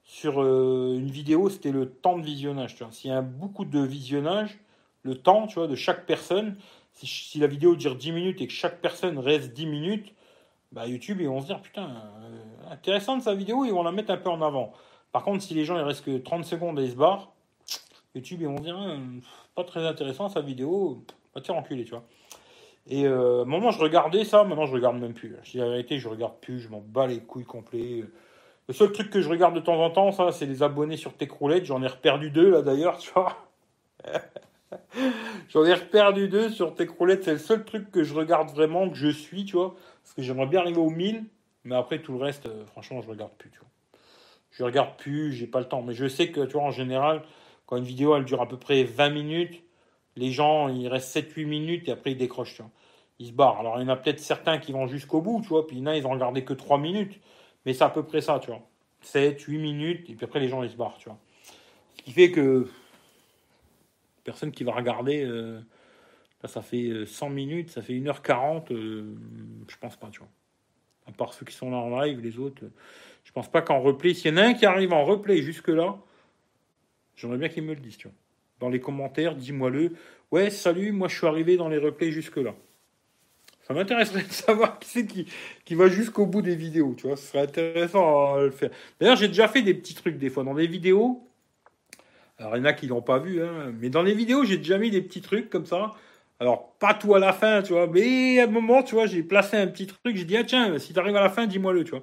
sur 0.03 0.43
euh, 0.43 0.97
une 0.99 1.11
vidéo, 1.11 1.49
c'était 1.49 1.71
le 1.71 1.89
temps 1.89 2.19
de 2.19 2.25
visionnage, 2.25 2.75
tu 2.75 2.85
vois. 2.85 2.93
S'il 2.93 3.11
y 3.11 3.15
a 3.15 3.23
beaucoup 3.23 3.65
de 3.65 3.81
visionnage, 3.81 4.59
le 5.03 5.15
temps, 5.15 5.47
tu 5.47 5.55
vois, 5.55 5.67
de 5.67 5.75
chaque 5.75 6.05
personne, 6.05 6.57
si, 7.07 7.39
la 7.39 7.47
vidéo 7.47 7.77
dure 7.77 7.97
10 7.97 8.13
minutes 8.13 8.41
et 8.41 8.47
que 8.47 8.53
chaque 8.53 8.81
personne 8.81 9.19
reste 9.19 9.53
10 9.53 9.67
minutes, 9.67 10.15
bah 10.73 10.87
YouTube, 10.87 11.19
ils 11.21 11.29
vont 11.29 11.41
se 11.41 11.47
dire, 11.47 11.61
putain, 11.61 11.89
euh, 11.89 12.73
intéressante 12.73 13.23
sa 13.23 13.35
vidéo, 13.35 13.65
ils 13.65 13.73
vont 13.73 13.83
la 13.83 13.93
mettre 13.93 14.11
un 14.11 14.17
peu 14.17 14.31
en 14.31 14.43
avant. 14.43 14.73
Par 15.13 15.25
contre, 15.25 15.43
si 15.43 15.55
les 15.55 15.65
gens, 15.65 15.77
ils 15.77 15.83
restent 15.83 16.05
que 16.05 16.19
30 16.19 16.45
secondes 16.45 16.79
et 16.79 16.85
ils 16.85 16.93
se 16.93 16.97
barrent, 16.97 17.33
YouTube, 18.15 18.41
ils 18.41 18.49
vont 18.49 18.61
dire, 18.61 18.77
hein, 18.77 19.01
pas 19.55 19.65
très 19.65 19.87
intéressant 19.87 20.29
sa 20.29 20.41
vidéo, 20.41 21.05
pas 21.33 21.41
te 21.41 21.53
enculé, 21.53 21.85
tu 21.85 21.91
vois. 21.91 22.05
Et 22.87 23.07
euh, 23.07 23.45
je 23.45 23.79
regardais 23.79 24.25
ça, 24.25 24.45
maintenant, 24.45 24.67
je 24.67 24.73
regarde 24.73 24.99
même 24.99 25.15
plus. 25.15 25.37
Je 25.45 25.53
dis 25.53 25.59
la 25.59 25.69
vérité, 25.69 25.99
je 25.99 26.09
regarde 26.09 26.35
plus, 26.41 26.61
je 26.61 26.69
m'en 26.69 26.81
bats 26.81 27.07
les 27.07 27.21
couilles 27.21 27.45
complets. 27.45 28.05
Le 28.69 28.75
seul 28.75 28.93
truc 28.93 29.11
que 29.11 29.21
je 29.21 29.29
regarde 29.29 29.55
de 29.55 29.61
temps 29.61 29.83
en 29.83 29.91
temps, 29.91 30.13
ça, 30.13 30.33
c'est 30.33 30.47
les 30.47 30.63
abonnés 30.63 30.97
sur 30.97 31.15
Techroulette. 31.15 31.65
J'en 31.65 31.83
ai 31.83 31.89
reperdu 31.89 32.31
deux, 32.31 32.51
là, 32.51 32.63
d'ailleurs, 32.63 32.99
tu 32.99 33.11
vois. 33.13 33.37
J'en 35.49 35.65
ai 35.65 35.77
perdu 35.77 36.29
deux 36.29 36.51
sur 36.51 36.75
tes 36.75 36.87
croulettes. 36.87 37.25
C'est 37.25 37.33
le 37.33 37.39
seul 37.39 37.65
truc 37.65 37.91
que 37.91 38.03
je 38.05 38.15
regarde 38.15 38.51
vraiment, 38.51 38.89
que 38.89 38.97
je 38.97 39.09
suis, 39.09 39.45
tu 39.45 39.57
vois. 39.57 39.75
Parce 40.03 40.15
que 40.15 40.23
j'aimerais 40.23 40.47
bien 40.47 40.61
arriver 40.61 40.79
aux 40.79 40.91
1000. 40.91 41.25
Mais 41.65 41.75
après, 41.75 42.01
tout 42.01 42.13
le 42.13 42.19
reste, 42.19 42.47
euh, 42.47 42.65
franchement, 42.67 43.01
je 43.03 43.09
regarde 43.09 43.33
plus, 43.37 43.51
tu 43.51 43.59
vois. 43.59 43.69
Je 44.51 44.65
regarde 44.65 44.97
plus, 44.97 45.33
j'ai 45.33 45.47
pas 45.47 45.61
le 45.61 45.67
temps. 45.67 45.83
Mais 45.83 45.95
je 45.95 46.09
sais 46.09 46.31
que, 46.31 46.41
tu 46.45 46.55
vois, 46.55 46.63
en 46.63 46.71
général, 46.71 47.23
quand 47.67 47.77
une 47.77 47.85
vidéo, 47.85 48.17
elle 48.17 48.25
dure 48.25 48.41
à 48.41 48.49
peu 48.49 48.57
près 48.57 48.85
20 48.85 49.11
minutes, 49.11 49.63
les 50.17 50.33
gens, 50.33 50.69
il 50.69 50.89
reste 50.89 51.15
7-8 51.15 51.47
minutes 51.47 51.89
et 51.89 51.93
après, 51.93 52.13
ils 52.13 52.19
décrochent, 52.19 52.55
tu 52.57 52.63
vois. 52.63 52.71
Ils 53.19 53.29
se 53.29 53.33
barrent. 53.33 53.61
Alors, 53.61 53.79
il 53.79 53.83
y 53.83 53.85
en 53.85 53.93
a 53.93 53.97
peut-être 53.97 54.19
certains 54.19 54.59
qui 54.59 54.73
vont 54.73 54.87
jusqu'au 54.87 55.21
bout, 55.21 55.41
tu 55.43 55.49
vois. 55.49 55.67
Puis 55.67 55.77
il 55.77 55.81
y 55.81 55.83
en 55.83 55.87
a, 55.87 55.97
ils 55.97 56.07
ont 56.07 56.11
regardé 56.11 56.45
que 56.45 56.55
3 56.55 56.79
minutes. 56.79 57.21
Mais 57.67 57.75
c'est 57.75 57.85
à 57.85 57.91
peu 57.91 58.03
près 58.03 58.23
ça, 58.23 58.39
tu 58.41 58.51
vois. 58.51 58.63
7, 59.03 59.41
8 59.41 59.59
minutes. 59.59 60.09
Et 60.09 60.15
puis 60.15 60.25
après, 60.25 60.41
les 60.41 60.49
gens, 60.49 60.63
ils 60.63 60.71
se 60.71 60.77
barrent, 60.77 60.97
tu 60.99 61.09
vois. 61.09 61.19
Ce 61.99 62.03
qui 62.03 62.13
fait 62.13 62.31
que 62.31 62.67
personne 64.25 64.53
qui 64.53 64.65
va 64.65 64.73
regarder. 64.73 65.25
Euh, 65.25 65.61
là, 66.43 66.49
ça 66.49 66.63
fait 66.63 67.07
100 67.07 67.27
euh, 67.27 67.31
minutes, 67.31 67.71
ça 67.71 67.83
fait 67.83 67.95
1h40. 67.95 68.73
Euh, 68.73 69.15
je 69.69 69.77
pense 69.77 69.97
pas, 69.97 70.09
tu 70.11 70.21
vois. 70.21 70.29
À 71.07 71.13
part 71.13 71.35
ceux 71.35 71.45
qui 71.45 71.55
sont 71.55 71.71
là 71.71 71.79
en 71.79 72.01
live, 72.01 72.21
les 72.21 72.39
autres. 72.39 72.63
je 73.25 73.33
pense 73.33 73.51
pas 73.51 73.63
qu'en 73.63 73.81
replay, 73.81 74.15
s'il 74.15 74.31
y 74.31 74.35
en 74.35 74.37
a 74.37 74.45
un 74.45 74.55
qui 74.55 74.67
arrive 74.67 74.93
en 74.93 75.05
replay 75.05 75.43
jusque-là, 75.43 75.99
j'aimerais 77.17 77.39
bien 77.39 77.49
qu'il 77.49 77.65
me 77.65 77.75
le 77.75 77.81
dise, 77.81 77.97
tu 77.97 78.09
vois. 78.09 78.17
Dans 78.61 78.69
les 78.69 78.81
commentaires, 78.81 79.35
dis-moi-le. 79.35 79.93
Ouais, 80.31 80.51
salut, 80.51 80.93
moi 80.93 81.09
je 81.09 81.17
suis 81.17 81.27
arrivé 81.27 81.57
dans 81.57 81.69
les 81.69 81.79
replays 81.79 82.13
jusque-là. 82.13 82.55
Ça 83.71 83.75
m'intéresserait 83.75 84.25
de 84.25 84.33
savoir 84.33 84.79
qui 84.79 84.89
c'est 84.89 85.07
qui 85.65 85.75
va 85.75 85.89
jusqu'au 85.89 86.27
bout 86.27 86.43
des 86.43 86.57
vidéos, 86.57 86.95
tu 86.97 87.07
vois. 87.07 87.17
Ce 87.17 87.29
serait 87.29 87.43
intéressant 87.43 88.35
à 88.35 88.41
le 88.43 88.51
faire. 88.51 88.71
D'ailleurs, 88.99 89.17
j'ai 89.17 89.29
déjà 89.29 89.47
fait 89.47 89.63
des 89.63 89.75
petits 89.75 89.95
trucs 89.95 90.19
des 90.19 90.29
fois 90.29 90.43
dans 90.43 90.55
des 90.55 90.67
vidéos. 90.67 91.30
Alors, 92.41 92.57
il 92.57 92.61
y 92.61 92.63
en 92.63 92.65
a 92.65 92.73
qui 92.73 92.87
l'ont 92.87 93.03
pas 93.03 93.19
vu, 93.19 93.43
hein. 93.43 93.73
mais 93.79 93.91
dans 93.91 94.03
les 94.03 94.15
vidéos, 94.15 94.45
j'ai 94.45 94.57
déjà 94.57 94.79
mis 94.79 94.91
des 94.91 95.03
petits 95.03 95.21
trucs 95.21 95.51
comme 95.51 95.67
ça. 95.67 95.93
Alors, 96.41 96.73
pas 96.79 96.95
tout 96.95 97.15
à 97.15 97.19
la 97.19 97.35
fin, 97.35 97.63
tu 97.63 97.75
vois, 97.75 97.87
mais 97.87 98.41
à 98.41 98.45
un 98.45 98.47
moment, 98.47 98.83
tu 98.83 98.95
vois, 98.95 99.07
j'ai 99.07 99.23
placé 99.23 99.59
un 99.59 99.67
petit 99.67 99.87
truc, 99.87 100.17
j'ai 100.17 100.25
dit, 100.25 100.37
ah 100.39 100.45
tiens, 100.45 100.79
si 100.79 100.95
tu 100.95 100.99
arrives 100.99 101.17
à 101.17 101.21
la 101.21 101.29
fin, 101.29 101.47
dis-moi-le, 101.47 101.85
tu 101.85 101.91
vois. 101.91 102.03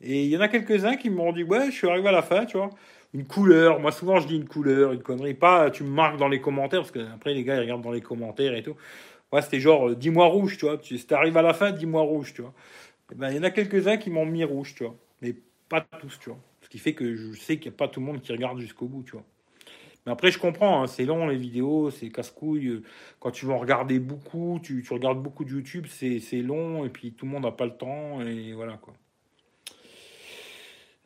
Et 0.00 0.24
il 0.24 0.30
y 0.30 0.36
en 0.36 0.40
a 0.40 0.48
quelques-uns 0.48 0.96
qui 0.96 1.10
m'ont 1.10 1.32
dit, 1.32 1.44
ouais, 1.44 1.66
je 1.66 1.76
suis 1.76 1.88
arrivé 1.88 2.08
à 2.08 2.12
la 2.12 2.22
fin, 2.22 2.44
tu 2.46 2.56
vois. 2.56 2.70
une 3.14 3.26
couleur. 3.26 3.80
Moi, 3.80 3.92
souvent, 3.92 4.20
je 4.20 4.28
dis 4.28 4.36
une 4.36 4.48
couleur, 4.48 4.92
une 4.92 5.02
connerie. 5.02 5.34
Pas, 5.34 5.70
tu 5.70 5.84
me 5.84 5.90
marques 5.90 6.18
dans 6.18 6.28
les 6.28 6.40
commentaires, 6.40 6.80
parce 6.80 6.92
que 6.92 7.00
après, 7.14 7.34
les 7.34 7.44
gars, 7.44 7.56
ils 7.56 7.60
regardent 7.60 7.82
dans 7.82 7.92
les 7.92 8.00
commentaires 8.02 8.54
et 8.54 8.62
tout. 8.64 8.76
Moi, 9.32 9.42
c'était 9.42 9.60
genre, 9.60 9.90
euh, 9.90 9.96
dis-moi 9.96 10.26
rouge, 10.26 10.58
tu 10.58 10.66
vois. 10.66 10.78
Si 10.82 11.06
t'arrives 11.06 11.36
à 11.36 11.42
la 11.42 11.54
fin, 11.54 11.72
dis-moi 11.72 12.02
rouge, 12.02 12.34
tu 12.34 12.42
vois. 12.42 12.54
Eh 13.12 13.16
ben, 13.16 13.30
il 13.30 13.36
y 13.36 13.40
en 13.40 13.44
a 13.44 13.50
quelques-uns 13.50 13.98
qui 13.98 14.10
m'ont 14.10 14.26
mis 14.26 14.44
rouge, 14.44 14.74
tu 14.76 14.84
vois. 14.84 14.96
Mais 15.22 15.34
pas 15.68 15.82
tous, 15.82 16.18
tu 16.20 16.30
vois. 16.30 16.38
Ce 16.62 16.68
qui 16.68 16.78
fait 16.78 16.94
que 16.94 17.16
je 17.16 17.32
sais 17.40 17.58
qu'il 17.58 17.70
n'y 17.70 17.76
a 17.76 17.78
pas 17.78 17.88
tout 17.88 18.00
le 18.00 18.06
monde 18.06 18.20
qui 18.22 18.32
regarde 18.32 18.60
jusqu'au 18.60 18.86
bout, 18.86 19.04
tu 19.04 19.12
vois. 19.12 19.24
Après, 20.08 20.30
je 20.30 20.38
comprends, 20.38 20.82
hein, 20.82 20.86
c'est 20.86 21.04
long 21.04 21.26
les 21.26 21.36
vidéos, 21.36 21.90
c'est 21.90 22.08
casse-couille. 22.08 22.82
Quand 23.20 23.30
tu 23.30 23.46
veux 23.46 23.52
en 23.52 23.58
regarder 23.58 23.98
beaucoup, 23.98 24.60
tu, 24.62 24.84
regardes 24.90 25.22
beaucoup 25.22 25.44
de 25.44 25.50
YouTube, 25.50 25.86
c'est 25.88 26.42
long, 26.42 26.84
et 26.84 26.88
puis 26.88 27.12
tout 27.12 27.26
le 27.26 27.32
monde 27.32 27.44
n'a 27.44 27.52
pas 27.52 27.66
le 27.66 27.76
temps, 27.76 28.20
et 28.22 28.52
voilà 28.52 28.78
quoi. 28.78 28.94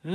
Tu 0.04 0.10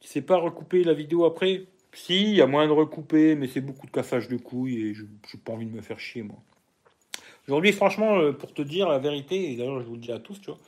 sais 0.00 0.22
pas 0.22 0.36
recouper 0.36 0.84
la 0.84 0.94
vidéo 0.94 1.24
après? 1.24 1.66
Si, 1.92 2.22
il 2.22 2.34
y 2.36 2.42
a 2.42 2.46
moyen 2.46 2.68
de 2.68 2.72
recouper, 2.72 3.34
mais 3.34 3.48
c'est 3.48 3.60
beaucoup 3.60 3.86
de 3.86 3.90
cassage 3.90 4.28
de 4.28 4.36
couilles 4.36 4.86
et 4.86 4.94
je 4.94 5.02
n'ai 5.02 5.40
pas 5.44 5.52
envie 5.52 5.66
de 5.66 5.72
me 5.72 5.82
faire 5.82 5.98
chier 5.98 6.22
moi. 6.22 6.38
Aujourd'hui, 7.48 7.72
franchement, 7.72 8.18
euh, 8.18 8.32
pour 8.32 8.54
te 8.54 8.62
dire 8.62 8.88
la 8.88 8.98
vérité, 8.98 9.50
et 9.52 9.56
d'ailleurs 9.56 9.80
je 9.80 9.86
vous 9.86 9.94
le 9.94 10.00
dis 10.00 10.12
à 10.12 10.18
tous, 10.18 10.40
tu 10.40 10.50
vois, 10.50 10.60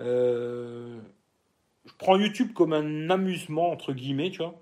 euh, 0.00 0.98
je 1.86 1.92
prends 1.98 2.18
YouTube 2.18 2.52
comme 2.54 2.72
un 2.72 3.10
amusement, 3.10 3.70
entre 3.70 3.92
guillemets, 3.92 4.30
tu 4.30 4.38
vois, 4.38 4.54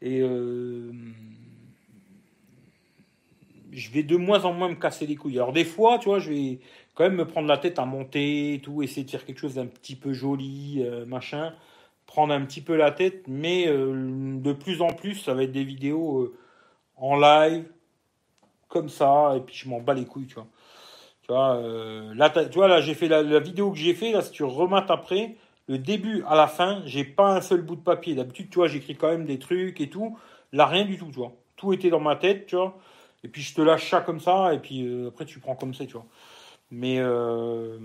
et 0.00 0.20
euh, 0.20 0.92
je 3.72 3.90
vais 3.90 4.02
de 4.02 4.16
moins 4.16 4.44
en 4.44 4.52
moins 4.52 4.68
me 4.68 4.74
casser 4.74 5.06
les 5.06 5.16
couilles. 5.16 5.38
Alors 5.38 5.52
des 5.52 5.64
fois, 5.64 5.98
tu 5.98 6.06
vois, 6.06 6.18
je 6.18 6.30
vais 6.30 6.60
quand 6.94 7.04
même 7.04 7.16
me 7.16 7.26
prendre 7.26 7.48
la 7.48 7.58
tête 7.58 7.78
à 7.78 7.84
monter 7.84 8.54
et 8.54 8.58
tout, 8.60 8.82
essayer 8.82 9.04
de 9.04 9.10
faire 9.10 9.24
quelque 9.24 9.40
chose 9.40 9.54
d'un 9.54 9.66
petit 9.66 9.96
peu 9.96 10.12
joli, 10.12 10.82
machin, 11.06 11.54
prendre 12.06 12.32
un 12.32 12.44
petit 12.44 12.60
peu 12.60 12.76
la 12.76 12.90
tête, 12.90 13.24
mais 13.28 13.66
de 13.66 14.52
plus 14.52 14.82
en 14.82 14.88
plus, 14.88 15.14
ça 15.16 15.34
va 15.34 15.44
être 15.44 15.52
des 15.52 15.64
vidéos 15.64 16.34
en 16.96 17.16
live, 17.16 17.64
comme 18.68 18.88
ça, 18.88 19.34
et 19.36 19.40
puis 19.40 19.56
je 19.56 19.68
m'en 19.68 19.80
bats 19.80 19.94
les 19.94 20.04
couilles, 20.04 20.26
tu 20.26 20.34
vois. 20.34 20.46
Tu 21.22 21.32
vois, 21.32 21.56
euh, 21.56 22.14
là, 22.14 22.30
tu 22.30 22.54
vois, 22.54 22.68
là, 22.68 22.80
j'ai 22.80 22.94
fait 22.94 23.08
la, 23.08 23.40
vidéo 23.40 23.70
que 23.70 23.78
j'ai 23.78 23.94
fait, 23.94 24.12
là, 24.12 24.22
si 24.22 24.30
tu 24.30 24.44
remates 24.44 24.90
après, 24.90 25.36
le 25.68 25.78
début 25.78 26.22
à 26.26 26.34
la 26.34 26.46
fin, 26.46 26.82
j'ai 26.86 27.04
pas 27.04 27.36
un 27.36 27.40
seul 27.40 27.60
bout 27.62 27.76
de 27.76 27.82
papier. 27.82 28.14
D'habitude, 28.14 28.48
tu 28.50 28.56
vois, 28.56 28.68
j'écris 28.68 28.96
quand 28.96 29.08
même 29.08 29.26
des 29.26 29.38
trucs 29.38 29.80
et 29.80 29.90
tout. 29.90 30.18
Là, 30.52 30.66
rien 30.66 30.84
du 30.84 30.96
tout, 30.96 31.06
tu 31.06 31.18
vois. 31.18 31.32
Tout 31.56 31.72
était 31.72 31.90
dans 31.90 32.00
ma 32.00 32.16
tête, 32.16 32.46
tu 32.46 32.56
vois. 32.56 32.78
Et 33.24 33.28
puis, 33.28 33.42
je 33.42 33.54
te 33.54 33.60
lâche 33.60 33.90
ça 33.90 34.00
comme 34.00 34.20
ça, 34.20 34.54
et 34.54 34.58
puis 34.60 34.86
euh, 34.86 35.08
après, 35.08 35.26
tu 35.26 35.40
prends 35.40 35.56
comme 35.56 35.74
ça, 35.74 35.84
tu 35.84 35.92
vois. 35.92 36.06
Mais 36.70 36.98
euh, 37.00 37.78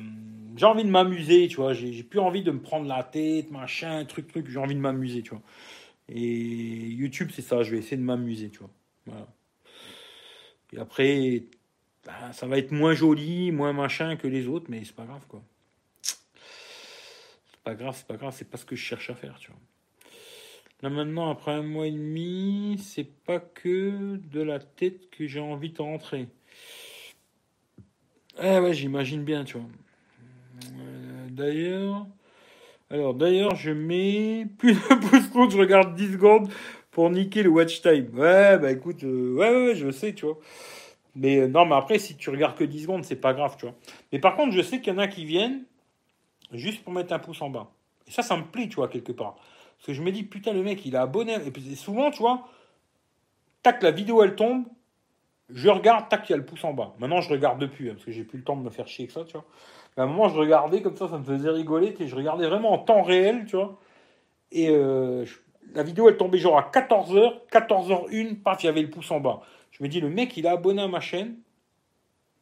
j'ai 0.55 0.65
envie 0.65 0.84
de 0.84 0.89
m'amuser, 0.89 1.47
tu 1.47 1.57
vois. 1.57 1.73
J'ai 1.73 2.03
plus 2.03 2.19
envie 2.19 2.43
de 2.43 2.51
me 2.51 2.61
prendre 2.61 2.88
la 2.88 3.03
tête, 3.03 3.51
machin, 3.51 4.05
truc, 4.05 4.27
truc. 4.27 4.47
J'ai 4.49 4.60
envie 4.60 4.76
de 4.76 4.80
m'amuser, 4.80 5.22
tu 5.22 5.31
vois. 5.31 5.41
Et 6.10 6.19
YouTube, 6.19 7.30
c'est 7.34 7.41
ça. 7.41 7.64
Je 7.64 7.72
vais 7.72 7.77
essayer 7.80 7.97
de 7.97 8.03
m'amuser, 8.03 8.49
tu 8.49 8.60
vois. 8.60 9.27
Et 10.73 10.80
après, 10.80 11.43
bah, 12.05 12.34
ça 12.34 12.47
va 12.47 12.57
être 12.57 12.72
moins 12.72 12.93
joli, 12.93 13.51
moins 13.51 13.73
machin 13.73 14.15
que 14.15 14.27
les 14.27 14.47
autres, 14.47 14.65
mais 14.69 14.84
c'est 14.84 14.95
pas 14.95 15.05
grave, 15.05 15.26
quoi. 15.27 15.41
Pas 17.64 17.76
grave, 17.76 17.95
c'est 17.98 18.07
pas 18.07 18.18
grave, 18.18 18.34
c'est 18.35 18.49
pas 18.49 18.57
ce 18.57 18.65
que 18.65 18.76
je 18.76 18.84
cherche 18.84 19.10
à 19.10 19.15
faire, 19.15 19.38
tu 19.40 19.52
vois. 19.52 19.60
Là 20.81 20.90
maintenant, 20.90 21.30
après 21.30 21.52
un 21.52 21.64
mois 21.64 21.88
et 21.88 21.91
demi, 21.91 22.77
c'est 22.77 23.10
pas 23.23 23.40
que 23.40 24.18
de 24.18 24.41
la 24.41 24.60
tête 24.60 25.10
que 25.11 25.27
j'ai 25.27 25.40
envie 25.40 25.72
de 25.72 25.81
rentrer. 25.81 26.27
Ah 28.38 28.61
ouais, 28.61 28.73
j'imagine 28.73 29.23
bien, 29.23 29.45
tu 29.45 29.57
vois. 29.57 29.69
Euh, 30.77 31.27
d'ailleurs, 31.30 32.06
alors 32.90 33.14
d'ailleurs, 33.14 33.56
je 33.56 33.72
mets 33.72 34.45
plus 34.57 34.73
de 34.73 34.80
pouces 35.31 35.52
je 35.52 35.57
regarde 35.57 35.95
10 35.95 36.14
secondes 36.14 36.49
pour 36.91 37.10
niquer 37.10 37.44
le 37.44 37.49
watch 37.49 37.81
time. 37.81 38.10
Ouais, 38.14 38.57
bah 38.57 38.72
écoute, 38.72 39.03
euh, 39.03 39.35
ouais, 39.35 39.68
ouais, 39.68 39.76
je 39.76 39.90
sais, 39.90 40.14
tu 40.14 40.26
vois. 40.26 40.38
Mais 41.15 41.38
euh, 41.40 41.48
non, 41.48 41.65
mais 41.65 41.76
après, 41.76 41.98
si 41.98 42.15
tu 42.18 42.30
regardes 42.30 42.57
que 42.57 42.64
10 42.64 42.84
secondes, 42.84 43.06
c'est 43.06 43.15
pas 43.15 43.34
grave, 43.34 43.56
tu 43.57 43.65
vois. 43.65 43.76
Mais 44.11 44.19
par 44.19 44.35
contre, 44.35 44.52
je 44.52 44.61
sais 44.61 44.81
qu'il 44.81 44.94
y 44.94 44.95
en 44.95 44.99
a 44.99 45.07
qui 45.07 45.26
viennent 45.26 45.64
juste 46.57 46.84
pour 46.84 46.93
mettre 46.93 47.13
un 47.13 47.19
pouce 47.19 47.41
en 47.41 47.49
bas. 47.49 47.69
Et 48.07 48.11
ça, 48.11 48.21
ça 48.21 48.38
me 48.38 48.43
plaît, 48.43 48.67
tu 48.67 48.75
vois, 48.75 48.88
quelque 48.88 49.11
part. 49.11 49.35
Parce 49.77 49.88
que 49.88 49.93
je 49.93 50.01
me 50.01 50.11
dis, 50.11 50.23
putain, 50.23 50.53
le 50.53 50.63
mec, 50.63 50.85
il 50.85 50.95
a 50.95 51.01
abonné. 51.01 51.35
Et 51.35 51.75
souvent, 51.75 52.11
tu 52.11 52.19
vois, 52.19 52.47
tac, 53.61 53.81
la 53.84 53.91
vidéo, 53.91 54.23
elle 54.23 54.35
tombe. 54.35 54.65
Je 55.49 55.69
regarde, 55.69 56.09
tac, 56.09 56.30
il 56.30 56.31
y 56.31 56.35
a 56.35 56.38
le 56.38 56.45
pouce 56.45 56.63
en 56.63 56.73
bas. 56.73 56.93
Maintenant, 56.99 57.21
je 57.21 57.30
regarde 57.30 57.59
depuis, 57.59 57.89
hein, 57.89 57.93
parce 57.93 58.05
que 58.05 58.11
j'ai 58.11 58.23
plus 58.23 58.38
le 58.38 58.43
temps 58.43 58.55
de 58.55 58.63
me 58.63 58.69
faire 58.69 58.88
chier 58.88 59.03
avec 59.03 59.11
ça, 59.11 59.23
tu 59.25 59.34
vois. 59.34 59.45
à 59.97 60.03
un 60.03 60.05
moment, 60.05 60.30
je 60.30 60.38
regardais 60.38 60.81
comme 60.81 60.95
ça, 60.95 61.09
ça 61.09 61.17
me 61.17 61.23
faisait 61.23 61.49
rigoler. 61.49 61.95
Je 61.99 62.15
regardais 62.15 62.47
vraiment 62.47 62.71
en 62.71 62.77
temps 62.77 63.03
réel, 63.03 63.45
tu 63.45 63.55
vois. 63.55 63.77
Et 64.51 64.69
euh, 64.69 65.25
la 65.73 65.84
vidéo, 65.84 66.07
elle 66.09 66.17
tombait 66.17 66.38
genre 66.38 66.57
à 66.57 66.69
14h, 66.71 67.49
14h01, 67.51 68.35
paf, 68.41 68.63
il 68.63 68.67
y 68.67 68.69
avait 68.69 68.81
le 68.81 68.89
pouce 68.89 69.11
en 69.11 69.19
bas. 69.19 69.41
Je 69.71 69.84
me 69.84 69.89
dis, 69.89 69.99
le 69.99 70.09
mec, 70.09 70.38
il 70.38 70.47
a 70.47 70.51
abonné 70.51 70.81
à 70.81 70.88
ma 70.88 70.99
chaîne 70.99 71.35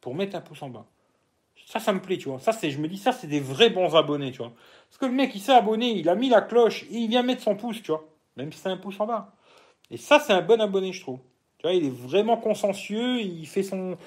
pour 0.02 0.16
mettre 0.16 0.36
un 0.36 0.42
pouce 0.42 0.62
en 0.62 0.70
bas. 0.70 0.86
Ça, 1.72 1.80
ça 1.80 1.94
me 1.94 2.02
plaît, 2.02 2.18
tu 2.18 2.28
vois. 2.28 2.38
Ça, 2.38 2.52
c'est, 2.52 2.70
je 2.70 2.80
me 2.80 2.90
dis, 2.90 2.98
ça, 2.98 3.14
c'est 3.14 3.28
des 3.28 3.40
vrais 3.40 3.70
bons 3.70 3.96
abonnés, 3.96 4.34
tu 4.34 4.40
vois. 4.40 4.52
Parce 4.90 4.98
que 5.00 5.06
le 5.06 5.14
mec, 5.14 5.34
il 5.34 5.40
s'est 5.40 5.54
abonné, 5.54 5.92
il 5.92 6.10
a 6.10 6.16
mis 6.16 6.28
la 6.28 6.42
cloche 6.42 6.84
et 6.92 6.98
il 6.98 7.08
vient 7.08 7.24
mettre 7.24 7.42
son 7.42 7.56
pouce, 7.56 7.82
tu 7.82 7.92
vois. 7.92 8.10
Même 8.36 8.52
si 8.52 8.60
c'est 8.60 8.68
un 8.68 8.76
pouce 8.76 9.00
en 9.00 9.06
bas. 9.06 9.34
Et 9.90 9.96
ça, 9.96 10.20
c'est 10.20 10.34
un 10.34 10.42
bon 10.42 10.60
abonné, 10.60 10.92
je 10.92 11.00
trouve. 11.00 11.20
Tu 11.60 11.62
vois, 11.62 11.74
il 11.74 11.86
est 11.86 11.96
vraiment 11.96 12.36
consciencieux, 12.36 13.22
il 13.22 13.48
fait 13.48 13.64
son, 13.64 13.98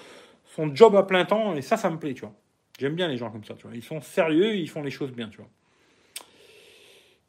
son 0.55 0.75
job 0.75 0.95
à 0.95 1.05
plein 1.05 1.25
temps, 1.25 1.55
et 1.55 1.63
ça, 1.63 1.79
ça 1.79 1.89
me 1.89 1.99
plaît, 1.99 2.13
tu 2.13 2.21
vois. 2.21 2.35
J'aime 2.79 2.97
bien 2.97 3.09
les 3.09 3.17
gens 3.17 3.31
comme 3.31 3.45
ça, 3.45 3.55
tu 3.55 3.67
vois. 3.67 3.75
Ils 3.75 3.83
sont 3.83 4.03
sérieux, 4.03 4.57
ils 4.57 4.69
font 4.69 4.83
les 4.83 4.91
choses 4.91 5.13
bien, 5.13 5.31
tu 5.31 5.39
vois. 5.39 5.49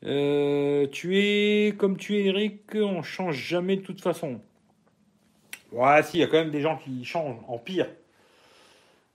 Euh, 0.04 0.86
tu 0.88 1.18
es 1.18 1.78
comme 1.78 1.96
tu 1.96 2.18
es, 2.18 2.26
Eric, 2.26 2.76
on 2.76 3.04
change 3.04 3.38
jamais 3.38 3.78
de 3.78 3.84
toute 3.84 4.02
façon. 4.02 4.42
Ouais, 5.72 6.04
si, 6.04 6.18
il 6.18 6.20
y 6.20 6.24
a 6.24 6.28
quand 6.28 6.40
même 6.40 6.52
des 6.52 6.62
gens 6.62 6.76
qui 6.76 7.06
changent 7.06 7.40
en 7.48 7.58
pire. 7.58 7.88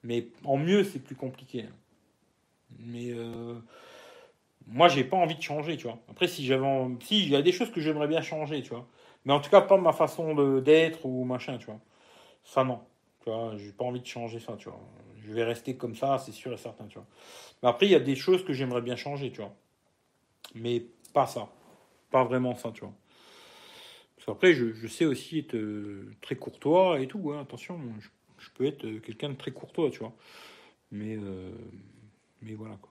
Mais 0.02 0.28
en 0.44 0.56
mieux, 0.56 0.84
c'est 0.84 0.98
plus 0.98 1.16
compliqué. 1.16 1.66
Mais 2.78 3.10
euh, 3.10 3.54
moi, 4.66 4.88
j'ai 4.88 5.04
pas 5.04 5.16
envie 5.16 5.34
de 5.34 5.42
changer, 5.42 5.76
tu 5.76 5.84
vois. 5.84 5.98
Après, 6.08 6.28
si 6.28 6.44
j'avais. 6.44 6.66
Si, 7.02 7.22
il 7.22 7.30
y 7.30 7.36
a 7.36 7.42
des 7.42 7.52
choses 7.52 7.70
que 7.70 7.80
j'aimerais 7.80 8.08
bien 8.08 8.22
changer, 8.22 8.62
tu 8.62 8.70
vois. 8.70 8.86
Mais 9.24 9.32
en 9.32 9.40
tout 9.40 9.50
cas, 9.50 9.60
pas 9.60 9.76
ma 9.76 9.92
façon 9.92 10.60
d'être 10.60 11.04
ou 11.04 11.24
machin, 11.24 11.58
tu 11.58 11.66
vois. 11.66 11.80
Ça, 12.44 12.64
non. 12.64 12.80
Tu 13.24 13.30
j'ai 13.58 13.72
pas 13.72 13.84
envie 13.84 14.00
de 14.00 14.06
changer 14.06 14.40
ça, 14.40 14.56
tu 14.56 14.68
vois. 14.68 14.80
Je 15.22 15.32
vais 15.32 15.44
rester 15.44 15.76
comme 15.76 15.94
ça, 15.94 16.18
c'est 16.18 16.32
sûr 16.32 16.52
et 16.52 16.56
certain, 16.56 16.86
tu 16.86 16.94
vois. 16.94 17.06
Mais 17.62 17.68
après, 17.68 17.86
il 17.86 17.92
y 17.92 17.94
a 17.94 18.00
des 18.00 18.16
choses 18.16 18.44
que 18.44 18.52
j'aimerais 18.54 18.80
bien 18.80 18.96
changer, 18.96 19.30
tu 19.30 19.40
vois. 19.40 19.54
Mais 20.54 20.86
pas 21.12 21.26
ça. 21.26 21.48
Pas 22.10 22.24
vraiment 22.24 22.54
ça, 22.54 22.70
tu 22.72 22.80
vois. 22.80 22.94
Après, 24.28 24.54
je, 24.54 24.86
sais 24.86 25.04
aussi 25.04 25.40
être 25.40 25.56
euh, 25.56 26.14
très 26.20 26.36
courtois 26.36 27.00
et 27.00 27.08
tout. 27.08 27.32
Hein, 27.32 27.40
attention, 27.40 27.78
peux 28.50 28.66
être 28.66 28.86
euh, 28.86 29.00
quelqu'un 29.00 29.30
de 29.30 29.34
très 29.34 29.50
courtois, 29.50 29.90
tu 29.90 29.98
vois. 29.98 30.14
Mais, 30.90 31.16
euh, 31.16 31.50
mais 32.42 32.54
voilà, 32.54 32.76
quoi. 32.76 32.90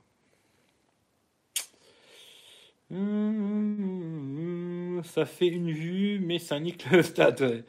Hum, 2.91 5.01
ça 5.03 5.26
fait 5.26 5.47
une 5.47 5.71
vue, 5.71 6.19
mais 6.19 6.39
ça 6.39 6.59
nique 6.59 6.89
le 6.91 7.03
stade. 7.03 7.65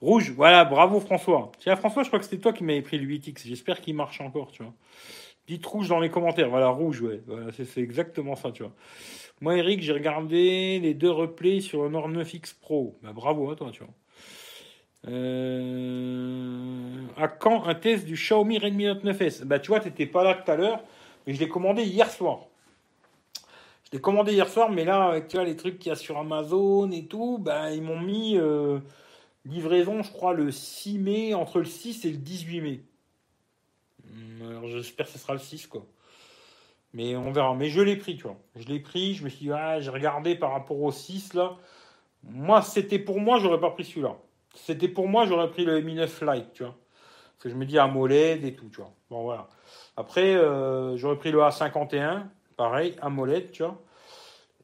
Rouge, 0.00 0.30
voilà, 0.30 0.64
bravo 0.64 0.98
François. 1.00 1.52
Tiens, 1.58 1.76
François, 1.76 2.02
je 2.02 2.08
crois 2.08 2.18
que 2.18 2.24
c'était 2.24 2.40
toi 2.40 2.52
qui 2.52 2.64
m'avais 2.64 2.82
pris 2.82 2.98
le 2.98 3.06
8X. 3.06 3.46
J'espère 3.46 3.80
qu'il 3.80 3.94
marche 3.94 4.20
encore, 4.20 4.50
tu 4.50 4.62
vois. 4.62 4.72
Dites 5.46 5.66
rouge 5.66 5.88
dans 5.88 6.00
les 6.00 6.10
commentaires. 6.10 6.48
Voilà, 6.48 6.68
rouge, 6.68 7.02
ouais. 7.02 7.20
C'est 7.66 7.82
exactement 7.82 8.36
ça, 8.36 8.52
tu 8.52 8.62
vois. 8.62 8.72
Moi, 9.42 9.56
Eric, 9.56 9.82
j'ai 9.82 9.92
regardé 9.92 10.78
les 10.80 10.94
deux 10.94 11.10
replays 11.10 11.60
sur 11.60 11.82
le 11.82 11.90
Nord 11.90 12.08
9X 12.10 12.58
Pro. 12.60 12.98
Bah, 13.02 13.12
bravo 13.12 13.50
à 13.50 13.56
toi, 13.56 13.70
tu 13.72 13.82
vois. 13.82 13.92
Euh, 15.08 16.90
à 17.16 17.28
quand 17.28 17.64
un 17.64 17.74
test 17.74 18.04
du 18.04 18.14
Xiaomi 18.14 18.58
Redmi 18.58 18.84
Note 18.84 19.02
9S 19.04 19.44
Bah, 19.44 19.58
tu 19.58 19.68
vois, 19.68 19.80
tu 19.80 19.88
n'étais 19.88 20.06
pas 20.06 20.24
là 20.24 20.34
tout 20.34 20.50
à 20.50 20.56
l'heure, 20.56 20.82
mais 21.26 21.34
je 21.34 21.40
l'ai 21.40 21.48
commandé 21.48 21.82
hier 21.84 22.10
soir. 22.10 22.40
Je 23.84 23.92
l'ai 23.92 24.00
commandé 24.00 24.32
hier 24.32 24.48
soir, 24.48 24.70
mais 24.70 24.84
là, 24.84 25.20
tu 25.22 25.36
vois, 25.36 25.44
les 25.44 25.56
trucs 25.56 25.78
qu'il 25.78 25.88
y 25.88 25.92
a 25.92 25.96
sur 25.96 26.18
Amazon 26.18 26.90
et 26.90 27.06
tout, 27.06 27.38
bah, 27.38 27.72
ils 27.72 27.82
m'ont 27.82 27.98
mis 27.98 28.36
euh, 28.36 28.78
livraison, 29.46 30.02
je 30.02 30.12
crois, 30.12 30.34
le 30.34 30.50
6 30.50 30.98
mai, 30.98 31.34
entre 31.34 31.58
le 31.58 31.64
6 31.64 32.04
et 32.04 32.10
le 32.10 32.18
18 32.18 32.60
mai. 32.60 32.80
Hum, 34.04 34.48
alors, 34.48 34.68
j'espère 34.68 35.06
que 35.06 35.12
ce 35.12 35.18
sera 35.18 35.32
le 35.32 35.38
6, 35.38 35.66
quoi. 35.66 35.86
Mais 36.92 37.16
on 37.16 37.30
verra. 37.32 37.54
Mais 37.54 37.68
je 37.68 37.80
l'ai 37.80 37.96
pris, 37.96 38.16
tu 38.16 38.24
vois. 38.24 38.36
Je 38.56 38.66
l'ai 38.66 38.80
pris, 38.80 39.14
je 39.14 39.24
me 39.24 39.28
suis 39.28 39.46
dit, 39.46 39.52
ah, 39.52 39.80
j'ai 39.80 39.90
regardé 39.90 40.34
par 40.34 40.52
rapport 40.52 40.80
au 40.80 40.92
6, 40.92 41.34
là. 41.34 41.56
Moi, 42.24 42.62
c'était 42.62 42.98
pour 42.98 43.20
moi, 43.20 43.38
j'aurais 43.38 43.60
pas 43.60 43.70
pris 43.70 43.84
celui-là. 43.84 44.16
C'était 44.54 44.88
pour 44.88 45.08
moi, 45.08 45.26
j'aurais 45.26 45.50
pris 45.50 45.64
le 45.64 45.80
Mi 45.80 45.94
9 45.94 46.22
Lite, 46.22 46.52
tu 46.52 46.64
vois. 46.64 46.74
Parce 47.32 47.44
que 47.44 47.48
je 47.50 47.54
me 47.54 47.64
dis 47.64 47.78
AMOLED 47.78 48.44
et 48.44 48.54
tout, 48.54 48.68
tu 48.68 48.80
vois. 48.80 48.92
Bon, 49.10 49.22
voilà. 49.22 49.48
Après, 49.96 50.34
euh, 50.34 50.96
j'aurais 50.96 51.16
pris 51.16 51.30
le 51.30 51.38
A51, 51.38 52.26
pareil, 52.56 52.94
AMOLED, 53.00 53.52
tu 53.52 53.62
vois. 53.62 53.80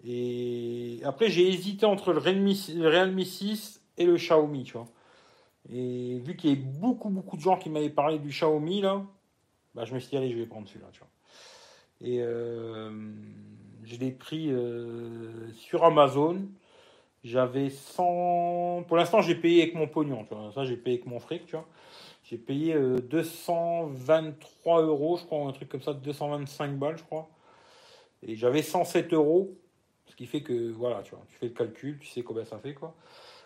Et 0.04 1.00
après, 1.04 1.30
j'ai 1.30 1.48
hésité 1.48 1.86
entre 1.86 2.12
le 2.12 2.18
Realme, 2.18 2.52
6 3.22 3.80
et 3.96 4.04
le 4.04 4.16
Xiaomi, 4.16 4.64
tu 4.64 4.74
vois. 4.74 4.88
Et 5.70 6.18
vu 6.20 6.36
qu'il 6.36 6.50
y 6.50 6.52
a 6.52 6.56
beaucoup, 6.78 7.08
beaucoup 7.08 7.36
de 7.36 7.42
gens 7.42 7.56
qui 7.56 7.70
m'avaient 7.70 7.90
parlé 7.90 8.18
du 8.18 8.28
Xiaomi, 8.28 8.82
là, 8.82 9.02
bah, 9.74 9.84
je 9.84 9.94
me 9.94 9.98
suis 9.98 10.10
dit, 10.10 10.16
allez, 10.16 10.30
je 10.30 10.38
vais 10.38 10.46
prendre 10.46 10.68
celui-là, 10.68 10.88
tu 10.92 11.00
vois. 11.00 11.08
Et 12.02 12.18
je 13.84 13.96
l'ai 13.96 14.10
pris 14.12 14.52
sur 15.54 15.84
Amazon. 15.84 16.42
J'avais 17.27 17.69
100. 17.70 18.85
Pour 18.86 18.97
l'instant, 18.97 19.20
j'ai 19.20 19.35
payé 19.35 19.62
avec 19.62 19.74
mon 19.74 19.89
pognon, 19.89 20.24
tu 20.24 20.35
vois. 20.35 20.53
Ça, 20.55 20.65
j'ai 20.65 20.77
payé 20.77 20.98
avec 20.98 21.07
mon 21.07 21.19
fric, 21.19 21.44
tu 21.47 21.57
vois. 21.57 21.66
J'ai 22.23 22.39
payé 22.39 22.73
223 22.74 24.82
euros, 24.82 25.16
je 25.16 25.24
crois, 25.24 25.44
un 25.47 25.51
truc 25.51 25.69
comme 25.69 25.82
ça, 25.82 25.93
225 25.93 26.78
balles, 26.78 26.98
je 26.98 27.03
crois. 27.03 27.28
Et 28.23 28.36
j'avais 28.36 28.62
107 28.62 29.12
euros. 29.12 29.57
Ce 30.07 30.15
qui 30.15 30.27
fait 30.27 30.43
que, 30.43 30.70
voilà, 30.70 31.03
tu 31.03 31.16
vois, 31.16 31.24
tu 31.28 31.36
fais 31.36 31.47
le 31.47 31.53
calcul, 31.53 31.98
tu 31.98 32.07
sais 32.07 32.23
combien 32.23 32.44
ça 32.44 32.59
fait, 32.59 32.74
quoi. 32.74 32.94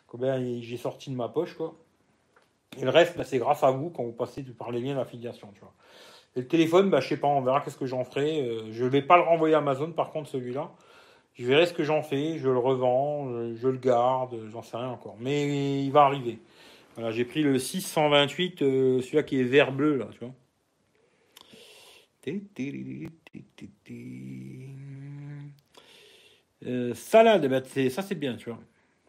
Combien 0.06 0.38
j'ai 0.60 0.76
sorti 0.76 1.10
de 1.10 1.16
ma 1.16 1.28
poche, 1.28 1.54
quoi. 1.54 1.74
Et 2.78 2.84
le 2.84 2.90
reste, 2.90 3.16
bah, 3.16 3.24
c'est 3.24 3.38
grâce 3.38 3.64
à 3.64 3.70
vous 3.70 3.88
quand 3.88 4.04
vous 4.04 4.12
passez 4.12 4.42
par 4.42 4.72
les 4.72 4.80
liens 4.80 4.96
d'affiliation, 4.96 5.48
tu 5.54 5.60
vois. 5.60 5.72
Et 6.36 6.40
le 6.40 6.48
téléphone, 6.48 6.90
bah, 6.90 7.00
je 7.00 7.08
sais 7.08 7.16
pas, 7.16 7.28
on 7.28 7.40
verra 7.40 7.62
qu'est-ce 7.62 7.78
que 7.78 7.86
j'en 7.86 8.04
ferai. 8.04 8.42
Euh, 8.42 8.70
je 8.72 8.84
vais 8.84 9.02
pas 9.02 9.16
le 9.16 9.22
renvoyer 9.22 9.54
à 9.54 9.58
Amazon, 9.58 9.92
par 9.92 10.10
contre, 10.10 10.28
celui-là. 10.28 10.70
Je 11.34 11.46
verrai 11.46 11.66
ce 11.66 11.72
que 11.72 11.84
j'en 11.84 12.02
fais, 12.02 12.38
je 12.38 12.48
le 12.48 12.58
revends, 12.58 13.54
je, 13.54 13.68
le 13.68 13.78
garde, 13.78 14.36
j'en 14.50 14.62
sais 14.62 14.76
rien 14.76 14.88
encore. 14.88 15.16
Mais 15.20 15.84
il 15.84 15.90
va 15.90 16.02
arriver. 16.02 16.38
Voilà, 16.96 17.12
j'ai 17.12 17.24
pris 17.24 17.42
le 17.42 17.58
628, 17.58 18.62
euh, 18.62 19.00
celui-là 19.00 19.22
qui 19.22 19.40
est 19.40 19.44
vert 19.44 19.72
bleu, 19.72 19.96
là, 19.96 20.08
tu 20.12 20.18
vois. 20.18 20.34
Euh, 26.66 26.94
salade, 26.94 27.66
ça 27.88 28.02
c'est 28.02 28.14
bien, 28.14 28.36
tu 28.36 28.50
vois. 28.50 28.60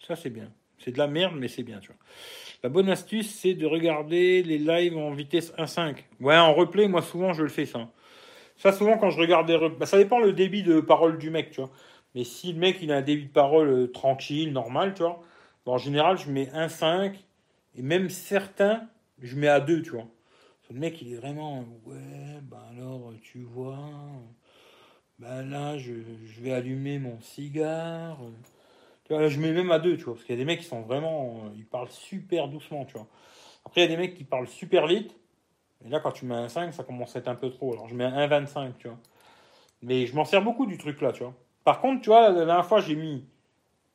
Ça 0.05 0.15
c'est 0.15 0.29
bien. 0.29 0.51
C'est 0.77 0.91
de 0.91 0.97
la 0.97 1.07
merde, 1.07 1.35
mais 1.37 1.47
c'est 1.47 1.63
bien, 1.63 1.79
tu 1.79 1.87
vois. 1.87 1.97
La 2.63 2.69
bonne 2.69 2.89
astuce, 2.89 3.29
c'est 3.29 3.53
de 3.53 3.65
regarder 3.65 4.43
les 4.43 4.57
lives 4.57 4.97
en 4.97 5.11
vitesse 5.11 5.53
1.5. 5.57 5.97
Ouais, 6.19 6.37
en 6.37 6.53
replay, 6.53 6.87
moi 6.87 7.01
souvent 7.01 7.33
je 7.33 7.43
le 7.43 7.49
fais 7.49 7.65
ça. 7.65 7.89
Ça 8.57 8.71
souvent 8.71 8.97
quand 8.97 9.09
je 9.09 9.19
regarde 9.19 9.47
des 9.47 9.57
bah, 9.77 9.85
ça 9.85 9.97
dépend 9.97 10.19
le 10.19 10.33
débit 10.33 10.63
de 10.63 10.79
parole 10.79 11.17
du 11.17 11.29
mec, 11.29 11.51
tu 11.51 11.61
vois. 11.61 11.71
Mais 12.15 12.23
si 12.23 12.53
le 12.53 12.59
mec 12.59 12.77
il 12.81 12.91
a 12.91 12.97
un 12.97 13.01
débit 13.01 13.25
de 13.25 13.31
parole 13.31 13.69
euh, 13.69 13.87
tranquille, 13.87 14.51
normal, 14.51 14.93
tu 14.93 15.03
vois. 15.03 15.21
en 15.65 15.77
général, 15.77 16.17
je 16.17 16.29
mets 16.29 16.49
1.5 16.53 17.15
et 17.75 17.81
même 17.81 18.09
certains, 18.09 18.87
je 19.21 19.35
mets 19.35 19.47
à 19.47 19.59
2, 19.59 19.81
tu 19.81 19.91
vois. 19.91 20.07
Le 20.69 20.79
mec, 20.79 21.01
il 21.01 21.11
est 21.11 21.17
vraiment 21.17 21.65
ouais, 21.85 22.39
bah 22.43 22.65
alors 22.71 23.11
tu 23.21 23.39
vois, 23.39 23.89
bah 25.19 25.41
là 25.41 25.77
je, 25.77 25.91
je 26.25 26.41
vais 26.41 26.53
allumer 26.53 26.97
mon 26.97 27.19
cigare 27.19 28.17
je 29.27 29.39
mets 29.39 29.51
même 29.51 29.71
à 29.71 29.79
deux, 29.79 29.97
tu 29.97 30.03
vois, 30.05 30.13
parce 30.13 30.25
qu'il 30.25 30.35
y 30.35 30.37
a 30.37 30.41
des 30.41 30.45
mecs 30.45 30.59
qui 30.59 30.65
sont 30.65 30.81
vraiment, 30.81 31.41
euh, 31.45 31.49
ils 31.55 31.65
parlent 31.65 31.89
super 31.89 32.47
doucement, 32.47 32.85
tu 32.85 32.93
vois. 32.93 33.07
Après, 33.65 33.81
il 33.81 33.83
y 33.83 33.93
a 33.93 33.95
des 33.95 33.97
mecs 33.97 34.15
qui 34.15 34.23
parlent 34.23 34.47
super 34.47 34.87
vite. 34.87 35.15
Et 35.85 35.89
là, 35.89 35.99
quand 35.99 36.11
tu 36.11 36.25
mets 36.25 36.35
un 36.35 36.49
5, 36.49 36.73
ça 36.73 36.83
commence 36.83 37.15
à 37.15 37.19
être 37.19 37.27
un 37.27 37.35
peu 37.35 37.49
trop. 37.49 37.73
Alors, 37.73 37.87
je 37.87 37.95
mets 37.95 38.03
un 38.03 38.27
1,25, 38.27 38.73
tu 38.77 38.87
vois. 38.87 38.97
Mais 39.81 40.05
je 40.05 40.15
m'en 40.15 40.25
sers 40.25 40.43
beaucoup 40.43 40.65
du 40.65 40.77
truc 40.77 41.01
là, 41.01 41.11
tu 41.11 41.23
vois. 41.23 41.33
Par 41.63 41.79
contre, 41.81 42.01
tu 42.01 42.09
vois, 42.09 42.29
la 42.29 42.45
dernière 42.45 42.65
fois, 42.65 42.81
j'ai 42.81 42.95
mis 42.95 43.25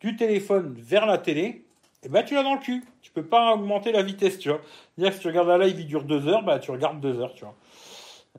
du 0.00 0.16
téléphone 0.16 0.74
vers 0.78 1.06
la 1.06 1.18
télé. 1.18 1.64
Et 2.02 2.08
ben, 2.08 2.22
tu 2.22 2.34
l'as 2.34 2.42
dans 2.42 2.54
le 2.54 2.60
cul. 2.60 2.84
Tu 3.02 3.10
peux 3.10 3.24
pas 3.24 3.54
augmenter 3.54 3.90
la 3.92 4.02
vitesse, 4.02 4.38
tu 4.38 4.48
vois. 4.50 4.60
C'est-à-dire 4.94 5.10
que 5.10 5.16
si 5.16 5.22
tu 5.22 5.28
regardes 5.28 5.48
la 5.48 5.58
live, 5.58 5.80
il 5.80 5.86
dure 5.86 6.04
2 6.04 6.28
heures, 6.28 6.44
bah, 6.44 6.58
tu 6.58 6.70
regardes 6.70 7.00
2 7.00 7.20
heures, 7.20 7.34
tu 7.34 7.44
vois. 7.44 7.56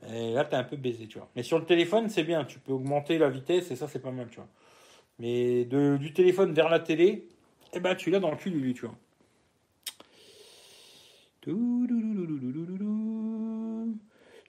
Et 0.08 0.32
là, 0.32 0.44
tu 0.44 0.52
es 0.52 0.54
un 0.54 0.64
peu 0.64 0.76
baisé, 0.76 1.06
tu 1.08 1.18
vois. 1.18 1.28
Mais 1.36 1.42
sur 1.42 1.58
le 1.58 1.64
téléphone, 1.64 2.08
c'est 2.08 2.22
bien. 2.22 2.44
Tu 2.44 2.58
peux 2.60 2.72
augmenter 2.72 3.18
la 3.18 3.28
vitesse 3.28 3.70
et 3.70 3.76
ça, 3.76 3.88
c'est 3.88 3.98
pas 3.98 4.12
mal, 4.12 4.28
tu 4.30 4.36
vois. 4.36 4.48
Mais 5.18 5.64
du 5.64 6.12
téléphone 6.12 6.52
vers 6.52 6.68
la 6.68 6.78
télé, 6.78 7.26
eh 7.72 7.80
ben 7.80 7.96
tu 7.96 8.10
l'as 8.10 8.20
dans 8.20 8.30
le 8.30 8.36
cul, 8.36 8.50
lui, 8.50 8.72
tu 8.72 8.86
vois. 8.86 8.94
Je 11.44 11.52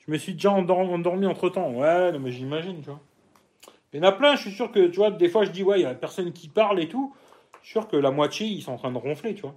me 0.07 0.18
suis 0.18 0.34
déjà 0.34 0.51
endormi 0.51 1.26
entre 1.26 1.49
temps. 1.49 1.72
Ouais, 1.72 2.18
mais 2.19 2.31
j'imagine, 2.31 2.81
tu 2.81 2.89
vois. 2.89 3.01
Il 3.94 3.98
y 3.98 3.99
en 4.02 4.07
a 4.07 4.11
plein, 4.11 4.36
je 4.36 4.41
suis 4.41 4.52
sûr 4.52 4.72
que, 4.72 4.88
tu 4.88 4.98
vois, 4.98 5.11
des 5.11 5.30
fois 5.30 5.45
je 5.45 5.52
dis, 5.52 5.64
ouais, 5.64 5.80
il 5.80 5.84
y 5.84 5.86
a 5.86 5.95
personne 5.95 6.32
qui 6.32 6.48
parle 6.48 6.80
et 6.80 6.88
tout. 6.88 7.14
Je 7.61 7.68
suis 7.68 7.72
sûr 7.74 7.88
que 7.88 7.98
la 7.98 8.11
moitié, 8.11 8.48
ils 8.48 8.61
sont 8.61 8.72
en 8.72 8.78
train 8.78 8.91
de 8.91 8.98
ronfler, 8.98 9.36
tu 9.36 9.41
vois. 9.41 9.56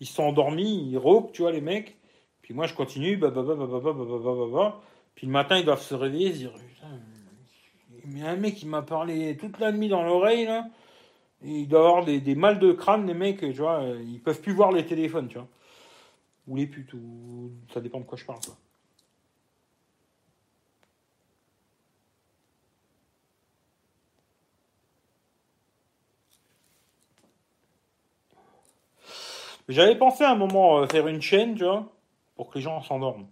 Ils 0.00 0.06
sont 0.06 0.24
endormis, 0.24 0.90
ils 0.90 0.98
rôpent, 0.98 1.32
tu 1.32 1.42
vois, 1.42 1.52
les 1.52 1.60
mecs. 1.60 1.96
Puis 2.42 2.54
moi, 2.54 2.66
je 2.66 2.74
continue, 2.74 3.16
bah, 3.16 3.30
bah, 3.30 3.42
bah, 3.42 3.54
bah, 3.56 3.66
bah, 3.66 3.80
bah, 3.80 3.92
bah, 3.92 4.18
bah, 4.22 4.46
bah, 4.52 4.82
Puis 5.14 5.26
le 5.26 5.32
matin, 5.32 5.58
ils 5.58 5.64
doivent 5.64 5.82
se 5.82 5.94
réveiller 5.94 6.32
se 6.32 6.38
dire, 6.38 6.52
mais 8.08 8.22
un 8.22 8.36
mec 8.36 8.54
qui 8.54 8.66
m'a 8.66 8.82
parlé 8.82 9.36
toute 9.36 9.58
la 9.58 9.72
nuit 9.72 9.88
dans 9.88 10.04
l'oreille, 10.04 10.44
là. 10.44 10.68
il 11.42 11.66
doit 11.66 11.80
avoir 11.80 12.04
des, 12.04 12.34
mal 12.36 12.58
de 12.60 12.72
crâne, 12.72 13.06
les 13.06 13.14
mecs, 13.14 13.40
tu 13.40 13.52
vois. 13.52 13.82
Ils 14.00 14.20
peuvent 14.20 14.40
plus 14.40 14.52
voir 14.52 14.70
les 14.70 14.86
téléphones, 14.86 15.28
tu 15.28 15.38
vois. 15.38 15.48
Ou 16.46 16.56
les 16.56 16.66
putes, 16.66 16.94
ou 16.94 17.50
ça 17.74 17.80
dépend 17.80 17.98
de 17.98 18.04
quoi 18.04 18.16
je 18.16 18.24
parle, 18.24 18.38
quoi. 18.44 18.56
J'avais 29.68 29.96
pensé 29.96 30.24
à 30.24 30.30
un 30.30 30.36
moment 30.36 30.78
euh, 30.78 30.86
faire 30.86 31.08
une 31.08 31.20
chaîne, 31.20 31.56
tu 31.56 31.64
vois, 31.64 31.92
pour 32.36 32.50
que 32.50 32.58
les 32.58 32.62
gens 32.62 32.82
s'endorment. 32.82 33.26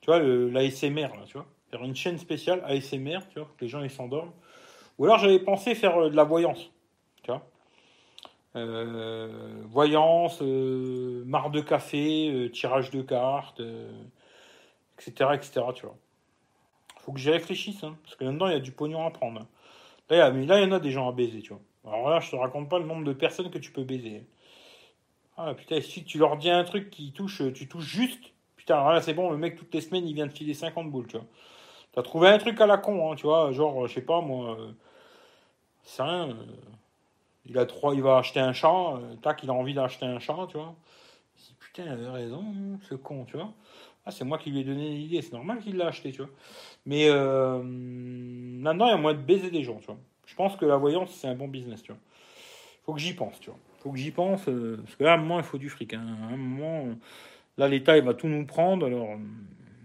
Tu 0.00 0.06
vois, 0.06 0.20
l'ASMR, 0.20 1.08
là, 1.08 1.24
tu 1.26 1.34
vois 1.34 1.46
faire 1.70 1.82
une 1.82 1.96
chaîne 1.96 2.16
spéciale 2.18 2.62
ASMR, 2.64 3.18
tu 3.28 3.40
vois, 3.40 3.48
que 3.56 3.64
les 3.64 3.68
gens 3.68 3.86
s'endorment. 3.88 4.32
Ou 4.98 5.04
alors 5.04 5.18
j'avais 5.18 5.40
pensé 5.40 5.74
faire 5.74 5.98
euh, 5.98 6.10
de 6.10 6.16
la 6.16 6.24
voyance, 6.24 6.70
tu 7.22 7.30
vois. 7.30 7.42
Euh, 8.54 9.62
voyance, 9.64 10.40
marre 10.40 11.50
de 11.50 11.60
café, 11.60 12.50
tirage 12.54 12.90
de 12.90 13.02
cartes, 13.02 13.60
etc., 14.98 15.30
etc., 15.34 15.60
tu 15.74 15.84
vois. 15.84 15.96
Faut 17.00 17.12
que 17.12 17.18
j'y 17.18 17.30
réfléchisse, 17.30 17.84
hein, 17.84 17.96
parce 18.02 18.16
que 18.16 18.24
là-dedans 18.24 18.46
il 18.46 18.52
y 18.54 18.56
a 18.56 18.60
du 18.60 18.72
pognon 18.72 19.04
à 19.04 19.10
prendre. 19.10 19.46
Là, 20.08 20.30
mais 20.30 20.46
là 20.46 20.58
il 20.58 20.64
y 20.64 20.66
en 20.66 20.72
a 20.72 20.80
des 20.80 20.90
gens 20.90 21.06
à 21.06 21.12
baiser, 21.12 21.42
tu 21.42 21.52
vois. 21.52 21.60
Alors 21.86 22.08
là, 22.08 22.20
je 22.20 22.30
te 22.30 22.36
raconte 22.36 22.68
pas 22.68 22.78
le 22.78 22.86
nombre 22.86 23.04
de 23.04 23.12
personnes 23.12 23.50
que 23.50 23.58
tu 23.58 23.70
peux 23.70 23.84
baiser. 23.84 24.24
Ah 25.38 25.54
putain, 25.54 25.80
si 25.82 26.04
tu 26.04 26.18
leur 26.18 26.36
dis 26.38 26.48
un 26.50 26.64
truc 26.64 26.90
qui 26.90 27.12
touche, 27.12 27.42
tu 27.52 27.68
touches 27.68 27.84
juste, 27.84 28.32
putain, 28.56 28.82
là 28.92 29.02
c'est 29.02 29.12
bon, 29.14 29.30
le 29.30 29.36
mec 29.36 29.56
toutes 29.56 29.74
les 29.74 29.82
semaines 29.82 30.06
il 30.08 30.14
vient 30.14 30.26
de 30.26 30.32
filer 30.32 30.54
50 30.54 30.90
boules, 30.90 31.06
tu 31.08 31.16
vois. 31.18 31.26
T'as 31.92 32.02
trouvé 32.02 32.28
un 32.28 32.38
truc 32.38 32.60
à 32.60 32.66
la 32.66 32.78
con, 32.78 33.12
hein, 33.12 33.16
tu 33.16 33.24
vois, 33.26 33.52
genre, 33.52 33.86
je 33.86 33.94
sais 33.94 34.02
pas 34.02 34.20
moi, 34.22 34.58
euh, 34.60 34.72
c'est 35.84 36.02
rien. 36.02 36.30
Euh, 36.30 36.34
il 37.46 37.58
a 37.58 37.66
trois, 37.66 37.94
il 37.94 38.02
va 38.02 38.18
acheter 38.18 38.40
un 38.40 38.52
chat, 38.52 38.68
euh, 38.96 39.16
tac, 39.22 39.42
il 39.42 39.50
a 39.50 39.52
envie 39.54 39.74
d'acheter 39.74 40.06
un 40.06 40.18
chat, 40.20 40.46
tu 40.48 40.58
vois. 40.58 40.74
Il 41.50 41.56
putain, 41.56 41.84
il 41.84 41.90
avait 41.90 42.08
raison, 42.08 42.44
ce 42.88 42.94
con, 42.94 43.24
tu 43.26 43.36
vois. 43.36 43.52
Ah, 44.06 44.10
c'est 44.10 44.24
moi 44.24 44.38
qui 44.38 44.50
lui 44.50 44.60
ai 44.60 44.64
donné 44.64 44.90
l'idée, 44.96 45.22
c'est 45.22 45.32
normal 45.32 45.60
qu'il 45.60 45.76
l'a 45.76 45.88
acheté, 45.88 46.12
tu 46.12 46.22
vois. 46.22 46.30
Mais 46.86 47.08
maintenant, 47.10 48.86
il 48.86 48.90
y 48.90 48.94
a 48.94 48.96
moyen 48.96 49.18
de 49.18 49.22
baiser 49.22 49.50
des 49.50 49.62
gens, 49.64 49.78
tu 49.80 49.86
vois. 49.86 49.98
Je 50.26 50.34
pense 50.34 50.56
que 50.56 50.66
la 50.66 50.76
voyance, 50.76 51.10
c'est 51.12 51.28
un 51.28 51.34
bon 51.34 51.48
business, 51.48 51.82
tu 51.82 51.92
vois. 51.92 52.00
Faut 52.84 52.94
que 52.94 53.00
j'y 53.00 53.14
pense, 53.14 53.40
tu 53.40 53.50
vois. 53.50 53.58
Faut 53.86 53.92
que 53.92 53.98
j'y 53.98 54.10
pense, 54.10 54.46
parce 54.46 54.96
que 54.96 55.04
là, 55.04 55.12
à 55.12 55.14
un 55.14 55.18
moment, 55.18 55.38
il 55.38 55.44
faut 55.44 55.58
du 55.58 55.68
fric. 55.68 55.94
Hein. 55.94 56.04
À 56.24 56.34
un 56.34 56.36
moment, 56.36 56.88
là, 57.56 57.68
l'État, 57.68 57.96
il 57.96 58.02
va 58.02 58.14
tout 58.14 58.26
nous 58.26 58.44
prendre, 58.44 58.84
alors 58.84 59.10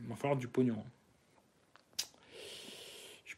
il 0.03 0.09
va 0.09 0.15
falloir 0.15 0.39
du 0.39 0.47
pognon 0.47 0.83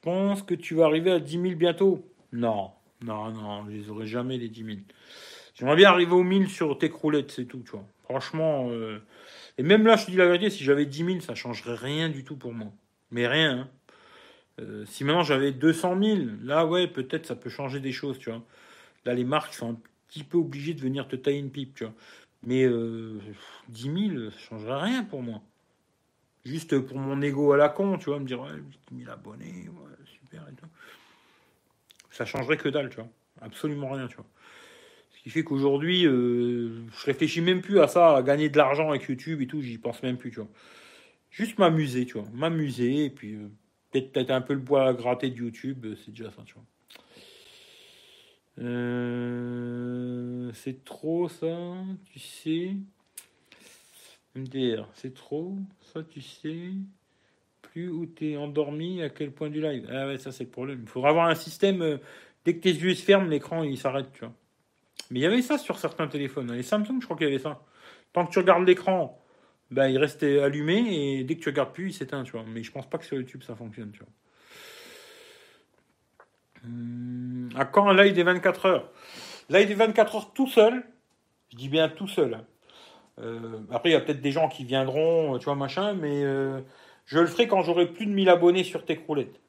pense 0.03 0.43
que 0.43 0.53
tu 0.53 0.75
vas 0.75 0.85
arriver 0.85 1.11
à 1.11 1.19
10 1.19 1.41
000 1.41 1.55
bientôt. 1.55 2.05
Non, 2.31 2.71
non, 3.01 3.31
non, 3.31 3.65
je 3.65 3.71
les 3.71 3.89
aurai 3.89 4.05
jamais 4.05 4.37
les 4.37 4.49
10 4.49 4.65
000. 4.65 4.77
J'aimerais 5.55 5.75
bien 5.75 5.89
arriver 5.89 6.11
aux 6.11 6.23
1000 6.23 6.49
sur 6.49 6.77
tes 6.77 6.89
croulettes, 6.89 7.31
c'est 7.31 7.45
tout, 7.45 7.61
tu 7.65 7.71
vois. 7.71 7.85
Franchement, 8.03 8.67
euh, 8.69 8.99
et 9.57 9.63
même 9.63 9.85
là, 9.85 9.95
je 9.95 10.05
te 10.05 10.11
dis 10.11 10.17
la 10.17 10.25
vérité, 10.25 10.49
si 10.49 10.63
j'avais 10.63 10.85
10 10.85 11.05
000, 11.05 11.19
ça 11.21 11.35
changerait 11.35 11.75
rien 11.75 12.09
du 12.09 12.23
tout 12.23 12.35
pour 12.35 12.53
moi. 12.53 12.67
Mais 13.11 13.27
rien. 13.27 13.59
Hein. 13.59 13.69
Euh, 14.61 14.85
si 14.85 15.03
maintenant 15.03 15.23
j'avais 15.23 15.51
200 15.51 15.99
000, 16.01 16.19
là, 16.43 16.65
ouais, 16.65 16.87
peut-être 16.87 17.25
ça 17.25 17.35
peut 17.35 17.49
changer 17.49 17.79
des 17.79 17.91
choses, 17.91 18.19
tu 18.19 18.29
vois. 18.29 18.43
Là, 19.05 19.13
les 19.13 19.23
marques 19.23 19.53
sont 19.53 19.79
petit 20.13 20.23
peu 20.23 20.37
obligées 20.37 20.73
de 20.73 20.81
venir 20.81 21.07
te 21.07 21.15
tailler 21.15 21.39
une 21.39 21.49
pipe, 21.49 21.73
tu 21.75 21.83
vois. 21.85 21.93
Mais 22.45 22.63
euh, 22.65 23.19
10 23.69 24.09
000, 24.11 24.29
ça 24.31 24.37
changerait 24.37 24.81
rien 24.81 25.03
pour 25.03 25.23
moi. 25.23 25.41
Juste 26.45 26.77
pour 26.79 26.97
mon 26.97 27.21
ego 27.21 27.53
à 27.53 27.57
la 27.57 27.69
con, 27.69 27.97
tu 27.97 28.09
vois, 28.09 28.19
me 28.19 28.25
dire, 28.25 28.41
ouais, 28.41 28.49
10 28.91 29.03
000 29.05 29.11
abonnés, 29.11 29.69
super 30.05 30.47
et 30.49 30.55
tout. 30.55 30.67
Ça 32.11 32.25
changerait 32.25 32.57
que 32.57 32.69
dalle, 32.69 32.89
tu 32.89 32.97
vois. 32.97 33.07
Absolument 33.41 33.89
rien, 33.89 34.07
tu 34.07 34.17
vois. 34.17 34.25
Ce 35.15 35.23
qui 35.23 35.29
fait 35.29 35.43
qu'aujourd'hui, 35.43 36.05
euh, 36.05 36.85
je 36.91 37.05
réfléchis 37.05 37.41
même 37.41 37.61
plus 37.61 37.79
à 37.79 37.87
ça, 37.87 38.17
à 38.17 38.21
gagner 38.21 38.49
de 38.49 38.57
l'argent 38.57 38.89
avec 38.89 39.03
YouTube 39.03 39.41
et 39.41 39.47
tout, 39.47 39.61
j'y 39.61 39.77
pense 39.77 40.03
même 40.03 40.17
plus, 40.17 40.31
tu 40.31 40.41
vois. 40.41 40.49
Juste 41.31 41.57
m'amuser, 41.57 42.05
tu 42.05 42.19
vois. 42.19 42.27
M'amuser, 42.33 43.05
et 43.05 43.09
puis 43.09 43.35
euh, 43.35 43.49
peut-être 43.91 44.11
peut 44.11 44.33
un 44.33 44.41
peu 44.41 44.53
le 44.53 44.59
bois 44.59 44.89
à 44.89 44.93
gratter 44.93 45.29
de 45.29 45.37
YouTube, 45.37 45.85
euh, 45.85 45.95
c'est 45.95 46.11
déjà 46.11 46.29
ça, 46.29 46.43
tu 46.45 46.53
vois. 46.55 46.65
C'est 50.53 50.83
trop 50.85 51.27
ça, 51.29 51.75
tu 52.11 52.19
sais. 52.19 52.75
MDR, 54.35 54.87
c'est 54.95 55.13
trop 55.13 55.57
tu 56.01 56.21
sais 56.21 56.71
plus 57.61 57.89
où 57.89 58.05
tu 58.05 58.31
es 58.31 58.37
endormi, 58.37 59.01
à 59.01 59.09
quel 59.09 59.31
point 59.31 59.49
du 59.49 59.61
live. 59.61 59.87
Ah 59.91 60.07
ouais, 60.07 60.17
ça 60.17 60.31
c'est 60.31 60.45
le 60.45 60.49
problème. 60.49 60.79
Il 60.83 60.89
faudra 60.89 61.09
avoir 61.09 61.27
un 61.27 61.35
système, 61.35 61.81
euh, 61.81 61.97
dès 62.45 62.55
que 62.55 62.61
tes 62.61 62.71
yeux 62.71 62.93
se 62.95 63.03
ferment, 63.03 63.27
l'écran 63.27 63.63
il 63.63 63.77
s'arrête, 63.77 64.11
tu 64.13 64.21
vois. 64.21 64.33
Mais 65.11 65.19
il 65.19 65.23
y 65.23 65.25
avait 65.25 65.41
ça 65.41 65.57
sur 65.57 65.77
certains 65.77 66.07
téléphones. 66.07 66.51
Les 66.51 66.63
Samsung, 66.63 66.99
je 66.99 67.05
crois 67.05 67.17
qu'il 67.17 67.27
y 67.27 67.29
avait 67.29 67.39
ça. 67.39 67.61
Tant 68.13 68.25
que 68.25 68.31
tu 68.31 68.39
regardes 68.39 68.65
l'écran, 68.65 69.19
bah, 69.71 69.89
il 69.89 69.97
restait 69.97 70.39
allumé 70.39 71.17
et 71.19 71.23
dès 71.23 71.35
que 71.35 71.41
tu 71.41 71.49
regardes 71.49 71.73
plus, 71.73 71.89
il 71.89 71.93
s'éteint, 71.93 72.23
tu 72.23 72.33
vois. 72.33 72.45
Mais 72.47 72.63
je 72.63 72.71
pense 72.71 72.89
pas 72.89 72.97
que 72.97 73.05
sur 73.05 73.17
YouTube 73.17 73.43
ça 73.43 73.55
fonctionne, 73.55 73.91
tu 73.91 73.99
vois. 73.99 74.09
Hum, 76.63 77.49
à 77.55 77.65
quand 77.65 77.91
live 77.91 78.13
des 78.13 78.23
24 78.23 78.65
heures 78.65 78.89
Live 79.49 79.67
des 79.67 79.73
24 79.73 80.15
heures 80.15 80.33
tout 80.33 80.47
seul. 80.47 80.83
Je 81.51 81.57
dis 81.57 81.69
bien 81.69 81.89
tout 81.89 82.07
seul. 82.07 82.33
Hein. 82.35 82.45
Euh, 83.19 83.59
après, 83.71 83.89
il 83.89 83.93
y 83.93 83.95
a 83.95 83.99
peut-être 83.99 84.21
des 84.21 84.31
gens 84.31 84.47
qui 84.47 84.63
viendront, 84.63 85.37
tu 85.37 85.45
vois, 85.45 85.55
machin, 85.55 85.93
mais 85.93 86.23
euh, 86.23 86.61
je 87.05 87.19
le 87.19 87.27
ferai 87.27 87.47
quand 87.47 87.61
j'aurai 87.61 87.87
plus 87.87 88.05
de 88.05 88.11
1000 88.11 88.29
abonnés 88.29 88.63
sur 88.63 88.85
Techroulette. 88.85 89.39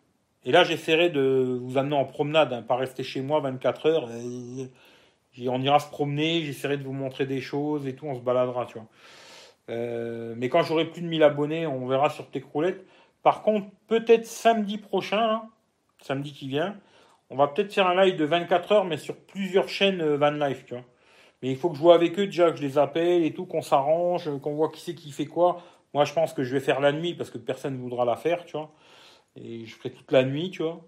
Et 0.45 0.53
là, 0.53 0.65
j'essaierai 0.65 1.09
de 1.09 1.59
vous 1.63 1.79
amener 1.79 1.97
en 1.97 2.05
promenade, 2.05 2.53
hein, 2.53 2.63
pas 2.63 2.77
rester 2.77 3.03
chez 3.03 3.23
moi 3.23 3.41
24 3.41 3.87
heures. 3.87 4.09
on 5.49 5.63
ira 5.63 5.79
se 5.79 5.89
promener, 5.89 6.43
j'essaierai 6.43 6.77
de 6.77 6.85
vous 6.85 6.93
montrer 6.93 7.25
des 7.25 7.41
choses 7.41 7.87
et 7.87 7.95
tout, 7.95 8.07
on 8.07 8.15
se 8.15 8.21
baladera, 8.21 8.67
tu 8.67 8.75
vois. 8.75 8.87
Euh, 9.71 10.35
mais 10.37 10.51
quand 10.51 10.63
j'aurai 10.63 10.85
plus 10.85 11.01
de 11.01 11.07
1000 11.07 11.23
abonnés, 11.23 11.67
on 11.67 11.87
verra 11.87 12.11
sur 12.11 12.31
Techroulette. 12.31 12.85
Par 13.23 13.43
contre, 13.43 13.69
peut-être 13.87 14.27
samedi 14.27 14.77
prochain, 14.77 15.43
samedi 16.03 16.33
qui 16.33 16.49
vient, 16.49 16.77
on 17.35 17.37
va 17.37 17.49
peut-être 17.49 17.73
faire 17.73 17.89
un 17.89 18.05
live 18.05 18.15
de 18.15 18.25
24 18.25 18.73
heures, 18.73 18.85
mais 18.85 18.97
sur 18.97 19.17
plusieurs 19.17 19.69
chaînes 19.69 20.05
Van 20.15 20.31
Life, 20.31 20.65
tu 20.67 20.75
vois. 20.75 20.85
Mais 21.43 21.51
il 21.51 21.57
faut 21.57 21.69
que 21.69 21.75
je 21.75 21.81
vois 21.81 21.97
avec 21.97 22.17
eux 22.21 22.27
déjà, 22.27 22.53
que 22.53 22.59
je 22.59 22.63
les 22.63 22.79
appelle 22.79 23.25
et 23.25 23.35
tout, 23.35 23.45
qu'on 23.45 23.61
s'arrange, 23.61 24.31
qu'on 24.41 24.55
voit 24.55 24.71
qui 24.71 24.81
c'est 24.81 24.95
qui 24.95 25.11
fait 25.11 25.27
quoi. 25.27 25.61
Moi, 25.95 26.05
je 26.05 26.13
pense 26.13 26.33
que 26.33 26.45
je 26.45 26.53
vais 26.55 26.61
faire 26.61 26.81
la 26.81 26.93
nuit 26.93 27.15
parce 27.15 27.31
que 27.31 27.39
personne 27.39 27.75
ne 27.77 27.81
voudra 27.81 28.05
la 28.05 28.15
faire, 28.15 28.45
tu 28.45 28.57
vois. 28.57 28.73
Et 29.35 29.67
je 29.67 29.75
ferai 29.75 29.91
toute 29.91 30.13
la 30.13 30.23
nuit, 30.23 30.51
tu 30.51 30.63
vois. 30.63 30.81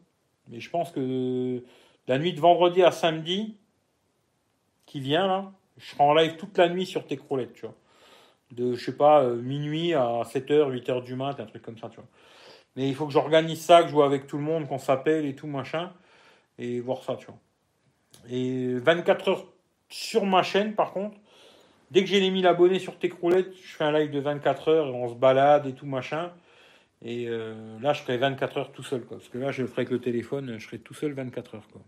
Mais 0.48 0.60
je 0.60 0.70
pense 0.70 0.92
que 0.92 1.64
la 2.06 2.18
nuit 2.18 2.32
de 2.32 2.40
vendredi 2.40 2.84
à 2.84 2.92
samedi, 2.92 3.56
qui 4.86 5.00
vient 5.00 5.26
là, 5.26 5.52
je 5.78 5.90
serai 5.90 6.04
en 6.04 6.14
live 6.14 6.36
toute 6.36 6.56
la 6.58 6.68
nuit 6.68 6.86
sur 6.86 7.08
tes 7.08 7.16
croulettes, 7.16 7.54
tu 7.54 7.62
vois. 7.62 7.74
De, 8.52 8.76
je 8.76 8.84
sais 8.84 8.96
pas, 8.96 9.22
euh, 9.24 9.34
minuit 9.42 9.94
à 9.94 10.22
7h, 10.22 10.70
8h 10.70 11.02
du 11.02 11.16
mat, 11.16 11.40
un 11.40 11.46
truc 11.46 11.62
comme 11.62 11.76
ça, 11.76 11.88
tu 11.88 11.96
vois. 11.96 12.08
Mais 12.76 12.88
il 12.88 12.94
faut 12.94 13.04
que 13.04 13.12
j'organise 13.12 13.60
ça, 13.60 13.82
que 13.82 13.88
je 13.88 13.92
vois 13.92 14.06
avec 14.06 14.28
tout 14.28 14.36
le 14.36 14.44
monde, 14.44 14.68
qu'on 14.68 14.78
s'appelle 14.78 15.26
et 15.26 15.34
tout, 15.34 15.48
machin. 15.48 15.92
Et 16.58 16.80
voir 16.80 17.02
ça, 17.02 17.16
tu 17.16 17.26
vois. 17.26 17.38
Et 18.30 18.74
24 18.74 19.28
heures 19.28 19.46
sur 19.88 20.24
ma 20.26 20.42
chaîne, 20.42 20.74
par 20.74 20.92
contre, 20.92 21.16
dès 21.90 22.02
que 22.02 22.06
j'ai 22.06 22.20
les 22.20 22.30
1000 22.30 22.46
abonnés 22.46 22.78
sur 22.78 22.98
tes 22.98 23.08
croulettes, 23.08 23.52
je 23.54 23.76
fais 23.76 23.84
un 23.84 23.92
live 23.92 24.10
de 24.10 24.20
24 24.20 24.68
heures 24.68 24.86
et 24.88 24.92
on 24.92 25.08
se 25.08 25.14
balade 25.14 25.66
et 25.66 25.74
tout, 25.74 25.86
machin. 25.86 26.32
Et 27.02 27.26
euh, 27.28 27.78
là, 27.80 27.92
je 27.92 28.02
ferai 28.02 28.16
24 28.16 28.58
heures 28.58 28.72
tout 28.72 28.82
seul, 28.82 29.02
quoi. 29.02 29.18
Parce 29.18 29.28
que 29.28 29.38
là, 29.38 29.52
je 29.52 29.66
ferai 29.66 29.82
avec 29.82 29.90
le 29.90 30.00
téléphone, 30.00 30.58
je 30.58 30.66
serai 30.66 30.78
tout 30.78 30.94
seul 30.94 31.12
24 31.12 31.56
heures, 31.56 31.68
quoi. 31.72 31.82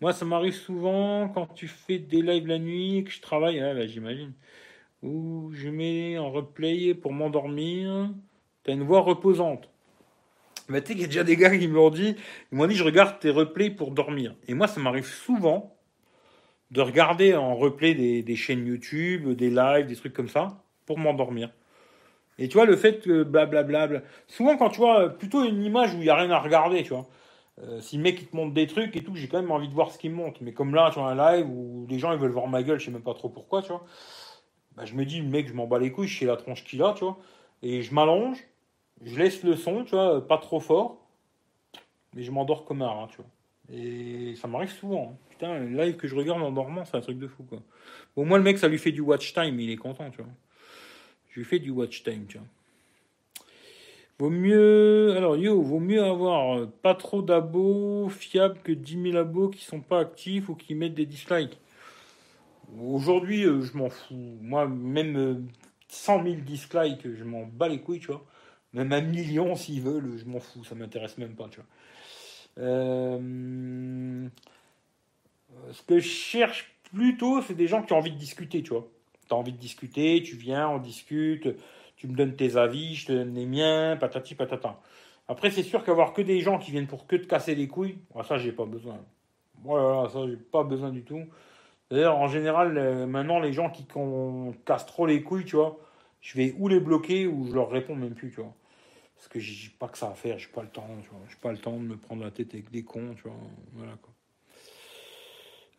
Moi, 0.00 0.12
ça 0.12 0.24
m'arrive 0.26 0.54
souvent 0.54 1.28
quand 1.28 1.46
tu 1.54 1.66
fais 1.66 1.98
des 1.98 2.20
lives 2.20 2.46
la 2.46 2.58
nuit 2.58 3.04
que 3.04 3.10
je 3.10 3.22
travaille, 3.22 3.58
là, 3.58 3.86
j'imagine, 3.86 4.32
où 5.02 5.50
je 5.54 5.68
mets 5.70 6.18
en 6.18 6.30
replay 6.30 6.94
pour 6.94 7.12
m'endormir. 7.12 8.10
T'as 8.64 8.72
une 8.72 8.82
voix 8.82 9.00
reposante. 9.00 9.70
Tu 10.66 10.74
sais 10.74 10.82
qu'il 10.82 11.00
y 11.00 11.04
a 11.04 11.06
déjà 11.06 11.24
des 11.24 11.36
gars 11.36 11.56
qui 11.56 11.68
m'ont 11.68 11.90
dit, 11.90 12.16
ils 12.50 12.58
m'ont 12.58 12.66
dit, 12.66 12.74
je 12.74 12.84
regarde 12.84 13.18
tes 13.18 13.30
replays 13.30 13.70
pour 13.70 13.90
dormir. 13.90 14.34
Et 14.48 14.54
moi, 14.54 14.66
ça 14.66 14.80
m'arrive 14.80 15.06
souvent 15.06 15.76
de 16.70 16.80
regarder 16.80 17.34
en 17.34 17.54
replay 17.54 17.94
des, 17.94 18.36
chaînes 18.36 18.66
YouTube, 18.66 19.28
des 19.30 19.50
lives, 19.50 19.86
des 19.86 19.96
trucs 19.96 20.14
comme 20.14 20.28
ça, 20.28 20.62
pour 20.86 20.98
m'endormir. 20.98 21.50
Et 22.38 22.48
tu 22.48 22.54
vois, 22.54 22.66
le 22.66 22.76
fait 22.76 23.00
que 23.00 23.22
blablabla. 23.22 24.02
Souvent, 24.26 24.56
quand 24.56 24.70
tu 24.70 24.78
vois 24.78 25.10
plutôt 25.10 25.44
une 25.44 25.62
image 25.62 25.94
où 25.94 25.98
il 25.98 26.04
n'y 26.04 26.08
a 26.08 26.16
rien 26.16 26.30
à 26.30 26.40
regarder, 26.40 26.82
tu 26.82 26.90
vois. 26.90 27.06
Euh, 27.62 27.80
si 27.80 27.96
le 27.96 28.02
mec 28.02 28.20
il 28.20 28.26
te 28.26 28.34
montre 28.34 28.52
des 28.52 28.66
trucs 28.66 28.96
et 28.96 29.04
tout, 29.04 29.14
j'ai 29.14 29.28
quand 29.28 29.40
même 29.40 29.52
envie 29.52 29.68
de 29.68 29.74
voir 29.74 29.92
ce 29.92 29.98
qu'il 29.98 30.10
montre. 30.10 30.40
Mais 30.42 30.52
comme 30.52 30.74
là, 30.74 30.90
tu 30.92 30.98
vois, 30.98 31.10
un 31.10 31.36
live 31.36 31.46
où 31.48 31.86
les 31.88 32.00
gens 32.00 32.12
ils 32.12 32.18
veulent 32.18 32.32
voir 32.32 32.48
ma 32.48 32.62
gueule, 32.64 32.80
je 32.80 32.86
sais 32.86 32.90
même 32.90 33.02
pas 33.02 33.14
trop 33.14 33.28
pourquoi, 33.28 33.62
tu 33.62 33.68
vois. 33.68 33.84
Bah, 34.76 34.84
je 34.84 34.94
me 34.94 35.04
dis, 35.04 35.22
mec, 35.22 35.46
je 35.48 35.52
m'en 35.54 35.66
bats 35.68 35.78
les 35.78 35.92
couilles, 35.92 36.08
je 36.08 36.18
sais 36.18 36.26
la 36.26 36.36
tronche 36.36 36.64
qu'il 36.64 36.82
a, 36.82 36.94
tu 36.94 37.04
vois. 37.04 37.18
Et 37.62 37.82
je 37.82 37.94
m'allonge, 37.94 38.38
je 39.02 39.18
laisse 39.18 39.42
le 39.42 39.56
son, 39.56 39.84
tu 39.84 39.94
vois, 39.94 40.26
pas 40.26 40.38
trop 40.38 40.60
fort. 40.60 40.98
Mais 42.14 42.22
je 42.22 42.30
m'endors 42.30 42.64
comme 42.64 42.82
un 42.82 42.88
rat, 42.88 43.08
tu 43.10 43.16
vois. 43.16 43.26
Et 43.72 44.34
ça 44.36 44.46
m'arrive 44.46 44.70
souvent. 44.70 45.12
Hein. 45.12 45.18
Putain, 45.30 45.58
le 45.58 45.76
live 45.76 45.96
que 45.96 46.06
je 46.06 46.14
regarde 46.14 46.42
en 46.42 46.52
dormant, 46.52 46.84
c'est 46.84 46.96
un 46.96 47.00
truc 47.00 47.18
de 47.18 47.26
fou, 47.26 47.42
quoi. 47.44 47.60
Au 48.14 48.24
moins, 48.24 48.38
le 48.38 48.44
mec, 48.44 48.58
ça 48.58 48.68
lui 48.68 48.78
fait 48.78 48.92
du 48.92 49.00
watch 49.00 49.32
time, 49.32 49.58
il 49.58 49.70
est 49.70 49.76
content, 49.76 50.10
tu 50.10 50.18
vois. 50.18 50.30
Je 51.30 51.40
lui 51.40 51.44
fais 51.44 51.58
du 51.58 51.70
watch 51.70 52.02
time, 52.04 52.26
tu 52.26 52.38
vois. 52.38 52.46
Vaut 54.20 54.30
mieux, 54.30 55.16
alors 55.16 55.36
yo, 55.36 55.60
vaut 55.60 55.80
mieux 55.80 56.02
avoir 56.02 56.56
euh, 56.56 56.66
pas 56.82 56.94
trop 56.94 57.20
d'abos 57.20 58.08
fiables 58.08 58.60
que 58.62 58.70
10 58.70 59.10
000 59.10 59.16
abos 59.16 59.48
qui 59.48 59.64
sont 59.64 59.80
pas 59.80 59.98
actifs 59.98 60.48
ou 60.48 60.54
qui 60.54 60.76
mettent 60.76 60.94
des 60.94 61.06
dislikes. 61.06 61.58
Aujourd'hui, 62.80 63.44
euh, 63.44 63.62
je 63.62 63.76
m'en 63.76 63.90
fous. 63.90 64.38
Moi, 64.40 64.68
même 64.68 65.48
100 65.88 66.22
000 66.22 66.36
dislikes, 66.42 67.12
je 67.12 67.24
m'en 67.24 67.44
bats 67.44 67.68
les 67.68 67.80
couilles, 67.80 67.98
tu 67.98 68.06
vois. 68.06 68.24
Même 68.74 68.92
un 68.92 69.00
million 69.00 69.54
s'ils 69.54 69.80
veulent, 69.80 70.18
je 70.18 70.24
m'en 70.24 70.40
fous, 70.40 70.64
ça 70.64 70.74
m'intéresse 70.74 71.16
même 71.16 71.34
pas, 71.34 71.48
tu 71.48 71.60
vois. 71.60 71.66
Euh, 72.58 74.28
ce 75.72 75.82
que 75.82 75.98
je 75.98 76.08
cherche 76.08 76.74
plutôt, 76.92 77.40
c'est 77.42 77.54
des 77.54 77.68
gens 77.68 77.82
qui 77.82 77.92
ont 77.92 77.98
envie 77.98 78.12
de 78.12 78.18
discuter, 78.18 78.62
tu 78.62 78.70
vois. 78.70 78.88
Tu 79.28 79.34
as 79.34 79.36
envie 79.36 79.52
de 79.52 79.58
discuter, 79.58 80.22
tu 80.22 80.36
viens, 80.36 80.68
on 80.68 80.78
discute, 80.78 81.48
tu 81.96 82.08
me 82.08 82.16
donnes 82.16 82.34
tes 82.36 82.56
avis, 82.56 82.96
je 82.96 83.06
te 83.06 83.12
donne 83.12 83.34
les 83.34 83.46
miens, 83.46 83.96
patati 83.96 84.34
patata. 84.34 84.80
Après, 85.28 85.50
c'est 85.50 85.62
sûr 85.62 85.84
qu'avoir 85.84 86.12
que 86.12 86.20
des 86.20 86.40
gens 86.40 86.58
qui 86.58 86.70
viennent 86.70 86.86
pour 86.86 87.06
que 87.06 87.16
te 87.16 87.26
casser 87.26 87.54
les 87.54 87.68
couilles, 87.68 87.98
ça, 88.28 88.38
j'ai 88.38 88.52
pas 88.52 88.66
besoin. 88.66 88.98
Voilà, 89.62 90.08
ça, 90.10 90.26
j'ai 90.26 90.36
pas 90.36 90.64
besoin 90.64 90.90
du 90.90 91.02
tout. 91.02 91.22
D'ailleurs, 91.90 92.16
en 92.16 92.28
général, 92.28 92.76
euh, 92.76 93.06
maintenant, 93.06 93.38
les 93.38 93.52
gens 93.52 93.70
qui 93.70 93.86
cassent 94.66 94.86
trop 94.86 95.06
les 95.06 95.22
couilles, 95.22 95.44
tu 95.44 95.56
vois, 95.56 95.78
je 96.20 96.36
vais 96.36 96.54
ou 96.58 96.68
les 96.68 96.80
bloquer 96.80 97.26
ou 97.26 97.46
je 97.46 97.54
leur 97.54 97.70
réponds 97.70 97.94
même 97.94 98.14
plus, 98.14 98.30
tu 98.30 98.40
vois. 98.40 98.52
Parce 99.24 99.32
que 99.32 99.40
j'ai 99.40 99.70
pas 99.70 99.88
que 99.88 99.96
ça 99.96 100.10
à 100.10 100.14
faire, 100.14 100.38
j'ai 100.38 100.48
pas 100.48 100.60
le 100.60 100.68
temps, 100.68 100.86
tu 101.02 101.08
vois. 101.08 101.20
J'ai 101.30 101.36
pas 101.40 101.50
le 101.50 101.56
temps 101.56 101.72
de 101.72 101.78
me 101.84 101.96
prendre 101.96 102.22
la 102.22 102.30
tête 102.30 102.52
avec 102.52 102.70
des 102.70 102.82
cons, 102.82 103.14
tu 103.16 103.22
vois. 103.22 103.32
Voilà, 103.72 103.94
quoi. 104.02 104.12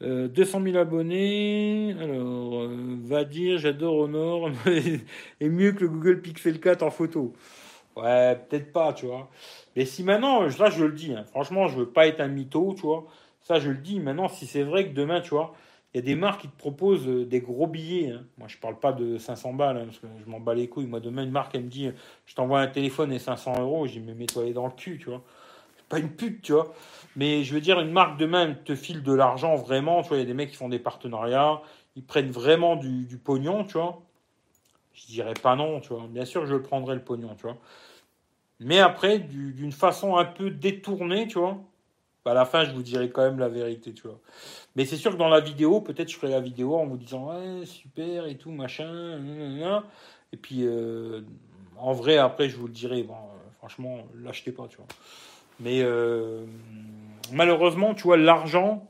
200 0.02 0.60
euh, 0.60 0.64
000 0.64 0.78
abonnés. 0.78 1.96
Alors, 2.02 2.64
euh, 2.64 2.98
va 3.04 3.24
dire, 3.24 3.60
j'adore 3.60 3.98
Honor, 3.98 4.50
et 5.40 5.50
mieux 5.50 5.74
que 5.74 5.82
le 5.82 5.90
Google 5.90 6.22
Pixel 6.22 6.60
4 6.60 6.82
en 6.82 6.90
photo. 6.90 7.34
Ouais, 7.96 8.36
peut-être 8.50 8.74
pas, 8.74 8.94
tu 8.94 9.06
vois. 9.06 9.30
Mais 9.76 9.86
si 9.86 10.04
maintenant, 10.04 10.42
là 10.42 10.70
je 10.72 10.84
le 10.84 10.94
dis, 10.94 11.14
hein, 11.14 11.24
franchement, 11.26 11.68
je 11.68 11.78
veux 11.78 11.90
pas 11.90 12.08
être 12.08 12.22
un 12.22 12.28
mytho, 12.28 12.74
tu 12.74 12.82
vois. 12.82 13.06
Ça, 13.42 13.60
je 13.60 13.70
le 13.70 13.78
dis. 13.78 14.00
Maintenant, 14.00 14.28
si 14.28 14.48
c'est 14.48 14.64
vrai 14.64 14.90
que 14.90 14.96
demain, 14.96 15.22
tu 15.22 15.30
vois, 15.30 15.54
il 15.96 16.00
y 16.00 16.00
a 16.00 16.02
des 16.02 16.16
marques 16.16 16.42
qui 16.42 16.50
te 16.50 16.58
proposent 16.58 17.08
euh, 17.08 17.26
des 17.26 17.40
gros 17.40 17.68
billets. 17.68 18.12
Hein. 18.12 18.26
Moi, 18.38 18.48
je 18.50 18.58
parle 18.58 18.78
pas 18.78 18.92
de 18.92 19.18
500 19.18 19.54
balles, 19.54 19.78
hein, 19.78 19.86
parce 19.86 20.00
que 20.00 20.08
je 20.24 20.30
m'en 20.30 20.42
bats 20.42 20.54
les 20.54 20.68
couilles. 20.68 20.88
Moi, 20.88 21.00
demain, 21.00 21.24
une 21.24 21.32
marque, 21.32 21.56
elle 21.56 21.64
me 21.64 21.70
dit, 21.70 21.90
je 22.26 22.36
t'envoie 22.36 22.60
un 22.60 22.68
téléphone 22.68 23.14
et 23.14 23.20
500 23.20 23.62
euros. 23.62 23.88
J'ai 23.88 24.02
mis 24.02 24.14
mets-toi 24.14 24.52
dans 24.52 24.66
le 24.66 24.74
cul, 24.74 25.00
tu 25.00 25.10
vois 25.10 25.24
pas 25.90 26.00
une 26.00 26.10
pute, 26.12 26.42
tu 26.42 26.54
vois. 26.54 26.74
Mais 27.16 27.44
je 27.44 27.54
veux 27.54 27.62
dire, 27.62 27.80
une 27.80 27.92
marque 27.92 28.18
demain 28.18 28.54
te 28.54 28.76
file 28.76 29.04
de 29.04 29.14
l'argent 29.14 29.56
vraiment. 29.56 30.02
Tu 30.02 30.10
vois, 30.10 30.18
il 30.18 30.22
y 30.22 30.24
a 30.24 30.28
des 30.28 30.34
mecs 30.34 30.50
qui 30.50 30.56
font 30.56 30.70
des 30.70 30.80
partenariats, 30.80 31.62
ils 31.96 32.04
prennent 32.04 32.32
vraiment 32.32 32.76
du, 32.76 33.20
pognon, 33.24 33.64
tu 33.66 33.74
vois. 33.74 34.02
Je 34.94 35.06
dirais 35.08 35.34
pas 35.42 35.56
non, 35.56 35.80
tu 35.82 35.90
vois. 35.90 36.08
Bien 36.10 36.26
sûr, 36.26 36.46
je 36.46 36.56
prendrais 36.56 36.96
le 36.96 37.04
pognon, 37.04 37.36
tu 37.36 37.44
vois. 37.44 37.58
Mais 38.60 38.80
après, 38.80 39.20
d'une 39.20 39.72
façon 39.72 40.18
un 40.18 40.26
peu 40.26 40.50
détournée, 40.50 41.28
tu 41.28 41.40
vois. 41.40 41.58
À 42.26 42.34
la 42.34 42.46
fin, 42.46 42.64
je 42.66 42.72
vous 42.72 42.82
dirai 42.82 43.12
quand 43.12 43.22
même 43.22 43.38
la 43.38 43.50
vérité, 43.50 43.94
tu 43.94 44.08
vois. 44.08 44.20
Mais 44.76 44.86
c'est 44.86 44.98
sûr 44.98 45.12
que 45.12 45.18
dans 45.18 45.30
la 45.30 45.40
vidéo, 45.40 45.80
peut-être 45.80 46.12
je 46.12 46.18
ferai 46.18 46.32
la 46.32 46.42
vidéo 46.42 46.76
en 46.76 46.86
vous 46.86 46.98
disant 46.98 47.30
ouais 47.30 47.66
super 47.66 48.28
et 48.28 48.38
tout 48.38 48.52
machin, 48.52 49.20
et 50.34 50.38
puis 50.38 50.64
euh, 50.64 51.22
en 51.78 51.94
vrai 51.94 52.18
après 52.18 52.50
je 52.50 52.58
vous 52.58 52.68
le 52.68 52.74
dirai. 52.74 53.04
Bon, 53.04 53.14
euh, 53.14 53.50
franchement, 53.58 54.00
l'achetez 54.16 54.52
pas, 54.52 54.68
tu 54.68 54.78
vois. 54.78 54.88
Mais 55.62 55.82
euh, 55.82 56.46
malheureusement, 57.32 57.94
tu 57.96 58.04
vois, 58.04 58.18
l'argent, 58.18 58.90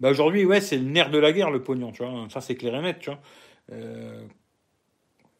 bah 0.00 0.10
aujourd'hui, 0.10 0.44
ouais, 0.44 0.60
c'est 0.60 0.76
le 0.76 0.84
nerf 0.84 1.10
de 1.10 1.18
la 1.18 1.32
guerre, 1.32 1.50
le 1.50 1.62
pognon, 1.62 1.92
tu 1.92 2.04
vois. 2.04 2.26
Ça, 2.28 2.40
c'est 2.40 2.56
clair 2.56 2.74
et 2.74 2.82
net, 2.82 2.98
tu 2.98 3.10
vois. 3.10 3.20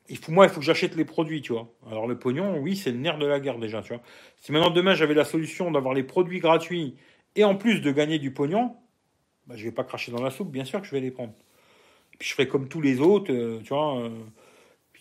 Il 0.09 0.19
faut, 0.19 0.31
moi, 0.31 0.47
il 0.47 0.51
faut 0.51 0.61
que 0.61 0.67
j'achète 0.67 0.95
les 0.95 1.05
produits, 1.05 1.43
tu 1.43 1.53
vois. 1.53 1.73
Alors, 1.91 2.07
le 2.07 2.19
pognon, 2.19 2.59
oui, 2.59 2.77
c'est 2.77 2.93
le 2.93 2.99
nerf 2.99 3.19
de 3.19 3.27
la 3.27 3.41
guerre, 3.41 3.59
déjà, 3.59 3.83
tu 3.83 3.93
vois. 3.93 4.03
Si 4.41 4.53
maintenant, 4.53 4.71
demain, 4.71 4.95
j'avais 4.95 5.15
la 5.15 5.25
solution 5.25 5.71
d'avoir 5.73 5.95
les 5.95 6.03
produits 6.05 6.39
gratuits 6.39 6.97
et 7.35 7.45
en 7.45 7.57
plus 7.57 7.81
de 7.81 7.91
gagner 7.91 8.19
du 8.19 8.33
pognon, 8.33 8.77
bah, 9.47 9.57
je 9.57 9.65
vais 9.65 9.73
pas 9.73 9.85
cracher 9.85 10.13
dans 10.13 10.23
la 10.23 10.31
soupe, 10.31 10.51
bien 10.51 10.65
sûr 10.65 10.81
que 10.81 10.87
je 10.87 10.93
vais 10.93 11.01
les 11.01 11.11
prendre. 11.11 11.33
Et 12.15 12.17
puis, 12.19 12.29
je 12.29 12.35
ferai 12.35 12.49
comme 12.49 12.69
tous 12.69 12.81
les 12.81 13.01
autres, 13.01 13.33
euh, 13.33 13.61
tu 13.63 13.71
vois 13.71 14.11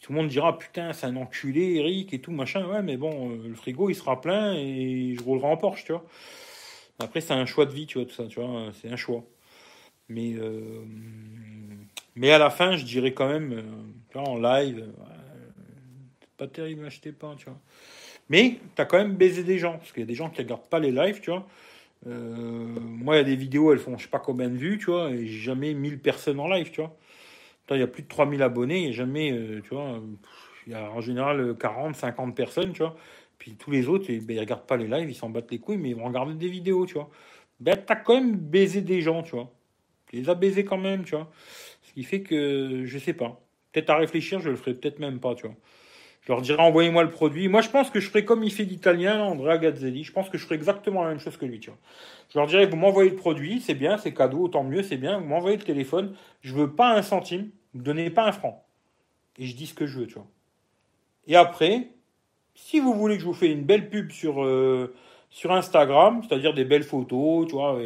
tout 0.02 0.14
le 0.14 0.18
monde 0.18 0.30
dira 0.30 0.58
putain, 0.58 0.94
c'est 0.94 1.06
un 1.06 1.16
enculé, 1.16 1.76
Eric 1.76 2.14
et 2.14 2.20
tout, 2.20 2.32
machin. 2.32 2.66
Ouais, 2.68 2.82
mais 2.82 2.98
bon, 2.98 3.32
euh, 3.32 3.48
le 3.48 3.56
frigo 3.56 3.90
il 3.90 3.96
sera 3.96 4.20
plein 4.20 4.54
et 4.56 5.16
je 5.18 5.24
roulerai 5.24 5.48
en 5.48 5.58
Porsche, 5.58 5.86
tu 5.86 5.92
vois. 5.92 6.04
Après, 7.00 7.22
c'est 7.22 7.34
un 7.34 7.46
choix 7.46 7.66
de 7.66 7.72
vie, 7.72 7.86
tu 7.86 8.00
vois, 8.00 8.08
tout 8.08 8.14
ça, 8.14 8.26
tu 8.26 8.40
vois, 8.40 8.72
c'est 8.82 8.90
un 8.90 8.96
choix. 8.96 9.24
Mais, 10.10 10.34
euh, 10.36 10.84
mais 12.16 12.32
à 12.32 12.38
la 12.38 12.50
fin, 12.50 12.76
je 12.76 12.86
dirais 12.86 13.14
quand 13.14 13.28
même, 13.28 13.54
euh, 13.54 13.62
tu 14.10 14.18
vois, 14.18 14.28
en 14.28 14.38
live, 14.38 14.88
pas 16.38 16.48
terrible, 16.48 16.86
achetez 16.86 17.12
pas, 17.12 17.36
tu 17.38 17.46
vois. 17.46 17.60
Mais 18.30 18.60
tu 18.76 18.82
as 18.82 18.86
quand 18.86 18.98
même 18.98 19.16
baisé 19.16 19.44
des 19.44 19.60
gens, 19.60 19.78
parce 19.78 19.92
qu'il 19.92 20.02
y 20.02 20.04
a 20.04 20.08
des 20.08 20.16
gens 20.16 20.30
qui 20.30 20.42
regardent 20.42 20.68
pas 20.68 20.80
les 20.80 20.92
lives, 20.92 21.22
tu 21.22 21.30
vois. 21.32 21.48
Moi, 22.06 23.16
il 23.16 23.18
y 23.20 23.22
a 23.22 23.24
des 23.24 23.36
vidéos, 23.36 23.72
elles 23.74 23.80
font 23.80 23.98
je 23.98 24.04
sais 24.04 24.10
pas 24.10 24.20
combien 24.20 24.50
de 24.50 24.58
vues, 24.58 24.78
tu 24.78 24.86
vois, 24.88 25.12
et 25.12 25.28
j'ai 25.28 25.40
jamais 25.40 25.74
1000 25.74 26.00
personnes 26.00 26.40
en 26.40 26.48
live, 26.48 26.72
tu 26.72 26.82
vois 26.82 26.98
il 27.76 27.80
y 27.80 27.84
a 27.84 27.88
plus 27.88 28.04
de 28.04 28.08
3000 28.08 28.42
abonnés, 28.42 28.92
jamais, 28.94 29.32
euh, 29.32 29.62
tu 29.62 29.70
vois, 29.74 30.02
il 30.68 30.74
y 30.74 30.76
a 30.76 30.92
en 30.92 31.02
général 31.02 31.56
40, 31.60 31.96
50 31.96 32.36
personnes, 32.36 32.74
tu 32.74 32.80
vois. 32.80 32.96
Puis 33.38 33.56
tous 33.56 33.72
les 33.72 33.88
autres, 33.88 34.10
ils, 34.10 34.26
ben, 34.26 34.36
ils 34.36 34.40
regardent 34.40 34.66
pas 34.68 34.78
les 34.78 34.88
lives, 34.88 35.10
ils 35.10 35.16
s'en 35.16 35.30
battent 35.30 35.52
les 35.52 35.60
couilles, 35.60 35.78
mais 35.78 35.90
ils 35.90 35.96
vont 35.96 36.06
regarder 36.06 36.34
des 36.34 36.50
vidéos, 36.50 36.86
tu 36.86 36.96
vois. 36.96 37.10
Ben, 37.60 37.78
t'as 37.86 37.96
quand 37.96 38.16
même 38.16 38.36
baisé 38.36 38.82
des 38.82 39.02
gens, 39.02 39.24
tu 39.24 39.36
vois. 39.36 39.52
Tu 40.08 40.18
les 40.18 40.30
as 40.30 40.36
baisés 40.36 40.66
quand 40.66 40.78
même, 40.78 41.04
tu 41.04 41.16
vois. 41.16 41.32
Ce 41.84 41.94
qui 41.94 42.04
fait 42.04 42.22
que, 42.22 42.84
je 42.86 42.98
sais 43.00 43.14
pas. 43.14 43.42
Peut-être 43.72 43.90
à 43.92 43.98
réfléchir, 43.98 44.40
je 44.42 44.50
le 44.50 44.56
ferai 44.56 44.74
peut-être 44.74 45.00
même 45.00 45.20
pas, 45.20 45.36
tu 45.36 45.48
vois. 45.48 45.56
Je 46.22 46.32
leur 46.32 46.42
dirais 46.42 46.62
envoyez-moi 46.62 47.04
le 47.04 47.10
produit. 47.10 47.48
Moi, 47.48 47.62
je 47.62 47.70
pense 47.70 47.90
que 47.90 48.00
je 48.00 48.08
ferai 48.08 48.24
comme 48.24 48.44
il 48.44 48.52
fait 48.52 48.64
l'italien, 48.64 49.24
Andrea 49.24 49.58
Gazzelli. 49.58 50.04
Je 50.04 50.12
pense 50.12 50.30
que 50.30 50.38
je 50.38 50.44
ferai 50.44 50.56
exactement 50.56 51.04
la 51.04 51.10
même 51.10 51.20
chose 51.20 51.36
que 51.36 51.46
lui, 51.46 51.60
tu 51.60 51.72
vois. 51.72 51.80
Je 52.32 52.38
leur 52.38 52.48
dirais 52.48 52.68
vous 52.68 52.78
m'envoyez 52.78 53.10
le 53.10 53.16
produit, 53.16 53.60
c'est 53.60 53.74
bien, 53.74 53.98
c'est 53.98 54.14
cadeau, 54.14 54.48
tant 54.48 54.64
mieux, 54.64 54.84
c'est 54.84 54.98
bien. 54.98 55.20
Vous 55.20 55.26
m'envoyez 55.26 55.58
le 55.58 55.64
téléphone. 55.64 56.16
Je 56.42 56.54
veux 56.54 56.72
pas 56.72 56.96
un 56.96 57.02
centime, 57.02 57.50
ne 57.74 57.82
donnez 57.82 58.12
pas 58.12 58.28
un 58.28 58.32
franc. 58.32 58.64
Et 59.38 59.48
je 59.48 59.56
dis 59.56 59.66
ce 59.66 59.74
que 59.74 59.88
je 59.88 60.00
veux, 60.00 60.08
tu 60.08 60.16
vois. 60.16 60.28
Et 61.26 61.36
après, 61.36 61.88
si 62.54 62.80
vous 62.80 62.94
voulez 62.94 63.16
que 63.16 63.22
je 63.22 63.28
vous 63.28 63.34
fasse 63.34 63.50
une 63.50 63.64
belle 63.64 63.90
pub 63.90 64.12
sur, 64.12 64.44
euh, 64.44 64.94
sur 65.32 65.52
Instagram, 65.52 66.22
c'est-à-dire 66.22 66.54
des 66.54 66.66
belles 66.66 66.84
photos, 66.84 67.48
tu 67.48 67.54
vois, 67.54 67.80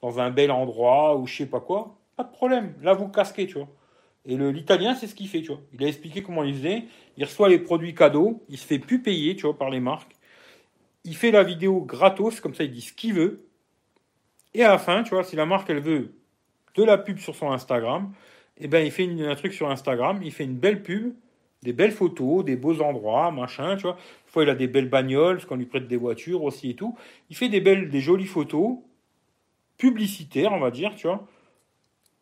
dans 0.00 0.20
un 0.20 0.30
bel 0.30 0.50
endroit 0.50 1.16
ou 1.16 1.26
je 1.26 1.36
sais 1.36 1.46
pas 1.46 1.60
quoi, 1.60 1.96
pas 2.16 2.24
de 2.24 2.30
problème. 2.30 2.74
Là, 2.82 2.94
vous 2.94 3.08
casquez, 3.08 3.46
tu 3.46 3.54
vois. 3.54 3.68
Et 4.26 4.36
l'italien, 4.36 4.94
c'est 4.94 5.06
ce 5.06 5.14
qu'il 5.14 5.28
fait, 5.28 5.42
tu 5.42 5.48
vois. 5.48 5.60
Il 5.72 5.84
a 5.84 5.88
expliqué 5.88 6.22
comment 6.22 6.44
il 6.44 6.54
faisait. 6.54 6.84
Il 7.16 7.24
reçoit 7.24 7.48
les 7.48 7.58
produits 7.58 7.94
cadeaux, 7.94 8.42
il 8.48 8.58
se 8.58 8.66
fait 8.66 8.78
plus 8.78 9.02
payer, 9.02 9.36
tu 9.36 9.42
vois, 9.42 9.56
par 9.56 9.70
les 9.70 9.80
marques. 9.80 10.16
Il 11.04 11.14
fait 11.14 11.30
la 11.30 11.42
vidéo 11.42 11.82
gratos, 11.82 12.40
comme 12.40 12.54
ça 12.54 12.64
il 12.64 12.70
dit 12.70 12.80
ce 12.80 12.92
qu'il 12.92 13.14
veut. 13.14 13.46
Et 14.54 14.62
à 14.62 14.68
la 14.68 14.78
fin, 14.78 15.02
tu 15.02 15.10
vois, 15.10 15.24
si 15.24 15.36
la 15.36 15.44
marque 15.44 15.68
elle 15.68 15.80
veut 15.80 16.14
de 16.74 16.82
la 16.82 16.96
pub 16.96 17.18
sur 17.18 17.34
son 17.34 17.52
Instagram, 17.52 18.12
eh 18.58 18.68
ben 18.68 18.84
il 18.84 18.90
fait 18.90 19.06
un 19.06 19.34
truc 19.34 19.52
sur 19.52 19.70
Instagram, 19.70 20.20
il 20.22 20.32
fait 20.32 20.44
une 20.44 20.56
belle 20.56 20.82
pub, 20.82 21.14
des 21.62 21.72
belles 21.72 21.92
photos, 21.92 22.44
des 22.44 22.56
beaux 22.56 22.80
endroits, 22.80 23.30
machin, 23.30 23.76
tu 23.76 23.82
vois. 23.82 23.94
Des 24.26 24.32
fois 24.32 24.42
il 24.44 24.48
a 24.48 24.54
des 24.54 24.68
belles 24.68 24.88
bagnoles, 24.88 25.36
parce 25.36 25.46
qu'on 25.46 25.56
lui 25.56 25.66
prête 25.66 25.86
des 25.86 25.96
voitures 25.96 26.42
aussi 26.42 26.70
et 26.70 26.74
tout. 26.74 26.96
Il 27.30 27.36
fait 27.36 27.48
des 27.48 27.60
belles, 27.60 27.90
des 27.90 28.00
jolies 28.00 28.26
photos 28.26 28.78
publicitaires, 29.76 30.52
on 30.52 30.60
va 30.60 30.70
dire, 30.70 30.94
tu 30.96 31.06
vois 31.06 31.26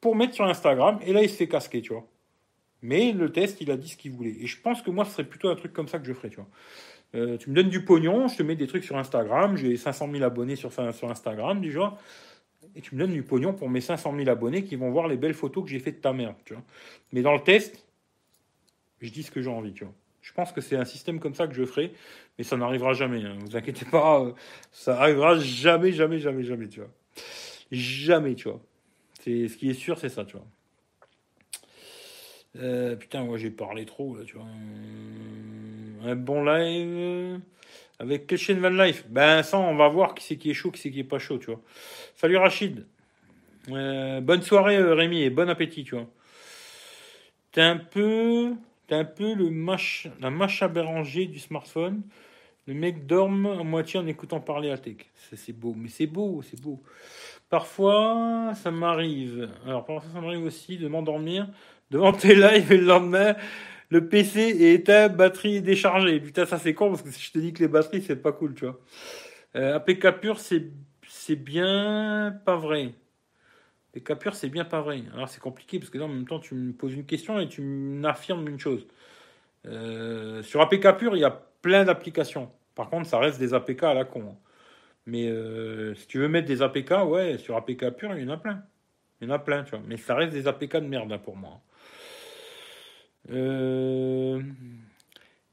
pour 0.03 0.17
mettre 0.17 0.35
sur 0.35 0.45
Instagram. 0.45 0.99
Et 1.07 1.15
là, 1.15 1.23
il 1.23 1.31
se 1.31 1.37
fait 1.37 1.49
casquer, 1.49 1.81
tu 1.81 1.95
vois. 1.95 2.07
Mais 2.83 3.13
le 3.13 3.31
test, 3.33 3.61
il 3.61 3.71
a 3.71 3.77
dit 3.79 3.89
ce 3.89 3.97
qu'il 3.97 4.13
voulait. 4.13 4.37
Et 4.41 4.47
je 4.47 4.61
pense 4.61 4.83
que 4.83 4.91
moi, 4.91 5.07
ce 5.07 5.13
serait 5.13 5.25
plutôt 5.25 5.49
un 5.49 5.55
truc 5.55 5.73
comme 5.73 5.89
ça 5.89 5.99
que 5.99 6.05
je 6.05 6.13
ferais, 6.13 6.29
tu 6.29 6.37
vois. 6.37 6.49
Euh, 7.15 7.39
tu 7.39 7.51
me 7.51 7.55
donnes 7.55 7.69
du 7.69 7.85
pognon, 7.85 8.27
je 8.29 8.37
te 8.37 8.43
mets 8.43 8.57
des 8.57 8.67
trucs 8.67 8.85
sur 8.85 8.99
Instagram, 8.99 9.57
j'ai 9.57 9.77
500 9.77 10.11
000 10.11 10.25
abonnés 10.25 10.57
sur, 10.57 10.73
sur 10.73 11.11
Instagram, 11.11 11.61
du 11.61 11.71
genre, 11.71 11.99
et 12.75 12.81
tu 12.81 12.95
me 12.95 13.01
donnes 13.01 13.13
du 13.13 13.23
pognon 13.23 13.53
pour 13.53 13.69
mes 13.69 13.81
500 13.81 14.15
000 14.17 14.29
abonnés 14.29 14.65
qui 14.65 14.77
vont 14.77 14.91
voir 14.91 15.09
les 15.09 15.17
belles 15.17 15.35
photos 15.35 15.63
que 15.63 15.71
j'ai 15.71 15.79
faites 15.79 15.97
de 15.97 16.01
ta 16.01 16.13
mère, 16.13 16.35
tu 16.45 16.55
vois. 16.55 16.63
Mais 17.13 17.23
dans 17.23 17.35
le 17.35 17.41
test, 17.41 17.87
je 19.01 19.11
dis 19.11 19.23
ce 19.23 19.31
que 19.31 19.43
j'ai 19.43 19.51
envie, 19.51 19.73
tu 19.73 19.85
vois. 19.85 19.95
Je 20.23 20.33
pense 20.33 20.53
que 20.53 20.61
c'est 20.61 20.77
un 20.77 20.85
système 20.85 21.21
comme 21.21 21.35
ça 21.35 21.47
que 21.47 21.55
je 21.55 21.65
ferai, 21.65 21.93
mais 22.39 22.45
ça 22.45 22.57
n'arrivera 22.57 22.95
jamais. 22.95 23.23
Hein. 23.25 23.37
Vous 23.41 23.57
inquiétez 23.57 23.85
pas, 23.85 24.23
euh, 24.23 24.33
ça 24.73 24.99
arrivera 24.99 25.39
jamais, 25.39 25.93
jamais, 25.93 26.19
jamais, 26.19 26.45
jamais, 26.45 26.69
tu 26.69 26.81
vois. 26.81 26.91
Jamais, 27.71 28.35
tu 28.35 28.49
vois. 28.49 28.61
C'est 29.23 29.47
ce 29.47 29.57
qui 29.57 29.71
est 29.71 29.75
sûr, 29.75 29.99
c'est 29.99 30.09
ça, 30.09 30.25
tu 30.25 30.37
vois. 30.37 30.47
Euh, 32.57 32.97
putain, 32.97 33.25
moi 33.25 33.39
j'ai 33.39 33.51
parlé 33.51 33.87
trop 33.87 34.17
là, 34.17 34.25
tu 34.25 34.35
vois. 34.35 34.47
Un 36.05 36.17
bon 36.17 36.45
live 36.45 37.41
avec 37.99 38.27
quelle 38.27 38.39
chaîne 38.39 38.59
Van 38.59 38.69
Life 38.69 39.05
Ben 39.09 39.45
ça, 39.45 39.59
on 39.59 39.77
va 39.77 39.89
voir 39.89 40.15
qui 40.15 40.25
c'est 40.25 40.37
qui 40.37 40.51
est 40.51 40.55
chaud, 40.55 40.73
qui 40.73 40.81
c'est 40.81 40.91
qui 40.91 41.01
est 41.01 41.05
pas 41.05 41.21
chaud, 41.21 41.39
tu 41.39 41.47
vois. 41.47 41.61
Salut 42.17 42.37
Rachid. 42.37 42.85
Euh, 43.71 44.21
bonne 44.21 44.43
soirée 44.43 44.77
euh, 44.77 44.95
Rémi 44.95 45.23
et 45.23 45.31
bon 45.31 45.49
appétit, 45.49 45.85
tu 45.85 45.95
vois. 45.95 46.09
T'es 47.53 47.61
un 47.61 47.77
peu, 47.77 48.55
t'es 48.89 48.97
un 48.97 49.05
peu 49.05 49.35
le 49.35 49.51
mach, 49.51 50.09
la 50.21 50.31
mâche 50.31 50.63
à 50.65 50.69
Béranger 50.69 51.27
du 51.27 51.39
smartphone. 51.39 52.03
Le 52.67 52.75
mec 52.75 53.07
dorme 53.07 53.47
à 53.47 53.63
moitié 53.63 53.99
en 53.99 54.07
écoutant 54.07 54.41
parler 54.41 54.71
à 54.71 54.79
tech. 54.79 54.97
C'est 55.35 55.53
beau, 55.53 55.75
mais 55.77 55.89
c'est 55.89 56.07
beau, 56.07 56.43
c'est 56.43 56.61
beau. 56.61 56.81
Parfois, 57.53 58.53
ça 58.55 58.71
m'arrive. 58.71 59.51
Alors, 59.67 59.85
parfois, 59.85 60.11
ça 60.11 60.23
m'arrive 60.23 60.43
aussi 60.43 60.79
de 60.79 60.89
m'endormir 60.89 61.47
devant 61.91 62.15
tes 62.15 62.35
lives 62.35 62.73
et 62.73 62.79
le 62.79 62.87
lendemain, 62.87 63.37
le 63.91 64.09
PC 64.09 64.41
est 64.41 64.73
éteint, 64.73 65.11
batterie 65.11 65.61
déchargée. 65.61 66.19
Putain, 66.19 66.47
ça 66.47 66.57
c'est 66.57 66.73
con 66.73 66.89
parce 66.89 67.03
que 67.03 67.11
si 67.11 67.21
je 67.21 67.31
te 67.31 67.39
dis 67.39 67.53
que 67.53 67.59
les 67.59 67.69
batteries, 67.69 68.01
c'est 68.01 68.17
pas 68.17 68.33
cool, 68.33 68.55
tu 68.55 68.65
vois. 68.65 68.81
Euh, 69.57 69.77
APK 69.77 70.21
pur, 70.21 70.41
c'est, 70.41 70.71
bien 71.37 72.41
pas 72.47 72.57
vrai. 72.57 72.95
APK 73.95 74.15
pur, 74.15 74.35
c'est 74.35 74.49
bien 74.49 74.65
pas 74.65 74.81
vrai. 74.81 75.03
Alors, 75.13 75.29
c'est 75.29 75.41
compliqué 75.41 75.79
parce 75.79 75.91
que 75.91 75.99
là, 75.99 76.07
en 76.07 76.09
même 76.09 76.27
temps, 76.27 76.41
tu 76.41 76.55
me 76.55 76.73
poses 76.73 76.95
une 76.95 77.05
question 77.05 77.39
et 77.39 77.49
tu 77.49 77.61
m'affirmes 77.61 78.49
une 78.49 78.59
chose. 78.59 78.87
Euh, 79.67 80.43
sur 80.43 80.63
APK 80.63 80.97
pur, 80.97 81.17
il 81.17 81.21
y 81.21 81.25
a 81.25 81.39
plein 81.61 81.85
d'applications. 81.85 82.51
Par 82.75 82.89
contre, 82.89 83.07
ça 83.11 83.19
reste 83.19 83.39
des 83.39 83.53
APK 83.53 83.83
à 83.83 83.93
la 83.93 84.07
con. 84.07 84.39
Mais 85.07 85.27
euh, 85.27 85.95
si 85.95 86.07
tu 86.07 86.19
veux 86.19 86.29
mettre 86.29 86.47
des 86.47 86.63
APK, 86.63 86.91
ouais, 87.07 87.39
sur 87.39 87.57
APK 87.57 87.91
pur, 87.91 88.15
il 88.17 88.25
y 88.25 88.27
en 88.27 88.35
a 88.35 88.37
plein. 88.37 88.63
Il 89.21 89.29
y 89.29 89.31
en 89.31 89.35
a 89.35 89.39
plein, 89.39 89.65
tu 89.65 89.71
vois. 89.71 89.81
Mais 89.87 89.97
ça 89.97 90.15
reste 90.15 90.33
des 90.33 90.47
APK 90.47 90.77
de 90.77 90.87
merde 90.87 91.13
hein, 91.13 91.19
pour 91.19 91.37
moi. 91.37 91.61
Euh, 93.31 94.41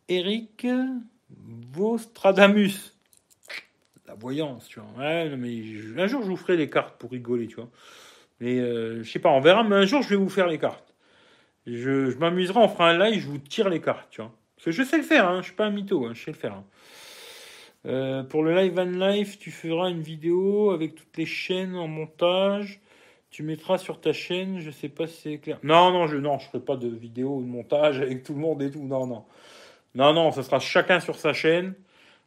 Eric 0.08 0.66
Vostradamus. 1.30 2.96
La 4.08 4.16
voyance, 4.16 4.68
tu 4.68 4.80
vois. 4.80 4.90
Ouais, 5.04 5.36
mais 5.36 5.62
un 6.02 6.08
jour, 6.08 6.24
je 6.24 6.28
vous 6.28 6.36
ferai 6.36 6.58
les 6.58 6.70
cartes 6.70 6.98
pour 6.98 7.12
rigoler, 7.12 7.48
tu 7.48 7.56
vois. 7.56 7.70
Mais 8.40 8.60
euh, 8.60 9.04
je 9.04 9.12
sais 9.12 9.20
pas, 9.20 9.30
on 9.30 9.40
verra, 9.40 9.64
mais 9.64 9.76
un 9.76 9.86
jour, 9.86 10.02
je 10.02 10.10
vais 10.10 10.16
vous 10.16 10.30
faire 10.30 10.48
les 10.48 10.58
cartes. 10.58 10.96
Je, 11.68 12.18
m'amuserai, 12.18 12.58
on 12.60 12.68
fera 12.68 12.90
un 12.90 12.98
live, 12.98 13.22
je 13.22 13.28
vous 13.28 13.38
tire 13.38 13.70
les 13.70 13.82
cartes, 13.82 14.08
tu 14.10 14.22
vois. 14.22 14.32
Parce 14.56 14.66
que 14.66 14.72
je 14.72 14.84
sais 14.84 14.98
le 14.98 15.04
faire, 15.04 15.28
hein, 15.28 15.42
je 15.42 15.48
suis 15.48 15.56
pas 15.56 15.66
un 15.66 15.70
mytho, 15.70 16.06
hein, 16.06 16.14
je 16.14 16.24
sais 16.24 16.32
le 16.32 16.38
faire. 16.38 16.54
Hein. 16.54 16.66
Euh, 17.90 18.24
pour 18.24 18.44
le 18.44 18.56
live 18.56 18.78
and 18.78 19.00
life, 19.00 19.40
tu 19.40 19.50
feras 19.50 19.90
une 19.90 20.02
vidéo 20.02 20.70
avec 20.70 20.94
toutes 20.94 21.18
les 21.18 21.26
chaînes 21.26 21.76
en 21.76 21.88
montage. 21.88 22.82
Tu 23.32 23.42
mettras 23.42 23.80
sur 23.80 24.00
ta 24.00 24.14
chaîne, 24.14 24.60
je 24.60 24.70
sais 24.70 24.90
pas 24.90 25.08
si 25.08 25.22
c'est 25.22 25.38
clair. 25.40 25.60
Non, 25.64 25.92
non, 25.92 26.06
je 26.08 26.18
non, 26.18 26.38
je 26.38 26.48
ferai 26.48 26.60
pas 26.60 26.76
de 26.76 26.88
vidéo 26.88 27.42
de 27.42 27.48
montage 27.48 28.00
avec 28.02 28.24
tout 28.24 28.34
le 28.34 28.40
monde 28.40 28.62
et 28.62 28.70
tout. 28.70 28.84
Non, 28.84 29.08
non. 29.08 29.26
Non, 29.96 30.14
non, 30.14 30.32
ça 30.32 30.44
sera 30.44 30.60
chacun 30.60 31.00
sur 31.00 31.18
sa 31.18 31.34
chaîne. 31.34 31.74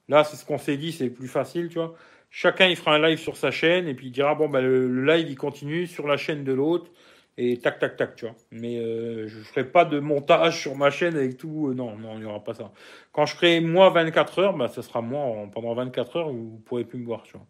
Là, 0.08 0.24
c'est 0.24 0.36
ce 0.36 0.44
qu'on 0.44 0.58
s'est 0.58 0.76
dit, 0.76 0.90
c'est 0.90 1.10
plus 1.10 1.28
facile, 1.28 1.68
tu 1.68 1.78
vois. 1.78 1.94
Chacun, 2.30 2.66
il 2.66 2.76
fera 2.76 2.94
un 2.96 2.98
live 2.98 3.18
sur 3.18 3.36
sa 3.36 3.52
chaîne 3.52 3.86
et 3.86 3.94
puis 3.94 4.08
il 4.08 4.10
dira, 4.10 4.34
bon, 4.34 4.48
bah, 4.48 4.60
le 4.60 5.04
live, 5.04 5.28
il 5.28 5.36
continue 5.36 5.86
sur 5.86 6.08
la 6.08 6.16
chaîne 6.16 6.42
de 6.44 6.52
l'autre 6.52 6.90
et 7.38 7.58
tac, 7.58 7.78
tac, 7.78 7.96
tac, 7.96 8.16
tu 8.16 8.26
vois. 8.26 8.34
Mais 8.50 8.76
euh, 8.78 9.26
je 9.26 9.38
ferai 9.40 9.64
pas 9.64 9.84
de 9.84 9.98
montage 10.00 10.60
sur 10.60 10.76
ma 10.76 10.90
chaîne 10.90 11.16
avec 11.16 11.38
tout. 11.38 11.68
Euh, 11.68 11.74
non, 11.74 11.96
non, 11.96 12.14
il 12.14 12.20
n'y 12.20 12.24
aura 12.26 12.44
pas 12.44 12.54
ça. 12.54 12.72
Quand 13.12 13.26
je 13.26 13.34
ferai 13.34 13.60
moi 13.60 13.90
24 13.90 14.38
heures, 14.38 14.56
bah, 14.56 14.68
sera 14.68 15.00
moi 15.00 15.48
pendant 15.52 15.74
24 15.74 16.16
heures, 16.16 16.30
vous 16.30 16.60
pourrez 16.66 16.84
plus 16.84 16.98
me 16.98 17.06
voir, 17.06 17.22
tu 17.22 17.32
vois. 17.32 17.46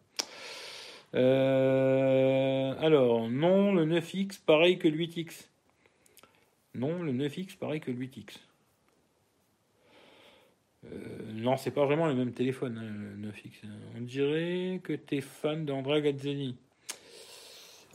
Euh, 1.15 2.73
alors, 2.79 3.29
non, 3.29 3.73
le 3.73 3.85
9X, 3.85 4.39
pareil 4.45 4.77
que 4.79 4.87
le 4.87 4.97
8X. 4.97 5.49
Non, 6.75 7.03
le 7.03 7.11
9X, 7.11 7.57
pareil 7.57 7.81
que 7.81 7.91
le 7.91 7.97
8X. 7.97 8.39
non, 11.35 11.57
c'est 11.57 11.71
pas 11.71 11.85
vraiment 11.85 12.07
le 12.07 12.15
même 12.15 12.31
téléphone, 12.31 12.77
hein, 12.77 13.15
le 13.17 13.27
9X. 13.27 13.67
On 13.97 14.01
dirait 14.01 14.79
que 14.81 14.93
tu 14.93 15.17
es 15.17 15.21
fan 15.21 15.65
d'Andrea 15.65 16.01
Gazzelli. 16.01 16.55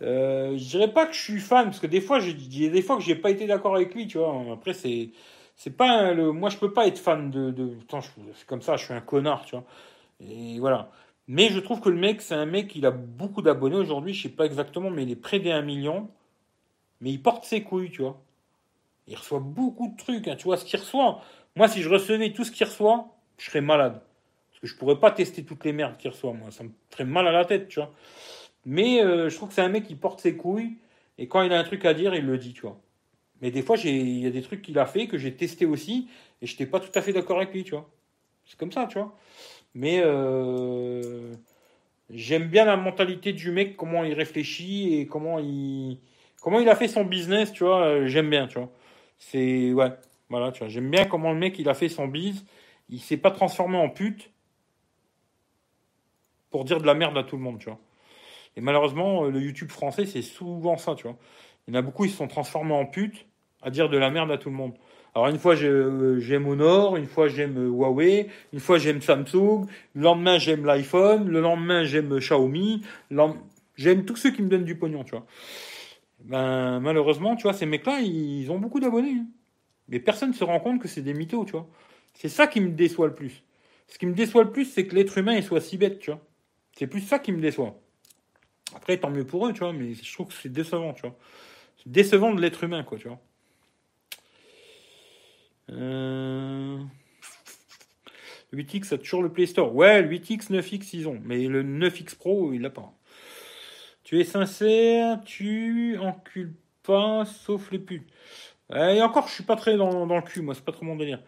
Euh, 0.03 0.57
je 0.57 0.65
dirais 0.65 0.93
pas 0.93 1.07
que 1.07 1.15
je 1.15 1.21
suis 1.21 1.41
fan 1.41 1.67
parce 1.67 1.81
que 1.81 1.87
des 1.87 2.01
fois, 2.01 2.21
j'ai 2.21 2.35
des 2.35 2.83
fois 2.83 2.97
que 2.97 3.03
j'ai 3.03 3.17
pas 3.17 3.31
été 3.31 3.47
d'accord 3.47 3.75
avec 3.75 3.95
lui, 3.95 4.07
tu 4.07 4.19
vois. 4.19 4.45
Après, 4.53 4.73
c'est 4.75 5.11
c'est 5.57 5.77
pas 5.77 6.13
le, 6.15 6.33
moi, 6.33 6.51
je 6.51 6.57
peux 6.59 6.73
pas 6.73 6.87
être 6.87 6.99
fan 6.99 7.31
de, 7.31 7.51
de 7.51 7.77
c'est 8.35 8.47
comme 8.47 8.63
ça, 8.63 8.77
je 8.77 8.85
suis 8.85 8.95
un 8.95 9.01
connard, 9.01 9.45
tu 9.45 9.57
vois. 9.57 9.65
Et 10.21 10.61
voilà. 10.61 10.91
Mais 11.29 11.51
je 11.51 11.61
trouve 11.61 11.81
que 11.81 11.91
le 11.91 11.97
mec, 11.97 12.23
c'est 12.23 12.35
un 12.35 12.47
mec, 12.47 12.75
il 12.77 12.87
a 12.87 12.91
beaucoup 12.93 13.43
d'abonnés 13.43 13.77
aujourd'hui, 13.77 14.15
je 14.15 14.25
sais 14.25 14.29
pas 14.31 14.47
exactement, 14.47 14.91
mais 14.91 15.03
il 15.05 15.11
est 15.11 15.17
près 15.17 15.41
des 15.41 15.51
1 15.53 15.63
million. 15.63 16.09
Mais 17.01 17.11
il 17.11 17.23
porte 17.23 17.45
ses 17.45 17.63
couilles, 17.63 17.91
tu 17.91 18.03
vois. 18.03 18.21
Il 19.09 19.17
reçoit 19.17 19.41
beaucoup 19.41 19.89
de 19.89 19.97
trucs, 19.97 20.29
hein, 20.29 20.37
tu 20.37 20.45
vois, 20.45 20.57
ce 20.57 20.65
qu'il 20.65 20.79
reçoit. 20.81 21.23
Moi, 21.57 21.69
si 21.69 21.83
je 21.83 21.89
recevais 21.89 22.33
tout 22.33 22.45
ce 22.45 22.53
qu'il 22.53 22.67
reçoit, 22.67 23.09
je 23.39 23.47
serais 23.47 23.61
malade. 23.61 24.03
Parce 24.51 24.61
que 24.61 24.67
je 24.67 24.77
pourrais 24.77 24.99
pas 25.01 25.11
tester 25.11 25.45
toutes 25.45 25.65
les 25.65 25.73
merdes 25.73 25.97
qu'il 25.99 26.11
reçoit, 26.11 26.33
moi. 26.33 26.51
Ça 26.51 26.65
me 26.65 26.71
ferait 26.91 27.05
mal 27.05 27.27
à 27.29 27.33
la 27.33 27.45
tête, 27.45 27.69
tu 27.69 27.81
vois. 27.81 27.93
Mais 28.65 29.03
euh, 29.03 29.29
je 29.29 29.37
trouve 29.37 29.49
que 29.49 29.55
c'est 29.55 29.63
un 29.63 29.69
mec 29.69 29.85
qui 29.85 29.95
porte 29.95 30.21
ses 30.21 30.37
couilles 30.37 30.77
et 31.19 31.29
quand 31.29 31.43
il 31.43 31.53
a 31.53 31.59
un 31.59 31.65
truc 31.65 31.85
à 31.85 31.95
dire, 31.95 32.15
il 32.15 32.27
le 32.27 32.39
dit, 32.39 32.53
tu 32.53 32.63
vois. 32.63 32.81
Mais 33.41 33.51
des 33.51 33.63
fois, 33.63 33.77
il 33.85 34.19
y 34.19 34.27
a 34.27 34.31
des 34.31 34.43
trucs 34.43 34.63
qu'il 34.63 34.79
a 34.79 34.87
fait 34.87 35.07
que 35.07 35.19
j'ai 35.19 35.35
testé 35.35 35.67
aussi 35.67 36.09
et 36.43 36.47
je 36.47 36.53
n'étais 36.53 36.67
pas 36.67 36.81
tout 36.81 36.91
à 36.95 37.03
fait 37.03 37.13
d'accord 37.13 37.39
avec 37.39 37.53
lui, 37.53 37.65
tu 37.65 37.73
vois. 37.73 37.89
C'est 38.47 38.59
comme 38.59 38.73
ça, 38.73 38.87
tu 38.87 38.99
vois. 38.99 39.17
Mais 39.75 40.01
euh, 40.05 41.35
j'aime 42.11 42.49
bien 42.49 42.65
la 42.65 42.77
mentalité 42.77 43.33
du 43.33 43.51
mec, 43.51 43.77
comment 43.77 44.05
il 44.05 44.15
réfléchit 44.15 44.95
et 44.95 45.07
comment 45.07 45.39
il, 45.39 45.99
comment 46.41 46.61
il 46.61 46.69
a 46.69 46.77
fait 46.77 46.89
son 46.89 47.05
business, 47.05 47.53
tu 47.53 47.65
vois. 47.65 47.85
Euh, 47.85 48.07
j'aime 48.07 48.31
bien, 48.31 48.49
tu 48.49 48.59
vois. 48.59 48.71
C'est, 49.19 49.73
ouais, 49.73 49.93
voilà, 50.31 50.53
tu 50.53 50.61
vois. 50.61 50.69
J'aime 50.69 50.91
bien 50.91 51.05
comment 51.05 51.33
le 51.33 51.39
mec, 51.39 51.59
il 51.59 51.69
a 51.69 51.75
fait 51.75 51.89
son 51.89 52.09
biz. 52.09 52.45
Il 52.89 53.01
s'est 53.01 53.19
pas 53.19 53.31
transformé 53.31 53.77
en 53.77 53.91
pute 53.91 54.31
pour 56.51 56.65
dire 56.65 56.81
de 56.81 56.87
la 56.87 56.95
merde 56.95 57.19
à 57.19 57.25
tout 57.25 57.37
le 57.37 57.43
monde, 57.43 57.59
tu 57.59 57.67
vois. 57.67 57.79
Et 58.59 58.61
malheureusement, 58.61 59.25
euh, 59.25 59.31
le 59.31 59.41
YouTube 59.41 59.71
français, 59.71 60.05
c'est 60.05 60.21
souvent 60.21 60.77
ça, 60.77 60.97
tu 60.97 61.05
vois. 61.05 61.17
Il 61.67 61.75
y 61.75 61.77
en 61.77 61.79
a 61.79 61.83
beaucoup, 61.83 62.05
ils 62.05 62.11
se 62.11 62.17
sont 62.17 62.27
transformés 62.27 62.75
en 62.75 62.87
pute 62.87 63.27
à 63.63 63.71
dire 63.71 63.89
de 63.89 63.97
la 63.97 64.11
merde 64.11 64.33
à 64.33 64.37
tout 64.37 64.51
le 64.51 64.57
monde. 64.57 64.73
Alors 65.15 65.29
une 65.29 65.39
fois 65.39 65.55
j'aime 65.55 66.47
Honor, 66.47 66.97
une 66.97 67.07
fois 67.07 67.29
j'aime 67.29 67.57
Huawei, 67.57 68.29
une 68.53 68.61
fois 68.61 68.79
j'aime 68.79 69.01
Samsung, 69.01 69.67
le 69.95 70.03
lendemain 70.03 70.39
j'aime 70.39 70.65
l'iPhone, 70.65 71.29
le 71.29 71.41
lendemain 71.41 71.83
j'aime 71.83 72.19
Xiaomi, 72.19 72.85
j'aime 73.77 74.05
tous 74.05 74.17
ceux 74.17 74.31
qui 74.31 74.43
me 74.43 74.49
donnent 74.49 74.65
du 74.65 74.77
pognon, 74.77 75.03
tu 75.03 75.13
vois. 75.13 75.27
Ben 76.21 76.79
malheureusement, 76.81 77.37
tu 77.37 77.45
vois, 77.45 77.53
ces 77.53 77.67
mecs-là, 77.67 78.01
ils 78.01 78.51
ont 78.51 78.59
beaucoup 78.59 78.81
d'abonnés. 78.81 79.17
Hein. 79.21 79.27
Mais 79.89 79.99
personne 79.99 80.31
ne 80.31 80.35
se 80.35 80.45
rend 80.45 80.61
compte 80.61 80.81
que 80.81 80.89
c'est 80.89 81.03
des 81.03 81.15
mythos, 81.15 81.45
tu 81.45 81.53
vois. 81.53 81.67
C'est 82.15 82.29
ça 82.29 82.47
qui 82.47 82.61
me 82.61 82.71
déçoit 82.71 83.07
le 83.07 83.15
plus. 83.15 83.43
Ce 83.87 83.99
qui 83.99 84.07
me 84.07 84.15
déçoit 84.15 84.45
le 84.45 84.51
plus, 84.51 84.67
c'est 84.67 84.87
que 84.87 84.95
l'être 84.95 85.17
humain 85.17 85.41
soit 85.43 85.61
si 85.61 85.79
bête, 85.79 85.99
tu 86.01 86.11
vois. 86.11 86.21
C'est 86.77 86.87
plus 86.87 87.01
ça 87.01 87.19
qui 87.19 87.33
me 87.33 87.41
déçoit. 87.41 87.81
Après, 88.75 88.99
tant 88.99 89.11
mieux 89.11 89.25
pour 89.25 89.47
eux, 89.47 89.53
tu 89.53 89.61
vois, 89.61 89.73
mais 89.73 89.95
je 89.95 90.13
trouve 90.13 90.29
que 90.29 90.35
c'est 90.35 90.53
décevant, 90.53 90.93
tu 90.93 91.03
vois. 91.03 91.17
C'est 91.79 91.91
décevant 91.91 92.35
de 92.35 92.41
l'être 92.41 92.65
humain, 92.65 92.83
quoi, 92.83 92.99
tu 92.99 93.09
vois. 93.09 93.21
Euh... 95.71 96.79
8X 98.53 98.95
a 98.95 98.99
toujours 98.99 99.23
le 99.23 99.31
Play 99.31 99.47
Store. 99.47 99.75
Ouais, 99.75 100.03
le 100.03 100.09
8X, 100.09 100.51
9X, 100.51 100.91
ils 100.95 101.09
ont. 101.09 101.21
Mais 101.25 101.47
le 101.47 101.63
9X 101.63 102.17
Pro, 102.17 102.53
il 102.53 102.63
l'a 102.63 102.71
pas. 102.71 102.93
Tu 104.05 104.21
es 104.21 104.25
sincère, 104.25 105.21
tu 105.25 105.99
encules 105.99 106.55
pas, 106.83 107.25
sauf 107.27 107.71
les 107.71 107.79
putes. 107.79 108.09
Et 108.75 109.03
encore, 109.03 109.29
je 109.29 109.35
suis 109.35 109.45
pas 109.45 109.57
très 109.57 109.77
dans, 109.77 110.07
dans 110.07 110.17
le 110.17 110.23
cul, 110.23 110.41
moi, 110.43 110.55
c'est 110.55 110.65
pas 110.65 110.73
trop 110.73 110.85
mon 110.85 110.97
délire. 110.97 111.23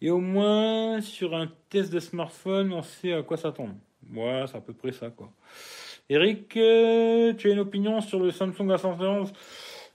Et 0.00 0.10
au 0.10 0.18
moins, 0.18 1.00
sur 1.00 1.34
un 1.34 1.50
test 1.70 1.92
de 1.92 2.00
smartphone, 2.00 2.72
on 2.72 2.82
sait 2.82 3.12
à 3.12 3.22
quoi 3.22 3.36
s'attendre. 3.36 3.74
Ouais, 4.12 4.44
c'est 4.46 4.56
à 4.56 4.60
peu 4.60 4.74
près 4.74 4.92
ça, 4.92 5.10
quoi. 5.10 5.32
Eric, 6.10 6.54
euh, 6.58 7.32
tu 7.34 7.48
as 7.48 7.52
une 7.54 7.60
opinion 7.60 8.00
sur 8.02 8.20
le 8.20 8.30
Samsung 8.30 8.68
A111 8.68 9.32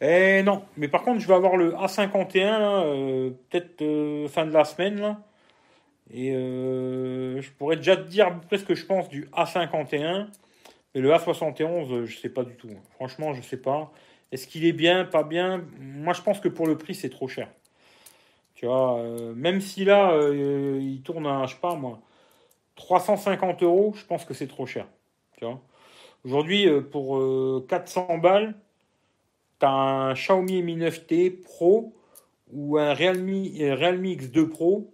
Eh 0.01 0.41
non, 0.43 0.63
mais 0.75 0.87
par 0.87 1.03
contre, 1.03 1.19
je 1.19 1.27
vais 1.27 1.35
avoir 1.35 1.55
le 1.55 1.73
A51, 1.73 2.83
euh, 2.83 3.31
peut-être 3.49 3.81
euh, 3.83 4.27
fin 4.27 4.45
de 4.47 4.51
la 4.51 4.65
semaine, 4.65 4.99
là. 4.99 5.21
Et 6.11 6.31
je 6.31 7.49
pourrais 7.51 7.75
déjà 7.75 7.95
te 7.95 8.07
dire 8.07 8.27
à 8.27 8.57
ce 8.57 8.63
que 8.63 8.73
je 8.73 8.85
pense 8.85 9.09
du 9.09 9.25
A51. 9.27 10.27
Mais 10.95 11.01
le 11.01 11.11
A71, 11.11 12.05
je 12.05 12.17
sais 12.17 12.29
pas 12.29 12.43
du 12.43 12.55
tout. 12.55 12.69
Franchement, 12.95 13.35
je 13.35 13.43
sais 13.43 13.57
pas. 13.61 13.91
Est-ce 14.31 14.47
qu'il 14.47 14.65
est 14.65 14.73
bien, 14.73 15.05
pas 15.05 15.23
bien? 15.23 15.63
Moi, 15.79 16.13
je 16.13 16.23
pense 16.23 16.39
que 16.39 16.49
pour 16.49 16.65
le 16.65 16.77
prix, 16.79 16.95
c'est 16.95 17.09
trop 17.09 17.27
cher. 17.27 17.47
Tu 18.55 18.65
vois, 18.65 19.03
même 19.35 19.61
si 19.61 19.85
là, 19.85 20.19
il 20.31 21.01
tourne 21.03 21.27
à, 21.27 21.45
je 21.45 21.53
sais 21.53 21.61
pas 21.61 21.75
moi, 21.75 21.99
350 22.75 23.61
euros, 23.63 23.93
je 23.95 24.05
pense 24.05 24.25
que 24.25 24.33
c'est 24.33 24.47
trop 24.47 24.65
cher. 24.65 24.87
Tu 25.37 25.45
vois? 25.45 25.61
Aujourd'hui, 26.25 26.67
euh, 26.67 26.81
pour 26.81 27.17
400 27.67 28.07
euh, 28.09 28.17
balles, 28.17 28.55
tu 29.59 29.65
as 29.65 29.69
un 29.69 30.13
Xiaomi 30.13 30.61
Mi 30.63 30.75
9T 30.75 31.41
Pro 31.41 31.95
ou 32.51 32.77
un 32.77 32.93
Realme, 32.93 33.45
euh, 33.61 33.75
Realme 33.75 34.03
X2 34.03 34.49
Pro 34.49 34.93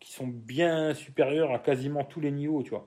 qui 0.00 0.12
sont 0.12 0.26
bien 0.26 0.94
supérieurs 0.94 1.52
à 1.52 1.58
quasiment 1.58 2.04
tous 2.04 2.20
les 2.20 2.30
niveaux, 2.30 2.62
tu 2.62 2.70
vois. 2.70 2.86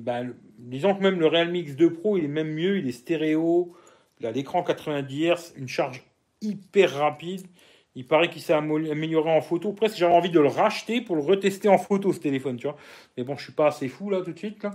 Bah, 0.00 0.20
disons 0.58 0.94
que 0.94 1.02
même 1.02 1.18
le 1.18 1.26
Realme 1.26 1.54
X2 1.54 1.90
Pro, 1.90 2.18
il 2.18 2.24
est 2.24 2.28
même 2.28 2.52
mieux, 2.52 2.78
il 2.78 2.86
est 2.86 2.92
stéréo, 2.92 3.74
il 4.20 4.26
a 4.26 4.30
l'écran 4.30 4.62
90 4.62 5.30
Hz, 5.30 5.54
une 5.56 5.68
charge 5.68 6.02
hyper 6.42 6.92
rapide. 6.94 7.46
Il 7.96 8.06
paraît 8.06 8.28
qu'il 8.28 8.42
s'est 8.42 8.52
amélioré 8.52 9.30
en 9.30 9.40
photo. 9.40 9.72
Presque 9.72 9.96
j'avais 9.96 10.14
envie 10.14 10.30
de 10.30 10.40
le 10.40 10.48
racheter 10.48 11.00
pour 11.00 11.14
le 11.14 11.22
retester 11.22 11.68
en 11.68 11.78
photo 11.78 12.12
ce 12.12 12.18
téléphone, 12.18 12.56
tu 12.56 12.66
vois. 12.66 12.76
Mais 13.16 13.22
bon, 13.22 13.36
je 13.36 13.44
suis 13.44 13.52
pas 13.52 13.68
assez 13.68 13.88
fou 13.88 14.10
là 14.10 14.20
tout 14.20 14.32
de 14.32 14.38
suite 14.38 14.62
là. 14.62 14.72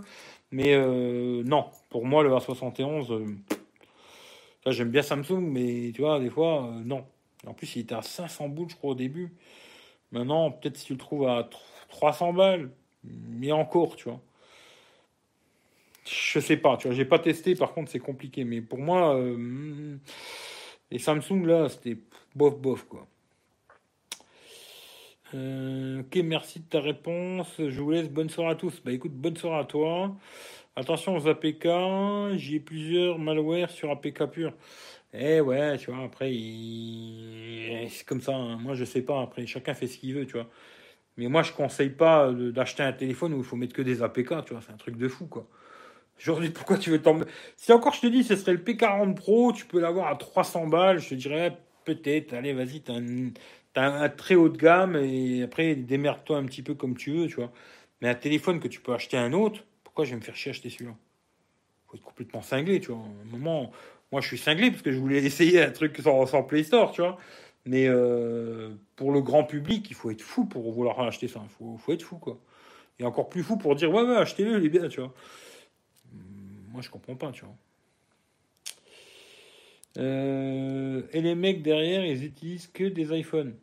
Mais 0.51 0.73
euh, 0.73 1.43
non, 1.43 1.69
pour 1.89 2.05
moi, 2.05 2.23
le 2.23 2.31
A71, 2.31 3.11
euh, 3.11 4.71
j'aime 4.71 4.89
bien 4.89 5.01
Samsung, 5.01 5.41
mais 5.41 5.91
tu 5.93 6.01
vois, 6.01 6.19
des 6.19 6.30
fois, 6.30 6.65
euh, 6.65 6.84
non. 6.84 7.05
En 7.47 7.53
plus, 7.53 7.76
il 7.76 7.81
était 7.81 7.95
à 7.95 8.01
500 8.01 8.49
boules, 8.49 8.69
je 8.69 8.76
crois, 8.76 8.91
au 8.91 8.95
début. 8.95 9.34
Maintenant, 10.11 10.51
peut-être 10.51 10.77
si 10.77 10.85
tu 10.88 10.93
le 10.93 10.99
trouves 10.99 11.27
à 11.27 11.49
300 11.89 12.34
balles, 12.34 12.71
mais 13.03 13.51
encore, 13.51 13.95
tu 13.95 14.09
vois. 14.09 14.21
Je 16.05 16.39
sais 16.39 16.57
pas, 16.57 16.77
tu 16.77 16.88
vois, 16.88 16.95
j'ai 16.95 17.05
pas 17.05 17.19
testé, 17.19 17.55
par 17.55 17.73
contre, 17.73 17.91
c'est 17.91 17.99
compliqué. 17.99 18.43
Mais 18.43 18.61
pour 18.61 18.80
moi, 18.80 19.19
les 20.91 20.99
Samsung, 20.99 21.45
là, 21.45 21.69
c'était 21.69 21.97
bof, 22.35 22.57
bof, 22.57 22.85
quoi. 22.85 23.07
Euh, 25.35 26.01
ok, 26.01 26.15
merci 26.23 26.60
de 26.60 26.65
ta 26.65 26.80
réponse. 26.81 27.47
Je 27.57 27.81
vous 27.81 27.91
laisse. 27.91 28.10
Bonne 28.10 28.30
soirée 28.30 28.51
à 28.51 28.56
tous. 28.56 28.81
Bah 28.84 28.91
écoute, 28.91 29.14
bonne 29.14 29.38
soirée 29.38 29.60
à 29.61 29.65
toi. 29.65 30.15
Attention 30.76 31.15
aux 31.15 31.27
APK. 31.27 31.68
J'y 32.38 32.56
ai 32.56 32.60
plusieurs 32.60 33.19
malware 33.19 33.69
sur 33.69 33.91
APK 33.91 34.26
pur. 34.31 34.53
Eh 35.14 35.41
ouais, 35.41 35.77
tu 35.77 35.91
vois, 35.91 36.03
après, 36.06 36.31
c'est 37.89 38.06
comme 38.06 38.22
ça. 38.22 38.35
Hein. 38.35 38.57
Moi, 38.57 38.76
je 38.76 38.85
sais 38.85 39.01
pas. 39.01 39.22
Après, 39.22 39.45
chacun 39.47 39.73
fait 39.73 39.88
ce 39.88 39.97
qu'il 39.97 40.15
veut, 40.15 40.26
tu 40.26 40.34
vois. 40.34 40.47
Mais 41.18 41.27
moi, 41.27 41.43
je 41.43 41.51
conseille 41.53 41.89
pas 41.89 42.31
d'acheter 42.31 42.84
un 42.84 42.93
téléphone 42.93 43.34
où 43.34 43.39
il 43.39 43.43
faut 43.43 43.56
mettre 43.56 43.73
que 43.73 43.81
des 43.81 44.03
APK, 44.03 44.45
tu 44.45 44.53
vois. 44.53 44.61
C'est 44.65 44.72
un 44.73 44.77
truc 44.77 44.97
de 44.97 45.07
fou, 45.07 45.27
quoi. 45.27 45.47
Aujourd'hui, 46.19 46.49
pourquoi 46.49 46.77
tu 46.77 46.89
veux 46.91 47.01
tomber 47.01 47.26
Si 47.56 47.72
encore 47.72 47.93
je 47.93 48.01
te 48.01 48.07
dis, 48.07 48.23
ce 48.23 48.35
serait 48.35 48.53
le 48.53 48.60
P40 48.60 49.15
Pro, 49.15 49.53
tu 49.53 49.65
peux 49.65 49.80
l'avoir 49.80 50.07
à 50.07 50.15
300 50.15 50.68
balles, 50.68 50.99
je 50.99 51.10
te 51.10 51.15
dirais 51.15 51.57
peut-être, 51.85 52.34
allez, 52.34 52.53
vas-y, 52.53 52.81
t'as 52.81 52.99
un 53.76 54.10
très 54.10 54.36
haut 54.36 54.50
de 54.50 54.58
gamme 54.58 54.96
et 54.96 55.44
après 55.44 55.76
démerde-toi 55.76 56.38
un 56.38 56.46
petit 56.46 56.62
peu 56.64 56.74
comme 56.76 56.98
tu 56.98 57.12
veux, 57.12 57.28
tu 57.28 57.36
vois. 57.36 57.52
Mais 58.02 58.10
un 58.10 58.16
téléphone 58.16 58.60
que 58.60 58.68
tu 58.68 58.80
peux 58.82 58.94
acheter 58.94 59.18
un 59.18 59.34
autre, 59.34 59.64
pourquoi 59.84 60.06
je 60.06 60.12
vais 60.12 60.18
me 60.18 60.22
faire 60.22 60.36
chier 60.36 60.52
acheter 60.52 60.70
celui-là? 60.70 60.96
Faut 61.88 61.98
être 61.98 62.04
complètement 62.04 62.41
cinglé, 62.41 62.80
tu 62.80 62.91
vois. 62.91 63.02
un 63.02 63.32
moment, 63.32 63.72
moi 64.12 64.22
je 64.22 64.28
suis 64.28 64.38
cinglé 64.38 64.72
parce 64.72 64.82
que 64.82 64.91
je 64.91 65.00
voulais 65.00 65.24
essayer 65.26 65.62
un 65.62 65.72
truc 65.72 65.98
sans, 65.98 66.26
sans 66.26 66.44
Play 66.44 66.64
Store, 66.64 66.91
tu 66.91 67.02
vois. 67.02 67.18
Mais 67.66 67.88
euh, 67.88 68.72
pour 68.96 69.12
le 69.12 69.22
grand 69.22 69.44
public, 69.44 69.90
il 69.90 69.96
faut 69.96 70.12
être 70.12 70.22
fou 70.22 70.46
pour 70.46 70.72
vouloir 70.72 71.00
acheter 71.02 71.28
ça. 71.28 71.41
Il 71.44 71.50
faut, 71.50 71.78
faut, 71.78 71.94
être 71.94 72.04
fou, 72.04 72.18
quoi. 72.18 72.40
Et 73.00 73.06
encore 73.06 73.30
plus 73.30 73.44
fou 73.44 73.58
pour 73.58 73.76
dire 73.76 73.91
ouais, 73.94 74.04
ouais, 74.04 74.16
achetez-le, 74.16 74.60
il 74.60 74.66
est 74.66 74.70
bien, 74.70 74.88
tu 74.88 75.02
vois. 75.02 75.14
Moi 76.72 76.82
je 76.82 76.90
comprends 76.90 77.16
pas, 77.16 77.32
tu 77.32 77.46
vois. 77.46 77.56
Euh, 79.98 81.02
et 81.11 81.22
les 81.22 81.36
mecs 81.36 81.61
derrière, 81.61 82.06
ils 82.06 82.24
utilisent 82.24 82.68
que 82.68 82.84
des 82.84 83.18
iPhones. 83.18 83.56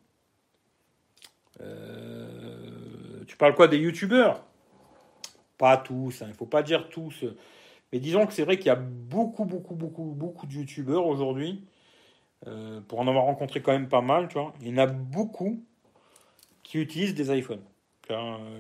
Euh, 1.61 3.25
tu 3.27 3.37
parles 3.37 3.55
quoi 3.55 3.69
des 3.69 3.79
youtubeurs? 3.79 4.45
Pas 5.59 5.77
tous, 5.79 6.19
il 6.21 6.25
hein, 6.25 6.29
ne 6.29 6.33
faut 6.35 6.47
pas 6.47 6.63
dire 6.63 6.89
tous. 6.89 7.25
Mais 7.93 7.99
disons 7.99 8.27
que 8.27 8.33
c'est 8.33 8.45
vrai 8.45 8.59
qu'il 8.59 8.67
y 8.67 8.71
a 8.71 8.77
beaucoup, 8.77 9.45
beaucoup, 9.45 9.75
beaucoup, 9.75 10.15
beaucoup 10.15 10.47
de 10.47 10.53
youtubeurs 10.53 11.07
aujourd'hui. 11.07 11.65
Euh, 12.47 12.81
pour 12.83 13.01
en 13.01 13.09
avoir 13.09 13.25
rencontré 13.25 13.63
quand 13.63 13.73
même 13.73 13.89
pas 13.89 14.03
mal, 14.03 14.29
tu 14.29 14.35
vois. 14.35 14.53
Il 14.61 14.69
y 14.69 14.73
en 14.73 14.79
a 14.79 14.87
beaucoup 14.87 15.65
qui 16.63 16.79
utilisent 16.79 17.15
des 17.15 17.37
iPhones. 17.37 17.63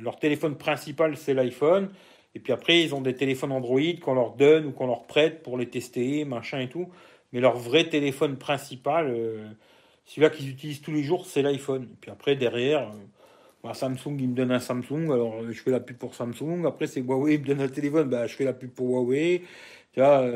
leur 0.00 0.18
téléphone 0.18 0.56
principal, 0.56 1.16
c'est 1.16 1.34
l'iPhone. 1.34 1.90
Et 2.34 2.40
puis 2.40 2.52
après, 2.52 2.82
ils 2.82 2.94
ont 2.94 3.00
des 3.00 3.14
téléphones 3.14 3.52
Android 3.52 3.80
qu'on 4.02 4.14
leur 4.14 4.32
donne 4.32 4.66
ou 4.66 4.72
qu'on 4.72 4.86
leur 4.86 5.06
prête 5.06 5.42
pour 5.42 5.56
les 5.56 5.68
tester, 5.68 6.24
machin 6.24 6.60
et 6.60 6.68
tout. 6.68 6.88
Mais 7.32 7.40
leur 7.40 7.56
vrai 7.56 7.88
téléphone 7.88 8.36
principal, 8.36 9.08
euh, 9.10 9.48
celui-là 10.04 10.30
qu'ils 10.30 10.48
utilisent 10.50 10.80
tous 10.80 10.92
les 10.92 11.02
jours, 11.02 11.26
c'est 11.26 11.42
l'iPhone. 11.42 11.88
Puis 12.00 12.10
après, 12.10 12.36
derrière, 12.36 12.88
euh, 12.88 12.94
bah, 13.62 13.74
Samsung, 13.74 14.16
il 14.18 14.28
me 14.28 14.34
donne 14.34 14.52
un 14.52 14.60
Samsung, 14.60 15.10
alors 15.12 15.42
euh, 15.42 15.52
je 15.52 15.60
fais 15.60 15.70
la 15.70 15.80
pub 15.80 15.96
pour 15.96 16.14
Samsung. 16.14 16.64
Après, 16.66 16.86
c'est 16.86 17.00
Huawei, 17.00 17.34
il 17.34 17.40
me 17.40 17.46
donne 17.46 17.60
un 17.60 17.68
téléphone, 17.68 18.08
bah, 18.08 18.26
je 18.26 18.36
fais 18.36 18.44
la 18.44 18.52
pub 18.52 18.70
pour 18.70 18.88
Huawei. 18.88 19.42
Tu 19.92 20.00
vois, 20.00 20.30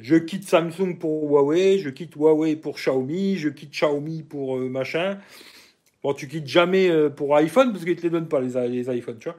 je 0.00 0.16
quitte 0.16 0.44
Samsung 0.44 0.96
pour 0.98 1.28
Huawei, 1.28 1.78
je 1.78 1.90
quitte 1.90 2.14
Huawei 2.14 2.56
pour 2.56 2.76
Xiaomi, 2.76 3.36
je 3.36 3.50
quitte 3.50 3.72
Xiaomi 3.72 4.22
pour 4.22 4.56
machin. 4.56 5.18
Bon, 6.02 6.14
tu 6.14 6.26
quittes 6.28 6.46
jamais 6.46 6.90
pour 7.10 7.36
iPhone 7.36 7.72
parce 7.72 7.84
qu'ils 7.84 7.96
te 7.96 8.02
les 8.04 8.08
donnent 8.08 8.28
pas, 8.28 8.40
les, 8.40 8.68
les 8.68 8.96
iPhones, 8.96 9.18
tu 9.18 9.28
vois. 9.28 9.36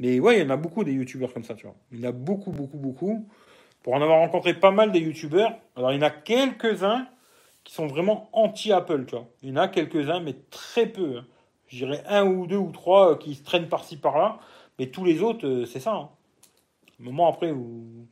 Mais 0.00 0.18
ouais, 0.18 0.38
il 0.38 0.42
y 0.42 0.44
en 0.44 0.50
a 0.50 0.56
beaucoup 0.56 0.82
des 0.82 0.92
youtubeurs 0.92 1.32
comme 1.32 1.44
ça, 1.44 1.54
tu 1.54 1.64
vois. 1.64 1.76
Il 1.92 2.00
y 2.00 2.04
en 2.04 2.08
a 2.08 2.12
beaucoup, 2.12 2.50
beaucoup, 2.50 2.76
beaucoup 2.76 3.28
pour 3.84 3.92
en 3.92 4.00
avoir 4.00 4.18
rencontré 4.18 4.54
pas 4.54 4.70
mal 4.70 4.92
des 4.92 4.98
youtubeurs, 5.00 5.52
alors 5.76 5.92
il 5.92 5.96
y 5.96 5.98
en 5.98 6.06
a 6.06 6.10
quelques-uns 6.10 7.06
qui 7.64 7.74
sont 7.74 7.86
vraiment 7.86 8.30
anti-Apple, 8.32 9.04
tu 9.04 9.14
vois. 9.14 9.26
Il 9.42 9.50
y 9.50 9.52
en 9.52 9.56
a 9.56 9.68
quelques-uns, 9.68 10.20
mais 10.20 10.32
très 10.50 10.86
peu. 10.86 11.18
Hein. 11.18 11.26
Je 11.66 11.84
dirais 11.84 12.02
un 12.06 12.24
ou 12.24 12.46
deux 12.46 12.56
ou 12.56 12.72
trois 12.72 13.12
euh, 13.12 13.16
qui 13.16 13.34
se 13.34 13.44
traînent 13.44 13.68
par-ci 13.68 13.98
par-là, 13.98 14.38
mais 14.78 14.86
tous 14.86 15.04
les 15.04 15.22
autres, 15.22 15.46
euh, 15.46 15.66
c'est 15.66 15.80
ça. 15.80 15.92
Hein. 15.92 16.08
moment 16.98 17.28
après 17.28 17.52
où. 17.52 17.58
Vous 17.58 18.06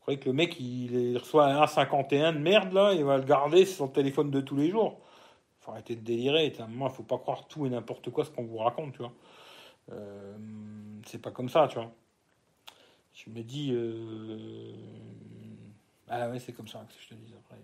croyez 0.00 0.18
que 0.18 0.28
le 0.28 0.34
mec, 0.34 0.58
il 0.58 1.16
reçoit 1.16 1.46
un 1.46 1.64
A51 1.64 2.34
de 2.34 2.38
merde, 2.38 2.72
là, 2.72 2.92
il 2.92 3.04
va 3.04 3.16
le 3.16 3.24
garder 3.24 3.64
sur 3.64 3.76
son 3.76 3.88
téléphone 3.88 4.32
de 4.32 4.40
tous 4.40 4.56
les 4.56 4.70
jours. 4.70 4.98
Faut 5.60 5.70
arrêter 5.70 5.94
de 5.94 6.00
délirer. 6.00 6.52
À 6.58 6.64
un 6.64 6.66
moment, 6.66 6.88
il 6.88 6.94
faut 6.94 7.04
pas 7.04 7.18
croire 7.18 7.46
tout 7.46 7.64
et 7.64 7.68
n'importe 7.70 8.10
quoi 8.10 8.24
ce 8.24 8.30
qu'on 8.30 8.44
vous 8.44 8.58
raconte, 8.58 8.94
tu 8.94 8.98
vois. 8.98 9.12
Euh, 9.92 10.36
c'est 11.06 11.22
pas 11.22 11.30
comme 11.30 11.48
ça, 11.48 11.68
tu 11.68 11.76
vois 11.76 11.92
je 13.24 13.30
me 13.30 13.42
dis. 13.42 13.70
Euh, 13.72 14.72
ah 16.08 16.28
ouais, 16.28 16.38
c'est 16.38 16.52
comme 16.52 16.68
ça 16.68 16.86
que 16.88 16.94
je 17.02 17.08
te 17.08 17.14
dis 17.14 17.34
après. 17.38 17.56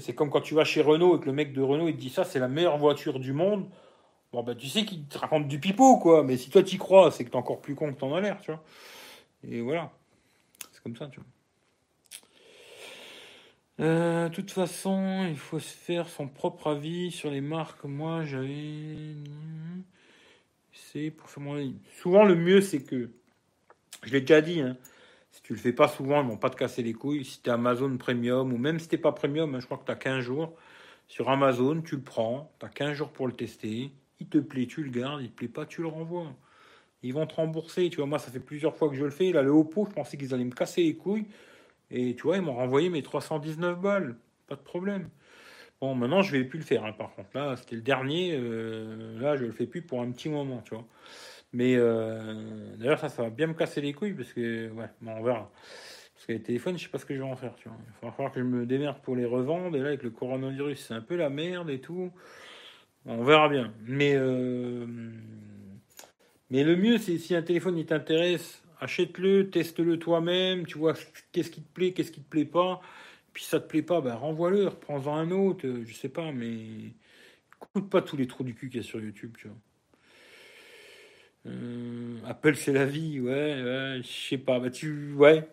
C'est 0.00 0.14
comme 0.14 0.30
quand 0.30 0.40
tu 0.40 0.54
vas 0.54 0.64
chez 0.64 0.82
Renault 0.82 1.16
et 1.16 1.20
que 1.20 1.26
le 1.26 1.32
mec 1.32 1.52
de 1.52 1.62
Renault 1.62 1.88
il 1.88 1.96
te 1.96 2.00
dit 2.00 2.10
ça, 2.10 2.24
c'est 2.24 2.38
la 2.38 2.48
meilleure 2.48 2.78
voiture 2.78 3.18
du 3.20 3.32
monde. 3.32 3.68
Bon, 4.32 4.42
bah, 4.42 4.54
tu 4.54 4.68
sais 4.68 4.84
qu'il 4.84 5.06
te 5.06 5.18
raconte 5.18 5.48
du 5.48 5.58
pipeau, 5.58 5.98
quoi. 5.98 6.22
Mais 6.22 6.36
si 6.36 6.50
toi 6.50 6.62
t'y 6.62 6.76
crois, 6.78 7.10
c'est 7.10 7.24
que 7.24 7.30
t'es 7.30 7.36
encore 7.36 7.60
plus 7.60 7.74
con 7.74 7.92
que 7.92 7.98
t'en 7.98 8.14
as 8.14 8.20
l'air, 8.20 8.40
tu 8.40 8.50
vois. 8.50 8.62
Et 9.48 9.60
voilà. 9.60 9.90
C'est 10.72 10.82
comme 10.82 10.96
ça, 10.96 11.08
tu 11.08 11.20
vois. 11.20 11.28
Euh, 13.80 14.28
de 14.28 14.34
toute 14.34 14.50
façon, 14.50 15.26
il 15.28 15.36
faut 15.36 15.60
se 15.60 15.72
faire 15.72 16.08
son 16.08 16.26
propre 16.28 16.68
avis 16.68 17.10
sur 17.12 17.30
les 17.30 17.40
marques. 17.40 17.84
Moi, 17.84 18.24
j'avais. 18.24 19.14
C'est 20.72 21.10
pour 21.10 21.30
faire 21.30 21.42
mon 21.42 21.72
Souvent, 22.00 22.24
le 22.24 22.34
mieux, 22.34 22.60
c'est 22.60 22.82
que. 22.82 23.10
Je 24.04 24.12
l'ai 24.12 24.20
déjà 24.20 24.40
dit, 24.40 24.60
hein, 24.60 24.76
si 25.32 25.42
tu 25.42 25.52
le 25.52 25.58
fais 25.58 25.72
pas 25.72 25.88
souvent, 25.88 26.22
ils 26.22 26.28
vont 26.28 26.36
pas 26.36 26.50
te 26.50 26.56
casser 26.56 26.82
les 26.82 26.92
couilles. 26.94 27.24
Si 27.24 27.42
tu 27.42 27.50
Amazon 27.50 27.96
Premium, 27.96 28.52
ou 28.52 28.58
même 28.58 28.78
si 28.78 28.88
t'es 28.88 28.98
pas 28.98 29.12
Premium, 29.12 29.54
hein, 29.54 29.60
je 29.60 29.66
crois 29.66 29.78
que 29.78 29.84
tu 29.84 29.92
as 29.92 29.96
15 29.96 30.20
jours. 30.20 30.54
Sur 31.06 31.30
Amazon, 31.30 31.80
tu 31.82 31.96
le 31.96 32.02
prends, 32.02 32.52
tu 32.60 32.66
as 32.66 32.68
15 32.68 32.92
jours 32.92 33.10
pour 33.10 33.26
le 33.26 33.32
tester. 33.32 33.92
Il 34.20 34.28
te 34.28 34.38
plaît, 34.38 34.66
tu 34.66 34.82
le 34.82 34.90
gardes. 34.90 35.22
Il 35.22 35.30
te 35.30 35.36
plaît 35.36 35.48
pas, 35.48 35.66
tu 35.66 35.82
le 35.82 35.88
renvoies. 35.88 36.32
Ils 37.02 37.14
vont 37.14 37.26
te 37.26 37.34
rembourser. 37.34 37.88
Tu 37.90 37.96
vois, 37.96 38.06
moi, 38.06 38.18
ça 38.18 38.30
fait 38.30 38.40
plusieurs 38.40 38.76
fois 38.76 38.88
que 38.88 38.96
je 38.96 39.04
le 39.04 39.10
fais. 39.10 39.32
Là, 39.32 39.42
le 39.42 39.50
Oppo, 39.50 39.86
je 39.88 39.94
pensais 39.94 40.16
qu'ils 40.16 40.34
allaient 40.34 40.44
me 40.44 40.52
casser 40.52 40.82
les 40.82 40.96
couilles. 40.96 41.26
Et 41.90 42.14
tu 42.14 42.22
vois, 42.24 42.36
ils 42.36 42.42
m'ont 42.42 42.54
renvoyé 42.54 42.90
mes 42.90 43.02
319 43.02 43.80
balles. 43.80 44.16
Pas 44.48 44.56
de 44.56 44.60
problème. 44.60 45.08
Bon, 45.80 45.94
maintenant, 45.94 46.22
je 46.22 46.32
vais 46.32 46.44
plus 46.44 46.58
le 46.58 46.64
faire, 46.64 46.84
hein, 46.84 46.92
par 46.92 47.14
contre. 47.14 47.28
Là, 47.34 47.56
c'était 47.56 47.76
le 47.76 47.82
dernier. 47.82 48.32
Euh, 48.34 49.18
là, 49.20 49.36
je 49.36 49.44
le 49.44 49.52
fais 49.52 49.66
plus 49.66 49.82
pour 49.82 50.02
un 50.02 50.10
petit 50.10 50.28
moment, 50.28 50.60
tu 50.64 50.74
vois. 50.74 50.84
Mais 51.52 51.76
euh, 51.76 52.76
d'ailleurs, 52.76 52.98
ça, 52.98 53.08
ça 53.08 53.22
va 53.22 53.30
bien 53.30 53.46
me 53.46 53.54
casser 53.54 53.80
les 53.80 53.92
couilles 53.92 54.14
parce 54.14 54.32
que, 54.32 54.70
ouais, 54.70 54.90
on 55.04 55.22
verra. 55.22 55.50
Parce 56.14 56.26
que 56.26 56.32
les 56.32 56.42
téléphones, 56.42 56.76
je 56.76 56.84
sais 56.84 56.90
pas 56.90 56.98
ce 56.98 57.06
que 57.06 57.14
je 57.14 57.20
vais 57.20 57.26
en 57.26 57.36
faire, 57.36 57.54
tu 57.56 57.68
vois. 57.68 57.78
Il 58.02 58.06
va 58.06 58.12
falloir 58.12 58.32
que 58.32 58.40
je 58.40 58.44
me 58.44 58.66
démerde 58.66 59.00
pour 59.02 59.16
les 59.16 59.24
revendre. 59.24 59.76
Et 59.76 59.80
là, 59.80 59.88
avec 59.88 60.02
le 60.02 60.10
coronavirus, 60.10 60.86
c'est 60.88 60.94
un 60.94 61.00
peu 61.00 61.16
la 61.16 61.30
merde 61.30 61.70
et 61.70 61.80
tout. 61.80 62.10
On 63.06 63.22
verra 63.22 63.48
bien. 63.48 63.72
Mais, 63.86 64.14
euh, 64.16 64.86
mais 66.50 66.64
le 66.64 66.76
mieux, 66.76 66.98
c'est 66.98 67.18
si 67.18 67.34
un 67.34 67.42
téléphone 67.42 67.78
il 67.78 67.86
t'intéresse, 67.86 68.62
achète-le, 68.80 69.50
teste-le 69.50 69.98
toi-même, 69.98 70.66
tu 70.66 70.78
vois 70.78 70.94
qu'est-ce 71.32 71.50
qui 71.50 71.62
te 71.62 71.72
plaît, 71.72 71.92
qu'est-ce 71.92 72.12
qui 72.12 72.20
te 72.20 72.28
plaît 72.28 72.44
pas. 72.44 72.80
Puis 73.32 73.44
ça 73.44 73.60
te 73.60 73.68
plaît 73.68 73.82
pas, 73.82 74.00
ben 74.00 74.14
renvoie-le, 74.14 74.68
reprends-en 74.68 75.14
un 75.14 75.30
autre, 75.30 75.66
je 75.84 75.94
sais 75.94 76.08
pas, 76.08 76.32
mais 76.32 76.92
écoute 77.56 77.90
pas 77.90 78.02
tous 78.02 78.16
les 78.16 78.26
trous 78.26 78.44
du 78.44 78.54
cul 78.54 78.68
qu'il 78.68 78.80
y 78.80 78.84
a 78.84 78.86
sur 78.86 79.00
YouTube, 79.00 79.36
tu 79.38 79.48
vois. 79.48 79.56
Euh, 81.46 82.18
Apple 82.26 82.56
c'est 82.56 82.72
la 82.72 82.84
vie, 82.84 83.20
ouais, 83.20 83.30
ouais 83.30 84.00
je 84.02 84.28
sais 84.28 84.38
pas, 84.38 84.58
bah 84.58 84.70
tu, 84.70 85.12
ouais. 85.14 85.48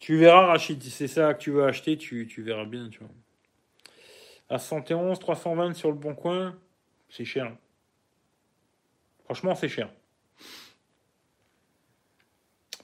Tu 0.00 0.16
verras, 0.16 0.46
Rachid, 0.46 0.82
si 0.82 0.90
c'est 0.90 1.08
ça 1.08 1.34
que 1.34 1.42
tu 1.42 1.50
veux 1.50 1.64
acheter, 1.64 1.98
tu, 1.98 2.26
verras 2.38 2.64
bien, 2.64 2.88
tu 2.88 3.00
vois. 3.00 3.10
À 4.48 4.58
111, 4.58 5.18
320 5.18 5.74
sur 5.74 5.90
le 5.90 5.94
bon 5.96 6.14
coin, 6.14 6.58
c'est 7.10 7.26
cher. 7.26 7.54
Franchement, 9.24 9.54
c'est 9.54 9.68
cher. 9.68 9.90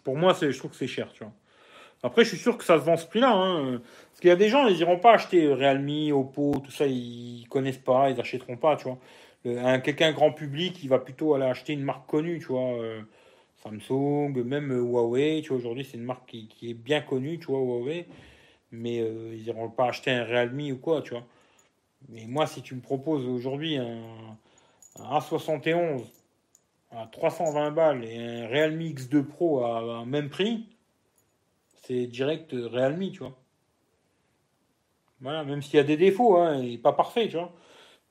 Pour 0.05 0.16
moi, 0.16 0.36
je 0.40 0.57
trouve 0.57 0.70
que 0.70 0.77
c'est 0.77 0.86
cher, 0.86 1.11
tu 1.12 1.24
vois. 1.24 1.32
Après, 2.03 2.23
je 2.23 2.28
suis 2.28 2.39
sûr 2.39 2.59
que 2.59 2.65
ça 2.65 2.78
se 2.78 2.85
vend 2.85 2.98
ce 2.98 3.07
prix-là. 3.07 3.32
Hein. 3.32 3.81
Parce 4.11 4.20
qu'il 4.20 4.28
y 4.28 4.32
a 4.32 4.36
des 4.36 4.51
gens, 4.51 4.66
ils 4.69 4.78
iront 4.78 4.98
pas 4.98 5.15
acheter 5.15 5.53
Realme, 5.53 6.12
Oppo, 6.12 6.61
tout 6.62 6.70
ça, 6.70 6.86
ils 6.86 7.47
connaissent 7.48 7.78
pas, 7.78 8.11
ils 8.11 8.20
achèteront 8.20 8.59
pas, 8.59 8.77
tu 8.77 8.85
vois. 8.85 8.98
Un, 9.47 9.78
quelqu'un 9.81 10.12
grand 10.12 10.32
public, 10.32 10.82
il 10.82 10.89
va 10.89 10.98
plutôt 10.98 11.35
aller 11.35 11.44
acheter 11.44 11.73
une 11.73 11.82
marque 11.82 12.09
connue, 12.09 12.39
tu 12.40 12.47
vois. 12.47 12.81
Euh, 12.81 13.02
Samsung, 13.62 14.43
même 14.44 14.73
euh, 14.73 14.81
Huawei, 14.81 15.43
tu 15.43 15.51
vois. 15.51 15.59
Aujourd'hui, 15.59 15.85
c'est 15.85 15.97
une 15.97 16.05
marque 16.05 16.27
qui, 16.27 16.70
est 16.70 16.74
bien 16.74 17.01
connue, 17.01 17.39
tu 17.39 17.47
vois, 17.47 17.60
Huawei. 17.60 18.06
Mais 18.73 19.01
euh, 19.01 19.35
ils 19.35 19.47
iront 19.47 19.70
pas 19.70 19.89
acheter 19.89 20.10
un 20.10 20.24
Realme 20.24 20.73
ou 20.73 20.77
quoi, 20.78 21.02
tu 21.02 21.10
vois. 21.10 21.24
Mais 22.09 22.27
moi, 22.27 22.47
si 22.47 22.62
tu 22.62 22.74
me 22.74 22.81
proposes 22.81 23.27
aujourd'hui 23.27 23.77
un, 23.77 24.36
un 24.98 25.18
A71 25.18 26.02
à 26.90 27.06
320 27.06 27.70
balles 27.70 28.05
et 28.05 28.18
un 28.18 28.48
Realme 28.48 28.81
X2 28.81 29.23
Pro 29.23 29.64
à, 29.64 29.81
un 29.81 30.06
même 30.06 30.28
prix, 30.28 30.66
c'est 31.85 32.06
direct 32.06 32.52
Realme, 32.52 33.10
tu 33.12 33.20
vois. 33.20 33.36
Voilà, 35.20 35.44
même 35.44 35.62
s'il 35.62 35.77
y 35.77 35.78
a 35.78 35.85
des 35.85 35.97
défauts, 35.97 36.36
hein, 36.36 36.59
il 36.62 36.73
n'est 36.73 36.78
pas 36.78 36.93
parfait, 36.93 37.28
tu 37.28 37.36
vois. 37.36 37.52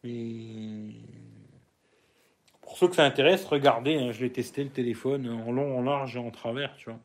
Mais 0.03 0.89
pour 2.75 2.81
ceux 2.81 2.87
que 2.89 2.95
ça 2.97 3.05
intéresse, 3.05 3.45
regardez, 3.45 3.95
hein, 3.95 4.11
je 4.11 4.19
l'ai 4.19 4.33
testé 4.33 4.61
le 4.61 4.69
téléphone 4.69 5.29
en 5.29 5.49
long, 5.53 5.77
en 5.77 5.81
large 5.81 6.17
et 6.17 6.19
en 6.19 6.29
travers, 6.29 6.75
tu 6.75 6.89
vois. 6.89 6.99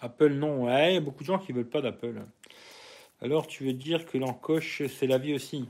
Apple, 0.00 0.32
non. 0.32 0.64
Ouais, 0.64 0.90
il 0.90 0.94
y 0.94 0.96
a 0.96 1.00
beaucoup 1.00 1.22
de 1.22 1.28
gens 1.28 1.38
qui 1.38 1.52
veulent 1.52 1.68
pas 1.68 1.80
d'Apple. 1.80 2.20
Alors, 3.22 3.46
tu 3.46 3.62
veux 3.62 3.72
dire 3.72 4.06
que 4.06 4.18
l'encoche, 4.18 4.82
c'est 4.88 5.06
la 5.06 5.18
vie 5.18 5.34
aussi 5.34 5.68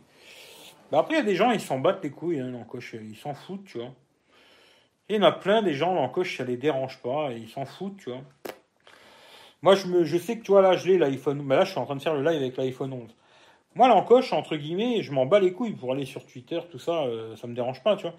bah, 0.90 1.01
après, 1.01 1.16
il 1.16 1.19
y 1.19 1.20
a 1.20 1.24
des 1.24 1.35
gens, 1.35 1.51
ils 1.51 1.61
s'en 1.61 1.78
battent 1.78 2.02
les 2.02 2.11
couilles, 2.11 2.40
hein, 2.40 2.52
l'encoche, 2.52 2.94
ils 2.94 3.19
s'en 3.19 3.35
foutent, 3.35 3.66
tu 3.66 3.77
vois. 3.77 3.93
il 5.11 5.16
y 5.16 5.19
en 5.19 5.23
a 5.23 5.32
plein 5.32 5.61
des 5.61 5.74
gens, 5.74 5.93
l'encoche, 5.93 6.39
ça 6.39 6.44
les 6.44 6.56
dérange 6.56 7.02
pas, 7.02 7.32
ils 7.32 7.51
s'en 7.51 7.66
foutent, 7.66 7.98
tu 7.98 8.09
vois. 8.09 8.23
Moi, 9.61 9.74
je, 9.74 9.89
me, 9.89 10.05
je 10.05 10.16
sais 10.16 10.39
que, 10.39 10.43
tu 10.43 10.52
vois, 10.52 10.62
là, 10.62 10.74
je 10.78 10.89
l'ai, 10.89 10.97
l'iPhone. 10.97 11.43
Mais 11.43 11.56
là, 11.56 11.65
je 11.65 11.73
suis 11.73 11.78
en 11.78 11.85
train 11.85 11.97
de 11.97 12.02
faire 12.02 12.15
le 12.15 12.23
live 12.23 12.40
avec 12.40 12.56
l'iPhone 12.56 12.94
11. 12.94 13.15
Moi, 13.75 13.89
l'encoche, 13.89 14.33
entre 14.33 14.57
guillemets, 14.57 15.03
je 15.03 15.13
m'en 15.13 15.27
bats 15.27 15.41
les 15.41 15.53
couilles 15.53 15.75
pour 15.75 15.93
aller 15.93 16.05
sur 16.05 16.25
Twitter, 16.25 16.61
tout 16.71 16.79
ça, 16.79 17.05
euh, 17.05 17.35
ça 17.37 17.47
me 17.47 17.55
dérange 17.55 17.83
pas, 17.83 17.97
tu 17.97 18.03
vois. 18.03 18.15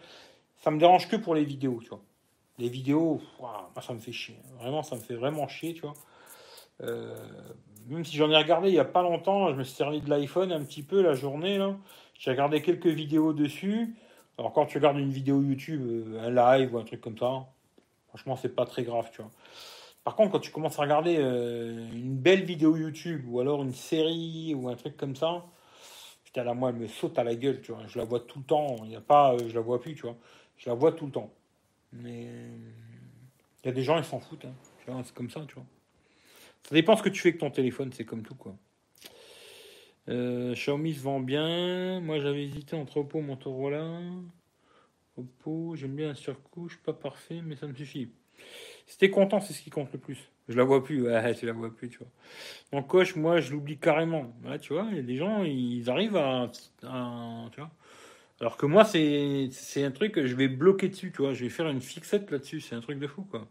Ça 0.57 0.71
me 0.71 0.79
dérange 0.79 1.07
que 1.07 1.15
pour 1.15 1.35
les 1.35 1.45
vidéos, 1.45 1.79
tu 1.81 1.89
vois. 1.89 2.01
Les 2.57 2.69
vidéos, 2.69 3.21
ça 3.81 3.93
me 3.93 3.99
fait 3.99 4.11
chier. 4.11 4.37
Vraiment, 4.59 4.83
ça 4.83 4.95
me 4.95 5.01
fait 5.01 5.15
vraiment 5.15 5.47
chier, 5.47 5.73
tu 5.73 5.81
vois. 5.81 5.93
Euh, 6.81 7.15
même 7.87 8.03
si 8.03 8.17
j'en 8.17 8.29
ai 8.31 8.37
regardé 8.37 8.69
il 8.69 8.73
n'y 8.73 8.79
a 8.79 8.85
pas 8.85 9.01
longtemps, 9.01 9.49
je 9.49 9.55
me 9.55 9.63
suis 9.63 9.75
servi 9.75 10.01
de 10.01 10.09
l'iPhone 10.09 10.51
un 10.51 10.63
petit 10.63 10.83
peu 10.83 11.01
la 11.01 11.13
journée, 11.13 11.57
là. 11.57 11.75
J'ai 12.15 12.31
regardé 12.31 12.61
quelques 12.61 12.87
vidéos 12.87 13.33
dessus. 13.33 13.95
Alors 14.37 14.51
quand 14.51 14.65
tu 14.65 14.77
regardes 14.77 14.97
une 14.97 15.11
vidéo 15.11 15.41
YouTube, 15.41 15.81
euh, 15.85 16.27
un 16.27 16.31
live 16.57 16.73
ou 16.73 16.77
un 16.77 16.83
truc 16.83 17.01
comme 17.01 17.17
ça, 17.17 17.45
franchement 18.09 18.35
c'est 18.35 18.53
pas 18.53 18.65
très 18.65 18.83
grave, 18.83 19.09
tu 19.13 19.21
vois. 19.21 19.31
Par 20.05 20.15
contre, 20.15 20.33
quand 20.33 20.39
tu 20.39 20.51
commences 20.51 20.77
à 20.77 20.83
regarder 20.83 21.17
euh, 21.17 21.91
une 21.91 22.15
belle 22.15 22.45
vidéo 22.45 22.77
YouTube 22.77 23.25
ou 23.27 23.39
alors 23.39 23.63
une 23.63 23.73
série 23.73 24.53
ou 24.53 24.69
un 24.69 24.75
truc 24.75 24.95
comme 24.95 25.15
ça, 25.15 25.43
putain 26.23 26.43
là 26.43 26.53
moi 26.53 26.69
elle 26.69 26.75
me 26.75 26.87
saute 26.87 27.17
à 27.17 27.23
la 27.23 27.33
gueule, 27.33 27.59
tu 27.61 27.71
vois. 27.71 27.81
Je 27.87 27.97
la 27.97 28.05
vois 28.05 28.19
tout 28.19 28.37
le 28.37 28.45
temps. 28.45 28.75
Il 28.85 28.91
y 28.91 28.95
a 28.95 29.01
pas, 29.01 29.33
euh, 29.33 29.49
je 29.49 29.55
la 29.55 29.61
vois 29.61 29.81
plus, 29.81 29.95
tu 29.95 30.03
vois. 30.03 30.15
Je 30.57 30.69
la 30.69 30.75
vois 30.75 30.91
tout 30.91 31.07
le 31.07 31.11
temps. 31.11 31.33
Mais 31.91 32.27
il 33.63 33.65
y 33.65 33.69
a 33.69 33.71
des 33.71 33.81
gens 33.81 33.97
ils 33.97 34.05
s'en 34.05 34.19
foutent. 34.19 34.45
Hein. 34.45 35.01
C'est 35.03 35.13
comme 35.15 35.31
ça, 35.31 35.43
tu 35.47 35.55
vois. 35.55 35.65
Ça 36.69 36.75
dépend 36.75 36.95
ce 36.95 37.01
que 37.01 37.09
tu 37.09 37.19
fais 37.19 37.29
avec 37.29 37.39
ton 37.39 37.49
téléphone, 37.49 37.91
c'est 37.91 38.05
comme 38.05 38.21
tout 38.21 38.35
quoi. 38.35 38.55
Euh, 40.07 40.53
Xiaomi 40.53 40.93
se 40.93 41.01
vend 41.01 41.19
bien. 41.19 41.99
Moi, 41.99 42.19
j'avais 42.19 42.43
hésité 42.45 42.75
entre 42.75 42.97
Oppo 42.97 43.21
Motorola. 43.21 44.01
Oppo, 45.17 45.75
j'aime 45.75 45.95
bien 45.95 46.09
la 46.09 46.15
surcouche, 46.15 46.77
pas 46.83 46.93
parfait, 46.93 47.41
mais 47.43 47.55
ça 47.55 47.65
me 47.65 47.73
suffit. 47.73 48.11
Si 48.85 48.97
t'es 48.97 49.09
content, 49.09 49.39
c'est 49.39 49.53
ce 49.53 49.61
qui 49.61 49.69
compte 49.69 49.91
le 49.93 49.99
plus. 49.99 50.29
Je 50.47 50.55
la 50.57 50.63
vois 50.63 50.83
plus, 50.83 50.99
je 51.05 51.45
la 51.45 51.53
vois 51.53 51.75
plus, 51.75 51.89
tu 51.89 51.97
vois. 51.99 52.07
En 52.71 52.83
coche, 52.83 53.15
moi, 53.15 53.39
je 53.39 53.51
l'oublie 53.51 53.77
carrément. 53.77 54.33
Tu 54.61 54.73
vois, 54.73 54.87
il 54.91 54.97
y 54.97 54.99
a 54.99 55.03
des 55.03 55.17
gens, 55.17 55.43
ils 55.43 55.89
arrivent 55.89 56.17
à, 56.17 56.51
tu 56.81 56.85
vois. 57.59 57.71
Alors 58.41 58.57
que 58.57 58.65
moi, 58.65 58.83
c'est, 58.83 59.47
c'est 59.51 59.83
un 59.83 59.91
truc 59.91 60.11
que 60.11 60.27
je 60.27 60.35
vais 60.35 60.47
bloquer 60.47 60.89
dessus, 60.89 61.11
tu 61.11 61.21
vois. 61.21 61.33
Je 61.33 61.43
vais 61.45 61.49
faire 61.49 61.69
une 61.69 61.81
fixette 61.81 62.29
là-dessus. 62.31 62.61
C'est 62.61 62.75
un 62.75 62.81
truc 62.81 62.99
de 62.99 63.07
fou, 63.07 63.23
quoi. 63.23 63.47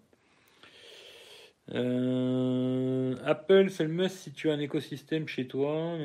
Euh, 1.73 3.17
Apple, 3.25 3.71
c'est 3.71 3.85
le 3.85 3.91
must 3.91 4.17
si 4.17 4.33
tu 4.33 4.51
as 4.51 4.55
un 4.55 4.59
écosystème 4.59 5.27
chez 5.27 5.47
toi. 5.49 5.97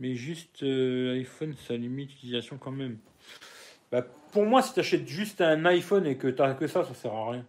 Mais 0.00 0.14
juste 0.14 0.62
euh, 0.64 1.14
iPhone, 1.14 1.54
ça 1.66 1.76
limite 1.76 2.10
l'utilisation 2.10 2.58
quand 2.58 2.72
même. 2.72 2.98
Bah, 3.92 4.02
pour 4.32 4.44
moi, 4.44 4.60
si 4.62 4.74
tu 4.74 4.80
achètes 4.80 5.06
juste 5.06 5.40
un 5.40 5.64
iPhone 5.66 6.06
et 6.06 6.16
que 6.16 6.26
tu 6.26 6.42
que 6.58 6.66
ça, 6.66 6.84
ça 6.84 6.94
sert 6.94 7.12
à 7.12 7.30
rien. 7.30 7.46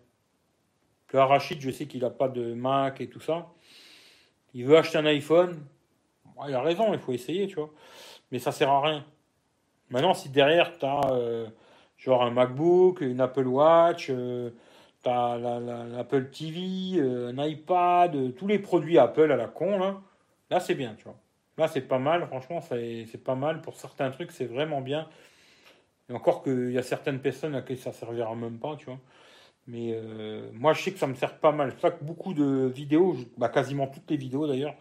Le 1.15 1.21
Rachid, 1.21 1.61
je 1.61 1.71
sais 1.71 1.85
qu'il 1.85 2.01
n'a 2.01 2.09
pas 2.09 2.27
de 2.27 2.53
Mac 2.53 2.99
et 2.99 3.07
tout 3.07 3.21
ça. 3.21 3.47
Il 4.53 4.65
veut 4.65 4.77
acheter 4.77 4.97
un 4.97 5.05
iPhone. 5.05 5.65
il 6.45 6.53
a 6.53 6.61
raison, 6.61 6.93
il 6.93 6.99
faut 6.99 7.13
essayer, 7.13 7.47
tu 7.47 7.55
vois. 7.55 7.69
Mais 8.31 8.39
ça 8.39 8.51
sert 8.51 8.69
à 8.69 8.81
rien. 8.81 9.05
Maintenant, 9.89 10.13
si 10.13 10.27
derrière, 10.27 10.77
tu 10.77 10.85
as 10.85 11.13
euh, 11.13 11.47
genre 11.97 12.21
un 12.21 12.31
MacBook, 12.31 12.99
une 12.99 13.21
Apple 13.21 13.47
Watch, 13.47 14.11
T'as 15.03 15.37
l'Apple 15.37 16.31
TV, 16.31 16.99
euh, 16.99 17.31
un 17.31 17.45
iPad, 17.45 18.15
euh, 18.15 18.31
tous 18.31 18.47
les 18.47 18.59
produits 18.59 18.97
Apple 18.97 19.31
à 19.31 19.37
la 19.37 19.47
con, 19.47 19.77
là. 19.77 20.01
Là, 20.49 20.59
c'est 20.59 20.75
bien, 20.75 20.95
tu 20.95 21.05
vois. 21.05 21.15
Là, 21.57 21.69
c'est 21.69 21.87
pas 21.87 21.99
mal, 21.99 22.27
franchement, 22.27 22.59
c'est 22.59 23.23
pas 23.23 23.35
mal. 23.35 23.61
Pour 23.61 23.75
certains 23.77 24.11
trucs, 24.11 24.31
c'est 24.31 24.47
vraiment 24.47 24.81
bien. 24.81 25.07
Et 26.09 26.13
encore 26.13 26.43
qu'il 26.43 26.71
y 26.71 26.77
a 26.77 26.83
certaines 26.83 27.19
personnes 27.19 27.55
à 27.55 27.61
qui 27.61 27.77
ça 27.77 27.93
servira 27.93 28.35
même 28.35 28.59
pas, 28.59 28.75
tu 28.75 28.87
vois. 28.87 28.99
Mais 29.67 29.93
euh, 29.93 30.49
moi, 30.53 30.73
je 30.73 30.83
sais 30.83 30.91
que 30.91 30.99
ça 30.99 31.07
me 31.07 31.15
sert 31.15 31.39
pas 31.39 31.51
mal. 31.51 31.71
C'est 31.75 31.81
ça 31.81 31.91
que 31.91 32.03
beaucoup 32.03 32.33
de 32.33 32.65
vidéos, 32.67 33.15
bah, 33.37 33.49
quasiment 33.49 33.87
toutes 33.87 34.09
les 34.11 34.17
vidéos 34.17 34.47
d'ailleurs, 34.47 34.75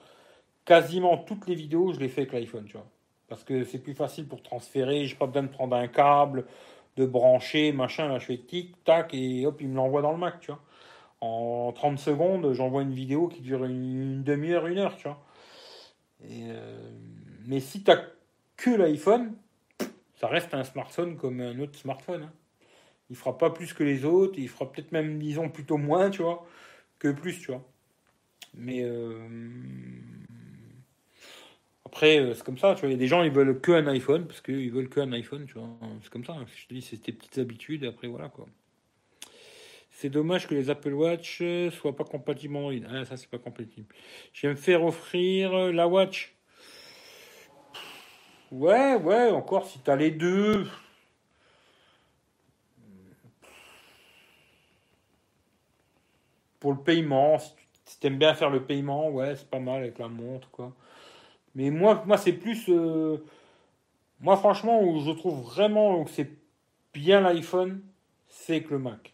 quasiment 0.65 1.19
toutes 1.19 1.47
les 1.49 1.55
vidéos, 1.55 1.93
je 1.93 2.01
les 2.01 2.09
fais 2.09 2.23
avec 2.23 2.33
l'iPhone, 2.33 2.67
tu 2.67 2.75
vois. 2.75 2.87
Parce 3.29 3.45
que 3.45 3.65
c'est 3.65 3.79
plus 3.79 3.95
facile 3.95 4.27
pour 4.27 4.43
transférer, 4.43 5.07
j'ai 5.07 5.17
pas 5.17 5.27
besoin 5.27 5.45
de 5.45 5.49
prendre 5.49 5.75
un 5.77 5.89
câble, 5.89 6.45
de 6.97 7.07
brancher, 7.07 7.73
machin, 7.73 8.09
là 8.09 8.19
je 8.19 8.27
fais 8.27 8.39
tic, 8.39 8.85
tac, 8.85 9.15
et 9.15 9.47
hop, 9.47 9.61
il 9.61 9.69
me 9.69 9.77
l'envoie 9.77 10.03
dans 10.03 10.13
le 10.13 10.19
Mac, 10.19 10.41
tu 10.41 10.51
vois. 10.51 10.61
En 11.21 11.73
30 11.73 11.99
secondes, 11.99 12.53
j'envoie 12.53 12.83
une 12.83 12.93
vidéo 12.93 13.29
qui 13.29 13.41
dure 13.41 13.65
une, 13.65 14.23
demi-heure, 14.23 14.67
une 14.67 14.79
heure, 14.79 14.97
tu 14.97 15.09
vois. 15.09 15.23
Euh, 16.31 16.91
mais 17.47 17.61
si 17.61 17.83
tu 17.83 17.93
que 18.57 18.71
l'iPhone, 18.71 19.35
ça 20.15 20.29
reste 20.29 20.55
un 20.55 20.65
smartphone 20.65 21.17
comme 21.17 21.41
un 21.41 21.59
autre 21.61 21.79
smartphone. 21.79 22.25
Hein. 22.25 22.33
Il 23.11 23.17
fera 23.17 23.37
pas 23.37 23.51
plus 23.51 23.73
que 23.73 23.85
les 23.85 24.05
autres, 24.05 24.39
il 24.39 24.49
fera 24.49 24.71
peut-être 24.71 24.93
même, 24.93 25.19
disons, 25.19 25.49
plutôt 25.51 25.77
moins, 25.77 26.11
tu 26.11 26.23
vois, 26.23 26.47
que 26.99 27.09
plus, 27.13 27.39
tu 27.41 27.53
vois. 27.53 27.63
Mais 28.55 28.83
euh, 28.83 29.29
après, 31.85 32.19
euh, 32.19 32.35
c'est 32.35 32.45
comme 32.45 32.59
ça, 32.59 32.75
tu 32.75 32.81
vois. 32.81 32.89
Il 32.89 32.93
y 32.93 32.97
a 32.97 32.99
des 32.99 33.07
gens, 33.07 33.23
ils 33.23 33.31
veulent 33.31 33.61
que 33.61 33.73
un 33.73 33.87
iPhone 33.89 34.27
parce 34.27 34.41
qu'ils 34.41 34.71
veulent 34.71 34.89
que 34.89 35.01
un 35.01 35.13
iPhone, 35.13 35.47
tu 35.47 35.55
vois. 35.55 35.69
C'est 36.03 36.11
comme 36.11 36.25
ça. 36.25 36.37
Je 36.57 36.67
te 36.67 36.75
dis, 36.75 36.83
c'est 36.83 36.99
tes 36.99 37.13
petites 37.13 37.39
habitudes. 37.39 37.85
Et 37.85 37.89
après, 37.89 38.09
voilà 38.09 38.29
quoi. 38.29 38.47
C'est 39.91 40.11
dommage 40.11 40.49
que 40.49 40.55
les 40.55 40.71
Apple 40.71 40.93
Watch 40.93 41.43
soient 41.71 41.95
pas 41.95 42.05
compatibles 42.05 42.57
Android. 42.57 42.73
Ah, 42.91 43.05
ça, 43.05 43.17
c'est 43.17 43.31
pas 43.31 43.39
compatible. 43.39 43.87
Je 44.33 44.47
vais 44.47 44.55
me 44.55 44.59
faire 44.59 44.85
offrir 44.85 45.53
la 45.73 45.87
Watch. 45.87 46.35
Ouais, 48.51 48.95
ouais, 48.97 49.31
encore 49.31 49.67
si 49.67 49.79
t'as 49.81 49.97
les 49.97 50.11
deux. 50.11 50.67
Pour 56.65 56.73
le 56.73 56.79
paiement, 56.79 57.39
si 57.85 58.01
tu 58.01 58.07
aimes 58.07 58.17
bien 58.17 58.33
faire 58.33 58.49
le 58.49 58.65
paiement, 58.65 59.11
ouais, 59.11 59.37
c'est 59.37 59.51
pas 59.51 59.59
mal 59.59 59.83
avec 59.83 59.99
la 59.99 60.09
montre, 60.09 60.49
quoi. 60.51 60.73
Mais 61.55 61.69
moi, 61.69 62.03
moi 62.07 62.17
c'est 62.17 62.33
plus. 62.33 62.71
Euh, 62.71 63.19
moi, 64.19 64.39
franchement, 64.39 64.83
où 64.83 64.99
je 65.05 65.11
trouve 65.11 65.43
vraiment 65.43 66.03
que 66.05 66.11
c'est 66.11 66.31
bien 66.95 67.21
l'iPhone, 67.21 67.83
c'est 68.29 68.63
que 68.63 68.71
le 68.71 68.79
Mac. 68.79 69.13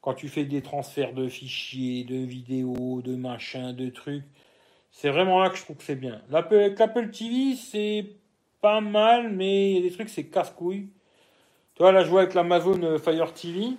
Quand 0.00 0.14
tu 0.14 0.28
fais 0.28 0.44
des 0.44 0.62
transferts 0.62 1.14
de 1.14 1.26
fichiers, 1.26 2.04
de 2.04 2.14
vidéos, 2.14 3.02
de 3.02 3.16
machins, 3.16 3.72
de 3.72 3.90
trucs, 3.90 4.22
c'est 4.92 5.10
vraiment 5.10 5.40
là 5.40 5.50
que 5.50 5.56
je 5.56 5.64
trouve 5.64 5.78
que 5.78 5.82
c'est 5.82 5.96
bien. 5.96 6.22
L'Apple 6.30 7.10
TV, 7.10 7.56
c'est 7.56 8.06
pas 8.60 8.80
mal, 8.80 9.32
mais 9.32 9.72
il 9.72 9.82
des 9.82 9.90
trucs, 9.90 10.10
c'est 10.10 10.26
casse-couille. 10.26 10.90
Tu 11.74 11.82
vois, 11.82 11.90
là, 11.90 12.04
je 12.04 12.08
vois 12.08 12.20
avec 12.20 12.34
l'Amazon 12.34 12.98
Fire 13.00 13.34
TV, 13.34 13.70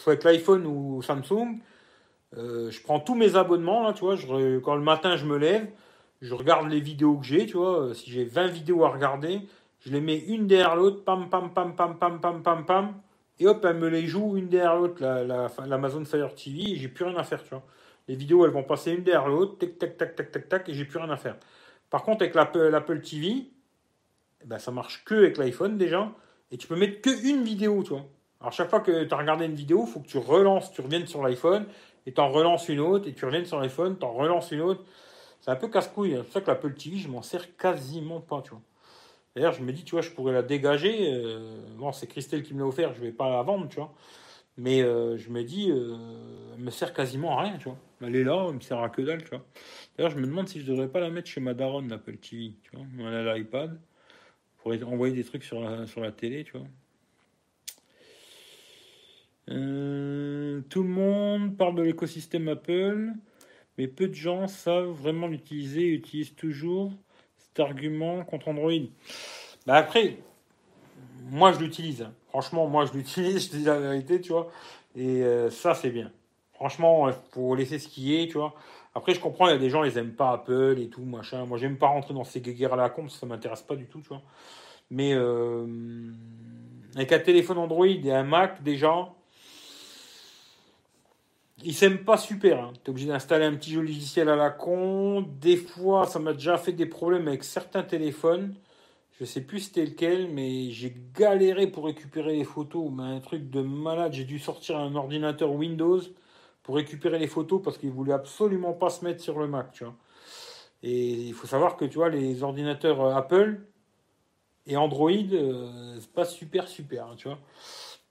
soit 0.00 0.12
avec 0.14 0.24
l'iPhone 0.24 0.66
ou 0.66 1.02
Samsung. 1.02 1.58
Euh, 2.36 2.70
je 2.70 2.82
prends 2.82 3.00
tous 3.00 3.14
mes 3.14 3.36
abonnements, 3.36 3.82
là, 3.82 3.92
tu 3.92 4.00
vois. 4.00 4.16
Quand 4.62 4.74
le 4.74 4.82
matin, 4.82 5.16
je 5.16 5.24
me 5.24 5.36
lève, 5.36 5.68
je 6.20 6.34
regarde 6.34 6.68
les 6.68 6.80
vidéos 6.80 7.16
que 7.16 7.26
j'ai, 7.26 7.46
tu 7.46 7.56
vois. 7.56 7.94
Si 7.94 8.10
j'ai 8.10 8.24
20 8.24 8.48
vidéos 8.48 8.84
à 8.84 8.90
regarder, 8.90 9.40
je 9.80 9.90
les 9.90 10.00
mets 10.00 10.18
une 10.18 10.46
derrière 10.46 10.76
l'autre, 10.76 11.04
pam, 11.04 11.28
pam, 11.28 11.52
pam, 11.52 11.74
pam, 11.74 11.98
pam, 11.98 12.20
pam, 12.20 12.42
pam, 12.42 12.64
pam. 12.66 12.94
Et 13.38 13.46
hop, 13.46 13.64
elle 13.64 13.76
me 13.76 13.88
les 13.88 14.06
joue 14.06 14.36
une 14.36 14.48
derrière 14.48 14.76
l'autre, 14.76 15.02
l'Amazon 15.02 16.00
la, 16.00 16.04
Fire 16.06 16.34
TV, 16.34 16.72
et 16.72 16.76
j'ai 16.76 16.88
plus 16.88 17.04
rien 17.04 17.16
à 17.16 17.24
faire, 17.24 17.42
tu 17.42 17.50
vois. 17.50 17.62
Les 18.08 18.16
vidéos, 18.16 18.44
elles 18.46 18.52
vont 18.52 18.62
passer 18.62 18.92
une 18.92 19.02
derrière 19.02 19.28
l'autre, 19.28 19.58
tac, 19.58 19.78
tac, 19.78 19.96
tac, 19.96 20.16
tac, 20.16 20.32
tac, 20.32 20.48
tac, 20.48 20.68
et 20.68 20.74
j'ai 20.74 20.84
plus 20.84 20.98
rien 20.98 21.10
à 21.10 21.16
faire. 21.16 21.36
Par 21.90 22.02
contre, 22.02 22.22
avec 22.22 22.34
l'Apple 22.34 23.00
TV, 23.00 23.50
eh 24.42 24.46
ben, 24.46 24.58
ça 24.58 24.70
marche 24.70 25.04
que 25.04 25.14
avec 25.14 25.36
l'iPhone 25.38 25.76
déjà, 25.76 26.10
et 26.50 26.56
tu 26.56 26.66
peux 26.66 26.76
mettre 26.76 27.00
que 27.00 27.10
une 27.28 27.42
vidéo, 27.42 27.82
tu 27.82 27.90
vois. 27.90 28.06
Alors, 28.40 28.52
chaque 28.52 28.68
fois 28.68 28.80
que 28.80 29.04
tu 29.04 29.14
as 29.14 29.16
regardé 29.16 29.46
une 29.46 29.54
vidéo, 29.54 29.84
il 29.86 29.92
faut 29.92 30.00
que 30.00 30.08
tu 30.08 30.18
relances, 30.18 30.72
tu 30.72 30.80
reviennes 30.80 31.06
sur 31.06 31.22
l'iPhone, 31.22 31.66
et 32.06 32.12
tu 32.12 32.20
en 32.20 32.30
relances 32.30 32.68
une 32.68 32.80
autre, 32.80 33.08
et 33.08 33.12
tu 33.12 33.24
reviens 33.24 33.44
sur 33.44 33.60
l'iPhone, 33.60 33.96
tu 33.98 34.04
en 34.04 34.12
relances 34.12 34.50
une 34.52 34.60
autre. 34.60 34.84
C'est 35.40 35.50
un 35.50 35.56
peu 35.56 35.68
casse-couille. 35.68 36.14
Hein. 36.14 36.18
C'est 36.18 36.24
pour 36.24 36.32
ça 36.32 36.40
que 36.40 36.46
l'Apple 36.48 36.74
TV, 36.74 36.96
je 36.98 37.08
m'en 37.08 37.22
sers 37.22 37.56
quasiment 37.56 38.20
pas, 38.20 38.42
tu 38.42 38.50
vois. 38.50 38.62
D'ailleurs, 39.34 39.52
je 39.52 39.62
me 39.62 39.72
dis, 39.72 39.84
tu 39.84 39.92
vois, 39.92 40.00
je 40.00 40.10
pourrais 40.10 40.32
la 40.32 40.42
dégager. 40.42 41.12
Euh, 41.12 41.60
bon, 41.76 41.92
c'est 41.92 42.06
Christelle 42.06 42.42
qui 42.42 42.54
me 42.54 42.60
l'a 42.60 42.66
offert, 42.66 42.94
je 42.94 43.00
vais 43.00 43.12
pas 43.12 43.28
la 43.28 43.42
vendre, 43.42 43.68
tu 43.68 43.76
vois. 43.76 43.92
Mais 44.56 44.82
euh, 44.82 45.18
je 45.18 45.30
me 45.30 45.44
dis, 45.44 45.70
euh, 45.70 45.96
elle 46.54 46.62
me 46.62 46.70
sert 46.70 46.94
quasiment 46.94 47.38
à 47.38 47.42
rien, 47.42 47.58
tu 47.58 47.64
vois. 47.68 47.76
Elle 48.00 48.16
est 48.16 48.24
là, 48.24 48.46
elle 48.48 48.54
me 48.54 48.60
sert 48.60 48.80
à 48.80 48.88
que 48.88 49.02
dalle, 49.02 49.22
tu 49.22 49.30
vois. 49.30 49.44
D'ailleurs, 49.96 50.12
je 50.12 50.18
me 50.18 50.26
demande 50.26 50.48
si 50.48 50.60
je 50.60 50.66
devrais 50.66 50.88
pas 50.88 51.00
la 51.00 51.10
mettre 51.10 51.28
chez 51.28 51.40
ma 51.40 51.54
daronne, 51.54 51.88
l'Apple 51.88 52.16
TV, 52.16 52.54
tu 52.62 52.70
vois. 52.74 52.86
Elle 52.98 53.28
a 53.28 53.36
l'iPad. 53.36 53.78
Pour 54.58 54.72
envoyer 54.72 55.14
des 55.14 55.22
trucs 55.22 55.44
sur 55.44 55.60
la, 55.60 55.86
sur 55.86 56.00
la 56.00 56.10
télé, 56.12 56.42
tu 56.44 56.58
vois. 56.58 56.66
Tout 59.46 59.52
le 60.82 60.88
monde 60.88 61.56
parle 61.56 61.76
de 61.76 61.82
l'écosystème 61.82 62.48
Apple, 62.48 63.12
mais 63.78 63.86
peu 63.88 64.08
de 64.08 64.14
gens 64.14 64.48
savent 64.48 64.90
vraiment 64.90 65.28
l'utiliser 65.28 65.82
et 65.82 65.92
utilisent 65.92 66.34
toujours 66.34 66.92
argument 67.62 68.24
contre 68.24 68.48
Android. 68.48 68.72
Bah 69.66 69.74
après, 69.74 70.18
moi 71.30 71.52
je 71.52 71.60
l'utilise. 71.60 72.06
Franchement, 72.28 72.66
moi 72.66 72.84
je 72.86 72.92
l'utilise, 72.92 73.44
je 73.52 73.58
dis 73.58 73.64
la 73.64 73.78
vérité, 73.78 74.20
tu 74.20 74.32
vois. 74.32 74.50
Et 74.94 75.22
euh, 75.22 75.50
ça, 75.50 75.74
c'est 75.74 75.90
bien. 75.90 76.10
Franchement, 76.54 77.10
faut 77.32 77.54
laisser 77.54 77.78
ce 77.78 77.88
qui 77.88 78.16
est, 78.16 78.28
tu 78.28 78.38
vois. 78.38 78.54
Après, 78.94 79.12
je 79.12 79.20
comprends, 79.20 79.46
il 79.46 79.50
y 79.50 79.54
a 79.54 79.58
des 79.58 79.68
gens, 79.68 79.84
ils 79.84 79.98
aiment 79.98 80.14
pas 80.14 80.32
Apple 80.32 80.76
et 80.78 80.88
tout, 80.88 81.04
machin. 81.04 81.44
Moi, 81.44 81.58
j'aime 81.58 81.76
pas 81.76 81.88
rentrer 81.88 82.14
dans 82.14 82.24
ces 82.24 82.40
guéguerres 82.40 82.72
à 82.72 82.76
la 82.76 82.88
con, 82.88 83.08
ça 83.08 83.26
m'intéresse 83.26 83.60
pas 83.60 83.76
du 83.76 83.86
tout, 83.86 84.00
tu 84.00 84.08
vois. 84.08 84.22
Mais 84.90 85.12
euh, 85.12 85.66
avec 86.94 87.12
un 87.12 87.18
téléphone 87.18 87.58
Android 87.58 87.86
et 87.86 88.10
un 88.10 88.22
Mac, 88.22 88.62
déjà, 88.62 89.12
il 91.62 91.74
s'aime 91.74 92.04
pas 92.04 92.16
super. 92.16 92.62
Hein. 92.62 92.72
Tu 92.74 92.80
es 92.86 92.90
obligé 92.90 93.08
d'installer 93.08 93.44
un 93.44 93.54
petit 93.54 93.72
logiciel 93.72 94.28
à 94.28 94.36
la 94.36 94.50
con. 94.50 95.22
Des 95.40 95.56
fois, 95.56 96.06
ça 96.06 96.18
m'a 96.18 96.32
déjà 96.32 96.58
fait 96.58 96.72
des 96.72 96.86
problèmes 96.86 97.28
avec 97.28 97.44
certains 97.44 97.82
téléphones. 97.82 98.54
Je 99.18 99.24
sais 99.24 99.40
plus 99.40 99.60
c'était 99.60 99.86
lequel, 99.86 100.28
mais 100.30 100.70
j'ai 100.70 100.94
galéré 101.14 101.66
pour 101.66 101.86
récupérer 101.86 102.36
les 102.36 102.44
photos. 102.44 102.90
Mais 102.92 103.04
un 103.04 103.20
truc 103.20 103.48
de 103.50 103.62
malade. 103.62 104.12
J'ai 104.12 104.24
dû 104.24 104.38
sortir 104.38 104.76
un 104.76 104.94
ordinateur 104.94 105.52
Windows 105.52 106.00
pour 106.62 106.76
récupérer 106.76 107.18
les 107.18 107.28
photos 107.28 107.62
parce 107.62 107.78
qu'il 107.78 107.90
voulait 107.90 108.12
absolument 108.12 108.72
pas 108.72 108.90
se 108.90 109.04
mettre 109.04 109.22
sur 109.22 109.38
le 109.38 109.46
Mac, 109.46 109.72
tu 109.72 109.84
vois. 109.84 109.94
Et 110.82 111.12
il 111.28 111.34
faut 111.34 111.46
savoir 111.46 111.76
que 111.76 111.84
tu 111.84 111.94
vois 111.96 112.10
les 112.10 112.42
ordinateurs 112.42 113.00
euh, 113.00 113.14
Apple 113.14 113.60
et 114.66 114.76
Android, 114.76 115.10
euh, 115.10 115.96
c'est 116.00 116.12
pas 116.12 116.24
super 116.24 116.68
super, 116.68 117.14
tu 117.16 117.28
vois. 117.28 117.38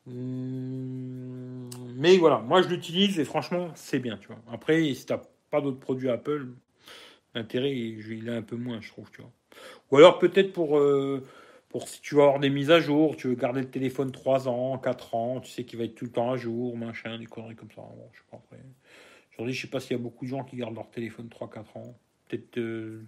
Hum, 0.07 1.69
mais 1.95 2.17
voilà, 2.17 2.39
moi 2.39 2.61
je 2.61 2.67
l'utilise 2.69 3.19
et 3.19 3.25
franchement 3.25 3.71
c'est 3.75 3.99
bien, 3.99 4.17
tu 4.17 4.27
vois. 4.27 4.37
Après, 4.51 4.93
si 4.93 5.05
t'as 5.05 5.21
pas 5.49 5.61
d'autres 5.61 5.79
produits 5.79 6.09
Apple, 6.09 6.49
l'intérêt 7.35 7.75
il 7.75 8.29
est 8.29 8.35
un 8.35 8.41
peu 8.43 8.55
moins, 8.55 8.81
je 8.81 8.89
trouve, 8.89 9.09
tu 9.11 9.21
vois. 9.21 9.31
Ou 9.91 9.97
alors 9.97 10.19
peut-être 10.19 10.53
pour, 10.53 10.77
euh, 10.79 11.23
pour 11.69 11.89
si 11.89 12.01
tu 12.01 12.15
veux 12.15 12.21
avoir 12.21 12.39
des 12.39 12.49
mises 12.51 12.71
à 12.71 12.79
jour, 12.79 13.15
tu 13.17 13.27
veux 13.29 13.35
garder 13.35 13.61
le 13.61 13.69
téléphone 13.71 14.11
3 14.11 14.47
ans, 14.49 14.77
4 14.79 15.15
ans, 15.15 15.41
tu 15.41 15.51
sais 15.51 15.65
qu'il 15.65 15.79
va 15.79 15.85
être 15.85 15.95
tout 15.95 16.05
le 16.05 16.11
temps 16.11 16.31
à 16.31 16.37
jour, 16.37 16.77
machin, 16.77 17.17
des 17.19 17.25
conneries 17.25 17.55
comme 17.55 17.71
ça. 17.71 17.81
Bon, 17.81 18.09
je 18.13 18.19
sais 18.19 18.25
pas 18.31 18.37
après. 18.37 18.59
Aujourd'hui, 19.33 19.53
je 19.55 19.61
sais 19.63 19.67
pas 19.69 19.79
s'il 19.79 19.93
y 19.93 19.99
a 19.99 20.03
beaucoup 20.03 20.25
de 20.25 20.29
gens 20.29 20.43
qui 20.43 20.57
gardent 20.57 20.75
leur 20.75 20.89
téléphone 20.91 21.29
3-4 21.29 21.77
ans. 21.77 21.97
Peut-être 22.29 22.57
euh, 22.59 23.05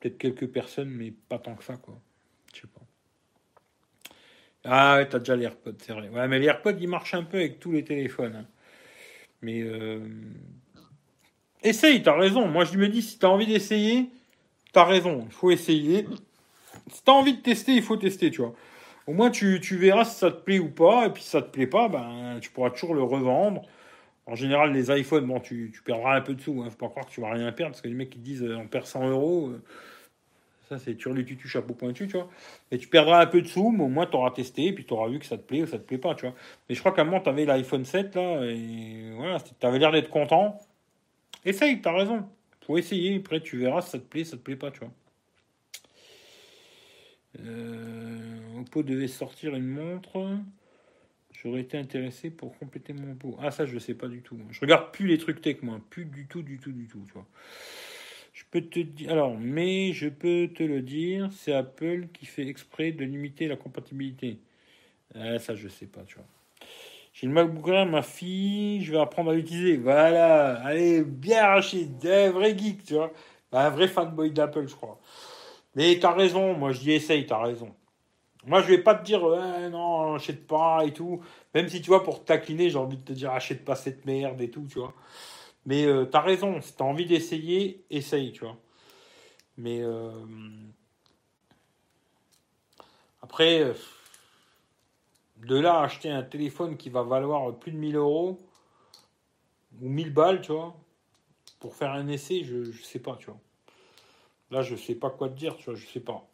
peut-être 0.00 0.18
quelques 0.18 0.48
personnes, 0.48 0.90
mais 0.90 1.12
pas 1.12 1.38
tant 1.38 1.54
que 1.56 1.64
ça, 1.64 1.76
quoi. 1.76 2.00
Je 2.54 2.62
sais 2.62 2.68
pas. 2.68 2.87
Ah 4.70 4.96
ouais, 4.96 5.08
t'as 5.08 5.18
déjà 5.18 5.34
les 5.34 5.44
AirPods, 5.44 5.72
c'est 5.78 5.92
vrai. 5.92 6.08
Ouais, 6.10 6.28
mais 6.28 6.38
les 6.38 6.46
AirPods, 6.46 6.76
ils 6.78 6.88
marchent 6.88 7.14
un 7.14 7.22
peu 7.22 7.38
avec 7.38 7.58
tous 7.58 7.72
les 7.72 7.84
téléphones. 7.84 8.36
Hein. 8.36 8.46
Mais 9.40 9.62
euh... 9.62 10.00
essaye, 11.62 12.02
t'as 12.02 12.16
raison. 12.16 12.46
Moi, 12.48 12.64
je 12.64 12.76
me 12.76 12.88
dis, 12.88 13.02
si 13.02 13.18
t'as 13.18 13.28
envie 13.28 13.46
d'essayer, 13.46 14.10
t'as 14.72 14.84
raison. 14.84 15.24
Il 15.26 15.32
faut 15.32 15.50
essayer. 15.50 16.06
Si 16.92 17.02
t'as 17.02 17.12
envie 17.12 17.34
de 17.34 17.40
tester, 17.42 17.72
il 17.72 17.82
faut 17.82 17.96
tester, 17.96 18.30
tu 18.30 18.42
vois. 18.42 18.54
Au 19.06 19.14
moins, 19.14 19.30
tu, 19.30 19.58
verras 19.76 20.04
si 20.04 20.16
ça 20.18 20.30
te 20.30 20.42
plaît 20.42 20.58
ou 20.58 20.68
pas. 20.68 21.06
Et 21.06 21.10
puis, 21.10 21.22
si 21.22 21.30
ça 21.30 21.40
te 21.40 21.50
plaît 21.50 21.66
pas, 21.66 21.88
ben, 21.88 22.38
tu 22.42 22.50
pourras 22.50 22.70
toujours 22.70 22.94
le 22.94 23.02
revendre. 23.02 23.62
En 24.26 24.34
général, 24.34 24.72
les 24.72 24.90
iPhones, 25.00 25.26
bon, 25.26 25.40
tu, 25.40 25.70
tu 25.74 25.82
perdras 25.82 26.16
un 26.16 26.20
peu 26.20 26.34
de 26.34 26.42
sous. 26.42 26.62
Hein. 26.62 26.68
Faut 26.70 26.76
pas 26.76 26.88
croire 26.88 27.06
que 27.06 27.12
tu 27.12 27.22
vas 27.22 27.30
rien 27.30 27.50
perdre. 27.52 27.72
Parce 27.72 27.80
que 27.80 27.88
les 27.88 27.94
mecs 27.94 28.10
qui 28.10 28.18
disent, 28.18 28.42
euh, 28.42 28.58
on 28.58 28.68
perd 28.68 28.84
100 28.86 29.08
euros. 29.08 29.48
Euh, 29.48 29.62
ça, 30.68 30.78
c'est 30.78 30.96
tutu 30.96 31.48
chapeau 31.48 31.74
pointu, 31.74 32.06
tu 32.06 32.14
vois. 32.14 32.28
Et 32.70 32.78
tu 32.78 32.88
perdras 32.88 33.22
un 33.22 33.26
peu 33.26 33.40
de 33.40 33.46
sous, 33.46 33.70
mais 33.70 33.84
au 33.84 33.88
moins, 33.88 34.06
tu 34.06 34.16
auras 34.16 34.30
testé, 34.30 34.66
et 34.66 34.72
puis 34.72 34.84
tu 34.84 34.92
auras 34.92 35.08
vu 35.08 35.18
que 35.18 35.26
ça 35.26 35.38
te 35.38 35.42
plaît 35.42 35.62
ou 35.62 35.66
ça 35.66 35.78
te 35.78 35.84
plaît 35.84 35.98
pas, 35.98 36.14
tu 36.14 36.26
vois. 36.26 36.34
Mais 36.68 36.74
je 36.74 36.80
crois 36.80 36.92
qu'à 36.92 37.02
un 37.02 37.04
moment, 37.04 37.20
tu 37.20 37.28
avais 37.30 37.46
l'iPhone 37.46 37.84
7, 37.84 38.14
là, 38.14 38.44
et 38.44 39.10
voilà, 39.16 39.38
tu 39.40 39.66
avais 39.66 39.78
l'air 39.78 39.92
d'être 39.92 40.10
content. 40.10 40.58
Essaye, 41.44 41.80
tu 41.80 41.88
as 41.88 41.92
raison. 41.92 42.28
faut 42.66 42.76
essayer, 42.76 43.16
après, 43.16 43.40
tu 43.40 43.58
verras 43.58 43.80
si 43.80 43.90
ça 43.90 43.98
te 43.98 44.04
plaît, 44.04 44.24
ça 44.24 44.36
te 44.36 44.42
plaît 44.42 44.56
pas, 44.56 44.70
tu 44.70 44.80
vois. 44.80 44.90
Euh, 47.40 48.60
Oppo 48.60 48.82
devait 48.82 49.08
sortir 49.08 49.54
une 49.54 49.68
montre. 49.68 50.38
J'aurais 51.32 51.60
été 51.60 51.78
intéressé 51.78 52.30
pour 52.30 52.58
compléter 52.58 52.92
mon 52.92 53.14
pot. 53.14 53.36
Ah, 53.40 53.50
ça, 53.50 53.64
je 53.64 53.78
sais 53.78 53.94
pas 53.94 54.08
du 54.08 54.22
tout. 54.22 54.36
Je 54.50 54.60
regarde 54.60 54.90
plus 54.92 55.06
les 55.06 55.18
trucs 55.18 55.40
tech, 55.40 55.62
moi. 55.62 55.80
Plus 55.88 56.04
du 56.04 56.26
tout, 56.26 56.42
du 56.42 56.58
tout, 56.58 56.72
du 56.72 56.88
tout, 56.88 57.02
tu 57.06 57.12
vois. 57.12 57.26
Je 58.50 58.60
peux 58.60 58.66
te 58.66 58.80
dire, 58.80 59.12
alors, 59.12 59.36
mais 59.38 59.92
je 59.92 60.08
peux 60.08 60.48
te 60.54 60.62
le 60.62 60.80
dire, 60.80 61.28
c'est 61.32 61.52
Apple 61.52 62.08
qui 62.14 62.24
fait 62.24 62.46
exprès 62.48 62.92
de 62.92 63.04
limiter 63.04 63.46
la 63.46 63.56
compatibilité. 63.56 64.38
Ah, 65.14 65.38
ça, 65.38 65.54
je 65.54 65.68
sais 65.68 65.86
pas, 65.86 66.02
tu 66.04 66.14
vois. 66.14 66.24
J'ai 67.12 67.26
le 67.26 67.34
MacBook 67.34 67.68
Air, 67.68 67.84
ma 67.84 68.00
fille, 68.00 68.82
je 68.82 68.92
vais 68.92 69.00
apprendre 69.00 69.32
à 69.32 69.34
l'utiliser. 69.34 69.76
Voilà, 69.76 70.62
allez, 70.62 71.02
bien 71.02 71.42
arraché, 71.42 71.88
un 72.04 72.30
vrai 72.30 72.56
geek, 72.56 72.84
tu 72.84 72.94
vois. 72.94 73.12
Bah, 73.52 73.66
un 73.66 73.70
vrai 73.70 73.86
fanboy 73.86 74.30
d'Apple, 74.30 74.66
je 74.66 74.74
crois. 74.74 74.98
Mais 75.74 75.98
t'as 76.00 76.12
raison, 76.14 76.54
moi 76.54 76.72
je 76.72 76.80
dis 76.80 76.92
essaye, 76.92 77.26
t'as 77.26 77.42
raison. 77.42 77.74
Moi 78.46 78.62
je 78.62 78.68
vais 78.68 78.78
pas 78.78 78.94
te 78.94 79.04
dire 79.04 79.20
non, 79.70 80.14
achète 80.14 80.46
pas 80.46 80.84
et 80.86 80.92
tout. 80.92 81.20
Même 81.54 81.68
si 81.68 81.82
tu 81.82 81.88
vois, 81.88 82.02
pour 82.02 82.24
taquiner, 82.24 82.70
j'ai 82.70 82.78
envie 82.78 82.96
de 82.96 83.04
te 83.04 83.12
dire 83.12 83.30
achète 83.32 83.64
pas 83.64 83.76
cette 83.76 84.06
merde 84.06 84.40
et 84.40 84.50
tout, 84.50 84.66
tu 84.70 84.78
vois. 84.78 84.94
Mais 85.68 85.84
euh, 85.84 86.06
t'as 86.06 86.22
raison, 86.22 86.62
si 86.62 86.74
t'as 86.74 86.84
envie 86.84 87.04
d'essayer, 87.04 87.84
essaye, 87.90 88.32
tu 88.32 88.40
vois. 88.40 88.56
Mais 89.58 89.82
euh, 89.82 90.24
après, 93.20 93.60
euh, 93.60 93.74
de 95.36 95.60
là 95.60 95.80
à 95.80 95.82
acheter 95.82 96.08
un 96.08 96.22
téléphone 96.22 96.78
qui 96.78 96.88
va 96.88 97.02
valoir 97.02 97.54
plus 97.54 97.70
de 97.70 97.76
1000 97.76 97.96
euros 97.96 98.38
ou 99.82 99.90
1000 99.90 100.10
balles, 100.10 100.40
tu 100.40 100.52
vois, 100.52 100.74
pour 101.60 101.74
faire 101.74 101.92
un 101.92 102.08
essai, 102.08 102.44
je, 102.44 102.56
ne 102.56 102.72
sais 102.72 103.00
pas, 103.00 103.16
tu 103.16 103.26
vois. 103.26 103.40
Là, 104.50 104.62
je 104.62 104.74
sais 104.74 104.94
pas 104.94 105.10
quoi 105.10 105.28
te 105.28 105.34
dire, 105.34 105.54
tu 105.58 105.66
vois, 105.66 105.74
je 105.74 105.86
sais 105.86 106.00
pas. 106.00 106.26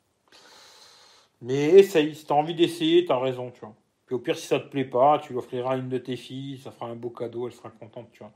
Mais 1.43 1.71
essaye, 1.71 2.15
si 2.15 2.25
tu 2.25 2.33
as 2.33 2.37
envie 2.37 2.55
d'essayer, 2.55 3.05
tu 3.05 3.11
as 3.11 3.19
raison, 3.19 3.51
tu 3.51 3.59
vois. 3.63 3.75
Puis 4.07 4.15
au 4.15 4.21
pire, 4.21 4.39
si 4.39 4.47
ça 4.47 4.61
te 4.61 4.69
plaît 4.69 4.85
pas, 4.85 5.19
tu 5.19 5.33
lui 5.33 5.41
offriras 5.41 5.77
une 5.77 5.89
de 5.89 5.99
tes 5.99 6.15
filles, 6.15 6.59
ça 6.59 6.71
fera 6.71 6.87
un 6.87 6.95
beau 6.95 7.11
cadeau, 7.11 7.49
elle 7.49 7.53
sera 7.53 7.71
contente, 7.71 8.13
tu 8.13 8.21
vois. 8.21 8.31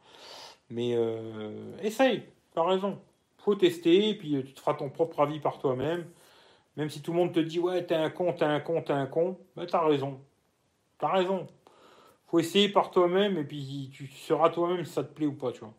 Mais 0.70 0.94
euh, 0.94 1.76
essaye, 1.82 2.24
tu 2.52 2.58
as 2.58 2.64
raison. 2.64 2.98
Faut 3.38 3.54
tester, 3.54 4.14
puis 4.14 4.42
tu 4.44 4.52
te 4.52 4.60
feras 4.60 4.74
ton 4.74 4.90
propre 4.90 5.20
avis 5.20 5.40
par 5.40 5.58
toi-même. 5.58 6.06
Même 6.76 6.90
si 6.90 7.02
tout 7.02 7.12
le 7.12 7.18
monde 7.18 7.32
te 7.32 7.40
dit, 7.40 7.58
ouais, 7.58 7.84
t'es 7.84 7.94
un 7.94 8.10
con, 8.10 8.32
t'es 8.32 8.44
un 8.44 8.60
con, 8.60 8.82
t'es 8.82 8.92
un 8.92 9.06
con, 9.06 9.38
ben 9.56 9.66
t'as 9.66 9.84
raison. 9.84 10.20
T'as 10.98 11.08
raison. 11.08 11.46
Faut 12.26 12.38
essayer 12.38 12.68
par 12.68 12.90
toi-même, 12.90 13.38
et 13.38 13.44
puis 13.44 13.90
tu 13.92 14.06
sauras 14.06 14.50
toi-même 14.50 14.84
si 14.84 14.92
ça 14.92 15.02
te 15.02 15.12
plaît 15.12 15.26
ou 15.26 15.32
pas, 15.32 15.50
tu 15.52 15.60
vois. 15.60 15.74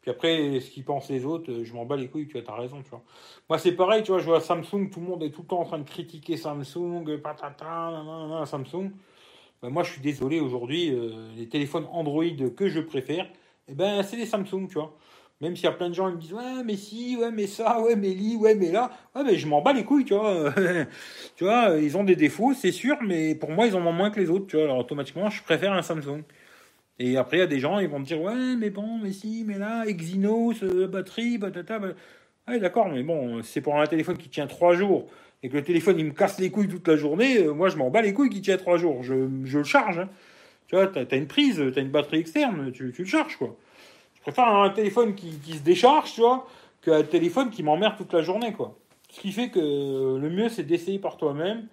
Puis 0.00 0.10
après, 0.10 0.60
ce 0.60 0.70
qu'ils 0.70 0.84
pensent 0.84 1.08
les 1.08 1.24
autres, 1.24 1.62
je 1.62 1.74
m'en 1.74 1.84
bats 1.84 1.96
les 1.96 2.08
couilles, 2.08 2.26
tu 2.26 2.34
vois, 2.34 2.42
t'as 2.42 2.54
raison, 2.54 2.82
tu 2.82 2.90
vois. 2.90 3.02
Moi, 3.48 3.58
c'est 3.58 3.72
pareil, 3.72 4.02
tu 4.02 4.12
vois, 4.12 4.20
je 4.20 4.26
vois 4.26 4.40
Samsung, 4.40 4.90
tout 4.90 5.00
le 5.00 5.06
monde 5.06 5.22
est 5.22 5.30
tout 5.30 5.42
le 5.42 5.48
temps 5.48 5.60
en 5.60 5.64
train 5.64 5.78
de 5.78 5.88
critiquer 5.88 6.36
Samsung, 6.36 7.18
patata, 7.22 8.44
Samsung. 8.46 8.90
Ben, 9.62 9.70
moi, 9.70 9.82
je 9.82 9.92
suis 9.92 10.00
désolé, 10.00 10.40
aujourd'hui, 10.40 10.90
euh, 10.90 11.32
les 11.36 11.48
téléphones 11.48 11.86
Android 11.90 12.24
que 12.56 12.68
je 12.68 12.80
préfère, 12.80 13.26
eh 13.68 13.74
ben, 13.74 14.02
c'est 14.02 14.16
les 14.16 14.26
Samsung, 14.26 14.68
tu 14.68 14.74
vois. 14.74 14.96
Même 15.40 15.54
s'il 15.54 15.64
y 15.66 15.68
a 15.68 15.72
plein 15.72 15.90
de 15.90 15.94
gens 15.94 16.08
qui 16.08 16.16
me 16.16 16.20
disent 16.20 16.32
ouais 16.32 16.64
mais 16.64 16.76
si 16.76 17.14
ouais 17.18 17.30
mais 17.30 17.46
ça 17.46 17.78
ouais 17.82 17.94
mais 17.94 18.08
li 18.14 18.36
ouais 18.36 18.54
mais 18.54 18.72
là. 18.72 18.90
Ouais 19.14 19.22
mais 19.22 19.36
je 19.36 19.46
m'en 19.46 19.60
bats 19.60 19.74
les 19.74 19.84
couilles 19.84 20.04
tu 20.06 20.14
vois. 20.14 20.50
Tu 21.36 21.44
vois 21.44 21.76
ils 21.78 21.94
ont 21.98 22.04
des 22.04 22.16
défauts 22.16 22.54
c'est 22.54 22.72
sûr 22.72 22.96
mais 23.02 23.34
pour 23.34 23.50
moi 23.50 23.66
ils 23.66 23.76
en 23.76 23.84
ont 23.86 23.92
moins 23.92 24.10
que 24.10 24.18
les 24.18 24.30
autres 24.30 24.46
tu 24.46 24.56
vois. 24.56 24.64
Alors 24.64 24.78
automatiquement 24.78 25.28
je 25.28 25.42
préfère 25.42 25.72
un 25.74 25.82
Samsung. 25.82 26.22
Et 26.98 27.18
après 27.18 27.36
il 27.38 27.40
y 27.40 27.42
a 27.42 27.46
des 27.46 27.60
gens 27.60 27.78
ils 27.78 27.88
vont 27.88 27.98
me 27.98 28.04
dire 28.06 28.20
ouais 28.22 28.56
mais 28.56 28.70
bon 28.70 28.98
mais 28.98 29.12
si 29.12 29.44
mais 29.46 29.58
là 29.58 29.84
Exynos 29.86 30.62
euh, 30.62 30.86
batterie 30.88 31.36
batata 31.36 31.78
bah... 31.80 31.88
ouais 32.48 32.58
d'accord 32.58 32.88
mais 32.88 33.02
bon 33.02 33.42
c'est 33.42 33.60
pour 33.60 33.78
un 33.78 33.86
téléphone 33.86 34.16
qui 34.16 34.30
tient 34.30 34.46
trois 34.46 34.74
jours 34.74 35.06
et 35.42 35.50
que 35.50 35.56
le 35.56 35.62
téléphone 35.62 35.98
il 35.98 36.06
me 36.06 36.12
casse 36.12 36.38
les 36.38 36.50
couilles 36.50 36.68
toute 36.68 36.88
la 36.88 36.96
journée 36.96 37.40
euh, 37.42 37.52
moi 37.52 37.68
je 37.68 37.76
m'en 37.76 37.90
bats 37.90 38.00
les 38.00 38.14
couilles 38.14 38.30
qui 38.30 38.40
tient 38.40 38.56
trois 38.56 38.78
jours. 38.78 39.02
Je, 39.02 39.28
je 39.44 39.58
le 39.58 39.64
charge 39.64 39.98
hein. 39.98 40.08
Tu 40.66 40.76
vois 40.76 40.86
t'as 40.86 41.04
as 41.10 41.16
une 41.16 41.26
prise 41.26 41.62
t'as 41.74 41.80
une 41.80 41.90
batterie 41.90 42.18
externe 42.18 42.72
tu, 42.72 42.92
tu 42.92 43.02
le 43.02 43.08
charges 43.08 43.36
quoi 43.36 43.56
préfère 44.26 44.48
un 44.48 44.70
téléphone 44.70 45.14
qui, 45.14 45.54
se 45.54 45.62
décharge, 45.62 46.14
tu 46.14 46.20
vois, 46.20 46.48
qu'un 46.82 47.04
téléphone 47.04 47.50
qui 47.50 47.62
m'emmerde 47.62 47.96
toute 47.96 48.12
la 48.12 48.22
journée, 48.22 48.52
quoi. 48.52 48.76
Ce 49.08 49.20
qui 49.20 49.30
fait 49.30 49.50
que 49.50 49.60
le 49.60 50.30
mieux, 50.30 50.48
c'est 50.48 50.64
d'essayer 50.64 50.98
par 50.98 51.16
toi-même 51.16 51.68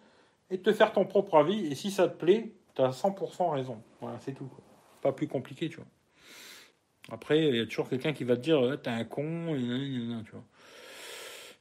et 0.52 0.57
de 0.57 0.61
te 0.61 0.72
faire 0.72 0.94
ton 0.94 1.06
propre 1.06 1.36
avis. 1.36 1.65
Et 1.65 1.74
si 1.74 1.90
ça 1.90 2.07
te 2.07 2.15
plaît, 2.15 2.52
tu 2.76 2.84
as 2.84 2.91
100% 2.91 3.49
raison. 3.49 3.82
Voilà, 4.02 4.20
c'est 4.20 4.34
tout. 4.34 4.48
Pas 5.02 5.11
plus 5.11 5.28
compliqué, 5.28 5.68
tu 5.68 5.78
vois. 5.78 5.88
Après, 7.11 7.48
il 7.48 7.56
y 7.56 7.60
a 7.60 7.65
toujours 7.65 7.90
quelqu'un 7.90 8.14
qui 8.14 8.24
va 8.24 8.36
te 8.36 8.41
dire, 8.41 8.80
t'es 8.84 8.91
un 8.91 9.03
con, 9.03 9.56
tu 10.24 10.32
vois. 10.32 10.44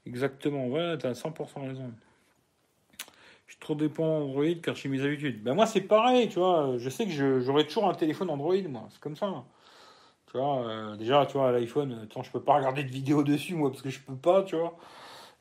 Exactement, 0.05 0.67
ouais, 0.67 0.99
t'as 0.99 1.13
100% 1.13 1.69
raison. 1.69 1.91
Je 3.53 3.57
suis 3.57 3.61
trop 3.61 3.75
dépendant 3.75 4.25
Android 4.25 4.55
car 4.63 4.75
j'ai 4.75 4.89
mes 4.89 5.03
habitudes. 5.05 5.43
Ben 5.43 5.53
moi, 5.53 5.67
c'est 5.67 5.83
pareil, 5.83 6.31
tu 6.31 6.39
vois. 6.39 6.79
Je 6.79 6.89
sais 6.89 7.05
que 7.05 7.41
j'aurai 7.43 7.67
toujours 7.67 7.87
un 7.87 7.93
téléphone 7.93 8.31
Android, 8.31 8.57
moi. 8.67 8.85
C'est 8.89 8.99
comme 8.99 9.15
ça. 9.15 9.45
Tu 10.31 10.39
vois, 10.39 10.67
euh, 10.67 10.97
déjà, 10.97 11.27
tu 11.27 11.35
vois, 11.35 11.53
l'iPhone, 11.53 12.09
je 12.23 12.31
peux 12.31 12.41
pas 12.41 12.55
regarder 12.55 12.83
de 12.83 12.89
vidéos 12.89 13.23
dessus, 13.23 13.55
moi, 13.55 13.71
parce 13.71 13.83
que 13.83 13.91
je 13.91 14.01
peux 14.01 14.17
pas, 14.17 14.43
tu 14.45 14.57
vois. 14.57 14.79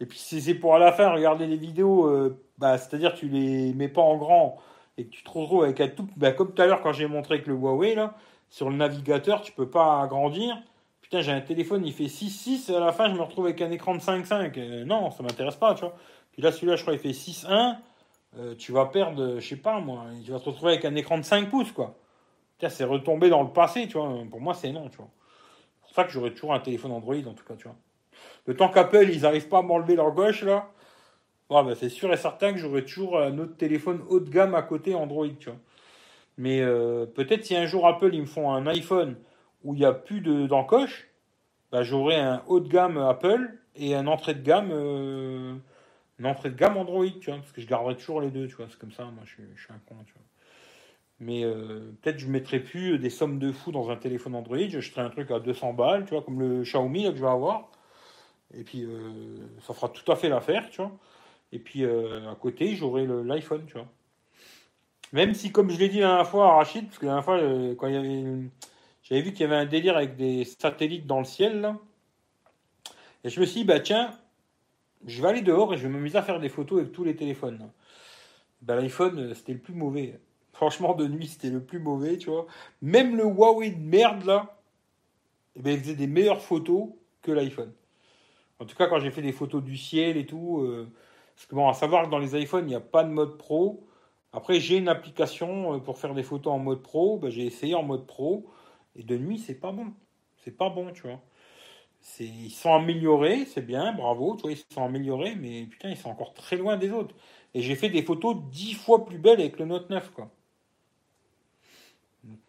Et 0.02 0.06
puis, 0.06 0.18
si 0.18 0.42
c'est 0.42 0.56
pour 0.56 0.76
à 0.76 0.80
la 0.80 0.92
fin 0.92 1.10
regarder 1.10 1.48
les 1.48 1.56
vidéos, 1.56 2.06
euh, 2.06 2.38
bah, 2.58 2.78
c'est-à-dire 2.78 3.14
tu 3.14 3.30
les 3.30 3.74
mets 3.74 3.88
pas 3.88 4.02
en 4.02 4.18
grand 4.18 4.58
et 4.98 5.06
que 5.06 5.12
tu 5.12 5.24
te 5.24 5.30
retrouves 5.30 5.64
avec 5.64 5.80
un 5.80 5.88
tout. 5.88 6.10
Bah, 6.18 6.34
comme 6.34 6.54
tout 6.54 6.62
à 6.62 6.66
l'heure, 6.66 6.82
quand 6.82 6.92
j'ai 6.92 7.08
montré 7.08 7.36
avec 7.36 7.48
le 7.48 7.54
Huawei, 7.54 7.96
là, 7.96 8.16
sur 8.50 8.70
le 8.70 8.76
navigateur, 8.76 9.42
tu 9.42 9.54
peux 9.54 9.70
pas 9.70 10.02
agrandir. 10.02 10.58
Putain, 11.02 11.22
j'ai 11.22 11.32
un 11.32 11.40
téléphone, 11.40 11.86
il 11.86 11.94
fait 11.94 12.08
6,6, 12.08 12.74
et 12.74 12.76
à 12.76 12.82
la 12.82 12.92
fin, 12.92 13.08
je 13.10 13.16
me 13.16 13.22
retrouve 13.22 13.46
avec 13.46 13.62
un 13.62 13.72
écran 13.72 13.96
de 13.96 14.02
5,5. 14.02 14.58
Euh, 14.58 14.84
non, 14.84 15.12
ça 15.12 15.24
m'intéresse 15.24 15.56
pas, 15.56 15.76
tu 15.76 15.82
vois. 15.86 15.96
Puis 16.34 16.42
là, 16.42 16.52
celui-là, 16.52 16.76
je 16.76 16.82
crois, 16.82 16.94
il 16.94 17.00
fait 17.00 17.14
6,1. 17.14 17.78
Tu 18.58 18.72
vas 18.72 18.86
perdre, 18.86 19.40
je 19.40 19.48
sais 19.48 19.56
pas, 19.56 19.80
moi, 19.80 20.06
tu 20.24 20.32
vas 20.32 20.40
te 20.40 20.46
retrouver 20.46 20.74
avec 20.74 20.86
un 20.86 20.96
écran 20.96 21.18
de 21.18 21.24
5 21.24 21.50
pouces, 21.50 21.72
quoi 21.72 21.96
c'est 22.70 22.84
retombé 22.84 23.30
dans 23.30 23.44
le 23.44 23.50
passé, 23.50 23.88
tu 23.88 23.98
vois. 23.98 24.14
Pour 24.30 24.42
moi, 24.42 24.54
c'est 24.54 24.72
non, 24.72 24.90
tu 24.90 24.98
vois. 24.98 25.10
C'est 25.82 25.88
pour 25.88 25.96
ça 25.96 26.04
que 26.04 26.12
j'aurais 26.12 26.32
toujours 26.32 26.54
un 26.54 26.60
téléphone 26.60 26.92
Android, 26.92 27.16
en 27.16 27.34
tout 27.34 27.44
cas, 27.44 27.56
tu 27.56 27.68
vois. 27.68 27.76
Le 28.46 28.56
temps 28.56 28.70
qu'Apple, 28.70 29.10
ils 29.10 29.22
n'arrivent 29.22 29.48
pas 29.48 29.60
à 29.60 29.62
m'enlever 29.62 29.96
leur 29.96 30.12
gauche, 30.12 30.44
là, 30.44 30.70
bah, 31.50 31.66
c'est 31.76 31.90
sûr 31.90 32.14
et 32.14 32.18
certain 32.18 32.54
que 32.54 32.60
j'aurais 32.60 32.84
toujours 32.84 33.20
un 33.20 33.38
autre 33.40 33.58
téléphone 33.58 34.02
haut 34.08 34.20
de 34.20 34.30
gamme 34.30 34.56
à 34.56 34.62
côté 34.62 34.96
Android, 34.96 35.28
tu 35.40 35.50
vois. 35.50 35.60
Mais 36.38 36.62
euh, 36.62 37.06
peut-être 37.06 37.46
si 37.46 37.56
un 37.56 37.66
jour 37.66 37.88
Apple, 37.88 38.14
ils 38.14 38.22
me 38.22 38.26
font 38.26 38.52
un 38.52 38.66
iPhone 38.68 39.18
où 39.64 39.74
il 39.74 39.80
n'y 39.80 39.86
a 39.86 39.92
plus 39.92 40.22
d'encoche, 40.22 41.10
bah, 41.72 41.84
j'aurai 41.84 42.16
un 42.16 42.42
haut 42.48 42.60
de 42.60 42.70
gamme 42.70 42.98
Apple 42.98 43.60
et 43.76 43.96
un 43.96 44.08
entrée 44.08 44.34
de 44.34 44.42
gamme... 44.42 44.70
Euh, 44.72 45.56
entrée 46.30 46.50
de 46.50 46.56
gamme 46.56 46.78
Android, 46.78 47.06
tu 47.20 47.30
vois, 47.30 47.40
parce 47.40 47.52
que 47.52 47.62
je 47.62 47.68
garderai 47.68 47.96
toujours 47.96 48.22
les 48.22 48.30
deux, 48.30 48.48
tu 48.48 48.56
vois, 48.56 48.68
c'est 48.70 48.78
comme 48.78 48.92
ça, 48.92 49.06
moi 49.06 49.24
je 49.26 49.32
suis, 49.32 49.44
un 49.70 49.80
con, 49.88 49.96
tu 50.06 50.14
vois. 50.14 50.24
Mais 51.20 51.44
euh, 51.44 51.92
peut-être 52.02 52.20
je 52.20 52.26
ne 52.26 52.32
mettrai 52.32 52.60
plus 52.60 52.98
des 52.98 53.10
sommes 53.10 53.38
de 53.38 53.52
fou 53.52 53.72
dans 53.72 53.92
un 53.92 53.96
téléphone 53.96 54.34
Android. 54.34 54.58
Je 54.58 54.80
jeterai 54.80 55.02
un 55.02 55.10
truc 55.10 55.30
à 55.30 55.40
200 55.40 55.74
balles, 55.74 56.06
tu 56.06 56.12
vois, 56.12 56.24
comme 56.24 56.40
le 56.40 56.64
Xiaomi 56.64 57.04
que 57.12 57.16
je 57.16 57.22
vais 57.22 57.30
avoir. 57.30 57.70
Et 58.56 58.64
puis, 58.64 58.84
euh, 58.84 59.38
ça 59.62 59.74
fera 59.74 59.90
tout 59.90 60.12
à 60.12 60.16
fait 60.16 60.30
l'affaire, 60.30 60.70
tu 60.72 60.82
vois. 60.82 60.92
Et 61.52 61.60
puis, 61.60 61.84
euh, 61.84 62.32
à 62.32 62.36
côté, 62.36 62.76
j'aurai 62.76 63.06
l'iPhone, 63.06 63.66
tu 63.68 63.74
vois. 63.74 63.88
Même 65.14 65.34
si, 65.34 65.52
comme 65.52 65.70
je 65.70 65.78
l'ai 65.78 65.90
dit 65.90 66.00
la 66.00 66.08
dernière 66.08 66.28
fois 66.28 66.54
à 66.54 66.56
Rachid, 66.56 66.86
parce 66.88 66.98
que 66.98 67.06
la 67.06 67.22
dernière 67.22 67.26
fois, 67.26 67.40
quand. 67.78 68.50
J'avais 69.04 69.24
vu 69.24 69.32
qu'il 69.34 69.42
y 69.42 69.44
avait 69.44 69.56
un 69.56 69.66
délire 69.66 69.98
avec 69.98 70.16
des 70.16 70.46
satellites 70.46 71.06
dans 71.06 71.20
le 71.20 71.26
ciel, 71.26 71.60
là. 71.60 71.78
Et 73.24 73.30
je 73.30 73.40
me 73.40 73.46
suis 73.46 73.62
dit, 73.62 73.66
bah 73.66 73.80
tiens, 73.80 74.18
je 75.06 75.22
vais 75.22 75.28
aller 75.28 75.42
dehors 75.42 75.74
et 75.74 75.78
je 75.78 75.84
vais 75.84 75.90
m'amuser 75.90 76.18
à 76.18 76.22
faire 76.22 76.40
des 76.40 76.50
photos 76.50 76.80
avec 76.80 76.92
tous 76.92 77.04
les 77.04 77.16
téléphones. 77.16 77.72
Bah, 78.62 78.76
L'iPhone, 78.76 79.34
c'était 79.34 79.54
le 79.54 79.60
plus 79.60 79.74
mauvais. 79.74 80.20
Franchement, 80.54 80.94
de 80.94 81.08
nuit, 81.08 81.28
c'était 81.28 81.50
le 81.50 81.64
plus 81.64 81.80
mauvais, 81.80 82.18
tu 82.18 82.30
vois. 82.30 82.46
Même 82.82 83.16
le 83.16 83.24
Huawei 83.24 83.72
de 83.72 83.80
merde, 83.82 84.26
là, 84.26 84.58
eh 85.56 85.62
ben, 85.62 85.74
il 85.74 85.80
faisait 85.80 85.96
des 85.96 86.08
meilleures 86.08 86.42
photos 86.42 86.90
que 87.22 87.32
l'iPhone. 87.32 87.72
En 88.60 88.66
tout 88.66 88.76
cas, 88.76 88.88
quand 88.88 89.00
j'ai 89.00 89.12
fait 89.12 89.24
des 89.24 89.32
photos 89.32 89.64
du 89.64 89.76
ciel 89.76 90.18
et 90.18 90.26
tout, 90.26 90.60
euh, 90.62 90.88
parce 91.36 91.48
que 91.48 91.56
bon, 91.56 91.68
à 91.68 91.74
savoir 91.74 92.06
que 92.06 92.10
dans 92.10 92.20
les 92.20 92.40
iPhones, 92.40 92.66
il 92.66 92.70
n'y 92.70 92.76
a 92.76 92.80
pas 92.80 93.04
de 93.04 93.10
mode 93.10 93.38
pro. 93.38 93.88
Après, 94.34 94.60
j'ai 94.60 94.78
une 94.78 94.88
application 94.88 95.76
euh, 95.76 95.80
pour 95.80 95.98
faire 95.98 96.14
des 96.14 96.24
photos 96.24 96.54
en 96.54 96.60
mode 96.60 96.84
pro. 96.84 97.18
Ben, 97.18 97.32
j'ai 97.32 97.46
essayé 97.46 97.74
en 97.74 97.84
mode 97.84 98.06
pro. 98.06 98.46
Et 98.96 99.04
de 99.04 99.18
nuit, 99.18 99.40
c'est 99.40 99.56
pas 99.56 99.72
bon. 99.72 99.94
C'est 100.44 100.56
pas 100.56 100.70
bon, 100.70 100.92
tu 100.92 101.04
vois. 101.04 101.20
Ils 102.20 102.52
sont 102.52 102.74
améliorés, 102.74 103.46
c'est 103.46 103.66
bien, 103.66 103.94
bravo, 103.94 104.36
tu 104.36 104.44
vois, 104.44 104.52
ils 104.52 104.64
sont 104.74 104.84
améliorés, 104.84 105.36
mais 105.36 105.66
putain, 105.66 105.90
ils 105.90 105.98
sont 105.98 106.10
encore 106.10 106.34
très 106.34 106.58
loin 106.58 106.78
des 106.78 106.92
autres. 106.92 107.16
Et 107.54 107.62
j'ai 107.62 107.76
fait 107.76 107.90
des 107.90 108.04
photos 108.04 108.38
dix 108.52 108.74
fois 108.74 109.06
plus 109.06 109.18
belles 109.18 109.40
avec 109.40 109.60
le 109.60 109.66
Note 109.66 109.90
9, 109.90 110.12
quoi. 110.12 110.32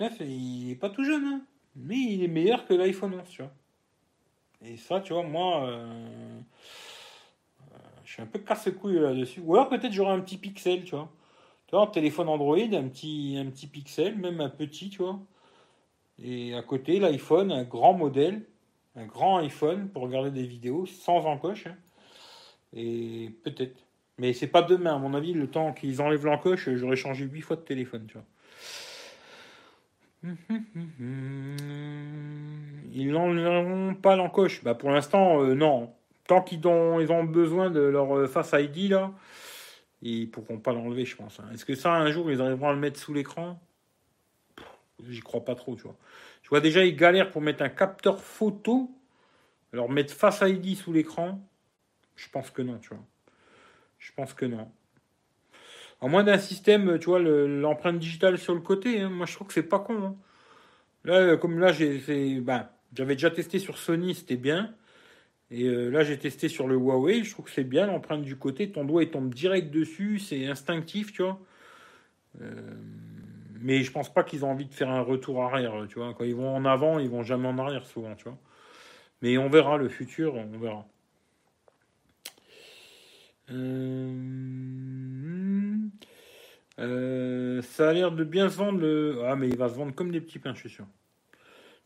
9, 0.00 0.20
il 0.20 0.70
est 0.70 0.74
pas 0.76 0.90
tout 0.90 1.04
jeune, 1.04 1.24
hein. 1.24 1.42
mais 1.76 1.96
il 1.98 2.22
est 2.22 2.28
meilleur 2.28 2.66
que 2.66 2.74
l'iPhone 2.74 3.14
11, 3.14 3.28
tu 3.28 3.42
vois. 3.42 3.52
Et 4.64 4.76
ça, 4.76 5.00
tu 5.00 5.12
vois, 5.12 5.22
moi, 5.22 5.66
euh, 5.66 6.40
euh, 7.72 7.76
je 8.04 8.12
suis 8.12 8.22
un 8.22 8.26
peu 8.26 8.38
casse-couille 8.38 8.98
là-dessus. 9.00 9.40
Ou 9.40 9.54
alors 9.54 9.68
peut-être 9.68 9.92
j'aurai 9.92 10.12
un 10.12 10.20
petit 10.20 10.38
pixel, 10.38 10.84
tu 10.84 10.94
vois. 10.94 11.10
Tu 11.66 11.74
vois, 11.74 11.84
un 11.84 11.88
téléphone 11.88 12.28
Android, 12.28 12.56
un 12.56 12.88
petit, 12.88 13.36
un 13.38 13.46
petit 13.50 13.66
pixel, 13.66 14.16
même 14.16 14.40
un 14.40 14.50
petit, 14.50 14.90
tu 14.90 14.98
vois. 14.98 15.18
Et 16.22 16.54
à 16.54 16.62
côté, 16.62 17.00
l'iPhone, 17.00 17.50
un 17.50 17.64
grand 17.64 17.94
modèle, 17.94 18.46
un 18.96 19.06
grand 19.06 19.38
iPhone 19.38 19.88
pour 19.88 20.02
regarder 20.02 20.30
des 20.30 20.46
vidéos 20.46 20.86
sans 20.86 21.24
encoche. 21.26 21.66
Hein. 21.66 21.76
Et 22.74 23.30
peut-être. 23.44 23.76
Mais 24.18 24.32
c'est 24.32 24.46
pas 24.46 24.62
demain, 24.62 24.94
à 24.94 24.98
mon 24.98 25.14
avis, 25.14 25.32
le 25.32 25.48
temps 25.48 25.72
qu'ils 25.72 26.02
enlèvent 26.02 26.26
l'encoche, 26.26 26.68
j'aurais 26.74 26.96
changé 26.96 27.24
8 27.24 27.40
fois 27.40 27.56
de 27.56 27.62
téléphone. 27.62 28.06
Ils 32.92 33.10
n'enlèveront 33.10 33.94
pas 33.94 34.16
l'encoche. 34.16 34.62
Bah 34.62 34.74
pour 34.74 34.90
l'instant, 34.90 35.42
euh, 35.42 35.54
non. 35.54 35.92
Tant 36.28 36.42
qu'ils 36.42 36.66
ont, 36.68 37.00
ils 37.00 37.10
ont 37.10 37.24
besoin 37.24 37.70
de 37.70 37.80
leur 37.80 38.16
euh, 38.16 38.26
Face 38.28 38.54
ID, 38.54 38.90
là, 38.90 39.12
ils 40.02 40.30
pourront 40.30 40.58
pas 40.58 40.72
l'enlever, 40.72 41.04
je 41.04 41.16
pense. 41.16 41.40
Hein. 41.40 41.44
Est-ce 41.52 41.64
que 41.64 41.74
ça, 41.74 41.94
un 41.94 42.10
jour, 42.10 42.30
ils 42.30 42.40
arriveront 42.40 42.68
à 42.68 42.72
le 42.72 42.78
mettre 42.78 43.00
sous 43.00 43.12
l'écran? 43.12 43.58
J'y 45.08 45.20
crois 45.20 45.44
pas 45.44 45.54
trop, 45.54 45.76
tu 45.76 45.82
vois. 45.82 45.96
Je 46.42 46.48
vois 46.48 46.60
déjà, 46.60 46.84
ils 46.84 46.96
galèrent 46.96 47.30
pour 47.30 47.42
mettre 47.42 47.62
un 47.62 47.68
capteur 47.68 48.20
photo. 48.20 48.90
Alors, 49.72 49.90
mettre 49.90 50.12
Face 50.12 50.42
ID 50.42 50.76
sous 50.76 50.92
l'écran, 50.92 51.40
je 52.16 52.28
pense 52.28 52.50
que 52.50 52.62
non, 52.62 52.78
tu 52.78 52.90
vois. 52.90 53.04
Je 53.98 54.12
pense 54.12 54.34
que 54.34 54.44
non. 54.44 54.70
À 56.00 56.08
moins 56.08 56.24
d'un 56.24 56.38
système, 56.38 56.98
tu 56.98 57.06
vois, 57.06 57.20
l'empreinte 57.20 57.98
digitale 57.98 58.36
sur 58.36 58.54
le 58.54 58.60
côté, 58.60 59.00
hein. 59.00 59.08
moi 59.08 59.24
je 59.24 59.34
trouve 59.34 59.46
que 59.46 59.54
c'est 59.54 59.62
pas 59.62 59.78
con. 59.78 60.02
Hein. 60.02 60.16
Là, 61.04 61.36
comme 61.36 61.58
là, 61.58 61.72
j'ai 61.72 62.40
ben, 62.40 62.68
j'avais 62.94 63.14
déjà 63.14 63.30
testé 63.30 63.58
sur 63.58 63.78
Sony, 63.78 64.14
c'était 64.14 64.36
bien. 64.36 64.74
Et 65.50 65.64
euh, 65.64 65.90
là, 65.90 66.02
j'ai 66.02 66.18
testé 66.18 66.48
sur 66.48 66.66
le 66.66 66.76
Huawei, 66.76 67.24
je 67.24 67.30
trouve 67.30 67.44
que 67.44 67.50
c'est 67.50 67.64
bien 67.64 67.86
l'empreinte 67.86 68.22
du 68.22 68.36
côté. 68.36 68.72
Ton 68.72 68.84
doigt 68.84 69.02
il 69.02 69.10
tombe 69.10 69.32
direct 69.32 69.70
dessus, 69.70 70.18
c'est 70.18 70.46
instinctif, 70.46 71.12
tu 71.12 71.22
vois. 71.22 71.38
Euh, 72.40 72.74
mais 73.62 73.82
je 73.82 73.92
pense 73.92 74.12
pas 74.12 74.24
qu'ils 74.24 74.44
ont 74.44 74.50
envie 74.50 74.66
de 74.66 74.74
faire 74.74 74.90
un 74.90 75.00
retour 75.00 75.42
arrière, 75.42 75.72
tu 75.88 75.98
vois. 75.98 76.14
Quand 76.14 76.24
ils 76.24 76.34
vont 76.34 76.54
en 76.54 76.64
avant, 76.64 76.98
ils 76.98 77.08
vont 77.08 77.22
jamais 77.22 77.48
en 77.48 77.58
arrière 77.58 77.86
souvent, 77.86 78.14
tu 78.14 78.24
vois. 78.24 78.38
Mais 79.22 79.38
on 79.38 79.48
verra 79.48 79.76
le 79.76 79.88
futur, 79.88 80.34
on 80.34 80.58
verra. 80.58 80.86
Euh, 83.50 84.12
euh, 86.78 87.62
ça 87.62 87.90
a 87.90 87.92
l'air 87.92 88.12
de 88.12 88.24
bien 88.24 88.48
se 88.48 88.56
vendre. 88.56 88.80
Le... 88.80 89.22
Ah, 89.26 89.36
mais 89.36 89.48
il 89.48 89.56
va 89.56 89.68
se 89.68 89.74
vendre 89.74 89.94
comme 89.94 90.10
des 90.10 90.20
petits 90.20 90.38
pains, 90.38 90.54
je 90.54 90.60
suis 90.60 90.70
sûr. 90.70 90.86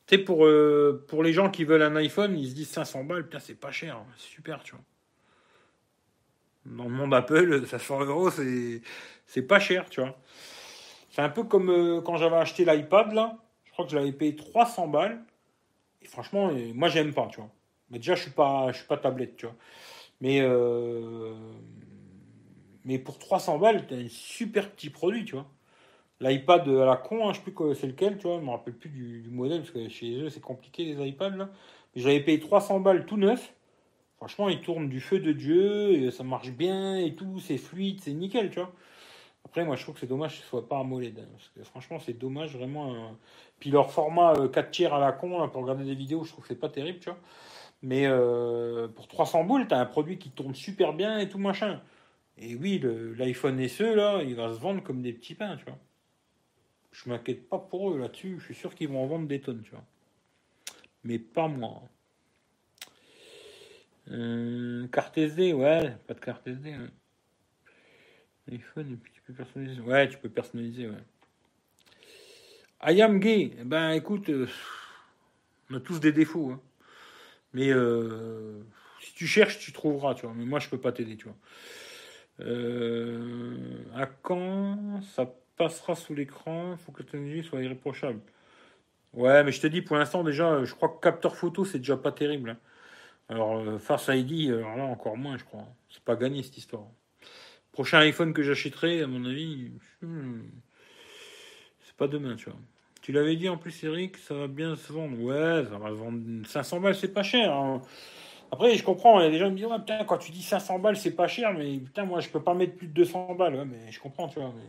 Tu 0.07 0.17
sais, 0.17 0.23
pour, 0.23 0.47
euh, 0.47 1.05
pour 1.09 1.23
les 1.23 1.33
gens 1.33 1.51
qui 1.51 1.65
veulent 1.65 1.83
un 1.83 1.97
iPhone, 1.97 2.39
ils 2.39 2.51
se 2.51 2.55
disent 2.55 2.71
500 2.71 3.05
balles, 3.05 3.25
putain, 3.25 3.41
c'est 3.41 3.55
pas 3.59 3.73
cher, 3.73 3.99
c'est 4.17 4.29
super, 4.29 4.63
tu 4.63 4.73
vois. 4.73 4.85
Dans 6.65 6.85
le 6.85 6.91
monde 6.91 7.13
Apple, 7.13 7.67
500 7.67 8.05
euros, 8.05 8.31
c'est 8.31 9.43
pas 9.43 9.59
cher, 9.59 9.91
tu 9.91 10.01
vois. 10.01 10.17
C'est 11.17 11.23
un 11.23 11.31
peu 11.31 11.45
comme 11.45 12.03
quand 12.05 12.19
j'avais 12.19 12.37
acheté 12.37 12.67
l'iPad, 12.67 13.15
là. 13.15 13.39
Je 13.65 13.73
crois 13.73 13.87
que 13.87 13.91
je 13.91 13.97
l'avais 13.97 14.13
payé 14.13 14.37
300 14.37 14.89
balles. 14.89 15.25
Et 16.03 16.09
franchement, 16.09 16.53
moi, 16.75 16.91
j'aime 16.91 17.15
pas, 17.15 17.27
tu 17.29 17.41
vois. 17.41 17.49
Mais 17.89 17.97
déjà, 17.97 18.15
je 18.17 18.21
suis 18.21 18.33
pas, 18.33 18.71
je 18.71 18.77
suis 18.77 18.87
pas 18.87 18.99
tablette, 18.99 19.35
tu 19.35 19.47
vois. 19.47 19.55
Mais, 20.21 20.41
euh, 20.43 21.35
mais 22.85 22.99
pour 22.99 23.19
300 23.19 23.57
balles, 23.59 23.87
tu 23.87 23.95
as 23.95 23.97
un 23.97 24.09
super 24.11 24.71
petit 24.71 24.91
produit, 24.91 25.25
tu 25.25 25.37
vois. 25.37 25.47
L'iPad 26.21 26.69
à 26.69 26.85
la 26.85 26.97
con, 26.99 27.27
hein, 27.27 27.33
je 27.33 27.39
sais 27.39 27.51
plus 27.51 27.75
c'est 27.77 27.87
lequel, 27.87 28.19
tu 28.19 28.27
vois, 28.27 28.39
je 28.39 28.45
me 28.45 28.51
rappelle 28.51 28.75
plus 28.75 28.91
du, 28.91 29.31
modèle, 29.31 29.61
parce 29.61 29.71
que 29.71 29.89
chez 29.89 30.21
eux, 30.21 30.29
c'est 30.29 30.43
compliqué 30.43 30.85
les 30.85 31.09
iPads. 31.09 31.31
Mais 31.31 31.47
j'avais 31.95 32.21
payé 32.21 32.41
300 32.41 32.81
balles 32.81 33.07
tout 33.07 33.17
neuf. 33.17 33.55
Franchement, 34.19 34.51
il 34.51 34.61
tourne 34.61 34.91
du 34.91 35.01
feu 35.01 35.21
de 35.21 35.33
Dieu, 35.33 35.93
et 35.93 36.11
ça 36.11 36.25
marche 36.25 36.51
bien 36.51 36.99
et 36.99 37.15
tout, 37.15 37.41
c'est 37.41 37.57
fluide, 37.57 38.03
c'est 38.03 38.13
nickel, 38.13 38.51
tu 38.51 38.61
vois. 38.61 38.71
Après, 39.47 39.65
moi, 39.65 39.77
je 39.77 39.83
trouve 39.85 39.95
que 39.95 40.01
c'est 40.01 40.09
dommage 40.09 40.39
que 40.39 40.43
ce 40.43 40.49
soit 40.49 40.69
pas 40.69 40.81
AMOLED. 40.81 41.21
Hein, 41.21 41.29
parce 41.31 41.49
que 41.51 41.63
franchement, 41.63 42.01
c'est 42.01 42.19
dommage, 42.19 42.57
vraiment. 42.57 43.17
Puis 43.61 43.71
leur 43.71 43.93
format 43.93 44.35
4 44.35 44.59
euh, 44.59 44.71
tiers 44.73 44.93
à 44.93 44.99
la 44.99 45.13
con, 45.13 45.49
pour 45.51 45.63
regarder 45.63 45.85
des 45.85 45.95
vidéos, 45.95 46.25
je 46.25 46.33
trouve 46.33 46.43
que 46.43 46.49
c'est 46.49 46.59
pas 46.59 46.69
terrible, 46.69 46.99
tu 46.99 47.11
vois. 47.11 47.19
Mais 47.81 48.07
euh, 48.07 48.89
pour 48.89 49.07
300 49.07 49.45
boules, 49.45 49.69
tu 49.69 49.75
as 49.75 49.79
un 49.79 49.87
produit 49.87 50.19
qui 50.19 50.31
tourne 50.31 50.57
super 50.57 50.95
bien 50.95 51.19
et 51.21 51.29
tout 51.29 51.39
machin. 51.39 51.81
Et 52.39 52.57
oui, 52.57 52.83
l'iPhone 53.17 53.67
SE, 53.69 53.95
là, 53.95 54.21
il 54.25 54.35
va 54.35 54.53
se 54.53 54.59
vendre 54.59 54.83
comme 54.83 55.01
des 55.01 55.13
petits 55.13 55.37
pains, 55.37 55.57
tu 55.57 55.65
vois. 55.65 55.79
Je 56.91 57.09
m'inquiète 57.09 57.49
pas 57.49 57.61
pour 57.61 57.93
eux 57.93 57.99
là-dessus. 58.01 58.39
Je 58.41 58.47
suis 58.47 58.55
sûr 58.57 58.75
qu'ils 58.75 58.89
vont 58.89 59.05
en 59.05 59.07
vendre 59.07 59.29
des 59.29 59.41
tonnes, 59.41 59.63
tu 59.63 59.71
vois. 59.71 59.85
Mais 61.05 61.21
pas 61.21 61.47
moi. 61.47 61.83
Euh, 64.11 64.89
carte 64.89 65.17
SD, 65.19 65.53
ouais, 65.53 65.97
pas 66.09 66.15
de 66.15 66.21
carte 66.21 66.49
SD. 66.49 66.73
Hein. 66.73 66.91
iPhone, 68.51 68.93
et 68.93 68.97
puis 68.97 69.13
tu 69.13 69.21
peux 69.23 69.33
personnaliser. 69.33 69.81
Ouais, 69.81 70.09
tu 70.09 70.19
peux 70.19 70.29
personnaliser, 70.29 70.89
ouais. 70.89 71.03
I 72.83 73.19
gay. 73.19 73.53
Eh 73.59 73.65
ben 73.65 73.91
écoute, 73.93 74.29
euh, 74.29 74.47
on 75.71 75.77
a 75.77 75.81
tous 75.81 75.99
des 75.99 76.13
défauts. 76.13 76.51
Hein. 76.51 76.61
Mais 77.53 77.71
euh, 77.71 78.63
si 79.01 79.15
tu 79.15 79.27
cherches, 79.27 79.59
tu 79.59 79.73
trouveras, 79.73 80.15
tu 80.15 80.27
vois. 80.27 80.35
Mais 80.37 80.45
moi, 80.45 80.59
je 80.61 80.69
peux 80.69 80.79
pas 80.79 80.93
t'aider, 80.93 81.17
tu 81.17 81.25
vois. 81.25 81.37
Euh, 82.41 83.83
à 83.95 84.07
quand 84.07 85.01
ça 85.15 85.33
passera 85.57 85.95
sous 85.95 86.15
l'écran? 86.15 86.77
Faut 86.77 86.93
que 86.93 87.03
la 87.03 87.09
technologie 87.09 87.43
soit 87.43 87.63
irréprochable. 87.63 88.21
Ouais, 89.15 89.43
mais 89.45 89.53
je 89.53 89.61
te 89.61 89.67
dis, 89.67 89.83
pour 89.83 89.97
l'instant, 89.97 90.23
déjà, 90.23 90.65
je 90.65 90.75
crois 90.75 90.91
que 90.91 91.01
capteur 91.01 91.37
photo, 91.37 91.65
c'est 91.65 91.79
déjà 91.79 91.97
pas 91.97 92.13
terrible. 92.13 92.51
Hein. 92.51 92.59
Alors, 93.29 93.81
Face 93.81 94.09
ID, 94.09 94.51
alors 94.51 94.77
là, 94.77 94.85
encore 94.85 95.17
moins, 95.17 95.39
je 95.39 95.45
crois. 95.45 95.67
C'est 95.89 96.05
pas 96.05 96.17
gagné, 96.17 96.43
cette 96.43 96.59
histoire. 96.59 96.87
Prochain 97.77 97.99
iPhone 97.99 98.33
que 98.33 98.43
j'achèterai, 98.43 99.03
à 99.03 99.07
mon 99.07 99.27
avis, 99.27 99.71
c'est 100.01 101.95
pas 101.99 102.09
demain, 102.09 102.35
tu 102.35 102.47
vois. 102.47 102.59
Tu 103.03 103.13
l'avais 103.13 103.37
dit 103.37 103.51
en 103.51 103.59
plus, 103.59 103.85
Eric, 103.85 104.17
ça 104.17 104.33
va 104.33 104.47
bien 104.47 104.77
se 104.77 104.91
vendre. 104.91 105.21
Ouais, 105.21 105.63
ça 105.71 105.77
va 105.77 105.91
vendre 105.91 106.47
500 106.47 106.81
balles, 106.81 106.95
c'est 106.95 107.13
pas 107.13 107.23
cher. 107.23 107.53
Hein. 107.53 107.83
Après, 108.51 108.75
je 108.75 108.83
comprends, 108.83 109.21
il 109.21 109.25
y 109.25 109.27
a 109.27 109.31
des 109.31 109.37
gens 109.37 109.49
qui 109.49 109.53
me 109.53 109.57
disent, 109.59 109.67
ouais, 109.67 109.79
putain, 109.79 110.05
quand 110.05 110.17
tu 110.17 110.33
dis 110.33 110.41
500 110.41 110.79
balles, 110.79 110.97
c'est 110.97 111.15
pas 111.15 111.29
cher, 111.29 111.53
mais 111.53 111.77
putain, 111.77 112.07
moi, 112.07 112.21
je 112.21 112.31
peux 112.31 112.43
pas 112.43 112.55
mettre 112.55 112.77
plus 112.77 112.87
de 112.87 112.95
200 112.95 113.35
balles. 113.35 113.57
Ouais, 113.57 113.67
mais 113.67 113.93
je 113.93 114.01
comprends, 114.01 114.29
tu 114.29 114.41
vois. 114.41 114.55
Mais 114.57 114.63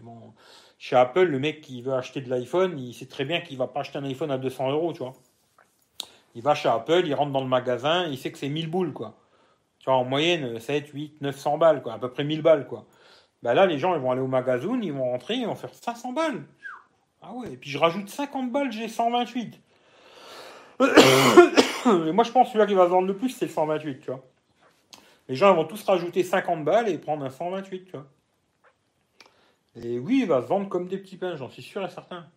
chez 0.78 0.98
Apple, 0.98 1.24
le 1.24 1.40
mec 1.40 1.62
qui 1.62 1.82
veut 1.82 1.94
acheter 1.94 2.20
de 2.20 2.30
l'iPhone, 2.30 2.78
il 2.78 2.94
sait 2.94 3.06
très 3.06 3.24
bien 3.24 3.40
qu'il 3.40 3.58
va 3.58 3.68
pas 3.68 3.80
acheter 3.80 4.00
un 4.00 4.04
iPhone 4.04 4.32
à 4.32 4.38
200 4.38 4.70
euros, 4.70 4.92
tu 4.92 5.00
vois. 5.00 5.14
Il 6.36 6.42
va 6.42 6.56
chez 6.56 6.68
Apple, 6.68 7.04
il 7.06 7.14
rentre 7.14 7.32
dans 7.32 7.40
le 7.40 7.48
magasin, 7.48 8.06
il 8.08 8.18
sait 8.18 8.34
que 8.34 8.38
c'est 8.38 8.50
1000 8.50 8.70
boules, 8.70 8.92
quoi. 8.92 9.18
Tu 9.80 9.86
vois, 9.86 9.96
en 9.96 10.04
moyenne, 10.04 10.60
7, 10.60 10.90
8, 10.90 11.22
900 11.22 11.58
balles, 11.58 11.82
quoi. 11.82 11.94
À 11.94 12.00
peu 12.00 12.12
près 12.12 12.26
1000 12.26 12.42
balles, 12.42 12.68
quoi. 12.68 12.86
Ben 13.48 13.54
là, 13.54 13.66
les 13.66 13.80
gens, 13.80 13.96
ils 13.96 14.02
vont 14.02 14.12
aller 14.12 14.20
au 14.20 14.28
magasin, 14.28 14.78
ils 14.84 14.92
vont 14.92 15.10
rentrer, 15.10 15.36
ils 15.36 15.48
vont 15.48 15.56
faire 15.56 15.74
500 15.74 16.12
balles. 16.12 16.44
Ah 17.22 17.32
ouais, 17.32 17.54
et 17.54 17.56
puis 17.56 17.70
je 17.70 17.78
rajoute 17.78 18.10
50 18.10 18.52
balles, 18.52 18.74
j'ai 18.74 18.90
128. 18.90 19.62
et 20.82 20.84
moi, 22.12 22.26
je 22.26 22.32
pense 22.34 22.48
que 22.48 22.52
celui-là 22.52 22.66
qui 22.66 22.74
va 22.74 22.88
vendre 22.88 23.08
le 23.08 23.16
plus, 23.16 23.30
c'est 23.30 23.46
le 23.46 23.52
128, 23.52 24.02
tu 24.02 24.08
vois. 24.08 24.22
Les 25.30 25.36
gens 25.36 25.56
vont 25.56 25.64
tous 25.64 25.82
rajouter 25.86 26.24
50 26.24 26.66
balles 26.66 26.90
et 26.90 26.98
prendre 26.98 27.24
un 27.24 27.30
128, 27.30 27.86
tu 27.86 27.92
vois. 27.94 28.06
Et 29.82 29.98
oui, 29.98 30.24
il 30.24 30.28
va 30.28 30.42
se 30.42 30.48
vendre 30.48 30.68
comme 30.68 30.90
des 30.90 30.98
petits 30.98 31.16
pains, 31.16 31.38
j'en 31.38 31.48
suis 31.48 31.64
sûr 31.64 31.86
et 31.86 31.90
certain. 31.90 32.28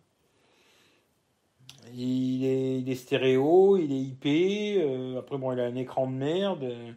Il 1.93 2.89
est, 2.89 2.95
stéréo, 2.95 3.75
il 3.75 3.91
est 3.91 3.99
IP, 3.99 4.79
euh, 4.81 5.19
après 5.19 5.37
bon, 5.37 5.51
il 5.51 5.59
a 5.59 5.65
un 5.65 5.75
écran 5.75 6.07
de 6.07 6.13
merde. 6.13 6.63
Euh, 6.63 6.93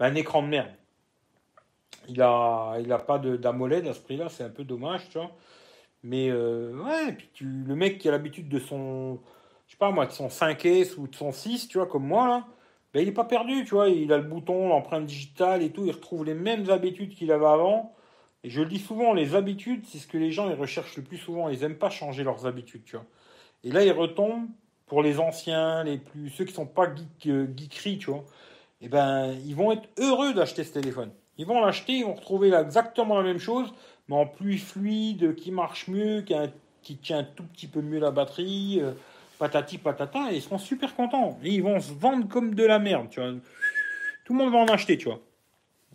un 0.00 0.14
écran 0.14 0.42
de 0.42 0.48
merde. 0.48 0.72
Il 2.08 2.20
a, 2.22 2.76
il 2.80 2.92
a 2.92 2.98
pas 2.98 3.18
d'AMOLED 3.18 3.86
à 3.88 3.94
ce 3.94 4.00
prix-là, 4.00 4.28
c'est 4.28 4.44
un 4.44 4.50
peu 4.50 4.64
dommage, 4.64 5.08
tu 5.10 5.18
vois. 5.18 5.30
Mais 6.02 6.30
euh, 6.30 6.72
ouais, 6.82 7.12
puis 7.12 7.30
tu, 7.32 7.44
le 7.44 7.74
mec 7.74 7.98
qui 7.98 8.08
a 8.08 8.12
l'habitude 8.12 8.48
de 8.48 8.58
son, 8.58 9.20
je 9.66 9.72
sais 9.72 9.78
pas 9.78 9.90
moi, 9.90 10.06
de 10.06 10.12
son 10.12 10.28
5S 10.28 10.96
ou 10.98 11.08
de 11.08 11.14
son 11.14 11.32
6, 11.32 11.68
tu 11.68 11.78
vois, 11.78 11.86
comme 11.86 12.06
moi 12.06 12.28
là, 12.28 12.46
ben, 12.92 13.00
il 13.00 13.08
est 13.08 13.12
pas 13.12 13.24
perdu, 13.24 13.64
tu 13.64 13.74
vois, 13.74 13.88
il 13.88 14.12
a 14.12 14.18
le 14.18 14.24
bouton, 14.24 14.68
l'empreinte 14.68 15.06
digitale 15.06 15.62
et 15.62 15.70
tout, 15.70 15.84
il 15.86 15.92
retrouve 15.92 16.24
les 16.24 16.34
mêmes 16.34 16.70
habitudes 16.70 17.14
qu'il 17.14 17.32
avait 17.32 17.46
avant. 17.46 17.94
Et 18.44 18.50
je 18.50 18.60
le 18.62 18.68
dis 18.68 18.78
souvent, 18.78 19.14
les 19.14 19.34
habitudes, 19.34 19.84
c'est 19.86 19.98
ce 19.98 20.06
que 20.06 20.18
les 20.18 20.30
gens 20.30 20.50
ils 20.50 20.56
recherchent 20.56 20.96
le 20.96 21.02
plus 21.02 21.18
souvent, 21.18 21.48
ils 21.48 21.64
aiment 21.64 21.78
pas 21.78 21.90
changer 21.90 22.22
leurs 22.24 22.46
habitudes, 22.46 22.84
tu 22.84 22.96
vois. 22.96 23.06
Et 23.64 23.72
là, 23.72 23.84
ils 23.84 23.92
retombent 23.92 24.48
pour 24.86 25.02
les 25.02 25.18
anciens, 25.18 25.84
les 25.84 25.98
plus 25.98 26.30
ceux 26.30 26.44
qui 26.44 26.54
sont 26.54 26.66
pas 26.66 26.94
geek, 26.94 27.26
euh, 27.28 27.48
geekeries, 27.56 27.98
tu 27.98 28.10
vois. 28.10 28.24
Et 28.80 28.88
ben, 28.88 29.32
ils 29.46 29.56
vont 29.56 29.72
être 29.72 29.88
heureux 29.98 30.34
d'acheter 30.34 30.64
ce 30.64 30.74
téléphone. 30.74 31.10
Ils 31.38 31.46
vont 31.46 31.60
l'acheter, 31.60 31.94
ils 31.94 32.04
vont 32.04 32.14
retrouver 32.14 32.52
exactement 32.52 33.16
la 33.16 33.24
même 33.24 33.38
chose, 33.38 33.72
mais 34.08 34.16
en 34.16 34.26
plus 34.26 34.58
fluide, 34.58 35.34
qui 35.34 35.50
marche 35.50 35.88
mieux, 35.88 36.24
qui, 36.82 36.96
tient 36.96 37.18
un 37.18 37.24
tout 37.24 37.44
petit 37.44 37.66
peu 37.66 37.80
mieux 37.80 37.98
la 37.98 38.10
batterie, 38.10 38.80
euh, 38.80 38.92
patati 39.38 39.78
patata, 39.78 40.32
et 40.32 40.36
ils 40.36 40.42
seront 40.42 40.58
super 40.58 40.94
contents. 40.94 41.38
Et 41.42 41.50
ils 41.50 41.62
vont 41.62 41.80
se 41.80 41.92
vendre 41.92 42.28
comme 42.28 42.54
de 42.54 42.64
la 42.64 42.78
merde, 42.78 43.08
tu 43.10 43.20
vois. 43.20 43.32
Tout 44.24 44.32
le 44.32 44.38
monde 44.38 44.52
va 44.52 44.58
en 44.58 44.66
acheter, 44.66 44.96
tu 44.96 45.06
vois. 45.06 45.20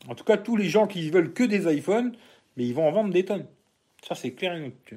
En 0.08 0.16
tout 0.16 0.24
cas, 0.24 0.38
tous 0.38 0.56
les 0.56 0.70
gens 0.70 0.88
qui 0.88 1.10
veulent 1.10 1.34
que 1.34 1.44
des 1.44 1.74
iPhones, 1.74 2.16
mais 2.58 2.66
ils 2.66 2.74
vont 2.74 2.88
en 2.88 2.92
vendre 2.92 3.12
des 3.12 3.26
tonnes. 3.26 3.46
Ça, 4.08 4.16
c'est 4.16 4.32
clair 4.32 4.56
et 4.56 4.60
net. 4.60 4.94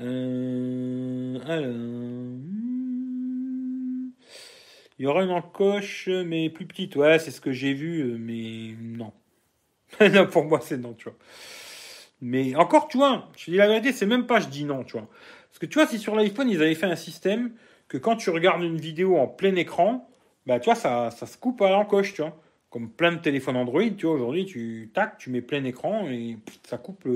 Euh, 0.00 1.38
alors... 1.46 2.73
Il 4.98 5.04
y 5.04 5.06
aura 5.06 5.24
une 5.24 5.30
encoche, 5.30 6.08
mais 6.08 6.50
plus 6.50 6.66
petite. 6.66 6.96
Ouais, 6.96 7.18
c'est 7.18 7.30
ce 7.30 7.40
que 7.40 7.52
j'ai 7.52 7.74
vu, 7.74 8.16
mais 8.18 8.74
non. 8.80 9.12
non, 10.12 10.26
pour 10.26 10.44
moi, 10.44 10.60
c'est 10.62 10.76
non, 10.78 10.94
tu 10.94 11.04
vois. 11.04 11.16
Mais 12.20 12.54
encore, 12.56 12.88
tu 12.88 12.96
vois, 12.96 13.28
je 13.36 13.50
dis 13.50 13.56
la 13.56 13.68
vérité, 13.68 13.92
c'est 13.92 14.06
même 14.06 14.26
pas 14.26 14.40
je 14.40 14.48
dis 14.48 14.64
non, 14.64 14.84
tu 14.84 14.92
vois. 14.92 15.08
Parce 15.48 15.58
que 15.58 15.66
tu 15.66 15.78
vois, 15.78 15.86
si 15.86 15.98
sur 15.98 16.14
l'iPhone, 16.14 16.48
ils 16.48 16.62
avaient 16.62 16.74
fait 16.74 16.86
un 16.86 16.96
système 16.96 17.52
que 17.88 17.98
quand 17.98 18.16
tu 18.16 18.30
regardes 18.30 18.62
une 18.62 18.78
vidéo 18.78 19.16
en 19.18 19.26
plein 19.26 19.54
écran, 19.56 20.08
bah, 20.46 20.58
tu 20.60 20.66
vois, 20.66 20.74
ça, 20.74 21.10
ça 21.10 21.26
se 21.26 21.36
coupe 21.36 21.60
à 21.62 21.70
l'encoche, 21.70 22.14
tu 22.14 22.22
vois. 22.22 22.36
Comme 22.70 22.90
plein 22.90 23.12
de 23.12 23.18
téléphones 23.18 23.56
Android, 23.56 23.82
tu 23.96 24.06
vois, 24.06 24.14
aujourd'hui, 24.14 24.46
tu 24.46 24.90
tac, 24.94 25.18
tu 25.18 25.30
mets 25.30 25.42
plein 25.42 25.64
écran 25.64 26.08
et 26.08 26.38
ça 26.64 26.78
coupe 26.78 27.06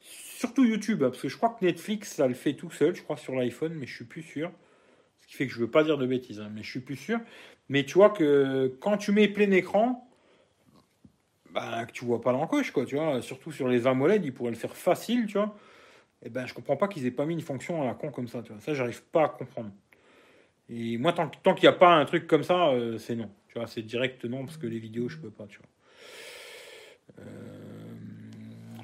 Surtout 0.00 0.64
YouTube, 0.64 1.02
hein, 1.02 1.10
parce 1.10 1.22
que 1.22 1.28
je 1.28 1.36
crois 1.36 1.56
que 1.58 1.64
Netflix, 1.64 2.12
ça 2.14 2.26
le 2.26 2.34
fait 2.34 2.54
tout 2.54 2.70
seul, 2.70 2.94
je 2.94 3.02
crois, 3.02 3.16
sur 3.16 3.34
l'iPhone, 3.34 3.74
mais 3.74 3.86
je 3.86 3.94
suis 3.94 4.04
plus 4.04 4.22
sûr. 4.22 4.50
Ce 5.26 5.32
qui 5.32 5.36
fait 5.36 5.46
que 5.46 5.52
je 5.52 5.58
veux 5.58 5.70
pas 5.70 5.82
dire 5.82 5.98
de 5.98 6.06
bêtises, 6.06 6.40
hein, 6.40 6.50
mais 6.54 6.62
je 6.62 6.70
suis 6.70 6.80
plus 6.80 6.96
sûr. 6.96 7.18
Mais 7.68 7.84
tu 7.84 7.94
vois 7.94 8.10
que 8.10 8.76
quand 8.80 8.96
tu 8.96 9.10
mets 9.12 9.28
plein 9.28 9.50
écran, 9.50 10.08
bah, 11.50 11.84
que 11.86 11.92
tu 11.92 12.04
vois 12.04 12.20
pas 12.20 12.32
l'encoche, 12.32 12.70
quoi, 12.70 12.86
tu 12.86 12.96
vois. 12.96 13.22
Surtout 13.22 13.50
sur 13.50 13.68
les 13.68 13.86
AMOLED, 13.86 14.24
ils 14.24 14.32
pourraient 14.32 14.50
le 14.50 14.56
faire 14.56 14.76
facile, 14.76 15.26
tu 15.26 15.38
vois. 15.38 15.56
Et 16.22 16.26
eh 16.26 16.30
ben, 16.30 16.46
je 16.46 16.54
comprends 16.54 16.76
pas 16.76 16.88
qu'ils 16.88 17.06
aient 17.06 17.10
pas 17.10 17.26
mis 17.26 17.34
une 17.34 17.40
fonction 17.40 17.82
à 17.82 17.86
la 17.86 17.94
con 17.94 18.10
comme 18.10 18.28
ça, 18.28 18.42
tu 18.42 18.52
vois. 18.52 18.60
Ça, 18.60 18.74
j'arrive 18.74 19.02
pas 19.04 19.24
à 19.24 19.28
comprendre. 19.28 19.70
Et 20.68 20.98
moi, 20.98 21.12
tant, 21.12 21.28
tant 21.28 21.54
qu'il 21.54 21.68
n'y 21.68 21.74
a 21.74 21.78
pas 21.78 21.94
un 21.94 22.04
truc 22.04 22.26
comme 22.26 22.42
ça, 22.42 22.68
euh, 22.68 22.98
c'est 22.98 23.14
non. 23.14 23.30
Tu 23.48 23.58
vois, 23.58 23.66
c'est 23.66 23.82
direct 23.82 24.24
non, 24.24 24.44
parce 24.44 24.56
que 24.56 24.66
les 24.66 24.78
vidéos, 24.78 25.08
je 25.08 25.18
peux 25.18 25.30
pas, 25.30 25.46
tu 25.46 25.58
vois. 25.58 27.24
Euh, 27.24 27.56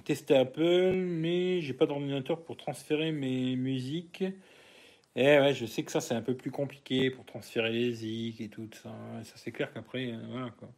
tester 0.04 0.36
Apple, 0.36 0.94
mais 0.94 1.60
j'ai 1.60 1.74
pas 1.74 1.86
d'ordinateur 1.86 2.42
pour 2.42 2.56
transférer 2.56 3.12
mes 3.12 3.56
musiques. 3.56 4.24
Et 5.14 5.24
eh 5.24 5.40
ouais, 5.40 5.52
je 5.52 5.66
sais 5.66 5.82
que 5.82 5.92
ça, 5.92 6.00
c'est 6.00 6.14
un 6.14 6.22
peu 6.22 6.34
plus 6.34 6.50
compliqué 6.50 7.10
pour 7.10 7.26
transférer 7.26 7.70
les 7.70 7.92
zik 7.92 8.40
et 8.40 8.48
tout 8.48 8.68
ça. 8.72 8.90
ça, 9.24 9.34
c'est 9.36 9.52
clair 9.52 9.70
qu'après, 9.72 10.12
euh, 10.12 10.18
voilà, 10.30 10.50
quoi. 10.58 10.68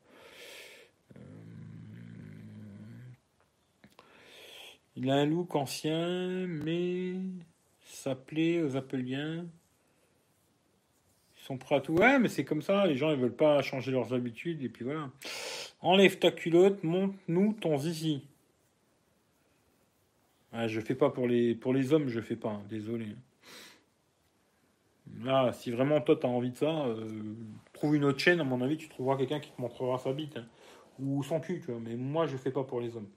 Il 4.97 5.11
a 5.11 5.15
un 5.15 5.27
look 5.27 5.55
ancien, 5.55 6.47
mais 6.47 7.15
ça 7.85 8.15
plaît 8.15 8.61
aux 8.61 8.77
Appeliens. 8.77 9.47
Ils 11.37 11.45
sont 11.45 11.59
prêts 11.59 11.77
à 11.77 11.81
tout. 11.81 11.95
Ouais, 11.95 12.19
mais 12.19 12.29
c'est 12.29 12.45
comme 12.45 12.63
ça. 12.63 12.87
Les 12.87 12.97
gens, 12.97 13.11
ils 13.11 13.19
veulent 13.19 13.35
pas 13.35 13.61
changer 13.63 13.91
leurs 13.91 14.15
habitudes. 14.15 14.63
Et 14.63 14.69
puis 14.69 14.85
voilà. 14.85 15.11
Enlève 15.81 16.19
ta 16.19 16.31
culotte, 16.31 16.83
monte-nous 16.83 17.55
ton 17.55 17.77
zizi. 17.79 18.23
Ah, 20.53 20.69
je 20.69 20.81
fais 20.81 20.95
pas 20.95 21.11
pour 21.11 21.27
les, 21.27 21.55
pour 21.55 21.75
les 21.75 21.93
hommes, 21.93 22.09
je 22.09 22.21
fais 22.21 22.37
pas. 22.37 22.51
Hein, 22.51 22.63
désolé. 22.69 23.07
Là, 25.23 25.53
si 25.53 25.71
vraiment 25.71 26.01
toi 26.01 26.17
t'as 26.17 26.29
envie 26.29 26.51
de 26.51 26.57
ça, 26.57 26.87
euh, 26.87 27.23
trouve 27.73 27.97
une 27.97 28.05
autre 28.05 28.19
chaîne, 28.19 28.41
à 28.41 28.45
mon 28.45 28.61
avis, 28.61 28.77
tu 28.77 28.89
trouveras 28.89 29.17
quelqu'un 29.17 29.41
qui 29.41 29.51
te 29.51 29.61
montrera 29.61 29.99
sa 29.99 30.13
bite. 30.13 30.37
Hein. 30.37 30.47
Ou 31.01 31.23
son 31.23 31.41
cul, 31.41 31.61
tu 31.61 31.73
vois. 31.73 31.81
Mais 31.81 31.97
moi, 31.97 32.27
je 32.27 32.37
fais 32.37 32.51
pas 32.51 32.65
pour 32.65 32.81
les 32.81 32.97
hommes. 32.97 33.09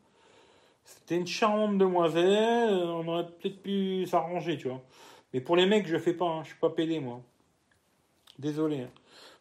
C'était 0.84 1.18
une 1.18 1.28
charmante 1.28 1.78
demoiselle, 1.78 2.74
on 2.74 3.08
aurait 3.08 3.28
peut-être 3.28 3.62
pu 3.62 4.06
s'arranger, 4.06 4.58
tu 4.58 4.70
vois. 4.70 4.82
Mais 5.34 5.42
pour 5.42 5.56
les 5.56 5.66
mecs, 5.66 5.86
je 5.88 5.98
fais 5.98 6.14
pas, 6.14 6.26
hein. 6.26 6.44
je 6.44 6.50
suis 6.50 6.60
pas 6.60 6.70
pédé, 6.70 7.00
moi. 7.00 7.22
Désolé. 8.40 8.82
Hein. 8.82 8.90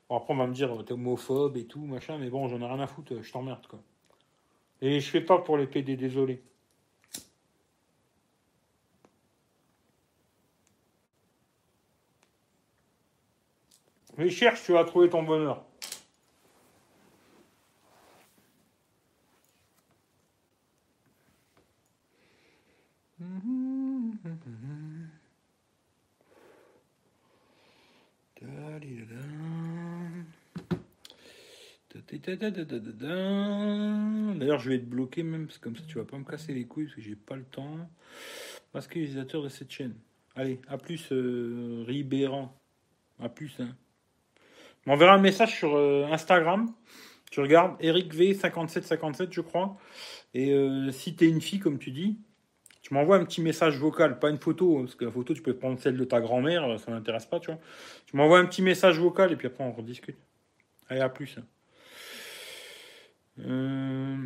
Bon, 0.08 0.16
après, 0.16 0.34
on 0.34 0.36
va 0.36 0.46
me 0.46 0.54
dire, 0.54 0.84
t'es 0.84 0.92
homophobe 0.92 1.56
et 1.56 1.66
tout, 1.66 1.80
machin, 1.80 2.18
mais 2.18 2.30
bon, 2.30 2.48
j'en 2.48 2.60
ai 2.60 2.66
rien 2.66 2.80
à 2.80 2.86
foutre, 2.86 3.22
je 3.22 3.32
t'emmerde, 3.32 3.66
quoi. 3.66 3.80
Et 4.82 5.00
je 5.00 5.08
fais 5.08 5.20
pas 5.20 5.38
pour 5.38 5.56
les 5.56 5.66
PD, 5.66 5.96
désolé. 5.96 6.42
Mais 14.16 14.30
cherche, 14.30 14.62
tu 14.64 14.72
vas 14.72 14.84
trouver 14.84 15.10
ton 15.10 15.22
bonheur. 15.22 15.64
D'ailleurs, 34.38 34.58
je 34.58 34.70
vais 34.70 34.78
te 34.78 34.84
bloquer 34.84 35.22
même, 35.22 35.46
parce 35.46 35.58
que 35.58 35.64
comme 35.64 35.76
ça, 35.76 35.82
tu 35.86 35.98
vas 35.98 36.04
pas 36.04 36.18
me 36.18 36.24
casser 36.24 36.54
les 36.54 36.66
couilles, 36.66 36.84
parce 36.84 36.96
que 36.96 37.02
j'ai 37.02 37.16
pas 37.16 37.36
le 37.36 37.44
temps. 37.44 37.88
Que 38.72 38.78
utilisateur 38.98 39.42
de 39.42 39.48
cette 39.48 39.70
chaîne. 39.70 39.94
Allez, 40.34 40.60
à 40.68 40.76
plus, 40.76 41.10
euh, 41.10 41.84
Ribéran. 41.86 42.54
À 43.18 43.30
plus, 43.30 43.58
hein. 43.58 43.74
M'enverra 44.86 45.15
un 45.15 45.20
message 45.20 45.56
sur 45.56 45.76
euh, 45.76 46.06
Instagram. 46.10 46.73
Tu 47.31 47.40
regardes 47.40 47.76
Eric 47.81 48.15
V5757, 48.15 49.28
je 49.32 49.40
crois. 49.40 49.76
Et 50.32 50.52
euh, 50.52 50.90
si 50.92 51.16
tu 51.16 51.24
es 51.24 51.28
une 51.28 51.40
fille, 51.40 51.58
comme 51.58 51.78
tu 51.78 51.90
dis, 51.90 52.18
tu 52.82 52.94
m'envoies 52.94 53.16
un 53.16 53.24
petit 53.24 53.40
message 53.40 53.78
vocal, 53.78 54.20
pas 54.20 54.31
une 54.31 54.39
photo, 54.39 54.81
parce 54.81 54.94
que 54.94 55.05
la 55.05 55.10
photo, 55.10 55.34
tu 55.34 55.42
peux 55.42 55.56
prendre 55.56 55.78
celle 55.81 55.97
de 55.97 56.05
ta 56.05 56.20
grand-mère, 56.20 56.78
ça 56.78 56.92
m'intéresse 56.92 57.26
pas, 57.26 57.40
tu 57.40 57.50
vois. 57.50 57.60
Tu 58.06 58.16
m'envoies 58.16 58.39
un 58.39 58.47
petit 58.47 58.62
message 58.62 59.00
vocal 59.00 59.32
et 59.32 59.36
puis 59.36 59.48
après, 59.48 59.65
on 59.65 59.73
rediscute. 59.73 60.16
Allez, 60.89 61.00
à 61.00 61.08
plus. 61.08 61.36
Euh, 63.40 64.16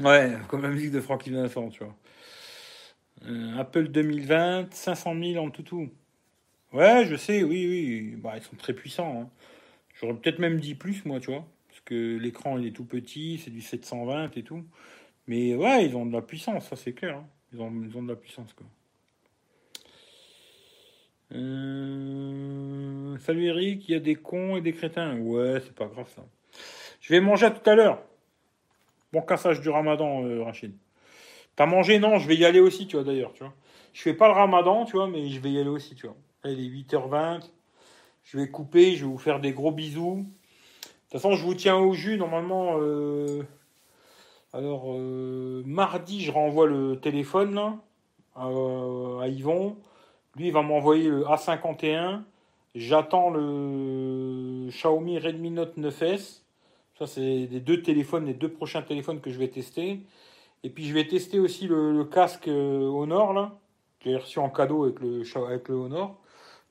ouais, 0.00 0.32
comme 0.48 0.62
la 0.62 0.68
musique 0.68 0.90
de 0.90 1.00
Francky 1.00 1.30
Vincent, 1.30 1.68
tu 1.68 1.84
vois. 1.84 1.94
Euh, 3.26 3.58
Apple 3.58 3.88
2020, 3.88 4.72
500 4.72 5.14
000 5.14 5.44
en 5.44 5.50
tout 5.50 5.62
tout. 5.62 5.90
Ouais, 6.72 7.04
je 7.06 7.16
sais, 7.16 7.42
oui, 7.42 7.66
oui. 7.68 8.14
Bah, 8.16 8.34
ils 8.36 8.42
sont 8.42 8.56
très 8.56 8.72
puissants. 8.72 9.22
Hein. 9.22 9.30
J'aurais 10.00 10.14
peut-être 10.14 10.38
même 10.38 10.60
dit 10.60 10.74
plus, 10.74 11.04
moi, 11.04 11.20
tu 11.20 11.30
vois. 11.30 11.46
Parce 11.68 11.80
que 11.80 12.16
l'écran, 12.16 12.58
il 12.58 12.66
est 12.66 12.72
tout 12.72 12.84
petit, 12.84 13.40
c'est 13.42 13.50
du 13.50 13.60
720 13.60 14.36
et 14.36 14.42
tout. 14.42 14.64
Mais 15.26 15.54
ouais, 15.54 15.86
ils 15.86 15.96
ont 15.96 16.06
de 16.06 16.12
la 16.12 16.22
puissance, 16.22 16.68
ça 16.68 16.76
c'est 16.76 16.92
clair. 16.92 17.16
Hein. 17.16 17.26
Ils, 17.52 17.60
ont, 17.60 17.72
ils, 17.82 17.96
ont, 17.96 18.02
de 18.02 18.08
la 18.08 18.16
puissance, 18.16 18.52
quoi. 18.52 18.66
Euh, 21.32 23.18
salut 23.18 23.46
Eric, 23.46 23.88
il 23.88 23.92
y 23.92 23.94
a 23.96 24.00
des 24.00 24.14
cons 24.14 24.56
et 24.56 24.60
des 24.60 24.72
crétins. 24.72 25.18
Ouais, 25.18 25.60
c'est 25.60 25.74
pas 25.74 25.86
grave 25.86 26.08
ça. 26.14 26.24
Je 27.00 27.12
vais 27.12 27.20
manger 27.20 27.50
tout 27.52 27.68
à 27.68 27.74
l'heure. 27.74 28.00
Bon 29.12 29.22
cassage 29.22 29.60
du 29.60 29.68
ramadan, 29.68 30.24
euh, 30.24 30.44
Rachid. 30.44 30.72
T'as 31.56 31.66
mangé? 31.66 31.98
Non, 31.98 32.18
je 32.18 32.28
vais 32.28 32.36
y 32.36 32.44
aller 32.44 32.60
aussi, 32.60 32.86
tu 32.86 32.96
vois, 32.96 33.04
d'ailleurs, 33.04 33.32
tu 33.32 33.42
vois. 33.42 33.54
Je 33.92 34.02
fais 34.02 34.14
pas 34.14 34.28
le 34.28 34.34
ramadan, 34.34 34.84
tu 34.84 34.92
vois, 34.92 35.08
mais 35.08 35.28
je 35.28 35.40
vais 35.40 35.50
y 35.50 35.58
aller 35.58 35.70
aussi, 35.70 35.94
tu 35.94 36.06
vois. 36.06 36.16
il 36.44 36.60
est 36.60 36.68
8h20. 36.68 37.40
Je 38.26 38.38
vais 38.38 38.48
couper, 38.48 38.96
je 38.96 39.04
vais 39.04 39.10
vous 39.10 39.18
faire 39.18 39.38
des 39.38 39.52
gros 39.52 39.70
bisous. 39.70 40.16
De 40.16 40.82
toute 40.82 41.12
façon, 41.12 41.36
je 41.36 41.44
vous 41.44 41.54
tiens 41.54 41.76
au 41.76 41.92
jus. 41.92 42.16
Normalement, 42.18 42.76
euh, 42.80 43.44
alors, 44.52 44.86
euh, 44.88 45.62
mardi, 45.64 46.22
je 46.22 46.32
renvoie 46.32 46.66
le 46.66 46.98
téléphone 46.98 47.54
là, 47.54 47.76
à 48.34 49.28
Yvon. 49.28 49.76
Lui, 50.34 50.48
il 50.48 50.52
va 50.52 50.62
m'envoyer 50.62 51.08
le 51.08 51.22
A51. 51.22 52.22
J'attends 52.74 53.30
le 53.30 54.70
Xiaomi 54.70 55.20
Redmi 55.20 55.52
Note 55.52 55.78
9S. 55.78 56.42
Ça, 56.98 57.06
c'est 57.06 57.20
les 57.20 57.60
deux 57.60 57.80
téléphones, 57.80 58.26
les 58.26 58.34
deux 58.34 58.50
prochains 58.50 58.82
téléphones 58.82 59.20
que 59.20 59.30
je 59.30 59.38
vais 59.38 59.48
tester. 59.48 60.00
Et 60.64 60.70
puis, 60.70 60.84
je 60.84 60.92
vais 60.92 61.06
tester 61.06 61.38
aussi 61.38 61.68
le, 61.68 62.04
casque 62.04 62.48
euh, 62.48 62.88
Honor, 62.88 63.32
là, 63.32 63.56
que 64.00 64.10
j'ai 64.10 64.16
reçu 64.16 64.40
en 64.40 64.50
cadeau 64.50 64.82
avec 64.82 64.98
le 65.68 65.74
Honor. 65.76 66.18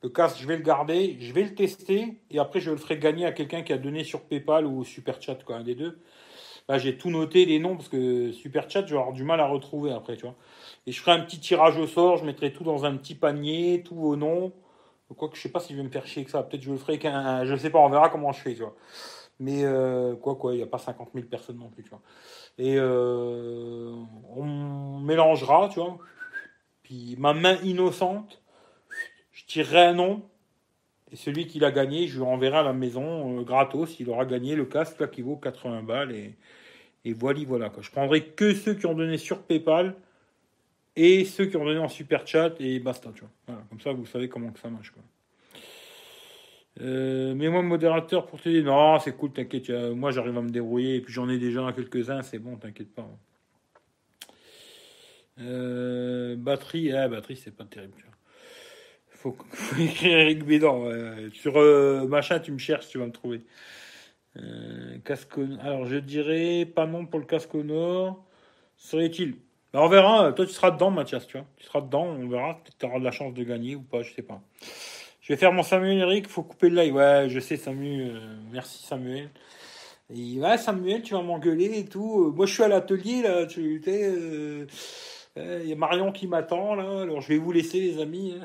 Le 0.06 0.10
casque, 0.10 0.38
je 0.40 0.46
vais 0.46 0.56
le 0.56 0.62
garder, 0.62 1.18
je 1.20 1.34
vais 1.34 1.42
le 1.42 1.56
tester, 1.56 2.22
et 2.30 2.38
après, 2.38 2.60
je 2.60 2.70
le 2.70 2.78
ferai 2.78 3.00
gagner 3.00 3.26
à 3.26 3.32
quelqu'un 3.32 3.64
qui 3.64 3.74
a 3.74 3.80
donné 3.80 4.04
sur 4.04 4.22
PayPal 4.22 4.68
ou 4.68 4.84
Super 4.84 5.20
Chat, 5.20 5.44
quoi, 5.44 5.56
un 5.56 5.64
des 5.64 5.74
deux. 5.74 5.98
Là, 6.70 6.78
j'ai 6.78 6.96
tout 6.96 7.10
noté, 7.10 7.44
les 7.46 7.58
noms, 7.58 7.76
parce 7.76 7.90
que 7.90 8.32
Super 8.32 8.70
Chat, 8.70 8.86
je 8.86 8.94
vais 8.94 9.00
avoir 9.00 9.14
du 9.14 9.24
mal 9.24 9.40
à 9.40 9.48
retrouver 9.48 9.92
après, 9.92 10.16
tu 10.16 10.22
vois. 10.28 10.36
Et 10.86 10.92
je 10.92 11.02
ferai 11.02 11.14
un 11.14 11.22
petit 11.22 11.40
tirage 11.40 11.80
au 11.80 11.88
sort, 11.88 12.18
je 12.18 12.26
mettrai 12.26 12.54
tout 12.54 12.64
dans 12.64 12.86
un 12.86 12.96
petit 12.98 13.16
panier, 13.16 13.82
tout 13.84 13.98
au 13.98 14.16
nom. 14.16 14.54
Quoi 15.18 15.28
que 15.28 15.38
je 15.38 15.42
sais 15.42 15.50
pas 15.50 15.60
si 15.60 15.74
je 15.74 15.78
vais 15.80 15.84
me 15.84 15.90
faire 15.90 16.06
chier 16.06 16.24
que 16.24 16.30
ça. 16.30 16.44
Peut-être 16.44 16.62
je 16.62 16.70
le 16.70 16.78
ferai 16.78 17.00
qu'un. 17.00 17.44
Je 17.44 17.56
sais 17.56 17.72
pas, 17.72 17.80
on 17.80 17.90
verra 17.90 18.10
comment 18.10 18.32
je 18.32 18.42
fais, 18.42 18.54
tu 18.54 18.62
vois. 18.62 18.76
Mais 19.40 19.64
euh, 19.64 20.16
quoi, 20.16 20.36
quoi, 20.36 20.54
il 20.54 20.58
n'y 20.58 20.64
a 20.64 20.68
pas 20.68 20.78
50 20.78 21.10
000 21.16 21.26
personnes 21.26 21.58
non 21.58 21.70
plus, 21.70 21.82
tu 21.82 21.90
vois. 21.90 22.02
Et 22.60 22.76
euh, 22.78 23.92
on 24.36 25.00
mélangera, 25.00 25.68
tu 25.70 25.80
vois. 25.80 25.98
Puis 26.84 27.16
ma 27.18 27.34
main 27.34 27.58
innocente, 27.64 28.44
je 29.48 29.54
tirerai 29.54 29.86
un 29.86 29.94
nom. 29.94 30.24
Et 31.12 31.16
celui 31.16 31.48
qui 31.48 31.60
l'a 31.60 31.72
gagné, 31.72 32.08
je 32.08 32.18
lui 32.18 32.24
renverrai 32.24 32.58
à 32.58 32.64
la 32.64 32.74
maison 32.74 33.40
euh, 33.40 33.44
gratos. 33.44 34.00
Il 34.00 34.10
aura 34.10 34.26
gagné 34.26 34.56
le 34.56 34.66
casque 34.66 35.00
là, 35.00 35.08
qui 35.08 35.22
vaut 35.22 35.36
80 35.36 35.84
balles. 35.84 36.12
Et, 36.12 37.14
voilà, 37.14 37.40
voilà. 37.46 37.70
Quoi. 37.70 37.84
Je 37.84 37.92
prendrai 37.92 38.26
que 38.26 38.54
ceux 38.54 38.74
qui 38.74 38.86
ont 38.86 38.96
donné 38.96 39.18
sur 39.18 39.44
PayPal 39.44 39.96
et 40.96 41.26
ceux 41.26 41.46
qui 41.46 41.58
ont 41.58 41.66
donné 41.66 41.80
en 41.80 41.90
super 41.90 42.26
chat 42.26 42.54
et 42.60 42.80
basta. 42.80 43.12
Tu 43.14 43.22
vois. 43.22 43.30
Voilà, 43.48 43.62
comme 43.70 43.80
ça, 43.80 43.94
vous 43.94 44.06
savez 44.06 44.28
comment 44.28 44.52
que 44.52 44.60
ça 44.60 44.70
marche. 44.70 44.92
Euh, 46.82 47.36
mais 47.36 47.48
moi, 47.50 47.62
modérateur 47.62 48.26
pour 48.26 48.42
te 48.42 48.50
dire, 48.50 48.66
non, 48.66 49.00
c'est 49.00 49.16
cool, 49.16 49.32
t'inquiète, 49.32 49.70
moi 49.70 50.12
j'arrive 50.12 50.38
à 50.38 50.42
me 50.42 50.50
débrouiller, 50.50 50.96
et 50.96 51.02
puis 51.02 51.14
j'en 51.14 51.30
ai 51.30 51.38
déjà 51.38 51.72
quelques-uns, 51.72 52.22
c'est 52.22 52.38
bon, 52.38 52.58
t'inquiète 52.58 52.94
pas. 52.94 53.08
Euh, 55.40 56.36
batterie, 56.38 56.92
ah, 56.94 57.08
batterie, 57.08 57.38
c'est 57.38 57.56
pas 57.56 57.66
terrible. 57.66 57.94
Faut, 59.52 59.82
écrire 59.82 60.18
Eric 60.20 60.46
Bédan. 60.46 60.86
Sur 61.34 61.58
euh, 61.58 62.08
machin, 62.08 62.40
tu 62.40 62.52
me 62.52 62.58
cherches, 62.58 62.88
tu 62.90 62.98
vas 62.98 63.06
me 63.06 63.12
trouver. 63.12 63.42
casque, 65.04 65.38
alors 65.62 65.86
je 65.86 65.98
dirais 65.98 66.66
pas 66.66 66.86
non 66.86 67.06
pour 67.06 67.20
le 67.20 67.26
casque 67.26 67.56
au 67.56 67.64
nord. 67.64 68.24
Serait-il? 68.78 69.36
Bah, 69.74 69.82
On 69.84 69.88
verra, 69.88 70.32
toi 70.34 70.46
tu 70.46 70.54
seras 70.54 70.72
dedans, 70.72 70.92
Mathias, 70.92 71.28
tu 71.28 71.38
vois. 71.38 71.48
Tu 71.58 71.66
seras 71.66 71.82
dedans, 71.82 72.06
on 72.06 72.28
verra, 72.28 72.62
tu 72.80 72.86
auras 72.86 73.00
de 73.00 73.04
la 73.04 73.12
chance 73.12 73.34
de 73.34 73.44
gagner 73.44 73.76
ou 73.76 73.82
pas, 73.82 74.04
je 74.04 74.14
sais 74.14 74.22
pas. 74.22 74.42
Je 75.26 75.34
vais 75.34 75.38
faire 75.38 75.52
mon 75.52 75.64
Samuel 75.64 75.98
Eric, 75.98 76.30
faut 76.30 76.44
couper 76.44 76.70
le 76.70 76.84
live. 76.84 76.94
Ouais, 76.94 77.26
je 77.30 77.40
sais 77.40 77.58
Samuel. 77.58 78.16
Euh, 78.16 78.36
merci 78.52 78.86
Samuel. 78.86 79.32
Et 80.14 80.40
ouais, 80.40 80.58
Samuel, 80.60 81.02
tu 81.02 81.16
vas 81.16 81.24
m'engueuler 81.24 81.80
et 81.80 81.86
tout. 81.86 82.26
Euh, 82.28 82.32
moi, 82.32 82.46
je 82.46 82.54
suis 82.54 82.62
à 82.62 82.68
l'atelier 82.68 83.24
là. 83.24 83.48
Tu 83.48 83.82
sais, 83.84 84.04
euh, 84.06 84.68
il 85.64 85.68
y 85.68 85.74
a 85.74 85.76
Marion 85.76 86.12
qui 86.12 86.28
m'attend 86.28 86.76
là. 86.76 87.02
Alors, 87.02 87.22
je 87.22 87.30
vais 87.30 87.40
vous 87.40 87.52
laisser 87.52 87.80
les 87.80 88.00
amis. 88.00 88.36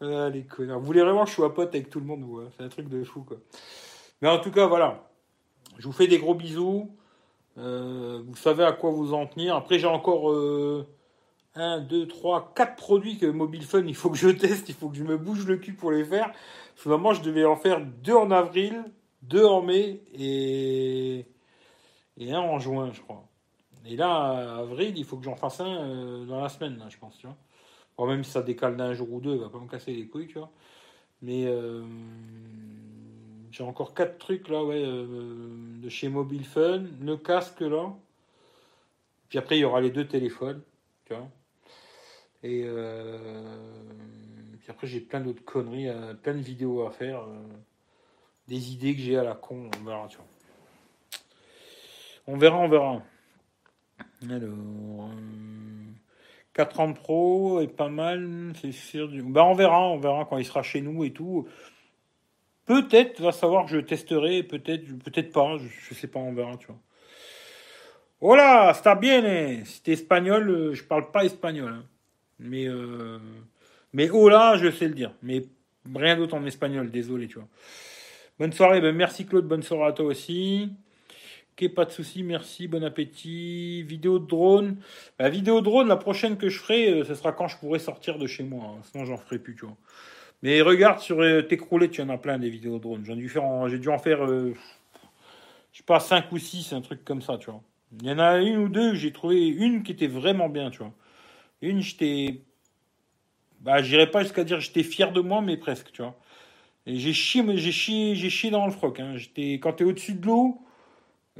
Ah, 0.00 0.28
les 0.28 0.44
connards. 0.44 0.80
Vous 0.80 0.86
voulez 0.86 1.02
vraiment 1.02 1.24
que 1.24 1.30
je 1.30 1.34
sois 1.34 1.54
pote 1.54 1.74
avec 1.74 1.90
tout 1.90 2.00
le 2.00 2.06
monde, 2.06 2.22
vous. 2.22 2.38
Hein. 2.38 2.50
C'est 2.56 2.64
un 2.64 2.68
truc 2.68 2.88
de 2.88 3.02
fou, 3.04 3.22
quoi. 3.22 3.38
Mais 4.20 4.28
en 4.28 4.38
tout 4.38 4.50
cas, 4.50 4.66
voilà. 4.66 5.08
Je 5.78 5.86
vous 5.86 5.92
fais 5.92 6.06
des 6.06 6.18
gros 6.18 6.34
bisous. 6.34 6.90
vous 7.56 8.36
savez 8.36 8.64
à 8.64 8.72
quoi 8.72 8.90
vous 8.90 9.12
en 9.14 9.26
tenir. 9.26 9.56
Après, 9.56 9.78
j'ai 9.78 9.86
encore 9.86 10.32
1, 11.56 11.80
2, 11.80 12.08
3, 12.08 12.52
4 12.54 12.76
produits 12.76 13.18
que 13.18 13.26
Mobile 13.26 13.62
Fun, 13.62 13.84
il 13.86 13.94
faut 13.94 14.10
que 14.10 14.16
je 14.16 14.28
teste, 14.28 14.68
il 14.68 14.74
faut 14.74 14.88
que 14.88 14.96
je 14.96 15.04
me 15.04 15.16
bouge 15.16 15.46
le 15.46 15.56
cul 15.56 15.74
pour 15.74 15.92
les 15.92 16.04
faire. 16.04 16.32
Finalement, 16.74 17.12
je 17.12 17.22
devais 17.22 17.44
en 17.44 17.56
faire 17.56 17.80
deux 17.80 18.14
en 18.14 18.30
avril, 18.30 18.84
deux 19.22 19.44
en 19.44 19.62
mai 19.62 20.02
et, 20.12 21.26
et 22.18 22.32
un 22.32 22.40
en 22.40 22.58
juin, 22.58 22.90
je 22.92 23.00
crois. 23.00 23.24
Et 23.86 23.96
là, 23.96 24.58
avril, 24.58 24.94
il 24.96 25.04
faut 25.04 25.16
que 25.16 25.24
j'en 25.24 25.36
fasse 25.36 25.60
un 25.60 25.66
euh, 25.66 26.24
dans 26.24 26.40
la 26.40 26.48
semaine, 26.48 26.82
je 26.88 26.96
pense, 26.98 27.16
tu 27.18 27.26
vois. 27.26 27.36
Même 27.98 28.24
si 28.24 28.30
ça 28.30 28.42
décale 28.42 28.76
d'un 28.76 28.92
jour 28.94 29.12
ou 29.12 29.20
deux, 29.20 29.34
il 29.34 29.40
va 29.40 29.48
pas 29.48 29.58
me 29.58 29.68
casser 29.68 29.92
les 29.92 30.06
couilles, 30.06 30.26
tu 30.26 30.38
vois. 30.38 30.50
Mais 31.22 31.44
euh, 31.46 31.82
j'ai 33.50 33.62
encore 33.62 33.94
quatre 33.94 34.18
trucs 34.18 34.48
là, 34.48 34.64
ouais, 34.64 34.82
euh, 34.84 35.46
de 35.82 35.88
chez 35.88 36.08
Mobile 36.08 36.44
Fun, 36.44 36.84
le 37.00 37.16
casque 37.16 37.60
là. 37.60 37.94
Puis 39.28 39.38
après, 39.38 39.56
il 39.56 39.60
y 39.60 39.64
aura 39.64 39.80
les 39.80 39.90
deux 39.90 40.06
téléphones, 40.06 40.60
tu 41.06 41.14
vois. 41.14 41.28
Et 42.42 42.62
euh, 42.66 43.56
puis 44.60 44.70
après, 44.70 44.86
j'ai 44.86 45.00
plein 45.00 45.20
d'autres 45.20 45.44
conneries, 45.44 45.88
plein 46.22 46.34
de 46.34 46.42
vidéos 46.42 46.86
à 46.86 46.90
faire. 46.90 47.26
des 48.48 48.72
idées 48.72 48.94
que 48.94 49.00
j'ai 49.00 49.16
à 49.16 49.24
la 49.24 49.34
con. 49.34 49.70
On 49.80 49.84
verra, 49.84 50.06
tu 50.08 50.18
vois. 50.18 50.26
On 52.26 52.36
verra, 52.36 52.58
on 52.58 52.68
verra. 52.68 53.02
Alors. 54.28 55.10
Euh, 56.58 56.64
430 56.64 56.96
Pro 56.96 57.60
est 57.60 57.68
pas 57.68 57.88
mal. 57.88 58.52
Bah, 59.24 59.44
on 59.44 59.54
verra, 59.54 59.88
on 59.88 59.98
verra 59.98 60.24
quand 60.24 60.38
il 60.38 60.44
sera 60.44 60.62
chez 60.62 60.80
nous 60.80 61.04
et 61.04 61.12
tout. 61.12 61.46
Peut-être, 62.66 63.20
va 63.20 63.32
savoir 63.32 63.66
je 63.68 63.78
testerai, 63.78 64.42
peut-être, 64.42 64.86
peut-être 65.04 65.32
pas, 65.32 65.58
je, 65.58 65.68
je 65.88 65.94
sais 65.94 66.06
pas, 66.06 66.20
on 66.20 66.32
verra, 66.32 66.56
tu 66.56 66.68
vois. 66.68 66.78
Hola, 68.20 68.70
está 68.70 68.94
bien. 68.94 69.64
Si 69.64 69.82
t'es 69.82 69.92
espagnol, 69.92 70.70
je 70.72 70.82
parle 70.84 71.10
pas 71.10 71.24
espagnol. 71.24 71.70
hein. 71.70 71.84
Mais, 72.38 72.66
euh, 72.66 73.18
mais 73.92 74.10
hola, 74.10 74.56
je 74.56 74.70
sais 74.70 74.88
le 74.88 74.94
dire. 74.94 75.14
Mais 75.22 75.42
rien 75.94 76.16
d'autre 76.16 76.34
en 76.34 76.44
espagnol, 76.46 76.90
désolé, 76.90 77.28
tu 77.28 77.34
vois. 77.34 77.48
Bonne 78.38 78.52
soirée, 78.52 78.80
ben 78.80 78.96
merci 78.96 79.26
Claude, 79.26 79.46
bonne 79.46 79.62
soirée 79.62 79.90
à 79.90 79.92
toi 79.92 80.06
aussi. 80.06 80.72
Ok, 81.56 81.68
pas 81.68 81.84
de 81.84 81.90
souci, 81.92 82.24
merci, 82.24 82.66
bon 82.66 82.82
appétit. 82.82 83.84
Vidéo 83.84 84.18
de 84.18 84.26
drone. 84.26 84.76
La 85.20 85.30
vidéo 85.30 85.60
de 85.60 85.64
drone, 85.64 85.86
la 85.86 85.96
prochaine 85.96 86.36
que 86.36 86.48
je 86.48 86.58
ferai, 86.58 86.90
euh, 86.90 87.04
ce 87.04 87.14
sera 87.14 87.30
quand 87.30 87.46
je 87.46 87.56
pourrai 87.58 87.78
sortir 87.78 88.18
de 88.18 88.26
chez 88.26 88.42
moi. 88.42 88.74
hein. 88.76 88.80
Sinon, 88.90 89.04
j'en 89.04 89.16
ferai 89.16 89.38
plus, 89.38 89.54
tu 89.54 89.64
vois. 89.64 89.76
Mais 90.42 90.62
regarde 90.62 90.98
sur 90.98 91.20
euh, 91.20 91.42
tes 91.42 91.56
croulettes, 91.56 91.92
tu 91.92 92.02
en 92.02 92.08
as 92.08 92.18
plein 92.18 92.38
des 92.40 92.50
vidéos 92.50 92.78
de 92.78 92.82
drone. 92.82 93.04
J'en 93.04 93.14
ai 93.14 93.18
dû 93.18 93.32
j'ai 93.68 93.78
dû 93.78 93.88
en 93.88 93.98
faire, 93.98 94.24
euh, 94.24 94.52
je 95.72 95.78
sais 95.78 95.84
pas, 95.84 96.00
5 96.00 96.32
ou 96.32 96.38
6, 96.38 96.72
un 96.72 96.80
truc 96.80 97.04
comme 97.04 97.22
ça, 97.22 97.38
tu 97.38 97.50
vois. 97.50 97.62
Il 98.00 98.08
y 98.08 98.10
en 98.10 98.18
a 98.18 98.38
une 98.38 98.56
ou 98.58 98.68
deux, 98.68 98.94
j'ai 98.96 99.12
trouvé 99.12 99.46
une 99.46 99.84
qui 99.84 99.92
était 99.92 100.08
vraiment 100.08 100.48
bien, 100.48 100.70
tu 100.70 100.78
vois. 100.78 100.92
Une, 101.62 101.80
j'étais, 101.82 102.42
bah, 103.60 103.80
j'irais 103.82 104.10
pas 104.10 104.22
jusqu'à 104.24 104.42
dire 104.44 104.60
j'étais 104.60 104.82
fier 104.82 105.12
de 105.12 105.20
moi, 105.20 105.40
mais 105.40 105.56
presque, 105.56 105.92
tu 105.92 106.02
vois. 106.02 106.18
Et 106.86 106.98
j'ai 106.98 107.12
chié, 107.12 107.44
j'ai 107.56 107.72
chié, 107.72 108.16
j'ai 108.16 108.30
chié 108.30 108.50
dans 108.50 108.66
le 108.66 108.72
froc. 108.72 108.98
Hein. 109.00 109.16
J'étais, 109.16 109.54
quand 109.54 109.74
t'es 109.74 109.84
au-dessus 109.84 110.14
de 110.14 110.26
l'eau, 110.26 110.60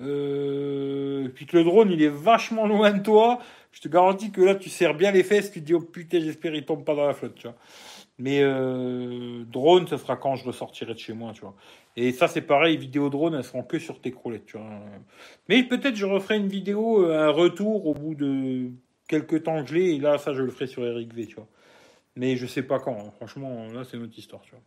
euh, 0.01 1.29
puis 1.35 1.47
que 1.47 1.57
le 1.57 1.65
drone 1.65 1.91
il 1.91 2.03
est 2.03 2.09
vachement 2.09 2.67
loin 2.67 2.93
de 2.93 3.03
toi, 3.03 3.39
je 3.73 3.81
te 3.81 3.89
garantis 3.89 4.31
que 4.31 4.41
là 4.41 4.55
tu 4.55 4.69
serres 4.69 4.95
bien 4.95 5.13
les 5.13 5.23
fesses, 5.23 5.53
tu 5.53 5.61
te 5.61 5.67
dis 5.67 5.75
oh 5.75 5.81
putain 5.81 6.21
j'espère 6.21 6.55
il 6.55 6.65
tombe 6.65 6.85
pas 6.85 6.95
dans 6.95 7.07
la 7.07 7.15
flotte, 7.15 7.35
tu 7.37 7.47
vois. 7.47 7.57
Mais 8.19 8.41
euh, 8.43 9.45
drone, 9.45 9.89
ce 9.89 9.97
sera 9.97 10.17
quand 10.17 10.37
je 10.37 10.45
ressortirai 10.45 10.95
de 10.95 10.99
chez 10.99 11.15
moi, 11.15 11.33
tu 11.33 11.41
vois. 11.41 11.55
Et 11.97 12.13
ça 12.13 12.29
c'est 12.29 12.43
pareil, 12.43 12.77
vidéo 12.77 13.09
drone, 13.11 13.35
elles 13.35 13.45
seront 13.45 13.63
que 13.63 13.79
sur 13.79 14.01
tes 14.01 14.13
croulettes, 14.13 14.47
tu 14.47 14.57
vois. 14.59 14.67
Mais 15.49 15.63
peut-être 15.63 15.97
je 15.97 16.07
referai 16.07 16.37
une 16.39 16.49
vidéo, 16.49 17.05
euh, 17.05 17.29
un 17.29 17.31
retour 17.31 17.87
au 17.87 17.95
bout 17.95 18.15
de 18.15 18.71
quelques 19.09 19.45
temps 19.45 19.63
que 19.63 19.69
je 19.71 19.75
l'ai, 19.75 19.95
et 19.95 19.99
là 20.01 20.19
ça 20.19 20.33
je 20.35 20.43
le 20.43 20.51
ferai 20.51 20.67
sur 20.67 20.85
Eric 20.85 21.15
V, 21.15 21.27
tu 21.27 21.37
vois. 21.37 21.49
Mais 22.17 22.37
je 22.37 22.47
sais 22.47 22.63
pas 22.63 22.79
quand, 22.81 22.99
hein. 22.99 23.13
franchement, 23.17 23.67
là 23.73 23.85
c'est 23.85 23.97
notre 23.97 24.19
histoire, 24.19 24.43
tu 24.43 24.53
vois. 24.53 24.61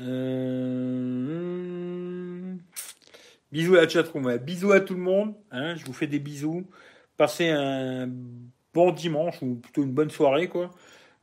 Euh... 0.00 1.32
Bisous 3.52 3.76
à 3.76 3.82
la 3.82 3.88
chatroom, 3.88 4.36
bisous 4.38 4.72
à 4.72 4.80
tout 4.80 4.94
le 4.94 5.00
monde. 5.00 5.34
hein, 5.50 5.74
je 5.76 5.84
vous 5.84 5.92
fais 5.92 6.06
des 6.06 6.18
bisous. 6.18 6.66
Passez 7.18 7.50
un 7.50 8.08
bon 8.72 8.90
dimanche 8.92 9.42
ou 9.42 9.56
plutôt 9.56 9.82
une 9.82 9.92
bonne 9.92 10.10
soirée. 10.10 10.50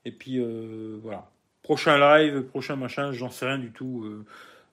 Et 0.06 0.11
puis 0.11 0.38
euh, 0.38 0.99
voilà. 1.01 1.30
Prochain 1.64 1.98
live, 1.98 2.43
prochain 2.43 2.75
machin, 2.75 3.11
j'en 3.11 3.30
sais 3.32 3.45
rien 3.48 3.58
du 3.58 3.72
tout. 3.72 4.03
euh, 4.06 4.25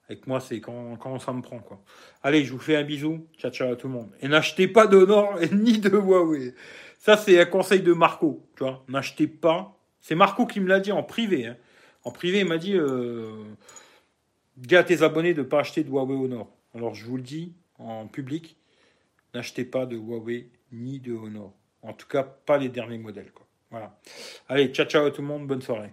avec 0.09 0.25
moi, 0.25 0.39
c'est 0.39 0.61
quand, 0.61 0.95
quand 0.97 1.19
ça 1.19 1.33
me 1.33 1.41
prend, 1.41 1.59
quoi. 1.59 1.81
Allez, 2.23 2.45
je 2.45 2.53
vous 2.53 2.59
fais 2.59 2.77
un 2.77 2.83
bisou. 2.83 3.25
Ciao, 3.37 3.51
ciao 3.51 3.71
à 3.71 3.75
tout 3.75 3.87
le 3.87 3.93
monde. 3.93 4.09
Et 4.21 4.27
n'achetez 4.27 4.67
pas 4.67 4.87
d'Honor 4.87 5.37
ni 5.51 5.79
de 5.79 5.89
Huawei. 5.89 6.53
Ça, 6.99 7.17
c'est 7.17 7.39
un 7.41 7.45
conseil 7.45 7.81
de 7.81 7.91
Marco. 7.91 8.41
Tu 8.55 8.63
n'achetez 8.87 9.27
pas. 9.27 9.75
C'est 9.99 10.15
Marco 10.15 10.45
qui 10.45 10.59
me 10.59 10.67
l'a 10.67 10.79
dit 10.79 10.91
en 10.91 11.03
privé. 11.03 11.47
hein. 11.47 11.57
En 12.03 12.11
privé, 12.11 12.39
il 12.39 12.45
m'a 12.45 12.57
dit 12.57 12.75
euh, 12.75 13.43
dis 14.55 14.75
à 14.75 14.83
tes 14.83 15.01
abonnés 15.01 15.33
de 15.33 15.41
ne 15.41 15.47
pas 15.47 15.59
acheter 15.59 15.83
de 15.83 15.89
Huawei 15.89 16.15
Honor. 16.15 16.47
Alors, 16.77 16.93
je 16.93 17.05
vous 17.05 17.17
le 17.17 17.23
dis 17.23 17.55
en 17.79 18.05
public 18.05 18.55
n'achetez 19.33 19.65
pas 19.65 19.87
de 19.87 19.97
Huawei 19.97 20.51
ni 20.71 20.99
de 20.99 21.11
Honor. 21.11 21.53
En 21.81 21.93
tout 21.93 22.07
cas, 22.07 22.21
pas 22.21 22.59
les 22.59 22.69
derniers 22.69 22.99
modèles. 22.99 23.31
Voilà. 23.71 23.99
Allez, 24.47 24.67
ciao, 24.67 24.85
ciao 24.85 25.07
à 25.07 25.11
tout 25.11 25.21
le 25.21 25.27
monde. 25.27 25.47
Bonne 25.47 25.63
soirée. 25.63 25.91